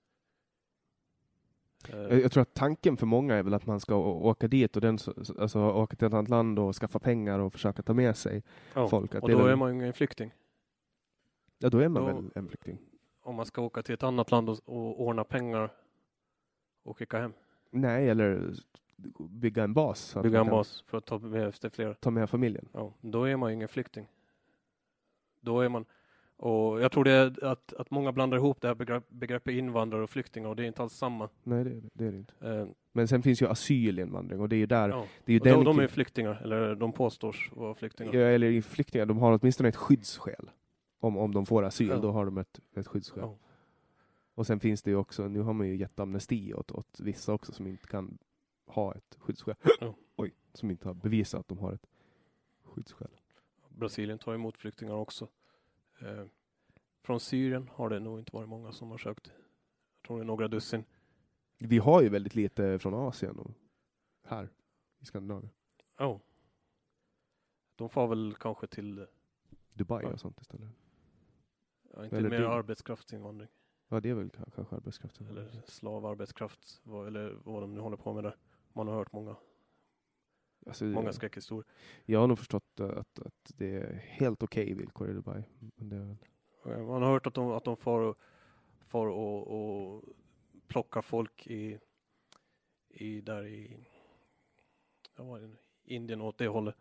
Eh, 1.89 2.19
Jag, 2.19 2.33
tror 2.33 2.43
att 2.43 2.55
tanken 2.55 2.97
för 2.97 3.07
många 3.07 3.35
är 3.35 3.43
väl 3.43 3.55
att 3.55 3.67
man 3.67 3.81
ska 3.81 3.97
åka 3.97 4.49
dit 4.49 4.77
och 4.77 4.83
den, 4.83 4.99
alltså 5.39 5.61
åka 5.61 5.97
till 5.97 6.07
ett 6.07 6.15
annat 6.15 6.29
land 6.29 6.59
och 6.59 6.75
skaffa 6.75 6.99
pengar 6.99 7.39
och 7.39 7.53
försöka 7.53 7.83
ta 7.83 7.95
med 7.95 8.17
sig 8.17 8.43
ja. 8.75 8.89
folk. 8.89 9.15
Att 9.15 9.23
Och 9.23 9.31
då 9.31 9.39
väl, 9.39 9.49
är 9.49 9.57
man 9.57 9.69
ju 9.69 9.75
ingen 9.75 9.93
flykting. 9.93 10.33
Ja, 11.59 11.71
då 11.71 11.79
är 11.79 11.89
man 11.89 12.03
då- 12.03 12.15
väl 12.15 12.31
en 12.35 12.49
flykting. 12.49 12.79
Om 13.23 13.35
man 13.35 13.47
ska 13.47 13.63
åka 13.63 13.83
till 13.83 13.95
ett 13.95 14.03
annat 14.03 14.31
land 14.31 14.49
och, 14.49 14.59
och 14.65 15.01
ordna 15.01 15.25
pengar 15.25 15.73
och 16.83 16.99
skicka 16.99 17.19
hem. 17.19 17.33
Nej, 17.71 18.09
eller 18.11 18.55
bygga 19.19 19.65
en 19.65 19.75
bas. 19.75 20.17
Bygga 20.23 20.41
en 20.41 20.47
bas 20.47 20.85
för 20.87 20.99
att 20.99 21.07
ta 21.07 21.19
med 21.19 21.55
sig 21.55 21.71
flera. 21.71 21.95
Ta 21.95 22.11
med 22.11 22.31
familjen. 22.31 22.69
Ja, 22.73 22.95
då 23.01 23.25
är 23.25 23.37
man 23.37 23.51
ju 23.51 23.55
ingen 23.55 23.69
flykting. 23.69 24.07
Då 25.41 25.61
är 25.61 25.69
man, 25.69 25.85
och 26.43 26.81
jag 26.81 26.93
tror 26.93 27.05
det 27.05 27.39
att, 27.43 27.73
att 27.73 27.91
många 27.91 28.13
blandar 28.13 28.39
ihop 28.39 28.61
det 28.61 28.69
här 28.69 28.75
begrepp, 28.75 29.05
begreppet 29.09 29.55
invandrare 29.55 30.03
och 30.03 30.11
flyktingar 30.11 30.49
och 30.49 30.57
det 30.57 30.63
är 30.63 30.67
inte 30.67 30.83
alls 30.83 30.93
samma. 30.95 31.29
Nej, 31.43 31.65
det, 31.65 31.81
det 31.93 32.05
är 32.07 32.11
det 32.13 32.19
inte. 32.19 32.35
Eh, 32.41 32.67
Men 32.93 33.09
sen 33.09 33.23
finns 33.23 33.43
ju 33.43 33.47
asylinvandring 33.49 34.41
och 34.41 34.49
det 34.49 34.57
är 34.57 34.59
ju 34.59 34.67
där, 34.67 34.89
ja. 34.89 35.07
det 35.25 35.33
är 35.33 35.35
ju 35.35 35.41
Och 35.41 35.45
de, 35.47 35.51
den 35.51 35.65
de 35.65 35.79
är 35.79 35.83
kri- 35.87 35.89
flyktingar, 35.89 36.41
eller 36.45 36.75
de 36.75 36.93
påstås 36.93 37.37
vara 37.53 37.75
flyktingar. 37.75 38.15
Ja, 38.15 38.21
eller 38.21 38.61
flyktingar, 38.63 39.07
de 39.07 39.19
har 39.19 39.39
åtminstone 39.43 39.69
ett 39.69 39.77
skyddsskäl. 39.77 40.51
Om, 41.01 41.17
om 41.17 41.35
de 41.35 41.47
får 41.47 41.63
asyl, 41.65 41.89
Ja. 41.89 41.97
då 41.97 42.11
har 42.13 42.25
de 42.25 42.39
ett, 42.39 42.61
ett 42.75 42.87
skyddsskäl. 42.87 43.23
Ja. 43.25 43.37
Och 44.35 44.47
sen 44.47 44.61
finns 44.61 44.83
det 44.83 44.91
ju 44.91 44.97
också, 44.97 45.29
nu 45.29 45.41
har 45.41 45.53
man 45.53 45.67
ju 45.69 45.77
gett 45.77 46.01
amnesti 46.01 46.55
åt, 46.55 46.71
åt 46.73 47.01
vissa 47.01 47.33
också 47.33 47.53
som 47.53 47.67
inte 47.67 47.87
kan 47.87 48.19
ha 48.67 48.95
ett 48.95 49.17
skyddsskäl. 49.19 49.55
Oj, 50.17 50.35
som 50.55 50.71
inte 50.71 50.89
har 50.89 50.95
bevisat 50.95 51.41
att 51.41 51.49
de 51.49 51.59
har 51.59 51.73
ett 51.73 51.87
skyddsskäl. 52.65 53.09
Brasilien 53.69 54.19
tar 54.19 54.35
emot 54.35 54.59
flyktingar 54.59 54.95
också. 54.95 55.29
Eh, 56.01 56.25
från 57.03 57.21
Syrien 57.21 57.69
har 57.69 57.91
det 57.91 58.01
nog 58.01 58.19
inte 58.19 58.37
varit 58.37 58.49
många 58.49 58.73
som 58.73 58.91
har 58.91 58.99
sökt. 58.99 59.27
Jag 59.27 60.07
tror 60.07 60.17
det 60.17 60.23
är 60.23 60.27
några 60.27 60.49
dussin. 60.49 60.85
Vi 61.59 61.79
har 61.79 62.03
ju 62.03 62.09
väldigt 62.09 62.35
lite 62.35 62.79
från 62.79 62.95
Asien 62.95 63.39
och 63.39 63.51
här 64.27 64.49
i 64.99 65.05
Skandinavien. 65.05 65.51
Ja. 65.99 66.21
De 67.77 67.89
får 67.89 68.09
väl 68.09 68.35
kanske 68.41 68.67
till, 68.67 69.07
Dubai 69.75 70.03
Ja. 70.05 70.13
och 70.13 70.21
sånt 70.21 70.41
istället. 70.41 70.69
ja, 71.95 72.05
inte 72.05 72.17
Eller 72.17 72.31
mer 72.31 72.41
det- 72.41 72.49
arbetskraftsinvandring. 72.49 73.49
Ja, 73.89 74.01
det 74.01 74.11
är 74.11 74.15
väl 74.15 74.29
ka- 74.31 74.51
kanske 74.55 74.77
arbetskraften. 74.77 75.27
Eller 75.27 75.63
slavarbetskraft, 75.67 76.81
vad, 76.85 77.07
eller 77.07 77.39
vad 77.45 77.63
de 77.63 77.75
nu 77.75 77.81
håller 77.81 77.97
på 77.97 78.13
med 78.13 78.25
där. 78.25 78.37
Man 78.73 78.89
har 78.89 78.95
hört 78.95 79.13
många, 79.13 79.37
Alltså, 80.67 80.85
många 80.85 81.13
skräckhistorier. 81.13 81.65
Jag 82.05 82.21
har 82.21 82.27
nog 82.27 82.39
förstått 82.39 82.81
att, 82.81 83.19
att 83.19 83.53
det 83.57 83.77
är 83.77 83.95
helt 84.05 84.43
okej 84.43 84.75
villkor 84.75 85.11
i 85.11 85.13
Dubai. 85.13 85.43
Men 85.77 85.89
det 85.89 85.97
är 85.97 86.01
väl... 86.01 86.17
Eh, 86.81 86.87
Man 86.87 87.03
har 87.03 87.11
hört 87.11 87.27
att 87.27 87.35
de, 87.35 87.51
att 87.51 87.65
de 87.65 87.77
får, 87.77 88.15
får 88.87 89.07
och, 89.07 89.47
och 89.49 90.05
plockar 90.67 91.03
folk 91.03 91.47
i, 91.47 91.79
i 92.89 93.21
där 93.21 93.47
i 93.47 93.87
ja? 95.17 95.39
Indien 95.85 96.21
åt 96.21 96.39
det 96.39 96.49
hållet. 96.49 96.75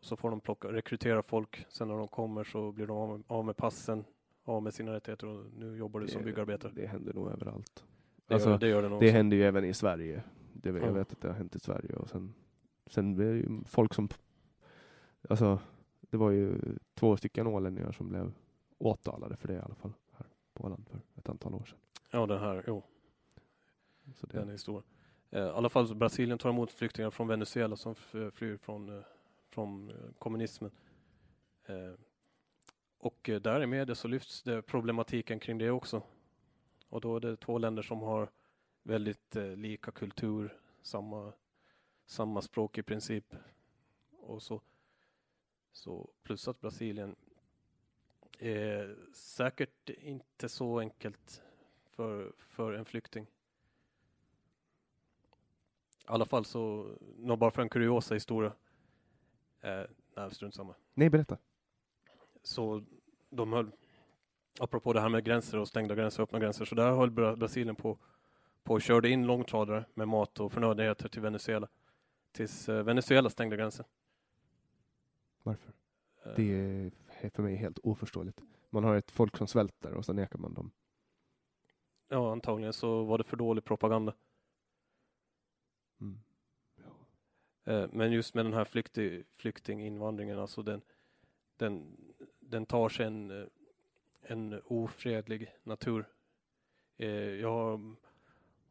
Så 0.00 0.16
får 0.16 0.30
de 0.30 0.40
plocka, 0.40 0.68
rekrytera 0.72 1.22
folk. 1.22 1.66
Sen 1.68 1.88
när 1.88 1.94
de 1.96 2.08
kommer 2.08 2.44
så 2.44 2.72
blir 2.72 2.86
de 2.86 2.96
av 2.96 3.08
med, 3.08 3.22
av 3.26 3.44
med 3.44 3.56
passen, 3.56 4.04
av 4.44 4.62
med 4.62 4.74
sina 4.74 4.92
rättigheter 4.92 5.26
och 5.26 5.46
nu 5.56 5.76
jobbar 5.76 6.00
du 6.00 6.08
som 6.08 6.20
det, 6.22 6.24
byggarbetare. 6.26 6.72
det 6.74 6.86
händer 6.86 7.12
nog 7.14 7.30
överallt. 7.30 7.84
Det, 8.26 8.34
alltså, 8.34 8.50
gör, 8.50 8.58
det 8.58 8.68
gör 8.68 8.82
det 8.90 8.98
Det 8.98 9.10
händer 9.10 9.36
ju 9.36 9.42
även 9.42 9.64
i 9.64 9.74
Sverige. 9.74 10.22
Det, 10.52 10.68
jag 10.70 10.82
Ja. 10.82 10.92
vet 10.92 11.12
att 11.12 11.20
det 11.20 11.28
har 11.28 11.34
hänt 11.34 11.56
i 11.56 11.58
Sverige. 11.58 11.96
Och 11.96 12.08
sen, 12.08 12.34
sen 12.92 13.20
är 13.20 13.24
det 13.32 13.36
ju 13.38 13.64
folk 13.64 13.94
som... 13.94 14.08
Alltså, 15.28 15.60
det 16.00 16.16
var 16.16 16.30
ju 16.30 16.58
två 16.94 17.16
stycken 17.16 17.46
ålänningar 17.46 17.92
som 17.92 18.08
blev 18.08 18.32
åtalade 18.78 19.36
för 19.36 19.48
det 19.48 19.54
i 19.54 19.58
alla 19.60 19.74
fall. 19.74 19.92
Här 20.12 20.26
på 20.54 20.64
Åland 20.64 20.88
för 20.88 21.00
ett 21.20 21.28
antal 21.28 21.54
år 21.54 21.64
sedan. 21.64 21.78
Ja, 22.10 22.26
den 22.26 22.38
här, 22.40 22.64
jo, 22.66 22.82
Så 24.14 24.26
det, 24.26 24.38
den 24.38 24.48
är 24.48 24.56
stor. 24.56 24.82
Eh, 25.30 25.42
I 25.42 25.48
alla 25.48 25.68
fall 25.68 25.94
Brasilien 25.94 26.38
tar 26.38 26.50
emot 26.50 26.70
flyktingar 26.72 27.10
från 27.10 27.28
Venezuela 27.28 27.76
som 27.76 27.92
f- 27.92 28.32
flyr 28.34 28.56
från, 28.56 28.98
eh, 28.98 29.04
från 29.50 29.90
eh, 29.90 29.96
kommunismen. 30.18 30.70
Eh, 31.66 31.92
Och 32.98 33.28
eh, 33.28 33.40
där 33.40 33.62
i 33.62 33.66
media 33.66 33.94
så 33.94 34.08
lyfts 34.08 34.42
det 34.42 34.62
problematiken 34.62 35.40
kring 35.40 35.58
det 35.58 35.70
också. 35.70 36.02
Och 36.88 37.00
då 37.00 37.16
är 37.16 37.20
det 37.20 37.36
två 37.36 37.58
länder 37.58 37.82
som 37.82 38.00
har 38.02 38.30
väldigt 38.82 39.36
eh, 39.36 39.56
lika 39.56 39.90
kultur, 39.90 40.58
samma, 40.82 41.32
samma 42.06 42.42
språk 42.42 42.78
i 42.78 42.82
princip. 42.82 43.34
Och 44.10 44.42
så, 44.42 44.60
så 45.72 46.10
plus 46.22 46.48
att 46.48 46.60
Brasilien 46.60 47.16
är 48.38 48.96
säkert 49.12 49.90
inte 49.90 50.48
så 50.48 50.78
enkelt 50.78 51.42
för, 51.90 52.32
för 52.38 52.72
en 52.72 52.84
flykting. 52.84 53.26
I 56.02 56.04
alla 56.04 56.24
fall 56.24 56.44
så, 56.44 56.94
nå 57.16 57.36
bara 57.36 57.50
för 57.50 57.62
en 57.62 57.68
kuriosa 57.68 58.14
historia. 58.14 58.52
Eh, 59.60 59.82
nej, 60.16 60.30
strunt 60.34 60.54
samma. 60.54 60.74
Nej, 60.94 61.10
berätta. 61.10 61.38
Så 62.42 62.84
de 63.30 63.52
höll, 63.52 63.70
apropå 64.60 64.92
det 64.92 65.00
här 65.00 65.08
med 65.08 65.24
gränser 65.24 65.58
och 65.58 65.68
stängda 65.68 65.94
gränser 65.94 66.22
och 66.22 66.28
öppna 66.28 66.38
gränser, 66.38 66.64
så 66.64 66.74
där 66.74 66.90
höll 66.90 67.10
Bra- 67.10 67.36
Brasilien 67.36 67.76
på, 67.76 67.98
på 68.62 68.74
och 68.74 68.82
körde 68.82 69.08
in 69.08 69.26
långtradare 69.26 69.84
med 69.94 70.08
mat 70.08 70.40
och 70.40 70.52
förnödenheter 70.52 71.08
till 71.08 71.20
Venezuela. 71.22 71.68
Tills 72.32 72.68
eh, 72.68 72.82
Venezuela 72.82 73.30
stängde 73.30 73.56
gränsen. 73.56 73.84
Varför? 75.42 75.72
Eh, 76.24 76.32
Det 76.36 76.52
är 77.20 77.30
för 77.30 77.42
mig 77.42 77.56
helt 77.56 77.78
oförståeligt. 77.78 78.40
Man 78.70 78.84
har 78.84 78.96
ett 78.96 79.10
folk 79.10 79.36
som 79.36 79.46
svälter 79.46 79.94
och 79.94 80.04
så 80.04 80.12
nekar 80.12 80.38
man 80.38 80.54
dem. 80.54 80.70
Ja, 82.08 82.32
antagligen 82.32 82.72
så 82.72 83.04
var 83.04 83.18
det 83.18 83.24
för 83.24 83.36
dålig 83.36 83.64
propaganda. 83.64 84.14
Mm. 86.00 86.20
Eh, 87.64 87.88
Men 87.92 88.12
just 88.12 88.34
med 88.34 88.44
den 88.44 88.52
här 88.52 88.64
flykting, 88.64 89.24
flyktinginvandringen, 89.30 90.38
alltså 90.38 90.62
den, 90.62 90.82
den, 91.56 91.96
den 92.40 92.66
tar 92.66 92.88
sig 92.88 93.06
en, 93.06 93.50
en 94.22 94.60
ofredlig 94.64 95.52
natur. 95.62 96.04
Jag 97.40 97.94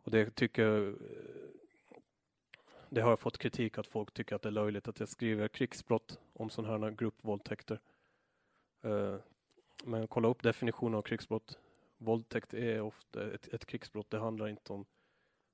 och 0.03 0.11
det 0.11 0.35
tycker 0.35 0.63
jag, 0.63 0.95
det 2.93 3.01
har 3.01 3.09
jag 3.09 3.19
fått 3.19 3.37
kritik 3.37 3.77
att 3.77 3.87
folk 3.87 4.13
tycker 4.13 4.35
att 4.35 4.41
det 4.41 4.49
är 4.49 4.51
löjligt 4.51 4.87
att 4.87 4.99
jag 4.99 5.09
skriver 5.09 5.47
krigsbrott 5.47 6.19
om 6.33 6.49
sådana 6.49 6.85
här 6.85 6.91
gruppvåldtäkter. 6.91 7.79
Eh, 8.81 9.15
men 9.83 10.07
kolla 10.07 10.27
upp 10.27 10.43
definitionen 10.43 10.95
av 10.95 11.01
krigsbrott. 11.01 11.59
Våldtäkt 11.97 12.53
är 12.53 12.81
ofta 12.81 13.33
ett, 13.33 13.47
ett 13.47 13.65
krigsbrott. 13.65 14.09
Det 14.09 14.19
handlar 14.19 14.47
inte 14.47 14.73
om, 14.73 14.85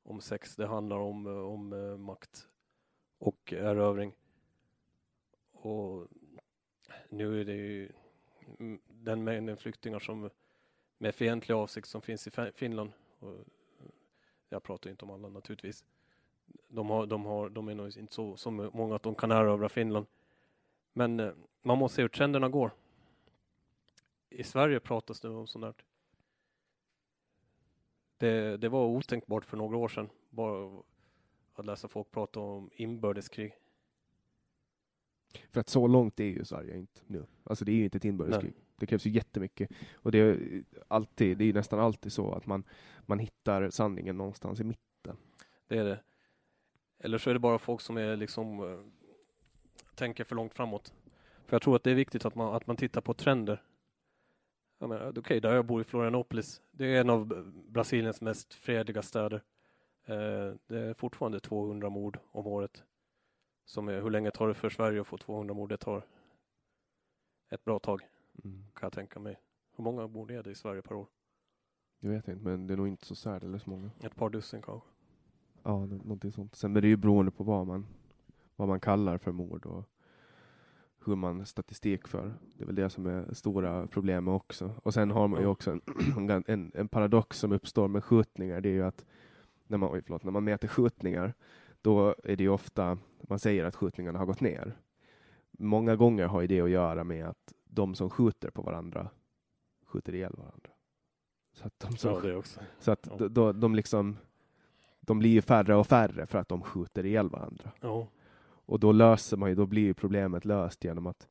om 0.04 0.22
sex, 0.22 0.56
det 0.56 0.68
handlar 0.68 0.98
om, 0.98 1.28
eh, 1.28 1.34
om 1.34 1.74
eh, 1.74 1.98
makt 1.98 2.48
och 3.18 3.54
erövring. 3.54 4.14
Och 5.52 6.08
nu 7.10 7.42
är 7.42 7.46
det 7.46 7.56
ju 7.56 7.92
mm, 8.60 8.82
den 8.88 9.24
mängden 9.24 9.58
flyktingar 9.58 10.00
som 10.00 10.30
med 10.98 11.16
fientlig 11.16 11.56
avsikt 11.56 11.88
som 11.88 12.02
finns 12.02 12.28
i 12.28 12.52
Finland. 12.56 12.92
Och 13.20 13.36
jag 14.50 14.64
pratar 14.64 14.90
inte 14.90 15.06
om 15.06 15.12
alla 15.12 15.30
naturligtvis. 15.30 15.86
De, 16.68 16.90
har, 16.90 17.06
de, 17.06 17.26
har, 17.26 17.50
de 17.50 17.68
är 17.68 17.76
nog 17.76 17.98
inte 17.98 18.14
så, 18.14 18.38
så 18.38 18.52
många 18.52 18.96
att 18.96 19.04
de 19.04 19.16
kan 19.16 19.32
erövra 19.32 19.70
Finland. 19.70 20.06
Men 20.94 21.20
eh, 21.20 21.32
man 21.62 21.78
måste 21.78 21.96
se 21.96 22.02
hur 22.02 22.10
trenderna 22.10 22.50
går. 22.50 22.72
I 24.30 24.44
Sverige 24.44 24.80
pratas 24.80 25.20
det 25.20 25.30
om 25.30 25.48
sånt 25.48 25.64
där. 25.66 25.76
Det, 28.18 28.58
det 28.58 28.70
var 28.70 28.86
otänkbart 28.86 29.46
för 29.46 29.58
några 29.58 29.78
år 29.78 29.88
sedan. 29.88 30.10
Bara 30.30 30.82
att 31.54 31.66
läsa 31.66 31.88
folk 31.88 32.12
prata 32.12 32.40
om 32.40 32.70
inbördeskrig. 32.74 33.54
För 35.50 35.60
att 35.60 35.70
så 35.70 35.88
långt 35.88 36.20
är 36.20 36.24
ju 36.24 36.46
Sverige 36.46 36.78
inte 36.78 37.02
nu. 37.08 37.26
Alltså 37.44 37.66
det 37.66 37.72
är 37.72 37.76
ju 37.76 37.84
inte 37.84 37.98
ett 37.98 38.06
inbördeskrig. 38.06 38.54
Det 38.76 38.86
krävs 38.86 39.06
ju 39.06 39.10
jättemycket. 39.10 39.72
Och 39.94 40.12
det 40.12 40.20
är 40.20 40.64
alltid, 40.88 41.38
det 41.38 41.46
är 41.46 41.54
nästan 41.54 41.80
alltid 41.80 42.12
så 42.12 42.32
att 42.32 42.46
man, 42.46 42.64
man 43.06 43.20
hittar 43.20 43.70
sanningen 43.70 44.18
någonstans 44.18 44.60
i 44.60 44.64
mitten. 44.64 45.18
Det 45.68 45.78
är 45.78 45.84
det. 45.84 46.00
Eller 47.00 47.18
så 47.18 47.30
är 47.30 47.34
det 47.34 47.40
bara 47.40 47.60
folk 47.60 47.82
som 47.82 47.98
är 47.98 48.16
liksom 48.16 48.60
eh, 48.60 48.80
tänker 49.96 50.24
för 50.24 50.36
långt 50.36 50.54
framåt. 50.54 50.94
För 51.46 51.56
jag 51.56 51.62
tror 51.62 51.76
att 51.76 51.84
det 51.84 51.92
är 51.92 51.96
viktigt 51.96 52.26
att 52.26 52.36
man, 52.36 52.56
att 52.56 52.68
man 52.68 52.76
tittar 52.76 53.02
på 53.02 53.14
trender. 53.14 53.64
Okej, 54.80 55.08
okay, 55.08 55.40
där 55.40 55.56
jag 55.56 55.66
bor 55.66 55.82
i 55.82 55.84
Florianopolis. 55.84 56.62
Det 56.72 56.86
är 56.86 57.02
en 57.02 57.10
av 57.10 57.52
Brasiliens 57.68 58.22
mest 58.22 58.54
fredliga 58.54 59.02
städer. 59.02 59.44
Eh, 60.06 60.54
det 60.68 60.80
är 60.80 60.94
fortfarande 60.94 61.40
200 61.40 61.90
mord 61.90 62.20
om 62.32 62.48
året. 62.48 62.84
Som 63.66 63.88
är, 63.88 64.02
hur 64.02 64.10
länge 64.10 64.32
tar 64.32 64.48
det 64.48 64.54
för 64.54 64.70
Sverige 64.70 65.02
att 65.02 65.08
få 65.08 65.18
200 65.18 65.54
mord? 65.54 65.70
Det 65.70 65.78
tar 65.78 66.06
ett 67.50 67.66
bra 67.66 67.80
tag, 67.80 68.02
mm. 68.44 68.66
kan 68.74 68.86
jag 68.86 68.94
tänka 68.94 69.20
mig. 69.20 69.40
Hur 69.76 69.84
många 69.84 70.08
mord 70.08 70.32
är 70.32 70.44
det 70.44 70.52
i 70.52 70.56
Sverige 70.56 70.82
per 70.82 70.96
år? 70.96 71.08
Jag 72.00 72.10
vet 72.10 72.28
inte, 72.28 72.44
men 72.44 72.68
det 72.68 72.74
är 72.74 72.78
nog 72.78 72.88
inte 72.88 73.06
så 73.06 73.16
särdeles 73.16 73.66
många. 73.66 73.92
Ett 74.04 74.16
par 74.16 74.30
dussin 74.30 74.62
kanske. 74.62 74.90
Ja, 75.64 75.86
någonting 75.86 76.32
sånt. 76.32 76.56
Sen 76.56 76.78
är 76.78 76.82
det 76.82 76.88
ju 76.88 76.98
beroende 76.98 77.32
på 77.32 77.44
vad 77.44 77.68
man, 77.68 77.86
vad 78.56 78.68
man 78.68 78.80
kallar 78.80 79.18
för 79.18 79.32
mord 79.32 79.66
och 79.66 79.90
hur 81.06 81.16
man 81.16 81.46
statistik 81.46 82.08
för. 82.08 82.34
Det 82.56 82.64
är 82.64 82.66
väl 82.66 82.76
det 82.76 82.90
som 82.90 83.06
är 83.06 83.34
stora 83.34 83.88
problemet 83.88 84.32
också. 84.32 84.72
Och 84.84 84.94
sen 84.94 85.12
har 85.12 85.28
man 85.28 85.42
ju 85.42 85.48
också 85.48 85.72
en, 85.72 85.82
en, 86.48 86.72
en 86.76 86.88
paradox 86.88 87.40
som 87.40 87.52
uppstår 87.52 87.88
med 87.88 88.04
skjutningar. 88.04 88.62
Det 88.62 88.70
är 88.70 88.74
ju 88.74 88.84
att 88.84 89.06
när 89.68 89.78
man, 89.78 89.90
oj, 89.94 90.02
förlåt, 90.02 90.24
när 90.24 90.32
man 90.32 90.44
mäter 90.44 90.68
skjutningar, 90.68 91.34
då 91.82 92.16
är 92.24 92.36
det 92.36 92.44
ju 92.44 92.50
ofta 92.50 92.98
man 93.22 93.40
säger 93.40 93.66
att 93.66 93.76
skjutningarna 93.76 94.20
har 94.20 94.26
gått 94.26 94.42
ner. 94.42 94.78
Många 95.52 95.96
gånger 95.96 96.28
har 96.28 96.48
det 96.48 96.62
att 96.62 96.70
göra 96.70 97.04
med 97.04 97.28
att 97.28 97.54
de 97.64 97.96
som 97.96 98.10
skjuter 98.10 98.50
på 98.50 98.62
varandra 98.62 99.10
skjuter 99.86 100.16
ihjäl 100.16 100.34
varandra. 100.38 100.70
Så 101.54 101.68
att 101.68 101.80
de, 101.80 101.98
som, 101.98 102.30
ja. 102.30 102.42
Så 102.80 102.92
att 102.92 103.08
ja. 103.20 103.28
då, 103.28 103.52
de 103.52 103.76
liksom 103.76 104.18
de 105.08 105.20
blir 105.20 105.42
färre 105.42 105.76
och 105.76 105.88
färre 105.88 106.26
för 106.26 106.40
att 106.40 106.50
de 106.50 106.62
skjuter 106.62 107.06
ihjäl 107.06 107.30
varandra. 107.30 107.72
Ja. 107.82 108.08
Och 108.66 108.80
då 108.80 108.92
löser 108.92 109.38
man 109.38 109.50
ju, 109.50 109.56
då 109.56 109.66
blir 109.66 109.94
problemet 109.94 110.46
löst 110.46 110.84
genom 110.84 111.08
att 111.08 111.28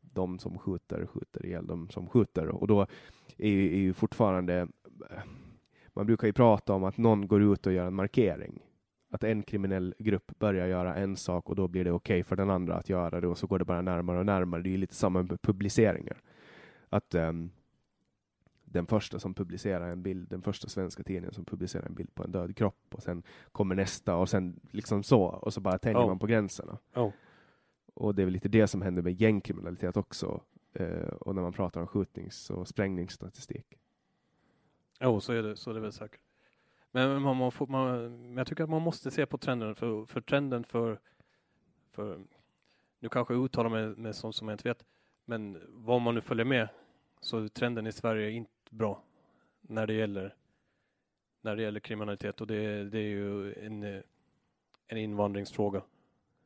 de 0.00 0.38
som 0.38 0.58
skjuter 0.58 1.06
skjuter 1.06 1.46
ihjäl 1.46 1.66
de 1.66 1.88
som 1.88 2.08
skjuter. 2.08 2.48
Och 2.48 2.66
då 2.66 2.86
är 3.36 3.48
ju, 3.48 3.72
är 3.72 3.78
ju 3.78 3.92
fortfarande, 3.92 4.68
man 5.92 6.06
brukar 6.06 6.26
ju 6.26 6.32
prata 6.32 6.74
om 6.74 6.84
att 6.84 6.98
någon 6.98 7.28
går 7.28 7.42
ut 7.42 7.66
och 7.66 7.72
gör 7.72 7.86
en 7.86 7.94
markering. 7.94 8.58
Att 9.10 9.24
en 9.24 9.42
kriminell 9.42 9.94
grupp 9.98 10.38
börjar 10.38 10.66
göra 10.66 10.94
en 10.94 11.16
sak 11.16 11.48
och 11.48 11.56
då 11.56 11.68
blir 11.68 11.84
det 11.84 11.92
okej 11.92 12.14
okay 12.14 12.24
för 12.24 12.36
den 12.36 12.50
andra 12.50 12.74
att 12.74 12.88
göra 12.88 13.20
det 13.20 13.26
och 13.28 13.38
så 13.38 13.46
går 13.46 13.58
det 13.58 13.64
bara 13.64 13.82
närmare 13.82 14.18
och 14.18 14.26
närmare. 14.26 14.62
Det 14.62 14.74
är 14.74 14.78
lite 14.78 14.94
samma 14.94 15.22
med 15.22 15.42
publiceringar. 15.42 16.16
Att 16.88 17.14
um, 17.14 17.50
den 18.72 18.86
första 18.86 19.18
som 19.18 19.34
publicerar 19.34 19.90
en 19.90 20.02
bild, 20.02 20.28
den 20.28 20.42
första 20.42 20.68
svenska 20.68 21.02
tidningen 21.02 21.34
som 21.34 21.44
publicerar 21.44 21.86
en 21.86 21.94
bild 21.94 22.14
på 22.14 22.24
en 22.24 22.32
död 22.32 22.56
kropp 22.56 22.94
och 22.94 23.02
sen 23.02 23.22
kommer 23.52 23.74
nästa 23.74 24.16
och 24.16 24.28
sen 24.28 24.60
liksom 24.70 25.02
så 25.02 25.22
och 25.22 25.52
så 25.52 25.60
bara 25.60 25.78
tänjer 25.78 26.02
oh. 26.02 26.06
man 26.06 26.18
på 26.18 26.26
gränserna. 26.26 26.78
Oh. 26.94 27.10
Och 27.94 28.14
det 28.14 28.22
är 28.22 28.24
väl 28.24 28.32
lite 28.32 28.48
det 28.48 28.66
som 28.66 28.82
händer 28.82 29.02
med 29.02 29.20
gängkriminalitet 29.20 29.96
också 29.96 30.40
eh, 30.72 31.08
och 31.08 31.34
när 31.34 31.42
man 31.42 31.52
pratar 31.52 31.80
om 31.80 31.86
skjutnings 31.86 32.50
och 32.50 32.68
sprängningsstatistik. 32.68 33.78
Jo, 35.00 35.10
oh, 35.10 35.18
så 35.18 35.32
är 35.32 35.42
det, 35.42 35.56
så 35.56 35.70
är 35.70 35.74
det 35.74 35.80
väl 35.80 35.92
säkert. 35.92 36.20
Men 36.90 37.22
man, 37.22 37.36
man, 37.36 37.52
får, 37.52 37.66
man, 37.66 38.36
jag 38.36 38.46
tycker 38.46 38.64
att 38.64 38.70
man 38.70 38.82
måste 38.82 39.10
se 39.10 39.26
på 39.26 39.38
trenden 39.38 39.74
för, 39.74 40.04
för 40.04 40.20
trenden 40.20 40.64
för, 40.64 41.00
för 41.90 42.20
nu 42.98 43.08
kanske 43.08 43.34
jag 43.34 43.44
uttalar 43.44 43.70
mig 43.70 43.86
med 43.96 44.14
sånt 44.14 44.34
som 44.34 44.48
jag 44.48 44.54
inte 44.54 44.68
vet, 44.68 44.84
men 45.24 45.62
vad 45.68 46.00
man 46.00 46.14
nu 46.14 46.20
följer 46.20 46.44
med 46.44 46.68
så 47.20 47.48
trenden 47.48 47.86
i 47.86 47.92
Sverige 47.92 48.26
är 48.26 48.30
inte 48.30 48.51
bra 48.72 49.02
när 49.60 49.86
det 49.86 49.94
gäller 49.94 50.34
när 51.42 51.56
det 51.56 51.62
gäller 51.62 51.80
kriminalitet 51.80 52.40
och 52.40 52.46
det, 52.46 52.84
det 52.84 52.98
är 52.98 53.08
ju 53.08 53.54
en, 53.54 54.02
en 54.86 54.98
invandringsfråga. 54.98 55.82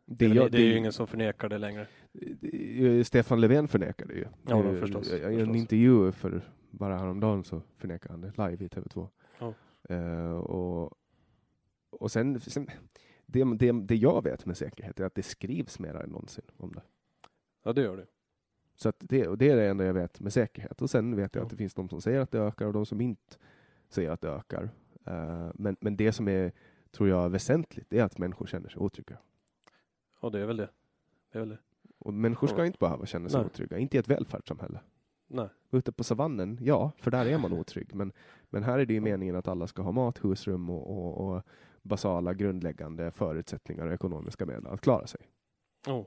Det, 0.04 0.28
det, 0.28 0.48
det 0.48 0.58
är 0.58 0.66
ju 0.66 0.76
ingen 0.76 0.92
som 0.92 1.06
förnekar 1.06 1.48
det 1.48 1.58
längre. 1.58 1.86
Stefan 3.04 3.40
Löfven 3.40 3.68
förnekar 3.68 4.06
det 4.06 4.14
ju. 4.14 4.26
Ja, 4.48 4.62
då, 4.62 4.80
förstås, 4.80 5.12
I 5.12 5.40
en 5.40 5.54
intervju 5.54 6.12
för 6.12 6.42
bara 6.70 6.98
häromdagen 6.98 7.44
så 7.44 7.62
förnekar 7.76 8.10
han 8.10 8.20
det 8.20 8.28
live 8.28 8.64
i 8.64 8.68
TV2. 8.68 9.08
Ja. 9.38 9.54
Uh, 9.90 10.32
och, 10.32 10.92
och 11.90 12.10
sen, 12.12 12.40
sen 12.40 12.70
det, 13.26 13.44
det, 13.56 13.72
det 13.72 13.96
jag 13.96 14.24
vet 14.24 14.46
med 14.46 14.56
säkerhet 14.56 15.00
är 15.00 15.04
att 15.04 15.14
det 15.14 15.22
skrivs 15.22 15.78
mer 15.78 15.94
än 15.94 16.10
någonsin 16.10 16.44
om 16.56 16.72
det. 16.72 16.82
Ja, 17.62 17.72
det 17.72 17.82
gör 17.82 17.96
det. 17.96 18.06
Så 18.76 18.92
det, 18.98 19.36
det 19.36 19.50
är 19.50 19.56
det 19.56 19.66
enda 19.66 19.84
jag 19.84 19.94
vet 19.94 20.20
med 20.20 20.32
säkerhet. 20.32 20.82
Och 20.82 20.90
sen 20.90 21.16
vet 21.16 21.34
jag 21.34 21.42
ja. 21.42 21.44
att 21.44 21.50
det 21.50 21.56
finns 21.56 21.74
de 21.74 21.88
som 21.88 22.00
säger 22.00 22.20
att 22.20 22.30
det 22.30 22.38
ökar 22.38 22.66
och 22.66 22.72
de 22.72 22.86
som 22.86 23.00
inte 23.00 23.36
säger 23.88 24.10
att 24.10 24.20
det 24.20 24.28
ökar. 24.28 24.62
Uh, 25.08 25.50
men, 25.54 25.76
men 25.80 25.96
det 25.96 26.12
som 26.12 26.28
är, 26.28 26.52
tror 26.90 27.08
jag, 27.08 27.30
väsentligt 27.30 27.92
är 27.92 28.02
att 28.02 28.18
människor 28.18 28.46
känner 28.46 28.68
sig 28.68 28.80
otrygga. 28.80 29.18
Ja, 30.20 30.30
det 30.30 30.40
är 30.40 30.46
väl 30.46 30.56
det. 30.56 30.68
det, 31.32 31.38
är 31.38 31.40
väl 31.40 31.48
det. 31.48 31.58
Och 31.98 32.14
människor 32.14 32.46
ska 32.46 32.58
ja. 32.58 32.66
inte 32.66 32.78
behöva 32.78 33.06
känna 33.06 33.28
sig 33.28 33.40
Nej. 33.40 33.46
otrygga, 33.46 33.78
inte 33.78 33.96
i 33.96 34.00
ett 34.00 34.08
välfärdssamhälle. 34.08 34.80
Nej. 35.26 35.48
Ute 35.70 35.92
på 35.92 36.04
savannen, 36.04 36.58
ja, 36.60 36.92
för 36.98 37.10
där 37.10 37.26
är 37.26 37.38
man 37.38 37.52
otrygg. 37.60 37.94
Men, 37.94 38.12
men 38.50 38.62
här 38.62 38.78
är 38.78 38.86
det 38.86 38.94
ju 38.94 39.00
meningen 39.00 39.36
att 39.36 39.48
alla 39.48 39.66
ska 39.66 39.82
ha 39.82 39.92
mat, 39.92 40.24
husrum 40.24 40.70
och, 40.70 40.90
och, 40.90 41.36
och 41.36 41.42
basala 41.82 42.34
grundläggande 42.34 43.10
förutsättningar 43.10 43.86
och 43.86 43.92
ekonomiska 43.92 44.46
medel 44.46 44.66
att 44.66 44.80
klara 44.80 45.06
sig. 45.06 45.20
Oh. 45.88 46.06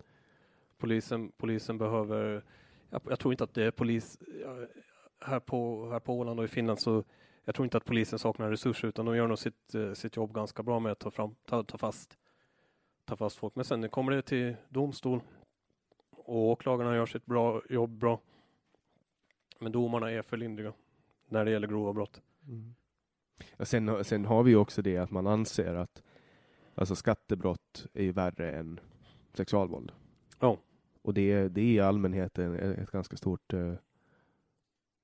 Polisen, 0.80 1.32
polisen 1.38 1.78
behöver, 1.78 2.44
jag, 2.90 3.02
jag, 3.10 3.20
tror 3.20 3.34
inte 3.34 3.44
att 3.44 3.54
det 3.54 3.64
är 3.64 3.72
polis, 3.72 4.20
här 5.20 5.40
på, 5.40 5.90
här 5.92 6.00
på 6.00 6.14
Åland 6.14 6.40
och 6.40 6.46
i 6.46 6.48
Finland 6.48 6.80
så 6.80 7.04
jag 7.44 7.56
tror 7.56 7.66
inte 7.66 7.78
att 7.78 7.86
polisen 7.86 8.20
saknar 8.20 8.50
resurser 8.50 8.88
utan 8.88 9.06
de 9.06 9.16
gör 9.16 9.28
nog 9.28 9.40
sitt, 9.40 9.76
eh, 9.76 9.94
sitt 9.94 10.16
jobb 10.16 10.34
ganska 10.34 10.64
bra 10.64 10.80
med 10.80 10.92
att 10.92 11.00
ta, 11.00 11.12
fram, 11.12 11.36
ta, 11.46 11.64
ta, 11.64 11.78
fast, 11.78 12.18
ta 13.06 13.16
fast 13.16 13.38
folk. 13.38 13.56
Men 13.56 13.66
sen 13.66 13.90
kommer 13.90 14.12
det 14.12 14.22
till 14.22 14.56
domstol 14.70 15.22
och 16.12 16.38
åklagarna 16.38 16.96
gör 16.96 17.06
sitt 17.06 17.26
bra, 17.26 17.62
jobb 17.70 17.90
bra. 17.90 18.20
Men 19.60 19.72
domarna 19.72 20.12
är 20.12 20.22
för 20.22 20.38
lindriga 20.38 20.74
när 21.28 21.46
det 21.46 21.52
gäller 21.52 21.68
grova 21.68 21.94
brott. 21.94 22.22
Mm. 22.48 22.76
Ja, 23.58 23.66
sen, 23.66 24.04
sen 24.04 24.26
har 24.26 24.44
vi 24.44 24.56
också 24.56 24.82
det 24.82 24.98
att 24.98 25.12
man 25.12 25.28
anser 25.28 25.76
att 25.76 26.04
alltså 26.76 26.96
skattebrott 26.96 27.88
är 27.94 28.12
värre 28.12 28.52
än 28.52 28.80
sexualvåld. 29.34 29.92
Ja. 30.40 30.58
Och 31.02 31.14
det, 31.14 31.48
det 31.48 31.62
är 31.62 31.66
i 31.66 31.80
allmänhet 31.80 32.40
ett 32.40 32.92
ganska 32.92 33.18
stort 33.18 33.54
eh, 33.54 33.74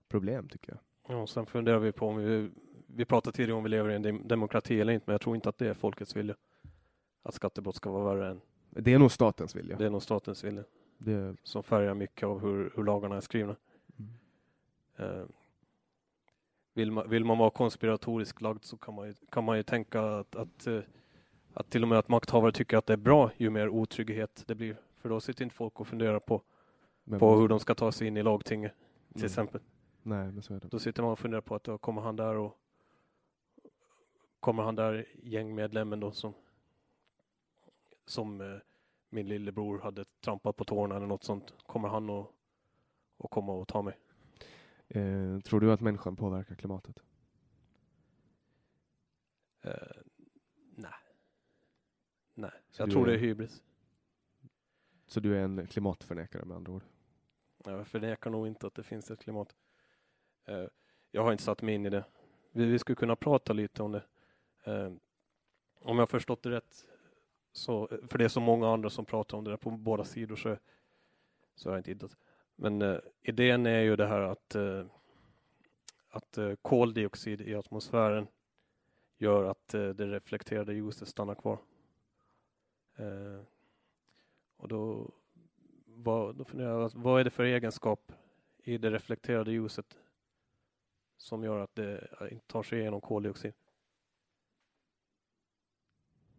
problem 0.07 0.47
tycker 0.47 0.71
jag. 0.71 0.79
Ja, 1.17 1.27
sen 1.27 1.45
funderar 1.45 1.79
vi 1.79 1.91
på 1.91 2.07
om 2.07 2.17
vi, 2.17 2.49
vi 2.87 3.05
pratade 3.05 3.37
tidigare 3.37 3.57
om 3.57 3.63
vi 3.63 3.69
lever 3.69 3.89
i 3.89 3.95
en 3.95 4.27
demokrati 4.27 4.81
eller 4.81 4.93
inte, 4.93 5.03
men 5.07 5.13
jag 5.13 5.21
tror 5.21 5.35
inte 5.35 5.49
att 5.49 5.57
det 5.57 5.67
är 5.67 5.73
folkets 5.73 6.15
vilja. 6.15 6.35
Att 7.23 7.33
skattebrott 7.33 7.75
ska 7.75 7.91
vara 7.91 8.15
värre 8.15 8.31
än... 8.31 8.41
Det 8.69 8.93
är 8.93 8.99
nog 8.99 9.11
statens 9.11 9.55
vilja. 9.55 9.77
Det 9.77 9.85
är 9.85 9.89
nog 9.89 10.03
statens 10.03 10.43
vilja. 10.43 10.63
Det... 10.97 11.35
Som 11.43 11.63
färgar 11.63 11.93
mycket 11.93 12.23
av 12.23 12.41
hur, 12.41 12.71
hur 12.75 12.83
lagarna 12.83 13.15
är 13.15 13.21
skrivna. 13.21 13.55
Mm. 13.99 15.19
Uh, 15.19 15.25
vill, 16.73 16.91
man, 16.91 17.09
vill 17.09 17.25
man 17.25 17.37
vara 17.37 17.49
konspiratoriskt 17.49 18.41
lagd 18.41 18.63
så 18.63 18.77
kan 18.77 18.93
man 18.93 19.07
ju, 19.07 19.13
kan 19.29 19.43
man 19.43 19.57
ju 19.57 19.63
tänka 19.63 20.01
att, 20.01 20.35
att, 20.35 20.67
uh, 20.67 20.81
att 21.53 21.69
till 21.69 21.81
och 21.81 21.87
med 21.87 21.97
att 21.97 22.09
makthavare 22.09 22.51
tycker 22.51 22.77
att 22.77 22.85
det 22.85 22.93
är 22.93 22.97
bra 22.97 23.31
ju 23.37 23.49
mer 23.49 23.69
otrygghet 23.69 24.43
det 24.47 24.55
blir 24.55 24.77
för 25.05 25.09
då 25.09 25.19
sitter 25.19 25.43
inte 25.43 25.55
folk 25.55 25.79
och 25.79 25.87
funderar 25.87 26.19
på, 26.19 26.41
men, 27.03 27.19
på 27.19 27.35
hur 27.35 27.47
de 27.47 27.59
ska 27.59 27.75
ta 27.75 27.91
sig 27.91 28.07
in 28.07 28.17
i 28.17 28.23
lagtinget 28.23 28.73
till 29.07 29.17
mm. 29.21 29.25
exempel. 29.25 29.61
Nej, 30.03 30.31
men 30.31 30.41
så 30.43 30.53
är 30.53 30.59
det. 30.59 30.67
Då 30.67 30.79
sitter 30.79 31.03
man 31.03 31.11
och 31.11 31.19
funderar 31.19 31.41
på 31.41 31.55
att 31.55 31.63
då 31.63 31.77
kommer 31.77 32.01
han 32.01 32.15
där 32.15 32.35
och 32.35 32.57
kommer 34.39 34.63
han 34.63 34.75
där 34.75 35.07
gängmedlemmen 35.23 35.99
då 35.99 36.11
som 36.11 36.33
som 38.05 38.41
eh, 38.41 38.57
min 39.09 39.27
lillebror 39.27 39.79
hade 39.79 40.05
trampat 40.05 40.55
på 40.55 40.63
tårna 40.63 40.95
eller 40.95 41.07
något 41.07 41.23
sånt. 41.23 41.53
Kommer 41.65 41.87
han 41.87 42.09
och, 42.09 42.35
och 43.17 43.31
komma 43.31 43.53
och 43.53 43.67
ta 43.67 43.81
mig? 43.81 43.97
Eh, 44.87 45.39
tror 45.39 45.59
du 45.59 45.71
att 45.71 45.81
människan 45.81 46.15
påverkar 46.15 46.55
klimatet? 46.55 47.03
Eh, 49.61 49.71
nej. 50.75 50.93
Nej, 52.33 52.51
så 52.69 52.81
jag 52.81 52.91
tror 52.91 53.03
är... 53.03 53.11
det 53.11 53.17
är 53.17 53.21
hybris. 53.21 53.63
Så 55.07 55.19
du 55.19 55.37
är 55.37 55.43
en 55.43 55.67
klimatförnekare 55.67 56.45
med 56.45 56.57
andra 56.57 56.71
ord? 56.71 56.83
Jag 57.65 57.87
förnekar 57.87 58.29
nog 58.29 58.47
inte 58.47 58.67
att 58.67 58.75
det 58.75 58.83
finns 58.83 59.11
ett 59.11 59.19
klimat. 59.19 59.55
Eh, 60.45 60.65
jag 61.11 61.23
har 61.23 61.31
inte 61.31 61.43
satt 61.43 61.61
mig 61.61 61.75
in 61.75 61.85
i 61.85 61.89
det. 61.89 62.05
Vi, 62.51 62.79
skulle 62.79 62.95
kunna 62.95 63.15
prata 63.15 63.53
lite 63.53 63.83
om 63.83 63.91
det. 63.91 64.03
Eh, 64.63 64.91
om 65.79 65.99
jag 65.99 66.09
förstått 66.09 66.43
det 66.43 66.49
rätt, 66.49 66.85
så, 67.51 67.87
för 68.07 68.17
det 68.17 68.23
är 68.23 68.29
så 68.29 68.39
många 68.39 68.69
andra 68.69 68.89
som 68.89 69.05
pratar 69.05 69.37
om 69.37 69.43
det 69.43 69.49
där 69.49 69.57
på 69.57 69.71
båda 69.71 70.03
sidor, 70.03 70.35
så, 70.35 70.57
så 71.55 71.69
har 71.69 71.73
jag 71.75 71.79
inte 71.79 71.91
hittat. 71.91 72.17
Men 72.55 72.81
eh, 72.81 72.99
idén 73.21 73.65
är 73.65 73.81
ju 73.81 73.95
det 73.95 74.07
här 74.07 74.21
att, 74.21 74.55
att 76.09 76.37
koldioxid 76.61 77.41
i 77.41 77.55
atmosfären 77.55 78.27
gör 79.17 79.43
att 79.43 79.67
det 79.67 79.93
reflekterade 79.93 80.73
ljuset 80.73 81.07
stannar 81.07 81.35
kvar. 81.35 81.59
Och 84.57 84.67
då, 84.67 85.11
vad, 85.85 86.35
då 86.35 86.43
funderar 86.43 86.81
jag, 86.81 86.91
vad 86.95 87.19
är 87.19 87.23
det 87.23 87.29
för 87.29 87.43
egenskap 87.43 88.11
i 88.57 88.77
det 88.77 88.89
reflekterade 88.89 89.51
ljuset 89.51 89.97
som 91.17 91.43
gör 91.43 91.59
att 91.59 91.75
det 91.75 92.07
inte 92.31 92.47
tar 92.47 92.63
sig 92.63 92.79
igenom 92.79 93.01
koldioxid. 93.01 93.53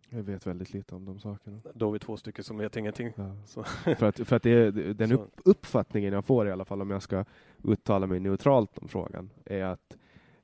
Jag 0.08 0.22
vet 0.22 0.46
väldigt 0.46 0.72
lite 0.72 0.94
om 0.94 1.04
de 1.04 1.20
sakerna. 1.20 1.60
Då 1.74 1.88
är 1.88 1.92
vi 1.92 1.98
två 1.98 2.16
stycken 2.16 2.44
som 2.44 2.58
vet 2.58 2.76
ingenting. 2.76 3.12
Ja. 3.16 3.36
För 3.96 4.02
att, 4.02 4.28
för 4.28 4.36
att 4.36 4.42
det 4.42 4.50
är, 4.50 4.72
den 4.72 5.12
upp, 5.12 5.40
uppfattningen 5.44 6.12
jag 6.12 6.24
får 6.24 6.48
i 6.48 6.52
alla 6.52 6.64
fall 6.64 6.82
om 6.82 6.90
jag 6.90 7.02
ska 7.02 7.24
uttala 7.64 8.06
mig 8.06 8.20
neutralt 8.20 8.78
om 8.78 8.88
frågan 8.88 9.30
är 9.44 9.64
att 9.64 9.96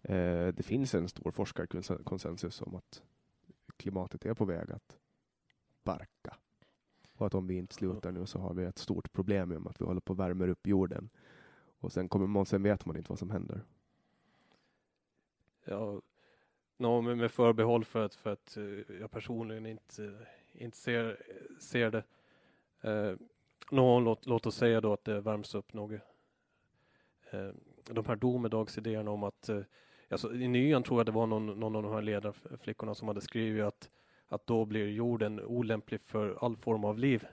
eh, 0.02 0.46
det 0.46 0.64
finns 0.64 0.94
en 0.94 1.08
stor 1.08 1.30
forskarkonsensus 1.30 2.62
om 2.62 2.74
att 2.74 3.02
klimatet 3.76 4.26
är 4.26 4.34
på 4.34 4.44
väg 4.44 4.72
att 4.72 4.98
barka. 5.84 6.36
Och 7.12 7.26
att 7.26 7.34
om 7.34 7.46
vi 7.46 7.54
inte 7.54 7.74
slutar 7.74 8.12
nu 8.12 8.26
så 8.26 8.38
har 8.38 8.54
vi 8.54 8.64
ett 8.64 8.78
stort 8.78 9.12
problem 9.12 9.48
med 9.48 9.66
att 9.66 9.80
vi 9.80 9.84
håller 9.84 10.00
på 10.00 10.12
och 10.12 10.18
värmer 10.18 10.48
upp 10.48 10.66
jorden. 10.66 11.10
Och 11.80 11.92
sen, 11.92 12.08
kommer 12.08 12.26
man, 12.26 12.46
sen 12.46 12.62
vet 12.62 12.86
man 12.86 12.96
inte 12.96 13.08
vad 13.08 13.18
som 13.18 13.30
händer. 13.30 13.64
ja, 15.64 16.00
no, 16.76 17.00
med, 17.00 17.30
förbehåll 17.30 17.84
för 17.84 18.04
att, 18.04 18.14
för 18.14 18.32
att 18.32 18.56
eh, 18.56 18.96
jag 19.00 19.10
personligen 19.10 19.66
inte, 19.66 20.26
inte 20.52 20.76
ser, 20.76 21.22
ser 21.60 21.90
det. 21.90 22.04
Eh, 22.80 23.16
no, 23.70 24.00
låt, 24.00 24.26
låt 24.26 24.46
oss 24.46 24.56
säga 24.56 24.80
då 24.80 24.92
att 24.92 25.04
det 25.04 25.20
värms 25.20 25.54
upp 25.54 25.72
något. 25.72 26.00
Eh, 27.30 27.50
de 27.84 28.06
här 28.06 28.16
domedagsidéerna 28.16 29.10
om 29.10 29.22
att 29.22 29.48
eh, 29.48 29.60
Alltså, 30.12 30.34
I 30.34 30.48
nyan 30.48 30.82
tror 30.82 30.98
jag 31.00 31.06
det 31.06 31.12
var 31.12 31.26
någon, 31.26 31.46
någon 31.46 31.76
av 31.76 31.82
de 31.82 31.92
här 31.92 32.02
ledarflickorna 32.02 32.94
som 32.94 33.08
hade 33.08 33.20
skrivit 33.20 33.64
att, 33.64 33.90
att 34.32 34.46
då 34.46 34.64
blir 34.64 34.88
jorden 34.88 35.40
olämplig 35.40 36.00
för 36.00 36.44
all 36.44 36.56
form 36.56 36.84
av 36.84 36.98
liv. 36.98 37.26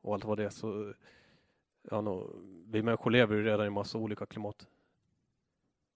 Och 0.00 0.14
allt 0.14 0.24
vad 0.24 0.38
det 0.38 0.44
är. 0.44 0.50
Så, 0.50 0.94
ja, 1.82 2.00
nå, 2.00 2.30
vi 2.66 2.82
människor 2.82 3.10
lever 3.10 3.36
ju 3.36 3.42
redan 3.42 3.66
i 3.66 3.70
massa 3.70 3.98
olika 3.98 4.26
klimat. 4.26 4.66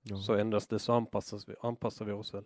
Ja. 0.02 0.16
Så 0.16 0.34
ändras 0.34 0.66
det 0.66 0.78
så 0.78 0.92
anpassas 0.92 1.48
vi, 1.48 1.54
anpassar 1.60 2.04
vi 2.04 2.12
oss 2.12 2.34
väl. 2.34 2.44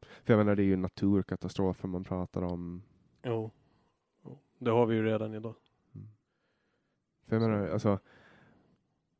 För 0.00 0.32
jag 0.32 0.38
menar, 0.38 0.56
det 0.56 0.62
är 0.62 0.64
ju 0.64 0.76
naturkatastrofer 0.76 1.88
man 1.88 2.04
pratar 2.04 2.42
om. 2.42 2.82
Jo. 3.22 3.50
Det 4.58 4.70
har 4.70 4.86
vi 4.86 4.94
ju 4.94 5.04
redan 5.04 5.34
idag. 5.34 5.54
För 7.26 7.36
jag 7.36 7.42
menar, 7.42 7.68
alltså, 7.68 7.98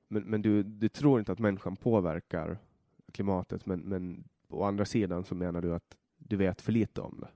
men 0.08 0.22
men 0.22 0.42
du, 0.42 0.62
du 0.62 0.88
tror 0.88 1.18
inte 1.18 1.32
att 1.32 1.38
människan 1.38 1.76
påverkar 1.76 2.58
klimatet, 3.12 3.66
men, 3.66 3.80
men 3.80 4.24
å 4.48 4.64
andra 4.64 4.84
sidan 4.84 5.24
så 5.24 5.34
menar 5.34 5.62
du 5.62 5.74
att 5.74 5.96
du 6.28 6.36
vet 6.36 6.60
för 6.62 6.72
lite 6.72 7.00
om 7.00 7.18
det. 7.20 7.28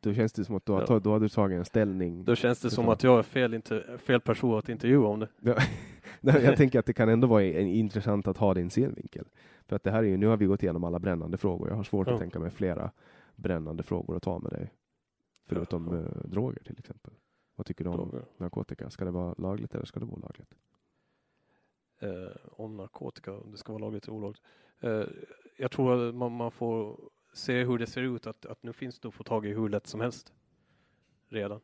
Då 0.00 0.14
känns 0.14 0.32
det 0.32 0.44
som 0.44 0.56
att 0.56 0.66
du 0.66 0.72
har, 0.72 0.86
Ja. 0.88 0.98
då 0.98 1.10
har 1.10 1.20
du 1.20 1.28
tagit 1.28 1.58
en 1.58 1.64
ställning. 1.64 2.24
Då 2.24 2.34
känns 2.34 2.60
det 2.60 2.70
som 2.70 2.88
att 2.88 3.02
jag 3.02 3.18
är 3.18 3.22
fel, 3.22 3.54
inte, 3.54 3.98
fel 3.98 4.20
person 4.20 4.58
att 4.58 4.68
intervjua 4.68 5.06
om 5.08 5.20
det. 5.20 5.28
Ja, 5.40 5.56
jag 6.40 6.56
tänker 6.56 6.78
att 6.78 6.86
det 6.86 6.92
kan 6.92 7.08
ändå 7.08 7.26
vara 7.26 7.42
en, 7.44 7.66
intressant 7.66 8.28
att 8.28 8.36
ha 8.38 8.54
din 8.54 8.70
synvinkel. 8.70 9.24
För 9.66 9.76
att 9.76 9.82
det 9.82 9.90
här 9.90 9.98
är 9.98 10.06
ju, 10.06 10.16
nu 10.16 10.26
har 10.26 10.36
vi 10.36 10.46
gått 10.46 10.62
igenom 10.62 10.84
alla 10.84 10.98
brännande 10.98 11.36
frågor. 11.36 11.68
Jag 11.68 11.76
har 11.76 11.84
svårt 11.84 12.06
Ja. 12.06 12.12
att 12.14 12.20
tänka 12.20 12.38
mig 12.38 12.50
flera 12.50 12.90
brännande 13.36 13.82
frågor 13.82 14.16
att 14.16 14.22
ta 14.22 14.38
med 14.38 14.52
dig. 14.52 14.72
Förutom 15.46 15.88
Ja. 15.92 15.98
eh, 16.00 16.24
droger 16.30 16.62
till 16.62 16.78
exempel. 16.78 17.12
Vad 17.56 17.66
tycker 17.66 17.84
du 17.84 17.90
om 17.90 17.96
Droger. 17.96 18.24
narkotika? 18.36 18.90
Ska 18.90 19.04
det 19.04 19.10
vara 19.10 19.34
lagligt 19.38 19.74
eller 19.74 19.84
ska 19.84 20.00
det 20.00 20.06
vara 20.06 20.16
olagligt? 20.16 20.54
eh, 22.00 22.36
om 22.52 22.76
narkotika, 22.76 23.32
om 23.32 23.50
det 23.50 23.56
ska 23.58 23.72
vara 23.72 23.80
lagligt 23.80 24.04
eller 24.04 24.16
olagligt. 24.16 24.42
Eh, 24.80 25.02
jag 25.58 25.70
tror 25.70 26.08
att 26.08 26.14
man, 26.14 26.32
man 26.32 26.50
får 26.50 27.00
se 27.34 27.64
hur 27.64 27.78
det 27.78 27.86
ser 27.86 28.02
ut, 28.02 28.26
att, 28.26 28.46
att 28.46 28.62
nu 28.62 28.72
finns 28.72 28.98
det 28.98 29.08
att 29.08 29.14
få 29.14 29.24
tag 29.24 29.46
i 29.46 29.48
hur 29.48 29.68
lätt 29.68 29.86
som 29.86 30.00
helst 30.00 30.32
redan. 31.28 31.60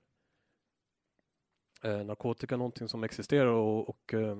Eh, 1.82 2.04
narkotika 2.04 2.54
är 2.54 2.58
någonting 2.58 2.88
som 2.88 3.04
existerar 3.04 3.50
och, 3.52 3.88
och 3.88 4.14
eh, 4.14 4.38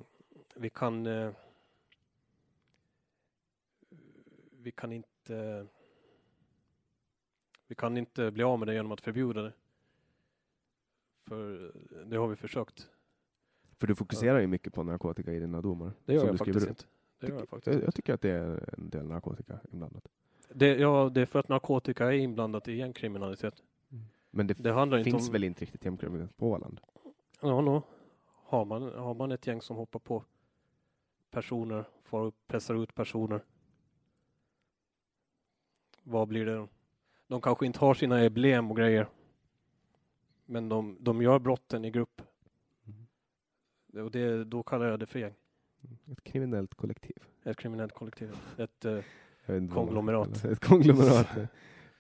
vi 0.55 0.71
kan 0.71 1.07
eh, 1.07 1.33
vi 4.51 4.73
kan 4.73 4.93
inte 4.93 5.67
vi 7.67 7.75
kan 7.75 7.97
inte 7.97 8.31
bli 8.31 8.43
av 8.43 8.59
med 8.59 8.69
det 8.69 8.75
genom 8.75 8.93
att 8.93 9.01
förbjuda 9.01 9.43
det. 9.43 9.53
För 11.25 11.73
det 12.05 12.17
har 12.17 12.29
vi 12.29 12.37
försökt. 12.37 12.89
För 13.79 13.87
du 13.87 13.95
fokuserar 13.95 14.41
ju 14.41 14.47
mycket 14.47 14.75
på 14.75 14.83
narkotika 14.83 15.33
i 15.33 15.41
dina 15.41 15.61
domar. 15.61 15.93
Det 16.05 16.15
gör 16.15 16.27
jag 16.27 16.39
faktiskt 16.39 16.69
inte. 16.69 16.85
Det 17.19 17.29
gör 17.29 17.39
jag 17.39 17.49
faktiskt 17.49 17.75
Jag, 17.75 17.85
jag 17.85 17.95
tycker 17.95 18.15
att 18.15 18.21
det 18.21 18.31
är 18.31 18.75
en 18.79 18.91
del 18.91 19.07
narkotika 19.07 19.61
inblandat. 19.73 20.09
Det, 20.55 20.79
ja, 20.79 21.11
det 21.15 21.21
är 21.21 21.27
för 21.27 21.39
att 21.39 21.49
narkotika 21.49 22.07
är 22.07 22.13
inblandat 22.13 22.69
i 22.69 22.73
gängkriminalitet. 22.73 23.63
Men 24.31 24.47
det, 24.47 24.55
Det 24.55 24.73
handlar 24.73 24.99
inte 24.99 25.11
finns 25.11 25.29
om... 25.29 25.33
väl 25.33 25.45
inte 25.45 25.61
riktigt 25.61 25.85
hemkriminalitet 25.85 26.37
på 26.37 26.51
Åland? 26.51 26.81
Ja, 27.41 27.61
no. 27.61 27.83
har, 28.27 28.65
man, 28.65 28.83
har 28.83 29.15
man 29.15 29.33
ett 29.33 29.47
gäng 29.47 29.63
som 29.63 29.77
hoppar 29.77 29.99
på 29.99 30.25
personer, 31.31 31.85
får 32.05 32.25
upp, 32.25 32.35
pressar 32.47 32.83
ut 32.83 32.95
personer. 32.95 33.45
Vad 36.03 36.29
blir 36.29 36.47
det? 36.47 36.69
De 37.27 37.41
kanske 37.41 37.67
inte 37.67 37.79
har 37.79 37.95
sina 37.95 38.21
emblem 38.21 38.71
och 38.71 38.77
grejer. 38.77 39.09
Men 40.45 40.69
de, 40.69 40.97
de 41.01 41.23
gör 41.23 41.39
brotten 41.39 41.85
i 41.85 41.91
grupp. 41.91 42.23
Och 43.95 44.11
det, 44.11 44.45
då 44.45 44.63
kallar 44.63 44.87
jag 44.87 45.01
det 45.01 45.07
för 45.07 45.19
gäng. 45.19 45.35
Ett 46.13 46.25
kriminellt 46.25 46.75
kollektiv. 46.75 47.17
Ett 47.45 47.57
kriminellt 47.57 47.93
kollektiv. 47.93 48.37
Ett, 48.59 48.85
Konglomerat. 49.47 50.45
Ett 50.45 50.61
konglomerat. 50.61 51.27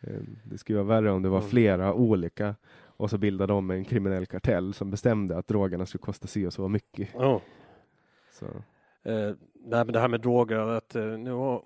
Eh, 0.02 0.20
Det 0.44 0.59
skulle 0.59 0.78
vara 0.83 1.01
värre 1.01 1.10
om 1.12 1.23
det 1.23 1.28
var 1.28 1.39
Mm. 1.39 1.51
flera 1.51 1.94
olika 1.94 2.55
och 2.85 3.10
så 3.10 3.19
bildade 3.19 3.52
de 3.52 3.70
en 3.70 3.85
kriminell 3.85 4.27
kartell 4.27 4.75
som 4.75 4.91
bestämde 4.91 5.39
att 5.39 5.47
drogerna 5.49 5.86
skulle 5.86 6.02
kosta 6.02 6.27
si 6.27 6.47
och 6.47 6.52
så 6.52 6.69
mycket. 6.69 7.09
ja. 7.15 7.41
Så, 8.33 8.47
Eh, 9.02 9.31
nej, 9.55 9.85
men 9.85 9.86
det 9.93 10.01
här 10.01 10.09
med 10.09 10.20
droger, 10.20 10.57
att 10.59 10.94
eh, 10.97 11.05
nu 11.05 11.31
har, 11.33 11.62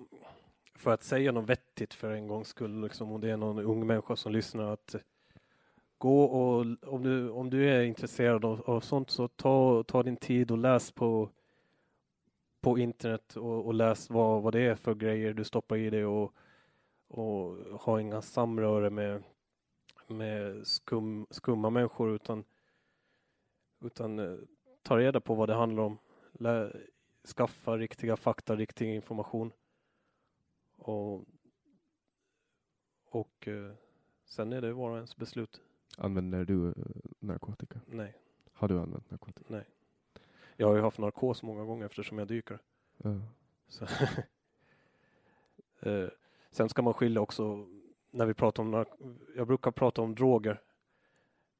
för 0.78 0.90
att 0.90 1.02
säga 1.02 1.32
något 1.32 1.48
vettigt 1.50 1.94
för 1.94 2.10
en 2.12 2.26
gångs 2.28 2.48
skull, 2.48 2.80
liksom, 2.82 3.12
om 3.12 3.20
det 3.20 3.30
är 3.30 3.36
någon 3.36 3.58
ung 3.64 3.86
människa 3.86 4.16
som 4.16 4.32
lyssnar, 4.32 4.72
att 4.72 4.94
gå 5.98 6.24
och 6.24 6.66
om 6.86 7.02
du, 7.02 7.30
om 7.30 7.50
du 7.50 7.70
är 7.70 7.82
intresserad 7.82 8.44
av, 8.44 8.62
av 8.66 8.80
sånt 8.80 9.10
så 9.10 9.28
ta, 9.28 9.82
ta 9.82 10.02
din 10.02 10.16
tid 10.16 10.50
och 10.50 10.58
läs 10.58 10.92
på, 10.92 11.28
på 12.64 12.78
internet 12.78 13.36
och, 13.36 13.66
och 13.66 13.74
läs 13.74 14.10
vad, 14.10 14.42
vad 14.42 14.52
det 14.52 14.60
är 14.60 14.74
för 14.74 14.94
grejer 14.94 15.34
du 15.34 15.44
stoppar 15.44 15.76
i 15.76 15.90
dig 15.90 16.04
och, 16.04 16.34
och 17.08 17.56
ha 17.80 18.00
inga 18.00 18.22
samröre 18.22 18.90
med, 18.90 19.22
med 20.06 20.66
skum, 20.66 21.26
skumma 21.30 21.70
människor 21.70 22.14
utan, 22.14 22.44
utan 23.80 24.18
eh, 24.18 24.38
ta 24.82 24.98
reda 24.98 25.20
på 25.20 25.34
vad 25.34 25.48
det 25.48 25.54
handlar 25.54 25.82
om. 25.82 25.98
Lä, 26.32 26.72
skaffa 27.36 27.76
riktiga 27.76 28.16
fakta, 28.16 28.56
riktig 28.56 28.94
information. 28.94 29.52
Och, 30.76 31.24
och 33.10 33.48
eh, 33.48 33.72
sen 34.24 34.52
är 34.52 34.60
det 34.60 34.72
var 34.72 34.90
och 34.90 34.96
ens 34.96 35.16
beslut. 35.16 35.60
använder 35.98 36.44
du 36.44 36.68
eh, 36.68 36.74
narkotika? 37.18 37.80
Nej, 37.86 38.14
Har 38.52 38.68
du 38.68 38.78
använt 38.80 39.10
narkotika? 39.10 39.46
nej. 39.48 39.64
Jag 40.56 40.66
har 40.68 40.74
ju 40.76 40.80
haft 40.82 40.98
narkos 40.98 41.42
många 41.42 41.64
gånger 41.64 41.86
eftersom 41.86 42.18
jag 42.18 42.28
dyker. 42.28 42.58
Så 43.68 43.84
eh, 45.80 46.08
sen 46.50 46.68
ska 46.68 46.82
man 46.82 46.94
skilja 46.94 47.20
också 47.20 47.66
när 48.10 48.26
vi 48.26 48.34
pratar 48.34 48.62
om 48.62 48.84
jag 49.36 49.46
brukar 49.46 49.70
prata 49.70 50.02
om 50.02 50.14
droger. 50.14 50.60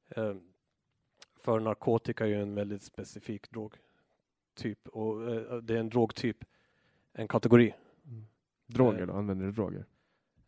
Eh, 0.08 0.34
för 1.36 1.60
narkotika 1.60 2.24
är 2.24 2.28
ju 2.28 2.42
en 2.42 2.55
väldigt 2.55 2.82
specifik 2.82 3.50
drogtyp 3.50 4.89
och 4.89 5.32
eh, 5.34 5.56
det 5.56 5.74
är 5.74 5.78
en 5.78 5.89
drogtyp, 5.89 6.44
en 7.12 7.28
kategori. 7.28 7.74
Droger 8.66 9.00
Eh. 9.00 9.06
då? 9.06 9.12
Använder 9.12 9.47
du 9.47 9.52
droger? 9.52 9.84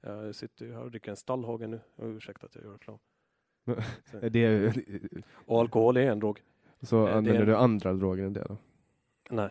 Jag 0.00 0.34
sitter 0.34 0.66
ju 0.66 0.73
här 0.73 0.83
och 0.83 0.91
dricker 0.91 1.10
en 1.10 1.16
stallhagen 1.16 1.70
nu. 1.70 1.81
Ursäkta 1.97 2.47
att 2.47 2.55
jag 2.55 2.65
gör 2.65 2.73
reklam. 2.73 2.99
Är 4.23 4.31
det, 4.31 4.76
Och 5.47 5.60
alkohol 5.60 5.97
är 5.97 6.10
en 6.10 6.18
drog. 6.20 6.42
Så 6.86 6.98
Eh, 6.98 7.05
det 7.05 7.16
använder 7.16 7.40
en- 7.40 7.47
du 7.47 7.56
andra 7.56 7.92
droger 7.92 8.24
än 8.24 8.32
det 8.32 8.44
då? 8.48 8.56
Nej, 9.31 9.50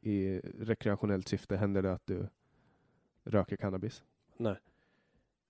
I 0.00 0.38
rekreationellt 0.40 1.28
syfte 1.28 1.56
händer 1.56 1.82
det 1.82 1.92
att 1.92 2.06
du 2.06 2.28
röker 3.24 3.56
cannabis? 3.56 4.04
nej. 4.36 4.56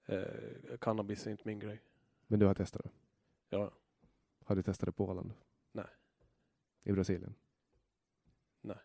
Eh, 0.07 0.77
cannabis 0.81 1.27
är 1.27 1.31
inte 1.31 1.43
min 1.47 1.59
grej. 1.59 1.81
Men 2.27 2.39
du 2.39 2.47
har 2.47 2.55
testat 2.55 2.83
det? 2.85 2.91
Ja, 3.57 3.71
Har 4.45 4.57
du 4.57 4.63
testat 4.63 4.87
det 4.87 4.93
på 4.93 5.05
Åland? 5.09 5.33
Nej. 5.73 5.87
I 6.83 6.93
Brasilien? 6.93 7.35
Nej. 8.61 8.77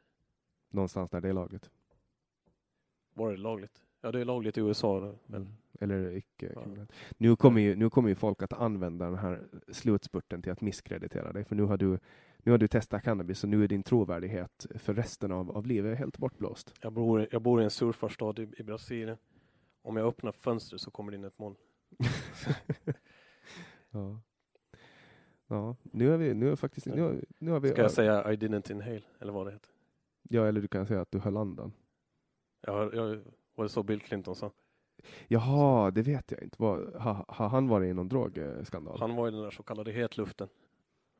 Någonstans 0.69 1.09
där 1.09 1.21
det 1.21 1.29
är 1.29 1.33
lagligt? 1.33 1.69
var 3.13 3.31
det 3.31 3.37
lagligt? 3.37 3.81
Ja, 4.01 4.11
det 4.11 4.19
är 4.21 4.25
lagligt 4.25 4.57
i 4.57 4.61
USA. 4.61 5.15
Men 5.25 5.41
Mm. 5.41 5.53
Eller 5.79 6.17
icke 6.17 6.51
Ja. 6.55 6.85
Nu 7.17 7.35
kommer, 7.35 7.61
ju, 7.61 7.75
nu 7.75 7.89
kommer 7.89 8.09
ju 8.09 8.15
folk 8.15 8.41
att 8.41 8.53
använda 8.53 9.05
den 9.05 9.17
här 9.17 9.43
slutspurten 9.71 10.41
till 10.41 10.51
att 10.51 10.61
misskreditera 10.61 11.33
dig. 11.33 11.43
För 11.43 11.55
nu 11.55 11.63
har 11.63 11.77
du, 11.77 11.99
nu 12.37 12.51
har 12.51 12.57
du 12.57 12.67
testat 12.67 13.03
cannabis 13.03 13.43
och 13.43 13.49
nu 13.49 13.63
är 13.63 13.67
din 13.67 13.83
trovärdighet 13.83 14.65
för 14.75 14.93
resten 14.93 15.31
av, 15.31 15.51
av 15.51 15.65
livet 15.65 15.97
helt 15.97 16.17
bortblåst. 16.17 16.73
jag, 16.81 16.93
bor, 16.93 17.27
jag 17.31 17.41
bor 17.41 17.61
i 17.61 17.63
en 17.63 17.69
surfarstad 17.69 18.33
i, 18.37 18.49
i 18.57 18.63
Brasilien. 18.63 19.17
Om 19.81 19.97
jag 19.97 20.07
öppnar 20.07 20.31
fönstret 20.31 20.81
så 20.81 20.91
kommer 20.91 21.11
det 21.11 21.17
in 21.17 21.23
ett 21.23 21.39
moln. 21.39 21.55
Ja. 23.91 24.21
Ja, 25.47 25.75
nu 25.81 26.13
är 26.13 26.17
vi, 26.17 26.33
nu 26.33 26.51
är 26.51 26.55
faktiskt, 26.55 26.87
nu 26.87 27.01
har, 27.01 27.15
nu 27.39 27.51
har 27.51 27.59
vi... 27.59 27.69
Ska 27.69 27.81
jag 27.81 27.91
säga 27.91 28.33
I 28.33 28.35
didn't 28.35 28.71
inhale, 28.71 29.01
eller 29.19 29.33
vad 29.33 29.47
det 29.47 29.51
heter? 29.51 29.69
Ja, 30.21 30.47
eller 30.47 30.61
du 30.61 30.67
kan 30.67 30.87
säga 30.87 31.01
att 31.01 31.11
du 31.11 31.19
höll 31.19 31.37
andan. 31.37 31.71
Jag, 32.61 32.93
jag, 32.93 33.19
var 33.55 33.63
det 33.63 33.69
så 33.69 33.83
Bill 33.83 34.01
Clinton 34.01 34.35
sa? 34.35 34.51
Jaha, 35.27 35.91
det 35.91 36.01
vet 36.01 36.31
jag 36.31 36.43
inte. 36.43 36.63
Har 36.63 36.99
ha, 36.99 37.25
ha 37.27 37.47
han 37.47 37.67
varit 37.67 37.89
i 37.89 37.93
någon 37.93 38.09
drogskandal? 38.09 38.99
Han 38.99 39.15
var 39.15 39.27
i 39.27 39.31
den 39.31 39.41
där 39.41 39.51
så 39.51 39.63
kallade 39.63 39.91
hetluften. 39.91 40.47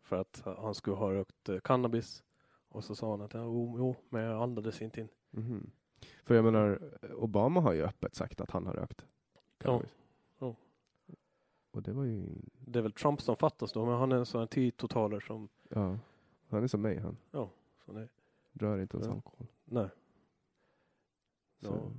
För 0.01 0.16
att 0.16 0.41
han 0.45 0.75
skulle 0.75 0.95
ha 0.95 1.14
rökt 1.14 1.49
eh, 1.49 1.59
cannabis. 1.59 2.24
Och 2.69 2.83
så 2.83 2.95
sa 2.95 3.11
han 3.11 3.22
att 3.22 3.33
jo, 3.33 3.75
jo 3.77 3.95
men 4.09 4.24
jag 4.24 4.43
andades 4.43 4.82
inte 4.82 5.01
in. 5.01 5.09
Mm. 5.33 5.72
För 6.24 6.35
jag 6.35 6.45
menar, 6.45 6.80
Obama 7.16 7.61
har 7.61 7.74
ju 7.74 7.83
öppet 7.83 8.16
sagt 8.16 8.41
att 8.41 8.51
han 8.51 8.66
har 8.66 8.74
rökt 8.74 9.06
cannabis. 9.58 9.90
Ja. 10.40 10.48
ja. 10.48 10.56
Och 11.72 11.83
det 11.83 11.93
var 11.93 12.03
ju... 12.03 12.25
Det 12.66 12.80
är 12.80 12.83
väl 12.83 12.91
Trump 12.91 13.22
som 13.22 13.35
fattas 13.35 13.72
då, 13.72 13.85
men 13.85 13.95
han 13.95 14.11
är 14.11 14.16
en 14.16 14.25
sån 14.25 14.40
här 14.40 14.48
tiototaler 14.48 15.19
som... 15.19 15.49
Ja, 15.69 15.99
han 16.49 16.64
är 16.64 16.67
som 16.67 16.82
mig 16.82 16.99
han. 16.99 17.17
Ja, 17.32 17.49
så 17.85 17.91
det... 17.91 18.08
Rör 18.51 18.80
inte 18.80 18.98
ens 18.98 19.08
ja. 19.08 19.14
alkohol. 19.14 19.48
Nej. 19.66 19.90
Så. 21.61 21.91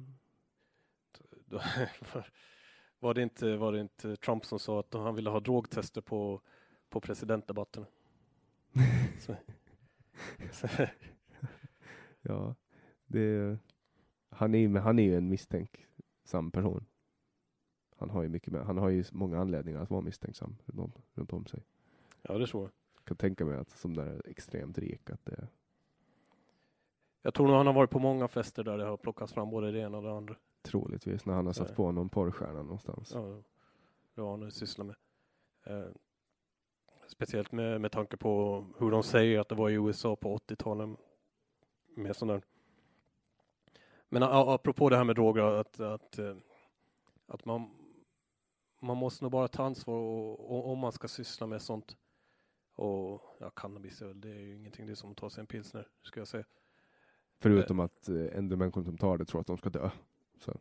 Då, 1.50 1.60
var, 2.98 3.14
det 3.14 3.22
inte, 3.22 3.56
var 3.56 3.72
det 3.72 3.80
inte 3.80 4.16
Trump 4.16 4.44
som 4.44 4.58
sa 4.58 4.80
att 4.80 4.94
han 4.94 5.14
ville 5.14 5.30
ha 5.30 5.40
drogtester 5.40 6.00
på, 6.00 6.40
på 6.88 7.00
presidentdebatterna? 7.00 7.86
så. 9.20 9.36
ja, 12.22 12.54
det, 13.06 13.58
han, 14.30 14.54
är, 14.54 14.78
han 14.80 14.98
är 14.98 15.02
ju 15.02 15.16
en 15.16 15.28
misstänksam 15.28 16.50
person. 16.50 16.86
Han 17.96 18.10
har 18.10 18.22
ju 18.22 18.28
mycket 18.28 18.52
med, 18.52 18.66
han 18.66 18.78
har 18.78 18.88
ju 18.88 19.04
många 19.12 19.38
anledningar 19.40 19.80
att 19.80 19.90
vara 19.90 20.00
misstänksam 20.00 20.56
runt, 20.66 20.94
runt 21.14 21.32
om 21.32 21.46
sig. 21.46 21.64
Ja, 22.22 22.38
det 22.38 22.46
tror 22.46 22.62
jag. 22.62 22.72
Jag 22.94 23.04
kan 23.04 23.16
tänka 23.16 23.44
mig 23.44 23.56
att 23.56 23.70
som 23.70 23.94
där 23.94 24.22
extremt 24.26 24.78
rik 24.78 25.10
att 25.10 25.24
det 25.24 25.48
jag 27.22 27.34
tror 27.34 27.46
nog 27.46 27.56
han 27.56 27.66
har 27.66 27.74
varit 27.74 27.90
på 27.90 27.98
många 27.98 28.28
fester 28.28 28.64
där 28.64 28.78
det 28.78 28.84
har 28.84 28.96
plockats 28.96 29.32
fram 29.32 29.50
både 29.50 29.72
det 29.72 29.80
ena 29.80 29.96
och 29.96 30.02
det 30.02 30.12
andra. 30.12 30.36
Troligtvis 30.62 31.26
när 31.26 31.34
han 31.34 31.46
har 31.46 31.52
satt 31.52 31.68
Nej. 31.68 31.76
på 31.76 31.92
någon 31.92 32.08
porrstjärna 32.08 32.62
någonstans. 32.62 33.12
Ja, 33.14 33.42
det 34.14 34.20
har 34.20 34.30
han 34.30 34.50
sysslat 34.50 34.86
med. 34.86 34.96
Eh, 35.64 35.90
speciellt 37.06 37.52
med, 37.52 37.80
med 37.80 37.92
tanke 37.92 38.16
på 38.16 38.64
hur 38.78 38.90
de 38.90 39.02
säger 39.02 39.40
att 39.40 39.48
det 39.48 39.54
var 39.54 39.70
i 39.70 39.74
USA 39.74 40.16
på 40.16 40.36
80-talet. 40.36 40.98
Med 41.94 42.16
där. 42.20 42.42
Men 44.08 44.22
apropå 44.22 44.88
det 44.88 44.96
här 44.96 45.04
med 45.04 45.16
droger, 45.16 45.42
att, 45.42 45.80
att, 45.80 46.18
eh, 46.18 46.36
att 47.26 47.44
man, 47.44 47.70
man 48.80 48.96
måste 48.96 49.24
nog 49.24 49.32
bara 49.32 49.48
ta 49.48 49.64
ansvar 49.64 49.94
och, 49.94 50.50
och, 50.50 50.72
om 50.72 50.78
man 50.78 50.92
ska 50.92 51.08
syssla 51.08 51.46
med 51.46 51.62
sånt. 51.62 51.96
Och 52.74 53.36
ja, 53.38 53.50
cannabis, 53.50 54.02
det 54.14 54.30
är 54.30 54.40
ju 54.40 54.56
ingenting, 54.56 54.86
det 54.86 54.92
är 54.92 54.94
som 54.94 55.10
att 55.10 55.16
ta 55.16 55.30
sig 55.30 55.40
en 55.40 55.46
pilsner, 55.46 55.88
ska 56.02 56.20
jag 56.20 56.28
säga. 56.28 56.44
Förutom 57.38 57.80
att 57.80 58.08
eh, 58.08 58.38
en 58.38 58.48
del 58.48 58.58
människor 58.58 58.82
som 58.82 58.98
tar 58.98 59.18
det 59.18 59.24
tror 59.24 59.40
att 59.40 59.46
de 59.46 59.56
ska 59.56 59.70
dö. 59.70 59.90
Så. 60.40 60.60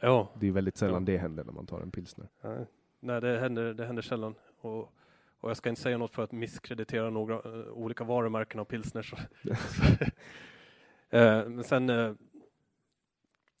Ja. 0.00 0.28
Det 0.40 0.48
är 0.48 0.52
väldigt 0.52 0.76
sällan 0.76 1.02
ja. 1.02 1.12
det 1.12 1.18
händer 1.18 1.44
när 1.44 1.52
man 1.52 1.66
tar 1.66 1.80
en 1.80 1.90
pilsner. 1.90 2.28
Nej, 2.40 2.66
Nej 3.00 3.20
det, 3.20 3.38
händer, 3.38 3.74
det 3.74 3.86
händer 3.86 4.02
sällan. 4.02 4.34
Och, 4.60 4.94
och 5.40 5.50
jag 5.50 5.56
ska 5.56 5.68
inte 5.68 5.82
säga 5.82 5.98
något 5.98 6.14
för 6.14 6.22
att 6.22 6.32
misskreditera 6.32 7.10
några 7.10 7.42
uh, 7.42 7.68
olika 7.68 8.04
varumärken 8.04 8.60
av 8.60 8.64
pilsner. 8.64 9.02
Så. 9.02 9.16
uh, 9.16 9.22
men 11.48 11.64
sen 11.64 11.90
uh, 11.90 12.14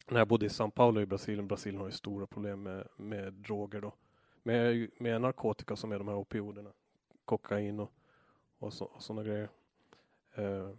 när 0.08 0.20
jag 0.20 0.28
bodde 0.28 0.46
i 0.46 0.48
São 0.48 0.70
Paulo 0.70 1.00
i 1.00 1.06
Brasilien, 1.06 1.48
Brasilien 1.48 1.80
har 1.80 1.86
ju 1.86 1.92
stora 1.92 2.26
problem 2.26 2.62
med, 2.62 2.88
med 2.96 3.32
droger 3.32 3.80
då. 3.80 3.92
Med, 4.42 4.90
med 4.98 5.20
narkotika 5.20 5.76
som 5.76 5.92
är 5.92 5.98
de 5.98 6.08
här 6.08 6.16
opioiderna. 6.16 6.70
Kokain 7.24 7.80
och, 7.80 7.92
och, 8.58 8.72
så, 8.72 8.84
och 8.84 9.02
sådana 9.02 9.22
grejer. 9.22 9.48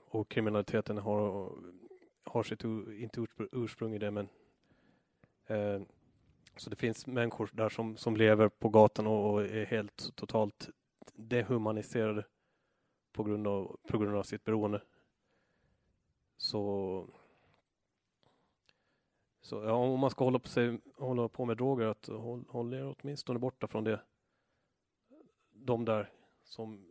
Och 0.06 0.30
kriminaliteten 0.30 0.98
har, 0.98 1.52
har 2.24 2.44
sitt 2.44 2.64
inte 2.64 3.26
ursprung 3.52 3.94
i 3.94 3.98
det 3.98 4.12
men 4.12 4.30
så 6.56 6.70
det 6.70 6.76
finns 6.76 7.08
människor 7.08 7.50
där 7.54 7.70
som, 7.70 7.98
som 7.98 8.16
lever 8.16 8.50
på 8.50 8.70
gatan 8.70 9.08
och, 9.08 9.34
och 9.34 9.44
är 9.46 9.66
helt 9.66 10.16
totalt 10.16 10.70
dehumaniserade 11.14 12.26
på 13.12 13.24
grund 13.24 13.48
av, 13.48 13.80
på 13.88 13.98
grund 13.98 14.18
av 14.18 14.24
sitt 14.24 14.44
beroende. 14.44 14.82
Så, 16.38 17.08
så 19.42 19.64
ja, 19.64 19.74
om 19.74 20.00
man 20.00 20.10
ska 20.10 20.24
hålla 20.24 20.40
på, 20.40 20.48
sig, 20.48 20.80
hålla 20.96 21.30
på 21.30 21.46
med 21.46 21.58
droger, 21.58 21.86
att 21.86 22.08
håll, 22.08 22.46
håll 22.50 22.74
er 22.74 22.96
åtminstone 23.00 23.40
borta 23.40 23.68
från 23.68 23.84
det. 23.84 24.02
De 25.52 25.86
där 25.86 26.12
som, 26.44 26.86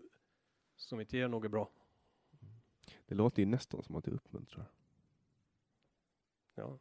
som 0.76 1.00
inte 1.00 1.16
ger 1.16 1.28
något 1.28 1.50
bra. 1.50 1.68
Det 3.06 3.14
låter 3.14 3.42
ju 3.42 3.46
nästan 3.46 3.82
som 3.82 3.96
att 3.96 4.04
du 4.04 4.10
uppmuntrar. 4.10 4.70
Ja, 6.54 6.78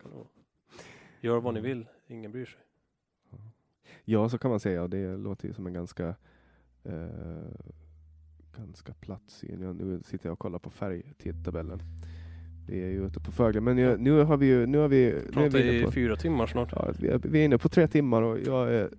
kan 0.00 0.10
det 0.10 0.16
vara. 0.16 0.41
Gör 1.22 1.40
vad 1.40 1.54
ni 1.54 1.60
vill, 1.60 1.86
ingen 2.06 2.32
bryr 2.32 2.46
sig. 2.46 2.60
Ja, 4.04 4.28
så 4.28 4.38
kan 4.38 4.50
man 4.50 4.60
säga. 4.60 4.88
Det 4.88 5.16
låter 5.16 5.48
ju 5.48 5.54
som 5.54 5.66
en 5.66 5.72
ganska 5.72 6.14
eh, 6.84 7.06
ganska 8.56 8.94
platt 8.94 9.22
syn. 9.26 9.58
nu 9.58 10.02
sitter 10.04 10.26
jag 10.26 10.32
och 10.32 10.38
kollar 10.38 10.58
på 10.58 10.70
färgtidtabellen. 10.70 11.82
Vi 12.68 12.82
är 12.82 12.86
ju 12.86 13.06
ute 13.06 13.20
på 13.20 13.32
Fögle, 13.32 13.60
men 13.60 13.78
jag, 13.78 14.00
nu 14.00 14.22
har 14.22 14.36
vi 14.36 14.46
ju... 14.46 14.66
Nu 14.66 14.78
har 14.78 14.88
vi, 14.88 15.14
nu 15.36 15.44
är 15.44 15.50
vi 15.50 15.80
i 15.80 15.84
på, 15.84 15.92
fyra 15.92 16.16
timmar 16.16 16.46
snart. 16.46 16.72
Ja, 16.72 16.92
vi, 16.98 17.08
är, 17.08 17.18
vi 17.18 17.40
är 17.40 17.44
inne 17.44 17.58
på 17.58 17.68
tre 17.68 17.88
timmar 17.88 18.22
och 18.22 18.38
jag 18.40 18.74
är 18.74 18.90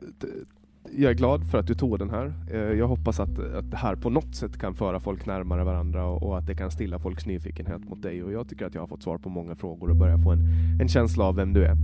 jag 0.97 1.11
är 1.11 1.15
glad 1.15 1.47
för 1.47 1.57
att 1.57 1.67
du 1.67 1.73
tog 1.73 1.99
den 1.99 2.09
här. 2.09 2.33
Eh, 2.51 2.59
jag 2.59 2.87
hoppas 2.87 3.19
att, 3.19 3.39
att 3.39 3.71
det 3.71 3.77
här 3.77 3.95
på 3.95 4.09
något 4.09 4.35
sätt 4.35 4.57
kan 4.57 4.73
föra 4.73 4.99
folk 4.99 5.25
närmare 5.25 5.63
varandra 5.63 6.05
och, 6.05 6.23
och, 6.23 6.37
att 6.37 6.47
det 6.47 6.55
kan 6.55 6.71
stilla 6.71 6.99
folks 6.99 7.25
nyfikenhet 7.25 7.89
mot 7.89 8.01
dig. 8.01 8.23
Och 8.23 8.31
jag 8.31 8.49
tycker 8.49 8.65
att 8.65 8.75
jag 8.75 8.81
har 8.81 8.87
fått 8.87 9.03
svar 9.03 9.17
på 9.17 9.29
många 9.29 9.55
frågor 9.55 9.89
och 9.89 9.95
börjar 9.95 10.17
få 10.17 10.31
en, 10.31 10.39
en 10.81 10.87
känsla 10.87 11.25
av 11.25 11.35
vem 11.35 11.53
du 11.53 11.65
är. 11.65 11.77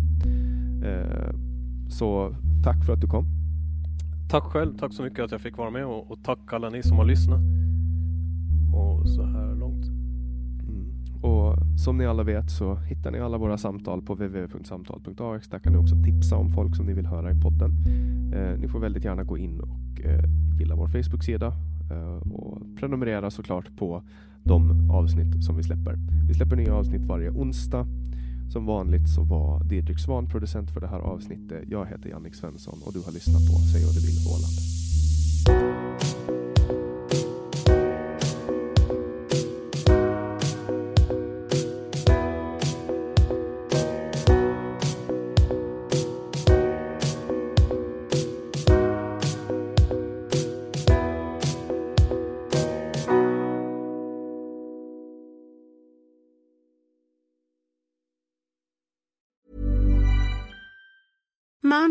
Eh, 0.83 1.33
så 1.89 2.35
tack 2.63 2.85
för 2.85 2.93
att 2.93 3.01
du 3.01 3.07
kom. 3.07 3.25
Tack 4.29 4.43
själv. 4.43 4.77
Tack 4.77 4.93
så 4.93 5.03
mycket 5.03 5.19
att 5.19 5.31
jag 5.31 5.41
fick 5.41 5.57
vara 5.57 5.69
med 5.69 5.85
och, 5.85 6.11
och 6.11 6.23
tack 6.23 6.53
alla 6.53 6.69
ni 6.69 6.83
som 6.83 6.97
har 6.97 7.05
lyssnat. 7.05 7.41
Och 8.73 9.09
så 9.09 9.23
här. 9.23 9.48
Och 11.29 11.55
som 11.77 11.97
ni 11.97 12.05
alla 12.05 12.23
vet 12.23 12.51
så 12.51 12.75
hittar 12.75 13.11
ni 13.11 13.19
alla 13.19 13.37
våra 13.37 13.57
samtal 13.57 14.01
på 14.01 14.13
www.samtal.ax. 14.13 15.47
Där 15.47 15.59
kan 15.59 15.73
ni 15.73 15.79
också 15.79 15.95
tipsa 16.05 16.35
om 16.35 16.53
folk 16.53 16.75
som 16.75 16.85
ni 16.85 16.93
vill 16.93 17.05
höra 17.05 17.31
i 17.31 17.41
podden. 17.41 17.71
Eh, 18.33 18.59
ni 18.59 18.67
får 18.67 18.79
väldigt 18.79 19.03
gärna 19.03 19.23
gå 19.23 19.37
in 19.37 19.59
och 19.59 20.01
eh, 20.05 20.23
gilla 20.59 20.75
vår 20.75 20.87
Facebook-sida 20.87 21.53
eh, 21.91 22.31
och 22.31 22.61
prenumerera 22.79 23.31
såklart 23.31 23.77
på 23.77 24.03
de 24.43 24.89
avsnitt 24.91 25.43
som 25.43 25.57
vi 25.57 25.63
släpper. 25.63 25.95
Vi 26.27 26.33
släpper 26.33 26.55
nya 26.55 26.73
avsnitt 26.73 27.05
varje 27.05 27.29
onsdag. 27.29 27.87
Som 28.53 28.65
vanligt 28.65 29.09
så 29.09 29.23
var 29.23 29.63
Didrik 29.63 29.99
Svan 29.99 30.27
producent 30.27 30.71
för 30.71 30.81
det 30.81 30.87
här 30.87 30.99
avsnittet. 30.99 31.63
Jag 31.67 31.85
heter 31.85 32.09
Jannik 32.09 32.35
Svensson 32.35 32.79
och 32.85 32.93
du 32.93 32.99
har 32.99 33.11
lyssnat 33.11 33.47
på 33.47 33.53
Säg 33.53 33.85
vad 33.85 33.95
du 33.95 34.01
vill 34.01 34.27
Åland. 34.27 34.78